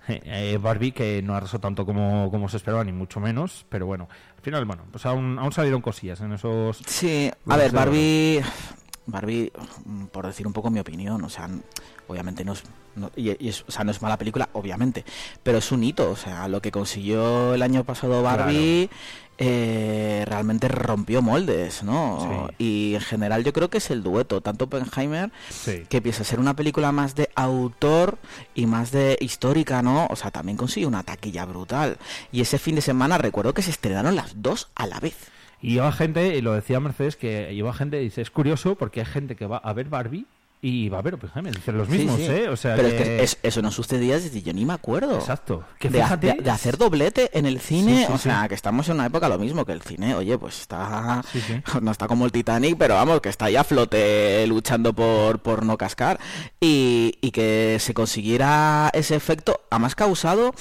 Eh, 0.09 0.59
Barbie 0.61 0.93
que 0.93 1.23
no 1.23 1.35
arrasó 1.35 1.61
tanto 1.61 1.87
como, 1.87 2.31
como 2.31 2.49
se 2.49 2.57
esperaba, 2.57 2.83
ni 2.85 2.93
mucho 2.93 3.21
menos, 3.21 3.65
pero 3.69 3.87
bueno, 3.87 4.09
al 4.37 4.43
final, 4.43 4.65
bueno, 4.65 4.85
pues 4.91 5.07
aún, 5.07 5.39
aún 5.39 5.53
salieron 5.53 5.81
cosillas 5.81 6.21
en 6.21 6.33
esos... 6.33 6.79
Sí, 6.87 7.31
a 7.47 7.57
ver. 7.57 7.71
Barbie, 7.71 8.43
Barbie, 9.07 9.53
por 10.11 10.27
decir 10.27 10.47
un 10.47 10.53
poco 10.53 10.71
mi 10.71 10.81
opinión, 10.81 11.23
o 11.23 11.29
sea, 11.29 11.49
obviamente 12.09 12.45
no 12.45 12.55
es, 12.55 12.65
no- 12.97 13.11
y, 13.17 13.31
y 13.45 13.49
es- 13.49 13.65
o 13.67 13.71
sea, 13.71 13.85
no 13.85 13.91
es 13.91 14.01
mala 14.03 14.19
película, 14.19 14.49
obviamente, 14.53 15.05
pero 15.43 15.59
es 15.59 15.73
un 15.73 15.83
hito, 15.85 16.11
o 16.11 16.17
sea, 16.17 16.49
lo 16.49 16.61
que 16.63 16.71
consiguió 16.71 17.55
el 17.55 17.63
año 17.63 17.85
pasado 17.85 18.23
Barbie 18.23 18.89
eh, 19.43 20.23
realmente 20.27 20.69
rompió 20.69 21.23
moldes, 21.23 21.83
¿no? 21.83 22.51
Y 22.59 22.93
en 22.95 23.01
general 23.01 23.43
yo 23.43 23.55
creo 23.55 23.71
que 23.71 23.79
es 23.79 23.91
el 23.91 24.03
dueto, 24.03 24.43
tanto 24.43 24.67
Oppenheimer, 24.67 25.33
Sí. 25.49 25.85
que 25.89 25.97
empieza 25.99 26.23
a 26.23 26.25
ser 26.27 26.41
una 26.41 26.55
película 26.55 26.93
más 26.93 27.15
de 27.15 27.31
autor 27.35 28.19
y 28.55 28.67
más 28.67 28.91
de 28.93 29.17
histórica, 29.19 29.81
¿no? 29.81 30.07
O 30.11 30.17
sea, 30.17 30.31
también 30.31 30.59
consiguió 30.59 30.89
una 30.89 31.05
taquilla 31.05 31.47
brutal. 31.47 31.97
Y 32.33 32.43
ese 32.43 32.59
fin 32.59 32.75
de 32.75 32.83
semana 32.83 33.17
recuerdo 33.17 33.55
que 33.55 33.63
se 33.63 33.71
estrenaron 33.71 34.15
las 34.15 34.43
dos 34.43 34.69
a 34.75 34.87
la 34.87 35.01
vez. 35.01 35.17
Y 35.63 35.73
lleva 35.75 35.93
gente, 35.93 36.37
y 36.37 36.43
lo 36.43 36.53
decía 36.53 36.79
Mercedes, 36.81 37.17
que 37.17 37.55
lleva 37.55 37.73
gente, 37.73 37.99
dice, 37.99 38.21
es 38.21 38.31
curioso 38.31 38.75
porque 38.77 39.01
hay 39.01 39.07
gente 39.07 39.37
que 39.37 39.47
va 39.47 39.57
a 39.59 39.73
ver 39.73 39.89
Barbie 39.89 40.27
y 40.63 40.89
va 40.91 40.99
a 40.99 41.03
ver 41.03 41.15
Oppenheimer, 41.15 41.55
dicen 41.55 41.79
los 41.79 41.89
mismos, 41.89 42.17
sí. 42.17 42.27
¿eh? 42.27 42.49
O 42.49 42.57
sea 42.57 42.77
Pero 42.77 42.89
que... 42.89 42.97
es 42.97 43.03
que 43.03 43.23
es- 43.23 43.39
eso 43.43 43.63
no 43.63 43.71
sucedía 43.71 44.19
desde 44.19 44.43
yo 44.43 44.53
ni 44.53 44.65
me 44.67 44.75
acuerdo. 44.75 45.15
Exacto. 45.19 45.65
Que 45.79 45.89
de, 45.89 46.03
hacer 46.03 46.77
doblete 46.77 47.31
en 47.39 47.47
el 47.47 47.61
cine, 47.61 48.07
Sí, 48.07 48.13
o 48.13 48.19
sea, 48.19 48.47
que 48.49 48.55
estamos 48.55 48.89
en 48.89 48.97
una 48.97 49.07
época 49.07 49.29
lo 49.29 49.39
mismo 49.39 49.65
que 49.65 49.73
el 49.73 49.81
cine, 49.83 50.15
oye, 50.15 50.37
pues 50.39 50.61
está 50.61 51.23
no 51.81 51.91
está 51.91 52.07
como 52.07 52.27
el 52.27 52.33
Titanic, 52.33 52.77
pero 52.79 52.95
vamos, 52.95 53.21
que 53.21 53.29
está 53.31 53.47
ahí 53.47 53.57
a 53.57 53.65
flote 53.65 54.47
luchando 54.47 54.93
por, 54.93 55.39
por 55.39 55.65
no 55.65 55.79
cascar 55.79 56.21
y, 56.61 57.15
y 57.21 57.31
que 57.31 57.79
se 57.81 57.95
consiguiera 57.95 58.91
ese 58.93 59.17
efecto, 59.17 59.61
además 59.71 59.95
causado 59.95 60.55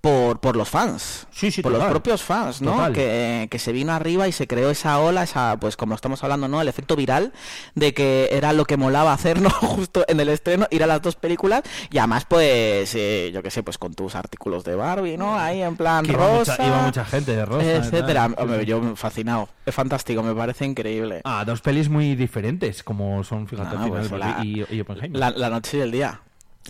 por, 0.00 0.40
por 0.40 0.56
los 0.56 0.68
fans, 0.68 1.26
Sí, 1.30 1.50
sí, 1.50 1.60
por 1.62 1.72
los 1.72 1.82
propios 1.84 2.22
fans, 2.22 2.60
¿no? 2.62 2.92
Que, 2.92 3.48
que 3.50 3.58
se 3.58 3.72
vino 3.72 3.92
arriba 3.92 4.28
y 4.28 4.32
se 4.32 4.46
creó 4.46 4.70
esa 4.70 4.98
ola, 5.00 5.22
esa, 5.24 5.56
pues 5.60 5.76
como 5.76 5.94
estamos 5.94 6.22
hablando, 6.22 6.46
¿no? 6.48 6.60
El 6.60 6.68
efecto 6.68 6.94
viral 6.96 7.32
de 7.74 7.94
que 7.94 8.28
era 8.32 8.52
lo 8.52 8.64
que 8.64 8.76
molaba 8.76 9.12
hacer, 9.12 9.40
¿no? 9.40 9.50
Justo 9.78 10.04
en 10.08 10.20
el 10.20 10.28
estreno, 10.28 10.66
ir 10.70 10.82
a 10.82 10.86
las 10.86 11.02
dos 11.02 11.16
películas 11.16 11.62
y 11.90 11.98
además, 11.98 12.24
pues, 12.28 12.94
eh, 12.94 13.30
yo 13.32 13.42
qué 13.42 13.50
sé, 13.50 13.62
pues 13.62 13.78
con 13.78 13.94
tus 13.94 14.14
artículos 14.14 14.64
de 14.64 14.74
Barbie, 14.74 15.16
¿no? 15.16 15.38
Ahí 15.38 15.62
en 15.62 15.76
plan 15.76 16.04
Que 16.04 16.12
iba 16.12 16.28
mucha- 16.32 16.56
iba 16.66 16.82
mucha 16.82 17.04
gente 17.04 17.34
de 17.34 17.44
rosa, 17.44 17.64
etcétera. 17.76 18.30
Hombre, 18.36 18.64
yo 18.66 18.94
fascinado, 18.96 19.48
es 19.66 19.74
fantástico, 19.74 20.22
me 20.22 20.34
parece 20.34 20.64
increíble. 20.64 21.20
Ah, 21.24 21.44
dos 21.44 21.60
pelis 21.60 21.88
muy 21.88 22.14
diferentes, 22.14 22.82
como 22.82 23.22
son, 23.24 23.46
fíjate, 23.48 23.70
final, 23.76 23.88
pues 23.90 24.10
la- 24.12 24.40
y, 24.44 24.64
y. 24.70 24.84
La, 25.12 25.30
la 25.30 25.50
noche 25.50 25.78
y 25.78 25.80
el 25.80 25.90
día. 25.90 26.20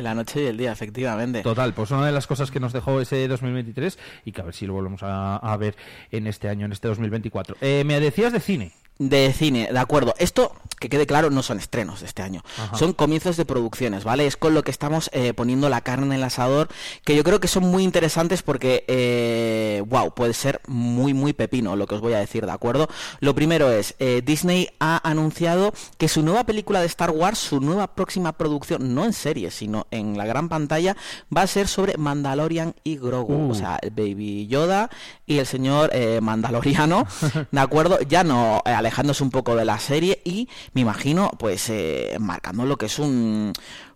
La 0.01 0.15
noche 0.15 0.43
y 0.43 0.47
el 0.47 0.57
día, 0.57 0.73
efectivamente. 0.73 1.43
Total, 1.43 1.75
pues 1.75 1.91
una 1.91 2.07
de 2.07 2.13
las 2.13 2.27
cosas 2.27 2.51
que 2.51 2.61
nos 2.61 2.73
dejó 2.73 3.01
ese 3.01 3.27
2023 3.29 3.99
y 4.25 4.33
que 4.33 4.41
a 4.41 4.45
ver 4.45 4.55
si 4.55 4.67
lo 4.67 4.75
volvemos 4.75 5.01
a, 5.03 5.57
ver 5.59 5.77
en 6.11 6.27
este 6.27 6.49
año, 6.49 6.67
en 6.67 6.73
este 6.73 6.89
2024. 6.89 7.57
Eh, 7.61 7.83
me 7.85 7.99
decías 8.01 8.33
de 8.33 8.41
cine. 8.41 8.73
De 8.99 9.33
cine, 9.33 9.69
de 9.73 9.79
acuerdo. 9.79 10.15
Esto, 10.19 10.53
que 10.81 10.89
quede 10.89 11.07
claro, 11.07 11.31
no 11.31 11.43
son 11.43 11.59
estrenos 11.59 12.01
de 12.01 12.07
este 12.07 12.23
año. 12.23 12.43
Ajá. 12.59 12.77
Son 12.77 12.93
comienzos 12.93 13.37
de 13.37 13.45
producciones, 13.45 14.03
¿vale? 14.03 14.27
Es 14.27 14.37
con 14.37 14.55
lo 14.55 14.65
que 14.65 14.73
estamos 14.73 15.09
eh, 15.13 15.35
poniendo 15.35 15.69
la 15.69 15.83
carne 15.83 16.07
en 16.07 16.13
el 16.15 16.25
asador, 16.25 16.69
que 17.05 17.15
yo 17.15 17.23
creo 17.23 17.39
que 17.39 17.47
son 17.49 17.65
muy 17.65 17.85
interesantes 17.85 18.43
porque, 18.43 18.85
eh, 18.89 19.83
wow, 19.87 20.13
puede 20.15 20.35
ser 20.35 20.61
muy, 20.67 21.15
muy 21.15 21.33
pepino 21.33 21.77
lo 21.77 21.87
que 21.87 21.95
os 21.95 22.01
voy 22.01 22.15
a 22.15 22.19
decir, 22.19 22.45
¿de 22.45 22.51
acuerdo? 22.53 22.89
Lo 23.21 23.35
primero 23.35 23.71
es, 23.71 23.95
eh, 24.01 24.23
Disney 24.25 24.69
ha 24.81 25.01
anunciado 25.09 25.73
que 25.97 26.09
su 26.09 26.23
nueva 26.23 26.45
película 26.45 26.81
de 26.81 26.87
Star 26.87 27.11
Wars, 27.11 27.39
su 27.39 27.61
nueva 27.61 27.95
próxima 27.95 28.33
producción, 28.33 28.95
no 28.95 29.05
en 29.05 29.13
serie, 29.13 29.51
sino 29.53 29.87
en 29.93 30.19
la 30.19 30.27
gran 30.27 30.49
pantalla, 30.49 30.97
va 31.35 31.43
a 31.43 31.47
ser 31.47 31.69
sobre 31.69 31.97
Mandalorian 31.97 32.75
y 32.85 32.97
Grogu, 32.97 33.29
Uh. 33.29 33.51
o 33.51 33.55
sea, 33.55 33.79
el 33.81 33.91
Baby 33.91 34.47
Yoda 34.49 34.91
y 35.27 35.39
el 35.39 35.47
señor 35.47 35.91
eh, 35.93 36.21
Mandaloriano, 36.21 37.07
¿de 37.53 37.61
acuerdo? 37.61 38.01
Ya 38.01 38.25
no 38.25 38.63
eh, 38.65 38.71
alejándose 38.89 39.23
un 39.23 39.31
poco 39.31 39.55
de 39.55 39.67
la 39.67 39.79
serie 39.79 40.21
y 40.25 40.49
me 40.73 40.81
imagino, 40.81 41.31
pues, 41.39 41.69
eh, 41.69 42.17
marcando 42.19 42.65
lo 42.65 42.79
que 42.79 42.87
es 42.87 42.99
un 42.99 43.53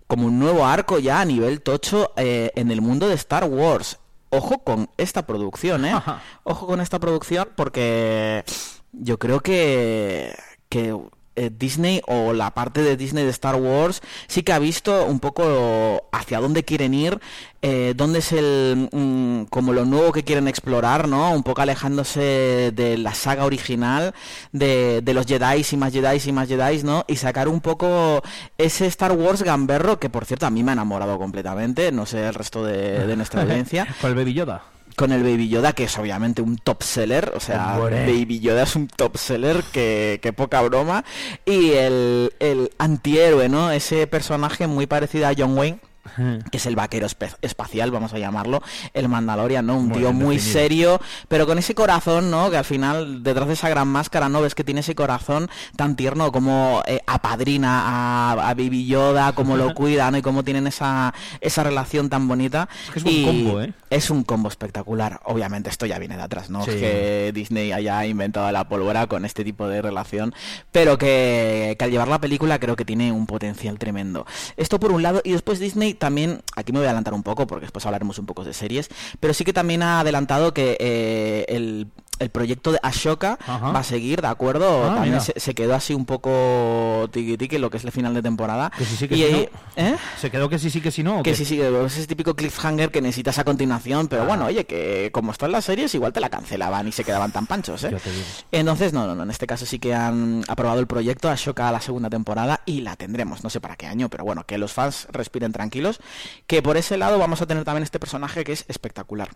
como 0.07 0.27
un 0.27 0.39
nuevo 0.39 0.67
arco 0.67 0.99
ya 0.99 1.23
a 1.23 1.25
nivel 1.25 1.63
tocho 1.63 2.13
eh, 2.17 2.51
en 2.55 2.71
el 2.71 2.83
mundo 2.83 3.09
de 3.09 3.15
Star 3.15 3.45
Wars. 3.45 3.99
Ojo 4.29 4.59
con 4.59 4.91
esta 4.99 5.27
producción, 5.27 5.87
¿eh? 5.87 5.95
Ojo 6.45 6.67
con 6.67 6.83
esta 6.83 6.99
producción 6.99 7.49
porque 7.57 8.45
yo 8.93 9.19
creo 9.19 9.41
que, 9.41 10.37
que 10.69 10.95
eh, 11.37 11.51
Disney 11.57 12.03
o 12.07 12.33
la 12.33 12.53
parte 12.53 12.83
de 12.83 12.97
Disney 12.97 13.25
de 13.25 13.31
Star 13.31 13.57
Wars 13.57 14.03
sí 14.27 14.43
que 14.43 14.53
ha 14.53 14.59
visto 14.59 15.07
un 15.07 15.21
poco 15.21 16.09
hacia 16.13 16.41
dónde 16.41 16.65
quieren 16.65 16.95
ir, 16.95 17.21
eh, 17.63 17.95
dónde 17.97 18.19
es 18.19 18.33
el 18.33 18.89
mm, 18.93 19.45
como 19.45 19.73
lo 19.73 19.85
nuevo 19.85 20.13
que 20.13 20.25
quieren 20.25 20.49
explorar, 20.49 21.09
¿no? 21.09 21.33
Un 21.33 21.43
poco 21.43 21.63
alejándose 21.63 22.73
de 22.75 22.99
la 22.99 23.15
saga 23.15 23.45
original, 23.45 24.15
de, 24.53 25.01
de 25.03 25.15
los 25.15 25.27
Jedi 25.27 25.65
y 25.71 25.77
más 25.77 25.93
Jedi 25.93 26.21
y 26.25 26.33
más 26.33 26.49
Jedi, 26.49 26.83
¿no? 26.83 27.05
Y 27.09 27.17
sacar 27.17 27.49
un 27.49 27.61
poco 27.61 28.23
ese 28.59 28.87
Star 28.87 29.13
Wars 29.13 29.43
gamberro 29.43 29.99
que 29.99 30.11
por 30.11 30.25
cierto 30.25 30.47
a 30.47 30.51
mí 30.51 30.63
me 30.63 30.73
ha 30.73 30.75
enamorado 30.75 31.19
completamente, 31.19 31.93
no 31.93 32.07
sé 32.07 32.27
el 32.27 32.35
resto 32.35 32.65
de, 32.65 33.07
de 33.07 33.17
nuestra 33.17 33.43
audiencia. 33.45 33.87
El 34.03 34.15
Baby 34.15 34.35
Yoda. 34.35 34.63
Con 34.97 35.13
el 35.13 35.23
Baby 35.23 35.49
Yoda, 35.49 35.73
que 35.73 35.85
es 35.85 35.99
obviamente 35.99 36.43
un 36.43 36.57
top 36.57 36.83
seller, 36.83 37.33
o 37.35 37.41
sea, 37.41 37.79
Hombre. 37.79 38.07
Baby 38.07 38.41
Yoda 38.41 38.63
es 38.65 38.77
un 38.77 38.89
top 38.89 39.17
seller, 39.17 39.63
que, 39.73 40.21
que 40.23 40.33
poca 40.33 40.61
broma. 40.63 41.05
Y 41.45 41.73
el, 41.73 42.33
el 42.41 42.71
antihéroe, 42.79 43.49
¿no? 43.49 43.71
Ese 43.71 44.07
personaje 44.07 44.67
muy 44.67 44.87
parecido 44.87 45.27
a 45.29 45.33
John 45.37 45.57
Wayne, 45.57 45.79
que 46.51 46.57
es 46.57 46.67
el 46.67 46.77
vaquero 46.77 47.07
espacial, 47.43 47.91
vamos 47.91 48.13
a 48.13 48.19
llamarlo, 48.19 48.63
el 48.95 49.09
Mandalorian, 49.09 49.65
¿no? 49.67 49.77
Un 49.77 49.89
Muy 49.89 49.99
tío 49.99 50.13
muy 50.13 50.37
definido. 50.37 50.61
serio, 50.61 51.01
pero 51.29 51.47
con 51.47 51.59
ese 51.59 51.75
corazón, 51.75 52.31
¿no? 52.31 52.51
Que 52.51 52.57
al 52.57 52.65
final, 52.65 53.23
detrás 53.23 53.47
de 53.49 53.55
esa 53.55 53.69
gran 53.69 53.89
máscara, 53.89 54.29
¿no? 54.29 54.41
Ves 54.43 54.55
que 54.55 54.65
tiene 54.65 54.81
ese 54.81 54.95
corazón 54.95 55.49
tan 55.77 55.97
tierno 55.97 56.33
como 56.33 56.83
eh, 56.87 57.01
apadrina 57.07 57.83
a, 57.85 58.51
a 58.51 58.55
Baby 58.55 58.87
Yoda, 58.87 59.33
cómo 59.33 59.57
lo 59.57 59.75
cuida, 59.75 60.11
¿no? 60.11 60.19
Y 60.19 60.23
cómo 60.23 60.45
tienen 60.45 60.67
esa, 60.67 61.15
esa 61.41 61.63
relación 61.63 62.09
tan 62.11 62.29
bonita. 62.29 62.69
que 62.93 62.99
es 62.99 63.05
un 63.05 63.11
Y 63.11 63.25
combo, 63.25 63.61
¿eh? 63.63 63.73
Es 63.91 64.11
un 64.11 64.25
combo 64.25 64.49
espectacular. 64.49 65.21
Obviamente 65.25 65.71
esto 65.71 65.87
ya 65.87 65.99
viene 65.99 66.17
de 66.17 66.23
atrás, 66.23 66.51
¿no? 66.51 66.65
Sí. 66.65 66.71
Es 66.71 66.77
que 66.77 67.33
Disney 67.35 67.73
haya 67.73 68.05
inventado 68.07 68.51
la 68.53 68.69
pólvora 68.69 69.07
con 69.07 69.25
este 69.25 69.45
tipo 69.45 69.69
de 69.69 69.83
relación, 69.83 70.35
pero 70.71 70.99
que, 70.99 71.77
que 71.79 71.85
al 71.85 71.91
llevar 71.91 72.09
la 72.09 72.21
película 72.21 72.59
creo 72.59 72.77
que 72.77 72.85
tiene 72.85 73.13
un 73.13 73.27
potencial 73.27 73.79
tremendo. 73.79 74.27
Esto 74.57 74.81
por 74.81 74.93
un 74.93 75.03
lado, 75.03 75.21
y 75.25 75.33
después 75.33 75.59
Disney 75.59 75.92
también, 75.95 76.43
aquí 76.57 76.73
me 76.73 76.79
voy 76.79 76.87
a 76.87 76.91
adelantar 76.91 77.15
un 77.15 77.23
poco 77.23 77.47
porque 77.47 77.67
después 77.67 77.85
hablaremos 77.87 78.19
un 78.19 78.27
poco 78.27 78.45
de 78.45 78.53
series, 78.53 78.91
pero 79.21 79.35
sí 79.35 79.45
que 79.45 79.53
también 79.53 79.83
ha 79.83 80.01
adelantado 80.01 80.55
que 80.55 80.77
eh, 80.81 81.45
el, 81.49 81.89
el 82.19 82.31
proyecto 82.31 82.71
de 82.73 82.79
Ashoka 82.83 83.39
Ajá. 83.47 83.73
va 83.73 83.81
a 83.81 83.83
seguir, 83.83 84.21
¿de 84.23 84.29
acuerdo? 84.29 84.85
Ah, 84.91 84.95
también 84.97 85.21
se, 85.21 85.39
se 85.39 85.55
quedó 85.55 85.75
así 85.75 85.93
un 85.95 86.07
poco 86.07 87.09
tiqui 87.13 87.37
tiqui 87.37 87.59
lo 87.59 87.69
que 87.71 87.79
es 87.79 87.85
el 87.85 87.93
final 87.93 88.15
de 88.15 88.23
temporada. 88.23 88.71
Que 88.77 88.85
sí, 88.85 88.97
sí, 88.97 89.09
que 89.09 89.17
Y, 89.17 89.19
sí, 89.19 89.25
eh, 89.27 89.51
no. 89.77 89.83
¿eh? 89.83 89.97
Se 90.21 90.31
quedó 90.31 90.49
que 90.49 90.59
sí, 90.59 90.71
sí, 90.71 90.81
que 90.81 90.91
sí, 90.91 91.03
no. 91.03 91.21
¿o 91.21 91.23
Que 91.23 91.35
sí, 91.35 91.45
sí, 91.45 91.57
que 91.57 91.85
es 91.87 91.97
ese 91.99 92.07
típico 92.07 92.35
cliffhanger 92.35 92.91
que 92.91 93.01
necesitas 93.01 93.39
a 93.39 93.45
continuación, 93.45 94.09
pero 94.09 94.25
bueno, 94.25 94.47
oye, 94.47 94.65
que 94.67 95.11
como 95.13 95.33
están 95.33 95.53
las 95.53 95.65
series, 95.65 95.95
igual 95.95 96.13
te 96.13 96.21
la 96.21 96.31
cancelaban 96.31 96.87
y 96.87 96.93
se 96.93 97.05
quedaban 97.05 97.33
tan 97.33 97.47
panchos, 97.47 97.83
¿eh? 97.85 97.91
Ya 97.93 97.99
te 97.99 98.11
digo. 98.11 98.25
Entonces, 98.53 98.93
no, 98.93 99.07
no, 99.07 99.15
no, 99.15 99.25
en 99.25 99.31
este 99.31 99.47
caso 99.47 99.67
sí 99.67 99.79
que 99.79 99.95
han 99.95 100.45
aprobado 100.49 100.79
el 100.81 100.87
proyecto, 100.87 101.29
Ashoka 101.29 101.69
a 101.69 101.73
la 101.73 101.81
segunda 101.81 102.09
temporada 102.11 102.61
y 102.67 102.83
la 102.83 102.97
tendremos, 102.97 103.43
no 103.43 103.51
sé 103.51 103.61
para 103.61 103.77
qué 103.77 103.87
año, 103.87 104.09
pero 104.09 104.25
bueno, 104.25 104.45
que 104.47 104.59
los 104.59 104.73
fans 104.73 105.09
respiren 105.11 105.53
tranquilos, 105.53 106.01
que 106.47 106.63
por 106.63 106.77
ese 106.77 106.97
lado 106.97 107.19
vamos 107.19 107.43
a 107.43 107.47
tener 107.47 107.65
también 107.65 107.83
este 107.83 107.99
personaje 107.99 108.45
que 108.45 108.53
es 108.53 108.65
espectacular. 108.69 109.31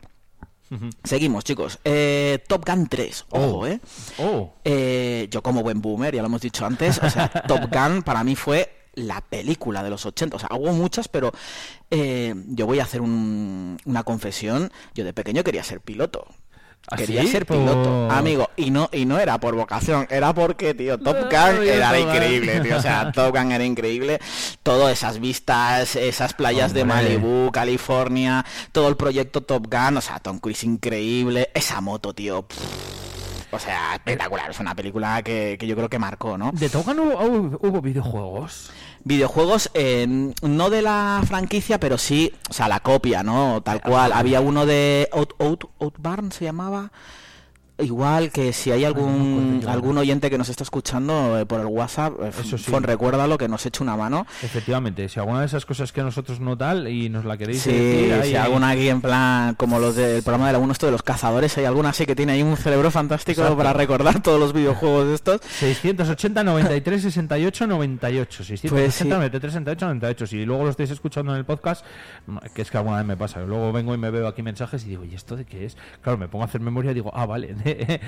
Seguimos, 1.05 1.45
chicos. 1.45 1.79
Eh, 1.85 2.43
Top 2.49 2.65
Gun 2.69 2.87
3, 2.89 3.27
ojo, 3.31 3.59
Oh. 3.61 3.67
¿eh? 3.67 3.81
Oh. 4.19 4.53
Eh, 4.65 5.29
yo 5.31 5.43
como 5.43 5.63
buen 5.63 5.81
boomer, 5.81 6.15
ya 6.15 6.23
lo 6.23 6.27
hemos 6.27 6.41
dicho 6.41 6.67
antes, 6.67 6.99
o 7.03 7.09
sea, 7.11 7.29
Top 7.49 7.71
Gun 7.73 8.03
para 8.03 8.25
mí 8.25 8.35
fue 8.37 8.73
la 8.95 9.21
película 9.21 9.83
de 9.83 9.91
los 9.91 10.07
80, 10.07 10.37
o 10.37 10.41
sea, 10.41 10.49
hubo 10.57 10.73
muchas, 10.73 11.07
pero 11.09 11.31
eh, 11.91 12.35
yo 12.49 12.65
voy 12.67 12.81
a 12.81 12.85
hacer 12.85 13.01
un- 13.03 13.77
una 13.85 14.03
confesión, 14.05 14.73
yo 14.95 15.05
de 15.05 15.13
pequeño 15.13 15.45
quería 15.45 15.63
ser 15.63 15.81
piloto. 15.83 16.27
¿Ah, 16.89 16.97
Quería 16.97 17.23
sí? 17.23 17.29
ser 17.29 17.47
piloto, 17.47 18.07
Por- 18.09 18.13
amigo, 18.17 18.51
y 18.57 18.71
no 18.71 18.89
y 18.93 19.07
no 19.07 19.19
era 19.19 19.39
por 19.41 19.57
vocación, 19.57 20.07
era 20.09 20.33
porque, 20.33 20.73
tío, 20.73 20.99
Top 20.99 21.17
Gun 21.25 21.63
era 21.67 21.99
increíble, 21.99 22.61
tío, 22.61 22.77
o 22.77 22.81
sea, 22.81 23.11
Top 23.11 23.37
Gun 23.37 23.51
era 23.51 23.65
increíble, 23.65 24.21
todas 24.63 24.93
esas 24.93 25.19
vistas, 25.19 25.97
esas 25.97 26.33
playas 26.35 26.73
de. 26.73 26.85
Malibu, 26.85 27.51
California, 27.53 28.45
todo 28.71 28.89
el 28.89 28.97
proyecto 28.97 29.41
Top 29.41 29.67
Gun, 29.69 29.97
o 29.97 30.01
sea, 30.01 30.21
Tom 30.21 30.39
Cruise 30.39 30.63
increíble, 30.65 31.51
esa 31.55 31.81
moto, 31.81 32.15
tío, 32.15 32.43
pff, 32.43 33.53
o 33.53 33.59
sea, 33.59 33.95
espectacular, 33.95 34.51
es 34.51 34.61
una 34.61 34.75
película 34.75 35.23
que, 35.23 35.57
que 35.59 35.67
yo 35.67 35.75
creo 35.75 35.89
que 35.89 35.99
marcó, 35.99 36.39
¿no? 36.39 36.53
¿De 36.53 36.69
Top 36.69 36.85
Gun 36.87 37.01
hubo, 37.01 37.19
hubo- 37.25 37.59
hubo 37.69 37.81
videojuegos? 37.83 38.71
Videojuegos, 39.07 39.71
eh, 39.75 40.33
no 40.43 40.69
de 40.69 40.83
la 40.83 41.23
franquicia, 41.29 41.79
pero 41.79 41.97
sí, 41.97 42.33
o 42.51 42.53
sea, 42.53 42.67
la 42.67 42.81
copia, 42.81 43.23
¿no? 43.23 43.63
Tal 43.63 43.81
cual. 43.81 44.11
Había 44.13 44.41
uno 44.41 44.67
de 44.67 45.09
Out, 45.13 45.35
Out, 45.39 45.67
Outbarn, 45.79 46.33
se 46.33 46.45
llamaba. 46.45 46.91
Igual 47.79 48.31
que 48.33 48.53
si 48.55 48.71
hay 48.71 48.85
algún 48.85 49.63
algún 49.69 49.99
oyente 49.99 50.31
que 50.31 50.39
nos 50.39 50.49
está 50.49 50.65
escuchando 50.65 51.39
eh, 51.39 51.45
por 51.45 51.61
el 51.61 51.67
WhatsApp, 51.67 52.15
eh, 52.23 52.31
Eso 52.41 52.57
sí. 52.57 52.73
Recuérdalo 52.81 53.37
que 53.37 53.49
nos 53.49 53.67
eche 53.67 53.83
una 53.83 53.97
mano. 53.97 54.27
Efectivamente, 54.43 55.09
si 55.11 55.21
alguna 55.21 55.41
de 55.41 55.47
esas 55.47 55.67
cosas 55.67 55.93
que 55.93 56.03
nosotros 56.03 56.41
no 56.41 56.57
tal 56.57 56.89
y 56.89 57.09
nos 57.11 57.25
la 57.25 57.37
queréis 57.37 57.61
Sí, 57.63 57.73
decir, 57.73 58.23
si 58.25 58.37
alguna 58.37 58.71
aquí 58.71 58.89
en 58.89 59.01
plan, 59.03 59.55
como 59.57 59.79
los 59.79 59.95
del 59.97 60.23
programa 60.23 60.51
de 60.51 60.59
1, 60.59 60.73
esto 60.73 60.87
de 60.87 60.93
los 60.93 61.03
cazadores, 61.03 61.57
hay 61.59 61.65
alguna 61.67 61.91
así 61.91 62.07
que 62.07 62.17
tiene 62.17 62.33
ahí 62.33 62.43
un 62.43 62.57
cerebro 62.57 62.91
fantástico 62.91 63.43
Exacto. 63.43 63.57
para 63.59 63.73
recordar 63.75 64.23
todos 64.23 64.41
los 64.41 64.53
videojuegos 64.53 65.09
de 65.09 65.15
estos. 65.15 65.41
680 65.43 66.45
93 66.45 67.03
68 67.03 67.67
98 67.67 68.45
680 68.45 68.69
Pues 68.75 68.95
sí. 68.95 69.05
93 69.09 69.53
68 69.53 69.85
98 69.87 70.27
si 70.27 70.45
luego 70.45 70.65
lo 70.65 70.71
estáis 70.71 70.91
escuchando 70.91 71.33
en 71.33 71.39
el 71.39 71.45
podcast 71.45 71.85
no, 72.27 72.41
que 72.55 72.63
es 72.63 72.71
que 72.71 72.79
alguna 72.79 72.97
vez 72.99 73.07
me 73.07 73.17
pasa 73.17 73.41
luego 73.41 73.73
vengo 73.73 73.95
y 73.95 73.99
me 73.99 74.11
veo 74.11 74.27
aquí 74.29 74.43
mensajes 74.43 74.85
y 74.85 74.89
digo 74.91 75.05
¿y 75.05 75.15
esto 75.15 75.37
de 75.37 75.45
qué 75.45 75.65
es? 75.67 75.77
claro 76.03 76.19
me 76.19 76.29
pongo 76.29 76.45
a 76.45 76.47
hacer 76.47 76.61
memoria 76.61 76.91
y 76.93 76.95
digo 76.95 77.11
ah 77.15 77.27
vale 77.27 77.55
de, 77.67 78.01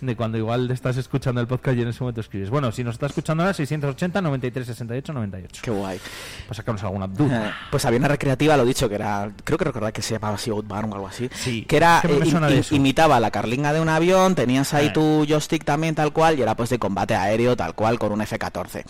de 0.00 0.16
cuando 0.16 0.38
igual 0.38 0.70
estás 0.70 0.96
escuchando 0.96 1.40
el 1.40 1.46
podcast 1.46 1.76
y 1.78 1.82
en 1.82 1.88
ese 1.88 2.00
momento 2.00 2.20
escribes 2.20 2.50
bueno 2.50 2.72
si 2.72 2.82
nos 2.84 2.94
está 2.94 3.06
escuchando 3.06 3.42
ahora 3.42 3.54
680 3.54 4.20
93 4.22 4.66
68 4.66 5.12
98 5.12 5.62
qué 5.64 5.70
guay 5.70 6.00
para 6.46 6.54
sacarnos 6.54 6.82
alguna 6.84 7.06
duda 7.06 7.48
Eh, 7.48 7.50
Pues 7.70 7.84
había 7.84 7.98
una 7.98 8.08
recreativa, 8.08 8.56
lo 8.56 8.64
dicho, 8.64 8.88
que 8.88 8.94
era, 8.96 9.30
creo 9.44 9.58
que 9.58 9.64
recordar 9.64 9.92
que 9.92 10.02
se 10.02 10.14
llamaba 10.14 10.34
así 10.36 10.50
Outbarn 10.50 10.90
o 10.90 10.94
algo 10.94 11.08
así, 11.08 11.28
Sí, 11.34 11.64
que 11.64 11.76
era, 11.76 12.00
eh, 12.04 12.58
eso. 12.58 12.74
imitaba 12.74 13.18
la 13.20 13.30
carlinga 13.30 13.72
de 13.72 13.80
un 13.80 13.88
avión, 13.88 14.34
tenías 14.34 14.72
ahí 14.74 14.86
Eh. 14.86 14.90
tu 14.90 15.24
joystick 15.28 15.64
también 15.64 15.94
tal 15.94 16.12
cual, 16.12 16.38
y 16.38 16.42
era 16.42 16.54
pues 16.56 16.70
de 16.70 16.78
combate 16.78 17.14
aéreo 17.14 17.56
tal 17.56 17.74
cual 17.74 17.98
con 17.98 18.12
un 18.12 18.20
F-14. 18.22 18.84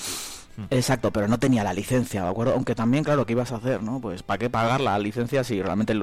Hmm. 0.56 0.64
Exacto, 0.70 1.10
pero 1.12 1.28
no 1.28 1.38
tenía 1.38 1.64
la 1.64 1.72
licencia, 1.72 2.22
¿de 2.22 2.28
acuerdo? 2.28 2.52
Aunque 2.52 2.74
también, 2.74 3.04
claro, 3.04 3.24
¿qué 3.24 3.32
ibas 3.32 3.52
a 3.52 3.56
hacer, 3.56 3.82
no? 3.82 4.00
Pues 4.00 4.22
¿para 4.22 4.36
qué 4.38 4.50
pagar 4.50 4.80
la 4.82 4.98
licencia 4.98 5.44
si 5.44 5.62
realmente 5.62 5.94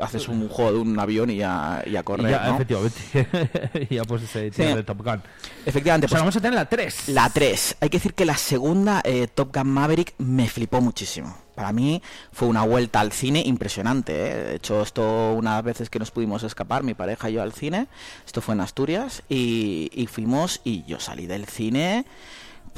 haces 0.00 0.26
un 0.28 0.48
juego 0.48 0.72
de 0.72 0.78
un 0.78 0.98
avión 0.98 1.30
y 1.30 1.36
ya, 1.36 1.82
y 1.86 1.94
a 1.96 2.00
Y 2.00 2.22
ya, 2.30 2.46
¿no? 2.48 2.54
efectivamente 2.56 3.88
ya 3.90 4.04
pues 4.04 4.22
ese 4.24 4.50
tío 4.50 4.68
Sí. 4.68 4.74
de 4.74 4.82
Top 4.82 5.02
Gun 5.04 5.22
Efectivamente, 5.64 6.06
O 6.06 6.08
sea, 6.08 6.16
pues, 6.16 6.22
vamos 6.22 6.36
a 6.36 6.40
tener 6.40 6.54
la 6.54 6.68
3 6.68 7.08
la 7.10 7.30
3. 7.30 7.76
Hay 7.80 7.88
que 7.88 7.98
decir 7.98 8.14
que 8.14 8.24
la 8.24 8.36
segunda, 8.36 9.00
eh, 9.04 9.28
Top 9.32 9.54
Gun 9.56 9.68
Maverick, 9.68 10.14
me 10.18 10.48
flipó 10.48 10.80
muchísimo. 10.80 11.36
Para 11.54 11.72
mí 11.72 12.02
fue 12.32 12.48
una 12.48 12.62
vuelta 12.64 12.98
al 12.98 13.12
cine 13.12 13.40
impresionante. 13.46 14.12
¿eh? 14.12 14.34
De 14.44 14.54
hecho, 14.56 14.82
esto 14.82 15.34
unas 15.34 15.62
veces 15.62 15.88
que 15.88 16.00
nos 16.00 16.10
pudimos 16.10 16.42
escapar, 16.42 16.82
mi 16.82 16.94
pareja 16.94 17.30
y 17.30 17.34
yo 17.34 17.42
al 17.42 17.52
cine, 17.52 17.86
esto 18.26 18.40
fue 18.40 18.54
en 18.56 18.60
Asturias, 18.60 19.22
y, 19.28 19.88
y 19.94 20.06
fuimos 20.08 20.60
y 20.64 20.82
yo 20.84 20.98
salí 20.98 21.26
del 21.26 21.46
cine, 21.46 22.04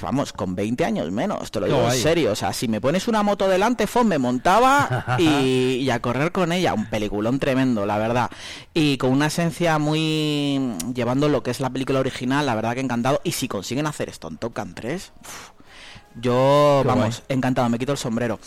vamos, 0.00 0.32
con 0.32 0.54
20 0.54 0.84
años 0.84 1.10
menos, 1.10 1.50
te 1.50 1.60
lo 1.60 1.66
digo 1.66 1.84
en 1.90 1.92
serio. 1.92 2.32
O 2.32 2.34
sea, 2.36 2.52
si 2.52 2.68
me 2.68 2.80
pones 2.80 3.08
una 3.08 3.22
moto 3.22 3.48
delante, 3.48 3.86
Fon, 3.86 4.06
me 4.08 4.18
montaba 4.18 5.04
y, 5.18 5.76
y 5.82 5.90
a 5.90 6.00
correr 6.00 6.32
con 6.32 6.52
ella. 6.52 6.74
Un 6.74 6.86
peliculón 6.86 7.38
tremendo, 7.38 7.86
la 7.86 7.98
verdad. 7.98 8.30
Y 8.74 8.96
con 8.98 9.10
una 9.10 9.26
esencia 9.26 9.78
muy... 9.78 10.72
llevando 10.94 11.28
lo 11.28 11.42
que 11.42 11.50
es 11.50 11.60
la 11.60 11.70
película 11.70 12.00
original, 12.00 12.44
la 12.46 12.54
verdad 12.54 12.74
que 12.74 12.80
encantado. 12.80 13.20
Y 13.24 13.32
si 13.32 13.48
consiguen 13.48 13.86
hacer 13.86 14.08
esto 14.08 14.28
en 14.28 14.36
Top 14.38 14.56
Gun 14.56 14.74
3, 14.74 15.12
uf, 15.22 15.50
yo, 16.20 16.80
Qué 16.82 16.88
vamos, 16.88 17.22
encantado, 17.28 17.68
me 17.68 17.78
quito 17.78 17.92
el 17.92 17.98
sombrero. 17.98 18.38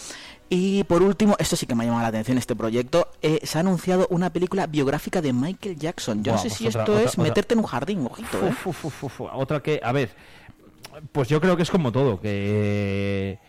Y 0.51 0.83
por 0.85 1.03
último, 1.03 1.35
esto 1.37 1.55
sí 1.55 1.67
que 1.67 1.75
me 1.75 1.83
ha 1.83 1.85
llamado 1.85 2.01
la 2.01 2.07
atención 2.07 2.39
este 2.39 2.55
proyecto, 2.55 3.09
eh, 3.21 3.39
se 3.43 3.59
ha 3.59 3.61
anunciado 3.61 4.07
una 4.09 4.31
película 4.31 4.65
biográfica 4.65 5.21
de 5.21 5.31
Michael 5.31 5.77
Jackson. 5.77 6.23
Yo 6.23 6.31
no 6.31 6.37
sé 6.39 6.47
Vamos, 6.47 6.57
si 6.57 6.67
otra- 6.67 6.81
esto 6.81 6.91
otra- 6.93 7.03
es 7.05 7.11
otra- 7.11 7.23
meterte 7.23 7.53
en 7.53 7.59
un 7.59 7.65
jardín, 7.67 8.07
ojito. 8.09 8.37
¿eh? 8.47 9.29
Otra 9.33 9.59
que, 9.61 9.79
a 9.83 9.91
ver, 9.91 10.09
pues 11.11 11.27
yo 11.29 11.39
creo 11.41 11.55
que 11.57 11.63
es 11.63 11.71
como 11.71 11.91
todo, 11.91 12.19
que, 12.21 13.39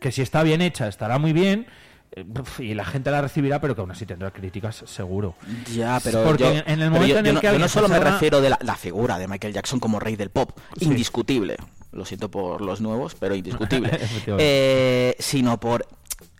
que 0.00 0.12
si 0.12 0.22
está 0.22 0.42
bien 0.42 0.60
hecha 0.62 0.88
estará 0.88 1.18
muy 1.18 1.32
bien 1.32 1.66
eh, 2.12 2.24
y 2.58 2.74
la 2.74 2.84
gente 2.84 3.10
la 3.10 3.22
recibirá, 3.22 3.60
pero 3.60 3.74
que 3.74 3.80
aún 3.80 3.90
así 3.90 4.04
tendrá 4.06 4.30
críticas 4.30 4.82
seguro. 4.86 5.34
Ya, 5.72 5.98
pero 6.02 6.24
Porque 6.24 6.44
yo, 6.44 6.50
en- 6.50 6.64
en 6.70 6.80
el 6.82 6.90
momento 6.90 7.14
yo- 7.14 7.18
en 7.18 7.24
yo 7.24 7.28
el 7.30 7.34
no, 7.36 7.40
que 7.40 7.52
yo 7.52 7.58
no 7.58 7.68
solo 7.68 7.88
me 7.88 7.98
refiero 8.00 8.40
de 8.40 8.50
la, 8.50 8.58
la 8.62 8.76
figura 8.76 9.18
de 9.18 9.28
Michael 9.28 9.52
Jackson 9.54 9.80
como 9.80 9.98
rey 10.00 10.16
del 10.16 10.30
pop, 10.30 10.58
Sí. 10.78 10.84
indiscutible. 10.86 11.56
Lo 11.92 12.04
siento 12.06 12.30
por 12.30 12.60
los 12.62 12.80
nuevos, 12.80 13.14
pero 13.18 13.34
indiscutible. 13.34 13.98
Eh, 14.38 15.14
sino 15.18 15.58
por 15.60 15.86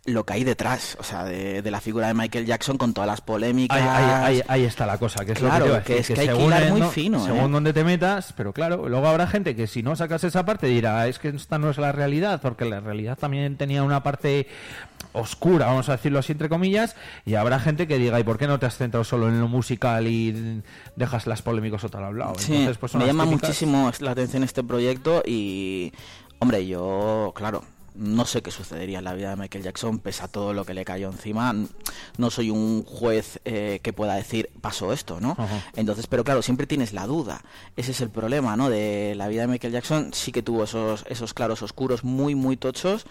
lo 0.05 0.25
que 0.27 0.33
hay 0.33 0.43
detrás, 0.43 0.97
o 0.99 1.05
sea, 1.05 1.23
de, 1.25 1.63
de 1.63 1.71
la 1.71 1.81
figura 1.81 2.09
de 2.09 2.15
Michael 2.15 2.45
Jackson 2.45 2.77
con 2.77 2.93
todas 2.93 3.07
las 3.09 3.21
polémicas. 3.21 3.79
Ahí, 3.81 3.87
ahí- 3.89 4.25
ahí- 4.39 4.43
ahí 4.49 4.65
está 4.65 4.85
la 4.85 4.99
cosa, 4.99 5.25
que 5.25 5.31
es 5.33 5.39
Claro, 5.39 5.67
lo 5.69 5.75
que, 5.79 5.83
que 5.95 5.99
es 5.99 6.07
que 6.09 6.13
hay 6.15 6.27
que 6.27 6.33
según 6.35 6.47
hilar 6.47 6.63
el- 6.65 6.71
muy 6.73 6.81
no- 6.81 6.91
fino, 6.91 7.19
¿eh? 7.23 7.27
Según 7.27 7.53
donde 7.53 7.73
te 7.73 7.85
metas, 7.85 8.33
pero 8.37 8.53
claro, 8.53 8.89
luego 8.89 9.07
habrá 9.07 9.29
gente 9.29 9.55
que 9.55 9.69
si 9.69 9.85
no 9.85 9.95
sacas 9.95 10.25
esa 10.25 10.45
parte 10.45 10.67
dirá, 10.67 11.07
es 11.07 11.21
que 11.21 11.29
esta 11.29 11.57
no 11.59 11.71
es 11.71 11.79
la 11.79 11.93
realidad, 11.93 12.41
porque 12.43 12.65
la 12.65 12.81
realidad 12.81 13.17
también 13.17 13.57
tenía 13.57 13.85
una 13.85 14.03
parte 14.03 14.49
oscura, 15.13 15.67
vamos 15.67 15.89
a 15.89 15.93
decirlo 15.93 16.19
así 16.19 16.33
entre 16.33 16.49
comillas, 16.49 16.97
y 17.25 17.35
habrá 17.37 17.61
gente 17.61 17.87
que 17.87 17.99
diga, 17.99 18.19
¿y 18.19 18.25
por 18.25 18.39
qué 18.39 18.47
no 18.49 18.59
te 18.59 18.67
has 18.67 18.77
centrado 18.79 19.05
solo 19.05 19.29
en 19.29 19.39
lo 19.41 19.47
musical 19.47 20.07
y 20.09 20.63
dejas 20.97 21.27
las 21.29 21.43
polémicas 21.43 21.85
o 21.85 21.89
tal 21.89 22.05
hablado? 22.05 22.35
Sí, 22.39 22.53
Entonces, 22.55 22.79
pues 22.79 22.95
me 22.97 23.07
llama 23.07 23.25
típicas- 23.25 23.43
muchísimo 23.51 23.93
la 24.01 24.11
atención 24.13 24.43
este 24.43 24.65
proyecto 24.65 25.23
y, 25.25 25.93
hombre, 26.41 26.67
yo, 26.67 27.33
claro, 27.37 27.63
no 27.95 28.25
sé 28.25 28.43
qué 28.43 28.51
sucedería 28.51 28.99
en 28.99 29.05
la 29.05 29.15
vida 29.15 29.31
de 29.31 29.37
Michael 29.37 29.65
Jackson 29.65 29.99
pese 29.99 30.23
a 30.25 30.29
todo 30.29 30.55
lo 30.55 30.65
que 30.65 30.75
le 30.75 30.85
cayó 30.85 31.11
encima. 31.11 31.55
No 32.17 32.31
soy 32.31 32.51
un 32.51 32.85
juez 32.85 33.41
eh, 33.45 33.81
que 33.83 33.93
pueda 33.93 34.15
decir, 34.15 34.51
pasó 34.61 34.93
esto, 34.93 35.21
¿no? 35.21 35.33
Ajá. 35.39 35.65
Entonces, 35.77 36.07
pero 36.07 36.25
claro, 36.25 36.43
siempre 36.43 36.67
tienes 36.67 36.93
la 36.93 37.07
duda. 37.07 37.43
Ese 37.77 37.93
es 37.93 38.01
el 38.01 38.11
problema, 38.11 38.57
¿no? 38.57 38.71
De 38.71 39.15
la 39.17 39.29
vida 39.29 39.43
de 39.43 39.49
Michael 39.49 39.73
Jackson 39.73 40.11
sí 40.13 40.33
que 40.33 40.43
tuvo 40.43 40.65
esos, 40.65 41.05
esos 41.09 41.35
claros 41.35 41.63
oscuros 41.63 42.05
muy, 42.05 42.35
muy 42.35 42.57
tochos 42.57 43.05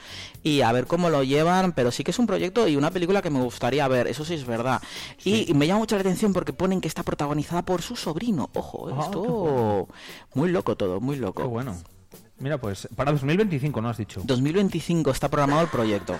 y 0.43 0.61
a 0.61 0.71
ver 0.71 0.87
cómo 0.87 1.09
lo 1.09 1.23
llevan, 1.23 1.73
pero 1.73 1.91
sí 1.91 2.03
que 2.03 2.11
es 2.11 2.19
un 2.19 2.27
proyecto 2.27 2.67
y 2.67 2.75
una 2.75 2.91
película 2.91 3.21
que 3.21 3.29
me 3.29 3.41
gustaría 3.41 3.87
ver, 3.87 4.07
eso 4.07 4.25
sí 4.25 4.33
es 4.33 4.45
verdad. 4.45 4.81
Y, 5.23 5.53
me 5.53 5.67
llama 5.67 5.79
mucho 5.79 5.95
la 5.95 6.01
atención 6.01 6.33
porque 6.33 6.53
ponen 6.53 6.81
que 6.81 6.87
está 6.87 7.03
protagonizada 7.03 7.61
por 7.63 7.81
su 7.81 7.95
sobrino. 7.95 8.49
Ojo, 8.53 8.89
Ah, 8.91 9.05
esto 9.05 9.87
muy 10.33 10.49
loco 10.49 10.75
todo, 10.75 10.99
muy 10.99 11.17
loco. 11.17 11.43
Qué 11.43 11.47
bueno. 11.47 11.75
Mira, 12.41 12.57
pues 12.57 12.87
para 12.95 13.11
2025, 13.11 13.81
¿no 13.81 13.89
has 13.89 13.97
dicho? 13.97 14.21
2025 14.25 15.11
está 15.11 15.29
programado 15.29 15.61
el 15.61 15.67
proyecto. 15.69 16.17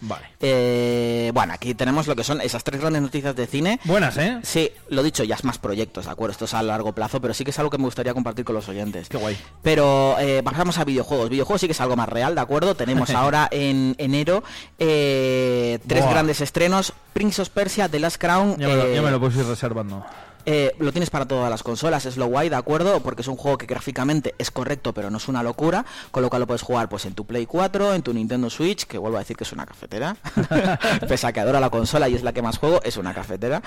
Vale. 0.00 0.26
Eh, 0.40 1.30
bueno, 1.32 1.54
aquí 1.54 1.72
tenemos 1.74 2.06
lo 2.06 2.14
que 2.14 2.24
son 2.24 2.40
esas 2.42 2.62
tres 2.62 2.80
grandes 2.80 3.00
noticias 3.00 3.34
de 3.34 3.46
cine. 3.46 3.80
Buenas, 3.84 4.18
¿eh? 4.18 4.38
Sí, 4.42 4.70
lo 4.88 5.02
dicho, 5.02 5.24
ya 5.24 5.34
es 5.36 5.44
más 5.44 5.56
proyectos, 5.58 6.04
¿de 6.04 6.10
acuerdo? 6.10 6.32
Esto 6.32 6.44
es 6.44 6.52
a 6.52 6.62
largo 6.62 6.92
plazo, 6.92 7.20
pero 7.22 7.32
sí 7.32 7.42
que 7.44 7.52
es 7.52 7.58
algo 7.58 7.70
que 7.70 7.78
me 7.78 7.84
gustaría 7.84 8.12
compartir 8.12 8.44
con 8.44 8.54
los 8.54 8.68
oyentes. 8.68 9.08
Qué 9.08 9.16
guay. 9.16 9.38
Pero 9.62 10.16
eh, 10.18 10.42
pasamos 10.42 10.76
a 10.78 10.84
videojuegos. 10.84 11.30
Videojuegos 11.30 11.60
sí 11.60 11.68
que 11.68 11.72
es 11.72 11.80
algo 11.80 11.96
más 11.96 12.08
real, 12.08 12.34
¿de 12.34 12.40
acuerdo? 12.42 12.74
Tenemos 12.74 13.08
ahora 13.14 13.48
en 13.50 13.94
enero 13.96 14.42
eh, 14.78 15.78
tres 15.86 16.02
Buah. 16.02 16.12
grandes 16.12 16.40
estrenos. 16.42 16.92
Prince 17.14 17.40
of 17.40 17.48
Persia, 17.50 17.88
The 17.88 18.00
Last 18.00 18.18
Crown. 18.20 18.58
Ya 18.58 18.68
me, 18.68 18.74
lo, 18.76 18.86
eh, 18.86 18.94
ya 18.96 19.02
me 19.02 19.10
lo 19.10 19.20
puedes 19.20 19.36
ir 19.36 19.46
reservando. 19.46 20.04
Eh, 20.46 20.74
lo 20.78 20.92
tienes 20.92 21.10
para 21.10 21.26
todas 21.26 21.50
las 21.50 21.62
consolas, 21.62 22.06
es 22.06 22.16
lo 22.16 22.26
guay, 22.26 22.48
¿de 22.48 22.56
acuerdo? 22.56 23.00
Porque 23.00 23.22
es 23.22 23.28
un 23.28 23.36
juego 23.36 23.58
que 23.58 23.66
gráficamente 23.66 24.34
es 24.38 24.50
correcto, 24.50 24.92
pero 24.92 25.10
no 25.10 25.18
es 25.18 25.28
una 25.28 25.42
locura, 25.42 25.84
con 26.10 26.22
lo 26.22 26.28
cual 26.30 26.40
lo 26.40 26.46
puedes 26.46 26.62
jugar 26.62 26.88
pues 26.88 27.04
en 27.06 27.14
tu 27.14 27.24
Play 27.26 27.46
4, 27.46 27.94
en 27.94 28.02
tu 28.02 28.12
Nintendo 28.14 28.50
Switch, 28.50 28.84
que 28.86 28.98
vuelvo 28.98 29.16
a 29.16 29.20
decir 29.20 29.36
que 29.36 29.44
es 29.44 29.52
una 29.52 29.66
cafetera, 29.66 30.16
pese 31.08 31.26
a 31.26 31.32
que 31.32 31.40
adoro 31.40 31.60
la 31.60 31.70
consola 31.70 32.08
y 32.08 32.14
es 32.14 32.22
la 32.22 32.32
que 32.32 32.42
más 32.42 32.58
juego, 32.58 32.80
es 32.84 32.96
una 32.96 33.14
cafetera, 33.14 33.62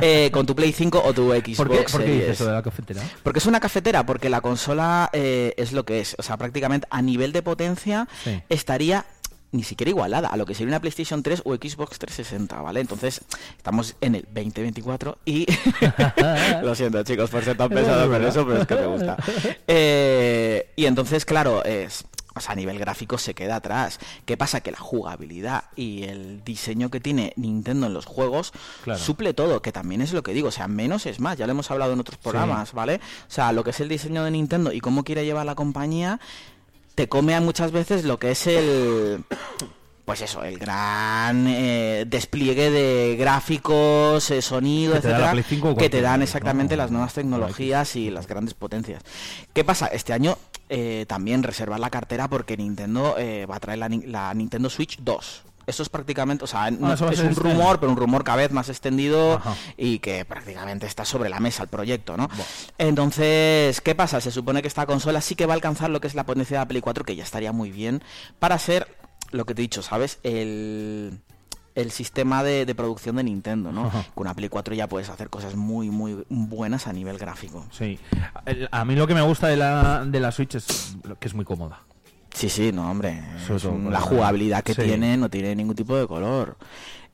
eh, 0.00 0.30
con 0.32 0.46
tu 0.46 0.54
Play 0.54 0.72
5 0.72 1.02
o 1.04 1.12
tu 1.12 1.30
Xbox 1.32 1.56
¿Por 1.56 1.68
qué, 1.70 1.76
¿por 1.76 1.84
qué 1.84 1.88
Series. 2.06 2.14
dices 2.20 2.30
eso 2.40 2.46
de 2.46 2.52
la 2.52 2.62
cafetera? 2.62 3.02
Porque 3.22 3.38
es 3.38 3.46
una 3.46 3.60
cafetera, 3.60 4.04
porque 4.06 4.28
la 4.28 4.40
consola 4.40 5.10
eh, 5.12 5.54
es 5.56 5.72
lo 5.72 5.84
que 5.84 6.00
es, 6.00 6.14
o 6.18 6.22
sea, 6.22 6.36
prácticamente 6.36 6.86
a 6.90 7.02
nivel 7.02 7.32
de 7.32 7.42
potencia 7.42 8.06
Sí. 8.24 8.42
estaría 8.48 9.04
ni 9.50 9.62
siquiera 9.62 9.90
igualada 9.90 10.28
a 10.28 10.36
lo 10.36 10.44
que 10.44 10.54
sería 10.54 10.68
una 10.68 10.80
PlayStation 10.80 11.22
3 11.22 11.42
o 11.44 11.54
Xbox 11.54 11.98
360, 11.98 12.60
¿vale? 12.60 12.80
Entonces, 12.80 13.22
estamos 13.56 13.96
en 14.00 14.16
el 14.16 14.22
2024 14.24 15.18
y... 15.24 15.46
lo 16.62 16.74
siento, 16.74 17.02
chicos, 17.02 17.30
por 17.30 17.42
ser 17.44 17.56
tan 17.56 17.70
pesado 17.70 18.10
con 18.10 18.24
eso, 18.24 18.46
pero 18.46 18.60
es 18.62 18.66
que 18.66 18.74
me 18.74 18.86
gusta. 18.86 19.16
Eh, 19.66 20.70
y 20.76 20.86
entonces, 20.86 21.24
claro, 21.24 21.64
es... 21.64 22.04
O 22.34 22.40
sea, 22.40 22.52
a 22.52 22.56
nivel 22.56 22.78
gráfico 22.78 23.18
se 23.18 23.34
queda 23.34 23.56
atrás. 23.56 23.98
¿Qué 24.24 24.36
pasa? 24.36 24.60
Que 24.60 24.70
la 24.70 24.78
jugabilidad 24.78 25.64
y 25.74 26.04
el 26.04 26.44
diseño 26.44 26.88
que 26.88 27.00
tiene 27.00 27.32
Nintendo 27.34 27.88
en 27.88 27.94
los 27.94 28.06
juegos 28.06 28.52
Claro. 28.84 29.00
suple 29.00 29.34
todo, 29.34 29.60
que 29.60 29.72
también 29.72 30.02
es 30.02 30.12
lo 30.12 30.22
que 30.22 30.32
digo. 30.32 30.48
O 30.48 30.52
sea, 30.52 30.68
menos 30.68 31.06
es 31.06 31.18
más. 31.18 31.36
Ya 31.36 31.46
lo 31.46 31.52
hemos 31.52 31.68
hablado 31.72 31.94
en 31.94 31.98
otros 32.00 32.16
programas, 32.18 32.74
¿vale? 32.74 33.00
O 33.26 33.30
sea, 33.30 33.50
lo 33.50 33.64
que 33.64 33.70
es 33.70 33.80
el 33.80 33.88
diseño 33.88 34.22
de 34.22 34.30
Nintendo 34.30 34.72
y 34.72 34.78
cómo 34.78 35.02
quiere 35.02 35.24
llevar 35.24 35.46
la 35.46 35.56
compañía, 35.56 36.20
te 36.98 37.08
come 37.08 37.38
muchas 37.38 37.70
veces 37.70 38.04
lo 38.04 38.18
que 38.18 38.32
es 38.32 38.48
el 38.48 39.22
pues 40.04 40.20
eso, 40.20 40.42
el 40.42 40.58
gran 40.58 41.46
eh, 41.46 42.06
despliegue 42.08 42.72
de 42.72 43.14
gráficos, 43.16 44.28
eh, 44.32 44.42
sonido, 44.42 44.94
Que 44.94 45.00
te 45.02 45.08
etcétera, 45.08 45.30
Play 45.30 45.44
5 45.44 45.70
o 45.70 45.76
que 45.76 45.90
te 45.90 46.00
dan 46.00 46.22
exactamente 46.22 46.74
¿no? 46.74 46.82
las 46.82 46.90
nuevas 46.90 47.14
tecnologías 47.14 47.94
y 47.94 48.10
las 48.10 48.26
grandes 48.26 48.54
potencias. 48.54 49.04
¿Qué 49.52 49.62
pasa? 49.62 49.86
Este 49.86 50.12
año 50.12 50.38
eh, 50.68 51.04
también 51.06 51.44
reservar 51.44 51.78
la 51.78 51.90
cartera 51.90 52.26
porque 52.26 52.56
Nintendo 52.56 53.14
eh, 53.16 53.46
va 53.46 53.56
a 53.56 53.60
traer 53.60 53.78
la, 53.78 53.88
la 53.88 54.34
Nintendo 54.34 54.68
Switch 54.68 54.98
2. 54.98 55.44
Eso 55.68 55.82
es 55.82 55.88
prácticamente, 55.90 56.44
o 56.44 56.46
sea, 56.46 56.70
no- 56.70 56.88
Ah, 56.88 56.94
es 57.12 57.20
un 57.20 57.34
rumor, 57.36 57.78
pero 57.78 57.92
un 57.92 57.98
rumor 57.98 58.24
cada 58.24 58.38
vez 58.38 58.50
más 58.52 58.68
extendido 58.70 59.34
Ajá. 59.34 59.54
y 59.76 59.98
que 59.98 60.24
prácticamente 60.24 60.86
está 60.86 61.04
sobre 61.04 61.28
la 61.28 61.40
mesa 61.40 61.62
el 61.62 61.68
proyecto, 61.68 62.16
¿no? 62.16 62.28
Entonces, 62.78 63.80
¿qué 63.82 63.94
pasa? 63.94 64.20
Se 64.20 64.30
supone 64.30 64.62
que 64.62 64.68
esta 64.68 64.86
consola 64.86 65.20
sí 65.20 65.34
que 65.34 65.44
va 65.46 65.52
a 65.52 65.56
alcanzar 65.56 65.90
lo 65.90 66.00
que 66.00 66.06
es 66.06 66.14
la 66.14 66.24
potencia 66.24 66.56
de 66.58 66.64
la 66.64 66.68
Play 66.68 66.80
4, 66.80 67.04
que 67.04 67.14
ya 67.16 67.22
estaría 67.22 67.52
muy 67.52 67.70
bien 67.70 68.02
para 68.38 68.58
ser 68.58 68.88
lo 69.30 69.44
que 69.44 69.54
te 69.54 69.60
he 69.60 69.64
dicho, 69.64 69.82
¿sabes? 69.82 70.18
El, 70.22 71.20
el 71.74 71.90
sistema 71.90 72.42
de, 72.42 72.64
de 72.64 72.74
producción 72.74 73.16
de 73.16 73.24
Nintendo, 73.24 73.70
¿no? 73.72 73.86
Ajá. 73.88 74.06
Con 74.14 74.26
una 74.26 74.34
Play 74.34 74.48
4 74.48 74.74
ya 74.74 74.88
puedes 74.88 75.10
hacer 75.10 75.28
cosas 75.28 75.54
muy, 75.54 75.90
muy 75.90 76.24
buenas 76.30 76.86
a 76.86 76.92
nivel 76.94 77.18
gráfico. 77.18 77.66
Sí. 77.70 77.98
A 78.70 78.84
mí 78.86 78.94
lo 78.96 79.06
que 79.06 79.14
me 79.14 79.22
gusta 79.22 79.48
de 79.48 79.58
la, 79.58 80.04
de 80.06 80.18
la 80.20 80.32
Switch 80.32 80.54
es 80.54 80.96
que 81.20 81.28
es 81.28 81.34
muy 81.34 81.44
cómoda. 81.44 81.80
Sí, 82.38 82.48
sí, 82.48 82.70
no, 82.72 82.88
hombre. 82.88 83.20
Es 83.52 83.64
un- 83.64 83.90
la 83.90 84.00
jugabilidad 84.00 84.62
que 84.62 84.72
sí. 84.72 84.82
tiene 84.82 85.16
no 85.16 85.28
tiene 85.28 85.56
ningún 85.56 85.74
tipo 85.74 85.96
de 85.96 86.06
color. 86.06 86.56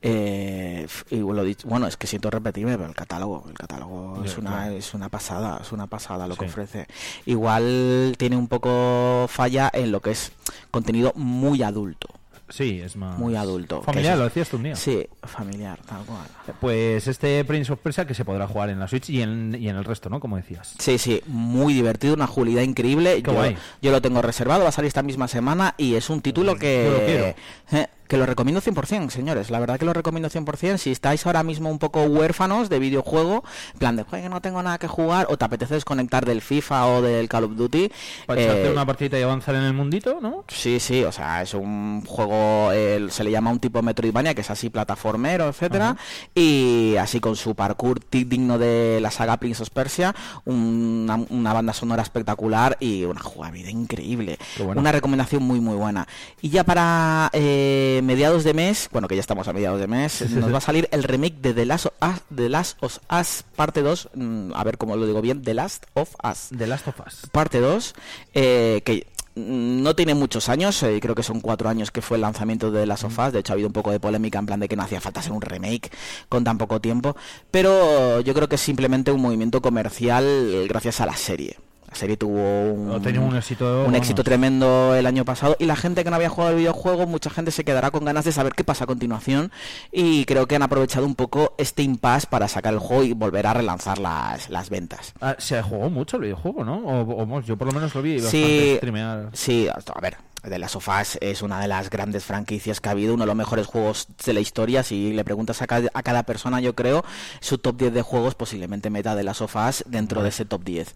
Eh, 0.03 0.85
y 1.09 1.15
lo 1.15 1.43
dicho, 1.43 1.67
bueno, 1.67 1.87
es 1.87 1.97
que 1.97 2.05
siento 2.05 2.29
repetirme, 2.29 2.77
pero 2.77 2.87
el 2.87 2.93
catálogo, 2.93 3.43
el 3.47 3.55
catálogo 3.55 4.23
es 4.23 4.37
una 4.37 4.51
claro. 4.51 4.73
es 4.75 4.93
una 4.93 5.09
pasada, 5.09 5.59
es 5.63 5.71
una 5.71 5.87
pasada 5.87 6.27
lo 6.27 6.35
que 6.35 6.45
ofrece. 6.45 6.85
Igual 7.25 8.13
tiene 8.19 8.37
un 8.37 8.47
poco 8.47 9.25
falla 9.27 9.71
en 9.73 9.91
lo 9.91 10.01
que 10.01 10.11
es 10.11 10.31
contenido 10.69 11.11
muy 11.15 11.63
adulto. 11.63 12.07
Sí, 12.47 12.79
es 12.79 12.95
más... 12.95 13.17
Muy 13.17 13.35
adulto. 13.35 13.81
Familiar, 13.81 14.17
lo 14.17 14.25
decías 14.25 14.49
tú 14.49 14.57
un 14.57 14.63
día. 14.63 14.75
Sí, 14.75 15.07
familiar, 15.23 15.79
tal 15.85 16.03
cual. 16.05 16.27
Pues 16.61 17.07
este 17.07 17.43
Prince 17.43 17.73
of 17.73 17.79
Persia 17.79 18.05
que 18.05 18.13
se 18.13 18.23
podrá 18.23 18.47
jugar 18.47 18.69
en 18.69 18.79
la 18.79 18.87
Switch 18.87 19.09
y 19.09 19.21
en, 19.21 19.55
y 19.59 19.67
en 19.67 19.75
el 19.75 19.83
resto, 19.83 20.09
¿no? 20.09 20.19
Como 20.19 20.37
decías. 20.37 20.75
Sí, 20.77 20.97
sí, 20.97 21.21
muy 21.25 21.73
divertido, 21.73 22.13
una 22.13 22.27
jugabilidad 22.27 22.61
increíble. 22.61 23.15
Qué 23.23 23.31
yo, 23.31 23.33
guay. 23.33 23.57
yo 23.81 23.91
lo 23.91 24.01
tengo 24.01 24.21
reservado, 24.21 24.63
va 24.63 24.69
a 24.69 24.71
salir 24.71 24.87
esta 24.87 25.01
misma 25.01 25.27
semana 25.27 25.73
y 25.77 25.95
es 25.95 26.09
un 26.09 26.21
título 26.21 26.51
Yo 26.51 26.53
lo 26.53 26.59
quiero. 26.59 27.05
que, 27.05 27.35
eh, 27.71 27.87
que 28.07 28.17
lo 28.17 28.25
recomiendo 28.25 28.61
100%, 28.61 29.09
señores. 29.09 29.49
La 29.49 29.59
verdad 29.59 29.79
que 29.79 29.85
lo 29.85 29.93
recomiendo 29.93 30.29
100%. 30.29 30.77
Si 30.77 30.91
estáis 30.91 31.25
ahora 31.25 31.43
mismo 31.43 31.69
un 31.69 31.79
poco 31.79 32.03
huérfanos 32.03 32.69
de 32.69 32.79
videojuego, 32.79 33.43
en 33.73 33.79
plan 33.79 33.95
de, 33.95 34.03
"Joder, 34.03 34.23
que 34.23 34.29
no 34.29 34.41
tengo 34.41 34.61
nada 34.61 34.77
que 34.77 34.87
jugar, 34.87 35.27
o 35.29 35.37
te 35.37 35.45
apetece 35.45 35.73
desconectar 35.73 36.25
del 36.25 36.41
FIFA 36.41 36.87
o 36.87 37.01
del 37.01 37.27
Call 37.27 37.45
of 37.45 37.55
Duty. 37.55 37.91
Para 38.25 38.41
eh, 38.41 38.43
echarte 38.45 38.71
una 38.71 38.85
partida 38.85 39.19
y 39.19 39.23
avanzar 39.23 39.55
en 39.55 39.63
el 39.63 39.73
mundito, 39.73 40.19
¿no? 40.21 40.43
Sí, 40.47 40.79
sí, 40.79 41.03
o 41.03 41.11
sea, 41.11 41.41
es 41.41 41.53
un 41.53 42.03
juego, 42.05 42.71
eh, 42.71 43.07
se 43.09 43.23
le 43.23 43.31
llama 43.31 43.51
un 43.51 43.59
tipo 43.59 43.81
Metroidvania, 43.81 44.33
que 44.33 44.41
es 44.41 44.49
así 44.49 44.69
plataformero, 44.69 45.47
etcétera, 45.47 45.97
y 46.33 46.95
así 46.99 47.19
con 47.19 47.35
su 47.35 47.55
parkour 47.55 47.99
digno 48.09 48.57
de 48.57 48.99
la 49.01 49.11
saga 49.11 49.37
Prince 49.37 49.63
of 49.63 49.69
Persia, 49.69 50.15
una, 50.45 51.15
una 51.29 51.53
banda 51.53 51.73
sonora 51.73 52.03
espectacular 52.03 52.77
y 52.79 53.03
una 53.03 53.21
jugabilidad 53.21 53.69
increíble. 53.69 54.37
Bueno. 54.57 54.81
Una 54.81 54.91
recomendación 54.91 55.43
muy, 55.43 55.59
muy 55.59 55.75
buena. 55.75 56.07
Y 56.41 56.49
ya 56.49 56.63
para 56.63 57.29
eh, 57.33 57.94
mediados 58.01 58.43
de 58.43 58.53
mes, 58.53 58.89
bueno, 58.91 59.07
que 59.07 59.15
ya 59.15 59.21
estamos 59.21 59.47
a 59.47 59.53
mediados 59.53 59.79
de 59.79 59.87
mes, 59.87 60.29
nos 60.31 60.53
va 60.53 60.57
a 60.57 60.61
salir 60.61 60.87
el 60.91 61.03
remake 61.03 61.35
de 61.41 61.53
The 61.53 61.65
Last 61.65 61.87
of 61.87 61.93
Us, 62.01 62.21
The 62.35 62.49
Last 62.49 62.77
of 62.81 62.97
Us 63.11 63.43
parte 63.55 63.81
2, 63.81 64.09
mm, 64.13 64.51
a 64.53 64.63
ver 64.63 64.77
cómo 64.77 64.95
lo 64.95 65.05
digo 65.05 65.21
bien, 65.21 65.41
The 65.41 65.53
Last 65.53 65.85
of 65.93 66.15
Us 66.23 66.49
The 66.55 66.67
Last 66.67 66.87
of 66.87 66.99
Us. 67.05 67.29
parte 67.31 67.59
2, 67.59 67.95
eh, 68.33 68.81
que 68.83 69.07
mm, 69.35 69.83
no 69.83 69.95
tiene 69.95 70.15
muchos 70.15 70.49
años, 70.49 70.81
eh, 70.83 70.99
creo 71.01 71.15
que 71.15 71.23
son 71.23 71.41
cuatro 71.41 71.69
años 71.69 71.91
que 71.91 72.01
fue 72.01 72.17
el 72.17 72.21
lanzamiento 72.21 72.71
de 72.71 72.85
las 72.85 73.01
sofás, 73.01 73.33
de 73.33 73.39
hecho 73.39 73.53
ha 73.53 73.55
habido 73.55 73.67
un 73.67 73.73
poco 73.73 73.91
de 73.91 73.99
polémica 73.99 74.39
en 74.39 74.45
plan 74.45 74.59
de 74.59 74.67
que 74.67 74.75
no 74.75 74.83
hacía 74.83 75.01
falta 75.01 75.19
hacer 75.19 75.31
un 75.31 75.41
remake 75.41 75.91
con 76.29 76.43
tan 76.43 76.57
poco 76.57 76.79
tiempo, 76.81 77.15
pero 77.51 78.21
yo 78.21 78.33
creo 78.33 78.49
que 78.49 78.55
es 78.55 78.61
simplemente 78.61 79.11
un 79.11 79.21
movimiento 79.21 79.61
comercial 79.61 80.23
eh, 80.25 80.65
gracias 80.67 81.01
a 81.01 81.05
la 81.05 81.15
serie. 81.15 81.57
Serie 81.95 82.17
tuvo 82.17 82.39
un, 82.71 83.01
tenido 83.01 83.23
un 83.23 83.35
éxito, 83.35 83.65
un 83.65 83.83
vamos. 83.85 83.97
éxito 83.97 84.23
tremendo 84.23 84.95
el 84.95 85.05
año 85.05 85.25
pasado 85.25 85.55
y 85.59 85.65
la 85.65 85.75
gente 85.75 86.03
que 86.03 86.09
no 86.09 86.15
había 86.15 86.29
jugado 86.29 86.51
el 86.51 86.57
videojuego, 86.57 87.07
mucha 87.07 87.29
gente 87.29 87.51
se 87.51 87.63
quedará 87.63 87.91
con 87.91 88.05
ganas 88.05 88.25
de 88.25 88.31
saber 88.31 88.53
qué 88.53 88.63
pasa 88.63 88.83
a 88.83 88.87
continuación 88.87 89.51
y 89.91 90.25
creo 90.25 90.47
que 90.47 90.55
han 90.55 90.63
aprovechado 90.63 91.05
un 91.05 91.15
poco 91.15 91.53
este 91.57 91.83
impasse 91.83 92.27
para 92.27 92.47
sacar 92.47 92.73
el 92.73 92.79
juego 92.79 93.03
y 93.03 93.13
volver 93.13 93.47
a 93.47 93.53
relanzar 93.53 93.97
las, 93.99 94.49
las 94.49 94.69
ventas. 94.69 95.13
Ah, 95.21 95.35
se 95.37 95.61
jugó 95.61 95.89
mucho 95.89 96.17
el 96.17 96.23
videojuego, 96.23 96.63
¿no? 96.63 96.77
O, 96.79 97.23
o, 97.35 97.41
yo 97.41 97.57
por 97.57 97.67
lo 97.67 97.73
menos 97.73 97.95
lo 97.95 98.01
vi 98.01 98.19
Sí, 98.19 98.73
streamear. 98.77 99.29
sí, 99.33 99.67
a 99.69 100.01
ver, 100.01 100.17
de 100.43 100.59
las 100.59 100.71
sofás 100.73 101.17
es 101.21 101.41
una 101.41 101.59
de 101.59 101.67
las 101.67 101.89
grandes 101.89 102.23
franquicias 102.23 102.79
que 102.79 102.89
ha 102.89 102.91
habido, 102.91 103.13
uno 103.15 103.23
de 103.23 103.27
los 103.27 103.35
mejores 103.35 103.65
juegos 103.65 104.07
de 104.25 104.33
la 104.33 104.39
historia. 104.41 104.83
Si 104.83 105.11
le 105.13 105.23
preguntas 105.23 105.61
a 105.63 105.67
cada, 105.67 105.89
a 105.93 106.03
cada 106.03 106.23
persona, 106.23 106.59
yo 106.61 106.75
creo, 106.75 107.03
su 107.39 107.57
top 107.57 107.77
10 107.77 107.93
de 107.93 108.01
juegos 108.03 108.35
posiblemente 108.35 108.89
meta 108.91 109.15
de 109.15 109.23
las 109.23 109.37
sofás 109.37 109.83
dentro 109.87 110.21
de 110.21 110.29
ese 110.29 110.45
top 110.45 110.63
10. 110.63 110.93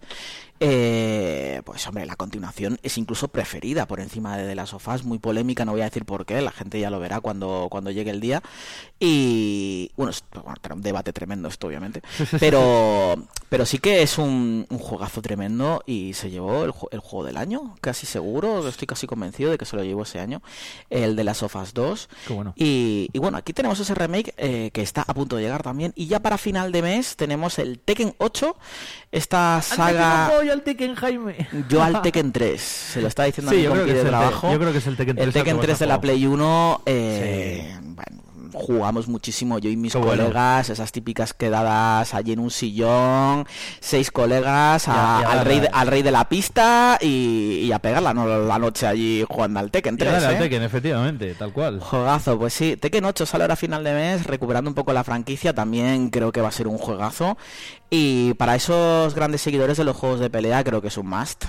Eh, 0.62 1.62
pues 1.64 1.86
hombre, 1.88 2.04
la 2.04 2.16
continuación 2.16 2.78
es 2.82 2.98
incluso 2.98 3.28
preferida 3.28 3.86
por 3.86 3.98
encima 3.98 4.36
de, 4.36 4.44
de 4.46 4.54
las 4.54 4.68
sofás, 4.70 5.04
muy 5.04 5.18
polémica, 5.18 5.64
no 5.64 5.72
voy 5.72 5.80
a 5.80 5.84
decir 5.84 6.04
por 6.04 6.26
qué, 6.26 6.42
la 6.42 6.52
gente 6.52 6.78
ya 6.78 6.90
lo 6.90 7.00
verá 7.00 7.20
cuando, 7.20 7.68
cuando 7.70 7.90
llegue 7.90 8.10
el 8.10 8.20
día. 8.20 8.42
Y 8.98 9.90
bueno, 9.96 10.10
es 10.10 10.22
bueno, 10.32 10.54
un 10.74 10.82
debate 10.82 11.12
tremendo 11.14 11.48
esto, 11.48 11.66
obviamente. 11.66 12.02
Pero, 12.38 13.14
pero 13.48 13.64
sí 13.64 13.78
que 13.78 14.02
es 14.02 14.18
un, 14.18 14.66
un 14.68 14.78
juegazo 14.78 15.22
tremendo 15.22 15.82
y 15.86 16.12
se 16.12 16.28
llevó 16.30 16.64
el, 16.64 16.72
ju- 16.72 16.88
el 16.90 17.00
juego 17.00 17.24
del 17.24 17.38
año, 17.38 17.76
casi 17.80 18.04
seguro, 18.06 18.68
estoy 18.68 18.86
casi 18.86 19.06
convencido 19.06 19.50
de 19.50 19.56
que 19.58 19.64
se 19.64 19.76
lo 19.76 19.82
llevó 19.82 20.02
ese 20.02 20.20
año, 20.20 20.42
el 20.90 21.16
de 21.16 21.24
las 21.24 21.38
sofás 21.38 21.72
2. 21.72 22.08
Qué 22.26 22.32
bueno. 22.34 22.52
Y, 22.56 23.08
y 23.12 23.18
bueno, 23.18 23.38
aquí 23.38 23.54
tenemos 23.54 23.80
ese 23.80 23.94
remake 23.94 24.34
eh, 24.36 24.70
que 24.74 24.82
está 24.82 25.02
a 25.06 25.14
punto 25.14 25.36
de 25.36 25.42
llegar 25.42 25.62
también. 25.62 25.92
Y 25.96 26.06
ya 26.06 26.20
para 26.20 26.36
final 26.36 26.70
de 26.70 26.82
mes 26.82 27.16
tenemos 27.16 27.58
el 27.58 27.78
Tekken 27.78 28.14
8, 28.18 28.56
esta 29.12 29.62
saga... 29.62 30.26
yo 30.50 30.54
al 30.54 30.62
Tekken 30.62 30.94
Jaime. 30.96 31.48
Yo 31.68 31.82
al 31.82 32.02
Tekken 32.02 32.32
3, 32.32 32.60
se 32.60 33.00
lo 33.00 33.08
está 33.08 33.24
diciendo 33.24 33.52
Sí, 33.52 33.58
a 33.58 33.60
mi 33.60 33.64
yo 33.64 33.72
creo 33.72 33.86
que 33.86 33.94
de 33.94 34.04
trabajo. 34.04 34.52
yo 34.52 34.58
creo 34.58 34.72
que 34.72 34.78
es 34.78 34.86
el 34.86 34.96
Tekken 34.96 35.16
3 35.16 35.26
El 35.28 35.32
Tekken 35.32 35.56
más 35.56 35.64
3 35.64 35.76
ha 35.76 35.84
de 35.84 35.86
la. 35.88 36.00
Play 36.00 36.26
1, 36.26 36.82
eh, 36.86 37.78
bueno, 37.82 38.22
jugamos 38.52 39.08
muchísimo 39.08 39.58
yo 39.58 39.70
y 39.70 39.76
mis 39.76 39.92
Qué 39.92 39.98
bueno. 39.98 40.22
colegas, 40.24 40.70
esas 40.70 40.92
típicas 40.92 41.34
quedadas 41.34 42.14
allí 42.14 42.32
en 42.32 42.38
un 42.40 42.50
sillón, 42.50 43.46
seis 43.80 44.10
colegas, 44.10 44.88
a- 44.88 45.18
al, 45.20 45.44
rey 45.44 45.60
de, 45.60 45.68
al 45.72 45.86
rey 45.88 46.02
de 46.02 46.10
la 46.10 46.28
pista 46.28 46.98
y, 47.00 47.60
y 47.64 47.72
a 47.72 47.78
pegarla 47.78 48.14
no, 48.14 48.26
la 48.26 48.58
noche 48.58 48.86
allí 48.86 49.24
jugando 49.28 49.60
al 49.60 49.70
Tekken 49.70 49.94
Y 49.94 49.98
3. 49.98 50.12
dale 50.12 50.26
al 50.26 50.34
¿eh? 50.34 50.38
Tekken, 50.38 50.62
efectivamente, 50.62 51.34
tal 51.34 51.52
cual. 51.52 51.80
Juegazo, 51.80 52.38
pues 52.38 52.52
sí. 52.54 52.76
Tekken 52.76 53.04
8 53.04 53.26
sale 53.26 53.44
ahora 53.44 53.54
a 53.54 53.56
final 53.56 53.84
de 53.84 53.92
mes, 53.92 54.26
recuperando 54.26 54.70
un 54.70 54.74
poco 54.74 54.92
la 54.92 55.04
franquicia. 55.04 55.54
También 55.54 56.10
creo 56.10 56.32
que 56.32 56.40
va 56.40 56.48
a 56.48 56.52
ser 56.52 56.66
un 56.68 56.78
juegazo. 56.78 57.36
Y 57.90 58.34
para 58.34 58.54
esos 58.54 59.14
grandes 59.14 59.40
seguidores 59.40 59.76
de 59.76 59.84
los 59.84 59.96
juegos 59.96 60.20
de 60.20 60.30
pelea, 60.30 60.62
creo 60.64 60.80
que 60.80 60.88
es 60.88 60.96
un 60.98 61.08
must. 61.08 61.44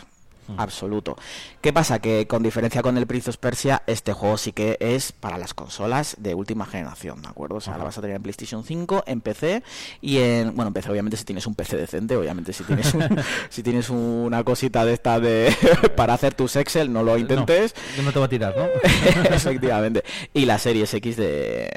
Absoluto. 0.58 1.16
¿Qué 1.62 1.72
pasa? 1.72 2.00
Que 2.00 2.28
con 2.28 2.44
diferencia 2.44 2.82
con 2.82 2.98
el 2.98 3.08
Prince 3.08 3.30
of 3.30 3.38
Persia, 3.38 3.84
este 3.88 4.12
juego 4.14 4.38
sí 4.38 4.52
que 4.52 4.76
es 4.82 5.12
para 5.14 5.38
las 5.38 5.54
consolas 5.54 6.16
de 6.20 6.34
última 6.36 6.66
generación, 6.66 7.22
¿de 7.22 7.30
acuerdo? 7.30 7.56
O 7.56 7.62
sea, 7.62 7.78
la 7.78 7.84
vas 7.86 7.98
a 7.98 8.02
tener 8.02 8.18
en 8.18 8.22
PlayStation 8.24 8.64
5, 8.64 9.04
en 9.06 9.22
PC 9.22 9.64
y 10.02 10.18
en... 10.18 10.56
Bueno, 10.56 10.68
en 10.68 10.74
PC 10.74 10.90
obviamente 10.92 11.16
si 11.18 11.24
tienes 11.24 11.48
un 11.48 11.56
PC 11.56 11.78
decente, 11.78 12.16
obviamente 12.18 12.52
si 12.54 12.64
tienes, 12.66 12.94
un- 12.94 13.08
si 13.50 13.64
tienes 13.64 13.90
una 13.90 14.44
cosita 14.44 14.84
de 14.84 14.94
esta 14.94 15.20
de... 15.20 15.56
para 15.96 16.14
hacer 16.16 16.34
tus 16.34 16.56
Excel, 16.58 16.92
no 16.92 17.04
lo 17.04 17.18
intentes. 17.18 17.74
No, 17.98 18.04
no 18.04 18.12
te 18.12 18.20
va 18.20 18.26
a 18.26 18.30
tirar, 18.30 18.54
¿no? 18.58 18.66
Efectivamente. 19.34 20.04
Y 20.34 20.46
la 20.46 20.60
Series 20.60 20.94
X 20.94 21.16
de, 21.18 21.72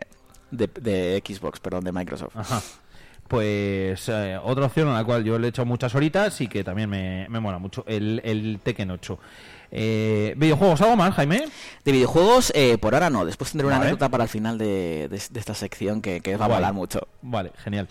de, 0.51 0.67
de 0.81 1.23
Xbox, 1.25 1.61
perdón, 1.61 1.85
de 1.85 1.93
Microsoft. 1.93 2.37
Ajá. 2.37 2.61
Pues 3.35 4.09
eh, 4.09 4.39
otra 4.41 4.67
opción 4.67 4.87
a 4.87 4.95
la 4.95 5.03
cual 5.05 5.25
yo 5.25 5.37
le 5.41 5.49
he 5.49 5.51
hecho 5.51 5.65
muchas 5.65 5.93
horitas 5.97 6.41
y 6.41 6.47
que 6.47 6.63
también 6.63 6.89
me, 6.89 7.27
me 7.29 7.41
mola 7.41 7.59
mucho, 7.59 7.85
el, 7.89 8.21
el 8.25 8.61
Tekken 8.63 8.93
8. 8.93 9.19
Eh, 9.73 10.35
¿Videojuegos 10.37 10.81
algo 10.83 10.95
más, 10.95 11.13
Jaime? 11.15 11.47
De 11.85 11.91
videojuegos, 11.91 12.53
eh, 12.55 12.79
por 12.79 12.95
ahora 12.95 13.11
no. 13.11 13.25
Después 13.25 13.51
tendré 13.51 13.67
una 13.67 13.79
Vale. 13.79 13.89
anécdota 13.89 14.09
para 14.09 14.23
el 14.23 14.31
final 14.31 14.57
de, 14.57 15.09
de- 15.11 15.23
de 15.31 15.41
esta 15.41 15.53
sección 15.55 16.01
que, 16.01 16.21
va 16.37 16.45
a 16.45 16.49
molar 16.49 16.73
mucho. 16.73 17.09
Vale, 17.23 17.51
genial. 17.65 17.89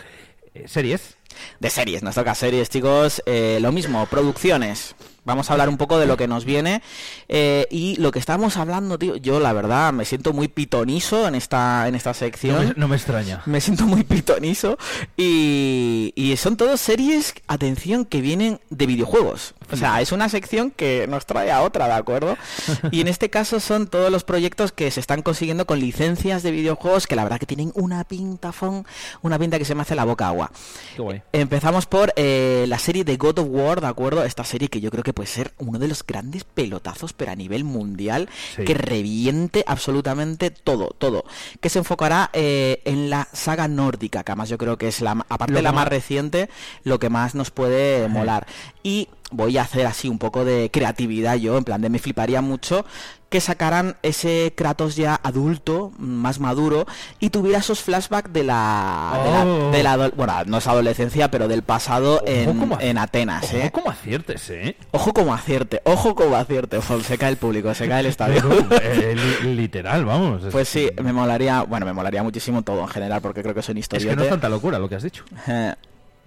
Eh, 0.53 0.63
¿Series? 0.69 1.17
De 1.59 1.69
series, 1.69 2.03
nos 2.03 2.15
toca 2.15 2.33
series, 2.35 2.69
chicos. 2.69 3.21
Eh, 3.25 3.57
lo 3.61 3.73
mismo, 3.73 4.05
producciones. 4.05 4.95
Vamos 5.25 5.49
a 5.49 5.53
hablar 5.53 5.69
un 5.69 5.77
poco 5.77 5.97
de 5.99 6.05
lo 6.05 6.17
que 6.17 6.27
nos 6.27 6.45
viene. 6.45 6.81
eh, 7.29 7.67
y 7.71 7.95
lo 7.97 8.11
que 8.11 8.19
estamos 8.19 8.57
hablando, 8.57 8.97
tío, 8.99 9.15
yo 9.17 9.39
la 9.39 9.53
verdad 9.53 9.93
me 9.93 10.05
siento 10.05 10.33
muy 10.33 10.47
pitonizo 10.47 11.27
en 11.27 11.35
esta, 11.35 11.87
en 11.87 11.95
esta 11.95 12.09
No 12.11 12.13
sección. 12.13 12.67
me, 12.69 12.73
no 12.75 12.87
me 12.87 12.95
extraña. 12.95 13.41
Me 13.45 13.61
siento 13.61 13.85
muy 13.85 14.03
pitonizo. 14.03 14.77
Y, 15.17 16.11
y 16.15 16.35
son 16.37 16.57
todas 16.57 16.81
series, 16.81 17.33
atención, 17.47 18.05
que 18.05 18.21
vienen 18.21 18.59
de 18.69 18.85
videojuegos. 18.85 19.53
O 19.71 19.77
sea, 19.77 20.01
es 20.01 20.11
una 20.11 20.29
sección 20.29 20.69
que 20.71 21.07
nos 21.07 21.25
trae 21.25 21.51
a 21.51 21.61
otra, 21.63 21.87
¿de 21.87 21.93
acuerdo? 21.93 22.37
Y 22.91 23.01
en 23.01 23.07
este 23.07 23.29
caso 23.29 23.59
son 23.59 23.87
todos 23.87 24.11
los 24.11 24.23
proyectos 24.23 24.71
que 24.71 24.91
se 24.91 24.99
están 24.99 25.21
consiguiendo 25.21 25.65
con 25.65 25.79
licencias 25.79 26.43
de 26.43 26.51
videojuegos 26.51 27.07
que 27.07 27.15
la 27.15 27.23
verdad 27.23 27.39
que 27.39 27.45
tienen 27.45 27.71
una 27.75 28.03
pintafón, 28.03 28.85
una 29.21 29.39
pinta 29.39 29.57
que 29.57 29.65
se 29.65 29.73
me 29.73 29.81
hace 29.81 29.95
la 29.95 30.03
boca 30.03 30.27
agua. 30.27 30.51
Qué 30.95 31.01
guay. 31.01 31.21
Empezamos 31.31 31.85
por 31.85 32.13
eh, 32.17 32.65
la 32.67 32.77
serie 32.77 33.03
de 33.03 33.15
God 33.17 33.39
of 33.39 33.47
War, 33.49 33.81
¿de 33.81 33.87
acuerdo? 33.87 34.23
Esta 34.23 34.43
serie 34.43 34.67
que 34.67 34.81
yo 34.81 34.91
creo 34.91 35.03
que 35.03 35.12
puede 35.13 35.27
ser 35.27 35.53
uno 35.57 35.79
de 35.79 35.87
los 35.87 36.05
grandes 36.05 36.43
pelotazos, 36.43 37.13
pero 37.13 37.31
a 37.31 37.35
nivel 37.35 37.63
mundial, 37.63 38.29
Sí. 38.55 38.63
que 38.65 38.73
reviente 38.73 39.63
absolutamente 39.67 40.51
todo, 40.51 40.89
todo. 40.97 41.23
Que 41.61 41.69
se 41.69 41.79
enfocará 41.79 42.29
eh, 42.33 42.81
en 42.85 43.09
la 43.09 43.27
saga 43.33 43.67
nórdica, 43.67 44.23
que 44.23 44.31
además 44.31 44.49
yo 44.49 44.57
creo 44.57 44.77
que 44.77 44.87
es 44.87 45.01
la, 45.01 45.11
aparte 45.29 45.53
Lo 45.53 45.59
de 45.59 45.63
la 45.63 45.71
más- 45.71 45.87
reciente, 45.87 46.49
lo 46.83 46.99
que 46.99 47.09
más 47.09 47.35
nos 47.35 47.51
puede 47.51 48.07
molar. 48.07 48.47
Y 48.83 49.09
voy 49.33 49.57
a 49.57 49.63
hacer 49.63 49.85
así 49.85 50.07
un 50.09 50.19
poco 50.19 50.45
de 50.45 50.69
creatividad 50.71 51.35
yo, 51.35 51.57
en 51.57 51.63
plan 51.63 51.81
de 51.81 51.89
me 51.89 51.99
fliparía 51.99 52.41
mucho 52.41 52.85
que 53.29 53.41
sacaran 53.41 53.95
ese 54.03 54.53
Kratos 54.55 54.95
ya 54.95 55.19
adulto, 55.23 55.91
más 55.97 56.39
maduro, 56.39 56.85
y 57.19 57.31
tuviera 57.31 57.57
esos 57.57 57.81
flashbacks 57.81 58.31
de 58.31 58.43
la, 58.43 59.19
de 59.25 59.31
la- 59.31 59.45
Oh. 59.45 59.71
de 59.71 59.81
la 59.83 60.09
bueno, 60.15 60.33
no 60.45 60.57
es 60.59 60.67
adolescencia, 60.67 61.31
pero 61.31 61.47
del 61.47 61.63
pasado 61.63 62.21
en, 62.27 62.59
cómo 62.59 62.77
ac- 62.77 62.83
en 62.83 62.99
Atenas, 62.99 63.43
Ojo, 63.45 63.57
¿eh? 63.57 63.71
¿Cómo 63.73 63.89
aciertes, 63.89 64.47
eh? 64.51 64.75
Ojo 64.91 65.13
como 65.13 65.33
acierte, 65.33 65.81
ojo 65.85 66.13
como 66.13 66.35
acierte, 66.35 66.77
Ojo, 66.77 66.99
se 67.01 67.17
cae 67.17 67.31
el 67.31 67.37
público, 67.37 67.73
se 67.73 67.87
cae 67.87 68.01
el 68.01 68.05
estadio. 68.15 68.43
Eh, 68.83 69.15
li- 69.41 69.55
literal, 69.55 70.05
vamos. 70.05 70.43
Pues 70.51 70.69
sí, 70.69 70.91
me 71.01 71.11
molaría, 71.11 71.63
bueno, 71.63 71.87
me 71.87 71.93
molaría 71.93 72.21
muchísimo 72.21 72.61
todo 72.61 72.81
en 72.81 72.87
general, 72.89 73.19
porque 73.21 73.41
creo 73.41 73.55
que 73.55 73.63
son 73.63 73.77
Es 73.77 73.81
historias. 73.85 74.11
que 74.11 74.15
no 74.15 74.21
es 74.25 74.29
tanta 74.29 74.47
locura 74.47 74.77
lo 74.77 74.87
que 74.87 74.93
has 74.95 75.03
dicho. 75.03 75.23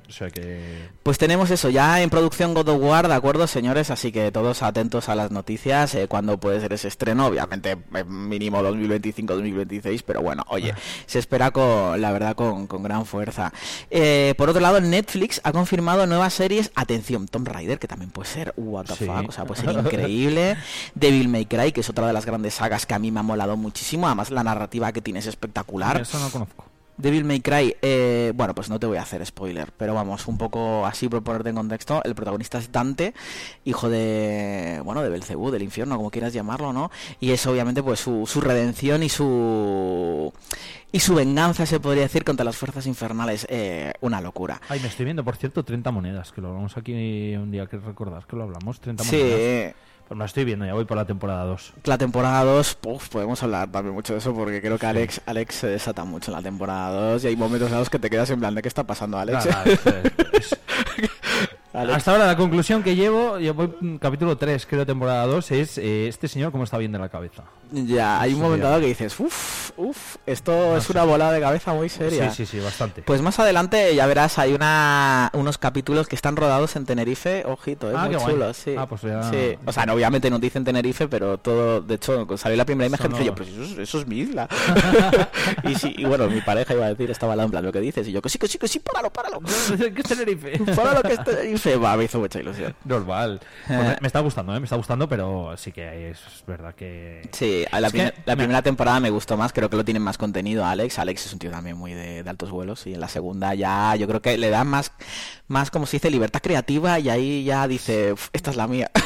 O 0.09 0.12
sea 0.12 0.31
que... 0.31 0.89
Pues 1.02 1.18
tenemos 1.18 1.51
eso, 1.51 1.68
ya 1.68 2.01
en 2.01 2.10
producción 2.10 2.55
God 2.55 2.68
of 2.68 2.81
War, 2.83 3.09
¿de 3.09 3.15
acuerdo, 3.15 3.47
señores? 3.47 3.91
Así 3.91 4.12
que 4.12 4.31
todos 4.31 4.62
atentos 4.62 5.09
a 5.09 5.15
las 5.15 5.31
noticias, 5.31 5.94
eh, 5.94 6.07
cuando 6.09 6.39
puede 6.39 6.60
ser 6.60 6.73
ese 6.73 6.89
estreno, 6.89 7.26
obviamente 7.26 7.76
eh, 7.94 8.05
mínimo 8.05 8.62
2025-2026, 8.62 10.02
pero 10.07 10.23
bueno, 10.23 10.44
oye, 10.49 10.75
se 11.07 11.18
espera 11.18 11.51
con, 11.51 12.01
la 12.01 12.12
verdad, 12.12 12.35
con, 12.36 12.67
con 12.67 12.83
gran 12.83 13.07
fuerza. 13.07 13.52
Eh, 13.91 14.35
por 14.39 14.49
otro 14.51 14.60
lado, 14.60 14.81
Netflix 14.81 15.41
ha 15.44 15.52
confirmado 15.52 16.07
nuevas 16.07 16.35
series, 16.35 16.70
atención, 16.75 17.26
Tomb 17.28 17.49
Raider, 17.49 17.78
que 17.78 17.89
también 17.89 18.10
puede 18.10 18.28
ser, 18.28 18.52
what 18.57 18.86
the 18.86 18.94
Sí. 18.97 19.07
fuck, 19.07 19.28
o 19.28 19.33
sea, 19.33 19.44
puede 19.44 19.60
ser 19.62 19.73
increíble, 19.78 20.57
Devil 20.94 21.28
May 21.28 21.47
Cry, 21.47 21.73
que 21.73 21.81
es 21.81 21.91
otra 21.91 22.07
de 22.07 22.12
las 22.12 22.26
grandes 22.26 22.55
sagas 22.55 22.86
que 22.86 22.94
a 22.94 22.99
mí 22.99 23.10
me 23.10 23.20
ha 23.20 23.25
molado 23.25 23.57
muchísimo, 23.57 24.07
además 24.07 24.31
la 24.31 24.44
narrativa 24.44 24.93
que 24.93 25.02
tiene 25.02 25.18
es 25.20 25.26
espectacular. 25.26 26.01
Eso 26.01 26.18
no 26.18 26.31
conozco. 26.31 26.65
Devil 26.99 27.25
May 27.25 27.41
Cry, 27.41 27.76
eh, 27.83 28.33
bueno, 28.34 28.55
pues 28.55 28.68
no 28.70 28.78
te 28.81 28.86
voy 28.86 28.97
a 28.99 29.02
hacer 29.02 29.25
spoiler, 29.25 29.73
pero 29.76 29.94
vamos, 29.94 30.26
un 30.26 30.39
poco 30.39 30.86
así 30.86 31.08
por 31.08 31.23
ponerte 31.23 31.50
en 31.50 31.57
contexto, 31.57 32.02
el 32.05 32.15
protagonista 32.15 32.58
es 32.58 32.73
Dante, 32.73 33.15
hijo 33.65 33.89
de, 33.89 34.81
bueno, 34.84 35.02
de 35.02 35.10
Belcebú, 35.10 35.50
del 35.50 35.62
infierno, 35.62 35.97
como 35.97 36.10
quieras 36.10 36.33
llamarlo, 36.33 36.73
¿no? 36.73 36.91
Y 37.20 37.33
es 37.33 37.47
obviamente 37.47 37.83
pues 37.83 38.00
su, 38.00 38.26
su 38.26 38.41
redención 38.41 39.02
y 39.02 39.08
su 39.08 40.33
y 40.92 41.00
su 41.00 41.15
venganza, 41.15 41.66
se 41.66 41.81
podría 41.81 42.05
decir, 42.05 42.25
contra 42.25 42.44
las 42.44 42.57
fuerzas 42.57 42.86
infernales, 42.86 43.47
eh, 43.50 43.92
una 44.00 44.20
locura. 44.20 44.60
Ay, 44.68 44.81
me 44.81 44.89
estoy 44.89 45.05
viendo, 45.05 45.25
por 45.25 45.36
cierto, 45.36 45.62
30 45.65 45.91
monedas, 45.91 46.33
que 46.33 46.41
lo 46.41 46.49
hablamos 46.49 46.76
aquí 46.76 47.36
un 47.36 47.50
día 47.50 47.66
que 47.66 47.76
recordás 47.76 48.25
que 48.25 48.36
lo 48.36 48.44
hablamos, 48.44 48.81
30 48.81 49.05
Sí. 49.05 49.75
Pues 50.09 50.17
me 50.17 50.23
la 50.23 50.26
estoy 50.26 50.44
viendo, 50.44 50.65
ya 50.65 50.73
voy 50.75 50.85
por 50.85 50.97
la 50.97 51.05
temporada 51.05 51.44
2. 51.44 51.73
La 51.85 51.99
temporada 51.99 52.44
2, 52.44 52.78
uf, 52.86 53.09
podemos 53.09 53.43
hablar 53.43 53.73
también 53.73 53.93
mucho 53.93 54.12
de 54.12 54.20
eso 54.20 54.33
porque 54.35 54.60
creo 54.60 54.78
que 54.78 54.86
Alex, 54.86 55.20
Alex 55.26 55.55
se 55.57 55.67
desata 55.67 56.05
mucho 56.05 56.31
en 56.31 56.36
la 56.36 56.43
temporada 56.43 56.91
2 57.12 57.25
y 57.25 57.26
hay 57.26 57.36
momentos 57.36 57.73
en 57.73 57.78
los 57.78 57.91
que 57.91 57.99
te 57.99 58.09
quedas 58.09 58.31
en 58.31 58.39
plan 58.39 58.55
de 58.55 58.62
qué 58.62 58.68
está 58.68 58.85
pasando, 58.85 59.18
Alex. 59.18 59.47
Nada, 59.47 59.65
es- 59.65 59.81
es- 60.33 60.59
Alex. 61.76 61.96
Hasta 61.96 62.12
ahora 62.12 62.26
la 62.26 62.36
conclusión 62.36 62.82
que 62.82 62.96
llevo, 62.96 63.38
yo 63.38 63.52
voy 63.55 63.70
mm, 63.80 63.96
capítulo 63.96 64.36
3, 64.36 64.66
creo, 64.66 64.86
temporada 64.86 65.26
2, 65.26 65.50
es 65.52 65.78
eh, 65.78 66.08
este 66.08 66.26
señor 66.28 66.50
cómo 66.52 66.64
está 66.64 66.78
bien 66.78 66.92
de 66.92 66.98
la 66.98 67.08
cabeza. 67.08 67.44
Ya, 67.72 68.20
hay 68.20 68.32
un 68.32 68.40
momento 68.40 68.66
dado 68.68 68.80
que 68.80 68.86
dices, 68.86 69.18
uff, 69.18 69.72
uff, 69.76 70.16
esto 70.24 70.52
No 70.52 70.76
es 70.76 70.84
sé. 70.84 70.92
una 70.92 71.02
volada 71.02 71.32
de 71.32 71.40
cabeza 71.40 71.74
muy 71.74 71.88
seria. 71.88 72.30
Sí, 72.30 72.46
sí, 72.46 72.58
sí, 72.58 72.64
bastante. 72.64 73.02
Pues 73.02 73.20
más 73.22 73.38
adelante 73.40 73.92
ya 73.94 74.06
verás, 74.06 74.38
hay 74.38 74.52
una, 74.55 75.30
unos 75.34 75.58
capítulos 75.58 76.06
que 76.06 76.14
están 76.14 76.36
rodados 76.36 76.76
en 76.76 76.86
Tenerife, 76.86 77.42
ojito, 77.44 77.90
es 77.90 77.96
Ah, 77.98 78.06
muy 78.08 78.16
chulos, 78.16 78.56
sí. 78.56 78.74
Ah, 78.78 78.86
pues 78.86 79.02
ya- 79.02 79.24
Sí, 79.30 79.58
o 79.66 79.72
sea, 79.72 79.84
no, 79.84 79.94
obviamente 79.94 80.30
no 80.30 80.38
dicen 80.38 80.64
Tenerife, 80.64 81.08
pero 81.08 81.38
todo, 81.38 81.80
de 81.80 81.96
hecho, 81.96 82.14
cuando 82.14 82.36
salió 82.38 82.56
la 82.56 82.64
primera 82.64 82.86
imagen 82.86 83.10
dije 83.10 83.24
yo, 83.24 83.34
pues 83.34 83.48
eso, 83.48 83.62
es- 83.64 83.78
eso 83.78 83.98
es 84.00 84.06
mi 84.06 84.18
isla. 84.20 84.48
y 85.64 85.74
sí, 85.74 85.92
y 85.98 86.05
bueno, 86.05 86.28
mi 86.28 86.40
pareja 86.40 86.72
iba 86.74 86.86
a 86.86 86.88
decir, 86.90 87.10
estaba 87.10 87.34
en 87.34 87.50
plan, 87.50 87.64
lo 87.64 87.72
que 87.72 87.80
dices, 87.80 88.06
y 88.08 88.12
yo, 88.12 88.22
que 88.22 88.28
sí, 88.28 88.38
que 88.38 88.46
sí, 88.48 88.58
que 88.58 88.68
sí, 88.68 88.78
páralo, 88.78 89.10
páralo. 89.10 89.40
¿Qué 89.78 89.92
es 90.02 90.08
Tenerife? 90.08 90.58
Páralo 90.76 91.02
que 91.02 91.12
es 91.14 91.24
Tenerife. 91.24 91.66
Sé, 91.70 91.77
va, 91.77 91.97
me 91.97 92.05
hizo 92.05 92.19
mucha 92.19 92.39
ilusión. 92.41 92.75
Normal. 92.85 93.41
Pues 93.67 93.78
me, 93.81 93.97
me 94.01 94.07
está 94.07 94.20
gustando, 94.20 94.55
¿eh? 94.55 94.61
Me 94.61 94.65
está 94.65 94.77
gustando, 94.77 95.09
pero 95.09 95.57
sí 95.57 95.73
que 95.73 96.11
es 96.11 96.20
verdad 96.47 96.75
que... 96.75 97.28
Sí, 97.33 97.65
a 97.73 97.81
la, 97.81 97.89
Es 97.89 97.93
que 97.93 97.99
primer- 97.99 98.15
la 98.25 98.35
me- 98.36 98.43
primera 98.43 98.62
temporada 98.62 99.01
me 99.01 99.11
gustó 99.11 99.36
más, 99.36 99.53
creo 99.53 99.69
que 99.69 99.77
lo 99.77 99.85
tienen 99.85 100.03
más 100.03 100.19
contenido 100.19 100.65
Alex. 100.65 100.99
Alex 101.01 101.27
es 101.27 101.33
un 101.33 101.39
tío 101.41 101.51
también 101.51 101.77
muy 101.77 101.93
de, 101.95 102.23
de 102.23 102.31
altos 102.31 102.51
vuelos 102.51 102.86
y 102.86 102.95
en 102.95 103.01
la 103.01 103.09
segunda 103.09 103.55
ya 103.55 103.95
yo 103.97 104.07
creo 104.07 104.23
que 104.23 104.39
le 104.39 104.51
dan 104.51 104.69
más, 104.69 104.93
más 105.49 105.70
como 105.73 105.86
se 105.86 105.97
dice, 105.97 106.11
libertad 106.11 106.41
creativa 106.43 106.99
y 107.01 107.09
ahí 107.11 107.45
ya 107.45 107.67
dice, 107.67 108.12
"Uf, 108.12 108.28
esta 108.33 108.51
es 108.51 108.57
la 108.57 108.69
mía. 108.69 108.91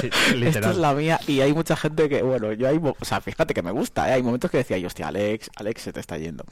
esta 0.42 0.70
es 0.70 0.76
la 0.78 0.94
mía 0.94 1.20
y 1.26 1.40
hay 1.42 1.52
mucha 1.52 1.76
gente 1.76 2.08
que, 2.08 2.22
bueno, 2.22 2.52
yo 2.54 2.68
hay, 2.68 2.78
o 2.82 3.04
sea, 3.04 3.20
fíjate 3.20 3.52
que 3.54 3.62
me 3.62 3.70
gusta, 3.70 4.08
¿eh? 4.08 4.12
hay 4.14 4.22
momentos 4.22 4.50
que 4.50 4.58
decía, 4.58 4.78
yo, 4.78 4.86
hostia, 4.86 5.08
Alex, 5.08 5.50
Alex 5.56 5.82
se 5.82 5.92
te 5.92 6.00
está 6.00 6.16
yendo. 6.16 6.44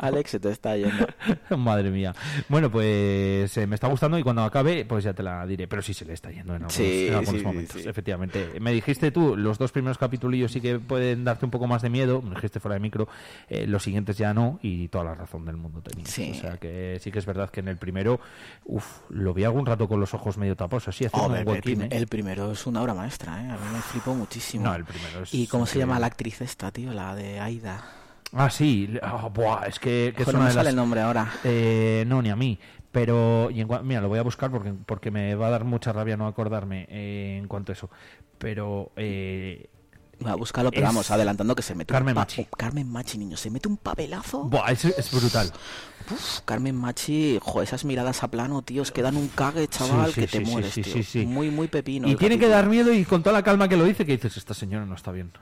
Alex 0.00 0.30
se 0.30 0.40
te 0.40 0.50
está 0.50 0.76
yendo. 0.76 1.06
Madre 1.56 1.90
mía. 1.90 2.14
Bueno, 2.48 2.70
pues 2.70 3.56
eh, 3.58 3.66
me 3.66 3.74
está 3.74 3.88
gustando 3.88 4.18
y 4.18 4.22
cuando 4.22 4.42
acabe, 4.46 4.84
pues 4.84 5.04
ya 5.04 5.12
te 5.12 5.22
la 5.22 5.46
diré. 5.46 5.68
Pero 5.68 5.82
sí 5.82 5.92
se 5.94 6.04
le 6.04 6.12
está 6.14 6.30
yendo 6.30 6.54
en 6.54 6.62
algunos, 6.62 6.72
Sí, 6.74 7.06
en 7.08 7.14
algunos 7.14 7.32
sí, 7.32 7.38
sí, 7.40 7.44
momentos, 7.44 7.82
sí. 7.82 7.88
efectivamente. 7.88 8.60
Me 8.60 8.72
dijiste 8.72 9.10
tú, 9.10 9.36
los 9.36 9.58
dos 9.58 9.72
primeros 9.72 9.98
capitulillos 9.98 10.52
sí 10.52 10.60
que 10.60 10.78
pueden 10.78 11.24
darte 11.24 11.44
un 11.44 11.50
poco 11.50 11.66
más 11.66 11.82
de 11.82 11.90
miedo. 11.90 12.22
Me 12.22 12.34
dijiste 12.36 12.60
fuera 12.60 12.74
de 12.74 12.80
micro. 12.80 13.08
eh, 13.48 13.66
los 13.66 13.82
siguientes 13.82 14.16
ya 14.18 14.32
no, 14.34 14.58
y 14.62 14.88
toda 14.88 15.04
la 15.04 15.14
razón 15.14 15.44
del 15.44 15.56
mundo 15.56 15.80
tenías. 15.82 16.08
Sí. 16.10 16.32
O 16.32 16.40
sea 16.40 16.56
que 16.56 16.98
sí 17.00 17.10
que 17.12 17.18
es 17.18 17.26
verdad 17.26 17.50
que 17.50 17.60
en 17.60 17.68
el 17.68 17.76
primero, 17.76 18.20
uff, 18.64 18.86
lo 19.10 19.34
vi 19.34 19.44
algún 19.44 19.66
rato 19.66 19.88
con 19.88 20.00
los 20.00 20.14
ojos 20.14 20.36
medio 20.38 20.56
tapados, 20.56 20.88
así, 20.88 21.04
haciendo 21.04 21.26
Hombre, 21.26 21.42
un 21.42 21.48
el, 21.48 21.54
huequín, 21.54 21.78
prim- 21.78 21.92
¿eh? 21.92 21.96
el 21.96 22.06
primero 22.06 22.52
es 22.52 22.66
una 22.66 22.82
obra 22.82 22.94
maestra, 22.94 23.34
¿eh? 23.42 23.50
A 23.50 23.56
mí 23.56 23.66
me 23.72 23.80
flipó 23.80 24.14
muchísimo. 24.14 24.64
No, 24.64 24.74
el 24.74 24.84
primero 24.84 25.22
es 25.22 25.34
¿Y 25.34 25.46
cómo 25.46 25.66
se 25.66 25.78
llama 25.78 25.98
la 25.98 26.06
actriz 26.06 26.40
esta, 26.40 26.70
tío? 26.70 26.92
La 26.92 27.14
de 27.14 27.40
Aida. 27.40 27.84
Ah, 28.32 28.50
sí. 28.50 28.98
buah, 29.34 29.66
es 29.68 29.78
que, 29.78 30.12
que 30.16 30.24
Joder, 30.24 30.34
no 30.34 30.40
una 30.40 30.48
de 30.48 30.54
sale 30.54 30.64
las- 30.64 30.70
el 30.72 30.76
nombre 30.76 31.00
ahora. 31.00 31.30
Eh, 31.44 32.04
no, 32.06 32.20
ni 32.20 32.30
a 32.30 32.36
mí. 32.36 32.58
Pero, 32.96 33.50
y 33.50 33.60
en 33.60 33.68
cua- 33.68 33.82
mira, 33.82 34.00
lo 34.00 34.08
voy 34.08 34.18
a 34.18 34.22
buscar 34.22 34.50
porque, 34.50 34.72
porque 34.86 35.10
me 35.10 35.34
va 35.34 35.48
a 35.48 35.50
dar 35.50 35.64
mucha 35.64 35.92
rabia 35.92 36.16
no 36.16 36.26
acordarme 36.26 36.86
eh, 36.88 37.36
en 37.38 37.46
cuanto 37.46 37.70
a 37.70 37.74
eso. 37.74 37.90
Pero, 38.38 38.90
eh, 38.96 39.68
Va, 40.24 40.34
búscalo, 40.34 40.70
pero 40.70 40.86
es 40.86 40.88
vamos, 40.88 41.10
adelantando 41.10 41.54
que 41.54 41.60
se 41.60 41.74
mete 41.74 41.92
Carmen 41.92 42.16
un 42.16 42.20
Machi. 42.20 42.46
Carmen 42.56 42.90
Machi, 42.90 43.18
niño, 43.18 43.36
se 43.36 43.50
mete 43.50 43.68
un 43.68 43.76
papelazo. 43.76 44.44
Buah, 44.44 44.72
es, 44.72 44.86
es 44.86 45.10
brutal. 45.12 45.52
Uf, 46.10 46.40
Carmen 46.46 46.74
Machi, 46.74 47.38
jo, 47.42 47.60
esas 47.60 47.84
miradas 47.84 48.22
a 48.22 48.28
plano, 48.30 48.62
tíos, 48.62 48.92
que 48.92 49.02
dan 49.02 49.18
un 49.18 49.28
cague, 49.28 49.68
chaval, 49.68 50.14
Sí, 50.14 50.14
sí, 50.14 50.20
que 50.22 50.26
te 50.38 50.44
sí, 50.46 50.50
mueres, 50.50 50.72
sí, 50.72 50.82
tío. 50.82 50.92
sí, 50.94 51.02
sí. 51.02 51.26
Muy, 51.26 51.50
muy 51.50 51.68
pepino. 51.68 52.08
Y 52.08 52.12
el 52.12 52.16
tiene 52.16 52.38
que 52.38 52.48
dar 52.48 52.66
miedo 52.66 52.94
y 52.94 53.04
con 53.04 53.22
toda 53.22 53.34
la 53.34 53.42
calma 53.42 53.68
que 53.68 53.76
lo 53.76 53.84
dice, 53.84 54.06
que 54.06 54.12
dices, 54.12 54.38
esta 54.38 54.54
señora 54.54 54.86
no 54.86 54.94
está 54.94 55.12
bien. 55.12 55.32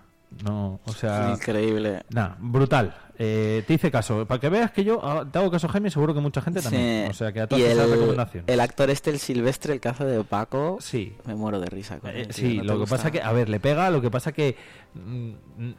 No, 0.42 0.80
o 0.84 0.92
sea... 0.92 1.30
Increíble. 1.32 2.02
Nah, 2.10 2.34
brutal. 2.38 2.94
Eh, 3.16 3.62
te 3.66 3.74
hice 3.74 3.90
caso. 3.90 4.26
Para 4.26 4.40
que 4.40 4.48
veas 4.48 4.72
que 4.72 4.82
yo 4.82 5.00
ah, 5.04 5.24
te 5.30 5.38
hago 5.38 5.50
caso, 5.50 5.68
Jaime, 5.68 5.90
seguro 5.90 6.14
que 6.14 6.20
mucha 6.20 6.40
gente 6.40 6.60
también. 6.60 7.04
Sí. 7.06 7.10
O 7.10 7.14
sea, 7.14 7.32
que 7.32 7.40
a 7.42 7.46
todas 7.46 7.64
esas 7.64 7.84
el, 7.86 7.90
recomendaciones. 7.92 8.48
el 8.52 8.60
actor 8.60 8.90
este, 8.90 9.10
el 9.10 9.18
silvestre, 9.20 9.72
el 9.74 9.80
hace 9.88 10.04
de 10.04 10.24
Paco, 10.24 10.78
sí. 10.80 11.14
me 11.24 11.34
muero 11.36 11.60
de 11.60 11.66
risa. 11.66 11.98
Con 12.00 12.10
Eh, 12.10 12.22
él, 12.22 12.32
sí, 12.32 12.56
¿no 12.56 12.62
te 12.62 12.66
lo 12.68 12.72
que 12.74 12.78
gusta? 12.80 12.96
pasa 12.96 13.10
que, 13.12 13.22
a 13.22 13.30
ver, 13.32 13.48
le 13.48 13.60
pega, 13.60 13.88
lo 13.90 14.00
que 14.00 14.10
pasa 14.10 14.32
que... 14.32 14.56
mm, 14.94 15.28
mm, 15.58 15.74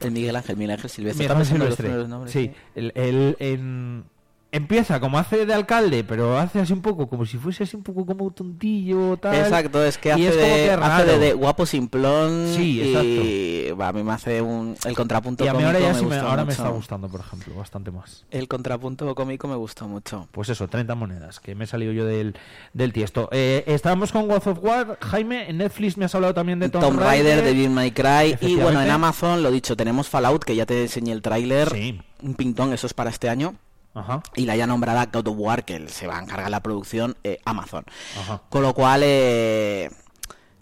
El 0.00 0.10
Miguel 0.10 0.36
Ángel, 0.36 0.56
Miguel 0.56 0.72
Ángel 0.72 0.90
Silvestre. 0.90 1.24
Miguel 1.24 1.36
Ángel 1.38 1.58
los 1.58 1.74
Silvestre. 1.76 2.30
sí, 2.32 2.52
el, 2.74 2.92
el- 2.96 3.36
en- 3.38 4.04
empieza 4.52 5.00
como 5.00 5.18
hace 5.18 5.46
de 5.46 5.54
alcalde, 5.54 6.04
pero 6.04 6.38
hace 6.38 6.60
así 6.60 6.74
un 6.74 6.82
poco, 6.82 7.08
como 7.08 7.24
si 7.24 7.38
fuese 7.38 7.64
así 7.64 7.74
un 7.74 7.82
poco 7.82 8.04
como 8.04 8.30
tontillo, 8.30 9.16
tal. 9.16 9.34
Exacto, 9.34 9.82
es 9.82 9.96
que 9.96 10.10
y 10.10 10.12
hace, 10.12 10.28
es 10.28 10.36
de, 10.36 10.42
que 10.42 10.50
hace 10.70 10.70
de, 10.70 10.76
raro. 10.76 11.18
de 11.18 11.32
guapo 11.32 11.64
simplón 11.66 12.52
Sí, 12.54 12.82
y 12.82 13.70
va, 13.72 13.88
a 13.88 13.92
mí 13.92 14.02
me 14.02 14.12
hace 14.12 14.42
un, 14.42 14.76
el 14.84 14.94
contrapunto 14.94 15.44
Y 15.44 15.48
a 15.48 15.54
mí 15.54 15.62
ahora 15.62 15.78
cómico 15.78 15.98
ya 15.98 16.02
me 16.02 16.08
me, 16.08 16.16
ahora 16.18 16.44
me 16.44 16.52
está 16.52 16.68
gustando, 16.68 17.08
por 17.08 17.20
ejemplo, 17.20 17.54
bastante 17.54 17.90
más. 17.90 18.26
El 18.30 18.46
contrapunto 18.46 19.14
cómico 19.14 19.48
me 19.48 19.56
gustó 19.56 19.88
mucho. 19.88 20.28
Pues 20.30 20.50
eso, 20.50 20.68
30 20.68 20.94
monedas, 20.94 21.40
que 21.40 21.54
me 21.54 21.64
he 21.64 21.66
salido 21.66 21.92
yo 21.92 22.04
del, 22.04 22.36
del 22.74 22.92
tiesto. 22.92 23.30
Eh, 23.32 23.64
estábamos 23.66 24.12
con 24.12 24.28
God 24.28 24.46
of 24.46 24.58
War, 24.62 24.98
Jaime, 25.00 25.48
en 25.48 25.56
Netflix 25.58 25.96
me 25.96 26.04
has 26.04 26.14
hablado 26.14 26.34
también 26.34 26.58
de 26.58 26.68
Tomb, 26.68 26.84
Tomb 26.84 27.00
Raider, 27.00 27.42
Devil 27.42 27.70
May 27.70 27.92
Cry 27.92 28.36
y 28.40 28.56
bueno, 28.56 28.82
en. 28.82 28.90
Amazon, 28.90 29.42
lo 29.42 29.50
dicho, 29.50 29.76
tenemos 29.78 30.10
Fallout, 30.10 30.44
que 30.44 30.54
ya 30.54 30.66
te 30.66 30.82
enseñé 30.82 31.12
el 31.12 31.22
tráiler, 31.22 31.70
Sí. 31.70 31.98
un 32.22 32.34
pintón, 32.34 32.74
eso 32.74 32.86
es 32.86 32.92
para 32.92 33.08
este 33.08 33.30
año. 33.30 33.54
Ajá. 33.94 34.22
Y 34.36 34.46
la 34.46 34.56
ya 34.56 34.66
nombrada 34.66 35.06
God 35.06 35.28
of 35.28 35.36
War, 35.38 35.64
que 35.64 35.88
se 35.88 36.06
va 36.06 36.18
a 36.18 36.22
encargar 36.22 36.50
la 36.50 36.60
producción, 36.62 37.16
eh, 37.24 37.38
Amazon. 37.44 37.84
Ajá. 38.20 38.40
Con 38.48 38.62
lo 38.62 38.72
cual, 38.74 39.02
eh, 39.04 39.90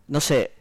no 0.08 0.20
sé, 0.20 0.52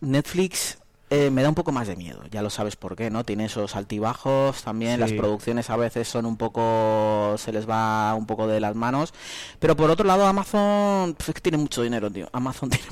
Netflix 0.00 0.78
eh, 1.08 1.30
me 1.30 1.42
da 1.44 1.48
un 1.48 1.54
poco 1.54 1.70
más 1.70 1.86
de 1.86 1.94
miedo, 1.94 2.24
ya 2.32 2.42
lo 2.42 2.50
sabes 2.50 2.74
por 2.74 2.96
qué, 2.96 3.10
¿no? 3.10 3.22
Tiene 3.22 3.44
esos 3.44 3.76
altibajos, 3.76 4.64
también 4.64 4.94
Sí. 4.94 5.00
las 5.00 5.12
producciones 5.12 5.70
a 5.70 5.76
veces 5.76 6.08
son 6.08 6.26
un 6.26 6.36
poco, 6.36 7.36
se 7.38 7.52
les 7.52 7.68
va 7.70 8.12
un 8.16 8.26
poco 8.26 8.48
de 8.48 8.58
las 8.58 8.74
manos, 8.74 9.14
pero 9.60 9.76
por 9.76 9.88
otro 9.88 10.04
lado 10.04 10.26
Amazon, 10.26 11.14
pues 11.14 11.28
es 11.28 11.34
que 11.36 11.40
tiene 11.40 11.58
mucho 11.58 11.82
dinero, 11.82 12.10
tío, 12.10 12.28
Amazon 12.32 12.70
tiene, 12.70 12.86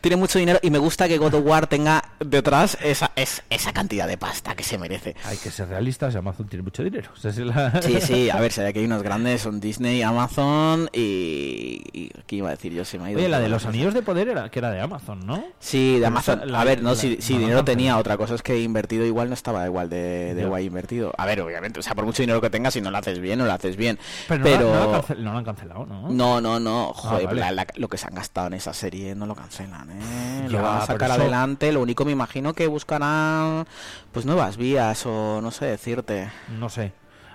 tiene 0.00 0.16
mucho 0.16 0.38
dinero 0.38 0.58
y 0.62 0.70
me 0.70 0.78
gusta 0.78 1.08
que 1.08 1.18
God 1.18 1.34
of 1.34 1.44
War 1.46 1.66
tenga 1.66 2.02
detrás 2.20 2.76
esa, 2.82 3.10
es- 3.16 3.42
esa 3.50 3.72
cantidad 3.72 4.06
de 4.08 4.16
pasta 4.18 4.54
que 4.54 4.62
se 4.64 4.78
merece. 4.78 5.14
Hay 5.24 5.36
que 5.36 5.50
ser 5.50 5.68
realistas, 5.68 6.14
Amazon 6.16 6.48
tiene 6.48 6.62
mucho 6.62 6.82
dinero. 6.82 7.10
O 7.12 7.16
sea, 7.16 7.30
es 7.30 7.38
la- 7.38 7.80
Sí, 7.82 7.98
sí, 8.00 8.30
a 8.30 8.40
ver, 8.40 8.52
si 8.52 8.60
aquí 8.60 8.80
hay 8.80 8.84
unos 8.86 9.02
grandes, 9.02 9.42
son 9.42 9.60
Disney, 9.60 10.02
Amazon 10.02 10.88
y... 10.92 11.82
y 11.92 12.10
¿Qué 12.26 12.36
iba 12.36 12.48
a 12.48 12.52
decir 12.52 12.72
yo? 12.72 12.84
Se 12.84 12.98
me 12.98 13.06
ha 13.06 13.10
ido 13.10 13.18
Oye, 13.20 13.28
la 13.28 13.40
de 13.40 13.48
los 13.48 13.66
anillos 13.66 13.94
de 13.94 14.02
poder 14.02 14.28
era 14.28 14.48
que 14.50 14.58
era 14.58 14.70
de 14.70 14.80
Amazon, 14.80 15.20
¿no? 15.26 15.44
Sí, 15.58 15.98
de 15.98 16.06
Amazon. 16.06 16.40
la- 16.50 16.60
a 16.60 16.64
ver, 16.64 16.82
no, 16.82 16.90
la- 16.90 16.96
si, 16.96 17.16
si 17.20 17.34
no, 17.34 17.38
no 17.40 17.44
dinero 17.46 17.64
tenía, 17.64 17.98
otra 17.98 18.16
cosa 18.16 18.34
es 18.34 18.42
que 18.42 18.60
invertido 18.60 19.04
igual 19.04 19.28
no 19.28 19.34
estaba 19.34 19.64
igual 19.66 19.88
de, 19.90 20.34
de 20.34 20.44
guay 20.46 20.66
invertido. 20.66 21.12
A 21.18 21.26
ver, 21.26 21.40
obviamente, 21.40 21.80
o 21.80 21.82
sea, 21.82 21.94
por 21.94 22.04
mucho 22.04 22.22
dinero 22.22 22.40
que 22.40 22.50
tengas, 22.50 22.74
si 22.74 22.80
no 22.80 22.90
lo 22.90 22.98
haces 22.98 23.18
bien, 23.20 23.38
no 23.38 23.44
lo 23.46 23.52
haces 23.52 23.76
bien. 23.76 23.98
Pero, 24.28 24.42
Pero, 24.44 25.04
no, 25.18 25.32
la 25.32 25.38
han 25.38 25.44
cancelado, 25.44 25.86
¿no? 25.86 26.08
no, 26.08 26.40
no, 26.40 26.60
no, 26.60 26.92
joder, 26.94 27.26
vale. 27.26 27.40
la- 27.40 27.52
la- 27.52 27.66
lo 27.76 27.88
que 27.88 27.98
se 27.98 28.06
han 28.06 28.14
gastado 28.14 28.46
en 28.48 28.54
esa 28.54 28.72
serie 28.72 29.14
no 29.14 29.26
lo 29.26 29.34
cancelan, 29.34 29.63
¿eh? 29.64 30.46
Ya, 30.48 30.58
lo 30.58 30.62
van 30.62 30.78
a 30.82 30.86
sacar 30.86 31.10
eso- 31.10 31.20
adelante, 31.20 31.72
lo 31.72 31.80
único 31.80 32.04
me 32.04 32.12
imagino 32.12 32.52
que 32.54 32.66
buscarán, 32.66 33.66
pues 34.12 34.26
nuevas 34.26 34.56
vías 34.56 35.04
o 35.06 35.40
no 35.40 35.50
sé 35.50 35.66
decirte. 35.66 36.30
No 36.58 36.68
sé. 36.68 36.92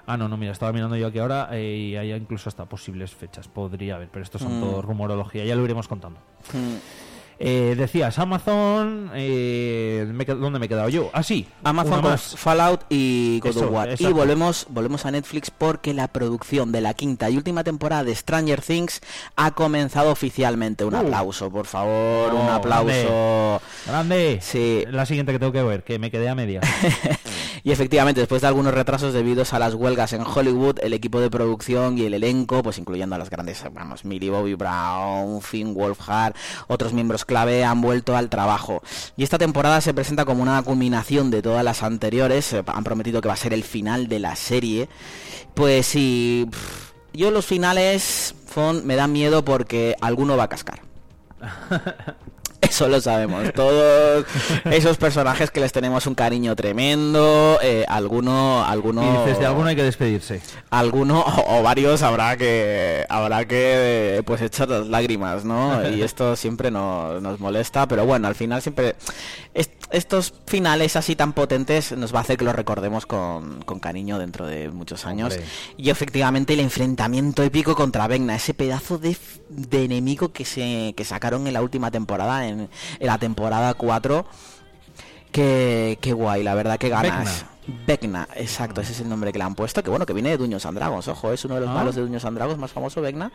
Ah, 0.08 0.18
no, 0.18 0.28
no, 0.28 0.38
mira, 0.38 0.52
estaba 0.52 0.72
mirando 0.74 0.96
yo 0.96 1.06
aquí 1.08 1.20
ahora 1.20 1.50
eh, 1.52 1.76
y 1.92 1.96
hay 1.96 2.12
incluso 2.14 2.50
hasta 2.50 2.66
posibles 2.66 3.14
fechas. 3.14 3.48
Podría 3.48 3.96
haber, 3.96 4.10
pero 4.10 4.24
esto 4.24 4.40
son 4.40 4.58
Mm. 4.58 4.62
todo 4.62 4.82
rumorología, 4.82 5.46
ya 5.46 5.56
lo 5.56 5.64
iremos 5.64 5.88
contando. 5.88 6.20
Mm. 6.54 6.76
Eh, 7.42 7.76
decías 7.78 8.20
Amazon, 8.20 9.12
eh, 9.16 10.06
me 10.14 10.26
¿dónde 10.26 10.60
me 10.60 10.66
he 10.66 10.70
quedado 10.70 10.90
yo? 10.90 11.10
Ah, 11.14 11.24
sí, 11.24 11.48
Amazon 11.64 12.02
con. 12.02 12.18
Fallout 12.18 12.82
y 12.90 13.40
God 13.42 13.58
of 13.58 13.72
War. 13.72 13.96
Y 13.98 14.08
volvemos, 14.08 14.68
volvemos 14.70 15.06
a 15.06 15.12
Netflix 15.12 15.50
porque 15.50 15.94
la 15.94 16.10
producción 16.10 16.74
de 16.74 16.82
la 16.82 16.94
quinta 16.94 17.30
y 17.30 17.38
última 17.38 17.64
temporada 17.64 18.04
de 18.04 18.14
Stranger 18.14 18.62
Things 18.62 19.00
ha 19.38 19.52
comenzado 19.52 20.12
oficialmente. 20.12 20.84
Un 20.84 20.96
Uh. 20.96 20.98
aplauso, 20.98 21.50
por 21.50 21.66
favor, 21.66 22.34
un 22.34 22.50
aplauso. 22.50 23.62
Grande. 23.88 24.40
Sí. 24.42 24.84
La 24.90 25.06
siguiente 25.06 25.32
que 25.32 25.40
tengo 25.40 25.54
que 25.54 25.64
ver, 25.64 25.84
que 25.84 25.98
me 25.98 26.12
quedé 26.12 26.28
a 26.28 26.36
media. 26.36 26.60
Y 27.62 27.72
efectivamente, 27.74 28.22
después 28.22 28.42
de 28.42 28.48
algunos 28.48 28.74
retrasos 28.74 29.12
debidos 29.14 29.54
a 29.54 29.60
las 29.60 29.74
huelgas 29.74 30.14
en 30.14 30.22
Hollywood, 30.22 30.80
el 30.82 30.94
equipo 30.94 31.20
de 31.20 31.30
producción 31.30 31.98
y 31.98 32.06
el 32.06 32.14
elenco, 32.14 32.64
pues 32.64 32.78
incluyendo 32.78 33.16
a 33.16 33.20
las 33.20 33.30
grandes, 33.30 33.62
vamos, 33.74 34.06
Millie 34.06 34.30
Bobby 34.30 34.54
Brown, 34.54 35.42
Finn 35.42 35.74
Wolfhard, 35.74 36.36
otros 36.68 36.94
miembros 36.94 37.26
clave, 37.30 37.64
han 37.64 37.80
vuelto 37.80 38.18
al 38.18 38.28
trabajo. 38.28 38.82
Y 39.16 39.24
esta 39.24 39.38
temporada 39.38 39.80
se 39.82 39.94
presenta 39.94 40.26
como 40.26 40.42
una 40.42 40.62
culminación 40.64 41.30
de 41.30 41.44
todas 41.44 41.64
las 41.64 41.84
anteriores, 41.84 42.52
eh, 42.54 42.64
han 42.66 42.84
prometido 42.84 43.22
que 43.22 43.28
va 43.28 43.36
a 43.36 43.38
ser 43.38 43.54
el 43.54 43.64
final 43.64 44.08
de 44.08 44.18
la 44.18 44.36
serie. 44.36 44.90
Pues 45.54 45.86
sí, 45.86 46.50
yo 47.14 47.30
los 47.30 47.46
finales 47.46 48.34
son, 48.52 48.88
me 48.88 48.96
dan 48.96 49.12
miedo 49.12 49.46
porque 49.46 49.96
alguno 50.02 50.36
va 50.36 50.46
a 50.46 50.50
cascar. 50.50 50.82
Eso 52.62 52.88
lo 52.88 53.00
sabemos. 53.02 53.54
Todos 53.54 54.26
esos 54.66 54.98
personajes 54.98 55.50
que 55.50 55.60
les 55.60 55.72
tenemos 55.72 56.06
un 56.08 56.16
cariño 56.16 56.56
tremendo, 56.56 57.58
eh, 57.62 57.86
alguno, 57.88 58.64
alguno, 58.66 59.02
Y 59.04 59.18
dices, 59.20 59.40
de 59.40 59.46
alguno 59.46 59.70
hay 59.70 59.76
que 59.76 59.84
despedirse. 59.84 60.42
alguno 60.70 61.22
o, 61.22 61.60
o 61.60 61.64
varios 61.64 62.02
habrá 62.04 62.36
que, 62.38 63.06
habrá 63.10 63.46
que, 63.46 64.22
pues 64.26 64.42
echar 64.42 64.70
las 64.70 64.88
lágrimas, 64.88 65.46
¿no? 65.46 65.88
Y 65.90 66.02
esto 66.02 66.36
siempre 66.36 66.70
nos, 66.70 67.22
nos 67.22 67.40
molesta, 67.40 67.88
pero 67.88 68.06
bueno, 68.06 68.28
al 68.28 68.36
final 68.36 68.62
siempre 68.62 68.96
estos 69.92 70.34
finales 70.46 70.96
así 70.96 71.16
tan 71.16 71.34
potentes 71.34 71.92
nos 71.94 72.14
va 72.14 72.20
a 72.20 72.22
hacer 72.22 72.38
que 72.38 72.46
los 72.46 72.56
recordemos 72.56 73.06
con, 73.06 73.62
con 73.64 73.80
cariño 73.80 74.20
dentro 74.20 74.46
de 74.46 74.70
muchos 74.70 75.06
años. 75.06 75.34
Hombre. 75.34 75.48
Y 75.78 75.90
efectivamente 75.90 76.54
el 76.54 76.60
enfrentamiento 76.60 77.44
épico 77.44 77.76
contra 77.76 78.08
Vecna, 78.08 78.36
ese 78.36 78.54
pedazo 78.54 78.98
de, 78.98 79.18
de 79.50 79.84
enemigo 79.84 80.32
que 80.32 80.46
se 80.46 80.94
que 80.96 81.04
sacaron 81.04 81.48
en 81.48 81.54
la 81.54 81.62
última 81.62 81.92
temporada, 81.92 82.48
en, 82.48 82.70
en 83.00 83.08
la 83.08 83.18
temporada 83.18 83.74
4. 83.74 84.26
Que, 85.32 86.00
qué 86.02 86.14
guay, 86.14 86.42
la 86.44 86.56
verdad 86.56 86.78
que 86.78 86.90
ganas. 86.90 87.26
Vecna. 87.26 87.59
Vecna, 87.86 88.28
exacto, 88.36 88.82
ese 88.82 88.92
es 88.94 89.00
el 89.02 89.10
nombre 89.10 89.32
que 89.32 89.38
le 89.38 89.44
han 89.46 89.56
puesto, 89.56 89.84
que 89.84 89.90
bueno, 89.90 90.06
que 90.06 90.14
viene 90.14 90.30
de 90.30 90.38
Dungeons 90.38 90.66
and 90.66 90.78
Dragons, 90.78 91.08
ojo, 91.08 91.32
es 91.32 91.44
uno 91.46 91.56
de 91.56 91.62
los 91.62 91.70
Ah. 91.70 91.74
malos 91.74 91.96
de 91.96 92.02
Dungeons 92.02 92.26
and 92.26 92.38
Dragons 92.38 92.60
más 92.60 92.72
famoso, 92.72 93.02
Vecna. 93.02 93.32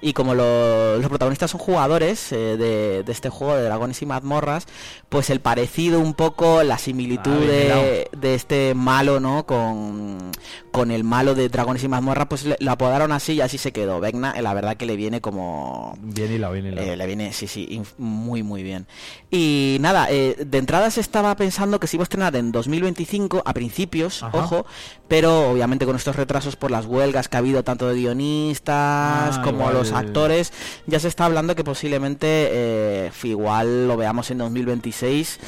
Y 0.00 0.12
como 0.12 0.34
lo- 0.34 0.96
los 0.98 1.08
protagonistas 1.08 1.50
son 1.50 1.60
jugadores 1.60 2.32
eh, 2.32 2.56
de, 2.56 3.02
de 3.04 3.12
este 3.12 3.28
juego 3.30 3.54
de 3.56 3.62
dragones 3.64 4.00
y 4.02 4.06
mazmorras, 4.06 4.66
pues 5.08 5.30
el 5.30 5.40
parecido 5.40 6.00
un 6.00 6.14
poco, 6.14 6.62
la 6.62 6.78
similitud 6.78 7.32
Ah, 7.32 7.46
de, 7.46 8.08
de 8.16 8.34
este 8.34 8.74
malo, 8.74 9.20
¿no? 9.20 9.46
Con, 9.46 10.30
con 10.70 10.90
el 10.90 11.04
malo 11.04 11.34
de 11.34 11.48
dragones 11.48 11.82
y 11.84 11.88
mazmorras, 11.88 12.26
pues 12.28 12.44
le- 12.44 12.56
lo 12.60 12.70
apodaron 12.72 13.12
así 13.12 13.32
y 13.34 13.40
así 13.40 13.58
se 13.58 13.72
quedó. 13.72 14.00
Vecna, 14.00 14.32
eh, 14.36 14.42
la 14.42 14.54
verdad 14.54 14.76
que 14.76 14.86
le 14.86 14.96
viene 14.96 15.20
como... 15.20 15.96
Bien 16.00 16.32
hilado, 16.32 16.52
bien 16.54 16.66
hilado. 16.66 16.86
Eh, 16.86 16.96
le 16.96 17.06
viene, 17.06 17.32
sí, 17.32 17.46
sí, 17.46 17.80
muy, 17.98 18.42
muy 18.42 18.62
bien. 18.62 18.86
Y 19.30 19.78
nada, 19.80 20.08
eh, 20.10 20.36
de 20.44 20.58
entrada 20.58 20.90
se 20.90 21.00
estaba 21.00 21.34
pensando 21.36 21.78
que 21.80 21.86
se 21.86 21.96
iba 21.96 22.02
a 22.02 22.04
estrenar 22.04 22.34
en 22.36 22.52
2025, 22.52 23.42
a 23.44 23.52
principios, 23.54 23.69
Ajá. 24.22 24.36
ojo, 24.36 24.66
pero 25.08 25.50
obviamente 25.50 25.86
con 25.86 25.96
estos 25.96 26.16
retrasos 26.16 26.56
por 26.56 26.70
las 26.70 26.86
huelgas 26.86 27.28
que 27.28 27.36
ha 27.36 27.40
habido 27.40 27.62
tanto 27.64 27.88
de 27.88 27.94
guionistas 27.96 29.38
Ah, 29.38 29.40
como 29.44 29.60
igual. 29.60 29.74
los 29.74 29.92
actores, 29.92 30.52
ya 30.86 31.00
se 31.00 31.08
está 31.08 31.24
hablando 31.24 31.54
que 31.56 31.64
posiblemente 31.64 32.26
eh, 32.50 33.10
igual 33.24 33.88
lo 33.88 33.96
veamos 33.96 34.30
en 34.30 34.38
2026. 34.38 35.38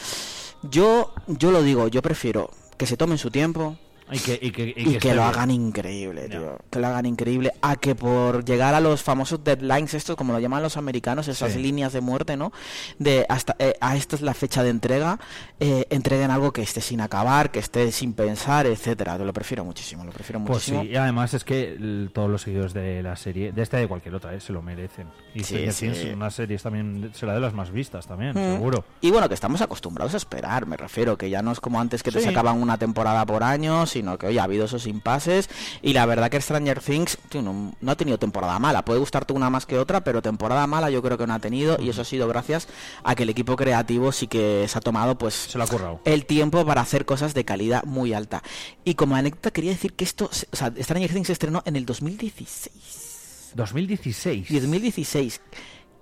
Yo, 0.70 1.12
yo 1.26 1.50
lo 1.50 1.62
digo, 1.62 1.88
yo 1.88 2.02
prefiero 2.02 2.50
que 2.76 2.86
se 2.86 2.96
tomen 2.96 3.18
su 3.18 3.30
tiempo, 3.30 3.76
Y 4.12 4.18
que, 4.18 4.38
y 4.42 4.50
que, 4.50 4.74
y 4.76 4.94
y 4.94 4.98
que 4.98 5.14
lo 5.14 5.24
hagan 5.24 5.50
increíble, 5.50 6.28
tío. 6.28 6.58
Que 6.70 6.78
lo 6.78 6.86
hagan 6.88 7.06
increíble. 7.06 7.52
A 7.62 7.76
que 7.76 7.94
por 7.94 8.44
llegar 8.44 8.74
a 8.74 8.80
los 8.80 9.02
famosos 9.02 9.42
deadlines, 9.42 9.94
estos 9.94 10.16
como 10.16 10.32
lo 10.32 10.38
llaman 10.38 10.62
los 10.62 10.76
americanos, 10.76 11.28
esas 11.28 11.52
Sí. 11.52 11.58
líneas 11.58 11.92
de 11.92 12.00
muerte, 12.00 12.36
¿no? 12.36 12.52
De 12.98 13.24
hasta 13.28 13.56
eh, 13.58 13.74
a 13.80 13.96
esta 13.96 14.16
es 14.16 14.22
la 14.22 14.34
fecha 14.34 14.62
de 14.62 14.70
entrega, 14.70 15.18
eh, 15.60 15.86
entreguen 15.90 16.30
algo 16.30 16.52
que 16.52 16.62
esté 16.62 16.80
sin 16.80 17.00
acabar, 17.00 17.50
que 17.50 17.58
esté 17.60 17.90
sin 17.92 18.12
pensar, 18.14 18.66
etcétera. 18.66 19.16
Yo 19.18 19.24
lo 19.24 19.32
prefiero 19.32 19.64
muchísimo, 19.64 20.04
lo 20.04 20.12
prefiero 20.12 20.38
Pues 20.40 20.50
muchísimo. 20.56 20.82
sí, 20.82 20.88
y 20.88 20.96
además 20.96 21.34
es 21.34 21.44
que 21.44 22.08
todos 22.12 22.28
los 22.30 22.42
seguidores 22.42 22.74
de 22.74 23.02
la 23.02 23.16
serie, 23.16 23.52
de 23.52 23.62
esta 23.62 23.78
y 23.78 23.82
de 23.82 23.88
cualquier 23.88 24.14
otra, 24.14 24.34
eh, 24.34 24.40
se 24.40 24.52
lo 24.52 24.62
merecen. 24.62 25.08
Y 25.34 25.42
Sí. 25.44 25.56
Things, 25.78 26.04
una 26.14 26.30
serie 26.30 26.58
también 26.58 27.10
será 27.14 27.34
de 27.34 27.40
las 27.40 27.54
más 27.54 27.70
vistas 27.70 28.06
también, 28.06 28.32
Mm. 28.32 28.54
seguro. 28.56 28.84
Y 29.00 29.10
bueno, 29.10 29.28
que 29.28 29.34
estamos 29.34 29.60
acostumbrados 29.62 30.14
a 30.14 30.16
esperar, 30.18 30.66
me 30.66 30.76
refiero, 30.76 31.16
que 31.16 31.30
ya 31.30 31.42
no 31.42 31.52
es 31.52 31.60
como 31.60 31.80
antes 31.80 32.02
que 32.02 32.10
te 32.10 32.20
sacaban 32.20 32.60
una 32.60 32.78
temporada 32.78 33.24
por 33.26 33.42
año, 33.42 33.86
sino 33.86 34.01
que 34.18 34.26
hoy 34.26 34.38
ha 34.38 34.44
habido 34.44 34.66
esos 34.66 34.86
impases. 34.86 35.48
Y 35.82 35.92
la 35.92 36.04
verdad 36.06 36.30
que 36.30 36.40
Stranger 36.40 36.80
Things 36.80 37.18
tío, 37.28 37.42
no, 37.42 37.74
no 37.80 37.92
ha 37.92 37.96
tenido 37.96 38.18
temporada 38.18 38.58
mala. 38.58 38.84
Puede 38.84 39.00
gustarte 39.00 39.32
una 39.32 39.48
más 39.50 39.66
que 39.66 39.78
otra, 39.78 40.02
pero 40.04 40.20
temporada 40.22 40.66
mala 40.66 40.90
yo 40.90 41.02
creo 41.02 41.16
que 41.18 41.26
no 41.26 41.34
ha 41.34 41.38
tenido. 41.38 41.76
Y 41.80 41.88
eso 41.88 42.02
ha 42.02 42.04
sido 42.04 42.28
gracias 42.28 42.68
a 43.04 43.14
que 43.14 43.22
el 43.22 43.30
equipo 43.30 43.56
creativo 43.56 44.12
sí 44.12 44.26
que 44.26 44.66
se 44.68 44.78
ha 44.78 44.80
tomado 44.80 45.16
pues 45.16 45.34
Se 45.34 45.58
lo 45.58 45.64
ha 45.64 45.66
currado. 45.66 46.00
el 46.04 46.26
tiempo 46.26 46.64
para 46.66 46.80
hacer 46.82 47.04
cosas 47.06 47.34
de 47.34 47.44
calidad 47.44 47.84
muy 47.84 48.12
alta. 48.12 48.42
Y 48.84 48.94
como 48.94 49.16
anécdota 49.16 49.50
quería 49.50 49.70
decir 49.72 49.92
que 49.94 50.04
esto, 50.04 50.28
se- 50.32 50.46
o 50.52 50.56
sea, 50.56 50.72
Stranger 50.80 51.12
Things 51.12 51.26
se 51.28 51.32
estrenó 51.32 51.62
en 51.64 51.76
el 51.76 51.86
2016. 51.86 53.52
2016. 53.54 54.48
2016. 54.50 55.40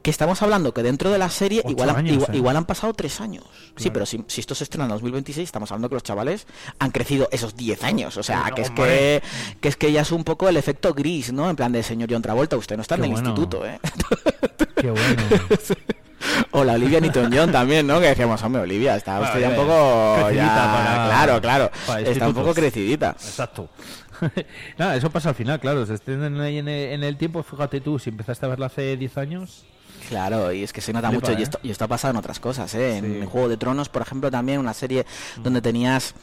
Que 0.03 0.11
estamos 0.11 0.41
hablando 0.41 0.73
que 0.73 0.83
dentro 0.83 1.11
de 1.11 1.19
la 1.19 1.29
serie 1.29 1.63
igual, 1.69 1.91
han- 1.91 1.97
años, 1.97 2.15
igual, 2.15 2.31
¿eh? 2.33 2.37
igual 2.39 2.57
han 2.57 2.65
pasado 2.65 2.95
tres 2.95 3.21
años. 3.21 3.45
Sí, 3.77 3.91
pero 3.91 4.07
si, 4.07 4.25
si 4.29 4.41
esto 4.41 4.55
se 4.55 4.65
estrena 4.65 4.85
en 4.85 4.91
2026, 4.93 5.45
estamos 5.45 5.71
hablando 5.71 5.89
que 5.91 5.95
los 5.97 6.03
chavales 6.03 6.47
han 6.79 6.91
crecido 6.91 7.29
esos 7.33 7.55
10 7.55 7.85
años. 7.85 8.17
O 8.17 8.23
sea, 8.23 8.51
que 8.55 8.63
es 8.63 8.71
que, 8.71 9.23
que 9.61 9.69
es 9.69 9.77
que 9.77 9.93
ya 9.93 10.01
es 10.01 10.11
un 10.13 10.25
poco 10.25 10.49
el 10.49 10.57
efecto 10.57 10.95
gris, 10.95 11.33
¿no? 11.33 11.51
En 11.51 11.57
plan 11.57 11.71
de 11.73 11.83
señor 11.83 12.09
John 12.11 12.23
Travolta, 12.23 12.57
usted 12.57 12.77
no 12.77 12.83
está 12.83 12.97
Qué 12.97 13.03
en 13.03 13.05
el 13.05 13.11
bueno. 13.13 13.29
instituto, 13.31 13.67
¿eh? 13.67 13.79
Qué 14.77 14.91
bueno. 14.91 15.23
O 16.53 16.65
la 16.65 16.75
Olivia 16.75 17.01
Newton-John 17.01 17.51
también, 17.51 17.87
¿no? 17.87 17.99
Que 18.01 18.09
decíamos, 18.09 18.43
hombre, 18.43 18.63
Olivia, 18.63 18.95
está 18.97 19.21
usted 19.21 19.41
ya 19.41 19.49
un 19.51 19.55
poco... 19.57 20.17
Crecidita 20.17 20.47
ya- 20.47 20.73
para- 20.73 21.07
claro, 21.07 21.41
claro. 21.41 21.71
para 21.87 22.01
Está 22.01 22.29
un 22.29 22.35
poco 22.35 22.53
crecidita. 22.55 23.11
Exacto. 23.13 23.71
Nada, 24.79 24.97
eso 24.97 25.09
pasa 25.11 25.31
al 25.31 25.35
final, 25.35 25.59
claro. 25.61 25.87
Se 25.87 25.95
estrenan 25.95 26.39
ahí 26.41 26.59
en 26.59 26.69
el, 26.69 26.93
en 26.93 27.05
el 27.05 27.17
tiempo. 27.17 27.43
Fíjate 27.43 27.81
tú, 27.81 27.99
si 27.99 28.11
empezaste 28.11 28.45
a 28.45 28.51
verla 28.51 28.67
hace 28.67 28.97
10 28.99 29.17
años. 29.19 29.65
Claro, 30.09 30.53
y 30.53 30.63
es 30.63 30.73
que 30.73 30.81
se 30.81 30.93
nota 30.93 31.09
Flipa, 31.11 31.29
mucho, 31.29 31.39
y 31.39 31.43
¿eh? 31.43 31.45
esto, 31.45 31.59
y 31.63 31.71
esto 31.71 31.85
ha 31.85 31.89
pasado 31.89 32.11
en 32.13 32.17
otras 32.19 32.41
cosas, 32.41 32.75
¿eh? 32.75 32.97
En 32.99 33.21
Sí. 33.23 33.27
Juego 33.31 33.49
de 33.49 33.57
Tronos, 33.57 33.89
por 33.89 34.03
ejemplo, 34.03 34.31
también 34.31 34.59
una 34.59 34.75
serie 34.75 35.07
donde 35.43 35.63
tenías 35.63 36.15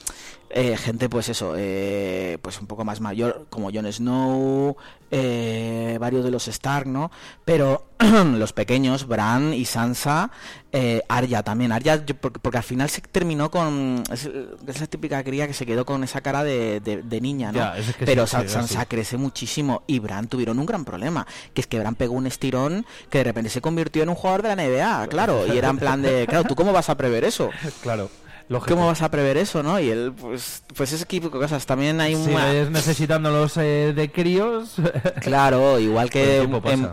eh, 0.50 0.78
gente, 0.78 1.10
pues 1.10 1.28
eso, 1.30 1.56
eh, 1.58 2.38
pues 2.42 2.60
un 2.62 2.68
poco 2.68 2.86
más 2.86 3.02
mayor, 3.02 3.48
como 3.50 3.70
Jon 3.72 3.92
Snow, 3.92 4.78
eh, 5.12 5.98
varios 6.00 6.24
de 6.24 6.32
los 6.32 6.48
Stark, 6.48 6.88
¿no? 6.88 7.12
Pero 7.44 7.86
los 8.38 8.54
pequeños, 8.54 9.08
Bran 9.08 9.54
y 9.54 9.66
Sansa, 9.66 10.30
eh, 10.72 11.02
Arya 11.10 11.42
también, 11.44 11.72
Arya, 11.72 12.06
yo- 12.06 12.16
porque, 12.16 12.40
porque 12.40 12.58
al 12.58 12.64
final 12.64 12.90
se 12.90 13.02
terminó 13.02 13.50
con, 13.50 14.04
es, 14.12 14.30
es 14.68 14.80
la 14.80 14.88
típica 14.88 15.24
cría 15.24 15.48
que 15.48 15.54
se 15.54 15.66
quedó 15.66 15.86
con 15.86 16.04
esa 16.04 16.22
cara 16.22 16.44
de, 16.44 16.80
de- 16.80 17.02
de 17.02 17.22
niña, 17.22 17.52
¿no? 17.52 17.58
Ya, 17.60 17.78
es 17.78 17.96
que 17.96 18.06
Pero 18.06 18.26
sí, 18.28 18.32
Sa- 18.32 18.42
sí, 18.44 18.50
Sansa 18.50 18.82
sí. 18.82 18.86
crece 18.88 19.18
muchísimo 19.18 19.84
y 19.88 20.00
Bran 20.00 20.28
tuvieron 20.28 20.60
un 20.60 20.66
gran 20.66 20.86
problema, 20.86 21.26
que 21.54 21.62
es 21.62 21.68
que 21.68 21.80
Bran 21.80 21.96
pegó 21.96 22.14
un 22.14 22.28
estirón 22.28 22.86
que 23.10 23.20
de 23.20 23.24
repente 23.24 23.50
se 23.50 23.62
convirtió 23.62 24.04
en 24.04 24.10
un 24.10 24.16
jugador 24.16 24.44
de 24.44 24.50
la 24.50 24.64
NBA, 24.64 25.08
claro, 25.08 25.48
y 25.48 25.58
era 25.58 25.70
en 25.70 25.78
plan 25.80 26.02
de, 26.02 26.28
claro, 26.28 26.44
¿tú 26.44 26.56
cómo 26.56 26.72
vas 26.74 26.90
a 26.90 26.98
prever 26.98 27.24
eso? 27.24 27.50
Claro. 27.82 28.10
¿Cómo 28.50 28.88
vas 28.88 29.02
a 29.02 29.12
prever 29.12 29.38
eso, 29.38 29.62
no? 29.62 29.80
Y 29.80 29.90
él, 29.90 30.14
pues, 30.20 30.64
pues 30.76 30.94
ese 30.94 31.06
tipo 31.06 31.30
de 31.30 31.40
cosas. 31.40 31.66
También 31.66 32.00
hay 32.00 32.16
una... 32.16 32.54
necesitándolos 32.70 33.58
eh, 33.58 33.94
de 33.96 34.12
críos. 34.12 34.76
Claro, 35.22 35.80
igual 35.80 36.10
que 36.10 36.48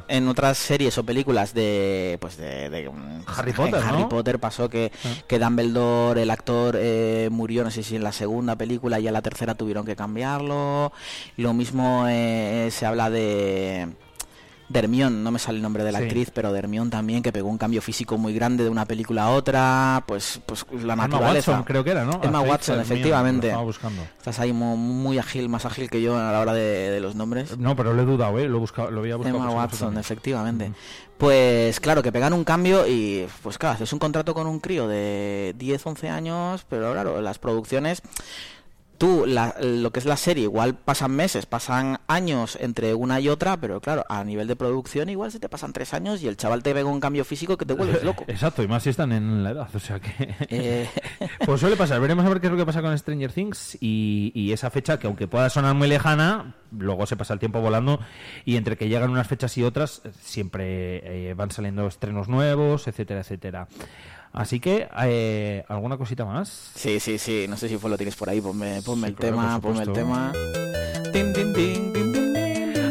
en, 0.09 0.29
otras 0.29 0.59
series 0.59 0.97
o 0.99 1.05
películas 1.05 1.55
de 1.55 2.17
pues 2.21 2.37
de, 2.37 2.69
de, 2.69 2.89
mm, 2.89 3.23
Harry 3.27 3.51
en 3.51 3.57
Potter, 3.57 3.75
Harry 3.77 3.99
¿no? 4.01 4.09
Potter 4.09 4.39
pasó 4.41 4.69
que, 4.69 4.91
Ah. 5.05 5.09
que 5.27 5.39
Dumbledore, 5.39 6.23
el 6.23 6.31
actor, 6.31 6.77
eh, 6.79 7.29
murió, 7.31 7.65
no 7.65 7.71
sé 7.71 7.83
si 7.83 7.97
en 7.97 8.05
la 8.05 8.13
segunda 8.13 8.57
película 8.57 9.01
y 9.01 9.07
en 9.07 9.13
la 9.13 9.23
tercera 9.23 9.55
tuvieron 9.55 9.85
que 9.85 9.97
cambiarlo. 9.97 10.93
Lo 11.37 11.55
mismo 11.55 12.07
eh, 12.09 12.69
se 12.71 12.87
habla 12.87 13.11
de 13.11 13.89
de 14.69 14.79
Hermione, 14.79 15.17
no 15.19 15.31
me 15.31 15.39
sale 15.39 15.57
el 15.59 15.63
nombre 15.63 15.85
de 15.85 15.93
la 15.93 15.99
Sí. 15.99 16.05
actriz, 16.05 16.31
pero 16.35 16.53
de 16.53 16.59
Hermione 16.59 16.91
también, 16.91 17.23
que 17.23 17.33
pegó 17.33 17.49
un 17.49 17.59
cambio 17.59 17.83
físico 17.83 18.17
muy 18.19 18.33
grande 18.33 18.65
de 18.65 18.71
una 18.71 18.87
película 18.87 19.25
a 19.25 19.31
otra, 19.31 20.03
pues, 20.07 20.41
pues 20.47 20.65
la 20.83 20.95
Emma 20.95 21.07
naturaleza. 21.07 21.51
Watson, 21.53 21.65
creo 21.65 21.85
que 21.85 21.91
era, 21.91 22.05
¿no? 22.05 22.21
Emma 22.23 22.41
Watson, 22.41 22.81
efectivamente. 22.81 23.49
estaba 23.49 23.63
buscando. 23.65 24.03
Estás 24.17 24.39
ahí 24.41 24.53
mu- 24.53 24.77
muy 24.77 25.19
ágil, 25.19 25.49
más 25.49 25.67
ágil 25.67 25.91
que 25.91 26.01
yo 26.01 26.17
a 26.19 26.33
la 26.33 26.41
hora 26.41 26.55
de, 26.55 26.91
de 26.91 27.01
los 27.01 27.15
nombres. 27.15 27.59
No, 27.59 27.77
pero 27.77 27.93
lo 27.93 28.03
he 28.03 28.07
dudado, 28.07 28.39
¿eh? 28.39 28.49
Lo, 28.49 28.57
he 28.57 28.61
buscado, 28.61 28.91
lo 28.91 29.01
había 29.01 29.17
buscado. 29.17 29.37
Emma 29.37 29.51
Watson, 29.51 29.99
efectivamente. 29.99 30.73
Pues 31.19 31.79
claro, 31.79 32.03
que 32.03 32.11
pegan 32.11 32.33
un 32.33 32.43
cambio 32.45 32.87
y 32.89 33.27
pues 33.43 33.57
claro, 33.57 33.75
haces 33.77 33.93
un 33.93 33.99
contrato 34.01 34.35
con 34.35 34.47
un 34.47 34.59
crío 34.61 34.89
de 34.89 35.55
10, 35.57 35.87
11 35.87 36.09
años, 36.09 36.67
pero 36.69 36.93
claro, 36.93 37.21
las 37.23 37.39
producciones, 37.39 38.03
tú, 38.99 39.25
la- 39.27 39.55
lo 39.61 39.91
que 39.91 39.99
es 40.01 40.07
la 40.07 40.17
serie, 40.17 40.45
igual 40.45 40.75
pasan 40.75 41.11
meses, 41.13 41.47
pasan 41.47 41.99
años 42.07 42.57
entre 42.61 42.95
una 42.95 43.21
y 43.21 43.29
otra, 43.29 43.57
pero 43.57 43.81
claro, 43.81 44.05
a 44.09 44.23
nivel 44.25 44.47
de 44.49 44.57
producción 44.57 45.09
igual 45.09 45.33
se 45.33 45.41
te 45.41 45.49
pasan 45.49 45.73
tres 45.73 45.95
años 45.95 46.23
y 46.23 46.29
el 46.29 46.37
chaval 46.37 46.63
te 46.63 46.73
pega 46.75 46.89
un 46.89 47.01
cambio 47.01 47.25
físico 47.25 47.57
que 47.57 47.67
te 47.67 47.75
vuelves 47.75 48.03
loco. 48.05 48.25
Exacto, 48.29 48.63
y 48.63 48.69
más 48.69 48.83
si 48.83 48.91
están 48.91 49.13
en 49.13 49.43
la 49.45 49.51
edad, 49.51 49.69
o 49.75 49.79
sea 49.79 50.01
que... 50.01 50.35
Eh. 50.49 50.89
pues 51.47 51.61
suele 51.61 51.77
pasar, 51.77 52.01
veremos 52.01 52.25
a 52.25 52.29
ver 52.29 52.41
qué 52.41 52.47
es 52.47 52.53
lo 52.53 52.59
que 52.59 52.67
pasa 52.67 52.83
con 52.83 52.97
Stranger 52.97 53.33
Things 53.33 53.77
y, 53.81 54.33
y 54.35 54.53
esa 54.53 54.71
fecha 54.71 54.99
que 54.99 55.07
aunque 55.07 55.27
pueda 55.29 55.51
sonar 55.51 55.75
muy 55.75 55.89
lejana, 55.89 56.55
luego 56.71 57.07
se 57.07 57.17
pasa 57.17 57.35
el 57.35 57.41
tiempo 57.41 57.61
volando 57.61 58.01
y 58.45 58.57
entre 58.57 58.77
que 58.77 58.89
llegan 58.89 59.11
unas 59.11 59.27
fechas 59.27 59.57
y 59.59 59.63
otras 59.65 60.03
siempre 60.21 61.31
eh, 61.31 61.35
van 61.35 61.51
saliendo 61.51 61.87
estrenos 61.87 62.29
nuevos, 62.29 62.87
etcétera, 62.89 63.21
etcétera. 63.21 63.69
Así 64.35 64.59
que, 64.59 64.89
eh, 65.05 65.65
¿alguna 65.69 65.97
cosita 65.97 66.25
más? 66.25 66.73
Sí, 66.75 66.99
sí, 66.99 67.19
sí, 67.19 67.47
no 67.49 67.57
sé 67.57 67.69
si 67.69 67.79
fue 67.79 67.89
lo 67.89 67.97
tienes 67.97 68.17
por 68.17 68.29
ahí, 68.29 68.41
ponme, 68.41 68.83
ponme 68.83 69.07
Sí, 69.07 69.13
el 69.13 69.17
tema, 69.17 69.61
ponme 69.61 69.85
el 69.85 69.93
tema. 69.93 70.33
Tin, 71.13 71.33
tin, 71.33 71.55
tin, 71.55 71.93
tin, 71.93 72.13
tin. 72.13 72.37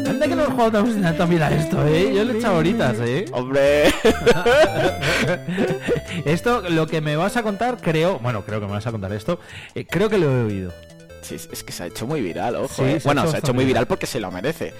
Anda 0.08 0.26
que 0.26 0.36
no 0.36 0.44
he 0.44 0.46
jugado 0.46 0.82
también 1.18 1.42
a 1.42 1.50
esto, 1.50 1.86
¿eh? 1.86 2.14
Yo 2.14 2.24
le 2.24 2.32
he 2.32 2.38
echado 2.38 2.56
horitas, 2.56 2.96
¿eh? 3.00 3.26
Hombre. 3.32 3.88
esto, 6.24 6.62
lo 6.70 6.86
que 6.86 7.02
me 7.02 7.16
vas 7.16 7.36
a 7.36 7.42
contar, 7.42 7.76
creo... 7.78 8.18
Bueno, 8.20 8.42
creo 8.46 8.60
que 8.60 8.66
me 8.66 8.72
vas 8.72 8.86
a 8.86 8.92
contar 8.92 9.12
esto. 9.12 9.38
eh, 9.74 9.86
creo 9.86 10.08
que 10.08 10.16
lo 10.16 10.30
he 10.30 10.44
oído. 10.44 10.72
Sí, 11.24 11.36
es 11.36 11.64
que 11.64 11.72
se 11.72 11.84
ha 11.84 11.86
hecho 11.86 12.06
muy 12.06 12.20
viral, 12.20 12.56
ojo. 12.56 12.68
Sí, 12.68 12.82
eh. 12.82 13.00
se 13.00 13.08
bueno, 13.08 13.26
se 13.26 13.36
ha 13.36 13.38
hecho 13.38 13.54
muy 13.54 13.64
viral 13.64 13.86
porque 13.86 14.06
se 14.06 14.20
lo 14.20 14.30
merece. 14.30 14.74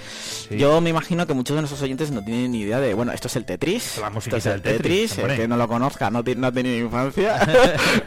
Yo 0.51 0.81
me 0.81 0.91
imagino 0.91 1.27
que 1.27 1.33
muchos 1.33 1.57
de 1.57 1.63
nuestros 1.63 1.81
oyentes 1.83 2.11
no 2.11 2.23
tienen 2.23 2.53
ni 2.53 2.61
idea 2.61 2.81
de. 2.81 2.93
Bueno, 2.95 3.13
esto 3.13 3.29
es 3.29 3.37
el 3.37 3.45
Tetris. 3.45 3.99
La 3.99 4.09
esto 4.09 4.37
es 4.37 4.47
el 4.47 4.61
Tetris, 4.61 5.17
Tetris. 5.17 5.31
El 5.31 5.37
que 5.37 5.49
no 5.49 5.57
lo 5.57 5.67
conozca 5.67 6.11
no, 6.11 6.23
no 6.23 6.47
ha 6.47 6.53
tenido 6.53 6.77
infancia. 6.85 7.37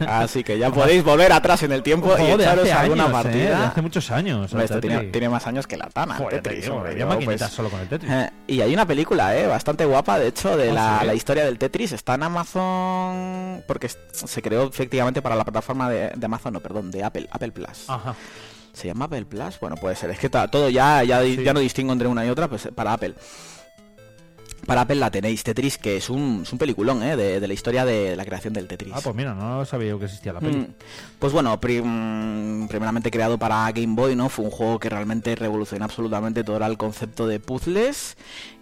Así 0.06 0.44
que 0.44 0.58
ya 0.58 0.70
podéis 0.70 1.02
volver 1.02 1.32
atrás 1.32 1.62
en 1.64 1.72
el 1.72 1.82
tiempo 1.82 2.14
y 2.18 2.30
echaros 2.30 2.70
alguna 2.70 3.04
años, 3.04 3.18
¿eh? 3.18 3.22
partida. 3.22 3.68
Hace 3.68 3.82
muchos 3.82 4.10
años. 4.10 4.52
El 4.52 4.60
esto 4.60 4.80
tiene, 4.80 5.28
más 5.28 5.46
años 5.46 5.66
que 5.66 5.76
la 5.76 5.88
Tana. 5.88 6.14
Joder, 6.14 6.42
Tetris, 6.42 6.64
tío, 6.64 6.74
hombre, 6.76 6.92
había 6.92 7.04
yo, 7.04 7.08
maquinitas 7.08 7.40
pues, 7.40 7.52
solo 7.52 7.70
con 7.70 7.80
el 7.80 7.88
Tetris. 7.88 8.10
eh, 8.10 8.30
y 8.46 8.60
hay 8.60 8.72
una 8.72 8.86
película, 8.86 9.36
eh, 9.36 9.46
bastante 9.46 9.84
guapa, 9.84 10.18
de 10.18 10.28
hecho, 10.28 10.56
de 10.56 10.70
¿Ah, 10.70 11.02
la, 11.04 11.14
historia 11.14 11.44
del 11.44 11.58
Tetris. 11.58 11.92
Está 11.92 12.14
en 12.14 12.22
Amazon 12.22 13.64
porque 13.66 13.88
se 13.88 14.42
creó 14.42 14.68
efectivamente 14.68 15.22
para 15.22 15.36
la 15.36 15.44
plataforma 15.44 15.90
de, 15.90 16.12
de 16.14 16.26
Amazon, 16.26 16.52
no, 16.52 16.60
perdón, 16.60 16.90
de 16.90 17.02
Apple, 17.02 17.28
Apple 17.30 17.52
Plus. 17.52 17.88
Ajá. 17.88 18.14
¿Se 18.78 18.86
llama 18.86 19.06
Apple 19.06 19.24
Plus? 19.26 19.58
Bueno, 19.60 19.76
puede 19.76 19.96
ser. 19.96 20.10
Es 20.10 20.18
que 20.20 20.28
todo 20.30 20.68
ya, 20.68 21.02
ya, 21.02 21.22
ya 21.24 21.52
no 21.52 21.58
distingo 21.60 21.92
entre 21.92 22.06
una 22.06 22.24
y 22.24 22.28
otra, 22.30 22.46
pues 22.48 22.68
para 22.74 22.92
Apple. 22.92 23.14
Para 24.66 24.82
Apple 24.82 24.96
la 24.96 25.10
tenéis, 25.10 25.42
Tetris, 25.44 25.78
que 25.78 25.96
es 25.96 26.10
un, 26.10 26.40
es 26.42 26.52
un 26.52 26.58
peliculón, 26.58 27.02
¿eh? 27.02 27.16
De, 27.16 27.40
de 27.40 27.48
la 27.48 27.54
historia 27.54 27.86
de 27.86 28.14
la 28.16 28.24
creación 28.26 28.52
del 28.52 28.68
Tetris. 28.68 28.92
Ah, 28.94 29.00
pues 29.02 29.16
mira, 29.16 29.34
no 29.34 29.64
sabía 29.64 29.88
yo 29.88 29.98
que 29.98 30.04
existía 30.04 30.32
la 30.34 30.40
peli. 30.40 30.56
Mm. 30.58 30.74
Pues 31.18 31.32
bueno, 31.32 31.58
prim- 31.58 32.68
primeramente 32.68 33.10
creado 33.10 33.38
para 33.38 33.70
Game 33.72 33.94
Boy, 33.94 34.14
¿no? 34.14 34.28
Fue 34.28 34.44
un 34.44 34.50
juego 34.50 34.78
que 34.78 34.90
realmente 34.90 35.34
revolucionó 35.36 35.86
absolutamente 35.86 36.44
todo 36.44 36.58
el 36.64 36.76
concepto 36.76 37.26
de 37.26 37.40
puzzles 37.40 38.16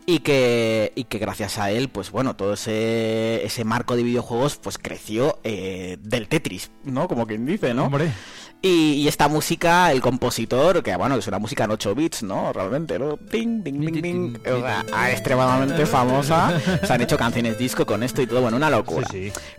y 0.07 0.20
que, 0.20 0.93
y 0.94 1.05
que 1.05 1.18
gracias 1.18 1.59
a 1.59 1.73
él, 1.73 1.89
pues 1.89 2.12
bueno, 2.12 2.36
todo 2.36 2.55
ese, 2.55 3.44
ese 3.44 3.65
marco 3.65 3.97
de 3.97 4.05
videojuegos 4.05 4.57
pues 4.57 4.78
creció 4.78 5.41
eh, 5.43 5.99
del 6.01 6.28
Tetris, 6.28 6.70
¿no? 6.85 7.09
Como 7.09 7.26
quien 7.26 7.44
dice, 7.44 7.75
¿no? 7.75 7.86
Hombre. 7.86 8.12
Y, 8.62 8.94
y 8.94 9.09
esta 9.09 9.28
música, 9.28 9.93
el 9.93 10.01
compositor, 10.01 10.83
que 10.83 10.97
bueno, 10.97 11.17
es 11.17 11.26
una 11.26 11.39
música 11.39 11.65
en 11.65 11.73
8 11.73 11.94
bits, 11.94 12.23
¿no? 12.23 12.52
Realmente, 12.52 12.99
¿no? 12.99 13.17
Ding, 13.17 13.62
ding, 13.62 13.81
ding, 13.81 14.02
ding. 14.02 14.36
O 14.47 14.60
sea, 14.60 15.10
extremadamente 15.12 15.85
famosa. 15.86 16.59
Se 16.83 16.93
han 16.93 17.02
hecho 17.02 17.18
canciones 17.18 17.59
disco 17.59 17.85
con 17.85 18.02
esto 18.02 18.23
y 18.23 18.26
todo, 18.26 18.41
bueno, 18.41 18.57
una 18.57 18.70
locura. 18.70 19.07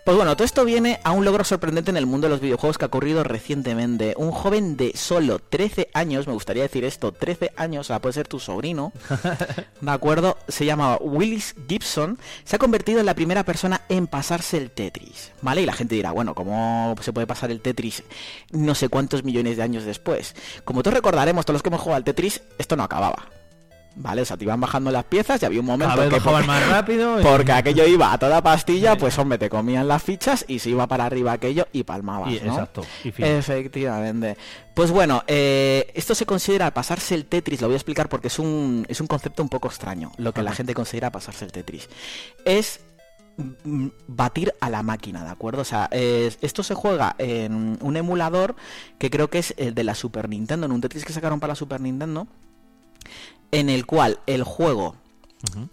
Pues 0.04 0.16
bueno, 0.16 0.34
todo 0.34 0.44
esto 0.44 0.64
viene 0.64 0.98
a 1.04 1.12
un 1.12 1.24
logro 1.24 1.44
sorprendente 1.44 1.90
en 1.90 1.96
el 1.96 2.06
mundo 2.06 2.26
de 2.26 2.32
los 2.32 2.40
videojuegos 2.40 2.76
que 2.76 2.86
ha 2.86 2.88
ocurrido 2.88 3.22
recientemente. 3.22 4.14
Un 4.16 4.32
joven 4.32 4.76
de 4.76 4.92
solo 4.96 5.38
13 5.38 5.90
años, 5.94 6.26
me 6.26 6.32
gustaría 6.32 6.64
decir 6.64 6.84
esto, 6.84 7.12
13 7.12 7.52
años, 7.56 7.86
o 7.86 7.88
sea, 7.88 8.00
puede 8.00 8.14
ser 8.14 8.28
tu 8.28 8.40
sobrino, 8.40 8.92
¿de 9.80 9.90
acuerdo? 9.90 10.37
Se 10.46 10.64
llama 10.64 10.96
Willis 11.00 11.54
Gibson, 11.68 12.18
se 12.44 12.56
ha 12.56 12.58
convertido 12.58 13.00
en 13.00 13.06
la 13.06 13.14
primera 13.14 13.44
persona 13.44 13.80
en 13.88 14.06
pasarse 14.06 14.56
el 14.56 14.70
Tetris, 14.70 15.32
¿vale? 15.42 15.62
Y 15.62 15.66
la 15.66 15.72
gente 15.72 15.94
dirá, 15.94 16.12
bueno, 16.12 16.34
¿cómo 16.34 16.94
se 17.00 17.12
puede 17.12 17.26
pasar 17.26 17.50
el 17.50 17.60
Tetris 17.60 18.02
no 18.52 18.74
sé 18.74 18.88
cuántos 18.88 19.24
millones 19.24 19.56
de 19.56 19.62
años 19.62 19.84
después? 19.84 20.34
Como 20.64 20.82
todos 20.82 20.94
recordaremos, 20.94 21.44
todos 21.44 21.56
los 21.56 21.62
que 21.62 21.68
hemos 21.68 21.80
jugado 21.80 21.96
al 21.96 22.04
Tetris, 22.04 22.42
esto 22.58 22.76
no 22.76 22.84
acababa. 22.84 23.37
¿Vale? 24.00 24.22
O 24.22 24.24
sea, 24.24 24.36
te 24.36 24.44
iban 24.44 24.60
bajando 24.60 24.92
las 24.92 25.02
piezas 25.04 25.42
y 25.42 25.46
había 25.46 25.58
un 25.58 25.66
momento 25.66 25.92
Cada 25.96 26.08
vez 26.08 26.14
que 26.14 26.20
porque- 26.20 26.46
más 26.46 26.68
rápido 26.68 27.20
y- 27.20 27.24
Porque 27.24 27.50
aquello 27.50 27.84
iba 27.84 28.12
a 28.12 28.18
toda 28.18 28.40
pastilla, 28.42 28.96
pues 28.96 29.18
hombre, 29.18 29.38
te 29.38 29.50
comían 29.50 29.88
las 29.88 30.04
fichas 30.04 30.44
y 30.46 30.60
se 30.60 30.70
iba 30.70 30.86
para 30.86 31.04
arriba 31.04 31.32
aquello 31.32 31.66
y 31.72 31.82
palmabas, 31.82 32.32
Y- 32.32 32.40
¿no? 32.44 32.52
exacto, 32.52 32.84
y. 33.02 33.08
Efectivamente. 33.20 34.36
Pues 34.74 34.92
bueno, 34.92 35.24
eh, 35.26 35.90
esto 35.96 36.14
se 36.14 36.26
considera 36.26 36.72
pasarse 36.72 37.16
el 37.16 37.24
Tetris, 37.26 37.60
lo 37.60 37.66
voy 37.66 37.74
a 37.74 37.76
explicar 37.78 38.08
porque 38.08 38.28
es 38.28 38.38
un, 38.38 38.86
es 38.88 39.00
un 39.00 39.08
concepto 39.08 39.42
un 39.42 39.48
poco 39.48 39.66
extraño, 39.66 40.12
lo 40.16 40.32
que 40.32 40.42
la 40.42 40.52
gente 40.52 40.74
considera 40.74 41.10
pasarse 41.10 41.44
el 41.44 41.50
Tetris. 41.50 41.88
Es 42.44 42.78
batir 44.06 44.52
a 44.60 44.70
la 44.70 44.84
máquina, 44.84 45.24
¿de 45.24 45.30
acuerdo? 45.30 45.62
O 45.62 45.64
sea, 45.64 45.88
es- 45.90 46.38
esto 46.40 46.62
se 46.62 46.74
juega 46.74 47.16
en 47.18 47.78
un 47.80 47.96
emulador 47.96 48.54
que 48.98 49.10
creo 49.10 49.28
que 49.28 49.38
es 49.40 49.54
el 49.56 49.74
de 49.74 49.82
la 49.82 49.96
Super 49.96 50.28
Nintendo, 50.28 50.66
en 50.66 50.72
un 50.72 50.80
Tetris 50.80 51.04
que 51.04 51.12
sacaron 51.12 51.40
para 51.40 51.50
la 51.52 51.56
Super 51.56 51.80
Nintendo, 51.80 52.28
en 53.52 53.70
el 53.70 53.86
cual 53.86 54.20
el 54.26 54.42
juego 54.42 54.96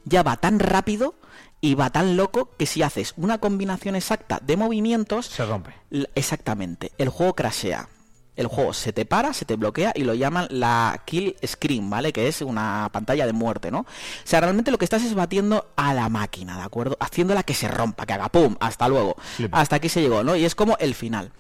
ya 0.06 0.24
va 0.24 0.38
tan 0.38 0.60
rápido 0.60 1.16
y 1.62 1.74
va 1.76 1.90
tan 1.90 2.16
loco 2.18 2.52
que 2.58 2.66
si 2.66 2.84
haces 2.84 3.14
una 3.18 3.40
combinación 3.40 3.96
exacta 3.96 4.40
de 4.42 4.58
movimientos, 4.58 5.26
Se 5.26 5.46
rompe. 5.46 5.74
Exactamente, 6.14 6.92
el 6.98 7.10
juego 7.10 7.34
crashea. 7.34 7.90
El 8.36 8.48
juego 8.48 8.74
se 8.74 8.94
te 8.94 9.06
para, 9.06 9.34
se 9.34 9.46
te 9.46 9.56
bloquea 9.56 9.94
y 9.96 10.04
lo 10.04 10.14
llaman 10.14 10.48
la 10.50 11.02
kill 11.06 11.36
screen, 11.46 11.90
¿vale? 11.90 12.12
Que 12.12 12.28
es 12.28 12.42
una 12.42 12.90
pantalla 12.92 13.26
de 13.26 13.34
muerte, 13.34 13.72
¿no? 13.72 13.80
O 13.80 13.86
sea, 14.24 14.42
realmente 14.42 14.72
lo 14.72 14.78
que 14.78 14.86
estás 14.86 15.04
es 15.04 15.14
batiendo 15.14 15.68
a 15.76 15.94
la 15.94 16.10
máquina, 16.10 16.58
¿de 16.58 16.64
acuerdo? 16.64 16.98
Haciéndola 17.00 17.44
que 17.44 17.54
se 17.54 17.68
rompa, 17.68 18.06
que 18.06 18.14
haga 18.14 18.30
pum, 18.30 18.56
hasta 18.60 18.88
luego. 18.88 19.16
Hasta 19.52 19.78
aquí 19.78 19.90
se 19.90 20.02
llegó, 20.02 20.24
¿no? 20.24 20.36
Y 20.36 20.46
es 20.46 20.56
como 20.56 20.78
el 20.80 20.96
final. 20.96 21.32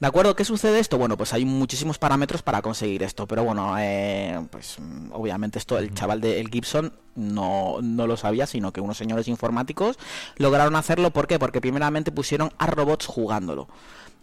¿De 0.00 0.06
acuerdo? 0.06 0.34
¿Qué 0.34 0.44
sucede 0.44 0.78
esto? 0.78 0.98
Bueno, 0.98 1.16
pues 1.16 1.32
hay 1.32 1.44
muchísimos 1.44 1.98
parámetros 1.98 2.42
para 2.42 2.62
conseguir 2.62 3.02
esto, 3.02 3.26
pero 3.26 3.44
bueno, 3.44 3.76
eh, 3.78 4.40
pues 4.50 4.76
mm, 4.78 5.12
obviamente 5.12 5.58
esto 5.58 5.78
el 5.78 5.94
chaval 5.94 6.20
de 6.20 6.40
el 6.40 6.48
Gibson 6.48 6.92
no, 7.14 7.76
no 7.82 8.06
lo 8.06 8.16
sabía, 8.16 8.46
sino 8.46 8.72
que 8.72 8.80
unos 8.80 8.96
señores 8.96 9.28
informáticos 9.28 9.98
lograron 10.36 10.76
hacerlo. 10.76 11.10
¿Por 11.10 11.26
qué? 11.26 11.38
Porque 11.38 11.60
primeramente 11.60 12.12
pusieron 12.12 12.52
a 12.58 12.66
robots 12.66 13.06
jugándolo. 13.06 13.68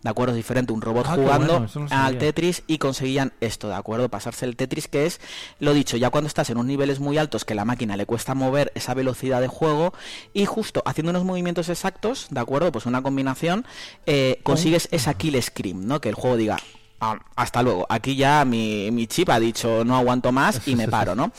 ¿De 0.04 0.10
acuerdo? 0.12 0.34
Es 0.34 0.38
diferente, 0.38 0.72
un 0.74 0.82
robot 0.82 1.06
Ah, 1.10 1.16
jugando 1.16 1.60
bueno, 1.60 1.70
no 1.76 1.88
al 1.90 2.18
Tetris 2.20 2.64
y 2.68 2.78
conseguían 2.78 3.34
esto, 3.42 3.68
¿de 3.68 3.74
acuerdo? 3.76 4.08
Pasarse 4.10 4.46
el 4.46 4.56
Tetris, 4.56 4.88
que 4.88 5.06
es, 5.08 5.20
lo 5.60 5.74
dicho, 5.74 5.98
ya 5.98 6.12
cuando 6.12 6.28
estás 6.28 6.50
en 6.50 6.58
unos 6.58 6.68
niveles 6.68 7.00
muy 7.00 7.18
altos 7.18 7.44
que 7.46 7.56
la 7.56 7.66
máquina 7.66 7.98
le 7.98 8.06
cuesta 8.06 8.36
mover 8.36 8.72
esa 8.76 8.94
velocidad 8.94 9.42
de 9.42 9.48
juego 9.48 9.94
y 10.34 10.46
justo 10.46 10.84
haciendo 10.86 11.10
unos 11.10 11.24
movimientos 11.26 11.68
exactos, 11.70 12.28
¿de 12.30 12.40
acuerdo? 12.40 12.72
Pues 12.72 12.86
una 12.86 13.02
combinación, 13.02 13.66
eh, 14.06 14.40
consigues 14.44 14.88
esa 14.92 15.16
kill 15.16 15.42
scream, 15.42 15.88
¿no? 15.88 16.00
Que 16.00 16.10
el 16.10 16.16
juego 16.16 16.38
diga, 16.38 16.58
"Ah, 17.02 17.18
hasta 17.36 17.64
luego, 17.64 17.86
aquí 17.90 18.16
ya 18.16 18.46
mi, 18.46 18.92
mi 18.92 19.08
chip 19.08 19.30
ha 19.30 19.40
dicho 19.40 19.84
no 19.84 19.98
aguanto 19.98 20.32
más 20.32 20.68
y 20.68 20.76
me 20.76 20.88
paro, 20.88 21.16
¿no? 21.16 21.32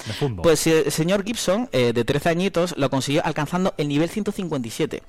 Pues 0.43 0.67
eh, 0.67 0.83
el 0.87 0.93
señor 0.93 1.25
Gibson, 1.25 1.69
eh, 1.73 1.93
de 1.93 2.05
13 2.05 2.29
añitos, 2.29 2.75
lo 2.77 2.91
consiguió 2.91 3.25
alcanzando 3.25 3.73
el 3.79 3.87
nivel 3.89 4.09
157. 4.11 5.03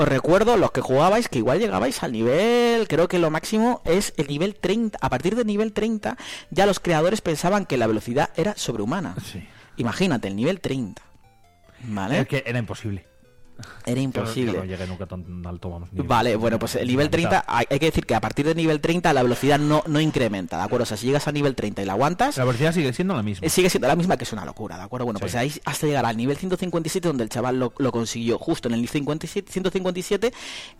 Os 0.00 0.06
recuerdo, 0.06 0.56
los 0.56 0.70
que 0.70 0.80
jugabais, 0.80 1.28
que 1.28 1.38
igual 1.38 1.58
llegabais 1.58 2.04
al 2.04 2.12
nivel, 2.12 2.86
creo 2.86 3.08
que 3.08 3.18
lo 3.18 3.30
máximo 3.30 3.82
es 3.84 4.14
el 4.16 4.28
nivel 4.28 4.54
30. 4.54 4.96
A 5.02 5.10
partir 5.10 5.34
del 5.34 5.48
nivel 5.48 5.72
30, 5.72 6.16
ya 6.50 6.66
los 6.66 6.78
creadores 6.78 7.20
pensaban 7.20 7.66
que 7.66 7.76
la 7.76 7.88
velocidad 7.88 8.30
era 8.36 8.54
sobrehumana. 8.56 9.16
Imagínate, 9.76 10.28
el 10.28 10.36
nivel 10.36 10.60
30. 10.60 11.02
¿Vale? 11.82 12.20
Es 12.20 12.28
que 12.28 12.44
era 12.46 12.60
imposible. 12.60 13.06
Era 13.86 14.00
imposible. 14.00 14.52
Yo 14.52 14.58
no 14.60 14.64
llegué 14.64 14.86
nunca 14.86 15.06
tan 15.06 15.46
alto, 15.46 15.70
vamos. 15.70 15.92
ni- 15.92 16.02
Vale, 16.06 16.36
bueno, 16.36 16.58
pues 16.58 16.76
el 16.76 16.82
ni 16.86 16.92
nivel 16.92 17.08
la 17.10 17.16
mitad. 17.16 17.30
30, 17.30 17.44
hay, 17.48 17.66
hay 17.70 17.78
que 17.78 17.86
decir 17.86 18.06
que 18.06 18.14
a 18.14 18.20
partir 18.20 18.46
del 18.46 18.56
nivel 18.56 18.80
30 18.80 19.12
la 19.12 19.22
velocidad 19.22 19.58
no, 19.58 19.82
no 19.86 20.00
incrementa, 20.00 20.56
¿de 20.58 20.62
acuerdo? 20.64 20.82
O 20.84 20.86
sea, 20.86 20.96
si 20.96 21.06
llegas 21.06 21.26
a 21.28 21.32
nivel 21.32 21.54
30 21.54 21.82
y 21.82 21.84
la 21.84 21.92
aguantas, 21.94 22.36
La 22.36 22.44
velocidad 22.44 22.72
sigue 22.72 22.92
siendo 22.92 23.14
la 23.14 23.22
misma. 23.22 23.46
eh, 23.46 23.50
sigue 23.50 23.70
siendo 23.70 23.88
la 23.88 23.96
misma, 23.96 24.16
que 24.16 24.24
es 24.24 24.32
una 24.32 24.44
locura, 24.44 24.76
¿de 24.76 24.82
acuerdo? 24.84 25.04
Bueno, 25.06 25.20
pues 25.20 25.34
ahí 25.34 25.52
hasta 25.64 25.86
llegar 25.86 26.04
al 26.06 26.16
nivel 26.16 26.36
157, 26.36 27.08
donde 27.08 27.24
el 27.24 27.30
chaval 27.30 27.58
lo, 27.58 27.72
lo 27.78 27.90
consiguió 27.92 28.38
justo 28.38 28.68
en 28.68 28.74
el 28.74 28.88
57, 28.88 29.50
157, 29.50 30.32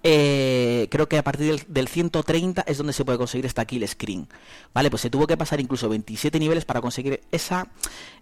eh, 0.02 0.86
creo 0.90 1.08
que 1.08 1.18
a 1.18 1.24
partir 1.24 1.46
del, 1.48 1.62
del 1.68 1.88
130 1.88 2.62
es 2.66 2.78
donde 2.78 2.92
se 2.92 3.04
puede 3.04 3.18
conseguir 3.18 3.46
esta 3.46 3.64
kill 3.64 3.86
screen, 3.88 4.28
¿vale? 4.72 4.90
Pues 4.90 5.02
se 5.02 5.10
tuvo 5.10 5.26
que 5.26 5.36
pasar 5.36 5.60
incluso 5.60 5.88
27 5.88 6.38
niveles 6.38 6.64
para 6.64 6.80
conseguir 6.80 7.20
esa 7.32 7.66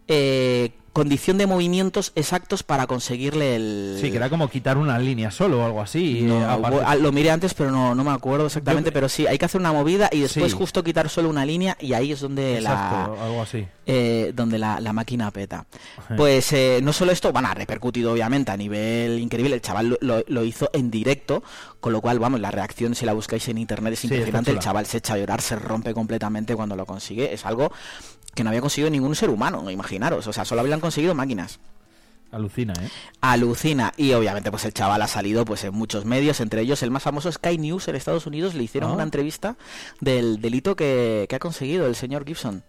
eh, 0.09 0.71
condición 0.93 1.37
de 1.37 1.47
movimientos 1.47 2.13
exactos 2.15 2.63
para 2.63 2.87
conseguirle 2.87 3.55
el... 3.57 3.99
Sí, 4.01 4.11
que 4.11 4.17
era 4.17 4.31
como 4.31 4.49
quitar 4.49 4.79
una 4.79 4.99
línea 4.99 5.31
solo 5.31 5.61
o 5.61 5.67
algo 5.67 5.83
así. 5.83 6.23
No, 6.23 6.41
eh, 6.41 6.45
aparte- 6.47 6.81
ah, 6.87 6.95
lo 6.95 7.13
miré 7.13 7.31
antes, 7.31 7.53
pero 7.53 7.71
no, 7.71 7.95
no 7.95 8.03
me 8.03 8.13
acuerdo 8.13 8.47
exactamente. 8.47 8.93
Pero 8.93 9.07
sí, 9.11 9.27
hay 9.27 9.37
que 9.37 9.45
hacer 9.45 9.61
una 9.61 9.73
movida 9.75 10.09
y 10.11 10.21
después 10.21 10.53
Sí. 10.53 10.57
justo 10.57 10.83
quitar 10.83 11.11
solo 11.11 11.29
una 11.29 11.45
línea 11.45 11.77
y 11.81 11.93
ahí 11.93 12.13
es 12.13 12.21
donde 12.21 12.57
Exacto, 12.61 13.15
la 13.15 13.25
algo 13.27 13.43
así. 13.43 13.67
eh, 13.85 14.33
donde 14.35 14.59
la, 14.59 14.81
la 14.81 14.95
máquina 14.95 15.31
peta. 15.31 15.67
Ajá. 15.99 16.17
Pues 16.17 16.51
eh, 16.55 16.81
no 16.83 16.95
solo 16.95 17.13
esto, 17.13 17.31
bueno, 17.31 17.49
ha 17.49 17.55
repercutido 17.55 18.13
obviamente 18.13 18.51
a 18.53 18.57
nivel 18.57 19.19
increíble. 19.19 19.55
El 19.57 19.61
chaval 19.61 19.99
lo, 20.01 20.25
lo- 20.27 20.45
hizo 20.45 20.71
en 20.73 20.91
directo, 20.91 21.43
con 21.79 21.93
lo 21.93 22.01
cual, 22.01 22.19
vamos, 22.21 22.41
la 22.41 22.51
reacción 22.51 22.95
si 22.95 23.05
la 23.05 23.13
buscáis 23.13 23.47
en 23.49 23.59
internet 23.59 23.93
es 23.93 23.99
Sí, 23.99 24.07
impresionante. 24.07 24.51
El 24.51 24.61
chaval 24.61 24.87
se 24.87 24.97
echa 24.97 25.13
a 25.13 25.19
llorar, 25.19 25.43
se 25.43 25.57
rompe 25.57 25.93
completamente 25.93 26.57
cuando 26.57 26.75
lo 26.75 26.87
consigue. 26.87 27.35
Es 27.35 27.45
algo 27.45 27.71
que 28.37 28.45
no 28.45 28.51
había 28.51 28.61
conseguido 28.61 28.91
ningún 28.91 29.17
ser 29.17 29.31
humano, 29.31 29.69
imaginaros. 29.69 30.27
O 30.29 30.33
sea, 30.33 30.45
solo 30.45 30.61
habían 30.61 30.79
conseguido 30.79 31.13
máquinas. 31.17 31.59
Alucina, 32.33 32.75
¿eh? 32.75 32.89
Alucina. 33.21 33.93
Y 33.97 34.13
obviamente 34.13 34.51
pues 34.51 34.65
el 34.65 34.75
chaval 34.75 35.01
ha 35.01 35.07
salido 35.09 35.45
pues 35.45 35.63
en 35.65 35.73
muchos 35.75 36.05
medios, 36.05 36.41
entre 36.41 36.61
ellos 36.61 36.83
el 36.83 36.91
más 36.91 37.03
famoso 37.05 37.31
Sky 37.33 37.57
News 37.57 37.89
en 37.89 37.97
Estados 37.97 38.27
Unidos, 38.27 38.55
le 38.55 38.65
hicieron 38.65 38.91
Ah. 38.91 38.95
una 38.95 39.03
entrevista 39.05 39.57
del 40.01 40.41
delito 40.41 40.77
que, 40.77 41.27
que 41.29 41.37
ha 41.37 41.39
conseguido 41.39 41.87
el 41.87 41.95
señor 41.97 42.25
Gibson. 42.27 42.63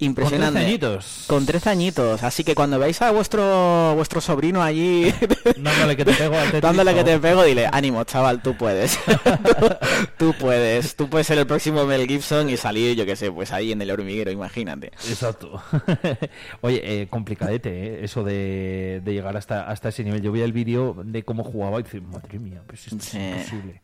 Impresionante. 0.00 0.60
13 0.60 0.66
añitos. 0.66 1.24
Con 1.26 1.44
13 1.46 1.70
añitos. 1.70 2.22
Así 2.22 2.44
que 2.44 2.54
cuando 2.54 2.78
veáis 2.78 3.02
a 3.02 3.10
vuestro 3.10 3.94
vuestro 3.96 4.20
sobrino 4.20 4.62
allí 4.62 5.12
Dándole 5.56 5.96
que 5.96 6.04
te 6.04 6.12
pego 6.12 6.36
dándole 6.60 6.94
que 6.94 7.04
te 7.04 7.18
pego, 7.18 7.42
dile, 7.44 7.68
ánimo, 7.72 8.04
chaval, 8.04 8.40
tú 8.42 8.56
puedes. 8.56 8.98
tú, 9.58 9.68
tú 10.16 10.34
puedes. 10.38 10.94
Tú 10.94 11.08
puedes 11.08 11.26
ser 11.26 11.38
el 11.38 11.46
próximo 11.46 11.84
Mel 11.84 12.06
Gibson 12.06 12.48
y 12.48 12.56
salir, 12.56 12.96
yo 12.96 13.06
qué 13.06 13.16
sé, 13.16 13.30
pues 13.32 13.52
ahí 13.52 13.72
en 13.72 13.82
el 13.82 13.90
hormiguero, 13.90 14.30
imagínate. 14.30 14.92
Exacto. 15.08 15.60
Oye, 16.60 16.80
eh, 16.84 17.08
complicadete, 17.08 17.70
¿eh? 17.70 18.04
Eso 18.04 18.22
de, 18.24 19.00
de 19.04 19.12
llegar 19.12 19.36
hasta, 19.36 19.68
hasta 19.68 19.88
ese 19.88 20.04
nivel. 20.04 20.22
Yo 20.22 20.32
vi 20.32 20.42
el 20.42 20.52
vídeo 20.52 20.96
de 21.04 21.22
cómo 21.24 21.42
jugaba 21.44 21.80
y 21.80 21.82
dije, 21.82 22.00
madre 22.00 22.38
mía, 22.38 22.62
pues 22.66 22.86
esto 22.86 22.98
Sí. 23.00 23.18
es 23.18 23.36
imposible. 23.52 23.80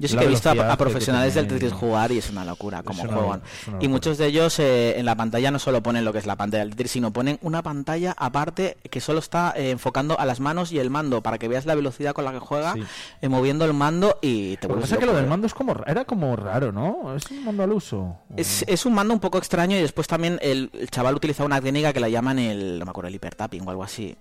Yo 0.00 0.08
sí 0.08 0.16
que 0.16 0.24
he 0.24 0.28
visto 0.28 0.50
a, 0.50 0.76
profesionales 0.76 1.34
del 1.34 1.46
tiene- 1.46 1.60
Tetris 1.60 1.78
jugar 1.78 2.10
y 2.10 2.18
es 2.18 2.30
una 2.30 2.44
locura 2.44 2.82
una- 2.84 3.14
juegan. 3.14 3.42
Y 3.80 3.88
muchos 3.88 4.18
de 4.18 4.26
ellos 4.26 4.58
eh, 4.58 4.98
en 4.98 5.04
la 5.06 5.14
pantalla 5.14 5.50
no 5.50 5.58
solo 5.58 5.82
ponen 5.82 6.04
lo 6.04 6.12
que 6.12 6.18
es 6.18 6.26
la 6.26 6.36
pantalla 6.36 6.64
del 6.64 6.70
Tetris, 6.70 6.90
sino 6.92 7.12
ponen 7.12 7.38
una 7.42 7.62
pantalla 7.62 8.14
aparte 8.18 8.78
que 8.90 9.00
solo 9.00 9.18
está 9.20 9.52
eh, 9.56 9.70
enfocando 9.70 10.18
a 10.18 10.24
las 10.24 10.40
manos 10.40 10.72
y 10.72 10.78
el 10.78 10.90
mando 10.90 11.22
para 11.22 11.38
que 11.38 11.48
veas 11.48 11.66
la 11.66 11.74
velocidad 11.74 12.12
con 12.14 12.24
la 12.24 12.32
que 12.32 12.38
juega, 12.40 12.72
Sí. 12.74 12.82
eh, 13.20 13.28
moviendo 13.28 13.64
el 13.64 13.74
mando 13.74 14.18
y 14.22 14.56
te 14.56 14.66
Lo 14.68 14.74
que 14.76 14.80
pasa 14.80 14.94
es 14.94 15.00
que 15.00 15.06
lo 15.06 15.14
del 15.14 15.26
mando 15.26 15.46
es 15.46 15.54
como, 15.54 15.74
era 15.86 16.04
como 16.04 16.34
raro, 16.34 16.72
¿no? 16.72 17.14
Es 17.14 17.30
un 17.30 17.44
mando 17.44 17.62
al 17.62 17.72
uso. 17.72 18.16
Es, 18.36 18.64
es 18.66 18.86
un 18.86 18.94
mando 18.94 19.12
un 19.12 19.20
poco 19.20 19.38
extraño 19.38 19.76
y 19.76 19.80
después 19.82 20.06
también 20.06 20.38
el, 20.40 20.70
el 20.72 20.88
chaval 20.90 21.14
utiliza 21.14 21.44
una 21.44 21.60
técnica 21.60 21.92
que 21.92 22.00
la 22.00 22.08
llaman 22.08 22.38
el, 22.38 22.78
no 22.78 22.86
me 22.86 22.90
acuerdo, 22.90 23.08
el 23.08 23.14
hipertapping 23.14 23.66
o 23.66 23.70
algo 23.70 23.84
así. 23.84 24.16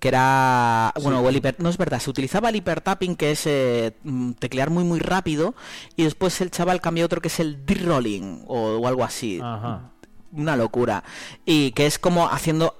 Que 0.00 0.08
era, 0.08 0.92
bueno, 1.02 1.20
o 1.20 1.28
el 1.28 1.36
hiper- 1.42 1.56
no 1.58 1.68
es 1.68 1.76
verdad, 1.76 1.98
se 1.98 2.08
utilizaba 2.10 2.50
el 2.50 2.56
hipertapping 2.56 3.16
que 3.16 3.32
es 3.32 3.46
eh, 3.46 3.96
mm, 4.04 4.32
teclear 4.32 4.70
muy 4.70 4.84
muy 4.84 5.00
rápido 5.00 5.54
y 5.96 6.04
después 6.04 6.40
el 6.40 6.50
chaval 6.52 6.80
cambió 6.80 7.04
otro 7.04 7.20
que 7.20 7.26
es 7.28 7.40
el 7.40 7.66
D-rolling 7.66 8.44
o, 8.46 8.76
o 8.78 8.86
algo 8.86 9.02
así. 9.04 9.40
Ajá. 9.42 9.90
Una 10.30 10.56
locura. 10.56 11.02
Y 11.44 11.72
que 11.72 11.86
es 11.86 11.98
como 11.98 12.28
haciendo 12.28 12.76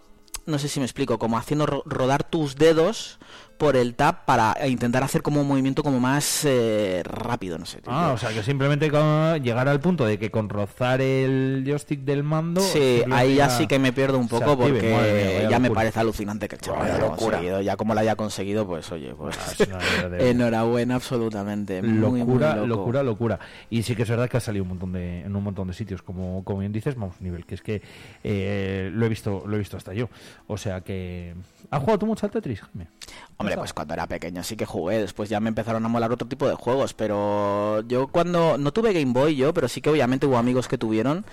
no 0.46 0.58
sé 0.58 0.68
si 0.68 0.80
me 0.80 0.86
explico, 0.86 1.18
como 1.18 1.36
haciendo 1.36 1.66
ro- 1.66 1.82
rodar 1.84 2.22
tus 2.24 2.56
dedos 2.56 3.18
por 3.58 3.76
el 3.76 3.94
tab 3.94 4.24
para 4.24 4.56
intentar 4.66 5.02
hacer 5.02 5.20
como 5.22 5.40
un 5.40 5.48
movimiento 5.48 5.82
como 5.82 6.00
más 6.00 6.44
eh, 6.44 7.02
rápido, 7.04 7.58
no 7.58 7.66
sé. 7.66 7.80
tío. 7.82 7.92
Ah, 7.92 8.12
o 8.12 8.16
sea 8.18 8.30
que 8.30 8.42
simplemente 8.42 8.90
con 8.90 9.42
llegar 9.42 9.68
al 9.68 9.80
punto 9.80 10.04
de 10.06 10.18
que 10.18 10.30
con 10.30 10.48
rozar 10.48 11.00
el 11.00 11.64
joystick 11.66 12.00
del 12.00 12.22
mando. 12.22 12.60
Sí, 12.60 13.02
ahí 13.12 13.34
ya 13.36 13.50
sí 13.50 13.66
que 13.66 13.78
me 13.78 13.92
pierdo 13.92 14.18
un 14.18 14.28
poco 14.28 14.52
active. 14.52 14.68
porque 14.80 15.38
mía, 15.40 15.50
ya 15.50 15.58
me 15.58 15.70
parece 15.70 16.00
alucinante 16.00 16.48
que 16.48 16.54
el 16.54 16.60
chaval 16.60 16.82
haya 16.86 16.98
locura. 16.98 17.36
conseguido. 17.38 17.60
Ya 17.60 17.76
como 17.76 17.94
lo 17.94 18.00
haya 18.00 18.16
conseguido, 18.16 18.66
pues 18.66 18.90
oye, 18.92 19.14
pues 19.14 19.36
verdadera- 19.58 20.20
enhorabuena 20.30 20.94
absolutamente. 20.94 21.82
Muy, 21.82 21.92
muy 21.98 22.20
locura, 22.20 22.56
locura, 22.56 23.02
locura. 23.02 23.38
Y 23.70 23.82
sí 23.82 23.96
que 23.96 24.02
es 24.02 24.08
verdad 24.08 24.28
que 24.30 24.36
ha 24.36 24.40
salido 24.40 24.62
un 24.62 24.68
montón 24.70 24.92
de, 24.92 25.22
en 25.22 25.34
un 25.34 25.42
montón 25.42 25.68
de 25.68 25.74
sitios, 25.74 26.00
como, 26.02 26.44
como 26.44 26.60
bien 26.60 26.72
dices, 26.72 26.94
vamos, 26.94 27.20
nivel, 27.20 27.44
que 27.44 27.54
es 27.56 27.62
que 27.62 27.82
eh, 28.22 28.90
lo 28.92 29.04
he 29.04 29.08
visto, 29.08 29.42
lo 29.46 29.56
he 29.56 29.58
visto 29.58 29.76
hasta 29.76 29.92
yo. 29.94 30.08
O 30.46 30.56
sea 30.56 30.80
que. 30.82 31.34
¿Has 31.70 31.80
jugado 31.80 31.98
tú 31.98 32.06
mucho 32.06 32.24
al 32.24 32.32
Tetris, 32.32 32.60
Jaime? 32.60 32.88
Hombre, 33.36 33.47
pues 33.56 33.72
cuando 33.72 33.94
era 33.94 34.06
pequeño 34.06 34.42
sí 34.42 34.56
que 34.56 34.66
jugué, 34.66 34.98
después 34.98 35.28
ya 35.28 35.40
me 35.40 35.48
empezaron 35.48 35.84
a 35.84 35.88
molar 35.88 36.12
otro 36.12 36.28
tipo 36.28 36.48
de 36.48 36.54
juegos, 36.54 36.94
pero 36.94 37.82
yo 37.88 38.08
cuando 38.08 38.58
no 38.58 38.72
tuve 38.72 38.92
Game 38.92 39.12
Boy 39.12 39.36
yo, 39.36 39.54
pero 39.54 39.68
sí 39.68 39.80
que 39.80 39.90
obviamente 39.90 40.26
hubo 40.26 40.36
amigos 40.36 40.68
que 40.68 40.78
tuvieron 40.78 41.24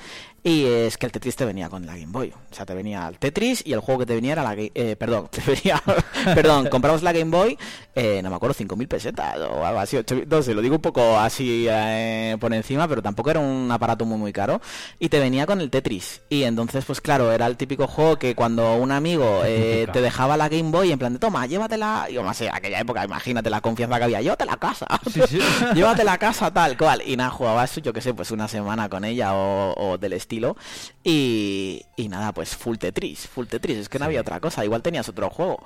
y 0.43 0.65
es 0.65 0.97
que 0.97 1.07
el 1.07 1.11
Tetris 1.11 1.35
te 1.35 1.45
venía 1.45 1.69
con 1.69 1.85
la 1.85 1.93
Game 1.93 2.11
Boy, 2.11 2.31
o 2.31 2.53
sea, 2.53 2.65
te 2.65 2.73
venía 2.73 3.07
el 3.07 3.17
Tetris 3.17 3.63
y 3.65 3.73
el 3.73 3.79
juego 3.79 4.01
que 4.01 4.05
te 4.05 4.15
venía 4.15 4.33
era 4.33 4.43
la 4.43 4.55
Game, 4.55 4.71
eh, 4.75 4.95
perdón, 4.95 5.27
te 5.31 5.41
venía, 5.41 5.81
perdón, 6.35 6.67
compramos 6.69 7.03
la 7.03 7.11
Game 7.13 7.31
Boy, 7.31 7.57
eh, 7.95 8.21
no 8.23 8.29
me 8.29 8.35
acuerdo, 8.35 8.55
5.000 8.55 8.87
pesetas 8.87 9.37
o 9.37 9.65
algo 9.65 9.79
así, 9.79 9.97
8.000, 9.97 10.27
no 10.27 10.41
sé, 10.41 10.53
lo 10.53 10.61
digo 10.61 10.75
un 10.75 10.81
poco 10.81 11.17
así 11.17 11.65
eh, 11.69 12.37
por 12.39 12.53
encima, 12.53 12.87
pero 12.87 13.01
tampoco 13.01 13.31
era 13.31 13.39
un 13.39 13.71
aparato 13.71 14.05
muy 14.05 14.17
muy 14.17 14.33
caro 14.33 14.61
y 14.99 15.09
te 15.09 15.19
venía 15.19 15.45
con 15.45 15.61
el 15.61 15.69
Tetris. 15.69 16.21
Y 16.29 16.43
entonces 16.43 16.85
pues 16.85 17.01
claro, 17.01 17.31
era 17.31 17.47
el 17.47 17.57
típico 17.57 17.87
juego 17.87 18.17
que 18.17 18.35
cuando 18.35 18.75
un 18.75 18.91
amigo 18.91 19.41
eh, 19.45 19.87
te 19.91 20.01
dejaba 20.01 20.37
la 20.37 20.49
Game 20.49 20.71
Boy 20.71 20.91
en 20.91 20.99
plan 20.99 21.13
de 21.13 21.19
toma, 21.19 21.45
llévatela, 21.45 22.04
yo 22.09 22.23
no 22.23 22.33
sé, 22.33 22.49
aquella 22.51 22.79
época, 22.79 23.03
imagínate 23.05 23.49
la 23.49 23.61
confianza 23.61 23.97
que 23.97 24.03
había, 24.05 24.21
llévatela 24.21 24.53
a 24.53 24.57
casa, 24.57 24.87
llévatela 25.75 26.13
a 26.13 26.17
casa 26.17 26.51
tal 26.51 26.77
cual, 26.77 27.01
y 27.05 27.15
nada, 27.17 27.29
jugaba 27.29 27.63
eso, 27.63 27.79
yo 27.81 27.93
que 27.93 28.01
sé, 28.01 28.13
pues 28.13 28.31
una 28.31 28.47
semana 28.47 28.89
con 28.89 29.05
ella 29.05 29.33
o, 29.33 29.73
o 29.75 29.97
del 29.97 30.13
estilo, 30.13 30.55
y, 31.03 31.83
y 31.95 32.07
nada, 32.07 32.31
pues 32.33 32.55
full 32.55 32.77
Tetris, 32.77 33.27
full 33.27 33.45
Tetris, 33.47 33.77
es 33.77 33.89
que 33.89 33.99
no 33.99 34.05
había 34.05 34.21
otra 34.21 34.39
cosa, 34.39 34.63
igual 34.65 34.81
tenías 34.81 35.07
otro 35.09 35.29
juego, 35.29 35.63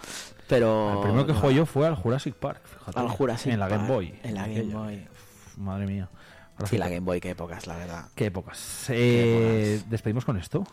pero... 0.47 0.93
El 0.93 0.99
primero 1.01 1.25
que 1.25 1.33
jugué 1.33 1.55
yo 1.55 1.65
fue 1.65 1.87
al 1.87 1.95
Jurassic 1.95 2.35
Park, 2.35 2.61
fíjate. 2.65 2.99
Al 2.99 3.09
Jurassic 3.09 3.53
En 3.53 3.59
la 3.59 3.67
Game 3.67 3.83
Park, 3.83 3.93
Boy. 3.93 4.19
en 4.23 4.33
la 4.35 4.41
Game 4.41 4.53
aquella. 4.59 4.77
Boy. 4.77 5.07
Uf, 5.11 5.57
Madre 5.57 5.85
mía. 5.85 6.09
Sí, 6.65 6.77
la 6.77 6.89
Game 6.89 7.01
Boy, 7.01 7.21
qué 7.21 7.29
épocas, 7.29 7.67
la 7.67 7.77
verdad. 7.77 8.05
Qué 8.15 8.25
épocas. 8.25 8.85
Eh, 8.89 9.81
¿Despedimos 9.87 10.25
con 10.25 10.35
esto? 10.37 10.65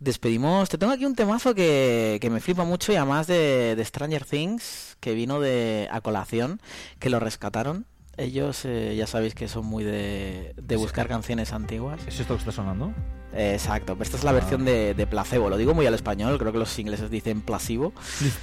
Despedimos. 0.00 0.70
Te 0.70 0.78
tengo 0.78 0.92
aquí 0.94 1.04
un 1.04 1.14
temazo 1.14 1.54
que, 1.54 2.18
que 2.22 2.30
me 2.30 2.40
flipa 2.40 2.64
mucho 2.64 2.90
y 2.90 2.96
además 2.96 3.26
de, 3.26 3.76
de 3.76 3.84
Stranger 3.84 4.24
Things, 4.24 4.96
que 4.98 5.12
vino 5.14 5.40
de 5.40 5.88
a 5.92 6.00
colación, 6.00 6.60
que 6.98 7.10
lo 7.10 7.20
rescataron. 7.20 7.86
Ellos 8.16 8.64
eh, 8.64 8.94
ya 8.96 9.06
sabéis 9.06 9.34
que 9.34 9.48
son 9.48 9.64
muy 9.66 9.82
de, 9.84 10.54
de 10.60 10.76
buscar 10.76 11.08
canciones 11.08 11.52
antiguas. 11.52 12.00
¿Es 12.06 12.20
esto 12.20 12.34
que 12.34 12.40
está 12.40 12.52
sonando? 12.52 12.92
Eh, 13.32 13.52
Exacto, 13.54 13.92
pero 13.94 14.02
esta 14.02 14.16
es 14.16 14.24
la 14.24 14.30
Ah. 14.30 14.34
versión 14.34 14.64
de, 14.64 14.92
de 14.92 15.06
placebo. 15.06 15.48
Lo 15.48 15.56
digo 15.56 15.72
muy 15.72 15.86
al 15.86 15.94
español, 15.94 16.36
creo 16.38 16.52
que 16.52 16.58
los 16.58 16.76
ingleses 16.78 17.08
dicen 17.10 17.40
placebo. 17.40 17.92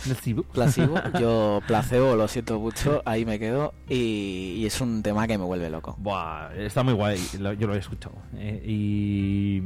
Placebo. 0.03 0.43
Placebo. 0.43 0.95
Yo 1.19 1.61
placebo, 1.67 2.15
lo 2.15 2.27
siento 2.27 2.59
mucho, 2.59 3.01
ahí 3.05 3.25
me 3.25 3.37
quedo. 3.37 3.73
Y, 3.89 4.55
y 4.57 4.65
es 4.65 4.79
un 4.81 5.03
tema 5.03 5.27
que 5.27 5.37
me 5.37 5.43
vuelve 5.43 5.69
loco. 5.69 5.95
Buah, 5.99 6.55
está 6.55 6.81
muy 6.83 6.93
guay, 6.93 7.19
yo 7.37 7.67
lo 7.67 7.75
he 7.75 7.79
escuchado. 7.79 8.15
eh, 8.35 8.63
y, 8.65 9.61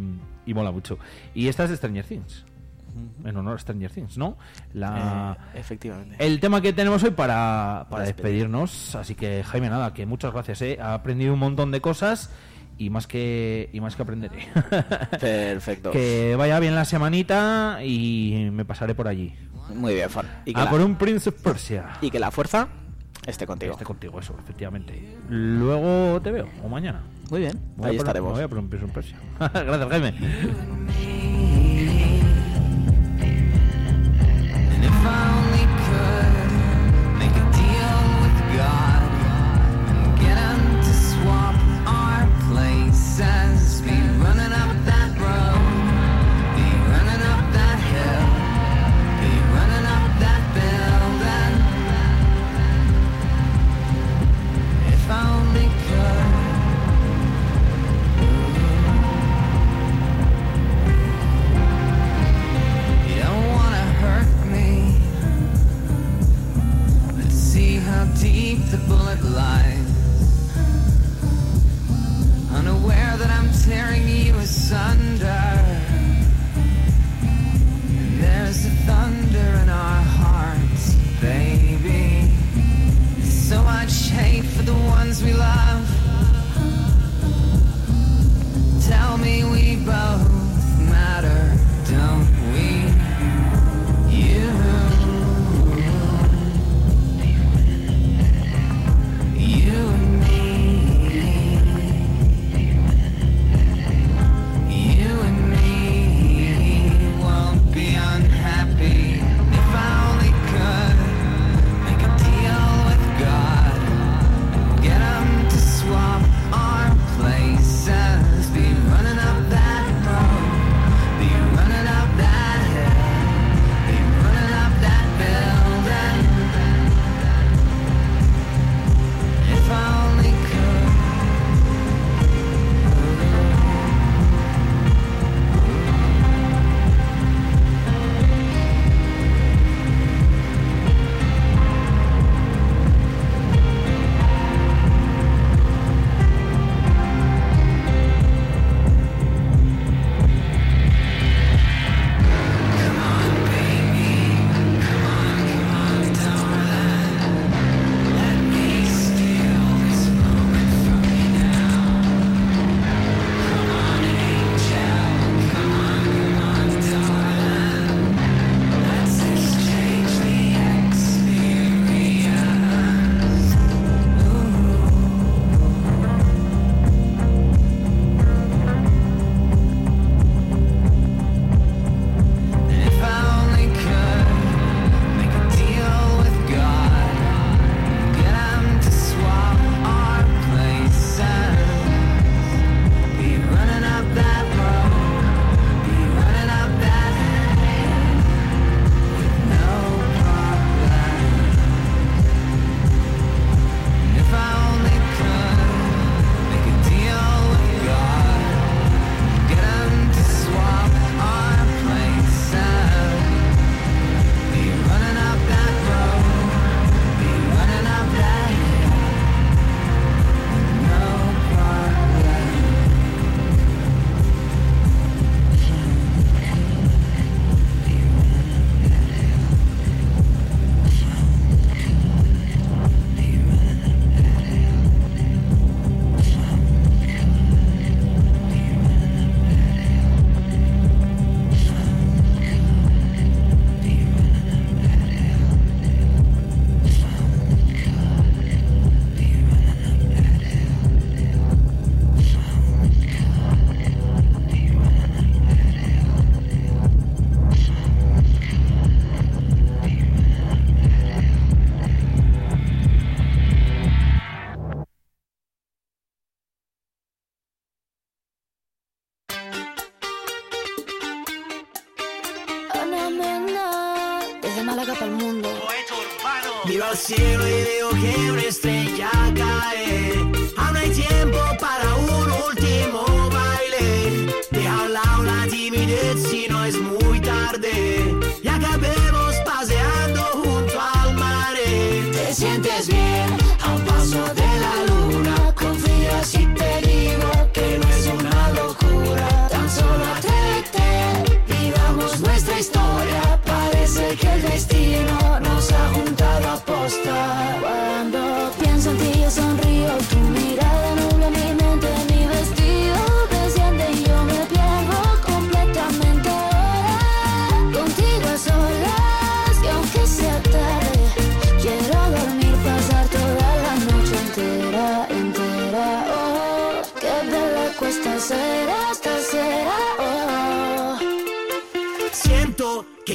y 0.45 0.53
mola 0.53 0.71
mucho. 0.71 0.97
Y 1.35 1.47
esta 1.47 1.63
es 1.65 1.69
de 1.69 1.77
Stranger 1.77 2.05
Things. 2.05 2.45
En 3.23 3.37
honor 3.37 3.55
a 3.55 3.59
Stranger 3.59 3.91
Things, 3.91 4.17
¿no? 4.17 4.37
La, 4.73 5.37
Eh, 5.53 5.59
efectivamente. 5.59 6.15
El 6.19 6.39
tema 6.39 6.61
que 6.61 6.73
tenemos 6.73 7.03
hoy 7.03 7.11
para, 7.11 7.35
para 7.35 7.89
Para 7.89 8.03
despedir. 8.05 8.25
despedirnos. 8.33 8.95
Así 8.95 9.15
que, 9.15 9.43
Jaime, 9.43 9.69
nada, 9.69 9.93
que 9.93 10.05
muchas 10.05 10.33
gracias. 10.33 10.61
¿eh? 10.61 10.77
Ha 10.81 10.93
aprendido 10.93 11.33
un 11.33 11.39
montón 11.39 11.71
de 11.71 11.81
cosas 11.81 12.29
y 12.77 12.89
más 12.89 13.05
que, 13.07 13.69
y 13.73 13.79
más 13.81 13.95
que 13.95 14.01
aprenderé. 14.01 14.47
Perfecto. 15.19 15.91
que 15.91 16.35
vaya 16.37 16.59
bien 16.59 16.75
la 16.75 16.85
semanita 16.85 17.79
y 17.83 18.49
me 18.51 18.65
pasaré 18.65 18.95
por 18.95 19.07
allí. 19.07 19.33
Muy 19.75 19.93
bien, 19.93 20.09
Fon. 20.09 20.25
Y 20.45 20.53
que 20.53 20.59
A 20.59 20.65
la- 20.65 20.69
por 20.71 20.81
un 20.81 20.95
Prince 20.95 21.29
of 21.29 21.35
Persia. 21.41 21.91
Y 22.01 22.09
que 22.09 22.19
la 22.19 22.31
fuerza 22.31 22.67
esté 23.25 23.45
contigo. 23.45 23.73
Esté 23.73 23.85
contigo, 23.85 24.19
eso, 24.19 24.35
efectivamente. 24.39 25.17
Luego 25.29 26.19
te 26.21 26.31
veo, 26.31 26.47
o 26.63 26.67
mañana. 26.67 27.03
Muy 27.29 27.39
bien, 27.41 27.53
voy 27.77 27.91
ahí 27.91 27.97
por- 27.97 28.05
estaremos. 28.05 28.33
voy 28.33 28.43
a 28.43 28.47
por 28.49 28.57
un 28.57 28.67
Prince 28.69 28.85
of 28.85 28.91
Persia. 28.91 29.17
Gracias, 29.39 29.89
Jaime. 29.89 30.13
sense. 43.11 43.60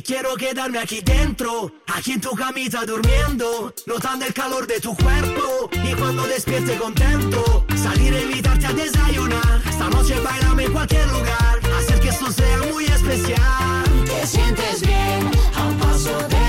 Quiero 0.06 0.36
quedarme 0.36 0.78
aquí 0.78 1.00
dentro, 1.00 1.72
aquí 1.86 2.12
en 2.12 2.20
tu 2.20 2.30
camita 2.30 2.86
durmiendo, 2.86 3.74
notando 3.86 4.24
el 4.24 4.32
calor 4.32 4.66
de 4.66 4.80
tu 4.80 4.96
cuerpo 4.96 5.68
y 5.72 5.94
cuando 5.94 6.22
despierte 6.26 6.76
contento, 6.76 7.66
salir 7.76 8.14
a 8.14 8.20
invitarte 8.20 8.66
a 8.66 8.72
desayunar. 8.72 9.62
Esta 9.68 9.88
noche 9.90 10.14
bailame 10.20 10.64
en 10.64 10.72
cualquier 10.72 11.06
lugar, 11.08 11.60
hacer 11.78 12.00
que 12.00 12.08
esto 12.10 12.30
sea 12.30 12.58
muy 12.72 12.84
especial. 12.84 13.84
Te 14.04 14.26
sientes 14.26 14.80
bien 14.82 15.30
a 15.56 15.66
un 15.66 15.78
paso 15.78 16.16
de 16.28 16.45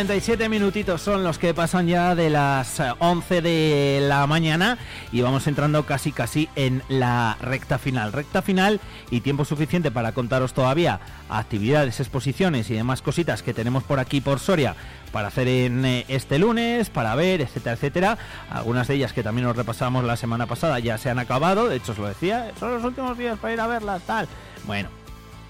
47 0.00 0.48
minutitos 0.48 1.02
son 1.02 1.22
los 1.22 1.36
que 1.36 1.52
pasan 1.52 1.86
ya 1.86 2.14
de 2.14 2.30
las 2.30 2.80
eh, 2.80 2.90
11 3.00 3.42
de 3.42 3.98
la 4.08 4.26
mañana 4.26 4.78
y 5.12 5.20
vamos 5.20 5.46
entrando 5.46 5.84
casi 5.84 6.10
casi 6.10 6.48
en 6.56 6.82
la 6.88 7.36
recta 7.42 7.78
final. 7.78 8.10
Recta 8.10 8.40
final 8.40 8.80
y 9.10 9.20
tiempo 9.20 9.44
suficiente 9.44 9.90
para 9.90 10.12
contaros 10.12 10.54
todavía 10.54 11.00
actividades, 11.28 12.00
exposiciones 12.00 12.70
y 12.70 12.74
demás 12.74 13.02
cositas 13.02 13.42
que 13.42 13.52
tenemos 13.52 13.82
por 13.82 13.98
aquí 13.98 14.22
por 14.22 14.40
Soria 14.40 14.74
para 15.12 15.28
hacer 15.28 15.48
en 15.48 15.84
eh, 15.84 16.06
este 16.08 16.38
lunes, 16.38 16.88
para 16.88 17.14
ver, 17.14 17.42
etcétera, 17.42 17.74
etcétera. 17.74 18.18
Algunas 18.48 18.88
de 18.88 18.94
ellas 18.94 19.12
que 19.12 19.22
también 19.22 19.48
nos 19.48 19.54
repasamos 19.54 20.02
la 20.04 20.16
semana 20.16 20.46
pasada 20.46 20.78
ya 20.78 20.96
se 20.96 21.10
han 21.10 21.18
acabado, 21.18 21.68
de 21.68 21.76
hecho 21.76 21.92
os 21.92 21.98
lo 21.98 22.08
decía, 22.08 22.52
son 22.58 22.72
los 22.72 22.84
últimos 22.84 23.18
días 23.18 23.38
para 23.38 23.52
ir 23.52 23.60
a 23.60 23.66
verlas, 23.66 24.00
tal. 24.06 24.26
Bueno, 24.66 24.88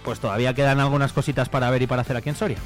pues 0.05 0.19
todavía 0.19 0.55
quedan 0.55 0.81
algunas 0.81 1.13
cositas 1.13 1.49
para 1.49 1.71
ver 1.71 1.83
y 1.83 1.87
para 1.87 2.03
hacer 2.03 2.17
aquí 2.17 2.31
en 2.31 2.35
Soria. 2.35 2.59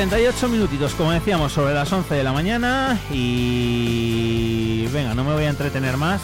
48 0.00 0.48
minutitos, 0.48 0.94
como 0.94 1.12
decíamos, 1.12 1.52
sobre 1.52 1.74
las 1.74 1.92
11 1.92 2.14
de 2.14 2.24
la 2.24 2.32
mañana 2.32 2.98
y 3.10 4.86
venga, 4.86 5.14
no 5.14 5.24
me 5.24 5.34
voy 5.34 5.44
a 5.44 5.50
entretener 5.50 5.98
más. 5.98 6.22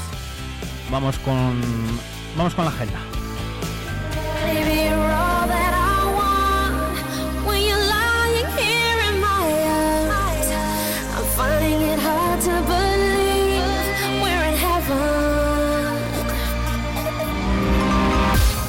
Vamos 0.90 1.18
con 1.18 1.60
vamos 2.38 2.54
con 2.54 2.64
la 2.64 2.70
agenda. 2.70 2.98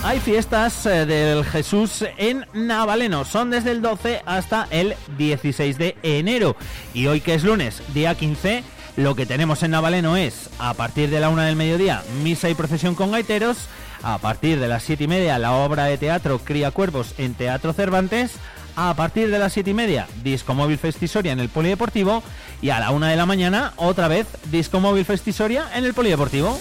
Hay 0.07 0.21
fiestas 0.21 0.85
eh, 0.85 1.05
del 1.05 1.43
Jesús 1.43 2.05
en 2.15 2.45
Navaleno. 2.53 3.25
Son 3.25 3.49
desde 3.49 3.71
el 3.71 3.81
12 3.81 4.21
hasta 4.25 4.65
el 4.71 4.95
16 5.17 5.77
de 5.77 5.97
enero. 6.01 6.55
Y 6.93 7.07
hoy 7.07 7.19
que 7.19 7.33
es 7.33 7.43
lunes, 7.43 7.83
día 7.93 8.15
15, 8.15 8.63
lo 8.95 9.15
que 9.15 9.25
tenemos 9.25 9.63
en 9.63 9.71
Navaleno 9.71 10.15
es, 10.15 10.49
a 10.59 10.75
partir 10.75 11.09
de 11.09 11.19
la 11.19 11.27
una 11.27 11.43
del 11.43 11.57
mediodía, 11.57 12.03
misa 12.23 12.49
y 12.49 12.53
procesión 12.53 12.95
con 12.95 13.11
gaiteros. 13.11 13.57
A 14.01 14.17
partir 14.19 14.61
de 14.61 14.69
las 14.69 14.83
siete 14.83 15.03
y 15.03 15.07
media, 15.09 15.37
la 15.39 15.51
obra 15.51 15.83
de 15.83 15.97
teatro 15.97 16.39
Cría 16.39 16.71
Cuervos 16.71 17.13
en 17.17 17.33
Teatro 17.33 17.73
Cervantes. 17.73 18.31
A 18.77 18.93
partir 18.93 19.29
de 19.29 19.39
las 19.39 19.51
siete 19.51 19.71
y 19.71 19.73
media, 19.73 20.07
Disco 20.23 20.53
Móvil 20.53 20.77
Festisoria 20.77 21.33
en 21.33 21.41
el 21.41 21.49
Polideportivo. 21.49 22.23
Y 22.61 22.69
a 22.69 22.79
la 22.79 22.91
una 22.91 23.09
de 23.09 23.17
la 23.17 23.25
mañana, 23.25 23.73
otra 23.75 24.07
vez, 24.07 24.25
Disco 24.51 24.79
Móvil 24.79 25.03
Festisoria 25.03 25.65
en 25.75 25.83
el 25.83 25.93
Polideportivo. 25.93 26.57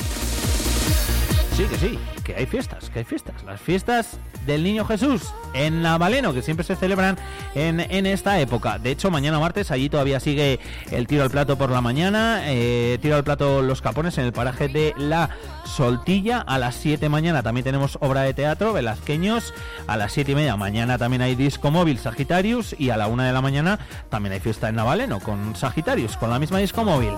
Sí, 1.56 1.64
que 1.64 1.78
sí, 1.78 1.98
que 2.22 2.34
hay 2.34 2.44
fiestas, 2.44 2.90
que 2.90 2.98
hay 2.98 3.04
fiestas. 3.06 3.42
Las 3.44 3.58
fiestas 3.58 4.18
del 4.44 4.62
Niño 4.62 4.84
Jesús 4.84 5.32
en 5.54 5.80
Navaleno, 5.80 6.34
que 6.34 6.42
siempre 6.42 6.64
se 6.64 6.76
celebran 6.76 7.16
en, 7.54 7.80
en 7.80 8.04
esta 8.04 8.38
época. 8.40 8.78
De 8.78 8.90
hecho, 8.90 9.10
mañana 9.10 9.40
martes 9.40 9.70
allí 9.70 9.88
todavía 9.88 10.20
sigue 10.20 10.60
el 10.90 11.06
tiro 11.06 11.22
al 11.22 11.30
plato 11.30 11.56
por 11.56 11.70
la 11.70 11.80
mañana. 11.80 12.42
eh, 12.44 12.98
tiro 13.00 13.16
al 13.16 13.24
plato 13.24 13.62
Los 13.62 13.80
Capones 13.80 14.18
en 14.18 14.26
el 14.26 14.34
paraje 14.34 14.68
de 14.68 14.92
La 14.98 15.30
Soltilla. 15.64 16.40
A 16.40 16.58
las 16.58 16.74
7 16.74 17.08
mañana 17.08 17.42
también 17.42 17.64
tenemos 17.64 17.96
obra 18.02 18.20
de 18.20 18.34
teatro, 18.34 18.74
Velazqueños. 18.74 19.54
A 19.86 19.96
las 19.96 20.12
7 20.12 20.32
y 20.32 20.34
media 20.34 20.56
mañana 20.56 20.98
también 20.98 21.22
hay 21.22 21.36
disco 21.36 21.70
móvil 21.70 21.98
Sagitarius. 21.98 22.76
Y 22.78 22.90
a 22.90 22.98
la 22.98 23.06
1 23.06 23.22
de 23.22 23.32
la 23.32 23.40
mañana 23.40 23.78
también 24.10 24.34
hay 24.34 24.40
fiesta 24.40 24.68
en 24.68 24.74
Navaleno 24.74 25.20
con 25.20 25.56
Sagitarius, 25.56 26.18
con 26.18 26.28
la 26.28 26.38
misma 26.38 26.58
disco 26.58 26.84
móvil. 26.84 27.14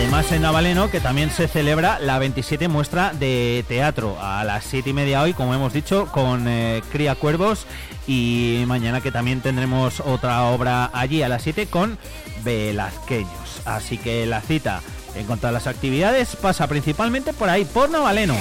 Además 0.00 0.32
en 0.32 0.40
Navaleno 0.40 0.90
que 0.90 0.98
también 0.98 1.30
se 1.30 1.46
celebra 1.46 1.98
la 1.98 2.18
27 2.18 2.68
muestra 2.68 3.12
de 3.12 3.66
teatro 3.68 4.16
a 4.18 4.42
las 4.44 4.64
7 4.64 4.88
y 4.88 4.92
media 4.94 5.20
hoy, 5.20 5.34
como 5.34 5.54
hemos 5.54 5.74
dicho, 5.74 6.06
con 6.10 6.48
eh, 6.48 6.82
Cría 6.90 7.16
Cuervos 7.16 7.66
y 8.06 8.64
mañana 8.66 9.02
que 9.02 9.12
también 9.12 9.42
tendremos 9.42 10.00
otra 10.00 10.44
obra 10.44 10.90
allí 10.94 11.22
a 11.22 11.28
las 11.28 11.42
7 11.42 11.66
con 11.66 11.98
Velazqueños. 12.42 13.60
Así 13.66 13.98
que 13.98 14.24
la 14.24 14.40
cita 14.40 14.80
en 15.16 15.26
cuanto 15.26 15.48
a 15.48 15.52
las 15.52 15.66
actividades 15.66 16.34
pasa 16.34 16.66
principalmente 16.66 17.34
por 17.34 17.50
ahí, 17.50 17.66
por 17.66 17.90
Navaleno. 17.90 18.36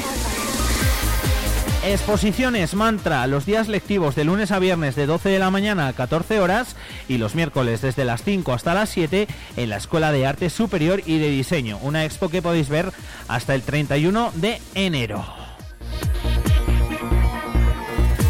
Exposiciones 1.85 2.73
Mantra 2.73 3.25
los 3.25 3.45
días 3.45 3.69
lectivos 3.69 4.13
de 4.13 4.25
lunes 4.25 4.51
a 4.51 4.59
viernes 4.59 4.95
de 4.95 5.05
12 5.05 5.29
de 5.29 5.39
la 5.39 5.49
mañana 5.49 5.87
a 5.87 5.93
14 5.93 6.41
horas 6.41 6.75
y 7.07 7.17
los 7.17 7.35
miércoles 7.35 7.81
desde 7.81 8.03
las 8.03 8.21
5 8.23 8.51
hasta 8.51 8.73
las 8.73 8.89
7 8.89 9.27
en 9.55 9.69
la 9.69 9.77
Escuela 9.77 10.11
de 10.11 10.27
Arte 10.27 10.49
Superior 10.49 11.01
y 11.05 11.19
de 11.19 11.29
Diseño. 11.29 11.77
Una 11.81 12.03
expo 12.03 12.27
que 12.27 12.41
podéis 12.41 12.67
ver 12.67 12.91
hasta 13.29 13.55
el 13.55 13.61
31 13.61 14.33
de 14.35 14.59
enero. 14.75 15.25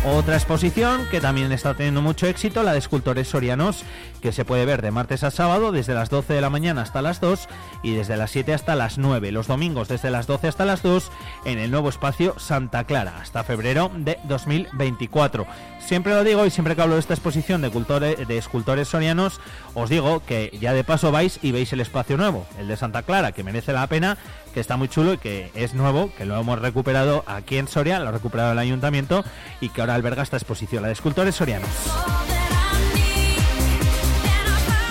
Otra 0.06 0.36
exposición 0.36 1.08
que 1.12 1.20
también 1.20 1.52
está 1.52 1.74
teniendo 1.74 2.02
mucho 2.02 2.26
éxito, 2.26 2.64
la 2.64 2.74
de 2.74 2.80
escultores 2.80 3.28
sorianos, 3.28 3.84
que 4.22 4.32
se 4.32 4.46
puede 4.46 4.66
ver 4.66 4.82
de 4.82 4.92
martes 4.92 5.24
a 5.24 5.32
sábado 5.32 5.72
desde 5.72 5.94
las 5.94 6.10
12 6.10 6.34
de 6.34 6.42
la 6.42 6.50
mañana 6.50 6.82
hasta 6.82 7.02
las 7.02 7.22
2 7.22 7.48
y 7.84 7.94
desde 7.94 8.18
las 8.18 8.32
7 8.32 8.54
hasta 8.54 8.76
las 8.76 8.98
9. 8.98 9.32
Los 9.32 9.48
domingos 9.48 9.88
desde 9.88 10.12
las 10.12 10.28
12 10.28 10.48
hasta 10.48 10.66
las 10.66 10.82
2 10.84 11.12
en 11.46 11.58
el 11.60 11.72
nuevo 11.72 11.90
espacio 11.90 12.38
Santa 12.40 12.84
Clara 12.84 13.20
hasta 13.22 13.44
febrero 13.44 13.92
de 13.96 14.18
2024. 14.26 15.46
Siempre 15.80 16.14
lo 16.14 16.24
digo 16.24 16.46
y 16.46 16.52
siempre 16.52 16.76
que 16.76 16.82
hablo 16.82 16.96
de 16.96 17.00
esta 17.00 17.14
exposición 17.14 17.62
de, 17.62 17.72
cultore- 17.72 18.26
de 18.28 18.38
escultores 18.38 18.88
sorianos, 18.90 19.40
os 19.74 19.90
digo 19.90 20.22
que 20.26 20.56
ya 20.60 20.74
de 20.74 20.84
paso 20.84 21.12
vais 21.12 21.40
y 21.42 21.52
veis 21.52 21.74
el 21.74 21.80
espacio 21.80 22.18
nuevo, 22.18 22.46
el 22.60 22.68
de 22.68 22.78
Santa 22.78 23.02
Clara, 23.04 23.32
que 23.32 23.44
merece 23.44 23.74
la 23.74 23.88
pena, 23.88 24.18
que 24.54 24.60
está 24.60 24.78
muy 24.78 24.88
chulo 24.90 25.14
y 25.14 25.18
que 25.18 25.52
es 25.56 25.74
nuevo, 25.74 26.12
que 26.18 26.26
lo 26.26 26.40
hemos 26.40 26.60
recuperado 26.60 27.24
aquí 27.26 27.58
en 27.58 27.68
Soria, 27.68 28.00
lo 28.00 28.10
ha 28.10 28.12
recuperado 28.12 28.52
el 28.52 28.60
ayuntamiento 28.60 29.24
y 29.62 29.70
que 29.70 29.82
ahora 29.82 29.96
alberga 29.96 30.22
esta 30.24 30.38
exposición, 30.38 30.82
la 30.84 30.88
de 30.90 30.94
escultores 30.94 31.36
sorianos. 31.36 31.70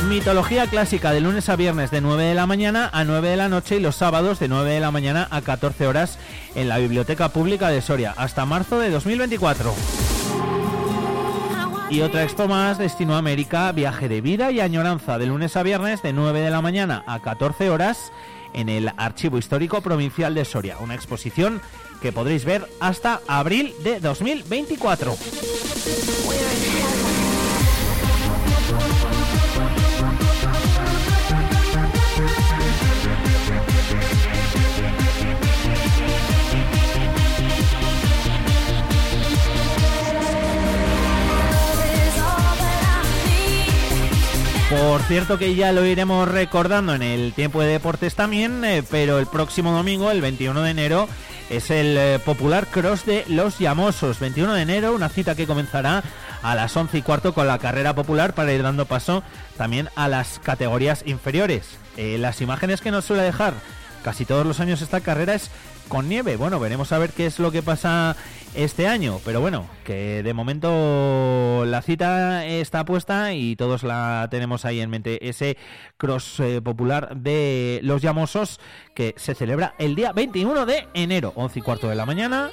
Mitología 0.06 0.66
clásica 0.68 1.12
de 1.12 1.20
lunes 1.20 1.48
a 1.48 1.56
viernes 1.56 1.90
de 1.90 2.00
9 2.00 2.24
de 2.24 2.34
la 2.34 2.46
mañana 2.46 2.88
a 2.92 3.04
9 3.04 3.30
de 3.30 3.36
la 3.36 3.48
noche 3.48 3.76
y 3.76 3.80
los 3.80 3.96
sábados 3.96 4.38
de 4.38 4.48
9 4.48 4.70
de 4.70 4.80
la 4.80 4.90
mañana 4.90 5.26
a 5.30 5.42
14 5.42 5.86
horas 5.86 6.18
en 6.54 6.68
la 6.68 6.78
Biblioteca 6.78 7.30
Pública 7.30 7.68
de 7.68 7.82
Soria 7.82 8.14
hasta 8.16 8.46
marzo 8.46 8.78
de 8.78 8.90
2024. 8.90 9.74
Y 11.90 12.02
otra 12.02 12.22
expo 12.22 12.46
más, 12.46 12.78
Destino 12.78 13.16
América, 13.16 13.72
viaje 13.72 14.08
de 14.08 14.20
vida 14.20 14.50
y 14.52 14.60
añoranza 14.60 15.18
de 15.18 15.26
lunes 15.26 15.56
a 15.56 15.62
viernes 15.62 16.00
de 16.02 16.12
9 16.12 16.40
de 16.40 16.50
la 16.50 16.62
mañana 16.62 17.02
a 17.06 17.20
14 17.20 17.68
horas 17.68 18.12
en 18.54 18.68
el 18.68 18.92
Archivo 18.96 19.36
Histórico 19.36 19.80
Provincial 19.82 20.34
de 20.34 20.44
Soria. 20.44 20.78
Una 20.78 20.94
exposición 20.94 21.60
que 22.00 22.12
podréis 22.12 22.44
ver 22.44 22.66
hasta 22.80 23.20
abril 23.26 23.74
de 23.82 24.00
2024. 24.00 25.16
Por 44.70 45.00
cierto 45.04 45.38
que 45.38 45.54
ya 45.54 45.72
lo 45.72 45.86
iremos 45.86 46.28
recordando 46.28 46.94
en 46.94 47.02
el 47.02 47.32
tiempo 47.32 47.62
de 47.62 47.68
deportes 47.68 48.14
también, 48.14 48.62
eh, 48.66 48.82
pero 48.90 49.18
el 49.18 49.26
próximo 49.26 49.72
domingo, 49.72 50.10
el 50.10 50.20
21 50.20 50.62
de 50.62 50.70
enero, 50.70 51.08
es 51.48 51.70
el 51.70 51.96
eh, 51.96 52.18
popular 52.22 52.66
cross 52.66 53.06
de 53.06 53.24
los 53.28 53.58
Llamosos. 53.58 54.20
21 54.20 54.52
de 54.52 54.60
enero, 54.60 54.94
una 54.94 55.08
cita 55.08 55.34
que 55.34 55.46
comenzará 55.46 56.02
a 56.42 56.54
las 56.54 56.76
11 56.76 56.98
y 56.98 57.02
cuarto 57.02 57.32
con 57.32 57.46
la 57.46 57.58
carrera 57.58 57.94
popular 57.94 58.34
para 58.34 58.52
ir 58.52 58.62
dando 58.62 58.84
paso 58.84 59.22
también 59.56 59.88
a 59.96 60.06
las 60.06 60.38
categorías 60.38 61.02
inferiores. 61.06 61.78
Eh, 61.96 62.18
las 62.18 62.42
imágenes 62.42 62.82
que 62.82 62.90
nos 62.90 63.06
suele 63.06 63.22
dejar 63.22 63.54
casi 64.04 64.26
todos 64.26 64.46
los 64.46 64.60
años 64.60 64.82
esta 64.82 65.00
carrera 65.00 65.34
es 65.34 65.50
con 65.88 66.08
nieve. 66.08 66.36
Bueno, 66.36 66.60
veremos 66.60 66.92
a 66.92 66.98
ver 66.98 67.10
qué 67.10 67.26
es 67.26 67.38
lo 67.38 67.50
que 67.50 67.62
pasa 67.62 68.16
este 68.54 68.86
año, 68.86 69.20
pero 69.24 69.40
bueno, 69.40 69.66
que 69.84 70.22
de 70.22 70.34
momento 70.34 71.64
la 71.66 71.82
cita 71.82 72.44
está 72.46 72.84
puesta 72.84 73.32
y 73.32 73.56
todos 73.56 73.82
la 73.82 74.28
tenemos 74.30 74.64
ahí 74.64 74.80
en 74.80 74.90
mente. 74.90 75.28
Ese 75.28 75.56
cross 75.96 76.40
eh, 76.40 76.60
popular 76.62 77.16
de 77.16 77.80
los 77.82 78.02
llamosos 78.02 78.60
que 78.94 79.14
se 79.16 79.34
celebra 79.34 79.74
el 79.78 79.94
día 79.94 80.12
21 80.12 80.66
de 80.66 80.86
enero, 80.94 81.32
11 81.34 81.58
y 81.58 81.62
cuarto 81.62 81.88
de 81.88 81.94
la 81.94 82.06
mañana. 82.06 82.50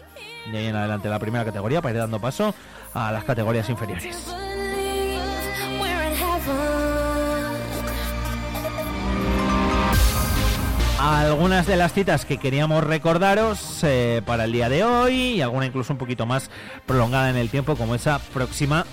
De 0.51 0.57
ahí 0.57 0.67
en 0.67 0.75
adelante 0.75 1.09
la 1.09 1.19
primera 1.19 1.45
categoría 1.45 1.81
para 1.81 1.93
ir 1.93 1.99
dando 1.99 2.19
paso 2.19 2.53
a 2.93 3.11
las 3.11 3.23
categorías 3.23 3.69
inferiores. 3.69 4.35
Algunas 11.06 11.67
de 11.67 11.75
las 11.75 11.93
citas 11.93 12.25
que 12.25 12.38
queríamos 12.38 12.84
recordaros 12.84 13.84
eh, 13.84 14.24
para 14.25 14.45
el 14.45 14.51
día 14.51 14.69
de 14.69 14.84
hoy 14.84 15.14
y 15.14 15.42
alguna 15.42 15.67
incluso 15.67 15.93
un 15.93 16.00
poquito 16.00 16.25
más 16.25 16.50
prolongada 16.88 17.30
en 17.30 17.35
el 17.35 17.50
tiempo 17.50 17.75
como 17.75 17.93
esa 17.93 18.17
próxima 18.19 18.85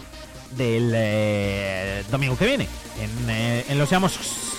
del 0.50 0.92
eh, 0.94 2.04
domingo 2.10 2.36
que 2.36 2.46
viene 2.46 2.68
en, 3.00 3.30
eh, 3.30 3.74
Los 3.76 3.88
Llamosos. 3.88 4.51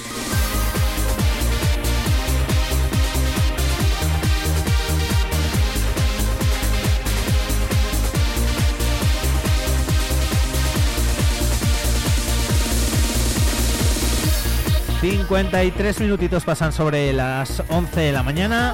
53 15.03 15.99
minutitos 15.99 16.45
pasan 16.45 16.71
sobre 16.71 17.11
las 17.11 17.61
11 17.67 17.99
de 17.99 18.13
la 18.13 18.23
mañana. 18.23 18.73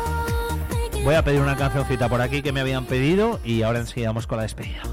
Voy 1.03 1.15
a 1.15 1.23
pedir 1.23 1.41
una 1.41 1.55
cancioncita 1.55 2.07
por 2.07 2.21
aquí 2.21 2.43
que 2.43 2.51
me 2.51 2.59
habían 2.59 2.85
pedido 2.85 3.39
y 3.43 3.63
ahora 3.63 3.79
enseguida 3.79 4.09
vamos 4.09 4.27
con 4.27 4.37
la 4.37 4.43
despedida. 4.43 4.83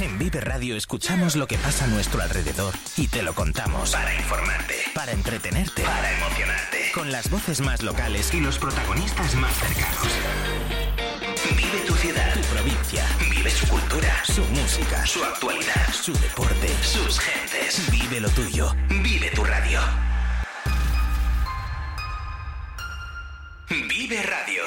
En 0.00 0.18
Vive 0.18 0.40
Radio 0.40 0.76
escuchamos 0.76 1.36
lo 1.36 1.46
que 1.46 1.58
pasa 1.58 1.84
a 1.84 1.88
nuestro 1.88 2.22
alrededor 2.22 2.72
y 2.96 3.08
te 3.08 3.22
lo 3.22 3.34
contamos. 3.34 3.90
Para 3.90 4.14
informarte, 4.14 4.76
para 4.94 5.12
entretenerte, 5.12 5.82
para 5.82 6.10
emocionarte. 6.10 6.77
Con 6.98 7.12
las 7.12 7.30
voces 7.30 7.60
más 7.60 7.84
locales 7.84 8.34
y 8.34 8.40
los 8.40 8.58
protagonistas 8.58 9.32
más 9.36 9.54
cercanos. 9.56 10.08
Vive 11.56 11.78
tu 11.86 11.94
ciudad, 11.94 12.34
tu 12.34 12.40
provincia. 12.48 13.06
Vive 13.30 13.50
su 13.50 13.68
cultura, 13.68 14.12
su 14.24 14.42
música, 14.46 15.06
su 15.06 15.22
actualidad, 15.22 15.92
su 15.92 16.12
deporte, 16.14 16.66
sus 16.82 17.20
gentes. 17.20 17.88
Vive 17.92 18.18
lo 18.18 18.28
tuyo. 18.30 18.74
Vive 18.88 19.30
tu 19.30 19.44
radio. 19.44 19.80
Vive 23.70 24.22
Radio. 24.24 24.64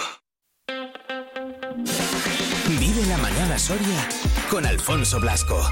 Vive 2.79 3.05
la 3.07 3.17
mañana 3.17 3.59
Soria 3.59 4.07
con 4.49 4.65
Alfonso 4.65 5.19
Blasco. 5.19 5.69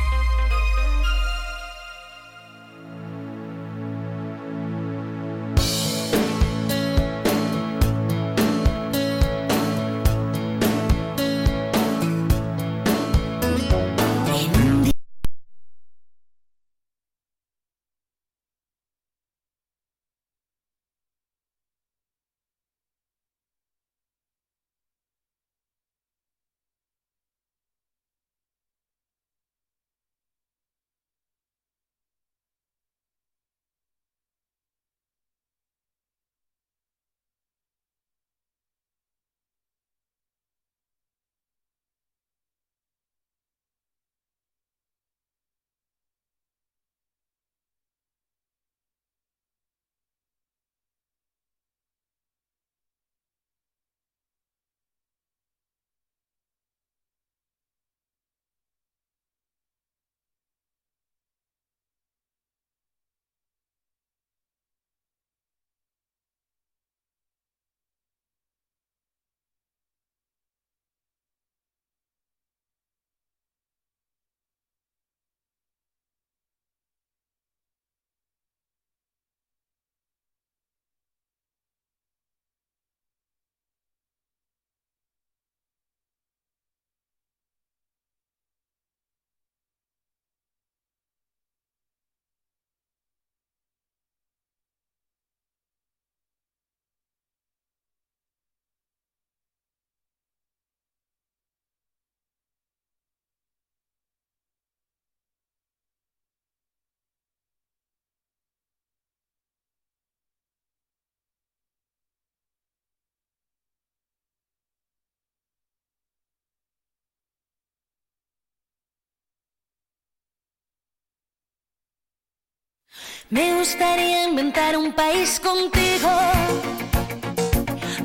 Me 123.32 123.53
gustaría 123.53 124.24
inventar 124.27 124.75
un 124.75 124.91
país 124.91 125.40
contigo 125.40 126.09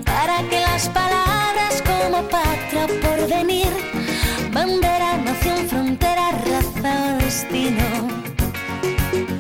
para 0.05 0.43
que 0.51 0.61
las 0.61 0.87
palabras 0.91 1.83
como 1.83 2.23
patria 2.29 2.85
o 2.85 3.01
porvenir, 3.01 3.73
bandera, 4.53 5.17
nación, 5.17 5.67
frontera, 5.67 6.31
raza 6.31 6.93
o 7.07 7.25
destino 7.25 7.87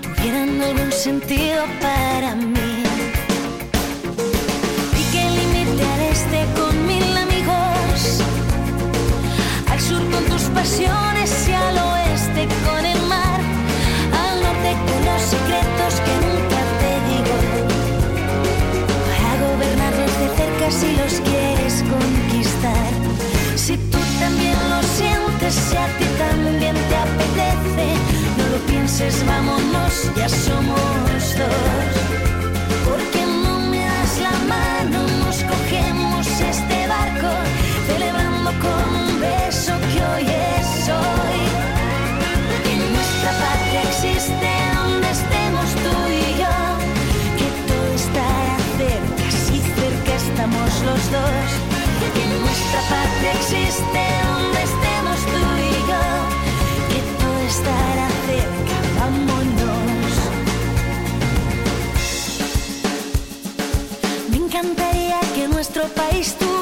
tuvieran 0.01 0.63
algún 0.63 0.91
sentido 0.91 1.67
para 1.83 2.35
mí. 2.35 2.83
Y 4.99 5.03
que 5.13 5.23
limite 5.39 5.85
al 5.85 6.01
este 6.01 6.47
con 6.59 6.87
mil 6.87 7.15
amigos, 7.15 8.23
al 9.71 9.81
sur 9.83 10.11
con 10.11 10.25
tus 10.25 10.45
pasiones 10.45 11.47
y 11.47 11.53
al 11.53 11.77
oeste 11.77 12.49
con 12.65 12.87
el 12.87 12.94
si 20.71 20.97
los 20.97 21.21
quieres 21.21 21.83
conquistar. 21.83 22.93
Si 23.55 23.77
tú 23.77 23.99
también 24.19 24.57
lo 24.71 24.83
sientes, 24.83 25.55
si 25.55 25.77
a 25.77 25.87
ti 25.99 26.07
también 26.19 26.75
te 26.89 26.97
apetece, 26.97 27.87
no 28.39 28.45
lo 28.53 28.59
pienses, 28.67 29.25
vámonos, 29.27 30.11
ya 30.17 30.29
somos 30.29 31.23
dos. 31.41 31.91
Porque 32.89 33.21
no 33.45 33.61
me 33.71 33.85
das 33.85 34.19
la 34.27 34.37
mano, 34.55 34.99
nos 35.25 35.37
cogemos 35.45 36.27
este 36.27 36.87
barco, 36.89 37.31
celebrando 37.87 38.51
con 38.65 38.83
un 39.03 39.21
beso 39.21 39.73
que 39.91 39.99
hoy 40.11 40.27
es 40.59 40.89
hoy. 40.89 41.54
Existe 44.05 44.53
donde 44.77 45.11
estemos 45.11 45.69
tú 45.85 45.97
y 46.13 46.39
yo, 46.43 46.57
que 47.39 47.49
todo 47.69 47.89
estará 47.95 48.57
cerca, 48.77 49.27
si 49.31 49.59
cerca 49.61 50.13
estamos 50.15 50.71
los 50.89 51.03
dos. 51.17 51.49
Que 52.15 52.25
nuestra 52.45 52.81
patria 52.93 53.33
existe 53.33 54.03
donde 54.29 54.61
estemos 54.71 55.19
tú 55.33 55.43
y 55.59 55.75
yo, 55.91 56.05
que 56.91 57.01
todo 57.21 57.41
estará 57.55 58.09
cerca, 58.29 58.77
vámonos. 58.99 60.13
Me 64.31 64.37
encantaría 64.37 65.19
que 65.35 65.49
nuestro 65.49 65.85
país 65.89 66.35
tuviera 66.39 66.54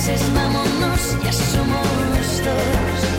pienses, 0.00 0.32
vámonos, 0.32 1.16
ya 1.22 1.32
somos 1.32 2.38
dos. 2.42 3.09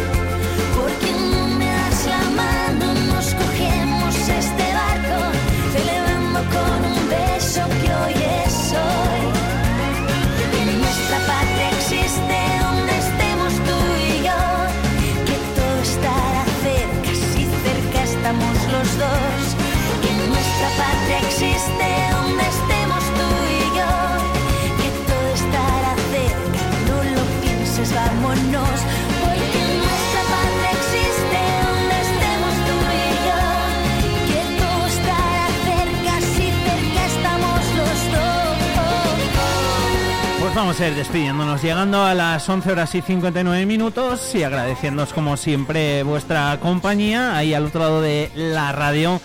Vamos 40.61 40.80
a 40.80 40.88
ir 40.90 40.93
despidiéndonos, 40.93 41.64
llegando 41.64 42.03
a 42.03 42.14
las 42.14 42.48
11 42.48 42.72
horas 42.72 42.93
y 42.93 43.01
59 43.01 43.65
minutos 43.65 44.35
y 44.35 44.43
agradeciéndonos 44.43 45.11
como 45.11 45.35
siempre 45.35 46.03
vuestra 46.03 46.56
compañía 46.59 47.35
ahí 47.35 47.56
al 47.56 47.65
otro 47.65 47.80
lado 47.80 47.99
de 47.99 48.30
la 48.35 48.72
radio 48.72 49.19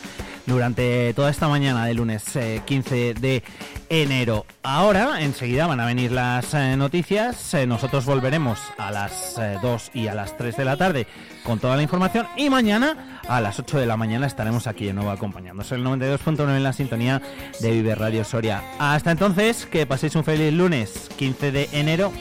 durante 0.46 1.12
toda 1.12 1.28
esta 1.30 1.46
mañana 1.46 1.84
de 1.84 1.92
lunes 1.92 2.24
eh, 2.36 2.62
15 2.64 3.12
de 3.12 3.42
enero. 3.88 4.46
Ahora, 4.62 5.20
enseguida 5.20 5.66
van 5.66 5.80
a 5.80 5.86
venir 5.86 6.12
las 6.12 6.54
eh, 6.54 6.76
noticias, 6.76 7.54
eh, 7.54 7.66
nosotros 7.66 8.04
volveremos 8.04 8.58
a 8.78 8.90
las 8.90 9.38
eh, 9.38 9.58
2 9.62 9.90
y 9.94 10.08
a 10.08 10.14
las 10.14 10.36
3 10.36 10.56
de 10.56 10.64
la 10.64 10.76
tarde 10.76 11.06
con 11.44 11.58
toda 11.58 11.76
la 11.76 11.82
información 11.82 12.26
y 12.36 12.50
mañana 12.50 13.20
a 13.28 13.40
las 13.40 13.58
8 13.58 13.78
de 13.78 13.86
la 13.86 13.96
mañana 13.96 14.26
estaremos 14.26 14.66
aquí 14.66 14.86
de 14.86 14.92
nuevo 14.92 15.10
acompañándonos 15.10 15.70
el 15.72 15.84
92.9 15.84 16.56
en 16.56 16.62
la 16.62 16.72
sintonía 16.72 17.22
de 17.60 17.70
Vive 17.70 17.94
Radio 17.94 18.24
Soria. 18.24 18.62
Hasta 18.78 19.10
entonces, 19.10 19.66
que 19.66 19.86
paséis 19.86 20.16
un 20.16 20.24
feliz 20.24 20.52
lunes 20.52 21.08
15 21.16 21.52
de 21.52 21.68
enero, 21.72 22.12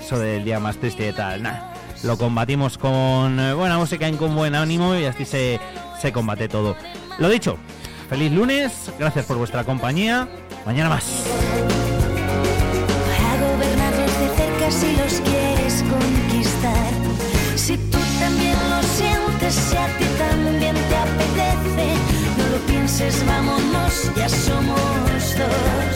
eso 0.00 0.18
del 0.18 0.44
día 0.44 0.60
más 0.60 0.76
triste 0.76 1.04
de 1.04 1.12
tal. 1.12 1.42
Lo 2.04 2.18
combatimos 2.18 2.76
con 2.76 3.40
eh, 3.40 3.54
buena 3.54 3.78
música 3.78 4.06
y 4.08 4.12
con 4.12 4.34
buen 4.34 4.54
ánimo 4.54 4.94
y 4.94 5.06
así 5.06 5.24
se, 5.24 5.58
se 6.00 6.12
combate 6.12 6.48
todo. 6.48 6.76
Lo 7.18 7.30
dicho, 7.30 7.56
feliz 8.10 8.30
lunes, 8.30 8.92
gracias 8.98 9.24
por 9.24 9.38
vuestra 9.38 9.64
compañía, 9.64 10.28
mañana 10.64 10.88
más. 10.90 11.04
Para 13.08 13.30
gobernarlos 13.46 14.12
de 14.20 14.28
cerca 14.36 14.70
si 14.70 14.96
los 14.96 15.20
quieres 15.28 15.82
conquistar. 15.82 16.92
Si 17.56 17.76
tú 17.76 17.98
también 18.18 18.56
lo 18.70 18.82
sientes, 18.82 19.54
si 19.54 19.76
a 19.76 19.86
ti 19.98 20.04
también 20.18 20.74
te 20.74 20.96
apetece, 20.96 21.86
no 22.38 22.44
lo 22.48 22.58
pienses, 22.66 23.24
vámonos, 23.26 24.10
ya 24.16 24.28
somos 24.28 25.36
dos. 25.38 25.93